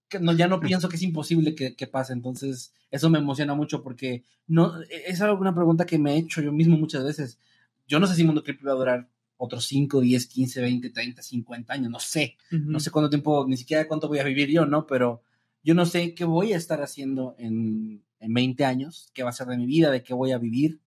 Que 0.09 0.20
no, 0.20 0.32
ya 0.34 0.47
no 0.47 0.60
pienso 0.60 0.88
que 0.88 0.94
es 0.94 1.02
imposible 1.02 1.56
que, 1.56 1.74
que, 1.74 1.88
pase, 1.88 2.12
entonces 2.12 2.72
eso 2.93 3.10
me 3.10 3.18
emociona 3.18 3.56
mucho 3.56 3.82
porque 3.82 4.22
no, 4.47 4.80
es 4.88 5.20
una 5.20 5.52
pregunta 5.52 5.84
que 5.84 5.98
me 5.98 6.14
he 6.14 6.18
hecho 6.18 6.40
yo 6.40 6.52
mismo 6.52 6.78
muchas 6.78 7.02
veces 7.02 7.40
yo 7.86 8.01
no 8.01 8.06
sé 8.06 8.14
si 8.14 8.24
Mundo 8.24 8.43
Creepy 8.43 8.64
va 8.64 8.72
a 8.72 8.76
durar 8.76 9.09
otros 9.36 9.66
5, 9.66 10.01
10, 10.01 10.26
15, 10.26 10.60
20, 10.60 10.90
30, 10.90 11.22
50 11.22 11.72
años, 11.72 11.90
no 11.90 12.01
sé. 12.01 12.36
No 12.51 12.80
sé 12.80 12.90
cuánto 12.90 13.10
tiempo, 13.10 13.47
ni 13.47 13.56
siquiera 13.56 13.86
cuánto 13.86 14.09
voy 14.09 14.18
a 14.18 14.24
vivir 14.24 14.48
yo, 14.51 14.66
¿no? 14.66 14.86
Pero 14.86 15.22
yo 15.62 15.74
no 15.74 15.86
sé 15.86 16.14
qué 16.14 16.24
voy 16.24 16.52
a 16.52 16.56
estar 16.56 16.82
haciendo 16.82 17.34
en, 17.38 18.02
en 18.18 18.34
20 18.34 18.64
años, 18.64 19.10
qué 19.12 19.22
va 19.22 19.30
a 19.30 19.34
ser 19.34 19.47
de 19.48 19.56
mi 19.56 19.66
vida, 19.66 19.90
de 19.90 20.02
qué 20.02 20.14
voy 20.14 20.32
a 20.32 20.38
vivir. 20.38 20.80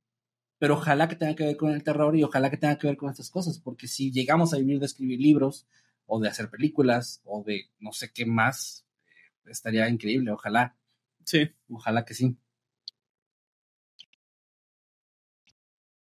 Pero 0.57 0.73
ojalá 0.73 1.07
que 1.07 1.15
tenga 1.15 1.35
que 1.35 1.45
ver 1.45 1.57
con 1.57 1.72
el 1.72 1.84
terror 1.84 2.15
y 2.18 2.23
ojalá 2.23 2.49
que 2.49 2.57
tenga 2.57 2.77
que 2.77 2.88
ver 2.88 2.97
con 2.97 3.10
estas 3.10 3.30
cosas, 3.30 3.60
porque 3.60 3.88
si 3.88 4.11
llegamos 4.11 4.53
a 4.53 4.57
vivir 4.57 4.80
de 4.80 4.88
escribir 4.88 5.19
libros 5.22 5.68
o 6.10 6.19
de 6.19 6.27
hacer 6.27 6.49
películas 6.49 7.22
o 7.23 7.44
de 7.44 7.69
no 7.80 7.94
sé 7.94 8.11
qué 8.11 8.26
más, 8.26 8.86
eh, 9.06 9.52
estaría 9.52 9.88
increíble, 9.88 10.31
ojalá. 10.31 10.76
Sí. 11.23 11.49
Ojalá 11.69 12.03
que 12.03 12.15
sí. 12.15 12.36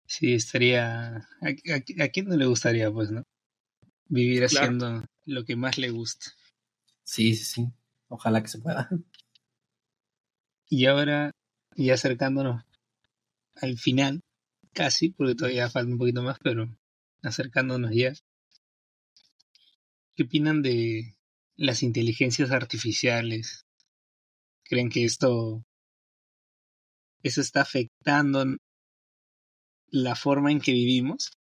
Sí, 0.05 0.33
estaría. 0.33 1.17
¿A, 1.17 2.09
quién 2.11 2.29
no 2.29 2.35
le 2.35 2.45
gustaría, 2.45 2.89
pues, 2.91 3.11
no? 3.11 3.23
Vivir 4.07 4.45
haciendo 4.45 5.03
lo 5.25 5.45
que 5.45 5.55
más 5.55 5.77
le 5.77 5.91
gusta. 5.91 6.31
Sí, 7.03 7.35
sí, 7.35 7.45
sí. 7.45 7.67
Ojalá 8.07 8.41
que 8.41 8.47
se 8.47 8.59
pueda. 8.59 8.89
Y 10.67 10.85
ahora, 10.85 11.31
ya 11.75 11.95
acercándonos 11.95 12.63
al 13.55 13.77
final, 13.77 14.21
casi, 14.71 15.09
porque 15.09 15.35
todavía 15.35 15.69
falta 15.69 15.91
un 15.91 15.97
poquito 15.97 16.23
más, 16.23 16.37
pero 16.43 16.69
acercándonos 17.21 17.91
ya. 17.93 18.13
¿Qué 20.19 20.25
opinan 20.25 20.61
de 20.61 21.15
las 21.55 21.81
inteligencias 21.81 22.51
artificiales? 22.51 23.65
¿Creen 24.65 24.89
que 24.89 25.05
esto, 25.05 25.63
eso 27.23 27.39
está 27.39 27.61
afectando 27.61 28.43
la 29.87 30.15
forma 30.15 30.51
en 30.51 30.59
que 30.59 30.73
vivimos? 30.73 31.31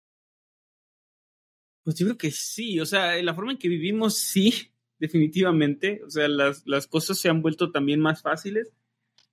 Pues 1.83 1.97
yo 1.97 2.05
creo 2.05 2.17
que 2.17 2.31
sí, 2.31 2.79
o 2.79 2.85
sea, 2.85 3.21
la 3.21 3.33
forma 3.33 3.51
en 3.51 3.57
que 3.57 3.67
vivimos 3.67 4.17
sí, 4.17 4.71
definitivamente, 4.97 6.01
o 6.05 6.09
sea, 6.09 6.29
las, 6.29 6.65
las 6.65 6.87
cosas 6.87 7.17
se 7.19 7.27
han 7.27 7.41
vuelto 7.41 7.71
también 7.71 7.99
más 7.99 8.21
fáciles. 8.21 8.71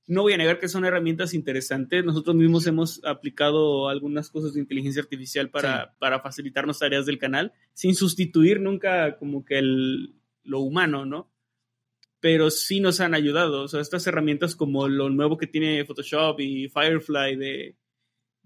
No 0.06 0.22
voy 0.22 0.34
a 0.34 0.36
negar 0.36 0.60
que 0.60 0.68
son 0.68 0.84
herramientas 0.84 1.34
interesantes. 1.34 2.04
Nosotros 2.04 2.36
mismos 2.36 2.66
hemos 2.66 3.04
aplicado 3.04 3.88
algunas 3.88 4.30
cosas 4.30 4.54
de 4.54 4.60
inteligencia 4.60 5.02
artificial 5.02 5.50
para, 5.50 5.96
para 5.98 6.20
facilitarnos 6.20 6.78
tareas 6.78 7.06
del 7.06 7.18
canal, 7.18 7.52
sin 7.74 7.94
sustituir 7.94 8.60
nunca 8.60 9.16
como 9.18 9.44
que 9.44 9.58
el, 9.58 10.14
lo 10.44 10.60
humano, 10.60 11.04
¿no? 11.04 11.30
Pero 12.20 12.50
sí 12.50 12.80
nos 12.80 13.00
han 13.00 13.14
ayudado. 13.14 13.62
O 13.62 13.68
sea, 13.68 13.80
estas 13.80 14.06
herramientas 14.06 14.54
como 14.54 14.88
lo 14.88 15.10
nuevo 15.10 15.36
que 15.36 15.48
tiene 15.48 15.84
Photoshop 15.84 16.38
y 16.40 16.68
Firefly 16.68 17.36
de, 17.36 17.76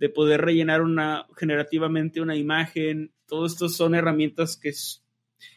de 0.00 0.08
poder 0.08 0.40
rellenar 0.40 0.80
una 0.80 1.26
generativamente 1.36 2.22
una 2.22 2.36
imagen. 2.36 3.12
Todo 3.26 3.44
esto 3.44 3.68
son 3.68 3.94
herramientas 3.94 4.56
que, 4.56 4.72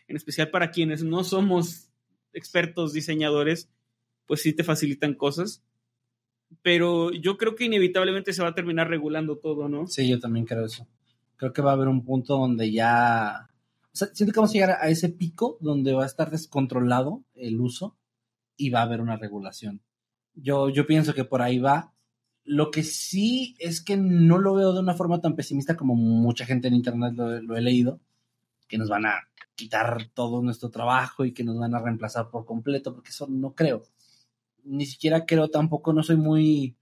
en 0.08 0.18
especial 0.18 0.50
para 0.50 0.70
quienes 0.70 1.02
no 1.02 1.24
somos 1.24 1.90
expertos 2.34 2.92
diseñadores, 2.92 3.72
pues 4.26 4.42
sí 4.42 4.54
te 4.54 4.66
facilitan 4.66 5.14
cosas. 5.14 5.64
Pero 6.62 7.12
yo 7.12 7.38
creo 7.38 7.56
que 7.56 7.66
inevitablemente 7.66 8.34
se 8.34 8.42
va 8.42 8.50
a 8.50 8.56
terminar 8.56 8.90
regulando 8.90 9.38
todo, 9.38 9.70
¿no? 9.70 9.88
Sí, 9.88 10.08
yo 10.08 10.20
también 10.20 10.46
creo 10.46 10.66
eso. 10.66 10.88
Creo 11.38 11.54
que 11.54 11.62
va 11.62 11.72
a 11.72 11.74
haber 11.74 11.88
un 11.88 12.04
punto 12.04 12.38
donde 12.38 12.72
ya... 12.72 13.50
O 13.94 13.96
sea, 13.96 14.10
siento 14.14 14.34
que 14.34 14.40
vamos 14.40 14.52
a 14.52 14.54
llegar 14.54 14.78
a 14.82 14.90
ese 14.90 15.10
pico 15.10 15.58
donde 15.62 15.94
va 15.94 16.04
a 16.04 16.08
estar 16.08 16.32
descontrolado 16.32 17.24
el 17.36 17.60
uso 17.60 17.96
y 18.58 18.70
va 18.70 18.80
a 18.80 18.84
haber 18.84 19.02
una 19.02 19.18
regulación. 19.18 19.82
Yo, 20.36 20.70
yo 20.70 20.88
pienso 20.88 21.14
que 21.14 21.26
por 21.26 21.42
ahí 21.42 21.60
va 21.60 21.94
lo 22.46 22.72
que 22.72 22.84
sí 22.84 23.56
es 23.60 23.82
que 23.82 23.98
no 23.98 24.38
lo 24.38 24.54
veo 24.54 24.74
de 24.74 24.80
una 24.80 24.94
forma 24.94 25.22
tan 25.22 25.36
pesimista 25.36 25.76
como 25.76 25.96
mucha 25.96 26.46
gente 26.46 26.68
en 26.68 26.76
internet 26.76 27.14
lo, 27.16 27.56
he 27.56 27.62
leído, 27.62 28.00
que 28.68 28.78
nos 28.78 28.90
van 28.90 29.06
a 29.06 29.28
quitar 29.56 30.10
todo 30.14 30.42
nuestro 30.42 30.70
trabajo 30.70 31.26
y 31.26 31.34
que 31.34 31.44
nos 31.44 31.58
van 31.58 31.76
a 31.76 31.80
reemplazar 31.80 32.30
por 32.30 32.46
completo, 32.46 32.94
porque 32.94 33.12
eso 33.12 33.28
no 33.30 33.54
creo. 33.54 33.84
Ni 34.64 34.86
siquiera 34.86 35.26
creo 35.26 35.50
tampoco, 35.50 35.94
no 35.94 36.04
soy 36.04 36.18
muy... 36.18 36.76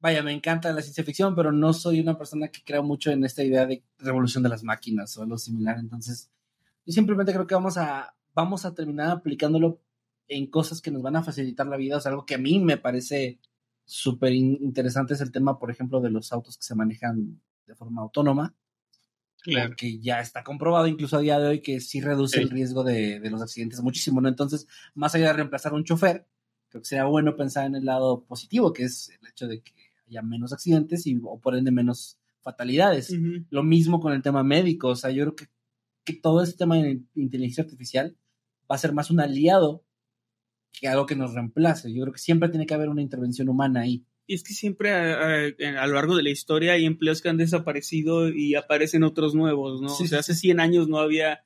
Vaya, 0.00 0.22
me 0.22 0.32
encanta 0.32 0.72
la 0.72 0.82
ciencia 0.82 1.04
ficción, 1.04 1.36
pero 1.36 1.52
no 1.52 1.72
soy 1.72 2.00
una 2.00 2.18
persona 2.18 2.48
que 2.48 2.64
crea 2.64 2.82
mucho 2.82 3.10
en 3.10 3.24
esta 3.24 3.44
idea 3.44 3.66
de 3.66 3.84
revolución 3.98 4.42
de 4.42 4.48
las 4.48 4.64
máquinas 4.64 5.16
o 5.16 5.22
algo 5.22 5.38
similar. 5.38 5.78
Entonces, 5.78 6.30
yo 6.84 6.92
simplemente 6.92 7.32
creo 7.32 7.46
que 7.46 7.54
vamos 7.54 7.76
a, 7.76 8.14
vamos 8.34 8.64
a 8.64 8.74
terminar 8.74 9.10
aplicándolo 9.10 9.80
en 10.28 10.46
cosas 10.46 10.80
que 10.80 10.90
nos 10.90 11.02
van 11.02 11.16
a 11.16 11.22
facilitar 11.22 11.66
la 11.66 11.76
vida. 11.76 11.96
O 11.96 12.00
sea, 12.00 12.10
algo 12.10 12.26
que 12.26 12.34
a 12.34 12.38
mí 12.38 12.58
me 12.58 12.78
parece 12.78 13.38
súper 13.84 14.32
interesante 14.32 15.14
es 15.14 15.20
el 15.20 15.32
tema, 15.32 15.58
por 15.58 15.70
ejemplo, 15.70 16.00
de 16.00 16.10
los 16.10 16.32
autos 16.32 16.56
que 16.56 16.64
se 16.64 16.74
manejan 16.74 17.40
de 17.66 17.74
forma 17.74 18.02
autónoma. 18.02 18.54
Claro. 19.42 19.74
Que 19.76 19.98
ya 19.98 20.20
está 20.20 20.44
comprobado 20.44 20.86
incluso 20.86 21.16
a 21.16 21.20
día 21.20 21.38
de 21.40 21.48
hoy 21.48 21.60
que 21.62 21.80
sí 21.80 22.00
reduce 22.00 22.40
el 22.40 22.48
riesgo 22.48 22.84
de, 22.84 23.20
los 23.28 23.42
accidentes 23.42 23.80
muchísimo, 23.80 24.20
¿no? 24.20 24.28
Entonces, 24.28 24.68
más 24.94 25.14
allá 25.14 25.28
de 25.28 25.32
reemplazar 25.32 25.74
un 25.74 25.84
chofer, 25.84 26.26
creo 26.72 26.80
que 26.80 26.88
sería 26.88 27.04
bueno 27.04 27.36
pensar 27.36 27.66
en 27.66 27.74
el 27.74 27.84
lado 27.84 28.24
positivo, 28.24 28.72
que 28.72 28.84
es 28.84 29.10
el 29.10 29.28
hecho 29.28 29.46
de 29.46 29.60
que 29.60 29.72
haya 30.08 30.22
menos 30.22 30.54
accidentes 30.54 31.06
y 31.06 31.20
o 31.22 31.38
por 31.38 31.54
ende 31.54 31.70
menos 31.70 32.18
fatalidades. 32.40 33.14
Lo 33.50 33.62
mismo 33.62 34.00
con 34.00 34.14
el 34.14 34.22
tema 34.22 34.42
médico, 34.42 34.88
o 34.88 34.96
sea, 34.96 35.10
yo 35.10 35.24
creo 35.24 35.36
que, 35.36 35.46
que 36.02 36.14
todo 36.14 36.42
este 36.42 36.56
tema 36.56 36.76
de 36.76 37.02
inteligencia 37.14 37.62
artificial 37.62 38.16
va 38.70 38.76
a 38.76 38.78
ser 38.78 38.94
más 38.94 39.10
un 39.10 39.20
aliado 39.20 39.84
que 40.72 40.88
algo 40.88 41.04
que 41.04 41.14
nos 41.14 41.34
reemplace. 41.34 41.92
Yo 41.92 42.02
creo 42.02 42.14
que 42.14 42.18
siempre 42.18 42.48
tiene 42.48 42.64
que 42.64 42.72
haber 42.72 42.88
una 42.88 43.02
intervención 43.02 43.50
humana 43.50 43.82
ahí. 43.82 44.06
Y 44.26 44.34
es 44.34 44.42
que 44.42 44.54
siempre 44.54 44.92
a, 44.92 45.82
a, 45.82 45.86
lo 45.86 45.94
largo 45.94 46.16
de 46.16 46.22
la 46.22 46.30
historia 46.30 46.72
hay 46.72 46.86
empleos 46.86 47.20
que 47.20 47.28
han 47.28 47.36
desaparecido 47.36 48.30
y 48.30 48.54
aparecen 48.54 49.02
otros 49.02 49.34
nuevos, 49.34 49.82
¿no? 49.82 49.90
Sí, 49.90 50.04
o 50.04 50.06
sea, 50.06 50.20
hace 50.20 50.34
100 50.34 50.58
años 50.58 50.88
no 50.88 50.98
había 50.98 51.44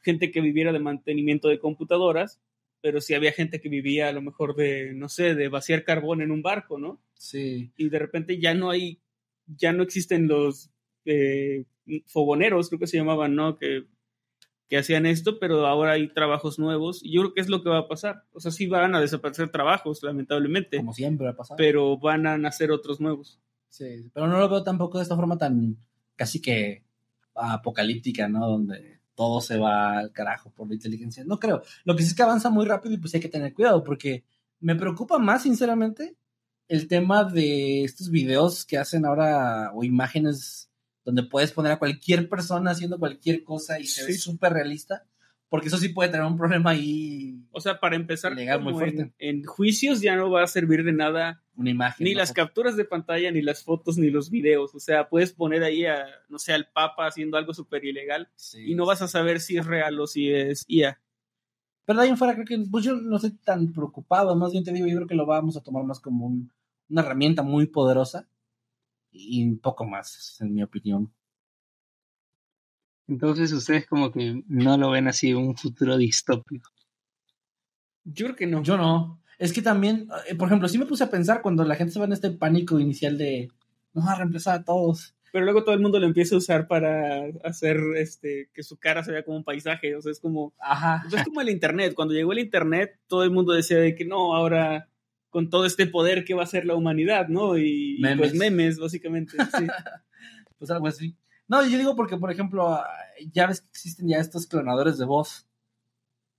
gente 0.00 0.32
que 0.32 0.40
viviera 0.40 0.72
de 0.72 0.80
mantenimiento 0.80 1.48
de 1.48 1.60
computadoras, 1.60 2.40
pero 2.84 3.00
sí 3.00 3.14
había 3.14 3.32
gente 3.32 3.62
que 3.62 3.70
vivía 3.70 4.10
a 4.10 4.12
lo 4.12 4.20
mejor 4.20 4.54
de, 4.54 4.92
no 4.92 5.08
sé, 5.08 5.34
de 5.34 5.48
vaciar 5.48 5.84
carbón 5.84 6.20
en 6.20 6.30
un 6.30 6.42
barco, 6.42 6.78
¿no? 6.78 7.00
Sí. 7.14 7.72
Y 7.78 7.88
de 7.88 7.98
repente 7.98 8.38
ya 8.38 8.52
no 8.52 8.68
hay, 8.68 9.00
ya 9.46 9.72
no 9.72 9.82
existen 9.82 10.28
los 10.28 10.68
eh, 11.06 11.64
fogoneros, 12.04 12.68
creo 12.68 12.78
que 12.78 12.86
se 12.86 12.98
llamaban, 12.98 13.36
¿no? 13.36 13.56
Que, 13.56 13.86
que 14.68 14.76
hacían 14.76 15.06
esto, 15.06 15.38
pero 15.38 15.66
ahora 15.66 15.92
hay 15.92 16.12
trabajos 16.12 16.58
nuevos. 16.58 17.00
Y 17.02 17.14
yo 17.14 17.22
creo 17.22 17.32
que 17.32 17.40
es 17.40 17.48
lo 17.48 17.62
que 17.62 17.70
va 17.70 17.78
a 17.78 17.88
pasar. 17.88 18.24
O 18.34 18.40
sea, 18.40 18.50
sí 18.50 18.66
van 18.66 18.94
a 18.94 19.00
desaparecer 19.00 19.48
trabajos, 19.48 20.02
lamentablemente. 20.02 20.76
Como 20.76 20.92
siempre 20.92 21.26
ha 21.26 21.34
pasado. 21.34 21.56
Pero 21.56 21.96
van 21.96 22.26
a 22.26 22.36
nacer 22.36 22.70
otros 22.70 23.00
nuevos. 23.00 23.40
Sí, 23.70 24.10
pero 24.12 24.26
no 24.26 24.38
lo 24.38 24.46
veo 24.50 24.62
tampoco 24.62 24.98
de 24.98 25.04
esta 25.04 25.16
forma 25.16 25.38
tan 25.38 25.78
casi 26.16 26.42
que 26.42 26.84
apocalíptica, 27.34 28.28
¿no? 28.28 28.46
Donde 28.46 28.93
todo 29.14 29.40
se 29.40 29.58
va 29.58 29.98
al 29.98 30.12
carajo 30.12 30.50
por 30.50 30.68
la 30.68 30.74
inteligencia. 30.74 31.24
No 31.24 31.38
creo. 31.38 31.62
Lo 31.84 31.96
que 31.96 32.02
sí 32.02 32.08
es 32.08 32.14
que 32.14 32.22
avanza 32.22 32.50
muy 32.50 32.66
rápido 32.66 32.94
y 32.94 32.98
pues 32.98 33.14
hay 33.14 33.20
que 33.20 33.28
tener 33.28 33.54
cuidado 33.54 33.84
porque 33.84 34.24
me 34.60 34.76
preocupa 34.76 35.18
más, 35.18 35.42
sinceramente, 35.42 36.16
el 36.68 36.88
tema 36.88 37.24
de 37.24 37.84
estos 37.84 38.10
videos 38.10 38.64
que 38.64 38.78
hacen 38.78 39.04
ahora 39.04 39.72
o 39.74 39.84
imágenes 39.84 40.70
donde 41.04 41.22
puedes 41.22 41.52
poner 41.52 41.72
a 41.72 41.78
cualquier 41.78 42.28
persona 42.28 42.70
haciendo 42.70 42.98
cualquier 42.98 43.44
cosa 43.44 43.78
y 43.78 43.86
se 43.86 44.04
ve 44.04 44.14
súper 44.14 44.54
realista, 44.54 45.06
porque 45.54 45.68
eso 45.68 45.78
sí 45.78 45.88
puede 45.90 46.08
tener 46.10 46.26
un 46.26 46.36
problema 46.36 46.70
ahí, 46.70 47.40
O 47.52 47.60
sea, 47.60 47.78
para 47.78 47.94
empezar, 47.94 48.34
Legal, 48.34 48.60
muy 48.60 48.72
en, 48.72 48.78
fuerte. 48.78 49.12
en 49.18 49.44
juicios 49.44 50.00
ya 50.00 50.16
no 50.16 50.28
va 50.30 50.42
a 50.42 50.46
servir 50.48 50.82
de 50.82 50.92
nada 50.92 51.42
una 51.54 51.70
imagen. 51.70 52.04
ni 52.04 52.12
¿no? 52.12 52.18
las 52.18 52.32
capturas 52.32 52.76
de 52.76 52.84
pantalla, 52.84 53.30
ni 53.30 53.40
las 53.40 53.62
fotos, 53.62 53.96
ni 53.96 54.10
los 54.10 54.28
videos. 54.30 54.74
O 54.74 54.80
sea, 54.80 55.08
puedes 55.08 55.32
poner 55.32 55.62
ahí 55.62 55.86
a, 55.86 56.06
no 56.28 56.38
sé, 56.40 56.52
al 56.52 56.66
Papa 56.72 57.06
haciendo 57.06 57.36
algo 57.36 57.54
súper 57.54 57.84
ilegal 57.84 58.28
Sí. 58.34 58.72
y 58.72 58.74
no 58.74 58.84
vas 58.86 59.02
a 59.02 59.06
saber 59.08 59.38
si 59.40 59.56
es 59.56 59.64
real 59.66 60.00
o 60.00 60.06
si 60.08 60.32
es 60.32 60.64
IA. 60.66 61.00
Pero 61.86 61.98
de 62.00 62.04
ahí 62.06 62.10
en 62.10 62.16
fuera 62.16 62.34
creo 62.34 62.46
que 62.46 62.58
pues 62.70 62.84
yo 62.84 62.94
no 62.96 63.14
estoy 63.16 63.32
tan 63.32 63.72
preocupado, 63.72 64.34
más 64.34 64.50
bien 64.50 64.64
te 64.64 64.72
digo, 64.72 64.86
yo 64.88 64.96
creo 64.96 65.06
que 65.06 65.14
lo 65.14 65.26
vamos 65.26 65.56
a 65.56 65.62
tomar 65.62 65.84
más 65.84 66.00
como 66.00 66.26
un- 66.26 66.50
una 66.88 67.02
herramienta 67.02 67.42
muy 67.42 67.66
poderosa 67.66 68.26
y 69.12 69.44
un 69.46 69.58
poco 69.58 69.84
más, 69.84 70.38
en 70.40 70.52
mi 70.54 70.62
opinión. 70.64 71.12
Entonces 73.06 73.52
ustedes 73.52 73.86
como 73.86 74.10
que 74.10 74.42
no 74.48 74.76
lo 74.78 74.90
ven 74.90 75.08
así 75.08 75.34
un 75.34 75.56
futuro 75.56 75.96
distópico. 75.96 76.70
Yo 78.04 78.26
creo 78.26 78.36
que 78.36 78.46
no. 78.46 78.62
Yo 78.62 78.76
no. 78.76 79.20
Es 79.38 79.52
que 79.52 79.62
también, 79.62 80.08
eh, 80.28 80.34
por 80.34 80.48
ejemplo, 80.48 80.68
sí 80.68 80.78
me 80.78 80.86
puse 80.86 81.04
a 81.04 81.10
pensar 81.10 81.42
cuando 81.42 81.64
la 81.64 81.74
gente 81.74 81.92
se 81.92 81.98
va 81.98 82.04
en 82.04 82.12
este 82.12 82.30
pánico 82.30 82.78
inicial 82.78 83.18
de 83.18 83.50
no 83.92 84.08
a 84.08 84.14
reemplazar 84.14 84.60
a 84.60 84.64
todos. 84.64 85.14
Pero 85.32 85.44
luego 85.44 85.64
todo 85.64 85.74
el 85.74 85.80
mundo 85.80 85.98
lo 85.98 86.06
empieza 86.06 86.36
a 86.36 86.38
usar 86.38 86.68
para 86.68 87.24
hacer 87.42 87.78
este 87.96 88.50
que 88.54 88.62
su 88.62 88.76
cara 88.76 89.02
se 89.02 89.10
vea 89.10 89.24
como 89.24 89.36
un 89.36 89.44
paisaje. 89.44 89.96
O 89.96 90.00
sea, 90.00 90.12
es 90.12 90.20
como, 90.20 90.54
Ajá. 90.60 91.04
es 91.12 91.24
como 91.24 91.40
el 91.40 91.48
internet. 91.48 91.94
Cuando 91.94 92.14
llegó 92.14 92.32
el 92.32 92.38
internet, 92.38 93.00
todo 93.08 93.24
el 93.24 93.32
mundo 93.32 93.52
decía 93.52 93.78
de 93.78 93.96
que 93.96 94.04
no, 94.04 94.34
ahora 94.34 94.88
con 95.30 95.50
todo 95.50 95.66
este 95.66 95.88
poder 95.88 96.24
que 96.24 96.34
va 96.34 96.44
a 96.44 96.46
ser 96.46 96.64
la 96.64 96.76
humanidad, 96.76 97.26
¿no? 97.26 97.58
Y, 97.58 98.00
pues 98.16 98.34
memes, 98.34 98.78
básicamente. 98.78 99.36
Sí. 99.56 99.66
Pues 100.56 100.70
algo 100.70 100.86
así. 100.86 101.14
No, 101.54 101.64
yo 101.64 101.78
digo 101.78 101.94
porque, 101.94 102.16
por 102.16 102.32
ejemplo, 102.32 102.68
ah, 102.68 102.84
ya 103.32 103.46
ves 103.46 103.60
que 103.60 103.68
existen 103.68 104.08
ya 104.08 104.18
estos 104.18 104.48
clonadores 104.48 104.98
de 104.98 105.04
voz. 105.04 105.46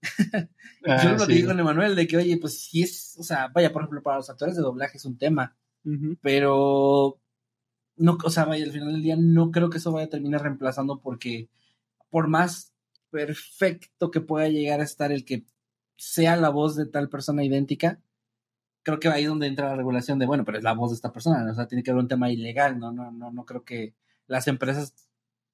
Ah, 0.87 1.03
yo 1.03 1.13
lo 1.13 1.19
sí. 1.21 1.25
que 1.25 1.33
digo 1.33 1.47
con 1.47 1.59
Emanuel 1.59 1.95
de 1.95 2.05
que, 2.05 2.15
oye, 2.15 2.37
pues 2.37 2.59
sí 2.59 2.83
es, 2.83 3.15
o 3.17 3.23
sea, 3.23 3.47
vaya, 3.47 3.73
por 3.73 3.81
ejemplo, 3.81 4.03
para 4.03 4.17
los 4.17 4.29
actores 4.29 4.55
de 4.55 4.61
doblaje 4.61 4.97
es 4.97 5.05
un 5.05 5.17
tema. 5.17 5.57
Pero 6.21 7.19
no, 7.95 8.17
o 8.23 8.29
sea, 8.29 8.45
vaya, 8.45 8.65
al 8.65 8.71
final 8.71 8.91
del 8.91 9.01
día 9.01 9.15
no 9.17 9.49
creo 9.49 9.71
que 9.71 9.79
eso 9.79 9.91
vaya 9.91 10.05
a 10.05 10.09
terminar 10.09 10.43
reemplazando 10.43 10.99
porque 11.01 11.49
por 12.11 12.27
más 12.27 12.71
perfecto 13.09 14.11
que 14.11 14.21
pueda 14.21 14.47
llegar 14.47 14.79
a 14.79 14.83
estar 14.83 15.11
el 15.11 15.25
que 15.25 15.45
sea 15.97 16.35
la 16.35 16.49
voz 16.49 16.75
de 16.75 16.85
tal 16.85 17.09
persona 17.09 17.43
idéntica, 17.43 17.99
creo 18.83 18.99
que 18.99 19.07
ahí 19.07 19.23
es 19.23 19.29
donde 19.29 19.47
entra 19.47 19.69
la 19.69 19.75
regulación 19.75 20.19
de, 20.19 20.27
bueno, 20.27 20.45
pero 20.45 20.59
es 20.59 20.63
la 20.63 20.73
voz 20.73 20.91
de 20.91 20.97
esta 20.97 21.11
persona, 21.11 21.43
¿no? 21.43 21.51
o 21.51 21.55
sea, 21.55 21.67
tiene 21.67 21.81
que 21.81 21.89
haber 21.89 22.03
un 22.03 22.09
tema 22.09 22.29
ilegal, 22.29 22.77
no, 22.77 22.91
no, 22.91 23.11
no, 23.11 23.31
no 23.31 23.43
creo 23.43 23.63
que 23.63 23.95
las 24.27 24.47
empresas 24.47 24.93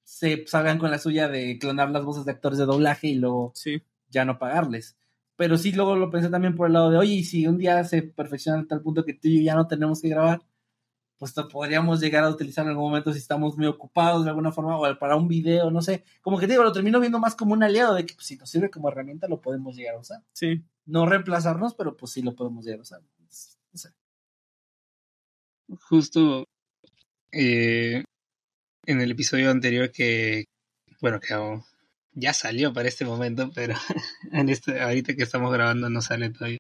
se 0.03 0.45
salgan 0.47 0.77
con 0.79 0.91
la 0.91 0.99
suya 0.99 1.27
de 1.29 1.57
clonar 1.59 1.91
las 1.91 2.03
voces 2.05 2.25
de 2.25 2.31
actores 2.31 2.57
de 2.59 2.65
doblaje 2.65 3.07
y 3.07 3.15
luego 3.15 3.51
Sí. 3.55 3.81
ya 4.09 4.25
no 4.25 4.39
pagarles. 4.39 4.97
Pero 5.37 5.57
sí, 5.57 5.71
luego 5.71 5.95
lo 5.95 6.09
pensé 6.11 6.29
también 6.29 6.55
por 6.55 6.67
el 6.67 6.73
lado 6.73 6.91
de, 6.91 6.97
oye, 6.97 7.13
y 7.13 7.23
si 7.23 7.47
un 7.47 7.57
día 7.57 7.83
se 7.83 8.03
perfecciona 8.03 8.59
a 8.61 8.67
tal 8.67 8.81
punto 8.81 9.05
que 9.05 9.13
tú 9.13 9.27
y 9.29 9.37
yo 9.39 9.43
ya 9.43 9.55
no 9.55 9.67
tenemos 9.67 10.01
que 10.01 10.09
grabar, 10.09 10.41
pues 11.17 11.33
te 11.35 11.43
podríamos 11.43 11.99
llegar 12.01 12.23
a 12.23 12.29
utilizar 12.29 12.65
en 12.65 12.71
algún 12.71 12.85
momento 12.89 13.13
si 13.13 13.19
estamos 13.19 13.57
muy 13.57 13.67
ocupados 13.67 14.23
de 14.23 14.31
alguna 14.31 14.51
forma 14.51 14.77
o 14.77 14.99
para 14.99 15.15
un 15.15 15.27
video, 15.27 15.71
no 15.71 15.81
sé. 15.81 16.03
Como 16.21 16.39
que 16.39 16.47
te 16.47 16.53
digo, 16.53 16.63
lo 16.63 16.71
termino 16.71 16.99
viendo 16.99 17.19
más 17.19 17.35
como 17.35 17.53
un 17.53 17.63
aliado 17.63 17.93
de 17.95 18.05
que 18.05 18.15
pues, 18.15 18.25
si 18.27 18.37
nos 18.37 18.49
sirve 18.49 18.71
como 18.71 18.89
herramienta 18.89 19.27
lo 19.27 19.41
podemos 19.41 19.75
llegar 19.75 19.95
a 19.95 19.99
usar. 19.99 20.23
Sí. 20.33 20.63
No 20.85 21.05
reemplazarnos, 21.05 21.75
pero 21.75 21.95
pues 21.97 22.11
sí 22.13 22.21
lo 22.23 22.35
podemos 22.35 22.65
llegar 22.65 22.79
a 22.79 22.83
usar. 22.83 23.01
No 23.19 23.77
sé. 23.79 23.89
Justo 25.89 26.45
eh, 27.31 28.03
en 28.85 29.01
el 29.01 29.11
episodio 29.11 29.51
anterior 29.51 29.91
que, 29.91 30.45
bueno, 31.01 31.19
que 31.19 31.35
ya 32.13 32.33
salió 32.33 32.73
para 32.73 32.89
este 32.89 33.05
momento, 33.05 33.51
pero 33.53 33.75
en 34.31 34.49
este, 34.49 34.81
ahorita 34.81 35.15
que 35.15 35.23
estamos 35.23 35.51
grabando 35.51 35.89
no 35.89 36.01
sale 36.01 36.29
todavía. 36.29 36.57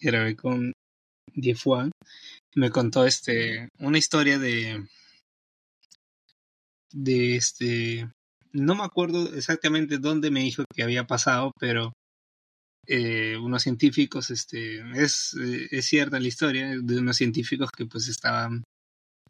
Grabé 0.00 0.36
con 0.36 0.72
Diefuan. 1.34 1.90
Me 2.54 2.70
contó 2.70 3.06
este 3.06 3.68
una 3.78 3.98
historia 3.98 4.38
de 4.38 4.86
de 6.92 7.36
este 7.36 8.10
no 8.52 8.74
me 8.74 8.84
acuerdo 8.84 9.32
exactamente 9.34 9.98
dónde 9.98 10.30
me 10.30 10.40
dijo 10.40 10.64
que 10.74 10.82
había 10.82 11.06
pasado, 11.06 11.52
pero 11.60 11.92
eh, 12.86 13.36
unos 13.36 13.62
científicos, 13.62 14.30
este, 14.30 14.80
es, 15.00 15.36
eh, 15.40 15.68
es 15.70 15.86
cierta 15.86 16.18
la 16.18 16.26
historia 16.26 16.70
de 16.82 16.98
unos 16.98 17.16
científicos 17.16 17.70
que 17.76 17.86
pues 17.86 18.08
estaban 18.08 18.64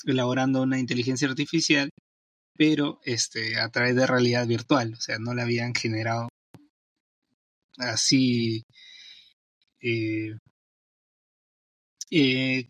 elaborando 0.04 0.62
una 0.62 0.78
inteligencia 0.78 1.28
artificial, 1.28 1.90
pero 2.56 3.00
este, 3.04 3.58
a 3.58 3.68
través 3.70 3.96
de 3.96 4.06
realidad 4.06 4.46
virtual, 4.46 4.94
o 4.94 5.00
sea, 5.00 5.18
no 5.18 5.34
la 5.34 5.42
habían 5.42 5.74
generado 5.74 6.28
así, 7.78 8.64
eh, 9.80 10.36
eh, 12.10 12.68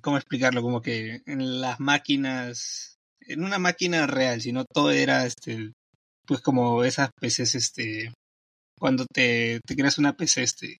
¿cómo 0.00 0.16
explicarlo? 0.16 0.62
Como 0.62 0.80
que 0.82 1.22
en 1.26 1.60
las 1.60 1.80
máquinas, 1.80 2.98
en 3.20 3.44
una 3.44 3.58
máquina 3.58 4.06
real, 4.06 4.40
sino 4.40 4.64
todo 4.64 4.90
era, 4.90 5.26
este, 5.26 5.72
pues 6.26 6.40
como 6.40 6.84
esas 6.84 7.10
PCs, 7.20 7.54
este, 7.56 8.12
cuando 8.78 9.06
te, 9.06 9.60
te 9.66 9.76
creas 9.76 9.98
una 9.98 10.16
PC, 10.16 10.42
este, 10.42 10.78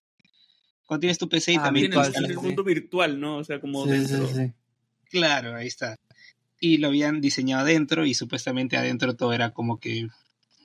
cuando 0.85 1.01
tienes 1.01 1.17
tu 1.17 1.29
PC 1.29 1.53
y 1.53 1.57
Ah, 1.57 1.63
también 1.63 1.93
en 1.93 1.99
el, 1.99 2.37
mundo 2.37 2.63
virtual, 2.63 3.19
¿no? 3.19 3.37
O 3.37 3.43
sea, 3.43 3.59
como 3.59 3.83
Sí, 3.85 3.91
dentro. 3.91 4.27
sí, 4.27 4.33
sí. 4.33 4.53
Claro, 5.13 5.55
ahí 5.55 5.67
está. 5.67 5.95
Y 6.59 6.77
lo 6.77 6.87
habían 6.87 7.21
diseñado 7.21 7.61
adentro 7.61 8.03
y 8.03 8.15
supuestamente 8.15 8.77
adentro 8.77 9.15
todo 9.15 9.31
era 9.31 9.51
como 9.51 9.79
que 9.79 10.07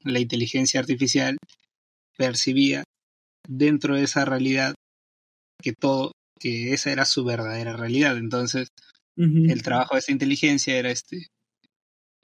la 0.05 0.21
inteligencia 0.21 0.81
artificial 0.81 1.37
percibía 2.17 2.83
dentro 3.47 3.97
de 3.97 4.05
esa 4.05 4.25
realidad 4.25 4.73
que 5.63 5.75
todo, 5.79 6.13
que 6.41 6.73
esa 6.73 6.91
era 6.91 7.05
su 7.05 7.27
verdadera 7.27 7.77
realidad. 7.77 8.17
Entonces, 8.17 8.69
el 9.17 9.63
trabajo 9.63 9.97
de 9.97 9.99
esa 9.99 10.13
inteligencia 10.13 10.79
era 10.79 10.91
este. 10.91 11.27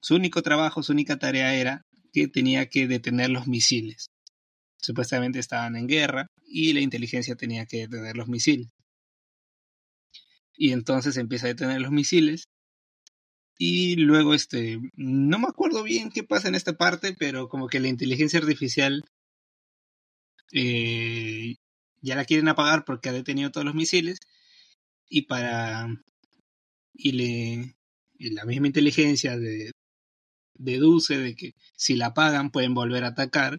Su 0.00 0.14
único 0.14 0.40
trabajo, 0.40 0.82
su 0.82 0.92
única 0.92 1.18
tarea 1.18 1.54
era 1.54 1.82
que 2.10 2.26
tenía 2.26 2.70
que 2.70 2.88
detener 2.88 3.28
los 3.28 3.48
misiles. 3.48 4.06
Supuestamente 4.80 5.40
estaban 5.40 5.76
en 5.76 5.88
guerra 5.88 6.26
y 6.46 6.72
la 6.72 6.80
inteligencia 6.80 7.36
tenía 7.36 7.66
que 7.66 7.86
detener 7.86 8.16
los 8.16 8.28
misiles. 8.28 8.68
Y 10.56 10.72
entonces 10.72 11.16
empieza 11.16 11.46
a 11.46 11.50
detener 11.50 11.80
los 11.80 11.92
misiles. 11.92 12.48
Y 13.58 13.96
luego, 13.96 14.32
este, 14.32 14.78
no 14.94 15.40
me 15.40 15.48
acuerdo 15.48 15.82
bien 15.82 16.10
qué 16.10 16.22
pasa 16.22 16.46
en 16.46 16.54
esta 16.54 16.74
parte, 16.74 17.16
pero 17.18 17.48
como 17.48 17.66
que 17.66 17.80
la 17.80 17.88
inteligencia 17.88 18.38
artificial 18.38 19.02
eh, 20.52 21.56
ya 22.00 22.16
la 22.16 22.24
quieren 22.24 22.48
apagar 22.48 22.84
porque 22.84 23.08
ha 23.08 23.12
detenido 23.12 23.50
todos 23.50 23.64
los 23.64 23.74
misiles. 23.74 24.18
Y 25.08 25.22
para 25.24 25.88
y 26.92 27.12
le 27.12 27.76
la 28.18 28.44
misma 28.44 28.68
inteligencia 28.68 29.36
de- 29.38 29.72
deduce 30.54 31.18
de 31.18 31.36
que 31.36 31.52
si 31.76 31.96
la 31.96 32.08
apagan 32.08 32.50
pueden 32.50 32.74
volver 32.74 33.04
a 33.04 33.08
atacar, 33.08 33.58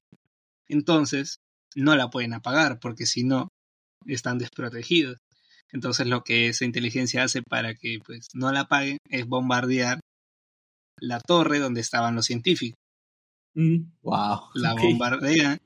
entonces 0.68 1.40
no 1.76 1.96
la 1.96 2.10
pueden 2.12 2.34
apagar 2.34 2.80
porque 2.82 3.06
si 3.08 3.24
no 3.26 3.50
están 4.08 4.40
desprotegidos. 4.40 5.20
Entonces 5.72 6.08
lo 6.08 6.24
que 6.24 6.48
esa 6.48 6.66
inteligencia 6.66 7.24
hace 7.24 7.42
para 7.42 7.74
que 7.76 8.00
pues 8.06 8.28
no 8.34 8.52
la 8.52 8.62
apaguen 8.62 8.98
es 9.10 9.26
bombardear 9.28 10.00
la 11.00 11.20
torre 11.20 11.60
donde 11.60 11.82
estaban 11.82 12.16
los 12.16 12.26
científicos. 12.26 12.78
Wow. 14.02 14.40
La 14.56 14.74
Ok. 14.74 14.82
bombardean 14.82 15.58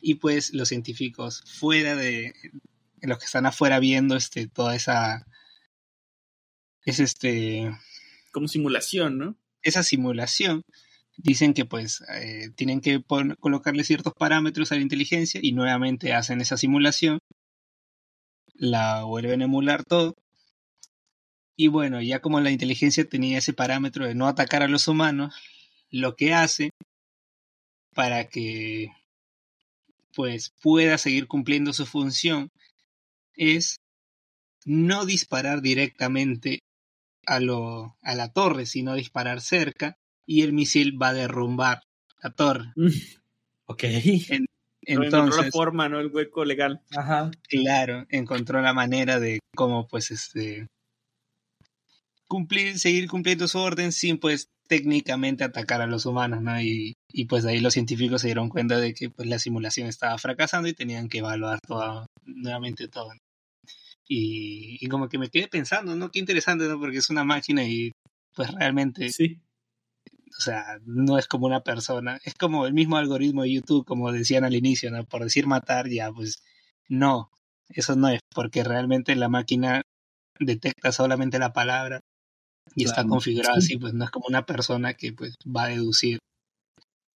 y 0.00 0.16
pues 0.16 0.52
los 0.52 0.68
científicos 0.68 1.42
fuera 1.46 1.96
de 1.96 2.32
los 3.02 3.18
que 3.18 3.24
están 3.24 3.46
afuera 3.46 3.78
viendo 3.80 4.16
este, 4.16 4.46
toda 4.48 4.74
esa, 4.76 5.24
es 6.84 7.00
este, 7.00 7.70
Como 8.32 8.48
simulación, 8.48 9.18
¿no? 9.18 9.36
esa 9.62 9.82
simulación, 9.82 10.62
dicen 11.16 11.54
que 11.54 11.64
pues 11.64 12.02
eh, 12.14 12.50
tienen 12.56 12.80
que 12.80 13.02
colocarle 13.40 13.84
ciertos 13.84 14.12
parámetros 14.18 14.72
a 14.72 14.74
la 14.76 14.82
inteligencia 14.82 15.40
y 15.42 15.52
nuevamente 15.52 16.12
hacen 16.12 16.40
esa 16.42 16.56
simulación, 16.58 17.18
la 18.54 19.04
vuelven 19.04 19.42
a 19.42 19.44
emular 19.44 19.84
todo. 19.84 20.14
Y 21.56 21.68
bueno, 21.68 22.00
ya 22.02 22.20
como 22.20 22.40
la 22.40 22.50
inteligencia 22.50 23.08
tenía 23.08 23.38
ese 23.38 23.52
parámetro 23.52 24.06
de 24.06 24.14
no 24.14 24.26
atacar 24.26 24.62
a 24.62 24.68
los 24.68 24.88
humanos, 24.88 25.34
lo 25.90 26.16
que 26.16 26.34
hace 26.34 26.70
para 27.94 28.28
que 28.28 28.88
pues 30.14 30.52
pueda 30.62 30.98
seguir 30.98 31.26
cumpliendo 31.26 31.72
su 31.72 31.86
función 31.86 32.50
es 33.34 33.78
no 34.64 35.04
disparar 35.04 35.60
directamente 35.60 36.60
a, 37.26 37.40
lo, 37.40 37.96
a 38.02 38.14
la 38.14 38.32
torre, 38.32 38.66
sino 38.66 38.94
disparar 38.94 39.40
cerca 39.40 39.96
y 40.26 40.42
el 40.42 40.52
misil 40.52 41.00
va 41.00 41.08
a 41.08 41.14
derrumbar 41.14 41.82
la 42.22 42.30
torre. 42.30 42.72
Ok. 43.66 43.82
Encontró 44.86 45.26
la 45.26 45.50
forma, 45.50 45.88
¿no? 45.88 46.00
El 46.00 46.08
hueco 46.08 46.44
legal. 46.44 46.82
Ajá. 46.96 47.30
claro, 47.48 48.06
encontró 48.10 48.60
la 48.60 48.72
manera 48.72 49.18
de 49.20 49.40
cómo 49.54 49.86
pues 49.86 50.10
este 50.10 50.66
cumplir, 52.28 52.78
seguir 52.78 53.08
cumpliendo 53.08 53.46
su 53.48 53.58
orden 53.58 53.92
sin 53.92 54.18
pues 54.18 54.48
técnicamente 54.66 55.44
atacar 55.44 55.82
a 55.82 55.86
los 55.86 56.06
humanos, 56.06 56.42
¿no? 56.42 56.60
Y, 56.60 56.94
y 57.12 57.26
pues 57.26 57.44
de 57.44 57.52
ahí 57.52 57.60
los 57.60 57.74
científicos 57.74 58.22
se 58.22 58.28
dieron 58.28 58.48
cuenta 58.48 58.78
de 58.78 58.94
que 58.94 59.10
pues 59.10 59.28
la 59.28 59.38
simulación 59.38 59.88
estaba 59.88 60.16
fracasando 60.18 60.68
y 60.68 60.74
tenían 60.74 61.08
que 61.08 61.18
evaluar 61.18 61.58
todo, 61.66 62.06
nuevamente 62.24 62.88
todo. 62.88 63.12
¿no? 63.12 63.20
Y, 64.08 64.78
y 64.80 64.88
como 64.88 65.08
que 65.08 65.18
me 65.18 65.28
quedé 65.30 65.48
pensando, 65.48 65.96
¿no? 65.96 66.10
Qué 66.10 66.18
interesante, 66.18 66.66
¿no? 66.66 66.78
Porque 66.78 66.98
es 66.98 67.10
una 67.10 67.24
máquina 67.24 67.64
y 67.64 67.92
pues 68.34 68.50
realmente 68.52 69.10
Sí. 69.10 69.40
O 70.38 70.42
sea, 70.42 70.78
no 70.84 71.18
es 71.18 71.26
como 71.28 71.46
una 71.46 71.60
persona, 71.62 72.18
es 72.24 72.34
como 72.34 72.66
el 72.66 72.74
mismo 72.74 72.96
algoritmo 72.96 73.42
de 73.42 73.52
YouTube, 73.52 73.84
como 73.84 74.10
decían 74.12 74.44
al 74.44 74.54
inicio, 74.54 74.90
¿no? 74.90 75.04
Por 75.04 75.22
decir 75.22 75.46
matar, 75.46 75.88
ya, 75.88 76.10
pues 76.12 76.42
no, 76.88 77.30
eso 77.68 77.96
no 77.96 78.08
es, 78.08 78.20
porque 78.34 78.64
realmente 78.64 79.14
la 79.16 79.28
máquina 79.28 79.82
detecta 80.40 80.92
solamente 80.92 81.38
la 81.38 81.52
palabra 81.52 82.00
y 82.74 82.84
está 82.84 83.04
configurada 83.04 83.54
Sí. 83.60 83.66
así, 83.66 83.76
pues 83.78 83.94
no 83.94 84.04
es 84.04 84.10
como 84.10 84.26
una 84.28 84.44
persona 84.46 84.94
que 84.94 85.12
pues 85.12 85.34
va 85.46 85.64
a 85.64 85.68
deducir 85.68 86.18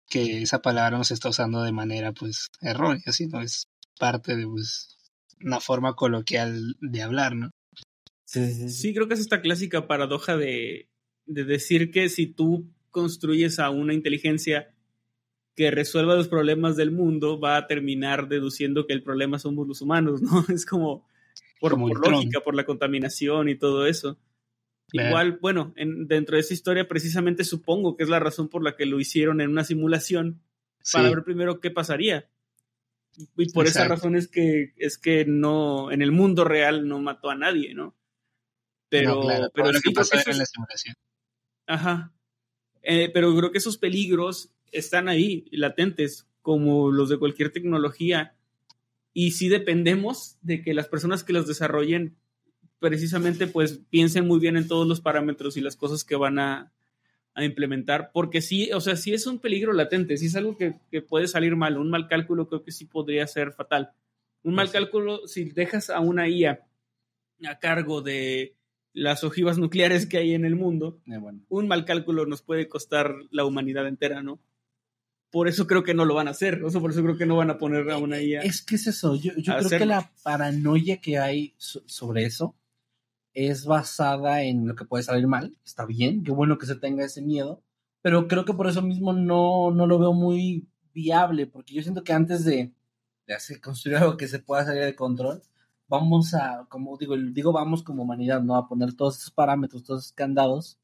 que 0.09 0.43
esa 0.43 0.61
palabra 0.61 0.99
no 0.99 1.05
se 1.05 1.15
está 1.15 1.29
usando 1.29 1.63
de 1.63 1.73
manera 1.73 2.13
pues 2.13 2.47
errónea, 2.61 3.13
sino 3.13 3.41
es 3.41 3.65
parte 3.99 4.37
de 4.37 4.47
pues 4.47 4.97
una 5.41 5.61
forma 5.61 5.95
coloquial 5.95 6.75
de 6.81 7.03
hablar, 7.03 7.37
¿no? 7.37 7.51
Sí, 8.27 8.47
sí, 8.47 8.55
sí. 8.55 8.69
Sí, 8.71 8.95
creo 8.95 9.07
que 9.09 9.15
es 9.15 9.21
esta 9.21 9.41
clásica 9.41 9.87
paradoja 9.87 10.37
de, 10.37 10.89
de 11.27 11.45
decir 11.45 11.91
que 11.91 12.09
si 12.09 12.27
tú 12.27 12.71
construyes 12.95 13.59
a 13.59 13.69
una 13.69 13.93
inteligencia 13.93 14.73
que 15.55 15.71
resuelva 15.71 16.15
los 16.17 16.29
problemas 16.29 16.77
del 16.77 16.91
mundo, 16.93 17.39
va 17.39 17.57
a 17.59 17.67
terminar 17.67 18.29
deduciendo 18.29 18.87
que 18.87 18.95
el 18.95 19.03
problema 19.03 19.39
somos 19.39 19.69
los 19.69 19.83
humanos, 19.83 20.23
¿no? 20.23 20.31
Es 20.59 20.65
como 20.65 21.07
por, 21.61 21.73
Como 21.73 21.89
por 21.89 21.99
Ultron. 21.99 22.13
lógica, 22.15 22.41
por 22.41 22.55
la 22.55 22.65
contaminación 22.65 23.49
y 23.51 23.57
todo 23.57 23.87
eso. 23.87 24.19
Claro. 24.89 25.09
Igual, 25.11 25.39
bueno, 25.41 25.73
en- 25.77 26.07
dentro 26.09 26.37
de 26.37 26.41
esa 26.41 26.55
historia 26.55 26.89
precisamente 26.89 27.45
supongo 27.45 27.97
que 27.97 28.05
es 28.05 28.09
la 28.09 28.21
razón 28.21 28.49
por 28.49 28.63
la 28.65 28.77
que 28.77 28.87
lo 28.87 28.99
hicieron 29.01 29.41
en 29.41 29.51
una 29.51 29.65
simulación 29.65 30.41
para 30.93 31.09
Sí, 31.09 31.15
ver 31.15 31.25
primero 31.25 31.61
qué 31.61 31.71
pasaría. 31.71 32.29
Y 33.37 33.51
por 33.53 33.67
esa 33.67 33.87
razón 33.87 34.17
es 34.17 34.27
que 34.29 34.73
es 34.77 34.99
que 34.99 35.25
no 35.25 35.93
en 35.93 36.03
el 36.03 36.11
mundo 36.11 36.45
real 36.45 36.89
no 36.89 36.99
mató 36.99 37.31
a 37.31 37.37
nadie, 37.37 37.73
¿no? 37.75 37.95
Pero 38.89 39.15
no, 39.15 39.21
claro, 39.21 39.51
pero 39.55 39.73
lo 39.73 39.79
sí 39.79 39.89
que 39.89 39.95
pasó 39.95 40.17
era 40.19 40.33
en 40.33 40.39
la 40.39 40.47
simulación. 40.47 40.95
Ajá. 41.67 42.13
Eh, 42.85 43.11
pero 43.13 43.35
creo 43.35 43.51
que 43.51 43.59
esos 43.59 43.79
peligros 43.79 44.51
están 44.71 45.09
ahí, 45.09 45.47
latentes, 45.51 46.29
como 46.43 46.91
los 46.91 47.09
de 47.09 47.19
cualquier 47.19 47.51
tecnología. 47.51 48.37
Y 49.13 49.33
sí 49.33 49.49
dependemos 49.49 50.37
de 50.43 50.63
que 50.63 50.75
las 50.75 50.89
personas 50.89 51.25
que 51.25 51.33
los 51.33 51.47
desarrollen 51.47 52.17
precisamente 52.79 53.47
pues 53.47 53.81
piensen 53.89 54.27
muy 54.27 54.39
bien 54.39 54.57
en 54.57 54.69
todos 54.69 54.87
los 54.87 55.01
parámetros 55.01 55.57
y 55.57 55.63
las 55.63 55.77
cosas 55.77 56.05
que 56.05 56.17
van 56.17 56.39
a, 56.39 56.73
a 57.35 57.45
implementar. 57.45 58.11
Porque 58.13 58.43
sí, 58.43 58.71
o 58.73 58.81
sea, 58.81 58.97
sí 58.97 59.15
es 59.15 59.27
un 59.27 59.39
peligro 59.39 59.73
latente, 59.73 60.17
sí 60.17 60.27
es 60.27 60.37
algo 60.37 60.57
que, 60.57 60.81
que 60.91 61.01
puede 61.01 61.27
salir 61.27 61.57
mal. 61.57 61.79
Un 61.79 61.91
mal 61.91 62.09
cálculo 62.09 62.49
creo 62.49 62.63
que 62.63 62.73
sí 62.73 62.85
podría 62.85 63.27
ser 63.27 63.53
fatal. 63.53 63.93
Un 64.43 64.55
mal 64.55 64.69
sí. 64.69 64.75
cálculo, 64.75 65.27
si 65.27 65.45
dejas 65.45 65.89
a 65.89 66.01
una 66.01 66.29
IA 66.29 66.61
a 67.47 67.59
cargo 67.59 68.03
de 68.03 68.55
las 68.95 69.23
ojivas 69.25 69.59
nucleares 69.59 70.07
que 70.07 70.17
hay 70.19 70.33
en 70.35 70.45
el 70.47 70.57
mundo, 70.57 71.01
Eh, 71.07 71.19
bueno. 71.19 71.41
un 71.51 71.69
mal 71.69 71.85
cálculo 71.85 72.25
nos 72.27 72.41
puede 72.43 72.69
costar 72.69 73.15
la 73.31 73.45
humanidad 73.45 73.87
entera, 73.87 74.23
¿no? 74.23 74.41
Por 75.31 75.49
eso 75.49 75.67
creo 75.67 75.83
que 75.83 75.95
no 75.95 76.05
lo 76.05 76.15
van 76.15 76.29
a 76.29 76.31
hacer, 76.31 76.63
o 76.65 76.71
sea, 76.71 76.81
por 76.81 76.93
eso 76.93 77.03
creo 77.03 77.19
que 77.19 77.27
no 77.27 77.37
van 77.37 77.51
a 77.51 77.59
poner 77.59 77.91
a 77.91 77.99
una 77.99 78.23
IA. 78.23 78.41
Es 78.43 78.63
que 78.65 78.77
es 78.77 78.87
eso. 78.87 79.17
Yo, 79.17 79.33
yo 79.37 79.53
creo 79.59 79.69
que 79.81 79.85
la 79.85 80.13
paranoia 80.23 81.01
que 81.01 81.19
hay 81.19 81.55
so- 81.59 81.83
sobre 81.87 82.25
eso 82.25 82.55
es 83.33 83.65
basada 83.67 84.43
en 84.43 84.69
lo 84.69 84.77
que 84.77 84.85
puede 84.85 85.03
salir 85.03 85.27
mal. 85.27 85.57
Está 85.65 85.87
bien, 85.87 86.23
qué 86.23 86.31
bueno 86.31 86.57
que 86.57 86.67
se 86.67 86.77
tenga 86.77 87.05
ese 87.05 87.21
miedo. 87.21 87.63
Pero 88.01 88.29
creo 88.29 88.45
que 88.45 88.55
por 88.55 88.69
eso 88.69 88.81
mismo 88.81 89.13
no, 89.13 89.73
no 89.73 89.89
lo 89.89 89.99
veo 89.99 90.13
muy 90.13 90.69
viable, 90.93 91.49
porque 91.49 91.75
yo 91.75 91.83
siento 91.83 92.05
que 92.05 92.13
antes 92.13 92.45
de, 92.45 92.71
de 93.27 93.35
hacer, 93.35 93.61
construir 93.61 93.97
algo 93.99 94.17
que 94.17 94.29
se 94.29 94.39
pueda 94.39 94.65
salir 94.65 94.85
de 94.85 94.95
control, 94.95 95.43
vamos 95.89 96.35
a, 96.35 96.67
como 96.69 96.97
digo, 96.97 97.17
digo 97.17 97.53
vamos 97.53 97.83
como 97.83 98.03
humanidad, 98.03 98.43
¿no? 98.43 98.57
A 98.57 98.69
poner 98.69 98.95
todos 98.95 99.19
esos 99.19 99.31
parámetros, 99.31 99.85
todos 99.85 100.03
esos 100.05 100.13
candados 100.13 100.79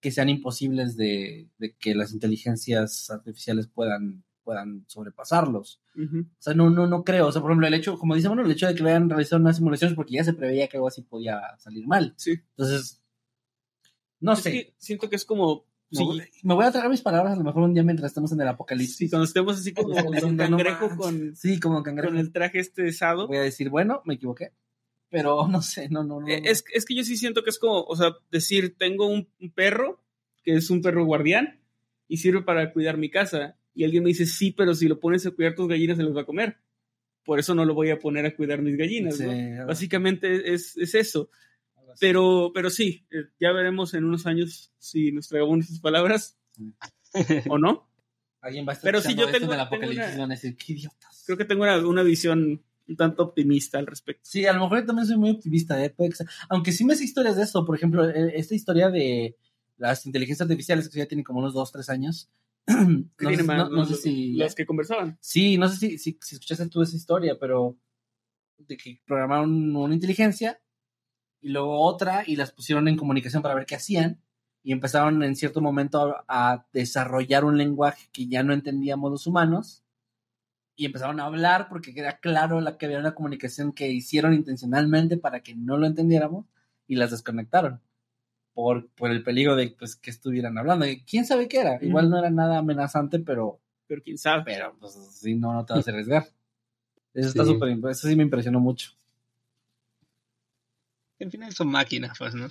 que 0.00 0.10
sean 0.12 0.28
imposibles 0.28 0.96
de, 0.96 1.48
de 1.58 1.74
que 1.76 1.94
las 1.94 2.12
inteligencias 2.12 3.10
artificiales 3.10 3.66
puedan, 3.66 4.22
puedan 4.44 4.84
sobrepasarlos. 4.86 5.80
O 5.96 6.26
sea, 6.38 6.54
no, 6.54 6.70
no, 6.70 6.86
no 6.86 7.02
creo. 7.02 7.26
O 7.26 7.32
sea, 7.32 7.42
por 7.42 7.50
ejemplo, 7.50 7.66
el 7.66 7.74
hecho, 7.74 7.98
como 7.98 8.14
dice, 8.14 8.28
bueno, 8.28 8.44
el 8.44 8.50
hecho 8.52 8.68
de 8.68 8.74
que 8.76 8.82
lo 8.84 8.88
hayan 8.90 9.10
realizado 9.10 9.42
unas 9.42 9.56
simulaciones 9.56 9.96
porque 9.96 10.14
ya 10.14 10.22
se 10.24 10.34
preveía 10.34 10.68
que 10.68 10.76
algo 10.76 10.86
así 10.86 11.02
podía 11.02 11.40
salir 11.58 11.86
mal. 11.88 12.14
Sí. 12.16 12.32
Entonces, 12.50 13.02
no 14.20 14.32
Es 14.34 14.40
sé. 14.40 14.52
que 14.52 14.74
siento 14.78 15.08
que 15.10 15.16
es 15.16 15.24
como. 15.24 15.64
Sí, 15.90 16.04
voy- 16.04 16.22
Me 16.42 16.54
voy 16.54 16.64
a 16.66 16.70
tragar 16.70 16.90
mis 16.90 17.00
palabras 17.00 17.32
a 17.32 17.36
lo 17.36 17.44
mejor 17.44 17.62
un 17.62 17.72
día 17.74 17.82
mientras 17.82 18.10
estemos 18.10 18.30
en 18.32 18.40
el 18.40 18.48
apocalipsis. 18.48 18.96
sí, 18.96 19.08
cuando 19.10 19.24
estemos 19.24 19.58
así 19.58 19.72
como 19.72 19.88
un 19.94 20.36
no 20.36 20.36
cangrejo 20.36 20.96
con, 20.96 21.34
Sí, 21.36 21.58
como 21.60 21.82
cangrejo. 21.82 22.10
con 22.10 22.18
el 22.18 22.30
traje 22.32 22.58
este 22.58 22.82
de 22.82 22.92
sado. 22.92 23.26
Voy 23.26 23.38
a 23.38 23.42
decir, 23.42 23.70
bueno, 23.70 24.02
me 24.04 24.14
equivoqué. 24.14 24.52
Pero 25.10 25.48
no 25.48 25.62
sé, 25.62 25.88
no, 25.88 26.04
no, 26.04 26.20
no. 26.20 26.28
Eh, 26.28 26.42
Es, 26.44 26.64
es 26.74 26.84
que 26.84 26.94
yo 26.94 27.02
sí 27.04 27.16
siento 27.16 27.42
que 27.42 27.50
es 27.50 27.58
como, 27.58 27.80
o 27.82 27.96
sea, 27.96 28.12
decir, 28.30 28.76
tengo 28.76 29.06
un, 29.06 29.28
un 29.40 29.50
perro, 29.50 30.02
que 30.42 30.54
es 30.56 30.68
un 30.70 30.82
perro 30.82 31.04
guardián, 31.06 31.60
y 32.06 32.18
sirve 32.18 32.42
para 32.42 32.72
cuidar 32.72 32.96
mi 32.98 33.10
casa. 33.10 33.56
Y 33.74 33.84
alguien 33.84 34.02
me 34.02 34.08
dice, 34.08 34.26
sí, 34.26 34.50
pero 34.50 34.74
si 34.74 34.88
lo 34.88 34.98
pones 35.00 35.24
a 35.26 35.30
cuidar 35.30 35.54
tus 35.54 35.68
gallinas, 35.68 35.96
se 35.96 36.02
los 36.02 36.14
va 36.16 36.22
a 36.22 36.26
comer. 36.26 36.58
Por 37.24 37.38
eso 37.38 37.54
no 37.54 37.64
lo 37.64 37.74
voy 37.74 37.90
a 37.90 37.98
poner 37.98 38.26
a 38.26 38.34
cuidar 38.34 38.60
mis 38.62 38.76
gallinas, 38.76 39.16
Sí, 39.18 39.24
¿no? 39.24 39.66
Básicamente 39.66 40.52
es, 40.52 40.76
es 40.76 40.94
eso. 40.94 41.30
Pero, 42.00 42.52
pero 42.54 42.70
sí, 42.70 43.06
eh, 43.10 43.24
ya 43.40 43.52
veremos 43.52 43.94
en 43.94 44.04
unos 44.04 44.26
años 44.26 44.72
si 44.78 45.10
nos 45.12 45.28
tragamos 45.28 45.64
esas 45.64 45.80
palabras 45.80 46.38
o 47.48 47.58
no. 47.58 47.88
Alguien 48.40 48.66
va 48.66 48.72
a 48.72 48.74
estar 48.74 48.88
pero 48.88 49.00
sí, 49.00 49.08
escuchando 49.08 49.22
yo 49.22 49.28
esto 49.28 49.38
tengo- 49.40 49.52
en 49.54 49.60
el 49.60 49.64
tengo 49.68 49.76
apocalipsis 49.76 50.06
una- 50.06 50.14
y 50.14 50.20
van 50.20 50.30
a 50.30 50.34
decir, 50.34 50.56
qué 50.56 50.72
idiotas. 50.74 51.22
Creo 51.26 51.36
que 51.38 51.44
tengo 51.44 51.62
una, 51.64 51.76
una 51.86 52.02
visión 52.02 52.62
un 52.86 52.96
tanto 52.96 53.22
optimista 53.22 53.78
al 53.78 53.86
respecto. 53.86 54.22
Sí, 54.24 54.46
a 54.46 54.52
lo 54.54 54.60
mejor 54.62 54.80
yo 54.80 54.86
también 54.86 55.06
soy 55.06 55.18
muy 55.18 55.30
optimista, 55.30 55.82
¿eh? 55.84 55.90
Puede 55.90 56.10
que 56.10 56.16
sea- 56.16 56.26
Aunque 56.48 56.72
sí 56.72 56.84
me 56.84 56.94
sé 56.96 57.04
historias 57.04 57.36
de 57.36 57.42
eso. 57.42 57.64
Por 57.66 57.76
ejemplo, 57.76 58.08
eh, 58.08 58.32
esta 58.36 58.54
historia 58.54 58.88
de 58.90 59.36
las 59.76 60.06
inteligencias 60.06 60.46
artificiales 60.48 60.88
que 60.88 60.98
ya 60.98 61.06
tienen 61.06 61.24
como 61.24 61.40
unos 61.40 61.52
2, 61.52 61.70
3 61.72 61.90
años. 61.90 62.30
no, 62.66 63.04
¿Qué 63.16 63.24
sé, 63.24 63.28
tiene 63.28 63.42
más? 63.42 63.58
no- 63.58 63.76
no 63.76 63.84
sé 63.84 63.90
Los- 63.92 64.00
si... 64.02 64.32
Los 64.34 64.54
que 64.54 64.64
conversaban. 64.66 65.18
Sí, 65.20 65.58
no 65.58 65.68
sé 65.68 65.76
si, 65.76 65.98
si, 65.98 66.18
si 66.22 66.34
escuchaste 66.36 66.68
tú 66.68 66.80
esa 66.80 66.96
historia, 66.96 67.36
pero 67.38 67.76
de 68.58 68.76
que 68.76 69.00
programaron 69.06 69.76
una 69.76 69.94
inteligencia 69.94 70.58
y 71.40 71.50
luego 71.50 71.80
otra 71.80 72.24
y 72.26 72.36
las 72.36 72.50
pusieron 72.52 72.88
en 72.88 72.96
comunicación 72.96 73.42
para 73.42 73.54
ver 73.54 73.66
qué 73.66 73.76
hacían 73.76 74.20
y 74.62 74.72
empezaron 74.72 75.22
en 75.22 75.36
cierto 75.36 75.60
momento 75.60 76.16
a, 76.28 76.52
a 76.52 76.66
desarrollar 76.72 77.44
un 77.44 77.56
lenguaje 77.58 78.08
que 78.12 78.26
ya 78.26 78.42
no 78.42 78.52
entendíamos 78.52 79.10
los 79.10 79.26
humanos 79.26 79.84
y 80.76 80.84
empezaron 80.86 81.20
a 81.20 81.24
hablar 81.26 81.68
porque 81.68 81.92
era 81.96 82.18
claro 82.18 82.60
la 82.60 82.76
que 82.76 82.86
había 82.86 82.98
una 82.98 83.14
comunicación 83.14 83.72
que 83.72 83.88
hicieron 83.88 84.34
intencionalmente 84.34 85.16
para 85.16 85.40
que 85.40 85.54
no 85.54 85.76
lo 85.76 85.86
entendiéramos 85.86 86.46
y 86.86 86.96
las 86.96 87.10
desconectaron 87.10 87.80
por, 88.54 88.88
por 88.90 89.10
el 89.10 89.22
peligro 89.22 89.54
de 89.56 89.70
pues, 89.78 89.94
que 89.96 90.10
estuvieran 90.10 90.58
hablando. 90.58 90.86
Y 90.86 91.02
¿Quién 91.02 91.24
sabe 91.24 91.48
qué 91.48 91.60
era? 91.60 91.78
Igual 91.82 92.10
no 92.10 92.18
era 92.18 92.30
nada 92.30 92.58
amenazante, 92.58 93.18
pero 93.20 93.60
Pero 93.86 94.02
quién 94.02 94.18
sabe. 94.18 94.42
pero 94.44 94.76
pues 94.80 94.94
sí, 95.12 95.34
no, 95.34 95.52
no 95.52 95.64
te 95.64 95.74
vas 95.74 95.86
a 95.86 95.90
arriesgar. 95.92 96.26
Eso 97.14 97.28
está 97.28 97.44
Sí. 97.44 97.52
súper, 97.52 97.70
imp- 97.70 97.90
eso 97.90 98.06
sí 98.08 98.14
me 98.16 98.22
impresionó 98.24 98.60
mucho. 98.60 98.92
Al 101.20 101.30
final 101.30 101.52
son 101.54 101.68
máquinas, 101.68 102.16
pues, 102.18 102.34
¿no? 102.34 102.48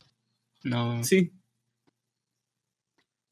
No 0.64 1.04
Sí, 1.04 1.32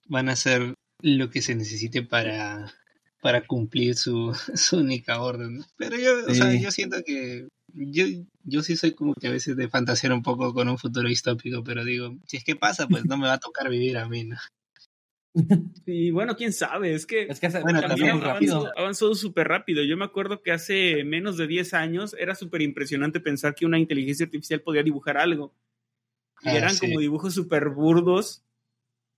van 0.07 0.29
a 0.29 0.33
hacer 0.33 0.73
lo 1.01 1.29
que 1.29 1.41
se 1.41 1.55
necesite 1.55 2.03
para, 2.03 2.73
para 3.21 3.45
cumplir 3.45 3.95
su, 3.95 4.33
su 4.55 4.77
única 4.77 5.21
orden. 5.21 5.57
¿no? 5.57 5.65
Pero 5.77 5.97
yo, 5.97 6.25
o 6.27 6.33
sea, 6.33 6.53
yo 6.53 6.71
siento 6.71 6.97
que 7.05 7.47
yo, 7.73 8.05
yo 8.43 8.61
sí 8.61 8.77
soy 8.77 8.91
como 8.91 9.13
que 9.15 9.27
a 9.27 9.31
veces 9.31 9.57
de 9.57 9.69
fantasear 9.69 10.13
un 10.13 10.23
poco 10.23 10.53
con 10.53 10.69
un 10.69 10.77
futuro 10.77 11.09
distópico, 11.09 11.63
pero 11.63 11.83
digo, 11.83 12.15
si 12.25 12.37
es 12.37 12.43
que 12.43 12.55
pasa, 12.55 12.87
pues 12.87 13.05
no 13.05 13.17
me 13.17 13.27
va 13.27 13.33
a 13.33 13.39
tocar 13.39 13.69
vivir 13.69 13.97
a 13.97 14.07
mí, 14.07 14.23
¿no? 14.23 14.37
Y 15.85 16.11
bueno, 16.11 16.35
quién 16.35 16.51
sabe, 16.53 16.93
es 16.93 17.05
que, 17.05 17.23
Es 17.23 17.39
que 17.39 17.47
hace- 17.47 17.61
Bueno, 17.61 17.81
también 17.81 18.11
avanzó, 18.23 18.71
avanzó 18.77 19.13
súper 19.15 19.47
rápido. 19.47 19.83
Yo 19.83 19.97
me 19.97 20.05
acuerdo 20.05 20.41
que 20.41 20.51
hace 20.51 21.03
menos 21.03 21.37
de 21.37 21.45
10 21.47 21.73
años 21.73 22.15
era 22.17 22.33
súper 22.35 22.61
impresionante 22.61 23.19
pensar 23.19 23.53
que 23.53 23.65
una 23.65 23.77
inteligencia 23.77 24.25
artificial 24.25 24.61
podía 24.61 24.81
dibujar 24.83 25.17
algo. 25.17 25.53
Y 26.41 26.49
Ah, 26.49 26.57
eran 26.57 26.71
sí. 26.71 26.79
como 26.87 26.99
dibujos 26.99 27.33
súper 27.35 27.69
burdos. 27.69 28.43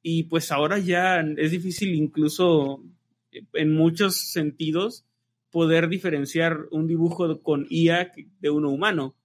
Y 0.01 0.23
pues 0.23 0.51
ahora 0.51 0.77
ya 0.79 1.19
es 1.21 1.51
difícil 1.51 1.93
incluso 1.95 2.83
eh, 3.31 3.43
en 3.53 3.73
muchos 3.73 4.15
sentidos 4.17 5.05
poder 5.51 5.87
diferenciar 5.89 6.65
un 6.71 6.87
dibujo 6.87 7.41
con 7.41 7.65
IA 7.69 8.11
de 8.39 8.49
uno 8.49 8.69
humano. 8.69 9.15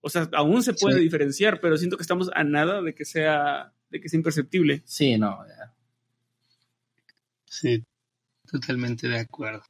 O 0.00 0.08
sea, 0.10 0.28
aún 0.32 0.62
se 0.62 0.74
puede 0.74 0.96
Sí. 0.98 1.02
diferenciar, 1.04 1.60
pero 1.60 1.76
siento 1.76 1.96
que 1.96 2.02
estamos 2.02 2.30
a 2.34 2.44
nada 2.44 2.82
de 2.82 2.94
que 2.94 3.04
sea, 3.04 3.72
de 3.90 4.00
que 4.00 4.08
sea 4.08 4.18
imperceptible. 4.18 4.82
Sí, 4.84 5.16
no. 5.18 5.38
ya. 5.46 5.72
Sí, 7.52 7.84
totalmente 8.50 9.08
de 9.08 9.18
acuerdo. 9.18 9.62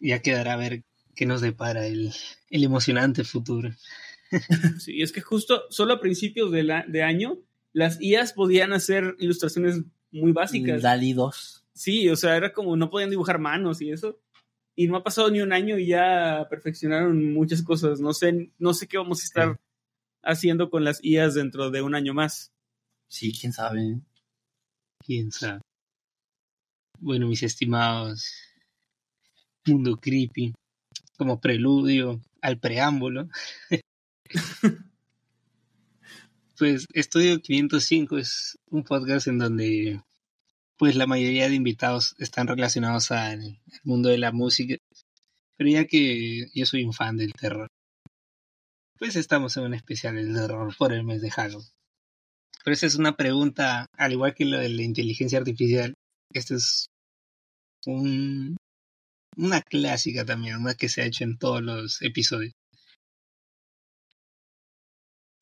Ya 0.00 0.20
quedará 0.22 0.54
a 0.54 0.56
ver 0.56 0.84
qué 1.14 1.26
nos 1.26 1.42
depara 1.42 1.86
el, 1.86 2.12
el 2.48 2.64
emocionante 2.64 3.24
futuro. 3.24 3.70
Sí, 4.80 5.02
es 5.02 5.12
que 5.12 5.20
justo 5.20 5.64
solo 5.68 5.92
a 5.92 6.00
principios 6.00 6.50
de, 6.50 6.62
la- 6.62 6.86
de 6.88 7.02
año 7.02 7.38
las 7.74 8.00
IAs 8.00 8.32
podían 8.32 8.72
hacer 8.72 9.16
ilustraciones 9.18 9.82
muy 10.10 10.32
básicas. 10.32 10.80
Dali 10.80 11.12
2. 11.12 11.62
Sí, 11.74 12.08
o 12.08 12.16
sea, 12.16 12.36
era 12.38 12.54
como 12.54 12.74
no 12.74 12.88
podían 12.88 13.10
dibujar 13.10 13.38
manos 13.38 13.82
y 13.82 13.90
eso. 13.92 14.18
Y 14.74 14.86
no 14.88 14.96
ha 14.96 15.04
pasado 15.04 15.30
ni 15.30 15.42
un 15.42 15.52
año 15.52 15.76
y 15.78 15.88
ya 15.88 16.46
perfeccionaron 16.48 17.34
muchas 17.34 17.62
cosas. 17.62 18.00
No 18.00 18.14
sé, 18.14 18.50
no 18.58 18.72
sé 18.72 18.88
qué 18.88 18.96
vamos 18.96 19.20
a 19.20 19.24
estar 19.24 19.60
haciendo 20.22 20.70
con 20.70 20.84
las 20.84 21.00
IAs 21.04 21.34
dentro 21.34 21.70
de 21.70 21.82
un 21.82 21.94
año 21.94 22.14
más. 22.14 22.50
Sí, 23.08 23.30
quién 23.38 23.52
sabe. 23.52 24.00
Quién 25.04 25.30
sabe. 25.30 25.60
Bueno, 27.04 27.26
mis 27.26 27.42
estimados, 27.42 28.30
mundo 29.66 29.96
creepy, 29.96 30.54
como 31.18 31.40
preludio 31.40 32.22
al 32.40 32.60
preámbulo. 32.60 33.28
pues 36.56 36.86
Estudio 36.92 37.40
505 37.42 38.18
es 38.18 38.56
un 38.70 38.84
podcast 38.84 39.26
en 39.26 39.38
donde 39.38 40.00
pues 40.78 40.94
la 40.94 41.08
mayoría 41.08 41.48
de 41.48 41.56
invitados 41.56 42.14
están 42.18 42.46
relacionados 42.46 43.10
al, 43.10 43.40
al 43.40 43.80
mundo 43.82 44.08
de 44.08 44.18
la 44.18 44.30
música. 44.30 44.76
Pero 45.56 45.70
ya 45.70 45.86
que 45.86 46.46
yo 46.54 46.66
soy 46.66 46.84
un 46.84 46.92
fan 46.92 47.16
del 47.16 47.32
terror, 47.32 47.66
pues 49.00 49.16
estamos 49.16 49.56
en 49.56 49.64
un 49.64 49.74
especial 49.74 50.14
del 50.14 50.32
terror 50.32 50.72
por 50.78 50.92
el 50.92 51.02
mes 51.02 51.20
de 51.20 51.32
Halloween. 51.32 51.66
Pero 52.62 52.74
esa 52.74 52.86
es 52.86 52.94
una 52.94 53.16
pregunta, 53.16 53.86
al 53.96 54.12
igual 54.12 54.34
que 54.36 54.44
lo 54.44 54.58
de 54.60 54.68
la 54.68 54.82
inteligencia 54.82 55.40
artificial, 55.40 55.94
esta 56.32 56.54
es 56.54 56.91
un, 57.86 58.56
una 59.36 59.62
clásica 59.62 60.24
también, 60.24 60.56
una 60.56 60.74
que 60.74 60.88
se 60.88 61.02
ha 61.02 61.06
hecho 61.06 61.24
en 61.24 61.38
todos 61.38 61.62
los 61.62 62.02
episodios. 62.02 62.54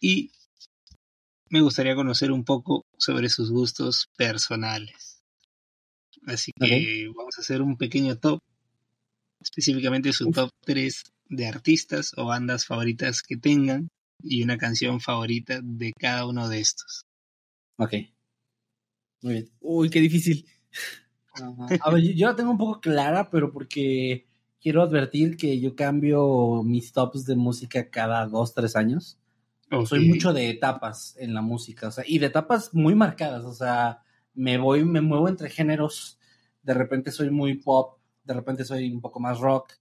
Y 0.01 0.33
me 1.51 1.60
gustaría 1.60 1.94
conocer 1.94 2.33
un 2.33 2.44
poco 2.44 2.85
sobre 2.97 3.28
sus 3.28 3.51
gustos 3.51 4.09
personales. 4.17 5.23
Así 6.27 6.52
que 6.52 7.10
vamos 7.15 7.36
a 7.39 7.41
hacer 7.41 7.62
un 7.62 7.77
pequeño 7.77 8.17
top, 8.19 8.41
específicamente 9.41 10.12
su 10.12 10.31
top 10.31 10.51
3 10.65 11.02
de 11.28 11.47
artistas 11.47 12.12
o 12.17 12.27
bandas 12.27 12.67
favoritas 12.67 13.23
que 13.23 13.36
tengan 13.36 13.89
y 14.23 14.43
una 14.43 14.59
canción 14.59 15.01
favorita 15.01 15.60
de 15.62 15.93
cada 15.99 16.27
uno 16.27 16.49
de 16.49 16.60
estos. 16.60 17.05
Ok. 17.77 17.94
Muy 19.23 19.33
bien. 19.33 19.51
Uy, 19.60 19.91
qué 19.91 20.01
difícil. 20.01 20.47
Ajá. 21.33 21.75
A 21.78 21.91
ver, 21.91 22.02
yo, 22.02 22.10
yo 22.12 22.26
la 22.28 22.36
tengo 22.36 22.50
un 22.50 22.59
poco 22.59 22.81
clara, 22.81 23.31
pero 23.31 23.52
porque 23.52 24.26
quiero 24.60 24.83
advertir 24.83 25.36
que 25.36 25.60
yo 25.60 25.75
cambio 25.76 26.62
mis 26.65 26.92
tops 26.92 27.25
de 27.26 27.36
música 27.36 27.91
cada 27.91 28.26
dos, 28.26 28.55
tres 28.55 28.76
años. 28.76 29.18
Soy 29.83 30.00
Ok. 30.00 30.00
mucho 30.00 30.33
de 30.33 30.50
etapas 30.50 31.17
en 31.18 31.34
la 31.34 31.42
música, 31.42 31.89
o 31.89 31.91
sea, 31.92 32.05
y 32.07 32.18
de 32.18 32.26
etapas 32.26 32.75
muy 32.75 32.94
marcadas, 32.94 33.44
o 33.44 33.55
sea, 33.55 34.02
me 34.34 34.59
voy, 34.59 34.84
me 34.84 35.00
muevo 35.00 35.28
entre 35.28 35.50
géneros, 35.50 36.18
de 36.62 36.75
repente 36.75 37.12
soy 37.12 37.31
muy 37.31 37.57
pop, 37.57 37.99
de 38.25 38.34
repente 38.34 38.65
soy 38.65 38.92
un 38.92 39.00
poco 39.00 39.20
más 39.20 39.41
rock, 39.41 39.75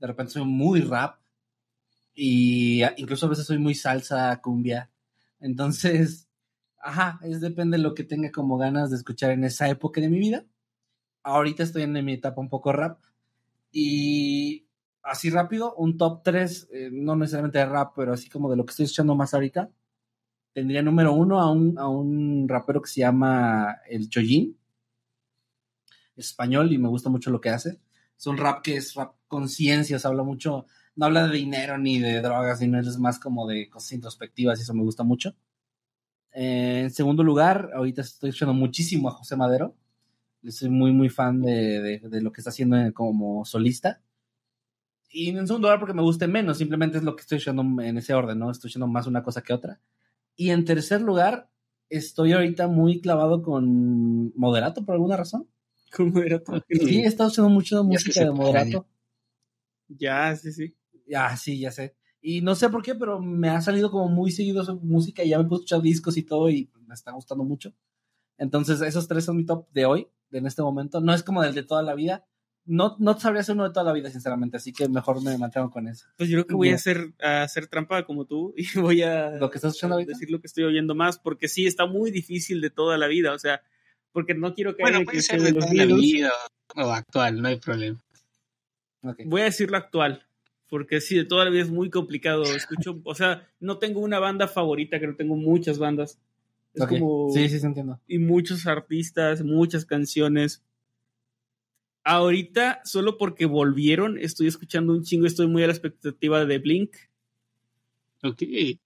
de 0.00 0.06
repente 0.08 0.32
soy 0.34 0.44
muy 0.44 0.80
rap, 0.82 1.20
y 2.14 2.82
incluso 2.96 3.26
a 3.26 3.30
veces 3.30 3.46
soy 3.46 3.58
muy 3.58 3.74
salsa, 3.74 4.40
cumbia, 4.40 4.90
entonces, 5.40 6.28
ajá, 6.78 7.20
es 7.22 7.40
depende 7.40 7.76
de 7.78 7.82
lo 7.82 7.94
que 7.94 8.04
tenga 8.04 8.30
como 8.32 8.58
ganas 8.58 8.90
de 8.90 8.96
escuchar 8.96 9.32
en 9.32 9.44
esa 9.44 9.68
época 9.68 10.00
de 10.00 10.08
mi 10.08 10.18
vida. 10.18 10.46
Ahorita 11.24 11.64
estoy 11.64 11.82
en 11.82 12.04
mi 12.04 12.12
etapa 12.12 12.40
un 12.40 12.48
poco 12.48 12.72
rap, 12.72 13.00
y 13.72 14.68
así 15.02 15.30
rápido, 15.30 15.74
un 15.74 15.98
top 15.98 16.22
3, 16.22 16.68
no 16.92 17.16
necesariamente 17.16 17.58
de 17.58 17.66
rap, 17.66 17.92
pero 17.96 18.12
así 18.12 18.30
como 18.30 18.48
de 18.48 18.56
lo 18.56 18.64
que 18.64 18.70
estoy 18.70 18.84
escuchando 18.84 19.16
más 19.16 19.34
ahorita. 19.34 19.68
Tendría 20.52 20.82
número 20.82 21.12
uno 21.12 21.40
a 21.40 21.50
un, 21.50 21.76
a 21.76 21.88
un 21.88 22.48
rapero 22.48 22.80
que 22.80 22.88
se 22.88 23.00
llama 23.00 23.78
El 23.88 24.08
Chollín, 24.08 24.56
español, 26.14 26.72
y 26.72 26.78
me 26.78 26.88
gusta 26.88 27.10
mucho 27.10 27.30
lo 27.30 27.40
que 27.40 27.50
hace. 27.50 27.80
Es 28.16 28.26
un 28.28 28.36
rap 28.36 28.62
que 28.62 28.76
es 28.76 28.94
rap 28.94 29.16
conciencia, 29.26 29.98
habla 30.04 30.22
mucho, 30.22 30.66
no 30.94 31.06
habla 31.06 31.26
de 31.26 31.36
dinero 31.36 31.76
ni 31.76 31.98
de 31.98 32.20
drogas, 32.20 32.60
sino 32.60 32.78
es 32.78 32.96
más 32.98 33.18
como 33.18 33.48
de 33.48 33.68
cosas 33.68 33.90
introspectivas, 33.90 34.60
y 34.60 34.62
eso 34.62 34.74
me 34.74 34.84
gusta 34.84 35.02
mucho. 35.02 35.34
Eh, 36.32 36.82
en 36.84 36.90
segundo 36.92 37.24
lugar, 37.24 37.70
ahorita 37.74 38.02
estoy 38.02 38.30
escuchando 38.30 38.54
muchísimo 38.54 39.08
a 39.08 39.12
José 39.12 39.34
Madero. 39.34 39.74
Soy 40.50 40.68
muy, 40.70 40.92
muy 40.92 41.08
fan 41.08 41.42
de, 41.42 41.80
de- 41.80 41.98
de 42.08 42.20
lo 42.22 42.32
que 42.32 42.40
está 42.40 42.50
haciendo 42.50 42.76
en- 42.76 42.92
como 42.92 43.44
solista. 43.44 44.02
Y 45.10 45.28
en 45.30 45.46
segundo 45.46 45.68
lugar, 45.68 45.78
porque 45.78 45.94
me 45.94 46.02
guste 46.02 46.26
menos, 46.26 46.58
simplemente 46.58 46.98
es 46.98 47.04
lo 47.04 47.14
que 47.14 47.22
estoy 47.22 47.38
escuchando 47.38 47.62
en 47.82 47.98
ese 47.98 48.14
orden, 48.14 48.38
¿no? 48.38 48.50
Estoy 48.50 48.68
escuchando 48.68 48.88
más 48.88 49.06
una 49.06 49.22
cosa 49.22 49.42
que 49.42 49.52
otra. 49.52 49.80
Y 50.36 50.50
en 50.50 50.64
tercer 50.64 51.02
lugar, 51.02 51.48
estoy 51.88 52.32
ahorita 52.32 52.66
muy 52.68 53.00
clavado 53.00 53.42
con 53.42 54.32
Moderato 54.36 54.84
por 54.84 54.94
alguna 54.94 55.16
razón. 55.16 55.48
¿Cómo 55.96 56.20
era 56.20 56.42
todo? 56.42 56.62
Sí, 56.68 56.98
he 57.00 57.06
estado 57.06 57.28
escuchando 57.28 57.50
mucho 57.50 57.84
música 57.84 58.20
de 58.24 58.32
Moderato. 58.32 58.86
Ya, 59.88 60.34
sí, 60.36 60.52
sí. 60.52 60.74
Ya, 61.06 61.36
sí, 61.36 61.58
ya 61.60 61.70
sé. 61.70 61.94
Y 62.20 62.40
no 62.40 62.54
sé 62.54 62.70
por 62.70 62.82
qué, 62.82 62.94
pero 62.94 63.20
me 63.20 63.50
ha 63.50 63.60
salido 63.60 63.90
como 63.90 64.08
muy 64.08 64.30
seguido 64.30 64.64
su 64.64 64.76
música 64.80 65.22
y 65.22 65.28
ya 65.30 65.38
me 65.38 65.44
puse 65.44 65.54
a 65.54 65.58
escuchar 65.58 65.82
discos 65.82 66.16
y 66.16 66.22
todo 66.22 66.48
y 66.50 66.70
me 66.86 66.94
está 66.94 67.12
gustando 67.12 67.44
mucho. 67.44 67.74
Entonces, 68.38 68.80
esos 68.82 69.08
tres 69.08 69.24
son 69.24 69.36
mi 69.36 69.46
top 69.46 69.68
de 69.72 69.86
hoy, 69.86 70.08
de 70.34 70.40
en 70.40 70.46
este 70.46 70.62
momento. 70.62 71.00
No 71.00 71.14
es 71.14 71.22
como 71.22 71.42
del 71.42 71.54
de 71.54 71.62
toda 71.62 71.82
la 71.82 71.94
vida. 71.94 72.26
No, 72.66 72.96
no 72.98 73.18
sabría 73.18 73.42
ser 73.42 73.54
uno 73.54 73.64
de 73.64 73.70
toda 73.74 73.84
la 73.84 73.92
vida, 73.92 74.10
sinceramente, 74.10 74.56
así 74.56 74.72
que 74.72 74.88
mejor 74.88 75.22
me 75.22 75.36
mantengo 75.36 75.70
con 75.70 75.86
eso. 75.86 76.06
Pues 76.16 76.30
yo 76.30 76.36
creo 76.36 76.46
que 76.46 76.54
voy 76.54 76.70
a 76.70 76.76
hacer, 76.76 77.12
a 77.22 77.42
hacer 77.42 77.66
trampa 77.66 78.04
como 78.04 78.24
tú 78.24 78.54
y 78.56 78.78
voy 78.78 79.02
a 79.02 79.32
Lo 79.32 79.50
que 79.50 79.58
estás 79.58 79.74
escuchando 79.74 79.98
decir 79.98 80.30
lo 80.30 80.40
que 80.40 80.46
estoy 80.46 80.64
oyendo 80.64 80.94
más, 80.94 81.18
porque 81.18 81.48
sí 81.48 81.66
está 81.66 81.86
muy 81.86 82.10
difícil 82.10 82.60
de 82.60 82.70
toda 82.70 82.96
la 82.96 83.06
vida, 83.06 83.32
o 83.32 83.38
sea, 83.38 83.62
porque 84.12 84.34
no 84.34 84.54
quiero 84.54 84.76
caer 84.76 84.84
Bueno, 84.84 84.98
en 84.98 85.04
puede 85.04 85.18
que 85.18 85.22
ser 85.22 85.40
sea 85.40 85.48
de 85.50 85.54
los 85.54 85.64
toda 85.64 85.74
la 85.74 85.94
vida 85.94 86.32
o 86.76 86.90
actual, 86.90 87.42
no 87.42 87.48
hay 87.48 87.56
problema. 87.58 88.02
Ok. 89.02 89.20
Voy 89.26 89.42
a 89.42 89.44
decir 89.44 89.70
lo 89.70 89.76
actual, 89.76 90.26
porque 90.68 91.02
sí, 91.02 91.16
de 91.16 91.26
toda 91.26 91.44
la 91.44 91.50
vida 91.50 91.62
es 91.62 91.70
muy 91.70 91.90
complicado. 91.90 92.44
Escucho, 92.44 93.00
o 93.04 93.14
sea, 93.14 93.46
no 93.60 93.78
tengo 93.78 94.00
una 94.00 94.18
banda 94.18 94.48
favorita, 94.48 94.98
que 94.98 95.06
no 95.06 95.16
tengo 95.16 95.36
muchas 95.36 95.78
bandas. 95.78 96.18
Es 96.74 96.82
Ok. 96.82 96.88
como. 96.90 97.30
Sí, 97.30 97.48
sí, 97.48 97.58
sí, 97.60 97.66
entiendo. 97.66 98.00
Y 98.06 98.18
muchos 98.18 98.66
artistas, 98.66 99.42
muchas 99.42 99.86
canciones. 99.86 100.62
Ahorita, 102.06 102.80
solo 102.84 103.16
porque 103.16 103.46
volvieron, 103.46 104.18
estoy 104.18 104.46
escuchando 104.48 104.92
un 104.92 105.02
chingo, 105.04 105.26
estoy 105.26 105.46
muy 105.46 105.62
a 105.62 105.66
la 105.68 105.72
expectativa 105.72 106.44
de 106.44 106.58
Blink. 106.58 106.94
Ok. 108.22 108.42
He 108.42 108.80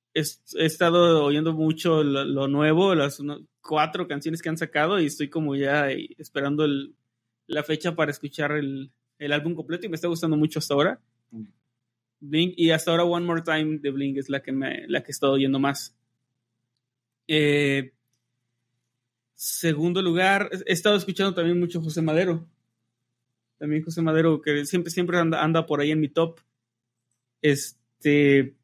estado 0.64 1.24
oyendo 1.24 1.52
mucho 1.52 2.02
lo, 2.04 2.24
lo 2.24 2.46
nuevo, 2.48 2.94
las 2.94 3.20
cuatro 3.60 4.06
canciones 4.06 4.40
que 4.40 4.48
han 4.48 4.56
sacado 4.58 5.00
y 5.00 5.06
estoy 5.06 5.28
como 5.28 5.54
ya 5.56 5.90
esperando 5.90 6.64
el- 6.64 6.94
la 7.46 7.62
fecha 7.62 7.94
para 7.96 8.10
escuchar 8.10 8.52
el, 8.52 8.90
el 9.18 9.32
álbum 9.32 9.54
completo 9.54 9.86
y 9.86 9.88
me 9.88 9.94
está 9.96 10.08
gustando 10.08 10.36
mucho 10.36 10.58
hasta 10.60 10.74
ahora. 10.74 11.00
Mm. 11.30 11.44
Blink 12.20 12.54
y 12.56 12.70
hasta 12.70 12.90
ahora 12.90 13.04
One 13.04 13.26
More 13.26 13.42
Time 13.42 13.78
de 13.78 13.90
Blink 13.90 14.16
es 14.18 14.28
la 14.28 14.42
que 14.42 14.52
me, 14.52 14.86
la 14.88 15.02
que 15.02 15.10
he 15.10 15.12
estado 15.12 15.32
oyendo 15.32 15.58
más. 15.58 15.96
Eh, 17.28 17.92
segundo 19.34 20.02
lugar, 20.02 20.50
he 20.66 20.72
estado 20.72 20.96
escuchando 20.96 21.34
también 21.34 21.60
mucho 21.60 21.80
José 21.80 22.02
Madero. 22.02 22.48
También 23.58 23.82
José 23.82 24.02
Madero, 24.02 24.40
que 24.40 24.64
siempre, 24.64 24.90
siempre 24.90 25.18
anda, 25.18 25.42
anda 25.42 25.66
por 25.66 25.80
ahí 25.80 25.90
en 25.90 26.00
mi 26.00 26.08
top. 26.08 26.40
Este. 27.42 28.56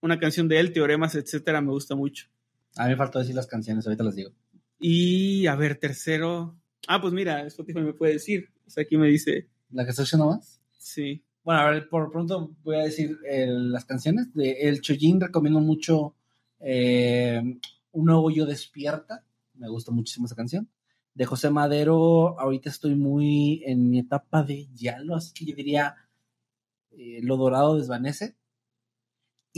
Una 0.00 0.18
canción 0.18 0.46
de 0.46 0.60
él, 0.60 0.72
Teoremas, 0.72 1.14
etcétera, 1.14 1.60
me 1.60 1.72
gusta 1.72 1.94
mucho. 1.96 2.28
A 2.76 2.84
mí 2.84 2.90
me 2.90 2.96
faltó 2.96 3.18
decir 3.18 3.34
las 3.34 3.46
canciones, 3.46 3.86
ahorita 3.86 4.04
las 4.04 4.14
digo. 4.14 4.32
Y 4.78 5.46
a 5.46 5.56
ver, 5.56 5.76
tercero. 5.78 6.56
Ah, 6.86 7.00
pues 7.00 7.12
mira, 7.12 7.46
Spotify 7.46 7.80
me 7.80 7.94
puede 7.94 8.14
decir. 8.14 8.50
O 8.66 8.70
sea, 8.70 8.82
aquí 8.82 8.96
me 8.96 9.08
dice. 9.08 9.48
¿La 9.70 9.84
que 9.84 9.90
estás 9.90 10.04
escuchando 10.04 10.32
más? 10.32 10.60
Sí. 10.78 11.24
Bueno, 11.42 11.60
a 11.60 11.70
ver, 11.70 11.88
por 11.88 12.10
pronto 12.10 12.54
voy 12.64 12.76
a 12.76 12.82
decir 12.82 13.18
eh, 13.28 13.46
las 13.48 13.84
canciones. 13.84 14.34
De 14.34 14.52
El 14.62 14.80
Chojin 14.80 15.20
recomiendo 15.20 15.60
mucho 15.60 16.15
eh, 16.60 17.40
Un 17.92 18.04
nuevo 18.04 18.30
yo 18.30 18.46
despierta. 18.46 19.24
Me 19.54 19.68
gusta 19.68 19.90
muchísimo 19.92 20.26
esa 20.26 20.36
canción. 20.36 20.68
De 21.14 21.24
José 21.24 21.50
Madero, 21.50 22.38
ahorita 22.38 22.68
estoy 22.68 22.94
muy 22.94 23.62
en 23.64 23.88
mi 23.88 24.00
etapa 24.00 24.42
de 24.42 24.68
Yalo, 24.74 25.14
así 25.14 25.32
que 25.32 25.46
yo 25.46 25.56
diría 25.56 25.96
eh, 26.90 27.20
Lo 27.22 27.38
Dorado 27.38 27.78
desvanece. 27.78 28.36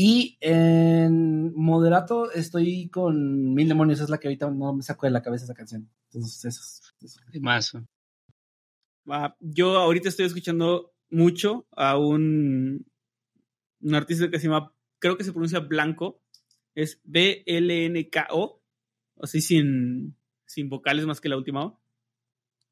Y 0.00 0.38
en 0.40 1.52
Moderato 1.56 2.30
estoy 2.30 2.88
con 2.88 3.52
Mil 3.54 3.66
Demonios, 3.66 4.00
es 4.00 4.08
la 4.08 4.18
que 4.18 4.28
ahorita 4.28 4.48
no 4.48 4.72
me 4.72 4.82
saco 4.84 5.06
de 5.06 5.10
la 5.10 5.22
cabeza 5.22 5.44
esa 5.44 5.54
canción. 5.54 5.90
Entonces, 6.04 6.44
eso. 6.44 6.82
eso. 7.00 7.20
Más. 7.40 7.76
Yo 9.40 9.76
ahorita 9.76 10.08
estoy 10.08 10.26
escuchando 10.26 10.92
mucho 11.10 11.66
a 11.72 11.98
un, 11.98 12.86
un 13.80 13.94
artista 13.96 14.30
que 14.30 14.38
se 14.38 14.46
llama, 14.46 14.72
creo 15.00 15.16
que 15.16 15.24
se 15.24 15.32
pronuncia 15.32 15.58
Blanco, 15.58 16.20
es 16.78 17.00
B-L-N-K-O, 17.02 18.62
así 19.20 19.40
sin, 19.40 20.16
sin 20.46 20.68
vocales 20.68 21.06
más 21.06 21.20
que 21.20 21.28
la 21.28 21.36
última 21.36 21.64
O. 21.64 21.80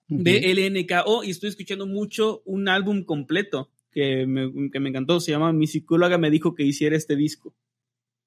B-L-N-K-O, 0.07 1.25
y 1.25 1.31
estoy 1.31 1.49
escuchando 1.49 1.89
mucho 1.89 2.41
un 2.45 2.69
álbum 2.69 3.03
completo 3.03 3.73
que 3.91 4.25
me, 4.25 4.71
que 4.71 4.79
me 4.79 4.91
encantó, 4.91 5.19
se 5.19 5.33
llama 5.33 5.53
Mi 5.53 5.67
psicóloga 5.67 6.19
me 6.19 6.31
dijo 6.31 6.55
que 6.55 6.63
hiciera 6.63 6.97
este 6.97 7.17
disco. 7.17 7.57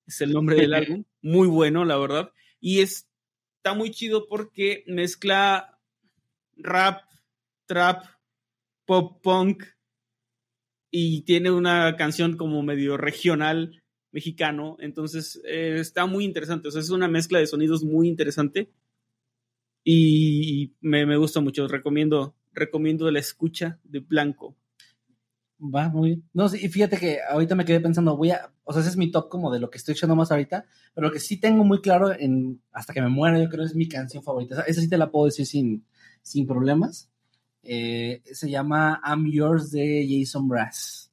Es 0.06 0.20
el 0.20 0.34
nombre 0.34 0.58
del 0.58 0.74
álbum, 0.74 1.06
muy 1.22 1.48
bueno, 1.48 1.86
la 1.86 1.98
verdad, 1.98 2.34
y 2.60 2.80
es, 2.80 3.08
está 3.56 3.74
muy 3.74 3.92
chido 3.92 4.28
porque 4.28 4.84
mezcla 4.86 5.80
rap, 6.58 7.04
trap, 7.68 8.04
pop 8.86 9.22
punk 9.24 9.64
y 10.92 11.22
tiene 11.22 11.52
una 11.52 11.96
canción 11.96 12.36
como 12.36 12.64
medio 12.64 12.98
regional 12.98 13.79
mexicano, 14.12 14.78
entonces 14.80 15.42
eh, 15.46 15.78
está 15.80 16.06
muy 16.06 16.26
interesante, 16.26 16.68
o 16.68 16.72
sea, 16.72 16.82
es 16.82 16.90
una 16.90 17.08
mezcla 17.08 17.40
de 17.40 17.48
sonidos 17.48 17.84
muy 17.84 18.08
interesante 18.08 18.72
y 19.84 20.74
me, 20.82 21.06
me 21.06 21.18
gusta 21.18 21.40
mucho, 21.40 21.68
recomiendo, 21.68 22.36
recomiendo 22.54 23.10
la 23.12 23.20
escucha 23.20 23.80
de 23.84 24.00
Blanco. 24.00 24.56
Va, 25.62 25.90
muy 25.90 26.10
bien. 26.10 26.30
No, 26.34 26.48
sí, 26.48 26.70
fíjate 26.70 26.98
que 26.98 27.20
ahorita 27.30 27.54
me 27.54 27.66
quedé 27.66 27.82
pensando, 27.82 28.16
voy 28.16 28.32
a, 28.32 28.54
o 28.64 28.72
sea, 28.72 28.82
ese 28.82 28.92
es 28.92 28.98
mi 28.98 29.12
top 29.12 29.28
como 29.28 29.52
de 29.52 29.60
lo 29.60 29.70
que 29.70 29.78
estoy 29.78 29.94
echando 29.94 30.16
más 30.16 30.32
ahorita, 30.32 30.66
pero 30.94 31.08
lo 31.08 31.14
que 31.14 31.20
sí 31.20 31.38
tengo 31.38 31.66
muy 31.66 31.82
claro 31.82 32.14
en, 32.18 32.62
hasta 32.72 32.94
que 32.94 33.02
me 33.02 33.10
muera, 33.10 33.38
yo 33.42 33.50
creo 33.50 33.66
es 33.66 33.76
mi 33.76 33.88
canción 33.90 34.24
favorita. 34.24 34.56
Esa, 34.56 34.64
esa 34.64 34.82
sí 34.82 34.88
te 34.88 34.98
la 34.98 35.12
puedo 35.12 35.26
decir 35.26 35.46
sin, 35.46 35.86
sin 36.22 36.48
problemas. 36.48 37.10
Eh, 37.64 38.22
se 38.24 38.50
llama 38.50 39.02
I'm 39.06 39.30
Yours 39.30 39.72
de 39.72 40.08
Jason 40.10 40.48
Brass. 40.48 41.09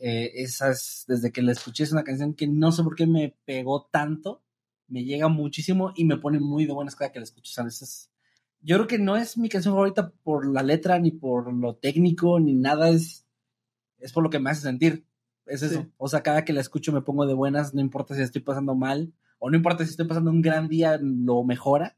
Eh, 0.00 0.42
esa 0.42 0.70
es, 0.70 1.04
desde 1.08 1.32
que 1.32 1.42
la 1.42 1.52
escuché, 1.52 1.84
es 1.84 1.92
una 1.92 2.04
canción 2.04 2.34
que 2.34 2.46
no 2.46 2.70
sé 2.72 2.82
por 2.84 2.94
qué 2.94 3.06
me 3.06 3.36
pegó 3.44 3.88
tanto, 3.90 4.42
me 4.86 5.04
llega 5.04 5.28
muchísimo 5.28 5.92
y 5.96 6.04
me 6.04 6.16
pone 6.18 6.38
muy 6.40 6.66
de 6.66 6.72
buenas 6.72 6.94
cada 6.96 7.12
que 7.12 7.18
la 7.18 7.24
escucho. 7.24 7.50
O 7.50 7.54
sea, 7.54 7.64
es, 7.66 8.10
yo 8.60 8.76
creo 8.76 8.86
que 8.86 8.98
no 8.98 9.16
es 9.16 9.36
mi 9.36 9.48
canción 9.48 9.74
favorita 9.74 10.10
por 10.22 10.46
la 10.46 10.62
letra, 10.62 10.98
ni 10.98 11.10
por 11.10 11.52
lo 11.52 11.74
técnico, 11.76 12.38
ni 12.40 12.54
nada, 12.54 12.88
es, 12.90 13.26
es 13.98 14.12
por 14.12 14.22
lo 14.22 14.30
que 14.30 14.38
me 14.38 14.50
hace 14.50 14.62
sentir. 14.62 15.04
Es 15.46 15.62
eso. 15.62 15.80
O 15.96 16.08
sea, 16.08 16.22
cada 16.22 16.44
que 16.44 16.52
la 16.52 16.60
escucho 16.60 16.92
me 16.92 17.02
pongo 17.02 17.26
de 17.26 17.34
buenas, 17.34 17.74
no 17.74 17.80
importa 17.80 18.14
si 18.14 18.22
estoy 18.22 18.42
pasando 18.42 18.74
mal, 18.74 19.12
o 19.38 19.50
no 19.50 19.56
importa 19.56 19.84
si 19.84 19.90
estoy 19.90 20.06
pasando 20.06 20.30
un 20.30 20.42
gran 20.42 20.68
día, 20.68 20.98
lo 21.02 21.42
mejora. 21.44 21.96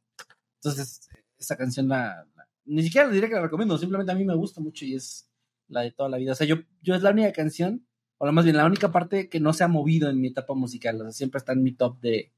Entonces, 0.56 1.08
esa 1.38 1.56
canción 1.56 1.88
la, 1.88 2.26
la- 2.36 2.48
ni 2.64 2.82
siquiera 2.82 3.08
le 3.08 3.14
diré 3.14 3.28
que 3.28 3.34
la 3.34 3.42
recomiendo, 3.42 3.76
simplemente 3.78 4.12
a 4.12 4.14
mí 4.14 4.24
me 4.24 4.34
gusta 4.36 4.60
mucho 4.60 4.84
y 4.84 4.94
es 4.94 5.28
la 5.68 5.80
de 5.82 5.90
toda 5.92 6.08
la 6.08 6.18
vida. 6.18 6.32
O 6.32 6.34
sea, 6.34 6.46
yo, 6.46 6.56
yo 6.82 6.94
es 6.94 7.02
la 7.02 7.10
única 7.10 7.32
canción, 7.32 7.86
o 8.20 8.32
más 8.32 8.44
bien 8.44 8.56
la 8.56 8.66
única 8.66 8.92
parte 8.92 9.28
que 9.28 9.40
no 9.40 9.52
se 9.52 9.64
ha 9.64 9.68
movido 9.68 10.10
en 10.10 10.20
mi 10.20 10.28
etapa 10.28 10.54
musical. 10.54 11.00
O 11.00 11.04
sea, 11.04 11.12
siempre 11.12 11.38
está 11.38 11.52
en 11.54 11.62
mi 11.62 11.72
top 11.72 11.98
de, 12.00 12.30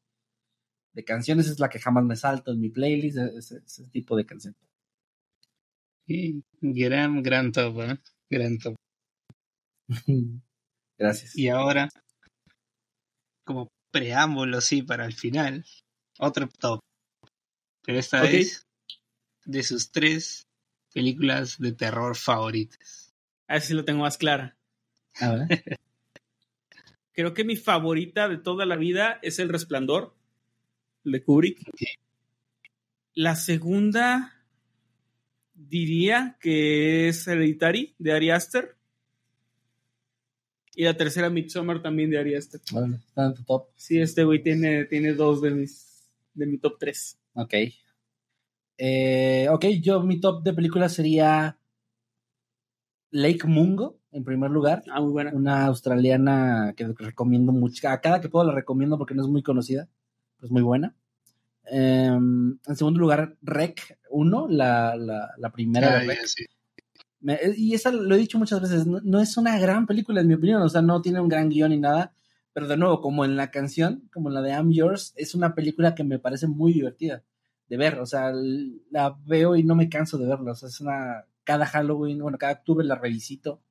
de 0.94 1.04
canciones, 1.04 1.48
es 1.48 1.58
la 1.58 1.68
que 1.68 1.80
jamás 1.80 2.04
me 2.04 2.16
salto 2.16 2.52
en 2.52 2.60
mi 2.60 2.70
playlist, 2.70 3.18
ese, 3.18 3.58
ese 3.66 3.88
tipo 3.88 4.16
de 4.16 4.24
canción. 4.24 4.54
Sí, 6.06 6.42
gran, 6.60 7.22
gran 7.22 7.50
top, 7.52 7.80
¿eh? 7.80 7.98
Gran 8.30 8.58
top. 8.58 8.76
Gracias. 10.98 11.36
Y 11.36 11.48
ahora, 11.48 11.88
como 13.44 13.68
preámbulo, 13.90 14.60
sí, 14.60 14.82
para 14.82 15.04
el 15.04 15.14
final, 15.14 15.64
otro 16.18 16.48
top. 16.48 16.80
Pero 17.84 17.98
esta 17.98 18.22
Ok. 18.22 18.30
vez 18.30 18.62
de 19.44 19.62
sus 19.62 19.90
tres 19.90 20.44
películas 20.94 21.58
de 21.58 21.72
terror 21.72 22.16
favoritas. 22.16 23.10
A 23.48 23.54
ver 23.54 23.62
si 23.62 23.74
lo 23.74 23.84
tengo 23.84 24.02
más 24.02 24.18
clara. 24.18 24.56
Creo 27.12 27.34
que 27.34 27.44
mi 27.44 27.56
favorita 27.56 28.28
de 28.28 28.38
toda 28.38 28.64
la 28.66 28.76
vida 28.76 29.18
es 29.22 29.38
El 29.38 29.48
Resplandor 29.50 30.14
de 31.04 31.22
Kubrick. 31.22 31.58
La 33.14 33.36
segunda 33.36 34.32
diría 35.54 36.38
que 36.40 37.08
es 37.08 37.26
Hereditary 37.26 37.94
de 37.98 38.12
Ari 38.12 38.30
Aster. 38.30 38.76
Y 40.74 40.84
la 40.84 40.96
tercera 40.96 41.28
Midsommar 41.28 41.82
también 41.82 42.08
de 42.10 42.18
Ari 42.18 42.34
Aster. 42.34 42.62
Bueno, 42.72 42.96
está 42.96 43.26
en 43.26 43.34
tu 43.34 43.44
top. 43.44 43.68
Sí, 43.76 44.00
este 44.00 44.24
güey 44.24 44.42
tiene, 44.42 44.86
tiene 44.86 45.12
dos 45.12 45.42
de 45.42 45.50
mis 45.50 45.92
de 46.34 46.46
mi 46.46 46.58
top 46.58 46.78
3. 46.78 47.18
Ok. 47.34 47.54
Eh, 48.78 49.48
ok, 49.50 49.66
yo 49.80 50.02
mi 50.02 50.20
top 50.20 50.42
de 50.42 50.54
películas 50.54 50.94
sería 50.94 51.58
Lake 53.10 53.46
Mungo, 53.46 54.00
en 54.12 54.24
primer 54.24 54.50
lugar. 54.50 54.82
Ah, 54.92 55.00
muy 55.00 55.10
buena. 55.12 55.32
Una 55.32 55.66
australiana 55.66 56.74
que 56.76 56.86
recomiendo 56.86 57.50
mucho. 57.52 57.88
A 57.88 58.00
cada 58.00 58.20
que 58.20 58.28
puedo 58.28 58.44
la 58.46 58.52
recomiendo 58.54 58.98
porque 58.98 59.14
no 59.14 59.22
es 59.22 59.28
muy 59.28 59.42
conocida, 59.42 59.88
pero 60.36 60.46
es 60.46 60.50
muy 60.52 60.62
buena. 60.62 60.94
Em, 61.64 62.58
en 62.66 62.76
segundo 62.76 63.00
lugar, 63.00 63.36
Rec 63.42 63.98
1, 64.10 64.48
la, 64.48 64.96
la, 64.96 65.30
la 65.38 65.50
primera 65.52 65.88
Ah, 65.96 65.98
de 66.00 66.06
Rec. 66.06 66.20
ya, 66.22 66.26
sí. 66.28 66.44
Me- 67.20 67.38
y 67.56 67.74
esa 67.74 67.92
lo 67.92 68.14
he 68.14 68.18
dicho 68.18 68.38
muchas 68.38 68.60
veces, 68.60 68.86
no, 68.86 69.00
no 69.02 69.20
es 69.20 69.36
una 69.36 69.56
gran 69.58 69.86
película 69.86 70.20
en 70.20 70.26
mi 70.28 70.34
opinión, 70.34 70.60
o 70.62 70.68
sea, 70.68 70.82
no 70.82 71.00
tiene 71.00 71.20
un 71.20 71.28
gran 71.28 71.48
guion 71.48 71.70
ni 71.70 71.78
nada, 71.78 72.12
pero 72.52 72.66
de 72.66 72.76
nuevo, 72.76 73.00
como 73.00 73.24
en 73.24 73.36
la 73.36 73.50
canción, 73.52 74.08
como 74.12 74.28
en 74.28 74.34
la 74.34 74.42
de 74.42 74.50
I'm 74.50 74.72
Yours, 74.72 75.12
es 75.16 75.34
una 75.36 75.54
película 75.54 75.94
que 75.94 76.02
me 76.02 76.18
parece 76.18 76.48
muy 76.48 76.72
divertida 76.72 77.22
de 77.68 77.76
ver, 77.76 78.00
o 78.00 78.06
sea, 78.06 78.32
la 78.90 79.16
veo 79.24 79.54
y 79.56 79.62
no 79.62 79.76
me 79.76 79.88
canso 79.88 80.18
de 80.18 80.26
verla, 80.26 80.50
o 80.50 80.54
sea, 80.56 80.68
es 80.68 80.80
una, 80.80 81.24
cada 81.44 81.64
Halloween, 81.64 82.18
bueno, 82.18 82.38
cada 82.38 82.54
octubre 82.54 82.84
la 82.84 82.96
revisito, 82.96 83.62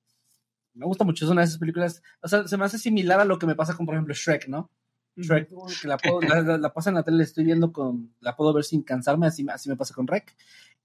me 0.74 0.85
gusta 0.85 1.03
mucho, 1.03 1.25
es 1.25 1.32
una 1.32 1.41
de 1.41 1.48
esas 1.48 1.59
películas, 1.59 2.01
o 2.22 2.27
sea, 2.27 2.48
se 2.48 2.58
me 2.58 2.66
hace 2.66 2.77
similar 2.77 3.19
a 3.19 3.25
lo 3.25 3.38
que 3.40 3.45
me 3.45 3.56
pasa 3.56 3.75
con, 3.75 3.85
por 3.85 3.95
ejemplo, 3.95 4.14
Shrek, 4.14 4.48
¿no? 4.48 4.72
Shrek, 5.17 5.50
que 5.82 5.88
la, 5.88 5.98
puedo, 5.98 6.22
la, 6.22 6.41
la, 6.41 6.58
la 6.58 6.74
paso 6.74 6.90
en 6.90 6.95
la 6.95 7.03
tele, 7.03 7.17
la 7.17 7.24
estoy 7.24 7.43
viendo 7.43 7.74
con, 7.74 8.16
la 8.19 8.35
puedo 8.35 8.53
ver 8.53 8.64
sin 8.64 8.83
cansarme, 8.83 9.27
así, 9.27 9.45
así 9.50 9.69
me 9.69 9.75
pasa 9.75 9.93
con 9.93 10.08
Rec. 10.08 10.35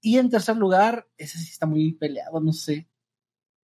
Y 0.01 0.17
en 0.17 0.29
tercer 0.29 0.57
lugar, 0.57 1.07
ese 1.17 1.37
sí 1.37 1.49
está 1.51 1.65
muy 1.65 1.93
peleado, 1.93 2.39
no 2.39 2.53
sé. 2.53 2.87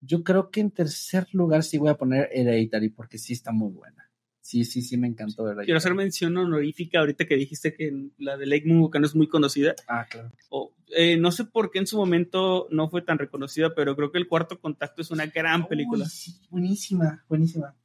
Yo 0.01 0.23
creo 0.23 0.49
que 0.51 0.61
en 0.61 0.71
tercer 0.71 1.27
lugar 1.33 1.63
sí 1.63 1.77
voy 1.77 1.89
a 1.89 1.97
poner 1.97 2.29
Hereditary, 2.31 2.89
porque 2.89 3.17
sí 3.17 3.33
está 3.33 3.51
muy 3.51 3.71
buena. 3.71 4.04
Sí, 4.45 4.63
sí, 4.63 4.83
sí 4.83 4.95
me 4.95 5.07
encantó 5.07 5.41
Hereditary. 5.45 5.65
Quiero 5.65 5.77
hacer 5.79 5.95
mención 5.95 6.37
honorífica 6.37 6.99
ahorita 6.99 7.25
que 7.25 7.35
dijiste 7.35 7.73
que 7.73 8.09
la 8.19 8.37
de 8.37 8.45
Lake 8.45 8.65
Mungo 8.67 8.91
que 8.91 8.99
no 8.99 9.07
es 9.07 9.15
muy 9.15 9.27
conocida. 9.27 9.73
Ah, 9.87 10.05
claro. 10.07 10.31
O, 10.49 10.71
eh, 10.95 11.17
no 11.17 11.31
sé 11.31 11.45
por 11.45 11.71
qué 11.71 11.79
en 11.79 11.87
su 11.87 11.97
momento 11.97 12.67
no 12.69 12.87
fue 12.87 13.01
tan 13.01 13.17
reconocida, 13.17 13.73
pero 13.73 13.95
creo 13.95 14.11
que 14.11 14.19
El 14.19 14.27
Cuarto 14.27 14.59
Contacto 14.59 15.01
es 15.01 15.09
una 15.09 15.25
gran 15.25 15.67
película. 15.67 16.05
Sí, 16.05 16.35
buenísima, 16.51 17.25
buenísima. 17.27 17.75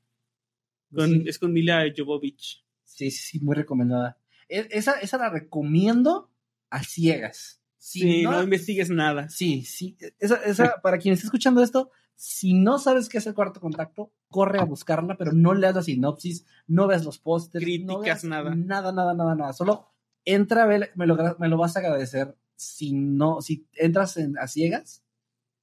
Con- 0.95 1.09
Sí, 1.09 1.25
Es 1.27 1.39
con 1.39 1.51
Mila 1.51 1.83
Jovovich. 1.97 2.63
sí, 2.85 3.11
sí, 3.11 3.41
muy 3.41 3.55
recomendada. 3.57 4.19
E- 4.47 4.69
Esa, 4.71 5.01
esa 5.01 5.17
la 5.17 5.31
recomiendo 5.31 6.31
a 6.69 6.83
ciegas. 6.83 7.60
Si 7.83 8.01
Sí, 8.01 8.23
no- 8.23 8.33
no, 8.33 8.43
investigues 8.43 8.91
nada. 8.91 9.31
Sí, 9.31 9.65
sí. 9.65 9.97
Esa, 10.19 10.37
esa, 10.45 10.81
para 10.83 10.99
quien 10.99 11.15
esté 11.15 11.27
escuchando 11.27 11.63
esto, 11.63 11.91
si 12.15 12.53
no 12.53 12.79
sabes 12.79 13.09
qué 13.09 13.17
es 13.17 13.27
el 13.27 13.33
cuarto 13.35 13.59
contacto, 13.59 14.13
corre 14.29 14.61
a 14.61 14.65
buscarla, 14.65 15.17
pero 15.17 15.33
no 15.33 15.55
leas 15.55 15.75
la 15.75 15.83
sinopsis, 15.83 16.45
no 16.67 16.87
veas 16.87 17.07
los 17.07 17.19
pósters, 17.19 17.65
no 17.65 17.65
Críticas, 17.65 18.03
veas 18.05 18.25
nada. 18.25 18.55
Nada, 18.55 18.93
nada, 18.93 19.15
nada, 19.15 19.35
nada. 19.35 19.53
Solo 19.55 19.89
entra, 20.27 20.67
ve, 20.67 20.91
me 20.95 21.07
lo, 21.07 21.17
me 21.39 21.49
lo 21.49 21.57
vas 21.57 21.75
a 21.77 21.79
agradecer 21.79 22.37
si 22.55 22.93
no, 22.93 23.41
si 23.41 23.67
entras 23.73 24.19
en, 24.19 24.37
a 24.39 24.47
ciegas 24.47 25.03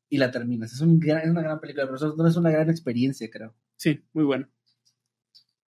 y 0.09 0.17
la 0.17 0.31
terminas. 0.31 0.73
Es, 0.73 0.81
un 0.81 0.99
gran- 0.99 1.21
es 1.21 1.29
una 1.29 1.43
gran 1.43 1.59
película, 1.59 1.85
pero 1.85 1.97
eso 1.97 2.15
no 2.17 2.27
es 2.27 2.35
una 2.35 2.49
gran 2.49 2.71
experiencia, 2.71 3.29
creo. 3.29 3.53
Sí, 3.75 4.03
muy 4.13 4.23
bueno. 4.23 4.49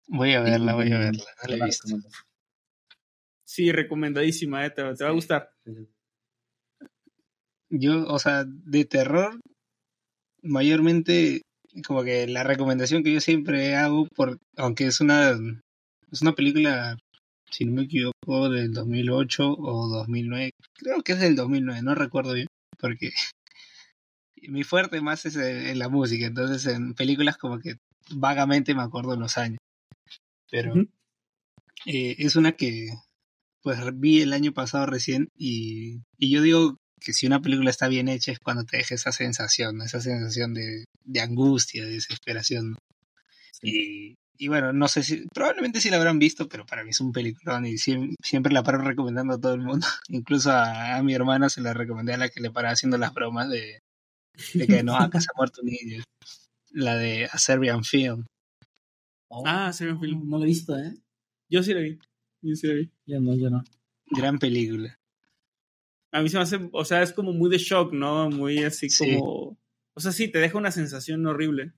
Voy 0.07 0.33
a 0.33 0.41
verla, 0.41 0.75
voy 0.75 0.91
a 0.91 0.99
verla. 0.99 1.23
No 1.41 1.49
la 1.49 1.55
he 1.55 1.57
La 1.57 1.65
visto. 1.65 1.87
recomiendo. 1.87 2.09
Sí, 3.43 3.71
recomendadísima, 3.71 4.63
eh, 4.65 4.69
te, 4.69 4.83
te 4.83 4.83
va 4.83 4.91
a 4.91 5.13
Sí. 5.13 5.15
gustar. 5.15 5.49
Yo, 7.69 8.05
o 8.07 8.19
sea, 8.19 8.45
de 8.45 8.85
terror, 8.85 9.39
mayormente, 10.43 11.41
como 11.85 12.03
que 12.03 12.27
la 12.27 12.43
recomendación 12.43 13.03
que 13.03 13.13
yo 13.13 13.21
siempre 13.21 13.75
hago, 13.75 14.07
por, 14.15 14.37
aunque 14.55 14.87
es 14.87 15.01
una, 15.01 15.31
es 16.11 16.21
una 16.21 16.33
película, 16.33 16.97
si 17.49 17.65
no 17.65 17.73
me 17.73 17.83
equivoco, 17.83 18.49
del 18.49 18.73
2008 18.73 19.51
o 19.57 19.87
2009, 19.89 20.51
creo 20.75 21.01
que 21.03 21.13
es 21.13 21.19
del 21.19 21.35
2009, 21.35 21.81
no 21.81 21.95
recuerdo 21.95 22.33
bien, 22.33 22.47
porque 22.79 23.11
mi 24.47 24.63
fuerte 24.63 25.01
más 25.01 25.25
es 25.25 25.35
en, 25.35 25.79
la 25.79 25.89
música, 25.89 26.25
entonces 26.27 26.65
en 26.67 26.93
películas 26.93 27.37
como 27.37 27.59
que 27.59 27.77
vagamente 28.11 28.75
me 28.75 28.83
acuerdo 28.83 29.15
los 29.15 29.37
años. 29.37 29.59
Pero 30.51 30.75
eh, 31.85 32.15
es 32.19 32.35
una 32.35 32.53
que 32.53 32.89
pues 33.61 33.79
vi 33.95 34.21
el 34.21 34.33
año 34.33 34.53
pasado 34.53 34.85
recién 34.85 35.29
y, 35.35 36.01
y, 36.19 36.29
yo 36.29 36.43
digo 36.43 36.77
que 37.05 37.13
si 37.13 37.27
una 37.27 37.39
película 37.39 37.69
está 37.69 37.87
bien 37.87 38.09
hecha 38.09 38.31
es 38.31 38.39
cuando 38.39 38.63
te 38.63 38.77
deja 38.77 38.95
esa 38.95 39.11
sensación, 39.11 39.81
esa 39.83 40.01
sensación 40.01 40.55
de, 40.55 40.85
de 41.03 41.21
angustia, 41.21 41.85
de 41.85 41.91
desesperación. 41.91 42.75
Y, 43.61 44.15
y 44.37 44.47
bueno, 44.47 44.73
no 44.73 44.87
sé 44.87 45.03
si, 45.03 45.27
probablemente 45.27 45.79
sí 45.79 45.91
la 45.91 45.97
habrán 45.97 46.17
visto, 46.17 46.49
pero 46.49 46.65
para 46.65 46.83
mí 46.83 46.89
es 46.89 46.99
un 46.99 47.13
peliculón 47.13 47.67
y 47.67 47.77
siempre, 47.77 48.51
la 48.51 48.63
paro 48.63 48.79
recomendando 48.79 49.35
a 49.35 49.39
todo 49.39 49.53
el 49.53 49.61
mundo. 49.61 49.85
Incluso 50.09 50.51
a, 50.51 51.01
mi 51.03 51.13
hermana 51.13 51.47
se 51.47 51.61
la 51.61 51.73
recomendé 51.73 52.15
a 52.15 52.17
la 52.17 52.29
que 52.29 52.41
le 52.41 52.49
para 52.49 52.71
haciendo 52.71 52.97
las 52.97 53.13
bromas 53.13 53.49
de, 53.49 53.79
de 54.55 54.67
que 54.67 54.81
no, 54.81 54.97
acá 54.97 55.21
se 55.21 55.27
ha 55.31 55.37
muerto 55.37 55.61
un 55.61 55.67
niño. 55.67 56.03
La 56.71 56.97
de 56.97 57.25
A 57.31 57.37
Serbian 57.37 57.83
Film. 57.83 58.25
Oh, 59.29 59.43
ah, 59.45 59.71
Serbian 59.71 59.99
Film. 59.99 60.27
No 60.27 60.39
lo 60.39 60.43
he 60.43 60.47
visto, 60.47 60.75
¿eh? 60.75 60.93
Yo 61.49 61.61
sí 61.61 61.73
la 61.73 61.81
vi. 61.81 61.99
Yo 62.41 62.55
sí 62.55 62.67
la 62.67 62.73
vi. 62.73 62.91
Ya 63.05 63.19
no, 63.19 63.35
ya 63.35 63.51
no. 63.51 63.63
Gran 64.07 64.39
película. 64.39 64.97
A 66.15 66.21
mí 66.21 66.29
se 66.29 66.37
me 66.37 66.43
hace, 66.43 66.69
o 66.71 66.85
sea, 66.85 67.01
es 67.01 67.11
como 67.11 67.33
muy 67.33 67.49
de 67.49 67.57
shock, 67.57 67.91
¿no? 67.91 68.29
Muy 68.29 68.63
así 68.63 68.87
como... 68.87 69.57
O 69.95 69.99
sea, 69.99 70.13
sí, 70.13 70.29
te 70.29 70.39
deja 70.39 70.57
una 70.57 70.71
sensación 70.71 71.25
horrible. 71.27 71.73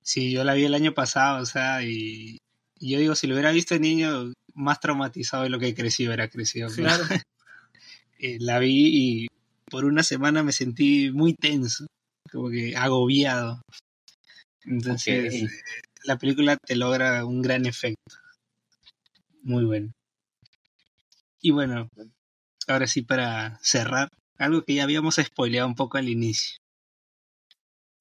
Sí, 0.00 0.30
yo 0.30 0.44
la 0.44 0.54
vi 0.54 0.64
el 0.64 0.74
año 0.74 0.94
pasado, 0.94 1.42
o 1.42 1.44
sea, 1.44 1.82
y, 1.82 2.38
yo 2.78 3.00
digo, 3.00 3.16
si 3.16 3.26
lo 3.26 3.34
hubiera 3.34 3.50
visto 3.50 3.74
de 3.74 3.80
niño, 3.80 4.32
más 4.54 4.78
traumatizado 4.78 5.42
de 5.42 5.50
lo 5.50 5.58
que 5.58 5.74
crecí, 5.74 6.06
hubiera 6.06 6.28
crecido. 6.28 6.68
Claro. 6.68 7.02
Eh, 8.22 8.36
la 8.38 8.58
vi 8.58 8.90
y 8.92 9.26
por 9.70 9.86
una 9.86 10.02
semana 10.02 10.42
me 10.42 10.52
sentí 10.52 11.10
muy 11.10 11.32
tenso, 11.32 11.86
como 12.30 12.50
que 12.50 12.76
agobiado. 12.76 13.62
Entonces, 14.66 15.32
eh, 15.34 15.48
la 16.04 16.18
película 16.18 16.58
te 16.58 16.76
logra 16.76 17.24
un 17.24 17.40
gran 17.40 17.64
efecto. 17.64 18.16
Muy 19.42 19.64
bueno. 19.64 19.90
Y 21.40 21.52
bueno, 21.52 21.88
ahora 22.68 22.86
sí 22.86 23.02
para 23.02 23.58
cerrar, 23.62 24.08
algo 24.38 24.64
que 24.64 24.74
ya 24.74 24.84
habíamos 24.84 25.16
spoileado 25.16 25.68
un 25.68 25.74
poco 25.74 25.98
al 25.98 26.08
inicio. 26.08 26.58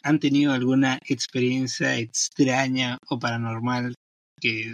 ¿Han 0.03 0.19
tenido 0.19 0.53
alguna 0.53 0.99
experiencia 1.07 1.97
extraña 1.97 2.97
o 3.09 3.19
paranormal 3.19 3.95
que 4.39 4.73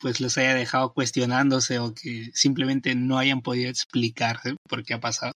pues 0.00 0.20
los 0.20 0.38
haya 0.38 0.54
dejado 0.54 0.94
cuestionándose 0.94 1.78
o 1.78 1.94
que 1.94 2.30
simplemente 2.32 2.94
no 2.94 3.18
hayan 3.18 3.42
podido 3.42 3.68
explicarse 3.68 4.56
por 4.66 4.82
qué 4.82 4.94
ha 4.94 5.00
pasado? 5.00 5.32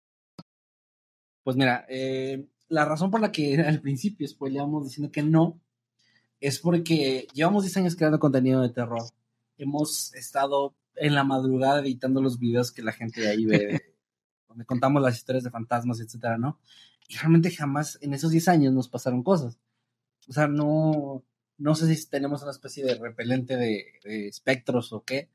Pues 1.44 1.58
mira, 1.58 1.86
eh, 1.90 2.46
la 2.70 2.86
razón 2.86 3.10
por 3.10 3.22
la 3.22 3.32
que 3.32 3.56
al 3.68 3.82
principio 3.82 4.28
spoileamos 4.28 4.86
diciendo 4.86 5.12
que 5.12 5.24
no 5.24 5.60
es 6.40 6.60
porque 6.60 7.28
llevamos 7.34 7.64
10 7.64 7.78
años 7.78 7.96
creando 7.96 8.20
contenido 8.20 8.62
de 8.62 8.70
terror. 8.70 9.04
Hemos 9.58 10.14
estado 10.14 10.76
en 10.96 11.16
la 11.16 11.24
madrugada 11.24 11.82
editando 11.82 12.22
los 12.22 12.40
videos 12.40 12.72
que 12.72 12.82
la 12.82 12.92
gente 12.92 13.22
de 13.22 13.30
ahí 13.30 13.46
ve, 13.46 13.82
donde 14.48 14.66
contamos 14.66 15.02
las 15.02 15.16
historias 15.16 15.44
de 15.44 15.52
fantasmas, 15.52 16.00
etcétera, 16.00 16.38
¿no? 16.38 16.60
Y 17.08 17.16
realmente 17.16 17.52
jamás 17.52 17.98
en 18.02 18.14
esos 18.14 18.32
10 18.32 18.48
años 18.48 18.74
nos 18.74 18.88
pasaron 18.88 19.24
cosas. 19.24 19.60
O 20.28 20.34
sea, 20.34 20.48
no, 20.48 21.24
no 21.58 21.76
sé 21.76 21.94
si 21.94 22.10
tenemos 22.10 22.42
una 22.42 22.52
especie 22.52 22.86
de 22.86 22.96
repelente 22.96 23.56
de, 23.56 24.28
espectros 24.28 24.94
o 24.94 25.04
qué, 25.04 25.30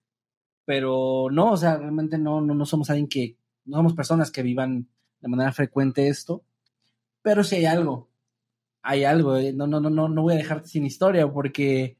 pero 0.64 1.28
no, 1.30 1.52
o 1.52 1.56
sea, 1.56 1.76
realmente 1.76 2.18
no, 2.18 2.40
no, 2.40 2.54
no 2.54 2.66
somos 2.66 2.90
alguien 2.90 3.08
que, 3.08 3.36
no 3.64 3.76
somos 3.76 3.94
personas 3.94 4.30
que 4.30 4.42
vivan 4.42 4.88
de 5.20 5.28
manera 5.28 5.52
frecuente 5.52 6.08
esto, 6.08 6.44
pero 7.22 7.44
si 7.44 7.56
hay 7.56 7.66
algo, 7.66 8.08
hay 8.82 9.04
algo, 9.04 9.36
eh, 9.36 9.52
no, 9.52 9.66
no, 9.66 9.80
no, 9.80 9.90
no, 9.90 10.08
no 10.08 10.22
voy 10.22 10.34
a 10.34 10.38
dejarte 10.38 10.68
sin 10.68 10.86
historia 10.86 11.30
porque 11.30 11.96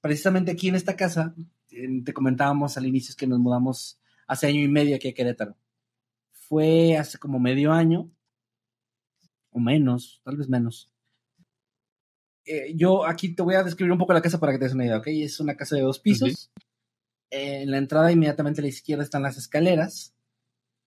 precisamente 0.00 0.52
aquí 0.52 0.68
en 0.68 0.74
esta 0.74 0.96
casa, 0.96 1.34
te 2.04 2.12
comentábamos 2.12 2.76
al 2.76 2.86
inicio 2.86 3.14
que 3.16 3.26
nos 3.26 3.38
mudamos 3.38 4.00
hace 4.26 4.46
año 4.46 4.60
y 4.60 4.68
medio 4.68 4.96
aquí 4.96 5.08
a 5.08 5.14
Querétaro. 5.14 5.56
Fue 6.30 6.96
hace 6.96 7.18
como 7.18 7.38
medio 7.38 7.72
año 7.72 8.10
o 9.50 9.60
menos, 9.60 10.20
tal 10.24 10.36
vez 10.36 10.48
menos. 10.48 10.90
Eh, 12.44 12.72
yo 12.74 13.04
aquí 13.04 13.34
te 13.34 13.42
voy 13.42 13.54
a 13.54 13.62
describir 13.62 13.92
un 13.92 13.98
poco 13.98 14.12
la 14.12 14.22
casa 14.22 14.40
para 14.40 14.52
que 14.52 14.58
te 14.58 14.64
des 14.64 14.74
una 14.74 14.86
idea, 14.86 14.98
¿ok? 14.98 15.08
Es 15.08 15.40
una 15.40 15.56
casa 15.56 15.76
de 15.76 15.82
dos 15.82 15.98
pisos. 15.98 16.50
en 17.30 17.70
la 17.70 17.76
entrada 17.76 18.10
inmediatamente 18.10 18.60
a 18.60 18.62
la 18.62 18.68
izquierda 18.68 19.04
están 19.04 19.22
las 19.22 19.36
escaleras, 19.36 20.14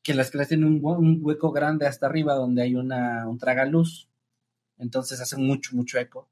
que 0.02 0.16
las 0.16 0.28
escaleras 0.28 0.50
tienen 0.50 0.82
un, 0.84 1.20
hueco 1.22 1.52
grande 1.52 1.86
hasta 1.86 2.08
arriba 2.08 2.34
donde 2.34 2.64
hay 2.64 2.76
una, 2.76 3.28
un 3.28 3.38
tragaluz. 3.38 4.10
Entonces 4.80 5.22
hace 5.22 5.38
mucho, 5.38 5.76
mucho 5.76 6.00
eco. 6.00 6.28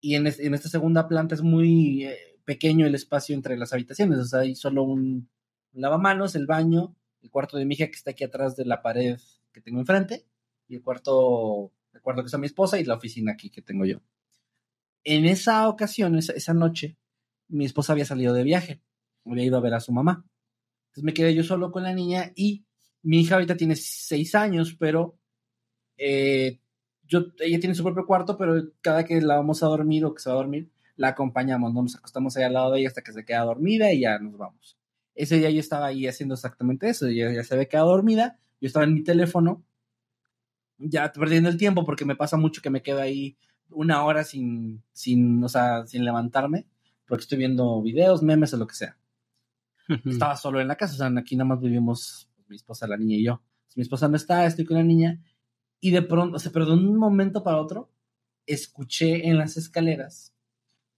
Y 0.00 0.14
en, 0.14 0.28
en 0.28 0.54
esta 0.54 0.68
segunda 0.68 1.08
planta 1.08 1.34
es 1.34 1.42
muy 1.42 2.04
eh, 2.04 2.37
pequeño 2.48 2.86
el 2.86 2.94
espacio 2.94 3.34
entre 3.34 3.58
las 3.58 3.74
habitaciones. 3.74 4.18
O 4.20 4.24
sea, 4.24 4.40
hay 4.40 4.54
solo 4.54 4.82
un, 4.82 5.28
lavamanos, 5.74 6.34
el 6.34 6.46
baño, 6.46 6.96
el 7.20 7.28
cuarto 7.30 7.58
de 7.58 7.66
mi 7.66 7.74
hija 7.74 7.88
que 7.88 7.96
está 7.96 8.12
aquí 8.12 8.24
atrás 8.24 8.56
de 8.56 8.64
la 8.64 8.80
pared 8.80 9.20
que 9.52 9.60
tengo 9.60 9.80
enfrente 9.80 10.24
y 10.66 10.76
el 10.76 10.82
cuarto, 10.82 11.74
el 11.92 12.00
cuarto 12.00 12.22
que 12.22 12.26
está 12.28 12.38
mi 12.38 12.46
esposa 12.46 12.80
y 12.80 12.84
la 12.84 12.94
oficina 12.94 13.32
aquí 13.32 13.50
que 13.50 13.60
tengo 13.60 13.84
yo. 13.84 14.00
En 15.04 15.26
esa 15.26 15.68
ocasión, 15.68 16.16
esa, 16.16 16.54
noche, 16.54 16.96
mi 17.48 17.66
esposa 17.66 17.92
había 17.92 18.06
salido 18.06 18.32
de 18.32 18.44
viaje, 18.44 18.80
había 19.26 19.44
ido 19.44 19.58
a 19.58 19.60
ver 19.60 19.74
a 19.74 19.80
su 19.80 19.92
mamá. 19.92 20.24
Entonces 20.86 21.04
me 21.04 21.12
quedé 21.12 21.34
yo 21.34 21.44
solo 21.44 21.70
con 21.70 21.82
la 21.82 21.92
niña 21.92 22.32
y 22.34 22.64
mi 23.02 23.20
hija 23.20 23.34
ahorita 23.34 23.58
tiene 23.58 23.76
seis 23.76 24.34
años, 24.34 24.74
pero 24.78 25.18
eh, 25.98 26.60
ella 27.40 27.60
tiene 27.60 27.74
su 27.74 27.84
propio 27.84 28.06
cuarto, 28.06 28.38
pero 28.38 28.72
cada 28.80 29.04
que 29.04 29.20
la 29.20 29.36
vamos 29.36 29.62
a 29.62 29.66
dormir 29.66 30.06
o 30.06 30.14
que 30.14 30.22
se 30.22 30.30
va 30.30 30.36
a 30.36 30.38
dormir, 30.38 30.70
la 30.98 31.08
acompañamos, 31.08 31.72
¿no? 31.72 31.82
Nos 31.82 31.96
acostamos 31.96 32.36
ahí 32.36 32.42
al 32.42 32.52
lado 32.52 32.72
de 32.72 32.80
ella 32.80 32.88
hasta 32.88 33.02
que 33.02 33.12
se 33.12 33.24
queda 33.24 33.44
dormida 33.44 33.92
y 33.92 34.00
ya 34.00 34.18
nos 34.18 34.36
vamos. 34.36 34.76
Ese 35.14 35.36
día 35.38 35.48
yo 35.48 35.60
estaba 35.60 35.86
ahí 35.86 36.06
haciendo 36.06 36.34
exactamente 36.34 36.88
eso, 36.88 37.06
ella 37.06 37.32
ya 37.32 37.44
se 37.44 37.54
había 37.54 37.68
quedado 37.68 37.88
dormida, 37.88 38.38
yo 38.60 38.66
estaba 38.66 38.84
en 38.84 38.94
mi 38.94 39.02
teléfono 39.02 39.64
ya 40.76 41.10
perdiendo 41.12 41.48
el 41.48 41.56
tiempo 41.56 41.84
porque 41.84 42.04
me 42.04 42.16
pasa 42.16 42.36
mucho 42.36 42.60
que 42.60 42.70
me 42.70 42.82
quedo 42.82 43.00
ahí 43.00 43.36
una 43.70 44.04
hora 44.04 44.24
sin, 44.24 44.82
sin, 44.92 45.42
o 45.42 45.48
sea, 45.48 45.86
sin 45.86 46.04
levantarme 46.04 46.66
porque 47.06 47.22
estoy 47.22 47.38
viendo 47.38 47.80
videos, 47.80 48.22
memes 48.22 48.52
o 48.54 48.58
lo 48.58 48.66
que 48.66 48.74
sea. 48.74 48.98
Estaba 50.04 50.36
solo 50.36 50.60
en 50.60 50.68
la 50.68 50.76
casa, 50.76 50.94
o 50.94 50.96
sea, 50.96 51.20
aquí 51.20 51.36
nada 51.36 51.48
más 51.48 51.60
vivimos 51.60 52.28
mi 52.48 52.56
esposa, 52.56 52.86
la 52.86 52.96
niña 52.96 53.16
y 53.16 53.24
yo. 53.24 53.40
mi 53.76 53.82
esposa 53.82 54.08
no 54.08 54.16
está, 54.16 54.44
estoy 54.46 54.64
con 54.64 54.76
la 54.76 54.82
niña 54.82 55.22
y 55.80 55.92
de 55.92 56.02
pronto, 56.02 56.36
o 56.36 56.38
sea, 56.38 56.50
pero 56.50 56.66
de 56.66 56.72
un 56.72 56.96
momento 56.96 57.44
para 57.44 57.58
otro, 57.58 57.90
escuché 58.46 59.28
en 59.28 59.38
las 59.38 59.56
escaleras 59.56 60.34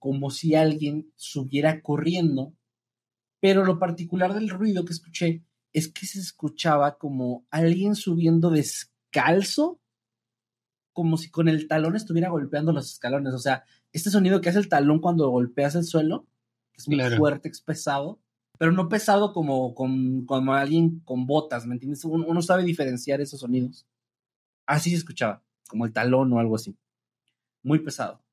como 0.01 0.31
si 0.31 0.55
alguien 0.55 1.13
subiera 1.15 1.83
corriendo, 1.83 2.55
pero 3.39 3.63
lo 3.63 3.77
particular 3.77 4.33
del 4.33 4.49
ruido 4.49 4.83
que 4.83 4.93
escuché 4.93 5.45
es 5.73 5.93
que 5.93 6.07
se 6.07 6.19
escuchaba 6.19 6.97
como 6.97 7.45
alguien 7.51 7.93
subiendo 7.93 8.49
de 8.49 8.65
calzo, 9.11 9.79
como 10.91 11.17
si 11.17 11.29
con 11.29 11.47
el 11.47 11.67
talón 11.67 11.95
estuviera 11.95 12.29
golpeando 12.29 12.73
los 12.73 12.91
escalones. 12.91 13.35
O 13.35 13.37
sea, 13.37 13.63
este 13.93 14.09
sonido 14.09 14.41
que 14.41 14.49
hace 14.49 14.57
el 14.57 14.69
talón 14.69 15.01
cuando 15.01 15.29
golpeas 15.29 15.75
el 15.75 15.83
suelo, 15.83 16.25
que 16.73 16.81
es 16.81 16.87
muy 16.87 16.99
fuerte, 17.15 17.49
es 17.49 17.61
pesado, 17.61 18.19
pero 18.57 18.71
no 18.71 18.89
pesado 18.89 19.33
como, 19.33 19.75
con, 19.75 20.25
como 20.25 20.55
alguien 20.55 21.01
con 21.01 21.27
botas, 21.27 21.67
¿me 21.67 21.75
entiendes? 21.75 22.03
Uno, 22.05 22.41
sabe 22.41 22.63
diferenciar 22.63 23.21
esos 23.21 23.41
sonidos. 23.41 23.85
Así 24.65 24.89
se 24.89 24.95
escuchaba, 24.95 25.43
como 25.69 25.85
el 25.85 25.93
talón 25.93 26.33
o 26.33 26.39
algo 26.39 26.55
así. 26.55 26.75
Muy 27.61 27.77
pesado. 27.77 28.23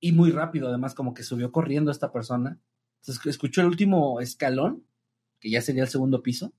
Y 0.00 0.12
muy 0.12 0.30
rápido, 0.30 0.68
además, 0.68 0.94
como 0.94 1.14
que 1.14 1.22
subió 1.22 1.50
corriendo 1.50 1.90
esta 1.90 2.12
persona. 2.12 2.60
Entonces, 3.00 3.26
escuchó 3.26 3.60
el 3.60 3.68
último 3.68 4.20
escalón, 4.20 4.84
que 5.40 5.50
ya 5.50 5.60
sería 5.62 5.82
el 5.82 5.88
segundo 5.88 6.22
piso, 6.22 6.52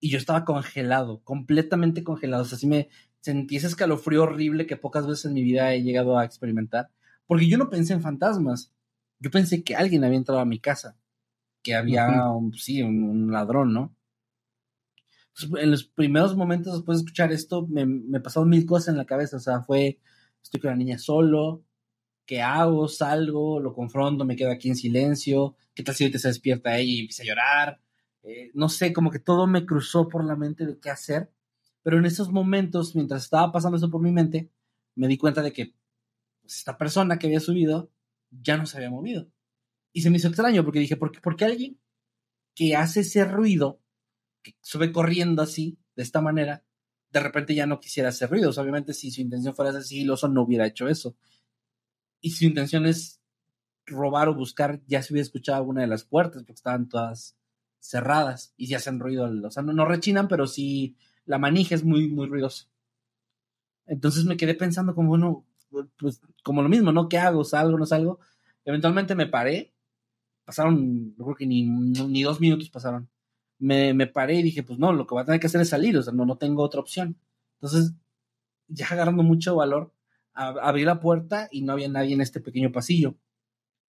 y 0.00 0.10
yo 0.10 0.18
estaba 0.18 0.44
congelado, 0.44 1.22
completamente 1.22 2.02
congelado. 2.02 2.42
O 2.42 2.46
sea, 2.46 2.56
así 2.56 2.66
me 2.66 2.88
sentí 3.20 3.56
ese 3.56 3.66
escalofrío 3.66 4.22
horrible 4.22 4.66
que 4.66 4.76
pocas 4.76 5.06
veces 5.06 5.26
en 5.26 5.34
mi 5.34 5.42
vida 5.42 5.74
he 5.74 5.82
llegado 5.82 6.18
a 6.18 6.24
experimentar. 6.24 6.90
Porque 7.26 7.48
yo 7.48 7.58
no 7.58 7.68
pensé 7.68 7.92
en 7.92 8.00
fantasmas. 8.00 8.72
Yo 9.18 9.30
pensé 9.30 9.62
que 9.62 9.76
alguien 9.76 10.02
había 10.04 10.16
entrado 10.16 10.40
a 10.40 10.46
mi 10.46 10.58
casa. 10.58 10.96
Que 11.62 11.74
había, 11.74 12.30
un, 12.30 12.54
sí, 12.54 12.82
un, 12.82 13.30
ladrón, 13.30 13.72
¿no? 13.72 13.94
en 15.58 15.70
los 15.70 15.84
primeros 15.84 16.36
momentos 16.36 16.74
después 16.74 16.98
de 16.98 17.04
escuchar 17.04 17.32
esto, 17.32 17.66
me, 17.66 17.86
me 17.86 18.20
pasaron 18.20 18.48
mil 18.48 18.66
cosas 18.66 18.88
en 18.88 18.96
la 18.96 19.04
cabeza. 19.04 19.36
O 19.36 19.40
sea, 19.40 19.60
fue, 19.62 19.98
estoy 20.42 20.60
con 20.60 20.70
la 20.70 20.76
niña 20.76 20.98
solo. 20.98 21.62
¿Qué 22.30 22.42
hago? 22.42 22.86
Salgo, 22.86 23.58
lo 23.58 23.74
confronto, 23.74 24.24
me 24.24 24.36
quedo 24.36 24.52
aquí 24.52 24.68
en 24.68 24.76
silencio. 24.76 25.56
¿Qué 25.74 25.82
tal 25.82 25.96
si 25.96 26.04
ahorita 26.04 26.20
se 26.20 26.28
despierta 26.28 26.78
ella 26.78 26.92
y 26.92 27.00
empieza 27.00 27.24
a 27.24 27.26
llorar? 27.26 27.80
Eh, 28.22 28.52
no 28.54 28.68
sé, 28.68 28.92
como 28.92 29.10
que 29.10 29.18
todo 29.18 29.48
me 29.48 29.66
cruzó 29.66 30.08
por 30.08 30.24
la 30.24 30.36
mente 30.36 30.64
de 30.64 30.78
qué 30.78 30.90
hacer, 30.90 31.32
pero 31.82 31.98
en 31.98 32.06
esos 32.06 32.30
momentos, 32.30 32.94
mientras 32.94 33.24
estaba 33.24 33.50
pasando 33.50 33.78
eso 33.78 33.90
por 33.90 34.00
mi 34.00 34.12
mente, 34.12 34.48
me 34.94 35.08
di 35.08 35.18
cuenta 35.18 35.42
de 35.42 35.52
que 35.52 35.74
pues, 36.40 36.58
esta 36.58 36.78
persona 36.78 37.18
que 37.18 37.26
había 37.26 37.40
subido 37.40 37.90
ya 38.30 38.56
no 38.56 38.64
se 38.64 38.76
había 38.76 38.90
movido. 38.90 39.28
Y 39.92 40.02
se 40.02 40.10
me 40.10 40.18
hizo 40.18 40.28
extraño 40.28 40.62
porque 40.62 40.78
dije, 40.78 40.96
¿por 40.96 41.10
qué, 41.10 41.20
¿por 41.20 41.34
qué 41.34 41.46
alguien 41.46 41.80
que 42.54 42.76
hace 42.76 43.00
ese 43.00 43.24
ruido, 43.24 43.80
que 44.44 44.54
sube 44.60 44.92
corriendo 44.92 45.42
así, 45.42 45.80
de 45.96 46.04
esta 46.04 46.20
manera, 46.20 46.62
de 47.10 47.18
repente 47.18 47.56
ya 47.56 47.66
no 47.66 47.80
quisiera 47.80 48.10
hacer 48.10 48.30
ruidos. 48.30 48.56
Obviamente, 48.56 48.94
si 48.94 49.10
su 49.10 49.20
intención 49.20 49.56
fuera 49.56 49.72
ser 49.72 49.82
sigiloso, 49.82 50.28
no 50.28 50.42
hubiera 50.42 50.68
hecho 50.68 50.88
eso. 50.88 51.16
Y 52.20 52.30
su 52.30 52.44
intención 52.44 52.86
es 52.86 53.20
robar 53.86 54.28
o 54.28 54.34
buscar, 54.34 54.80
ya 54.86 55.02
se 55.02 55.12
hubiera 55.12 55.24
escuchado 55.24 55.58
alguna 55.58 55.80
de 55.82 55.86
las 55.86 56.04
puertas, 56.04 56.42
porque 56.42 56.52
estaban 56.52 56.88
todas 56.88 57.36
cerradas 57.80 58.54
y 58.56 58.66
si 58.66 58.74
hacen 58.74 59.00
ruido. 59.00 59.30
O 59.44 59.50
sea, 59.50 59.62
no, 59.62 59.72
no 59.72 59.84
rechinan, 59.84 60.28
pero 60.28 60.46
sí 60.46 60.96
la 61.24 61.38
manija 61.38 61.74
es 61.74 61.84
muy, 61.84 62.08
muy 62.08 62.26
ruidosa. 62.26 62.66
Entonces 63.86 64.24
me 64.24 64.36
quedé 64.36 64.54
pensando 64.54 64.94
como, 64.94 65.08
bueno, 65.08 65.46
pues 65.98 66.20
como 66.42 66.62
lo 66.62 66.68
mismo, 66.68 66.92
¿no? 66.92 67.08
¿Qué 67.08 67.18
hago? 67.18 67.44
¿Salgo? 67.44 67.78
¿No 67.78 67.86
salgo? 67.86 68.20
Eventualmente 68.64 69.14
me 69.14 69.26
paré. 69.26 69.72
Pasaron, 70.44 71.14
yo 71.16 71.24
creo 71.24 71.36
que 71.36 71.46
ni, 71.46 71.64
ni 71.64 72.22
dos 72.22 72.40
minutos 72.40 72.70
pasaron. 72.70 73.08
Me, 73.58 73.94
me, 73.94 74.06
paré 74.06 74.36
y 74.36 74.42
dije, 74.42 74.62
pues 74.62 74.78
no, 74.78 74.92
lo 74.92 75.06
que 75.06 75.14
voy 75.14 75.22
a 75.22 75.24
tener 75.26 75.40
que 75.40 75.46
hacer 75.46 75.60
es 75.60 75.68
salir, 75.68 75.96
o 75.96 76.02
sea, 76.02 76.12
no, 76.12 76.24
no 76.24 76.38
tengo 76.38 76.62
otra 76.62 76.80
opción. 76.80 77.16
Entonces, 77.54 77.92
ya 78.68 78.86
agarrando 78.86 79.22
mucho 79.22 79.54
valor, 79.56 79.92
abrí 80.34 80.84
la 80.84 81.00
puerta 81.00 81.48
y 81.50 81.62
no 81.62 81.72
había 81.72 81.88
nadie 81.88 82.14
en 82.14 82.20
este 82.20 82.40
pequeño 82.40 82.72
pasillo. 82.72 83.16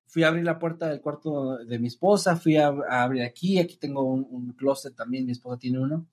Fui 0.07 0.23
a 0.23 0.29
abrir 0.29 0.43
la 0.43 0.57
puerta 0.57 0.89
del 0.89 1.01
cuarto 1.01 1.57
de 1.57 1.79
mi 1.79 1.87
esposa, 1.87 2.35
fui 2.35 2.57
a, 2.57 2.67
abrir 2.67 3.23
aquí, 3.23 3.59
aquí 3.59 3.77
tengo 3.77 4.03
un, 4.03 4.53
closet 4.53 4.95
también, 4.95 5.25
mi 5.25 5.33
esposa 5.33 5.59
tiene 5.59 5.79
uno. 5.79 6.07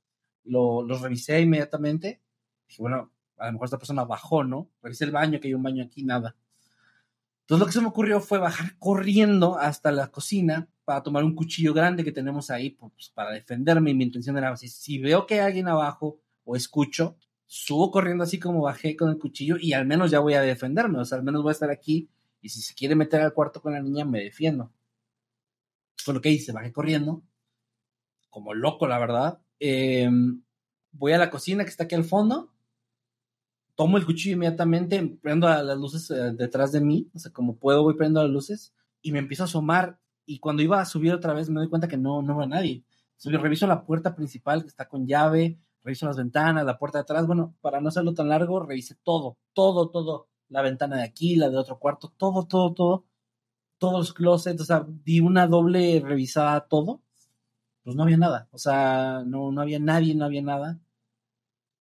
Lo, 0.44 0.82
los 0.82 1.00
revisé 1.00 1.40
inmediatamente. 1.40 2.20
Dije, 2.68 2.82
bueno, 2.82 3.10
a 3.38 3.46
lo 3.46 3.52
mejor 3.52 3.66
esta 3.66 3.78
persona 3.78 4.04
bajó, 4.04 4.44
¿no? 4.44 4.70
Revisé 4.82 5.04
el 5.04 5.12
baño, 5.12 5.40
que 5.40 5.48
hay 5.48 5.54
un 5.54 5.62
baño 5.62 5.84
aquí, 5.84 6.04
nada. 6.04 6.36
Entonces 7.42 7.60
lo 7.60 7.66
que 7.66 7.72
se 7.72 7.80
me 7.80 7.86
ocurrió 7.86 8.20
fue 8.20 8.38
bajar 8.38 8.76
corriendo 8.78 9.56
hasta 9.56 9.92
la 9.92 10.08
cocina 10.10 10.68
para 10.84 11.02
tomar 11.02 11.24
un 11.24 11.34
cuchillo 11.34 11.72
grande 11.72 12.04
que 12.04 12.12
tenemos 12.12 12.50
ahí 12.50 12.70
pues, 12.70 13.10
para 13.14 13.30
defenderme. 13.30 13.94
Mi 13.94 14.04
intención 14.04 14.36
era, 14.36 14.56
si, 14.56 14.68
si 14.68 14.98
veo 14.98 15.26
que 15.26 15.34
hay 15.34 15.40
alguien 15.40 15.68
abajo 15.68 16.20
o 16.44 16.56
escucho, 16.56 17.16
subo 17.46 17.90
corriendo 17.90 18.24
así 18.24 18.38
como 18.38 18.62
bajé 18.62 18.96
con 18.96 19.10
el 19.10 19.18
cuchillo 19.18 19.56
y 19.60 19.72
al 19.72 19.86
menos 19.86 20.10
ya 20.10 20.20
voy 20.20 20.34
a 20.34 20.42
defenderme. 20.42 20.98
O 20.98 21.04
sea, 21.04 21.18
al 21.18 21.24
menos 21.24 21.42
voy 21.42 21.50
a 21.50 21.52
estar 21.52 21.70
aquí 21.70 22.08
y 22.40 22.48
si 22.48 22.60
se 22.60 22.74
quiere 22.74 22.94
meter 22.94 23.20
al 23.20 23.32
cuarto 23.32 23.62
con 23.62 23.72
la 23.72 23.80
niña, 23.80 24.04
me 24.04 24.22
defiendo. 24.22 24.72
Fue 25.96 26.14
lo 26.14 26.20
que 26.20 26.30
hice, 26.30 26.52
bajé 26.52 26.72
corriendo, 26.72 27.22
como 28.30 28.54
loco, 28.54 28.86
la 28.86 28.98
verdad. 28.98 29.40
Eh, 29.58 30.08
voy 30.92 31.12
a 31.12 31.18
la 31.18 31.30
cocina 31.30 31.64
que 31.64 31.70
está 31.70 31.84
aquí 31.84 31.94
al 31.94 32.04
fondo 32.04 32.52
tomo 33.76 33.98
el 33.98 34.06
cuchillo 34.06 34.34
inmediatamente, 34.34 35.18
prendo 35.22 35.48
las 35.48 35.78
luces 35.78 36.10
eh, 36.10 36.32
detrás 36.32 36.72
de 36.72 36.80
mí, 36.80 37.08
o 37.14 37.18
sea, 37.18 37.30
como 37.30 37.56
puedo 37.56 37.82
voy 37.82 37.94
prendo 37.94 38.22
las 38.22 38.32
luces 38.32 38.74
y 39.02 39.12
me 39.12 39.18
empiezo 39.20 39.44
a 39.44 39.46
asomar 39.46 40.00
y 40.24 40.40
cuando 40.40 40.62
iba 40.62 40.80
a 40.80 40.86
subir 40.86 41.12
otra 41.12 41.34
vez 41.34 41.48
me 41.50 41.60
doy 41.60 41.68
cuenta 41.68 41.86
que 41.86 41.98
no, 41.98 42.22
no 42.22 42.34
veo 42.34 42.46
a 42.46 42.48
nadie. 42.48 42.84
Entonces, 43.18 43.40
reviso 43.40 43.66
la 43.66 43.84
puerta 43.84 44.16
principal 44.16 44.62
que 44.62 44.68
está 44.68 44.88
con 44.88 45.06
llave, 45.06 45.58
reviso 45.86 46.06
las 46.06 46.16
ventanas, 46.16 46.66
la 46.66 46.78
puerta 46.78 46.98
de 46.98 47.02
atrás, 47.02 47.26
bueno, 47.26 47.54
para 47.60 47.80
no 47.80 47.88
hacerlo 47.88 48.12
tan 48.12 48.28
largo, 48.28 48.60
revisé 48.60 48.96
todo, 48.96 49.38
todo, 49.54 49.88
todo, 49.90 50.28
la 50.48 50.60
ventana 50.60 50.96
de 50.96 51.04
aquí, 51.04 51.36
la 51.36 51.48
de 51.48 51.56
otro 51.56 51.78
cuarto, 51.78 52.12
todo, 52.16 52.46
todo, 52.46 52.74
todo, 52.74 53.06
todos 53.78 53.94
los 53.94 54.12
closets, 54.12 54.60
o 54.60 54.64
sea, 54.64 54.84
di 55.04 55.20
una 55.20 55.46
doble 55.46 56.02
revisada 56.04 56.56
a 56.56 56.66
todo, 56.66 57.02
pues 57.84 57.94
no 57.94 58.02
había 58.02 58.16
nada, 58.16 58.48
o 58.50 58.58
sea, 58.58 59.22
no, 59.24 59.52
no 59.52 59.60
había 59.60 59.78
nadie, 59.78 60.14
no 60.16 60.24
había 60.24 60.42
nada. 60.42 60.80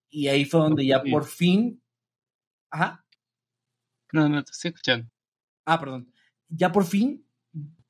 Y 0.09 0.27
ahí 0.27 0.45
fue 0.45 0.61
donde 0.61 0.85
ya 0.85 1.01
por 1.01 1.25
fin 1.25 1.81
Ajá. 2.69 3.05
No, 4.11 4.27
no, 4.27 4.43
te 4.43 4.51
estoy 4.51 4.69
escuchando. 4.69 5.09
Ah, 5.65 5.79
perdón. 5.79 6.11
Ya 6.49 6.71
por 6.71 6.85
fin 6.85 7.25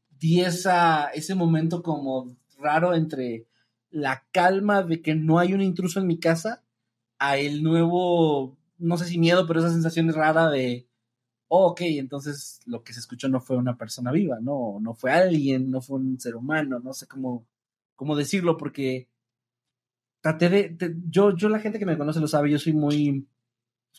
di 0.09 0.41
esa, 0.41 1.07
ese 1.07 1.33
momento 1.33 1.81
como 1.81 2.37
raro 2.59 2.93
entre 2.93 3.47
la 3.95 4.27
calma 4.33 4.83
de 4.83 5.01
que 5.01 5.15
no 5.15 5.39
hay 5.39 5.53
un 5.53 5.61
intruso 5.61 6.01
en 6.01 6.07
mi 6.07 6.19
casa 6.19 6.65
a 7.17 7.37
el 7.37 7.63
nuevo, 7.63 8.57
no 8.77 8.97
sé 8.97 9.05
si 9.05 9.17
miedo, 9.17 9.47
pero 9.47 9.61
esa 9.61 9.71
sensación 9.71 10.11
rara 10.11 10.49
de, 10.49 10.89
oh, 11.47 11.67
ok, 11.67 11.79
entonces 11.83 12.59
lo 12.65 12.83
que 12.83 12.91
se 12.91 12.99
escuchó 12.99 13.29
no 13.29 13.39
fue 13.39 13.55
una 13.55 13.77
persona 13.77 14.11
viva, 14.11 14.39
no, 14.41 14.79
no 14.81 14.95
fue 14.95 15.13
alguien, 15.13 15.71
no 15.71 15.79
fue 15.79 15.99
un 15.99 16.19
ser 16.19 16.35
humano, 16.35 16.81
no 16.81 16.91
sé 16.91 17.07
cómo, 17.07 17.47
cómo 17.95 18.17
decirlo, 18.17 18.57
porque 18.57 19.07
traté 20.19 20.49
de, 20.49 20.95
yo, 21.07 21.33
yo 21.33 21.47
la 21.47 21.59
gente 21.59 21.79
que 21.79 21.85
me 21.85 21.97
conoce 21.97 22.19
lo 22.19 22.27
sabe, 22.27 22.51
yo 22.51 22.59
soy 22.59 22.73
muy, 22.73 23.25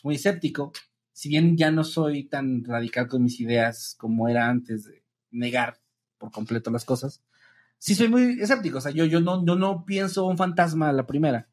muy 0.03 0.13
escéptico, 0.13 0.73
si 1.11 1.27
bien 1.27 1.57
ya 1.57 1.71
no 1.71 1.83
soy 1.83 2.25
tan 2.25 2.63
radical 2.63 3.07
con 3.07 3.23
mis 3.23 3.39
ideas 3.39 3.95
como 3.97 4.29
era 4.29 4.47
antes 4.47 4.83
de 4.83 5.03
negar 5.31 5.81
por 6.19 6.31
completo 6.31 6.69
las 6.69 6.85
cosas, 6.85 7.23
sí 7.77 7.95
soy 7.95 8.09
muy 8.09 8.39
escéptico, 8.41 8.77
o 8.77 8.81
sea, 8.81 8.91
yo, 8.91 9.05
yo, 9.05 9.19
no, 9.19 9.45
yo 9.45 9.55
no 9.55 9.85
pienso 9.85 10.25
un 10.25 10.37
fantasma 10.37 10.89
a 10.89 10.93
la 10.93 11.07
primera. 11.07 11.49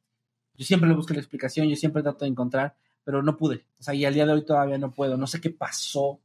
Yo 0.55 0.65
siempre 0.65 0.89
le 0.89 0.95
busco 0.95 1.15
la 1.15 1.21
explicación, 1.21 1.69
yo 1.69 1.77
siempre 1.77 2.03
trato 2.03 2.25
de 2.25 2.31
encontrar, 2.31 2.77
pero 3.03 3.23
no 3.23 3.37
pude. 3.37 3.67
O 3.79 3.83
sea, 3.83 3.95
y 3.95 4.05
al 4.05 4.15
día 4.15 4.27
de 4.27 4.33
hoy 4.33 4.45
todavía 4.45 4.79
no 4.79 4.93
puedo. 4.93 5.17
No 5.17 5.27
sé 5.27 5.41
qué 5.41 5.51
pasó, 5.51 6.21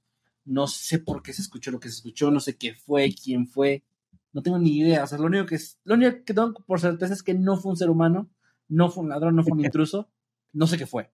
no 0.45 0.68
sé 0.68 1.00
por 1.00 1.24
qué 1.24 1.34
se 1.34 1.42
escuchó 1.42 1.72
lo 1.72 1.80
que 1.80 1.90
se 1.90 1.95
escuchó, 1.95 2.30
no 2.30 2.40
sé 2.40 2.58
qué 2.58 2.76
fue, 2.76 3.14
quién 3.14 3.48
fue. 3.48 3.84
No 4.32 4.44
tengo 4.44 4.60
ni 4.60 4.78
idea. 4.78 5.03
O 5.03 5.08
sea, 5.08 5.18
lo 5.18 5.26
único 5.26 5.48
que, 5.48 5.56
es, 5.56 5.80
lo 5.84 5.95
único 5.95 6.24
que 6.24 6.34
tengo 6.34 6.53
por 6.53 6.80
certeza 6.80 7.14
es 7.14 7.24
que 7.24 7.34
no 7.34 7.58
fue 7.58 7.72
un 7.72 7.78
ser 7.78 7.90
humano, 7.90 8.30
no 8.68 8.90
fue 8.92 9.03
un 9.03 9.10
ladrón, 9.10 9.36
no 9.36 9.44
fue 9.44 9.53
un 9.53 9.60
intruso. 9.66 10.10
No 10.53 10.68
sé 10.68 10.78
qué 10.78 10.86
fue 10.86 11.11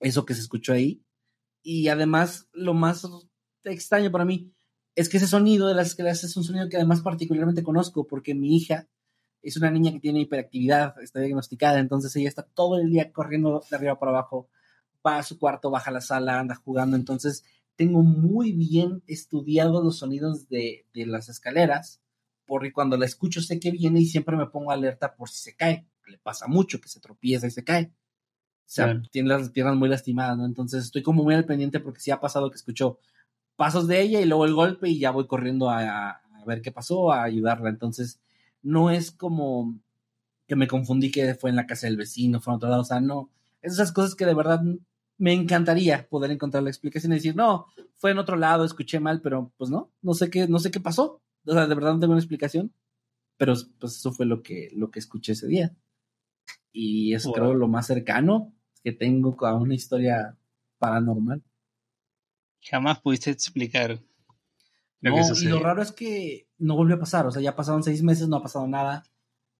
eso 0.00 0.24
que 0.24 0.34
se 0.34 0.40
escuchó 0.40 0.72
ahí. 0.72 1.04
Y 1.62 1.88
además, 1.88 2.48
lo 2.52 2.74
más 2.74 3.06
extraño 3.64 4.10
para 4.10 4.24
mí 4.24 4.52
es 4.94 5.08
que 5.08 5.16
ese 5.16 5.26
sonido 5.26 5.68
de 5.68 5.74
las 5.74 5.88
escaleras 5.88 6.24
es 6.24 6.36
un 6.36 6.44
sonido 6.44 6.68
que 6.68 6.76
además 6.76 7.00
particularmente 7.00 7.62
conozco 7.62 8.06
porque 8.06 8.34
mi 8.34 8.56
hija 8.56 8.88
es 9.42 9.56
una 9.56 9.70
niña 9.70 9.92
que 9.92 10.00
tiene 10.00 10.20
hiperactividad, 10.20 11.00
está 11.00 11.20
diagnosticada, 11.20 11.78
entonces 11.78 12.14
ella 12.16 12.28
está 12.28 12.42
todo 12.42 12.78
el 12.78 12.90
día 12.90 13.12
corriendo 13.12 13.62
de 13.70 13.76
arriba 13.76 13.98
para 13.98 14.12
abajo, 14.12 14.48
va 15.06 15.18
a 15.18 15.22
su 15.22 15.38
cuarto, 15.38 15.70
baja 15.70 15.90
a 15.90 15.94
la 15.94 16.00
sala, 16.00 16.38
anda 16.38 16.54
jugando, 16.54 16.96
entonces 16.96 17.44
tengo 17.76 18.02
muy 18.02 18.52
bien 18.52 19.02
estudiados 19.06 19.82
los 19.82 19.98
sonidos 19.98 20.48
de, 20.48 20.86
de 20.92 21.06
las 21.06 21.30
escaleras, 21.30 22.02
porque 22.44 22.72
cuando 22.72 22.98
la 22.98 23.06
escucho 23.06 23.40
sé 23.40 23.58
que 23.58 23.70
viene 23.70 24.00
y 24.00 24.06
siempre 24.06 24.36
me 24.36 24.46
pongo 24.46 24.72
alerta 24.72 25.14
por 25.14 25.30
si 25.30 25.38
se 25.38 25.56
cae, 25.56 25.86
le 26.06 26.18
pasa 26.18 26.46
mucho 26.46 26.80
que 26.80 26.88
se 26.88 27.00
tropieza 27.00 27.46
y 27.46 27.50
se 27.50 27.64
cae. 27.64 27.92
O 28.70 28.72
sea, 28.72 29.02
tiene 29.10 29.28
las 29.28 29.50
piernas 29.50 29.76
muy 29.76 29.88
lastimadas, 29.88 30.36
¿no? 30.36 30.44
Entonces 30.44 30.84
estoy 30.84 31.02
como 31.02 31.24
muy 31.24 31.34
al 31.34 31.44
pendiente 31.44 31.80
porque 31.80 32.00
sí 32.00 32.10
ha 32.10 32.20
pasado 32.20 32.50
que 32.50 32.56
escucho 32.56 32.98
pasos 33.60 33.86
de 33.86 34.00
ella 34.00 34.22
y 34.22 34.24
luego 34.24 34.46
el 34.46 34.54
golpe 34.54 34.88
y 34.88 34.98
ya 34.98 35.10
voy 35.10 35.26
corriendo 35.26 35.68
a, 35.68 36.12
a 36.12 36.44
ver 36.46 36.62
qué 36.62 36.72
pasó, 36.72 37.12
a 37.12 37.24
ayudarla. 37.24 37.68
Entonces, 37.68 38.18
no 38.62 38.90
es 38.90 39.10
como 39.10 39.78
que 40.46 40.56
me 40.56 40.66
confundí 40.66 41.10
que 41.10 41.34
fue 41.34 41.50
en 41.50 41.56
la 41.56 41.66
casa 41.66 41.86
del 41.86 41.98
vecino, 41.98 42.40
fue 42.40 42.54
en 42.54 42.56
otro 42.56 42.70
lado, 42.70 42.80
o 42.80 42.86
sea, 42.86 43.00
no. 43.00 43.28
Esas 43.60 43.92
cosas 43.92 44.14
que 44.14 44.24
de 44.24 44.32
verdad 44.32 44.62
me 45.18 45.34
encantaría 45.34 46.08
poder 46.08 46.30
encontrar 46.30 46.62
la 46.62 46.70
explicación 46.70 47.12
y 47.12 47.16
decir, 47.16 47.36
no, 47.36 47.66
fue 47.96 48.12
en 48.12 48.18
otro 48.18 48.36
lado, 48.36 48.64
escuché 48.64 48.98
mal, 48.98 49.20
pero 49.20 49.52
pues 49.58 49.68
no, 49.68 49.92
no 50.00 50.14
sé 50.14 50.30
qué, 50.30 50.48
no 50.48 50.58
sé 50.58 50.70
qué 50.70 50.80
pasó. 50.80 51.20
O 51.44 51.52
sea, 51.52 51.66
de 51.66 51.74
verdad 51.74 51.92
no 51.92 52.00
tengo 52.00 52.12
una 52.14 52.22
explicación, 52.22 52.72
pero 53.36 53.52
pues 53.78 53.96
eso 53.96 54.10
fue 54.10 54.24
lo 54.24 54.42
que, 54.42 54.70
lo 54.74 54.90
que 54.90 55.00
escuché 55.00 55.32
ese 55.32 55.48
día. 55.48 55.76
Y 56.72 57.12
es 57.12 57.26
creo 57.26 57.52
lo 57.52 57.68
más 57.68 57.88
cercano 57.88 58.54
que 58.82 58.92
tengo 58.92 59.36
a 59.44 59.54
una 59.54 59.74
historia 59.74 60.38
paranormal. 60.78 61.42
Jamás 62.62 63.00
pudiste 63.00 63.30
explicar. 63.30 64.00
Lo 65.00 65.16
no, 65.16 65.34
y 65.34 65.44
lo 65.46 65.60
raro 65.60 65.80
es 65.80 65.92
que 65.92 66.46
no 66.58 66.76
volvió 66.76 66.96
a 66.96 67.00
pasar, 67.00 67.26
o 67.26 67.30
sea, 67.30 67.40
ya 67.40 67.56
pasaron 67.56 67.82
seis 67.82 68.02
meses, 68.02 68.28
no 68.28 68.36
ha 68.36 68.42
pasado 68.42 68.66
nada. 68.66 69.02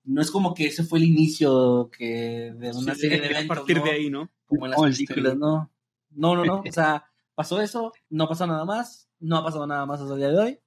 No 0.05 0.21
es 0.21 0.31
como 0.31 0.55
que 0.55 0.67
ese 0.67 0.85
fue 0.85 0.99
el 0.99 1.07
inicio 1.07 1.91
que 1.97 2.53
de 2.57 2.71
una 2.73 2.95
serie 2.95 3.21
de 3.21 3.27
eventos. 3.27 3.57
A 3.57 3.61
partir 3.61 3.83
de 3.83 3.91
ahí, 3.91 4.11
¿no? 4.11 4.31
Como 4.47 4.67
en 4.67 4.73
las 4.73 4.81
películas, 4.81 5.37
no. 5.37 5.71
No, 6.11 6.35
no, 6.35 6.45
no. 6.45 6.63
O 6.69 6.73
sea, 6.73 7.07
pasó 7.35 7.61
eso, 7.61 7.93
no 8.11 8.29
pasó 8.29 8.47
nada 8.47 8.65
más, 8.65 9.09
no 9.19 9.37
ha 9.37 9.45
pasado 9.45 9.67
nada 9.67 9.87
más 9.87 10.01
hasta 10.01 10.15
el 10.15 10.21
día 10.21 10.29
de 10.29 10.39
hoy. 10.39 10.59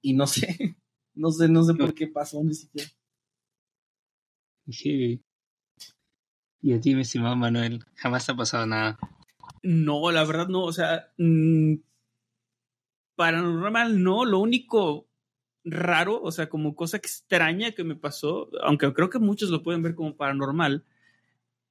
Y 0.00 0.14
no 0.14 0.26
sé, 0.26 0.76
no 1.14 1.30
sé, 1.30 1.48
no 1.48 1.62
sé 1.64 1.74
por 1.74 1.94
qué 1.94 2.06
pasó 2.06 2.42
ni 2.42 2.54
siquiera. 2.54 2.90
Sí. 4.68 5.22
Y 6.62 6.72
a 6.72 6.80
ti, 6.80 6.94
mi 6.94 7.02
estimado 7.02 7.36
Manuel, 7.36 7.84
jamás 7.94 8.24
te 8.24 8.32
ha 8.32 8.36
pasado 8.36 8.64
nada. 8.64 8.98
No, 9.64 10.10
la 10.10 10.24
verdad 10.24 10.48
no, 10.48 10.64
o 10.64 10.72
sea, 10.74 11.10
mmm, 11.16 11.76
paranormal 13.16 14.02
no, 14.02 14.26
lo 14.26 14.38
único 14.38 15.08
raro, 15.64 16.20
o 16.22 16.30
sea, 16.32 16.50
como 16.50 16.76
cosa 16.76 16.98
extraña 16.98 17.72
que 17.72 17.82
me 17.82 17.96
pasó, 17.96 18.50
aunque 18.62 18.92
creo 18.92 19.08
que 19.08 19.18
muchos 19.18 19.48
lo 19.48 19.62
pueden 19.62 19.82
ver 19.82 19.94
como 19.94 20.16
paranormal, 20.16 20.84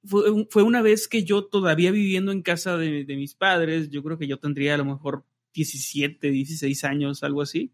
fue, 0.04 0.46
fue 0.50 0.64
una 0.64 0.82
vez 0.82 1.06
que 1.06 1.22
yo 1.22 1.44
todavía 1.44 1.92
viviendo 1.92 2.32
en 2.32 2.42
casa 2.42 2.76
de, 2.76 3.04
de, 3.04 3.16
mis 3.16 3.36
padres, 3.36 3.90
yo 3.90 4.02
creo 4.02 4.18
que 4.18 4.26
yo 4.26 4.38
tendría 4.38 4.74
a 4.74 4.78
lo 4.78 4.84
mejor 4.84 5.24
17, 5.54 6.30
16 6.30 6.84
años, 6.84 7.22
algo 7.22 7.42
así. 7.42 7.72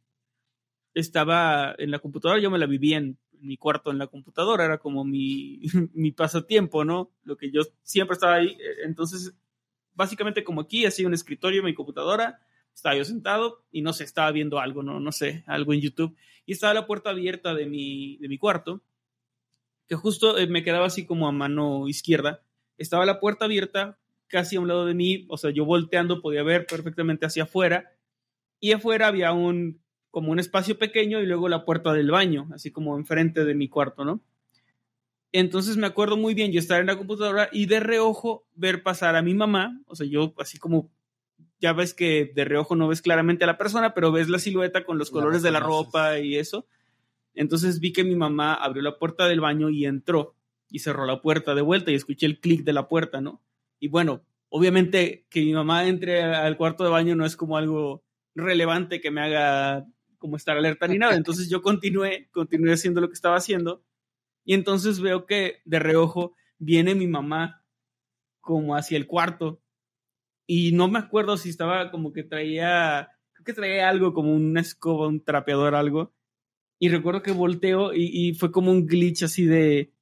Estaba 0.93 1.75
en 1.79 1.91
la 1.91 2.01
computadora, 2.01 2.41
yo 2.41 2.51
me 2.51 2.59
la 2.59 2.67
vivía 2.67 2.99
en 2.99 3.19
mi 3.41 3.57
cuarto 3.57 3.91
en 3.91 3.97
la 3.97 4.07
computadora, 4.09 4.67
era 4.67 4.79
como 4.79 5.03
mi, 5.03 5.63
mi 5.95 6.13
pasatiempo, 6.13 6.85
¿no? 6.85 7.11
Lo 7.25 7.39
que 7.39 7.51
yo 7.51 7.63
siempre 7.83 8.15
estaba 8.15 8.35
ahí. 8.35 8.59
Entonces, 8.85 9.35
básicamente 9.95 10.45
como 10.45 10.63
aquí, 10.63 10.87
así 10.87 11.05
un 11.05 11.15
escritorio, 11.15 11.63
mi 11.63 11.75
computadora, 11.75 12.41
estaba 12.75 12.97
yo 12.97 13.05
sentado 13.05 13.65
y 13.71 13.83
no 13.83 13.93
sé, 13.93 14.05
estaba 14.05 14.31
viendo 14.33 14.59
algo, 14.59 14.83
no, 14.83 15.01
no 15.01 15.13
sé, 15.13 15.45
algo 15.47 15.73
en 15.73 15.81
YouTube. 15.81 16.17
Y 16.47 16.53
estaba 16.53 16.75
la 16.75 16.87
puerta 16.87 17.11
abierta 17.11 17.55
de 17.55 17.67
mi, 17.67 18.17
de 18.19 18.29
mi 18.29 18.39
cuarto, 18.39 18.83
que 19.87 19.97
justo 19.97 20.39
eh, 20.39 20.47
me 20.47 20.63
quedaba 20.63 20.87
así 20.87 21.05
como 21.05 21.29
a 21.29 21.33
mano 21.33 21.89
izquierda. 21.89 22.43
estaba 22.79 23.05
la 23.05 23.21
puerta 23.21 23.45
abierta 23.45 23.99
casi 24.29 24.57
a 24.57 24.61
un 24.61 24.69
lado 24.69 24.87
de 24.87 24.95
mí, 24.95 25.27
o 25.29 25.37
sea, 25.37 25.51
yo 25.51 25.65
volteando 25.65 26.23
podía 26.23 26.43
ver 26.43 26.67
perfectamente 26.67 27.27
hacia 27.27 27.43
afuera 27.43 27.93
y 28.61 28.73
afuera 28.73 29.09
había 29.09 29.33
un 29.33 29.81
como 30.11 30.33
un 30.33 30.39
espacio 30.39 30.79
pequeño 30.79 31.21
y 31.21 31.27
luego 31.27 31.49
la 31.49 31.65
puerta 31.65 31.93
del 31.93 32.11
baño, 32.11 32.49
así 32.53 32.71
como 32.71 32.97
enfrente 32.97 33.45
de 33.45 33.55
mi 33.55 33.69
cuarto, 33.69 34.05
¿no? 34.05 34.21
Entonces 35.33 35.77
me 35.77 35.87
acuerdo 35.87 36.17
muy 36.17 36.35
bien 36.35 36.53
yo 36.53 36.59
estar 36.59 36.81
en 36.81 36.87
la 36.87 36.99
computadora 36.99 37.49
y 37.53 37.67
de 37.67 37.81
reojo 37.81 38.47
ver 38.55 38.83
pasar 38.83 39.15
a 39.17 39.23
mi 39.23 39.35
mamá, 39.35 39.81
o 39.87 39.95
sea, 39.95 40.07
yo 40.07 40.35
así 40.39 40.59
como 40.59 40.91
ya 41.61 41.73
ves 41.73 41.95
que 41.95 42.33
de 42.35 42.45
reojo 42.45 42.75
no 42.75 42.89
ves 42.89 43.03
claramente 43.03 43.45
a 43.45 43.47
la 43.47 43.59
persona, 43.59 43.95
pero 43.95 44.11
ves 44.11 44.29
la 44.29 44.39
silueta 44.39 44.85
con 44.85 44.99
los 44.99 45.11
colores 45.11 45.43
de 45.43 45.51
la 45.51 45.61
ropa 45.61 46.19
y 46.19 46.37
eso. 46.37 46.67
Entonces 47.35 47.81
vi 47.81 47.93
que 47.93 48.03
mi 48.03 48.17
mamá 48.17 48.55
abrió 48.55 48.83
la 48.83 48.99
puerta 48.99 49.29
del 49.29 49.41
baño 49.41 49.69
y 49.69 49.85
entró 49.85 50.35
y 50.71 50.81
cerró 50.81 51.05
la 51.05 51.21
puerta 51.21 51.55
de 51.55 51.63
vuelta 51.63 51.91
y 51.91 51.95
escuché 51.95 52.27
el 52.27 52.41
clic 52.41 52.65
de 52.65 52.73
la 52.73 52.89
puerta, 52.89 53.21
¿no? 53.21 53.43
Y 53.79 53.89
bueno, 53.89 54.25
obviamente 54.49 55.27
que 55.29 55.43
mi 55.43 55.53
mamá 55.53 55.87
entre 55.87 56.23
al 56.23 56.57
cuarto 56.57 56.83
de 56.83 56.91
baño 56.91 57.15
no 57.15 57.27
es 57.27 57.37
como 57.37 57.57
algo 57.57 58.03
relevante 58.35 59.01
que 59.01 59.11
me 59.11 59.21
haga 59.21 59.87
como 60.19 60.37
estar 60.37 60.57
alerta 60.57 60.89
ni 60.89 60.99
nada. 60.99 61.15
Entonces 61.17 61.49
yo 61.49 61.63
continué, 61.63 62.29
continué 62.33 62.73
haciendo 62.73 63.01
lo 63.01 63.09
que 63.09 63.15
estaba 63.15 63.37
haciendo 63.37 63.83
y 64.45 64.55
entonces 64.55 65.01
veo 65.01 65.27
que 65.27 65.63
de 65.65 65.79
reojo 65.79 66.35
viene 66.59 66.95
mi 66.95 67.07
mamá 67.07 67.65
como 68.41 68.75
hacia 68.75 68.97
el 68.97 69.07
cuarto 69.07 69.63
y 70.53 70.73
no 70.73 70.89
me 70.89 70.99
acuerdo 70.99 71.37
si 71.37 71.49
estaba 71.49 71.93
como 71.93 72.13
que 72.13 72.25
traía, 72.25 73.09
creo 73.35 73.45
que 73.45 73.53
traía 73.53 73.89
algo 73.89 74.13
como 74.13 74.35
una 74.35 74.61
escoba, 74.61 75.07
un 75.07 75.23
trapeador, 75.23 75.77
algo. 75.77 76.13
Y 76.81 76.89
recuerdo 76.89 77.23
que 77.23 77.31
volteo 77.31 77.93
y, 77.95 78.35
fue 78.35 78.51
como 78.51 78.73
un 78.73 78.85
glitch 78.85 79.23
así 79.23 79.45
de, 79.45 79.93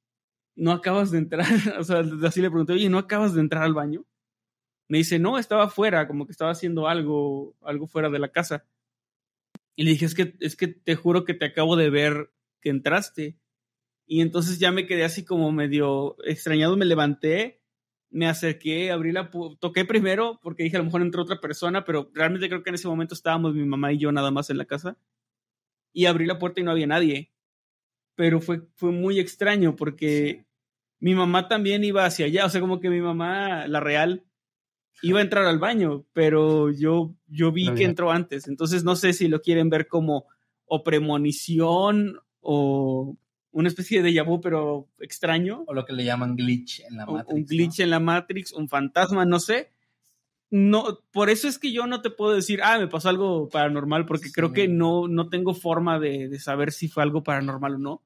no 0.55 0.71
acabas 0.71 1.11
de 1.11 1.19
entrar, 1.19 1.45
o 1.79 1.83
sea, 1.83 2.03
así 2.25 2.41
le 2.41 2.49
pregunté, 2.49 2.73
oye, 2.73 2.89
¿no 2.89 2.97
acabas 2.97 3.35
de 3.35 3.41
entrar 3.41 3.61
al 3.61 3.75
baño? 3.75 4.05
Me 4.87 4.97
dice, 4.97 5.19
no, 5.19 5.37
estaba 5.37 5.65
afuera, 5.65 6.07
como 6.07 6.25
que 6.25 6.31
estaba 6.31 6.49
haciendo 6.49 6.87
algo, 6.87 7.55
algo 7.61 7.85
fuera 7.85 8.09
de 8.09 8.17
la 8.17 8.29
casa. 8.29 8.65
Y 9.75 9.83
le 9.83 9.91
dije, 9.91 10.05
es 10.05 10.15
que, 10.15 10.35
es 10.39 10.55
que 10.55 10.67
te 10.67 10.95
juro 10.95 11.25
que 11.25 11.35
te 11.35 11.45
acabo 11.45 11.75
de 11.75 11.91
ver 11.91 12.31
que 12.59 12.71
entraste. 12.71 13.37
Y 14.11 14.21
entonces 14.21 14.57
ya 14.57 14.71
me 14.71 14.87
quedé 14.87 15.03
así 15.03 15.23
como 15.23 15.51
medio 15.51 16.17
extrañado, 16.25 16.75
me 16.75 16.85
levanté, 16.85 17.61
me 18.09 18.25
acerqué, 18.25 18.89
abrí 18.89 19.11
la 19.11 19.29
toqué 19.59 19.85
primero 19.85 20.39
porque 20.41 20.63
dije 20.63 20.77
a 20.77 20.79
lo 20.79 20.85
mejor 20.85 21.03
entró 21.03 21.21
otra 21.21 21.39
persona, 21.39 21.85
pero 21.85 22.09
realmente 22.15 22.49
creo 22.49 22.63
que 22.63 22.71
en 22.71 22.75
ese 22.75 22.87
momento 22.87 23.13
estábamos 23.13 23.53
mi 23.53 23.63
mamá 23.65 23.93
y 23.93 23.99
yo 23.99 24.11
nada 24.11 24.31
más 24.31 24.49
en 24.49 24.57
la 24.57 24.65
casa. 24.65 24.97
Y 25.93 26.07
abrí 26.07 26.25
la 26.25 26.39
puerta 26.39 26.59
y 26.59 26.63
no 26.63 26.71
había 26.71 26.87
nadie. 26.87 27.31
Pero 28.15 28.41
fue, 28.41 28.63
fue 28.73 28.91
muy 28.91 29.19
extraño 29.19 29.75
porque 29.75 30.43
mi 30.99 31.13
mamá 31.13 31.47
también 31.47 31.83
iba 31.83 32.03
hacia 32.03 32.25
allá, 32.25 32.47
o 32.47 32.49
sea, 32.49 32.61
como 32.61 32.79
que 32.79 32.89
mi 32.89 33.01
mamá, 33.01 33.67
la 33.67 33.79
real, 33.79 34.25
iba 35.03 35.19
a 35.19 35.21
entrar 35.21 35.45
al 35.45 35.59
baño, 35.59 36.07
pero 36.13 36.71
yo, 36.71 37.13
yo 37.27 37.51
vi 37.51 37.71
que 37.75 37.83
entró 37.83 38.09
antes. 38.09 38.47
Entonces 38.47 38.83
no 38.83 38.95
sé 38.95 39.13
si 39.13 39.27
lo 39.27 39.39
quieren 39.43 39.69
ver 39.69 39.87
como 39.87 40.25
o 40.65 40.83
premonición 40.83 42.19
o 42.39 43.15
una 43.51 43.67
especie 43.67 44.01
de 44.01 44.09
déjà 44.09 44.23
vu, 44.23 44.41
pero 44.41 44.87
extraño. 44.99 45.63
O 45.67 45.73
lo 45.73 45.85
que 45.85 45.93
le 45.93 46.03
llaman 46.03 46.35
glitch 46.35 46.81
en 46.81 46.97
la 46.97 47.05
Matrix. 47.05 47.33
Un 47.33 47.45
glitch 47.45 47.79
en 47.79 47.89
la 47.89 47.99
Matrix, 47.99 48.53
un 48.53 48.69
fantasma, 48.69 49.25
no 49.25 49.39
sé. 49.39 49.71
No, 50.51 50.99
por 51.11 51.29
eso 51.29 51.47
es 51.47 51.59
que 51.59 51.71
yo 51.71 51.85
no 51.85 52.01
te 52.01 52.09
puedo 52.09 52.33
decir, 52.33 52.61
ah, 52.63 52.79
me 52.79 52.87
pasó 52.87 53.09
algo 53.09 53.49
paranormal, 53.49 54.05
porque 54.05 54.31
creo 54.31 54.51
que 54.51 54.67
no, 54.67 55.07
no 55.07 55.29
tengo 55.29 55.53
forma 55.53 55.99
de, 55.99 56.27
de, 56.27 56.39
saber 56.39 56.71
si 56.71 56.87
fue 56.87 57.03
algo 57.03 57.23
paranormal 57.23 57.75
o 57.75 57.77
no. 57.77 58.03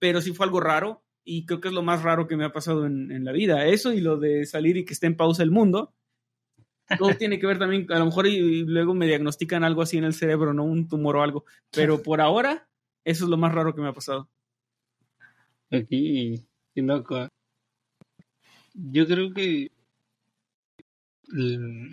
Pero 0.00 0.20
sí 0.20 0.32
fue 0.32 0.46
algo 0.46 0.60
raro, 0.60 1.04
y 1.24 1.46
creo 1.46 1.60
que 1.60 1.68
es 1.68 1.74
lo 1.74 1.82
más 1.82 2.02
raro 2.02 2.26
que 2.26 2.36
me 2.36 2.44
ha 2.44 2.52
pasado 2.52 2.86
en, 2.86 3.12
en 3.12 3.24
la 3.24 3.32
vida. 3.32 3.66
Eso 3.66 3.92
y 3.92 4.00
lo 4.00 4.16
de 4.16 4.44
salir 4.44 4.76
y 4.76 4.84
que 4.84 4.92
esté 4.92 5.06
en 5.06 5.16
pausa 5.16 5.42
el 5.42 5.50
mundo. 5.50 5.94
Todo 6.98 7.14
tiene 7.14 7.38
que 7.38 7.46
ver 7.46 7.60
también, 7.60 7.86
a 7.92 8.00
lo 8.00 8.06
mejor 8.06 8.26
y, 8.26 8.34
y 8.34 8.64
luego 8.64 8.94
me 8.94 9.06
diagnostican 9.06 9.62
algo 9.62 9.82
así 9.82 9.98
en 9.98 10.04
el 10.04 10.14
cerebro, 10.14 10.52
¿no? 10.52 10.64
Un 10.64 10.88
tumor 10.88 11.16
o 11.16 11.22
algo. 11.22 11.44
Pero 11.70 12.02
por 12.02 12.20
ahora 12.20 12.68
eso 13.04 13.24
es 13.24 13.30
lo 13.30 13.36
más 13.36 13.52
raro 13.52 13.74
que 13.74 13.80
me 13.80 13.88
ha 13.88 13.92
pasado. 13.92 14.28
Aquí, 15.70 16.44
qué 16.74 16.82
loco. 16.82 17.28
Yo 18.74 19.06
creo 19.06 19.32
que, 19.32 19.70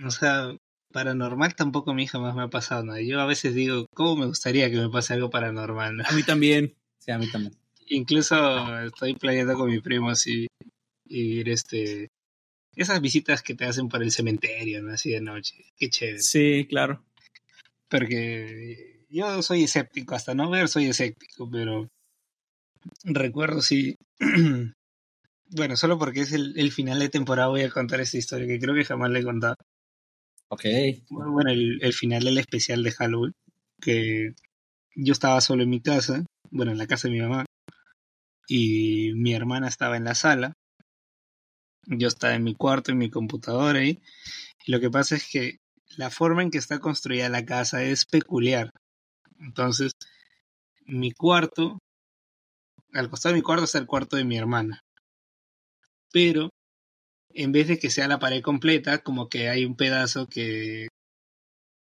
o 0.06 0.12
sea, 0.12 0.56
paranormal 0.92 1.56
tampoco 1.56 1.92
a 1.92 1.94
mí 1.94 2.08
jamás 2.08 2.36
me 2.36 2.44
ha 2.44 2.50
pasado 2.50 2.84
nada. 2.84 3.02
Yo 3.02 3.20
a 3.20 3.26
veces 3.26 3.54
digo, 3.54 3.86
¿cómo 3.94 4.16
me 4.16 4.26
gustaría 4.26 4.70
que 4.70 4.78
me 4.78 4.90
pase 4.90 5.14
algo 5.14 5.30
paranormal? 5.30 6.02
A 6.02 6.12
mí 6.14 6.24
también. 6.24 6.76
Sí, 6.98 7.12
a 7.12 7.18
mí 7.18 7.30
también. 7.32 7.56
Incluso 7.90 8.80
estoy 8.82 9.14
planeando 9.14 9.56
con 9.56 9.70
mi 9.70 9.80
primo 9.80 10.10
así 10.10 10.48
ir 11.06 11.48
este 11.50 12.10
esas 12.76 13.02
visitas 13.02 13.42
que 13.42 13.56
te 13.56 13.66
hacen 13.66 13.90
por 13.90 14.04
el 14.04 14.12
cementerio, 14.12 14.84
¿no? 14.84 14.94
Así 14.94 15.12
de 15.12 15.22
noche. 15.22 15.56
Qué 15.78 15.90
chévere. 15.90 16.20
Sí, 16.20 16.68
claro. 16.70 17.04
Porque 17.90 18.97
yo 19.10 19.42
soy 19.42 19.64
escéptico, 19.64 20.16
hasta 20.16 20.34
no 20.34 20.50
ver 20.50 20.68
soy 20.68 20.86
escéptico, 20.88 21.50
pero 21.50 21.88
recuerdo 23.04 23.62
sí. 23.62 23.98
bueno, 25.50 25.76
solo 25.76 25.98
porque 25.98 26.22
es 26.22 26.34
el, 26.34 26.54
el, 26.58 26.72
final 26.72 27.00
de 27.00 27.10
temporada 27.10 27.50
voy 27.50 27.62
a 27.62 27.70
contar 27.70 28.02
esta 28.02 28.18
historia 28.18 28.48
que 28.48 28.60
creo 28.60 28.76
que 28.76 28.86
jamás 28.86 29.12
le 29.12 29.20
he 29.20 29.24
contado. 29.24 29.56
Ok. 30.50 30.66
Bueno, 31.10 31.52
el, 31.52 31.80
el 31.82 31.94
final 31.94 32.24
del 32.24 32.38
especial 32.38 32.84
de 32.84 32.92
Halloween, 32.92 33.34
que 33.82 34.34
yo 34.96 35.14
estaba 35.14 35.42
solo 35.42 35.64
en 35.64 35.70
mi 35.70 35.82
casa, 35.82 36.26
bueno, 36.52 36.72
en 36.72 36.78
la 36.78 36.88
casa 36.88 37.08
de 37.08 37.14
mi 37.14 37.22
mamá, 37.22 37.46
y 38.48 39.12
mi 39.16 39.34
hermana 39.34 39.68
estaba 39.68 39.98
en 39.98 40.06
la 40.06 40.16
sala. 40.16 40.54
Yo 41.86 42.08
estaba 42.08 42.34
en 42.34 42.44
mi 42.44 42.56
cuarto, 42.56 42.92
en 42.92 42.98
mi 42.98 43.10
computadora 43.10 43.80
ahí. 43.80 44.02
Y 44.66 44.72
lo 44.72 44.80
que 44.80 44.90
pasa 44.90 45.16
es 45.16 45.30
que 45.30 45.60
la 45.98 46.10
forma 46.10 46.42
en 46.44 46.52
que 46.52 46.58
está 46.58 46.80
construida 46.80 47.30
la 47.30 47.46
casa 47.46 47.84
es 47.84 48.06
peculiar. 48.06 48.72
Entonces, 49.40 49.94
mi 50.86 51.12
cuarto, 51.12 51.80
al 52.94 53.10
costado 53.10 53.34
de 53.34 53.40
mi 53.40 53.44
cuarto 53.44 53.66
está 53.66 53.78
el 53.78 53.88
cuarto 53.88 54.16
de 54.18 54.26
mi 54.26 54.38
hermana. 54.38 54.82
Pero, 56.12 56.50
en 57.34 57.52
vez 57.52 57.68
de 57.68 57.80
que 57.80 57.90
sea 57.90 58.08
la 58.08 58.20
pared 58.20 58.42
completa, 58.42 59.00
como 59.00 59.30
que 59.30 59.50
hay 59.50 59.66
un 59.66 59.76
pedazo 59.76 60.28
que, 60.28 60.88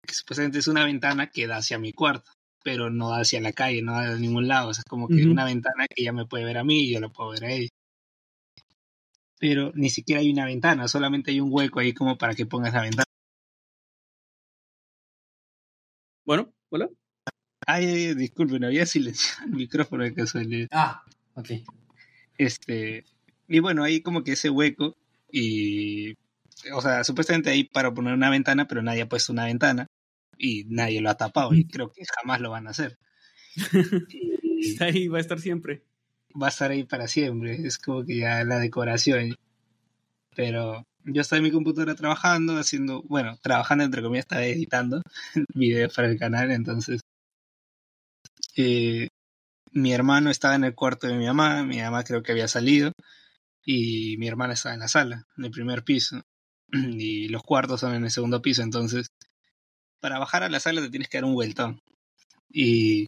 que 0.07 0.15
supuestamente 0.15 0.59
es 0.59 0.69
una 0.69 0.85
ventana 0.85 1.29
que 1.31 1.47
da 1.47 1.59
hacia 1.59 1.79
mi 1.79 1.93
cuarto, 1.93 2.31
pero 2.63 2.91
no 2.91 3.11
da 3.11 3.21
hacia 3.21 3.41
la 3.41 3.53
calle, 3.53 3.83
no 3.83 3.93
da 3.95 4.15
a 4.15 4.19
ningún 4.19 4.49
lado. 4.49 4.69
O 4.71 4.75
sea, 4.75 4.83
es 4.83 4.91
como 4.91 5.09
que 5.09 5.15
uh 5.15 5.19
-huh. 5.19 5.33
una 5.33 5.45
ventana 5.45 5.87
que 5.89 6.03
ella 6.03 6.13
me 6.13 6.27
puede 6.27 6.45
ver 6.45 6.59
a 6.59 6.65
mí 6.65 6.85
y 6.85 6.93
yo 6.95 7.01
lo 7.01 7.13
puedo 7.13 7.31
ver 7.31 7.45
a 7.45 7.53
ella. 7.53 7.69
Pero 9.39 9.71
ni 9.75 9.91
siquiera 9.91 10.21
hay 10.21 10.31
una 10.33 10.47
ventana, 10.47 10.89
solamente 10.89 11.31
hay 11.31 11.41
un 11.41 11.51
hueco 11.53 11.79
ahí 11.81 11.93
como 11.95 12.17
para 12.19 12.35
que 12.35 12.47
pongas 12.47 12.73
la 12.75 12.83
ventana. 12.83 13.05
Bueno, 16.25 16.53
hola. 16.71 16.89
Ay, 17.67 18.15
disculpen, 18.15 18.65
había 18.65 18.87
silenciado 18.87 19.47
el 19.47 19.53
micrófono 19.53 20.05
de 20.05 20.15
casualidad. 20.15 20.69
Ah, 20.73 21.03
ok. 21.35 21.51
Este, 22.37 23.05
y 23.49 23.59
bueno, 23.61 23.85
ahí 23.85 24.01
como 24.03 24.23
que 24.23 24.33
ese 24.33 24.51
hueco 24.51 24.97
y, 25.31 26.15
o 26.73 26.81
sea, 26.81 27.05
supuestamente 27.05 27.51
ahí 27.51 27.65
para 27.65 27.93
poner 27.93 28.15
una 28.15 28.31
ventana, 28.31 28.67
pero 28.67 28.83
nadie 28.83 29.03
ha 29.03 29.09
puesto 29.09 29.33
una 29.33 29.47
ventana 29.47 29.87
y 30.39 30.65
nadie 30.65 31.01
lo 31.01 31.11
ha 31.11 31.17
tapado 31.17 31.55
y 31.55 31.67
creo 31.67 31.91
que 31.91 32.05
jamás 32.21 32.41
lo 32.41 32.51
van 32.51 32.67
a 32.67 32.71
hacer. 32.71 32.99
y, 34.11 34.83
ahí 34.83 35.09
va 35.09 35.19
a 35.19 35.21
estar 35.21 35.41
siempre. 35.41 35.85
Va 36.41 36.47
a 36.47 36.51
estar 36.51 36.71
ahí 36.71 36.85
para 36.85 37.07
siempre, 37.07 37.55
es 37.67 37.79
como 37.79 38.05
que 38.05 38.19
ya 38.19 38.45
la 38.45 38.59
decoración. 38.59 39.37
Pero 40.35 40.85
yo 41.05 41.21
estaba 41.21 41.39
en 41.39 41.45
mi 41.45 41.53
computadora 41.53 41.95
trabajando, 41.95 42.59
haciendo, 42.59 43.03
bueno, 43.03 43.39
trabajando 43.41 43.85
entre 43.85 44.03
comillas, 44.03 44.25
estaba 44.25 44.45
editando 44.45 45.03
videos 45.55 45.95
para 45.95 46.09
el 46.09 46.19
canal, 46.19 46.51
entonces 46.51 47.01
eh, 48.57 49.09
mi 49.73 49.93
hermano 49.93 50.31
estaba 50.31 50.55
en 50.55 50.65
el 50.65 50.75
cuarto 50.75 51.07
de 51.07 51.15
mi 51.17 51.27
mamá, 51.27 51.65
mi 51.65 51.81
mamá 51.81 52.05
creo 52.05 52.23
que 52.23 52.33
había 52.33 52.49
salido 52.49 52.93
y 53.65 54.17
mi 54.19 54.29
hermana 54.29 54.55
estaba 54.55 54.75
en 54.75 54.81
la 54.81 54.89
sala, 54.89 55.27
en 55.37 55.45
el 55.47 55.51
primer 55.51 55.85
piso 55.85 56.23
y 56.73 57.29
los 57.29 57.43
cuartos 57.43 57.81
son 57.81 57.95
en 57.95 58.05
el 58.05 58.11
segundo 58.11 58.43
piso, 58.43 58.63
entonces 58.63 59.09
para 60.01 60.19
bajar 60.19 60.43
a 60.43 60.51
la 60.51 60.61
sala 60.61 60.83
te 60.83 60.91
tienes 60.91 61.09
que 61.09 61.19
dar 61.19 61.25
un 61.25 61.35
vueltón. 61.35 61.81
Y 62.51 63.07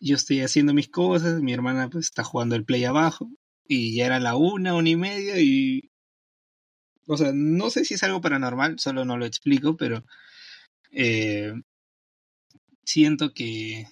yo 0.00 0.16
estoy 0.16 0.40
haciendo 0.40 0.72
mis 0.74 0.88
cosas, 0.88 1.42
mi 1.42 1.52
hermana 1.52 1.90
pues 1.90 2.06
está 2.06 2.24
jugando 2.24 2.56
el 2.56 2.64
play 2.64 2.84
abajo 2.84 3.28
y 3.66 3.94
ya 3.96 4.06
era 4.06 4.20
la 4.20 4.36
una, 4.36 4.74
una 4.74 4.88
y 4.88 4.96
media 4.96 5.40
y 5.40 5.90
o 7.06 7.16
sea, 7.16 7.32
no 7.34 7.70
sé 7.70 7.84
si 7.84 7.94
es 7.94 8.02
algo 8.04 8.20
paranormal, 8.20 8.78
solo 8.78 9.04
no 9.04 9.16
lo 9.16 9.26
explico, 9.26 9.76
pero 9.76 10.04
eh, 10.92 11.52
siento 12.90 13.32
que 13.32 13.86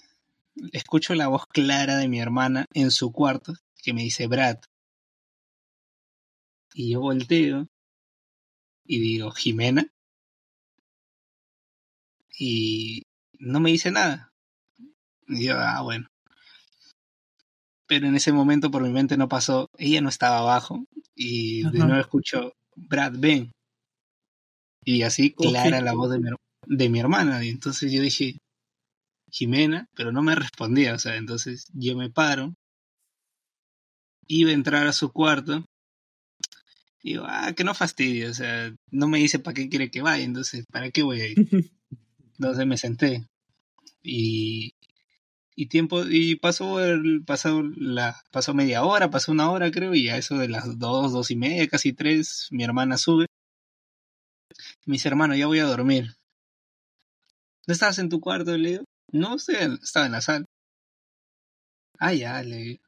escucho 0.72 1.14
la 1.14 1.28
voz 1.28 1.46
clara 1.46 1.96
de 1.96 2.08
mi 2.08 2.18
hermana 2.18 2.66
en 2.74 2.90
su 2.90 3.12
cuarto 3.12 3.54
que 3.80 3.92
me 3.94 4.02
dice 4.02 4.26
Brad. 4.26 4.58
Y 6.74 6.90
yo 6.92 7.00
volteo 7.00 7.68
y 8.84 8.98
digo, 8.98 9.30
Jimena. 9.30 9.86
Y 12.36 13.02
no 13.38 13.60
me 13.60 13.70
dice 13.70 13.92
nada. 13.92 14.32
Y 15.28 15.46
yo, 15.46 15.56
ah, 15.58 15.80
bueno. 15.82 16.08
pero 17.86 18.06
en 18.08 18.16
ese 18.16 18.32
momento 18.32 18.70
por 18.70 18.82
mi 18.82 18.90
mente 18.90 19.16
no 19.16 19.28
pasó, 19.28 19.68
ella 19.78 20.00
no 20.00 20.08
estaba 20.08 20.38
abajo 20.38 20.84
y 21.14 21.62
de 21.62 21.78
Ajá. 21.78 21.86
nuevo 21.86 22.00
escucho, 22.00 22.52
Brad, 22.74 23.14
ven. 23.16 23.52
Y 24.84 25.02
así 25.02 25.32
clara 25.32 25.80
la 25.80 25.94
voz 25.94 26.10
de 26.10 26.18
mi, 26.18 26.30
de 26.66 26.88
mi 26.88 26.98
hermana. 26.98 27.44
Y 27.44 27.50
entonces 27.50 27.92
yo 27.92 28.02
dije, 28.02 28.38
Jimena, 29.30 29.88
pero 29.94 30.12
no 30.12 30.22
me 30.22 30.34
respondía, 30.34 30.94
o 30.94 30.98
sea, 30.98 31.16
entonces 31.16 31.66
yo 31.72 31.96
me 31.96 32.10
paro, 32.10 32.54
iba 34.26 34.50
a 34.50 34.54
entrar 34.54 34.86
a 34.86 34.92
su 34.92 35.12
cuarto, 35.12 35.64
y 37.02 37.10
digo, 37.12 37.24
ah, 37.28 37.52
que 37.56 37.64
no 37.64 37.74
fastidie, 37.74 38.26
o 38.28 38.34
sea, 38.34 38.74
no 38.90 39.08
me 39.08 39.18
dice 39.18 39.38
para 39.38 39.54
qué 39.54 39.68
quiere 39.68 39.90
que 39.90 40.02
vaya, 40.02 40.24
entonces, 40.24 40.64
¿para 40.70 40.90
qué 40.90 41.02
voy 41.02 41.20
a 41.20 41.28
ir? 41.28 41.36
Entonces 42.38 42.66
me 42.66 42.76
senté 42.76 43.26
y, 44.02 44.74
y 45.56 45.66
tiempo 45.66 46.04
y 46.06 46.36
pasó 46.36 46.84
el 46.84 47.24
pasó 47.24 47.62
la 47.76 48.22
pasó 48.30 48.54
media 48.54 48.84
hora, 48.84 49.10
pasó 49.10 49.32
una 49.32 49.50
hora 49.50 49.70
creo 49.72 49.94
y 49.94 50.08
a 50.08 50.16
eso 50.18 50.38
de 50.38 50.48
las 50.48 50.78
dos, 50.78 51.12
dos 51.12 51.30
y 51.30 51.36
media, 51.36 51.68
casi 51.68 51.92
tres, 51.92 52.48
mi 52.50 52.64
hermana 52.64 52.96
sube. 52.98 53.26
Me 54.86 54.94
dice, 54.94 55.08
hermano, 55.08 55.36
ya 55.36 55.46
voy 55.46 55.58
a 55.60 55.64
dormir. 55.64 56.14
¿No 57.66 57.72
estabas 57.72 57.98
en 57.98 58.08
tu 58.08 58.20
cuarto? 58.20 58.56
Le 58.56 58.70
digo, 58.70 58.84
no, 59.12 59.36
estoy 59.36 59.56
en- 59.56 59.78
estaba 59.82 60.06
en 60.06 60.12
la 60.12 60.20
sala. 60.20 60.44
Ah, 61.98 62.12
ya, 62.14 62.42
le 62.42 62.56
digo. 62.56 62.82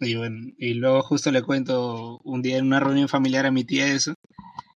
Y, 0.00 0.14
bueno, 0.16 0.52
y 0.56 0.74
luego 0.74 1.02
justo 1.02 1.30
le 1.30 1.42
cuento 1.42 2.18
un 2.24 2.40
día 2.42 2.56
en 2.58 2.66
una 2.66 2.80
reunión 2.80 3.08
familiar 3.08 3.44
a 3.46 3.50
mi 3.50 3.62
tía 3.64 3.92
eso. 3.92 4.14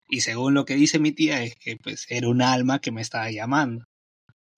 Y 0.10 0.22
según 0.22 0.54
lo 0.54 0.66
que 0.66 0.76
dice 0.76 1.00
mi 1.00 1.12
tía 1.14 1.42
es 1.44 1.56
que 1.56 1.78
pues 1.78 2.06
era 2.10 2.28
un 2.28 2.42
alma 2.42 2.80
que 2.80 2.92
me 2.92 3.02
estaba 3.02 3.32
llamando. 3.32 3.86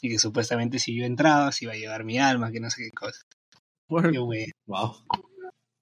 Y 0.01 0.09
que 0.09 0.19
supuestamente 0.19 0.79
si 0.79 0.95
yo 0.95 1.05
entraba 1.05 1.51
se 1.51 1.65
iba 1.65 1.73
a 1.73 1.77
llevar 1.77 2.03
mi 2.03 2.17
alma, 2.19 2.51
que 2.51 2.59
no 2.59 2.69
sé 2.69 2.83
qué 2.83 2.91
cosa. 2.91 3.21
Bueno, 3.87 4.11
Qué 4.11 4.17
bueno. 4.19 4.53
Wow. 4.65 4.95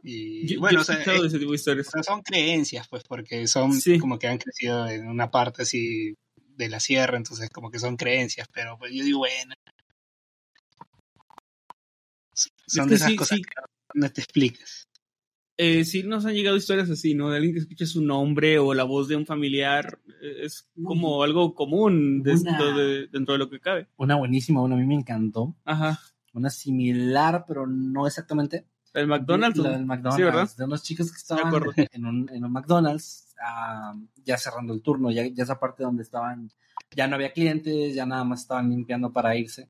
Y 0.04 0.46
yo, 0.48 0.60
bueno, 0.60 0.78
yo 0.78 0.82
o 0.82 0.84
sea, 0.84 0.96
he 0.96 1.00
escuchado 1.00 1.18
eh, 1.18 1.22
de 1.24 1.28
ese 1.30 1.40
tipo 1.40 1.52
de 1.52 1.56
historias. 1.56 1.88
o 1.88 1.92
sea, 1.92 2.04
son 2.04 2.22
creencias, 2.22 2.88
pues, 2.88 3.04
porque 3.08 3.48
son 3.48 3.74
Sí. 3.74 3.98
como 3.98 4.20
que 4.20 4.28
han 4.28 4.38
crecido 4.38 4.88
en 4.88 5.08
una 5.08 5.32
parte 5.32 5.64
así 5.64 6.14
de 6.36 6.70
la 6.70 6.80
sierra, 6.80 7.18
entonces 7.18 7.50
como 7.50 7.72
que 7.72 7.80
son 7.80 7.98
creencias, 7.98 8.48
pero 8.54 8.78
pues 8.78 8.94
yo 8.94 9.04
digo, 9.04 9.20
bueno. 9.20 9.56
Son 12.68 12.86
que 12.86 12.92
de 12.92 12.96
esas 12.96 13.10
sí, 13.10 13.16
cosas 13.16 13.38
sí. 13.38 13.44
que 13.44 13.52
no 13.94 14.10
te 14.12 14.22
explicas. 14.22 14.90
Eh, 15.58 15.86
sí, 15.86 16.04
nos 16.04 16.26
han 16.26 16.34
llegado 16.34 16.58
historias 16.58 16.90
así, 16.90 17.16
¿no? 17.16 17.30
De 17.30 17.38
alguien 17.38 17.54
que 17.54 17.62
escucha 17.62 17.86
su 17.86 18.02
nombre 18.04 18.60
o 18.60 18.74
la 18.74 18.84
voz 18.84 19.08
de 19.08 19.16
un 19.16 19.26
familiar. 19.26 20.00
eh, 20.22 20.40
Es 20.44 20.68
como 20.84 21.24
algo 21.24 21.56
común 21.56 22.24
dentro, 22.24 22.52
Una- 22.52 22.78
de, 22.78 23.08
dentro 23.08 23.34
de 23.34 23.38
lo 23.40 23.50
que 23.50 23.60
cabe. 23.62 23.88
Una 23.96 24.16
buenísima, 24.18 24.62
una 24.62 24.76
a 24.76 24.78
mí 24.78 24.86
me 24.86 24.96
encantó. 24.96 25.56
Ajá. 25.64 26.00
Una 26.34 26.50
similar, 26.50 27.46
pero 27.48 27.66
no 27.68 28.06
exactamente. 28.06 28.68
El 28.94 29.08
McDonald's. 29.08 29.58
La 29.60 29.72
del 29.72 29.86
McDonald's. 29.86 30.18
Sí, 30.18 30.24
¿verdad? 30.24 30.50
De 30.58 30.64
unos 30.66 30.84
chicos 30.84 31.12
que 31.12 31.18
estaban 31.18 31.54
en 31.92 32.06
un, 32.06 32.30
en 32.34 32.44
un 32.44 32.52
McDonald's, 32.52 33.34
ah, 33.42 33.94
ya 34.26 34.38
cerrando 34.38 34.74
el 34.74 34.82
turno, 34.82 35.12
ya, 35.12 35.26
ya 35.28 35.44
esa 35.44 35.60
parte 35.60 35.84
donde 35.84 36.04
estaban, 36.04 36.50
ya 36.96 37.08
no 37.08 37.16
había 37.16 37.32
clientes, 37.32 37.94
ya 37.96 38.06
nada 38.06 38.26
más 38.26 38.42
estaban 38.42 38.70
limpiando 38.70 39.14
para 39.14 39.38
irse. 39.38 39.70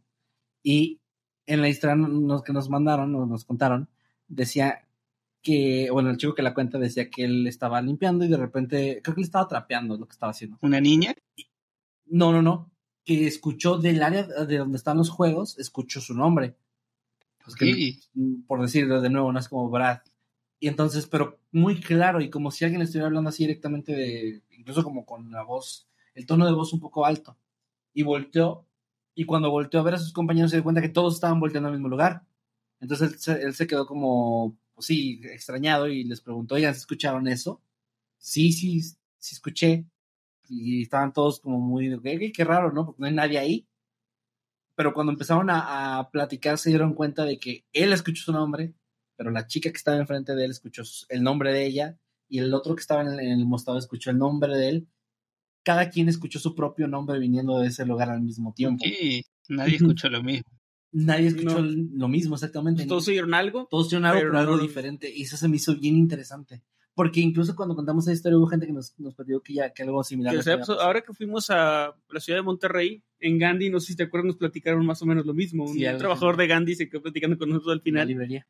Y 0.63 0.99
en 1.45 1.61
la 1.61 1.69
historia 1.69 1.95
nos, 1.95 2.43
que 2.43 2.53
nos 2.53 2.69
mandaron, 2.69 3.13
o 3.15 3.25
nos 3.25 3.45
contaron, 3.45 3.89
decía 4.27 4.87
que, 5.41 5.89
bueno, 5.91 6.09
el 6.09 6.17
chico 6.17 6.33
que 6.33 6.41
la 6.41 6.53
cuenta 6.53 6.79
decía 6.79 7.09
que 7.09 7.23
él 7.23 7.45
estaba 7.47 7.81
limpiando 7.81 8.25
y 8.25 8.27
de 8.27 8.37
repente, 8.37 9.01
creo 9.03 9.15
que 9.15 9.21
le 9.21 9.25
estaba 9.25 9.47
trapeando 9.47 9.97
lo 9.97 10.07
que 10.07 10.13
estaba 10.13 10.31
haciendo. 10.31 10.57
Una 10.61 10.81
niña, 10.81 11.13
No, 12.05 12.31
no, 12.31 12.41
no. 12.41 12.71
Que 13.03 13.27
escuchó 13.27 13.77
del 13.77 14.01
área 14.01 14.23
de 14.23 14.57
donde 14.57 14.77
están 14.77 14.97
los 14.97 15.11
juegos, 15.11 15.59
escuchó 15.59 16.01
su 16.01 16.15
nombre. 16.15 16.55
Pues 17.43 17.55
que, 17.55 17.71
sí, 17.73 17.99
por 18.47 18.59
decirlo 18.59 19.01
de 19.01 19.09
nuevo, 19.11 19.31
no 19.31 19.37
es 19.37 19.47
como 19.47 19.69
Brad. 19.69 19.99
Y 20.59 20.67
entonces, 20.67 21.05
pero 21.05 21.39
muy 21.51 21.79
claro 21.79 22.21
y 22.21 22.31
como 22.31 22.49
si 22.49 22.65
alguien 22.65 22.81
estuviera 22.81 23.05
hablando 23.05 23.29
así 23.29 23.43
directamente 23.43 23.91
de, 23.93 24.41
incluso 24.49 24.83
como 24.83 25.05
con 25.05 25.29
la 25.31 25.43
voz, 25.43 25.87
el 26.15 26.25
tono 26.25 26.47
de 26.47 26.53
voz 26.53 26.73
un 26.73 26.79
poco 26.79 27.05
alto. 27.05 27.37
Y 27.93 28.01
volteó, 28.01 28.65
y 29.15 29.25
cuando 29.25 29.49
volteó 29.49 29.79
a 29.79 29.83
ver 29.83 29.95
a 29.95 29.99
sus 29.99 30.13
compañeros 30.13 30.51
se 30.51 30.57
dio 30.57 30.63
cuenta 30.63 30.81
que 30.81 30.89
todos 30.89 31.15
estaban 31.15 31.39
volteando 31.39 31.69
al 31.69 31.75
mismo 31.75 31.89
lugar. 31.89 32.23
Entonces 32.79 33.27
él 33.27 33.53
se, 33.53 33.67
quedó 33.67 33.87
como, 33.87 34.57
pues 34.75 34.87
sí, 34.87 35.21
extrañado 35.23 35.87
y 35.87 36.03
les 36.03 36.21
preguntó, 36.21 36.57
¿ya 36.57 36.69
escucharon 36.69 37.27
eso? 37.27 37.61
Sí, 38.17 38.51
sí, 38.51 38.81
sí 38.81 39.35
escuché. 39.35 39.85
Y 40.49 40.83
estaban 40.83 41.13
todos 41.13 41.39
como 41.39 41.59
muy, 41.59 41.93
ok, 41.93 42.03
qué 42.33 42.43
raro, 42.43 42.71
¿no? 42.71 42.85
Porque 42.85 43.01
no 43.01 43.07
hay 43.07 43.13
nadie 43.13 43.39
ahí 43.39 43.67
pero 44.75 44.93
cuando 44.93 45.13
empezaron 45.13 45.49
a, 45.49 46.09
platicar 46.11 46.57
se 46.57 46.69
dieron 46.69 46.93
cuenta 46.93 47.25
de 47.25 47.39
que 47.39 47.65
él 47.73 47.93
escuchó 47.93 48.23
su 48.25 48.33
nombre, 48.33 48.73
pero 49.15 49.31
la 49.31 49.47
chica 49.47 49.71
que 49.71 49.77
estaba 49.77 49.97
enfrente 49.97 50.35
de 50.35 50.45
él 50.45 50.51
escuchó 50.51 50.83
el 51.09 51.23
nombre 51.23 51.53
de 51.53 51.65
ella 51.65 51.97
y 52.27 52.39
el 52.39 52.53
otro 52.53 52.75
que 52.75 52.81
estaba 52.81 53.01
en 53.01 53.07
el, 53.07 53.19
en 53.19 53.53
escuchó 53.77 54.11
el 54.11 54.17
nombre 54.17 54.55
de 54.57 54.69
él. 54.69 54.87
Cada 55.65 55.89
quien 55.89 56.07
escuchó 56.07 56.39
su 56.39 56.55
propio 56.55 56.87
nombre 56.87 57.19
viniendo 57.19 57.59
de 57.59 57.67
ese 57.67 57.85
lugar 57.85 58.09
al 58.09 58.21
mismo 58.21 58.53
tiempo. 58.53 58.85
sí, 58.85 59.25
nadie 59.49 59.75
escuchó 59.75 60.07
lo 60.09 60.23
mismo. 60.23 60.49
Nadie 60.93 61.27
escuchó 61.27 61.61
No. 61.61 61.87
lo 61.93 62.07
mismo 62.07 62.35
exactamente. 62.35 62.85
Todos 62.85 63.07
oyeron 63.09 63.33
algo. 63.33 63.67
Todos 63.69 63.87
hicieron 63.87 64.05
algo, 64.05 64.19
pero 64.19 64.29
pero 64.31 64.39
algo 64.39 64.55
no- 64.55 64.61
diferente. 64.61 65.11
Y 65.13 65.23
eso 65.23 65.35
se 65.35 65.49
me 65.49 65.57
hizo 65.57 65.75
bien 65.75 65.97
interesante. 65.97 66.63
Porque 66.93 67.19
incluso 67.19 67.53
cuando 67.57 67.75
contamos 67.75 68.05
esa 68.05 68.13
historia 68.13 68.37
hubo 68.37 68.47
gente 68.47 68.65
que 68.65 68.71
nos, 68.71 68.97
nos 68.99 69.13
platicó 69.15 69.41
que 69.41 69.55
ya 69.55 69.73
que 69.73 69.83
algo 69.83 70.01
similar. 70.05 70.33
Que, 70.33 70.41
sea, 70.43 70.55
pues, 70.57 70.69
ahora 70.69 71.01
que 71.01 71.11
fuimos 71.13 71.49
a 71.49 71.93
la 72.09 72.19
ciudad 72.21 72.39
de 72.39 72.43
Monterrey, 72.43 73.03
en 73.19 73.37
Gandhi, 73.37 73.69
no 73.69 73.81
sé 73.81 73.87
si 73.87 73.95
te 73.97 74.03
acuerdas, 74.03 74.27
nos 74.27 74.37
platicaron 74.37 74.85
más 74.85 75.01
o 75.01 75.05
menos 75.05 75.25
lo 75.25 75.33
mismo. 75.33 75.67
Sí, 75.67 75.85
Un 75.85 75.97
trabajador 75.97 76.37
de 76.37 76.47
Gandhi 76.47 76.75
se 76.75 76.87
quedó 76.87 77.01
platicando 77.01 77.37
con 77.37 77.49
nosotros 77.49 77.73
al 77.73 77.77
En 77.79 77.79
la 77.79 77.83
final 77.83 78.07
librería. 78.07 78.47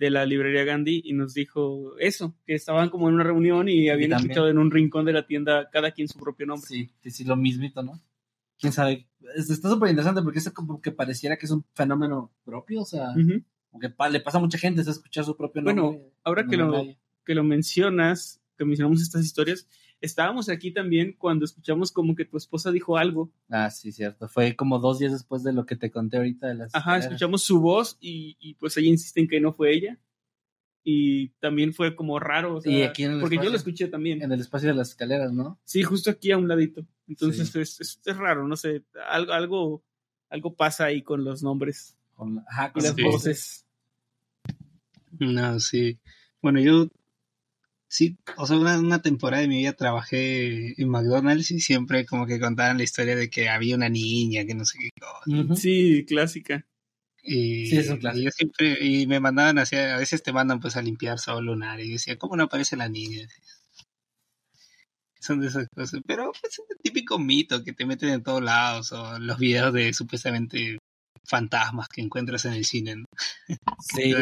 De 0.00 0.10
la 0.10 0.24
librería 0.26 0.64
Gandhi 0.64 1.02
y 1.04 1.12
nos 1.12 1.34
dijo 1.34 1.96
eso, 1.98 2.34
que 2.46 2.54
estaban 2.54 2.88
como 2.90 3.08
en 3.08 3.14
una 3.16 3.22
reunión 3.24 3.68
y 3.68 3.88
habían 3.90 4.10
también. 4.10 4.30
escuchado 4.30 4.48
en 4.48 4.58
un 4.58 4.70
rincón 4.70 5.04
de 5.04 5.12
la 5.12 5.26
tienda 5.26 5.68
cada 5.70 5.92
quien 5.92 6.08
su 6.08 6.18
propio 6.18 6.46
nombre. 6.46 6.66
Sí, 6.66 6.90
sí, 7.02 7.10
sí, 7.10 7.24
lo 7.24 7.36
mismito, 7.36 7.82
¿no? 7.82 8.00
Quién 8.58 8.72
sabe. 8.72 9.06
Es- 9.36 9.50
Está 9.50 9.68
súper 9.68 9.90
interesante 9.90 10.22
porque 10.22 10.38
eso 10.38 10.52
como 10.54 10.80
que 10.80 10.90
pareciera 10.90 11.36
que 11.36 11.44
es 11.46 11.52
un 11.52 11.64
fenómeno 11.74 12.32
propio, 12.44 12.80
o 12.80 12.84
sea, 12.86 13.10
Ujú. 13.10 13.42
como 13.70 13.80
que 13.80 13.90
pa- 13.90 14.08
le 14.08 14.20
pasa 14.20 14.38
a 14.38 14.40
mucha 14.40 14.56
gente 14.58 14.80
es 14.80 14.88
escuchar 14.88 15.24
su 15.24 15.36
propio 15.36 15.60
nombre. 15.62 15.82
Bueno, 15.84 16.02
ahora 16.24 16.46
que 16.46 16.56
lo, 16.56 16.82
que 17.24 17.34
lo 17.34 17.44
mencionas, 17.44 18.40
que 18.56 18.64
mencionamos 18.64 19.02
estas 19.02 19.22
historias, 19.24 19.68
estábamos 20.00 20.48
aquí 20.48 20.70
también 20.72 21.14
cuando 21.18 21.44
escuchamos 21.44 21.92
como 21.92 22.14
que 22.14 22.24
tu 22.24 22.36
esposa 22.36 22.70
dijo 22.72 22.96
algo. 22.96 23.30
Ah, 23.48 23.70
sí, 23.70 23.92
cierto. 23.92 24.28
Fue 24.28 24.56
como 24.56 24.78
dos 24.78 24.98
días 24.98 25.12
después 25.12 25.42
de 25.42 25.52
lo 25.52 25.66
que 25.66 25.76
te 25.76 25.90
conté 25.90 26.16
ahorita 26.18 26.48
de 26.48 26.54
las. 26.54 26.74
Ajá, 26.74 26.78
escaleras. 26.96 27.04
escuchamos 27.06 27.42
su 27.42 27.60
voz 27.60 27.96
y, 28.00 28.36
y, 28.40 28.54
pues 28.54 28.76
ella 28.76 28.88
insiste 28.88 29.20
en 29.20 29.28
que 29.28 29.40
no 29.40 29.52
fue 29.52 29.72
ella. 29.74 29.98
Y 30.82 31.28
también 31.40 31.74
fue 31.74 31.94
como 31.94 32.18
raro, 32.18 32.56
o 32.56 32.60
sea, 32.62 32.72
Y 32.72 32.82
aquí 32.82 33.04
en 33.04 33.12
el 33.12 33.20
porque 33.20 33.36
yo 33.36 33.42
espacio- 33.42 33.50
lo 33.50 33.56
escuché 33.58 33.88
también. 33.88 34.22
En 34.22 34.32
el 34.32 34.40
espacio 34.40 34.70
de 34.70 34.74
las 34.74 34.88
escaleras, 34.90 35.30
¿no? 35.32 35.58
Sí, 35.64 35.82
justo 35.82 36.10
aquí 36.10 36.30
a 36.32 36.38
un 36.38 36.48
ladito. 36.48 36.86
Entonces 37.06 37.50
Sí. 37.50 37.60
es, 37.60 37.80
es, 37.80 38.00
es 38.04 38.16
raro, 38.16 38.48
no 38.48 38.56
sé, 38.56 38.82
algo, 39.08 39.32
algo, 39.34 39.84
algo 40.30 40.54
pasa 40.54 40.86
ahí 40.86 41.02
con 41.02 41.22
los 41.24 41.42
nombres 41.42 41.98
Con 42.14 42.38
ajá, 42.48 42.72
con 42.72 42.82
las 42.82 42.96
voces. 42.96 43.66
No, 45.18 45.60
sí. 45.60 45.98
Bueno, 46.40 46.60
yo 46.60 46.88
sí, 47.90 48.16
o 48.36 48.46
sea, 48.46 48.56
una, 48.56 48.78
una 48.78 49.02
temporada 49.02 49.42
de 49.42 49.48
mi 49.48 49.58
vida 49.58 49.72
trabajé 49.72 50.80
en 50.80 50.88
McDonald's 50.88 51.50
y 51.50 51.60
siempre 51.60 52.06
como 52.06 52.24
que 52.24 52.38
contaban 52.38 52.78
la 52.78 52.84
historia 52.84 53.16
de 53.16 53.28
que 53.28 53.48
había 53.48 53.74
una 53.74 53.88
niña, 53.88 54.44
que 54.46 54.54
no 54.54 54.64
sé 54.64 54.78
qué 54.78 54.90
cosa. 54.98 55.56
Sí, 55.56 56.04
clásica. 56.06 56.64
Y, 57.22 57.66
Sí, 57.66 57.78
es 57.78 57.90
un 57.90 57.96
y 57.96 58.00
clásico. 58.00 58.24
yo 58.24 58.30
siempre, 58.30 58.78
y 58.80 59.06
me 59.08 59.18
mandaban 59.18 59.58
hacia, 59.58 59.96
a 59.96 59.98
veces 59.98 60.22
te 60.22 60.32
mandan 60.32 60.60
pues 60.60 60.76
a 60.76 60.82
limpiar 60.82 61.18
solo 61.18 61.52
un 61.52 61.64
área. 61.64 61.84
Y 61.84 61.88
yo 61.88 61.92
decía, 61.94 62.16
¿cómo 62.16 62.36
no 62.36 62.44
aparece 62.44 62.76
la 62.76 62.88
niña? 62.88 63.26
Son 65.20 65.40
de 65.40 65.48
esas 65.48 65.66
cosas. 65.74 66.00
Pero 66.06 66.32
pues, 66.40 66.52
es 66.52 66.64
el 66.70 66.78
típico 66.82 67.18
mito 67.18 67.62
que 67.64 67.72
te 67.72 67.84
meten 67.84 68.10
en 68.10 68.22
todos 68.22 68.42
lados, 68.42 68.92
o 68.92 69.18
los 69.18 69.38
videos 69.38 69.74
de 69.74 69.92
supuestamente 69.92 70.78
fantasmas 71.24 71.88
que 71.88 72.00
encuentras 72.00 72.44
en 72.44 72.52
el 72.54 72.64
cine. 72.64 72.96
¿no? 72.96 73.04
Sí. 73.80 74.14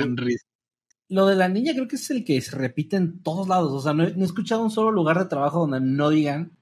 Lo 1.08 1.26
de 1.26 1.36
la 1.36 1.48
niña 1.48 1.72
creo 1.72 1.88
que 1.88 1.96
es 1.96 2.10
el 2.10 2.24
que 2.24 2.40
se 2.40 2.54
repite 2.56 2.96
en 2.96 3.20
todos 3.22 3.48
lados. 3.48 3.72
O 3.72 3.80
sea, 3.80 3.94
no 3.94 4.04
he, 4.04 4.14
no 4.14 4.22
he 4.22 4.26
escuchado 4.26 4.62
un 4.62 4.70
solo 4.70 4.90
lugar 4.90 5.18
de 5.18 5.24
trabajo 5.26 5.60
donde 5.60 5.80
no 5.80 6.10
digan 6.10 6.52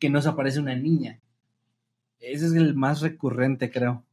que 0.00 0.10
no 0.10 0.20
se 0.20 0.28
aparece 0.28 0.58
una 0.58 0.74
niña. 0.74 1.20
Ese 2.18 2.46
es 2.46 2.52
el 2.54 2.74
más 2.74 3.00
recurrente, 3.00 3.70
creo. 3.70 4.04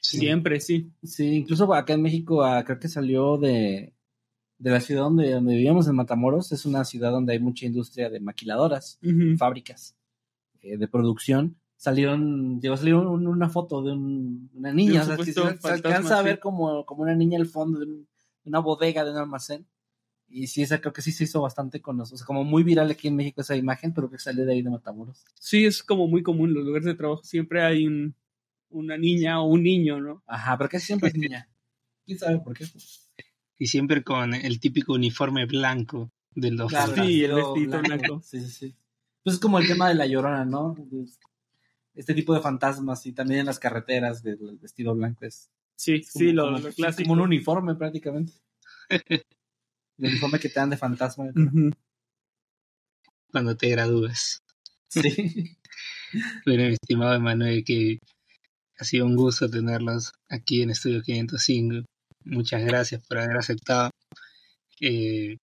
Sí. 0.00 0.18
Siempre, 0.18 0.60
sí. 0.60 0.90
Sí, 1.02 1.24
incluso 1.36 1.72
acá 1.72 1.94
en 1.94 2.02
México 2.02 2.42
ah, 2.44 2.64
creo 2.64 2.78
que 2.78 2.88
salió 2.88 3.38
de, 3.38 3.92
de 4.58 4.70
la 4.70 4.80
ciudad 4.80 5.02
donde, 5.04 5.30
donde 5.30 5.54
vivíamos, 5.54 5.86
en 5.88 5.94
Matamoros. 5.96 6.52
Es 6.52 6.66
una 6.66 6.84
ciudad 6.84 7.10
donde 7.12 7.32
hay 7.34 7.38
mucha 7.38 7.66
industria 7.66 8.10
de 8.10 8.20
maquiladoras, 8.20 8.98
fábricas 9.38 9.94
eh, 10.60 10.76
de 10.76 10.88
producción. 10.88 11.56
Salieron, 11.76 12.60
llegó 12.60 12.74
a 12.74 12.78
salir 12.78 12.94
un- 12.94 13.26
una 13.26 13.48
foto 13.48 13.82
de 13.82 13.92
un- 13.92 14.50
una 14.54 14.72
niña. 14.72 14.92
De 14.92 14.98
un 14.98 15.02
o 15.02 15.06
sea, 15.06 15.16
se, 15.52 15.60
se 15.60 15.68
alcanza 15.88 16.18
a 16.18 16.22
ver 16.22 16.38
como, 16.40 16.84
como 16.84 17.02
una 17.02 17.14
niña 17.14 17.38
al 17.38 17.46
fondo 17.46 17.78
de, 17.80 17.86
un- 17.86 18.06
una 18.44 18.58
bodega, 18.58 19.04
de 19.04 19.10
un 19.10 19.18
almacén. 19.18 19.66
Y 20.28 20.46
sí, 20.46 20.62
esa 20.62 20.80
creo 20.80 20.92
que 20.92 21.02
sí 21.02 21.12
se 21.12 21.24
hizo 21.24 21.42
bastante 21.42 21.82
con 21.82 21.98
los, 21.98 22.12
o 22.12 22.16
sea, 22.16 22.26
como 22.26 22.42
muy 22.42 22.62
viral 22.62 22.90
aquí 22.90 23.08
en 23.08 23.16
México 23.16 23.42
esa 23.42 23.54
imagen, 23.54 23.92
pero 23.92 24.10
que 24.10 24.18
salió 24.18 24.46
de 24.46 24.52
ahí 24.52 24.62
de 24.62 24.70
Matamoros. 24.70 25.24
Sí, 25.38 25.66
es 25.66 25.82
como 25.82 26.08
muy 26.08 26.22
común. 26.22 26.48
En 26.48 26.54
los 26.54 26.64
lugares 26.64 26.86
de 26.86 26.94
trabajo 26.94 27.22
siempre 27.22 27.62
hay 27.62 27.86
un, 27.86 28.14
una 28.70 28.96
niña 28.96 29.42
o 29.42 29.46
un 29.46 29.62
niño, 29.62 30.00
¿no? 30.00 30.22
Ajá, 30.26 30.56
pero 30.56 30.70
casi 30.70 30.86
siempre 30.86 31.10
es 31.10 31.16
niña. 31.16 31.48
¿Quién 32.06 32.18
sabe 32.18 32.38
por 32.38 32.56
qué? 32.56 32.64
y 33.58 33.66
siempre 33.68 34.02
con 34.02 34.34
el 34.34 34.58
típico 34.58 34.94
uniforme 34.94 35.46
blanco 35.46 36.10
del 36.34 36.56
los 36.56 36.68
Claro, 36.68 36.94
Sí, 37.04 37.22
el 37.22 37.34
vestido 37.34 37.80
blanco. 37.80 38.20
Sí, 38.20 38.40
sí, 38.40 38.50
sí. 38.50 38.76
Pues 39.22 39.34
es 39.34 39.40
como 39.40 39.60
el 39.60 39.68
tema 39.68 39.88
de 39.88 39.94
la 39.94 40.06
llorona, 40.06 40.44
¿no? 40.44 40.74
Este 41.94 42.12
tipo 42.12 42.34
de 42.34 42.40
fantasmas 42.40 43.06
y 43.06 43.12
también 43.12 43.40
en 43.40 43.46
las 43.46 43.60
carreteras 43.60 44.22
del 44.22 44.58
vestido 44.60 44.94
blanco 44.94 45.26
es 45.26 45.48
Sí, 45.76 46.00
como- 46.02 46.10
sí, 46.12 46.32
lo, 46.32 46.44
como- 46.44 46.58
lo 46.58 46.72
clásico. 46.72 47.08
como 47.08 47.12
un 47.14 47.20
uniforme 47.28 47.74
prácticamente. 47.74 48.32
el 48.90 49.22
uniforme 49.98 50.38
que 50.38 50.48
te 50.48 50.60
dan 50.60 50.70
de 50.70 50.76
fantasma. 50.76 51.30
Cuando 53.30 53.56
te 53.56 53.68
gradúes. 53.68 54.38
Sí. 54.88 55.00
Bueno, 56.44 56.64
mi 56.64 56.74
estimado 56.74 57.14
Emanuel, 57.14 57.64
que 57.64 57.98
ha 58.78 58.84
sido 58.84 59.06
un 59.06 59.16
gusto 59.16 59.48
tenerlos 59.48 60.12
aquí 60.28 60.60
en 60.60 60.68
Estudio 60.68 61.00
505. 61.00 61.86
Muchas 62.26 62.62
gracias 62.66 63.02
por 63.08 63.16
haber 63.16 63.38
aceptado. 63.38 63.88
Eh, 64.78 65.38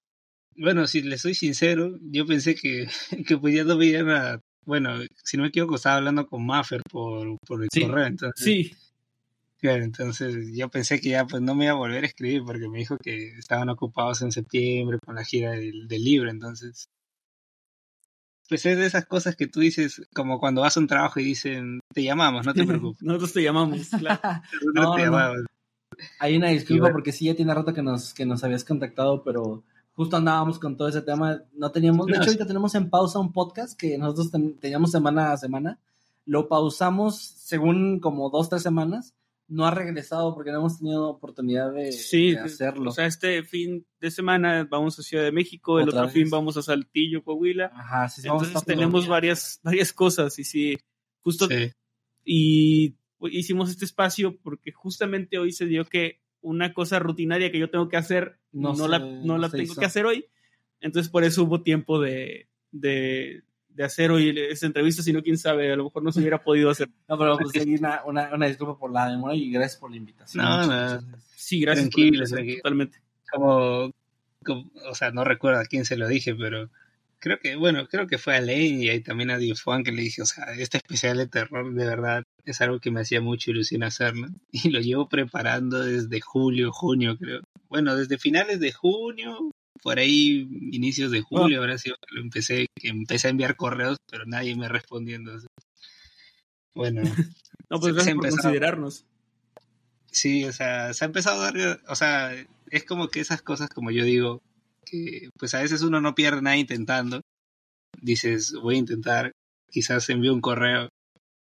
bueno, 0.56 0.86
si 0.86 1.02
les 1.02 1.22
soy 1.22 1.34
sincero, 1.34 1.98
yo 2.02 2.28
pensé 2.28 2.54
que, 2.54 2.88
que 3.28 3.36
pues 3.40 3.56
ya 3.56 3.64
no 3.64 3.78
me 3.78 3.88
iban 3.88 4.10
a... 4.12 4.40
Bueno, 4.64 5.00
si 5.24 5.38
no 5.38 5.42
me 5.44 5.50
equivoco, 5.50 5.74
estaba 5.78 5.96
hablando 5.96 6.28
con 6.28 6.46
Maffer 6.46 6.82
por, 6.88 7.36
por 7.48 7.64
el 7.64 7.70
Sí. 7.74 7.82
correo, 7.82 8.06
entonces... 8.06 8.46
Sí, 8.46 8.72
Claro, 9.60 9.84
entonces 9.84 10.56
yo 10.56 10.70
pensé 10.70 11.02
que 11.02 11.10
ya 11.10 11.28
pues 11.28 11.42
no 11.42 11.54
me 11.54 11.66
iba 11.66 11.74
a 11.74 11.78
volver 11.78 12.04
a 12.04 12.08
escribir 12.08 12.44
porque 12.46 12.70
me 12.70 12.78
dijo 12.80 12.98
que 12.98 13.30
estaban 13.38 13.68
ocupados 13.70 14.22
en 14.22 14.32
septiembre 14.32 15.00
con 15.06 15.16
la 15.16 15.26
gira 15.26 15.52
del, 15.52 15.88
del 15.88 16.04
libro, 16.04 16.30
entonces 16.30 16.86
pues 18.48 18.66
es 18.66 18.78
de 18.78 18.86
esas 18.86 19.06
cosas 19.06 19.36
que 19.36 19.48
tú 19.48 19.60
dices 19.60 20.02
como 20.16 20.40
cuando 20.40 20.62
vas 20.62 20.76
a 20.76 20.80
un 20.80 20.88
trabajo 20.88 21.20
y 21.20 21.24
dicen 21.26 21.82
te 21.94 22.02
llamamos, 22.04 22.46
no 22.46 22.54
te 22.54 22.64
preocupes. 22.66 23.02
nosotros 23.04 23.34
te 23.34 23.44
llamamos. 23.44 23.90
claro. 23.90 24.20
No, 24.74 24.96
te 24.96 25.06
no. 25.06 25.20
Hay 26.20 26.38
una 26.38 26.48
disculpa 26.48 26.84
bueno. 26.84 26.94
porque 26.94 27.12
sí, 27.12 27.26
ya 27.26 27.36
tiene 27.36 27.54
rato 27.54 27.74
que 27.74 27.82
nos, 27.84 28.14
que 28.14 28.26
nos 28.26 28.44
habías 28.44 28.64
contactado, 28.64 29.24
pero 29.24 29.64
justo 29.94 30.16
andábamos 30.18 30.58
con 30.58 30.78
todo 30.78 30.88
ese 30.88 31.02
tema. 31.02 31.42
No 31.54 31.72
teníamos, 31.72 32.06
de 32.08 32.14
No, 32.14 32.18
hecho, 32.20 32.30
ahorita 32.30 32.48
tenemos 32.48 32.74
en 32.76 32.90
pausa 32.90 33.20
un 33.20 33.34
podcast 33.34 33.78
que 33.78 33.98
nosotros 33.98 34.32
ten- 34.32 34.58
teníamos 34.60 34.92
semana 34.92 35.34
a 35.34 35.38
semana. 35.38 35.78
Lo 36.26 36.48
pausamos 36.48 37.18
según 37.20 38.00
como 38.00 38.30
dos, 38.30 38.50
tres 38.50 38.62
semanas. 38.64 39.14
No 39.50 39.66
ha 39.66 39.72
regresado 39.72 40.34
porque 40.36 40.52
no 40.52 40.60
hemos 40.60 40.78
tenido 40.78 41.10
oportunidad 41.10 41.74
de, 41.74 41.92
Sí, 41.92 42.32
de 42.32 42.40
hacerlo. 42.40 42.92
o 42.92 42.94
sea, 42.94 43.08
este 43.08 43.44
fin 43.44 43.86
de 44.00 44.12
semana 44.12 44.66
vamos 44.70 44.98
a 45.00 45.04
Ciudad 45.04 45.24
de 45.24 45.32
México, 45.32 45.80
el 45.80 45.90
otro 45.90 46.08
fin 46.10 46.24
vez. 46.24 46.32
vamos 46.32 46.56
a 46.56 46.62
Saltillo, 46.62 47.24
Coahuila. 47.24 47.72
Ajá, 47.74 48.08
sí, 48.10 48.22
sí, 48.22 48.28
vamos 48.28 48.44
a 48.44 48.46
Entonces 48.48 48.66
tenemos 48.68 49.08
varias, 49.08 49.60
varias 49.64 49.92
cosas 49.92 50.38
y 50.40 50.44
sí, 50.44 50.78
justo 51.22 51.48
Sí. 51.48 51.72
y 52.24 52.96
hicimos 53.32 53.70
este 53.70 53.86
espacio 53.86 54.38
porque 54.42 54.72
justamente 54.72 55.38
hoy 55.40 55.52
se 55.52 55.66
dio 55.66 55.84
que 55.86 56.22
una 56.42 56.74
cosa 56.74 57.00
rutinaria 57.00 57.52
que 57.52 57.60
yo 57.60 57.70
tengo 57.70 57.90
que 57.90 57.98
hacer 57.98 58.40
No 58.52 58.70
no, 58.70 58.76
se- 58.76 58.88
la, 58.88 59.00
no 59.00 59.24
no 59.26 59.38
la 59.40 59.50
tengo 59.50 59.64
hizo. 59.64 59.80
que 59.80 59.86
hacer 59.86 60.06
hoy. 60.06 60.26
Entonces 60.80 61.12
por 61.12 61.24
eso 61.26 61.44
hubo 61.44 61.62
tiempo 61.64 62.00
de, 62.00 62.48
de, 62.72 63.44
de 63.80 63.86
hacer 63.86 64.12
hoy 64.12 64.38
esta 64.38 64.66
entrevista, 64.66 65.02
si 65.02 65.14
no, 65.14 65.24
quién 65.24 65.38
sabe, 65.38 65.72
a 65.72 65.76
lo 65.78 65.86
mejor 65.86 66.04
no 66.04 66.12
se 66.12 66.20
hubiera 66.20 66.44
podido 66.44 66.70
hacer. 66.70 66.90
No, 67.08 67.18
pero 67.18 67.38
pues 67.38 67.52
sí, 67.54 67.76
una, 67.76 68.04
una, 68.04 68.36
una 68.36 68.46
disculpa 68.46 68.78
por 68.78 68.92
la 68.92 69.10
demora 69.10 69.34
y 69.36 69.50
gracias 69.50 69.80
por 69.80 69.90
la 69.90 69.96
invitación. 69.96 70.44
No, 70.44 70.68
no. 70.68 71.02
Sí, 71.34 71.62
gracias. 71.62 71.90
Tranquilo, 71.90 72.26
tranquilo. 72.26 72.58
Totalmente. 72.58 73.02
Como, 73.32 73.92
como- 74.44 74.70
o 74.90 74.96
sea, 74.96 75.12
no 75.12 75.24
recuerdo 75.24 75.62
a 75.62 75.66
quién 75.66 75.86
se 75.86 75.96
lo 75.96 76.10
dije, 76.10 76.36
pero 76.36 76.70
creo 77.20 77.40
que, 77.40 77.56
bueno, 77.56 77.88
creo 77.88 78.06
que 78.06 78.18
fue 78.18 78.36
a 78.36 78.42
Lane 78.42 78.84
y 78.84 78.90
ahí 78.90 79.00
también 79.02 79.32
a 79.32 79.38
Diofuan 79.38 79.86
que 79.86 79.94
le 79.94 80.02
dije, 80.02 80.24
o 80.24 80.26
sea, 80.26 80.44
este 80.58 80.76
especial 80.78 81.16
de 81.16 81.28
terror 81.28 81.74
de 81.74 81.86
verdad 81.86 82.24
es 82.44 82.60
algo 82.60 82.80
que 82.82 82.92
me 82.92 83.00
hacía 83.00 83.22
mucha 83.22 83.50
ilusión 83.52 83.84
hacerlo 83.84 84.28
y 84.52 84.72
lo 84.72 84.82
llevo 84.82 85.08
preparando 85.08 85.80
desde 85.86 86.20
julio, 86.20 86.74
junio, 86.74 87.18
creo. 87.18 87.40
Bueno, 87.70 87.96
desde 87.96 88.18
finales 88.18 88.60
de 88.60 88.74
junio, 88.74 89.52
por 89.82 90.00
ahí 90.00 90.48
inicios 90.72 91.12
de 91.12 91.22
julio, 91.22 91.60
ahora 91.60 91.78
sí 91.78 91.92
lo 92.10 92.22
empecé, 92.22 92.68
que 92.76 92.90
empecé 92.90 93.28
a 93.28 93.32
enviar 93.32 93.56
correos, 93.56 93.98
pero 94.10 94.26
nadie 94.26 94.56
me 94.56 94.68
respondió, 94.68 95.16
entonces. 95.16 95.50
Bueno, 96.74 97.02
No, 97.70 97.80
pues 97.80 98.04
se 98.04 98.16
considerarnos. 98.16 99.06
Sí, 100.12 100.44
o 100.46 100.52
sea, 100.52 100.94
se 100.94 101.06
ha 101.06 101.08
empezado 101.08 101.42
a 101.42 101.52
dar, 101.52 101.82
o 101.88 101.96
sea, 101.96 102.34
es 102.72 102.84
como 102.84 103.10
que 103.10 103.20
esas 103.20 103.42
cosas, 103.44 103.70
como 103.70 103.92
yo 103.92 104.04
digo, 104.04 104.42
que 104.86 105.30
pues 105.38 105.54
a 105.54 105.62
veces 105.62 105.84
uno 105.84 106.02
no 106.02 106.16
pierde 106.16 106.42
nada 106.42 106.58
intentando. 106.58 107.22
Dices, 108.02 108.54
voy 108.54 108.76
a 108.76 108.80
intentar, 108.80 109.32
quizás 109.70 110.10
envío 110.10 110.34
un 110.34 110.42
correo, 110.42 110.90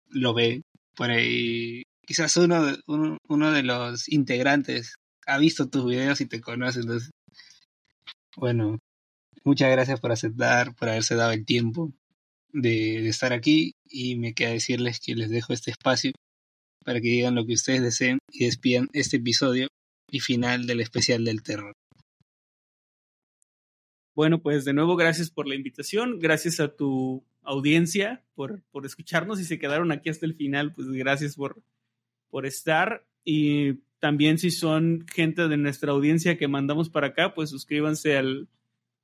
lo 0.09 0.33
ve, 0.35 0.61
por 0.95 1.09
ahí, 1.09 1.83
quizás 2.05 2.37
uno, 2.37 2.75
uno, 2.87 3.17
uno 3.27 3.51
de 3.51 3.63
los 3.63 4.07
integrantes 4.09 4.95
ha 5.25 5.37
visto 5.39 5.69
tus 5.69 5.85
videos 5.85 6.21
y 6.21 6.27
te 6.27 6.41
conoce, 6.41 6.81
entonces, 6.81 7.09
bueno, 8.39 8.79
muchas 9.43 9.69
gracias 9.69 9.99
por 9.99 10.11
aceptar, 10.11 10.73
por 10.75 10.89
haberse 10.89 11.15
dado 11.15 11.31
el 11.31 11.45
tiempo 11.45 11.91
de, 12.53 13.07
estar 13.07 13.33
aquí 13.33 13.73
y 13.85 14.15
me 14.15 14.33
queda 14.33 14.51
decirles 14.51 14.99
que 14.99 15.13
les 15.13 15.29
dejo 15.29 15.51
este 15.51 15.71
espacio 15.71 16.13
para 16.85 17.01
que 17.01 17.09
digan 17.09 17.35
lo 17.35 17.45
que 17.45 17.53
ustedes 17.53 17.81
deseen 17.81 18.19
y 18.31 18.45
despidan 18.45 18.87
este 18.93 19.17
episodio 19.17 19.67
y 20.09 20.21
final 20.21 20.65
del 20.65 20.79
especial 20.79 21.25
del 21.25 21.43
terror. 21.43 21.73
Bueno, 24.15 24.41
pues 24.41 24.65
de 24.65 24.73
nuevo, 24.73 24.95
gracias 24.95 25.29
por 25.29 25.47
la 25.47 25.55
invitación, 25.55 26.19
gracias 26.19 26.59
a 26.59 26.75
tu 26.75 27.25
audiencia 27.41 28.23
por, 28.35 28.63
por 28.71 28.85
escucharnos 28.85 29.39
y 29.39 29.45
se 29.45 29.59
quedaron 29.59 29.91
aquí 29.91 30.09
hasta 30.09 30.25
el 30.25 30.35
final, 30.35 30.73
pues 30.73 30.87
gracias 30.89 31.35
por, 31.35 31.61
por 32.29 32.45
estar. 32.45 33.05
Y 33.25 33.81
también 33.99 34.37
si 34.37 34.51
son 34.51 35.05
gente 35.13 35.47
de 35.47 35.57
nuestra 35.57 35.91
audiencia 35.91 36.37
que 36.37 36.47
mandamos 36.47 36.89
para 36.89 37.07
acá, 37.07 37.33
pues 37.33 37.49
suscríbanse 37.49 38.17
al, 38.17 38.47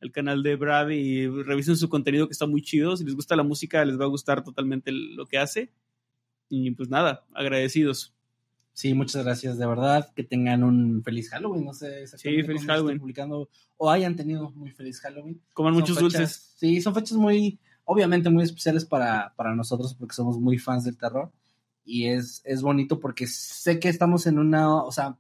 al 0.02 0.12
canal 0.12 0.42
de 0.44 0.56
Brad 0.56 0.90
y 0.90 1.28
revisen 1.28 1.76
su 1.78 1.90
contenido 1.90 2.28
que 2.28 2.34
está 2.34 2.48
muy 2.48 2.62
chido. 2.62 2.96
Si 2.98 3.04
les 3.04 3.16
gusta 3.16 3.36
la 3.36 3.44
música, 3.44 3.84
les 3.86 4.00
va 4.00 4.06
a 4.06 4.10
gustar 4.10 4.44
totalmente 4.44 4.92
lo 4.92 5.26
que 5.26 5.38
hace. 5.38 5.72
Y 6.50 6.72
pues 6.72 6.90
nada, 6.90 7.26
agradecidos. 7.34 8.14
Sí, 8.74 8.94
muchas 8.94 9.24
gracias, 9.24 9.58
de 9.58 9.66
verdad. 9.66 10.12
Que 10.16 10.24
tengan 10.24 10.64
un 10.64 11.02
feliz 11.04 11.30
Halloween, 11.30 11.64
no 11.66 11.74
sé 11.74 12.08
Sí, 12.08 12.44
feliz 12.44 12.66
Halloween. 12.66 13.00
publicando 13.00 13.50
o 13.78 13.90
hayan 13.90 14.16
tenido 14.16 14.50
muy 14.52 14.72
feliz 14.72 15.00
Halloween. 15.00 15.42
Coman 15.54 15.74
Son 15.74 15.82
muchos 15.82 15.98
fechas- 15.98 16.02
dulces. 16.20 16.54
Sí, 16.58 16.82
son 16.82 16.94
fechas 16.94 17.18
muy, 17.18 17.58
obviamente 17.86 18.30
muy 18.30 18.44
especiales 18.44 18.86
para, 18.86 19.34
para 19.36 19.56
nosotros 19.56 19.96
porque 19.96 20.14
somos 20.14 20.40
muy 20.40 20.58
fans 20.58 20.84
del 20.84 20.98
terror 20.98 21.32
y 21.86 22.08
es, 22.08 22.42
es 22.46 22.62
bonito 22.62 23.00
porque 23.00 23.28
sé 23.28 23.80
que 23.80 23.90
estamos 23.90 24.28
en 24.28 24.40
una, 24.40 24.84
o 24.84 24.92
sea, 24.92 25.18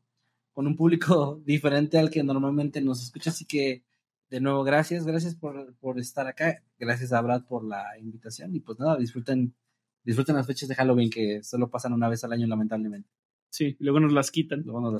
con 0.53 0.67
un 0.67 0.75
público 0.75 1.41
diferente 1.45 1.97
al 1.97 2.09
que 2.09 2.23
normalmente 2.23 2.81
nos 2.81 3.01
escucha, 3.01 3.29
así 3.29 3.45
que 3.45 3.83
de 4.29 4.41
nuevo 4.41 4.63
gracias, 4.63 5.05
gracias 5.05 5.35
por, 5.35 5.75
por 5.75 5.99
estar 5.99 6.27
acá, 6.27 6.63
gracias 6.79 7.13
a 7.13 7.21
Brad 7.21 7.43
por 7.45 7.63
la 7.63 7.97
invitación 7.99 8.55
y 8.55 8.59
pues 8.59 8.79
nada, 8.79 8.97
disfruten, 8.97 9.53
disfruten 10.03 10.35
las 10.35 10.47
fechas 10.47 10.67
de 10.67 10.75
Halloween 10.75 11.09
que 11.09 11.43
solo 11.43 11.69
pasan 11.69 11.93
una 11.93 12.09
vez 12.09 12.23
al 12.23 12.33
año 12.33 12.47
lamentablemente. 12.47 13.09
Sí, 13.55 13.77
luego 13.79 14.01
nos 14.01 14.11
las 14.11 14.31
quitan. 14.31 14.63
Luego 14.65 14.81
nos 14.81 14.91
las 14.91 14.93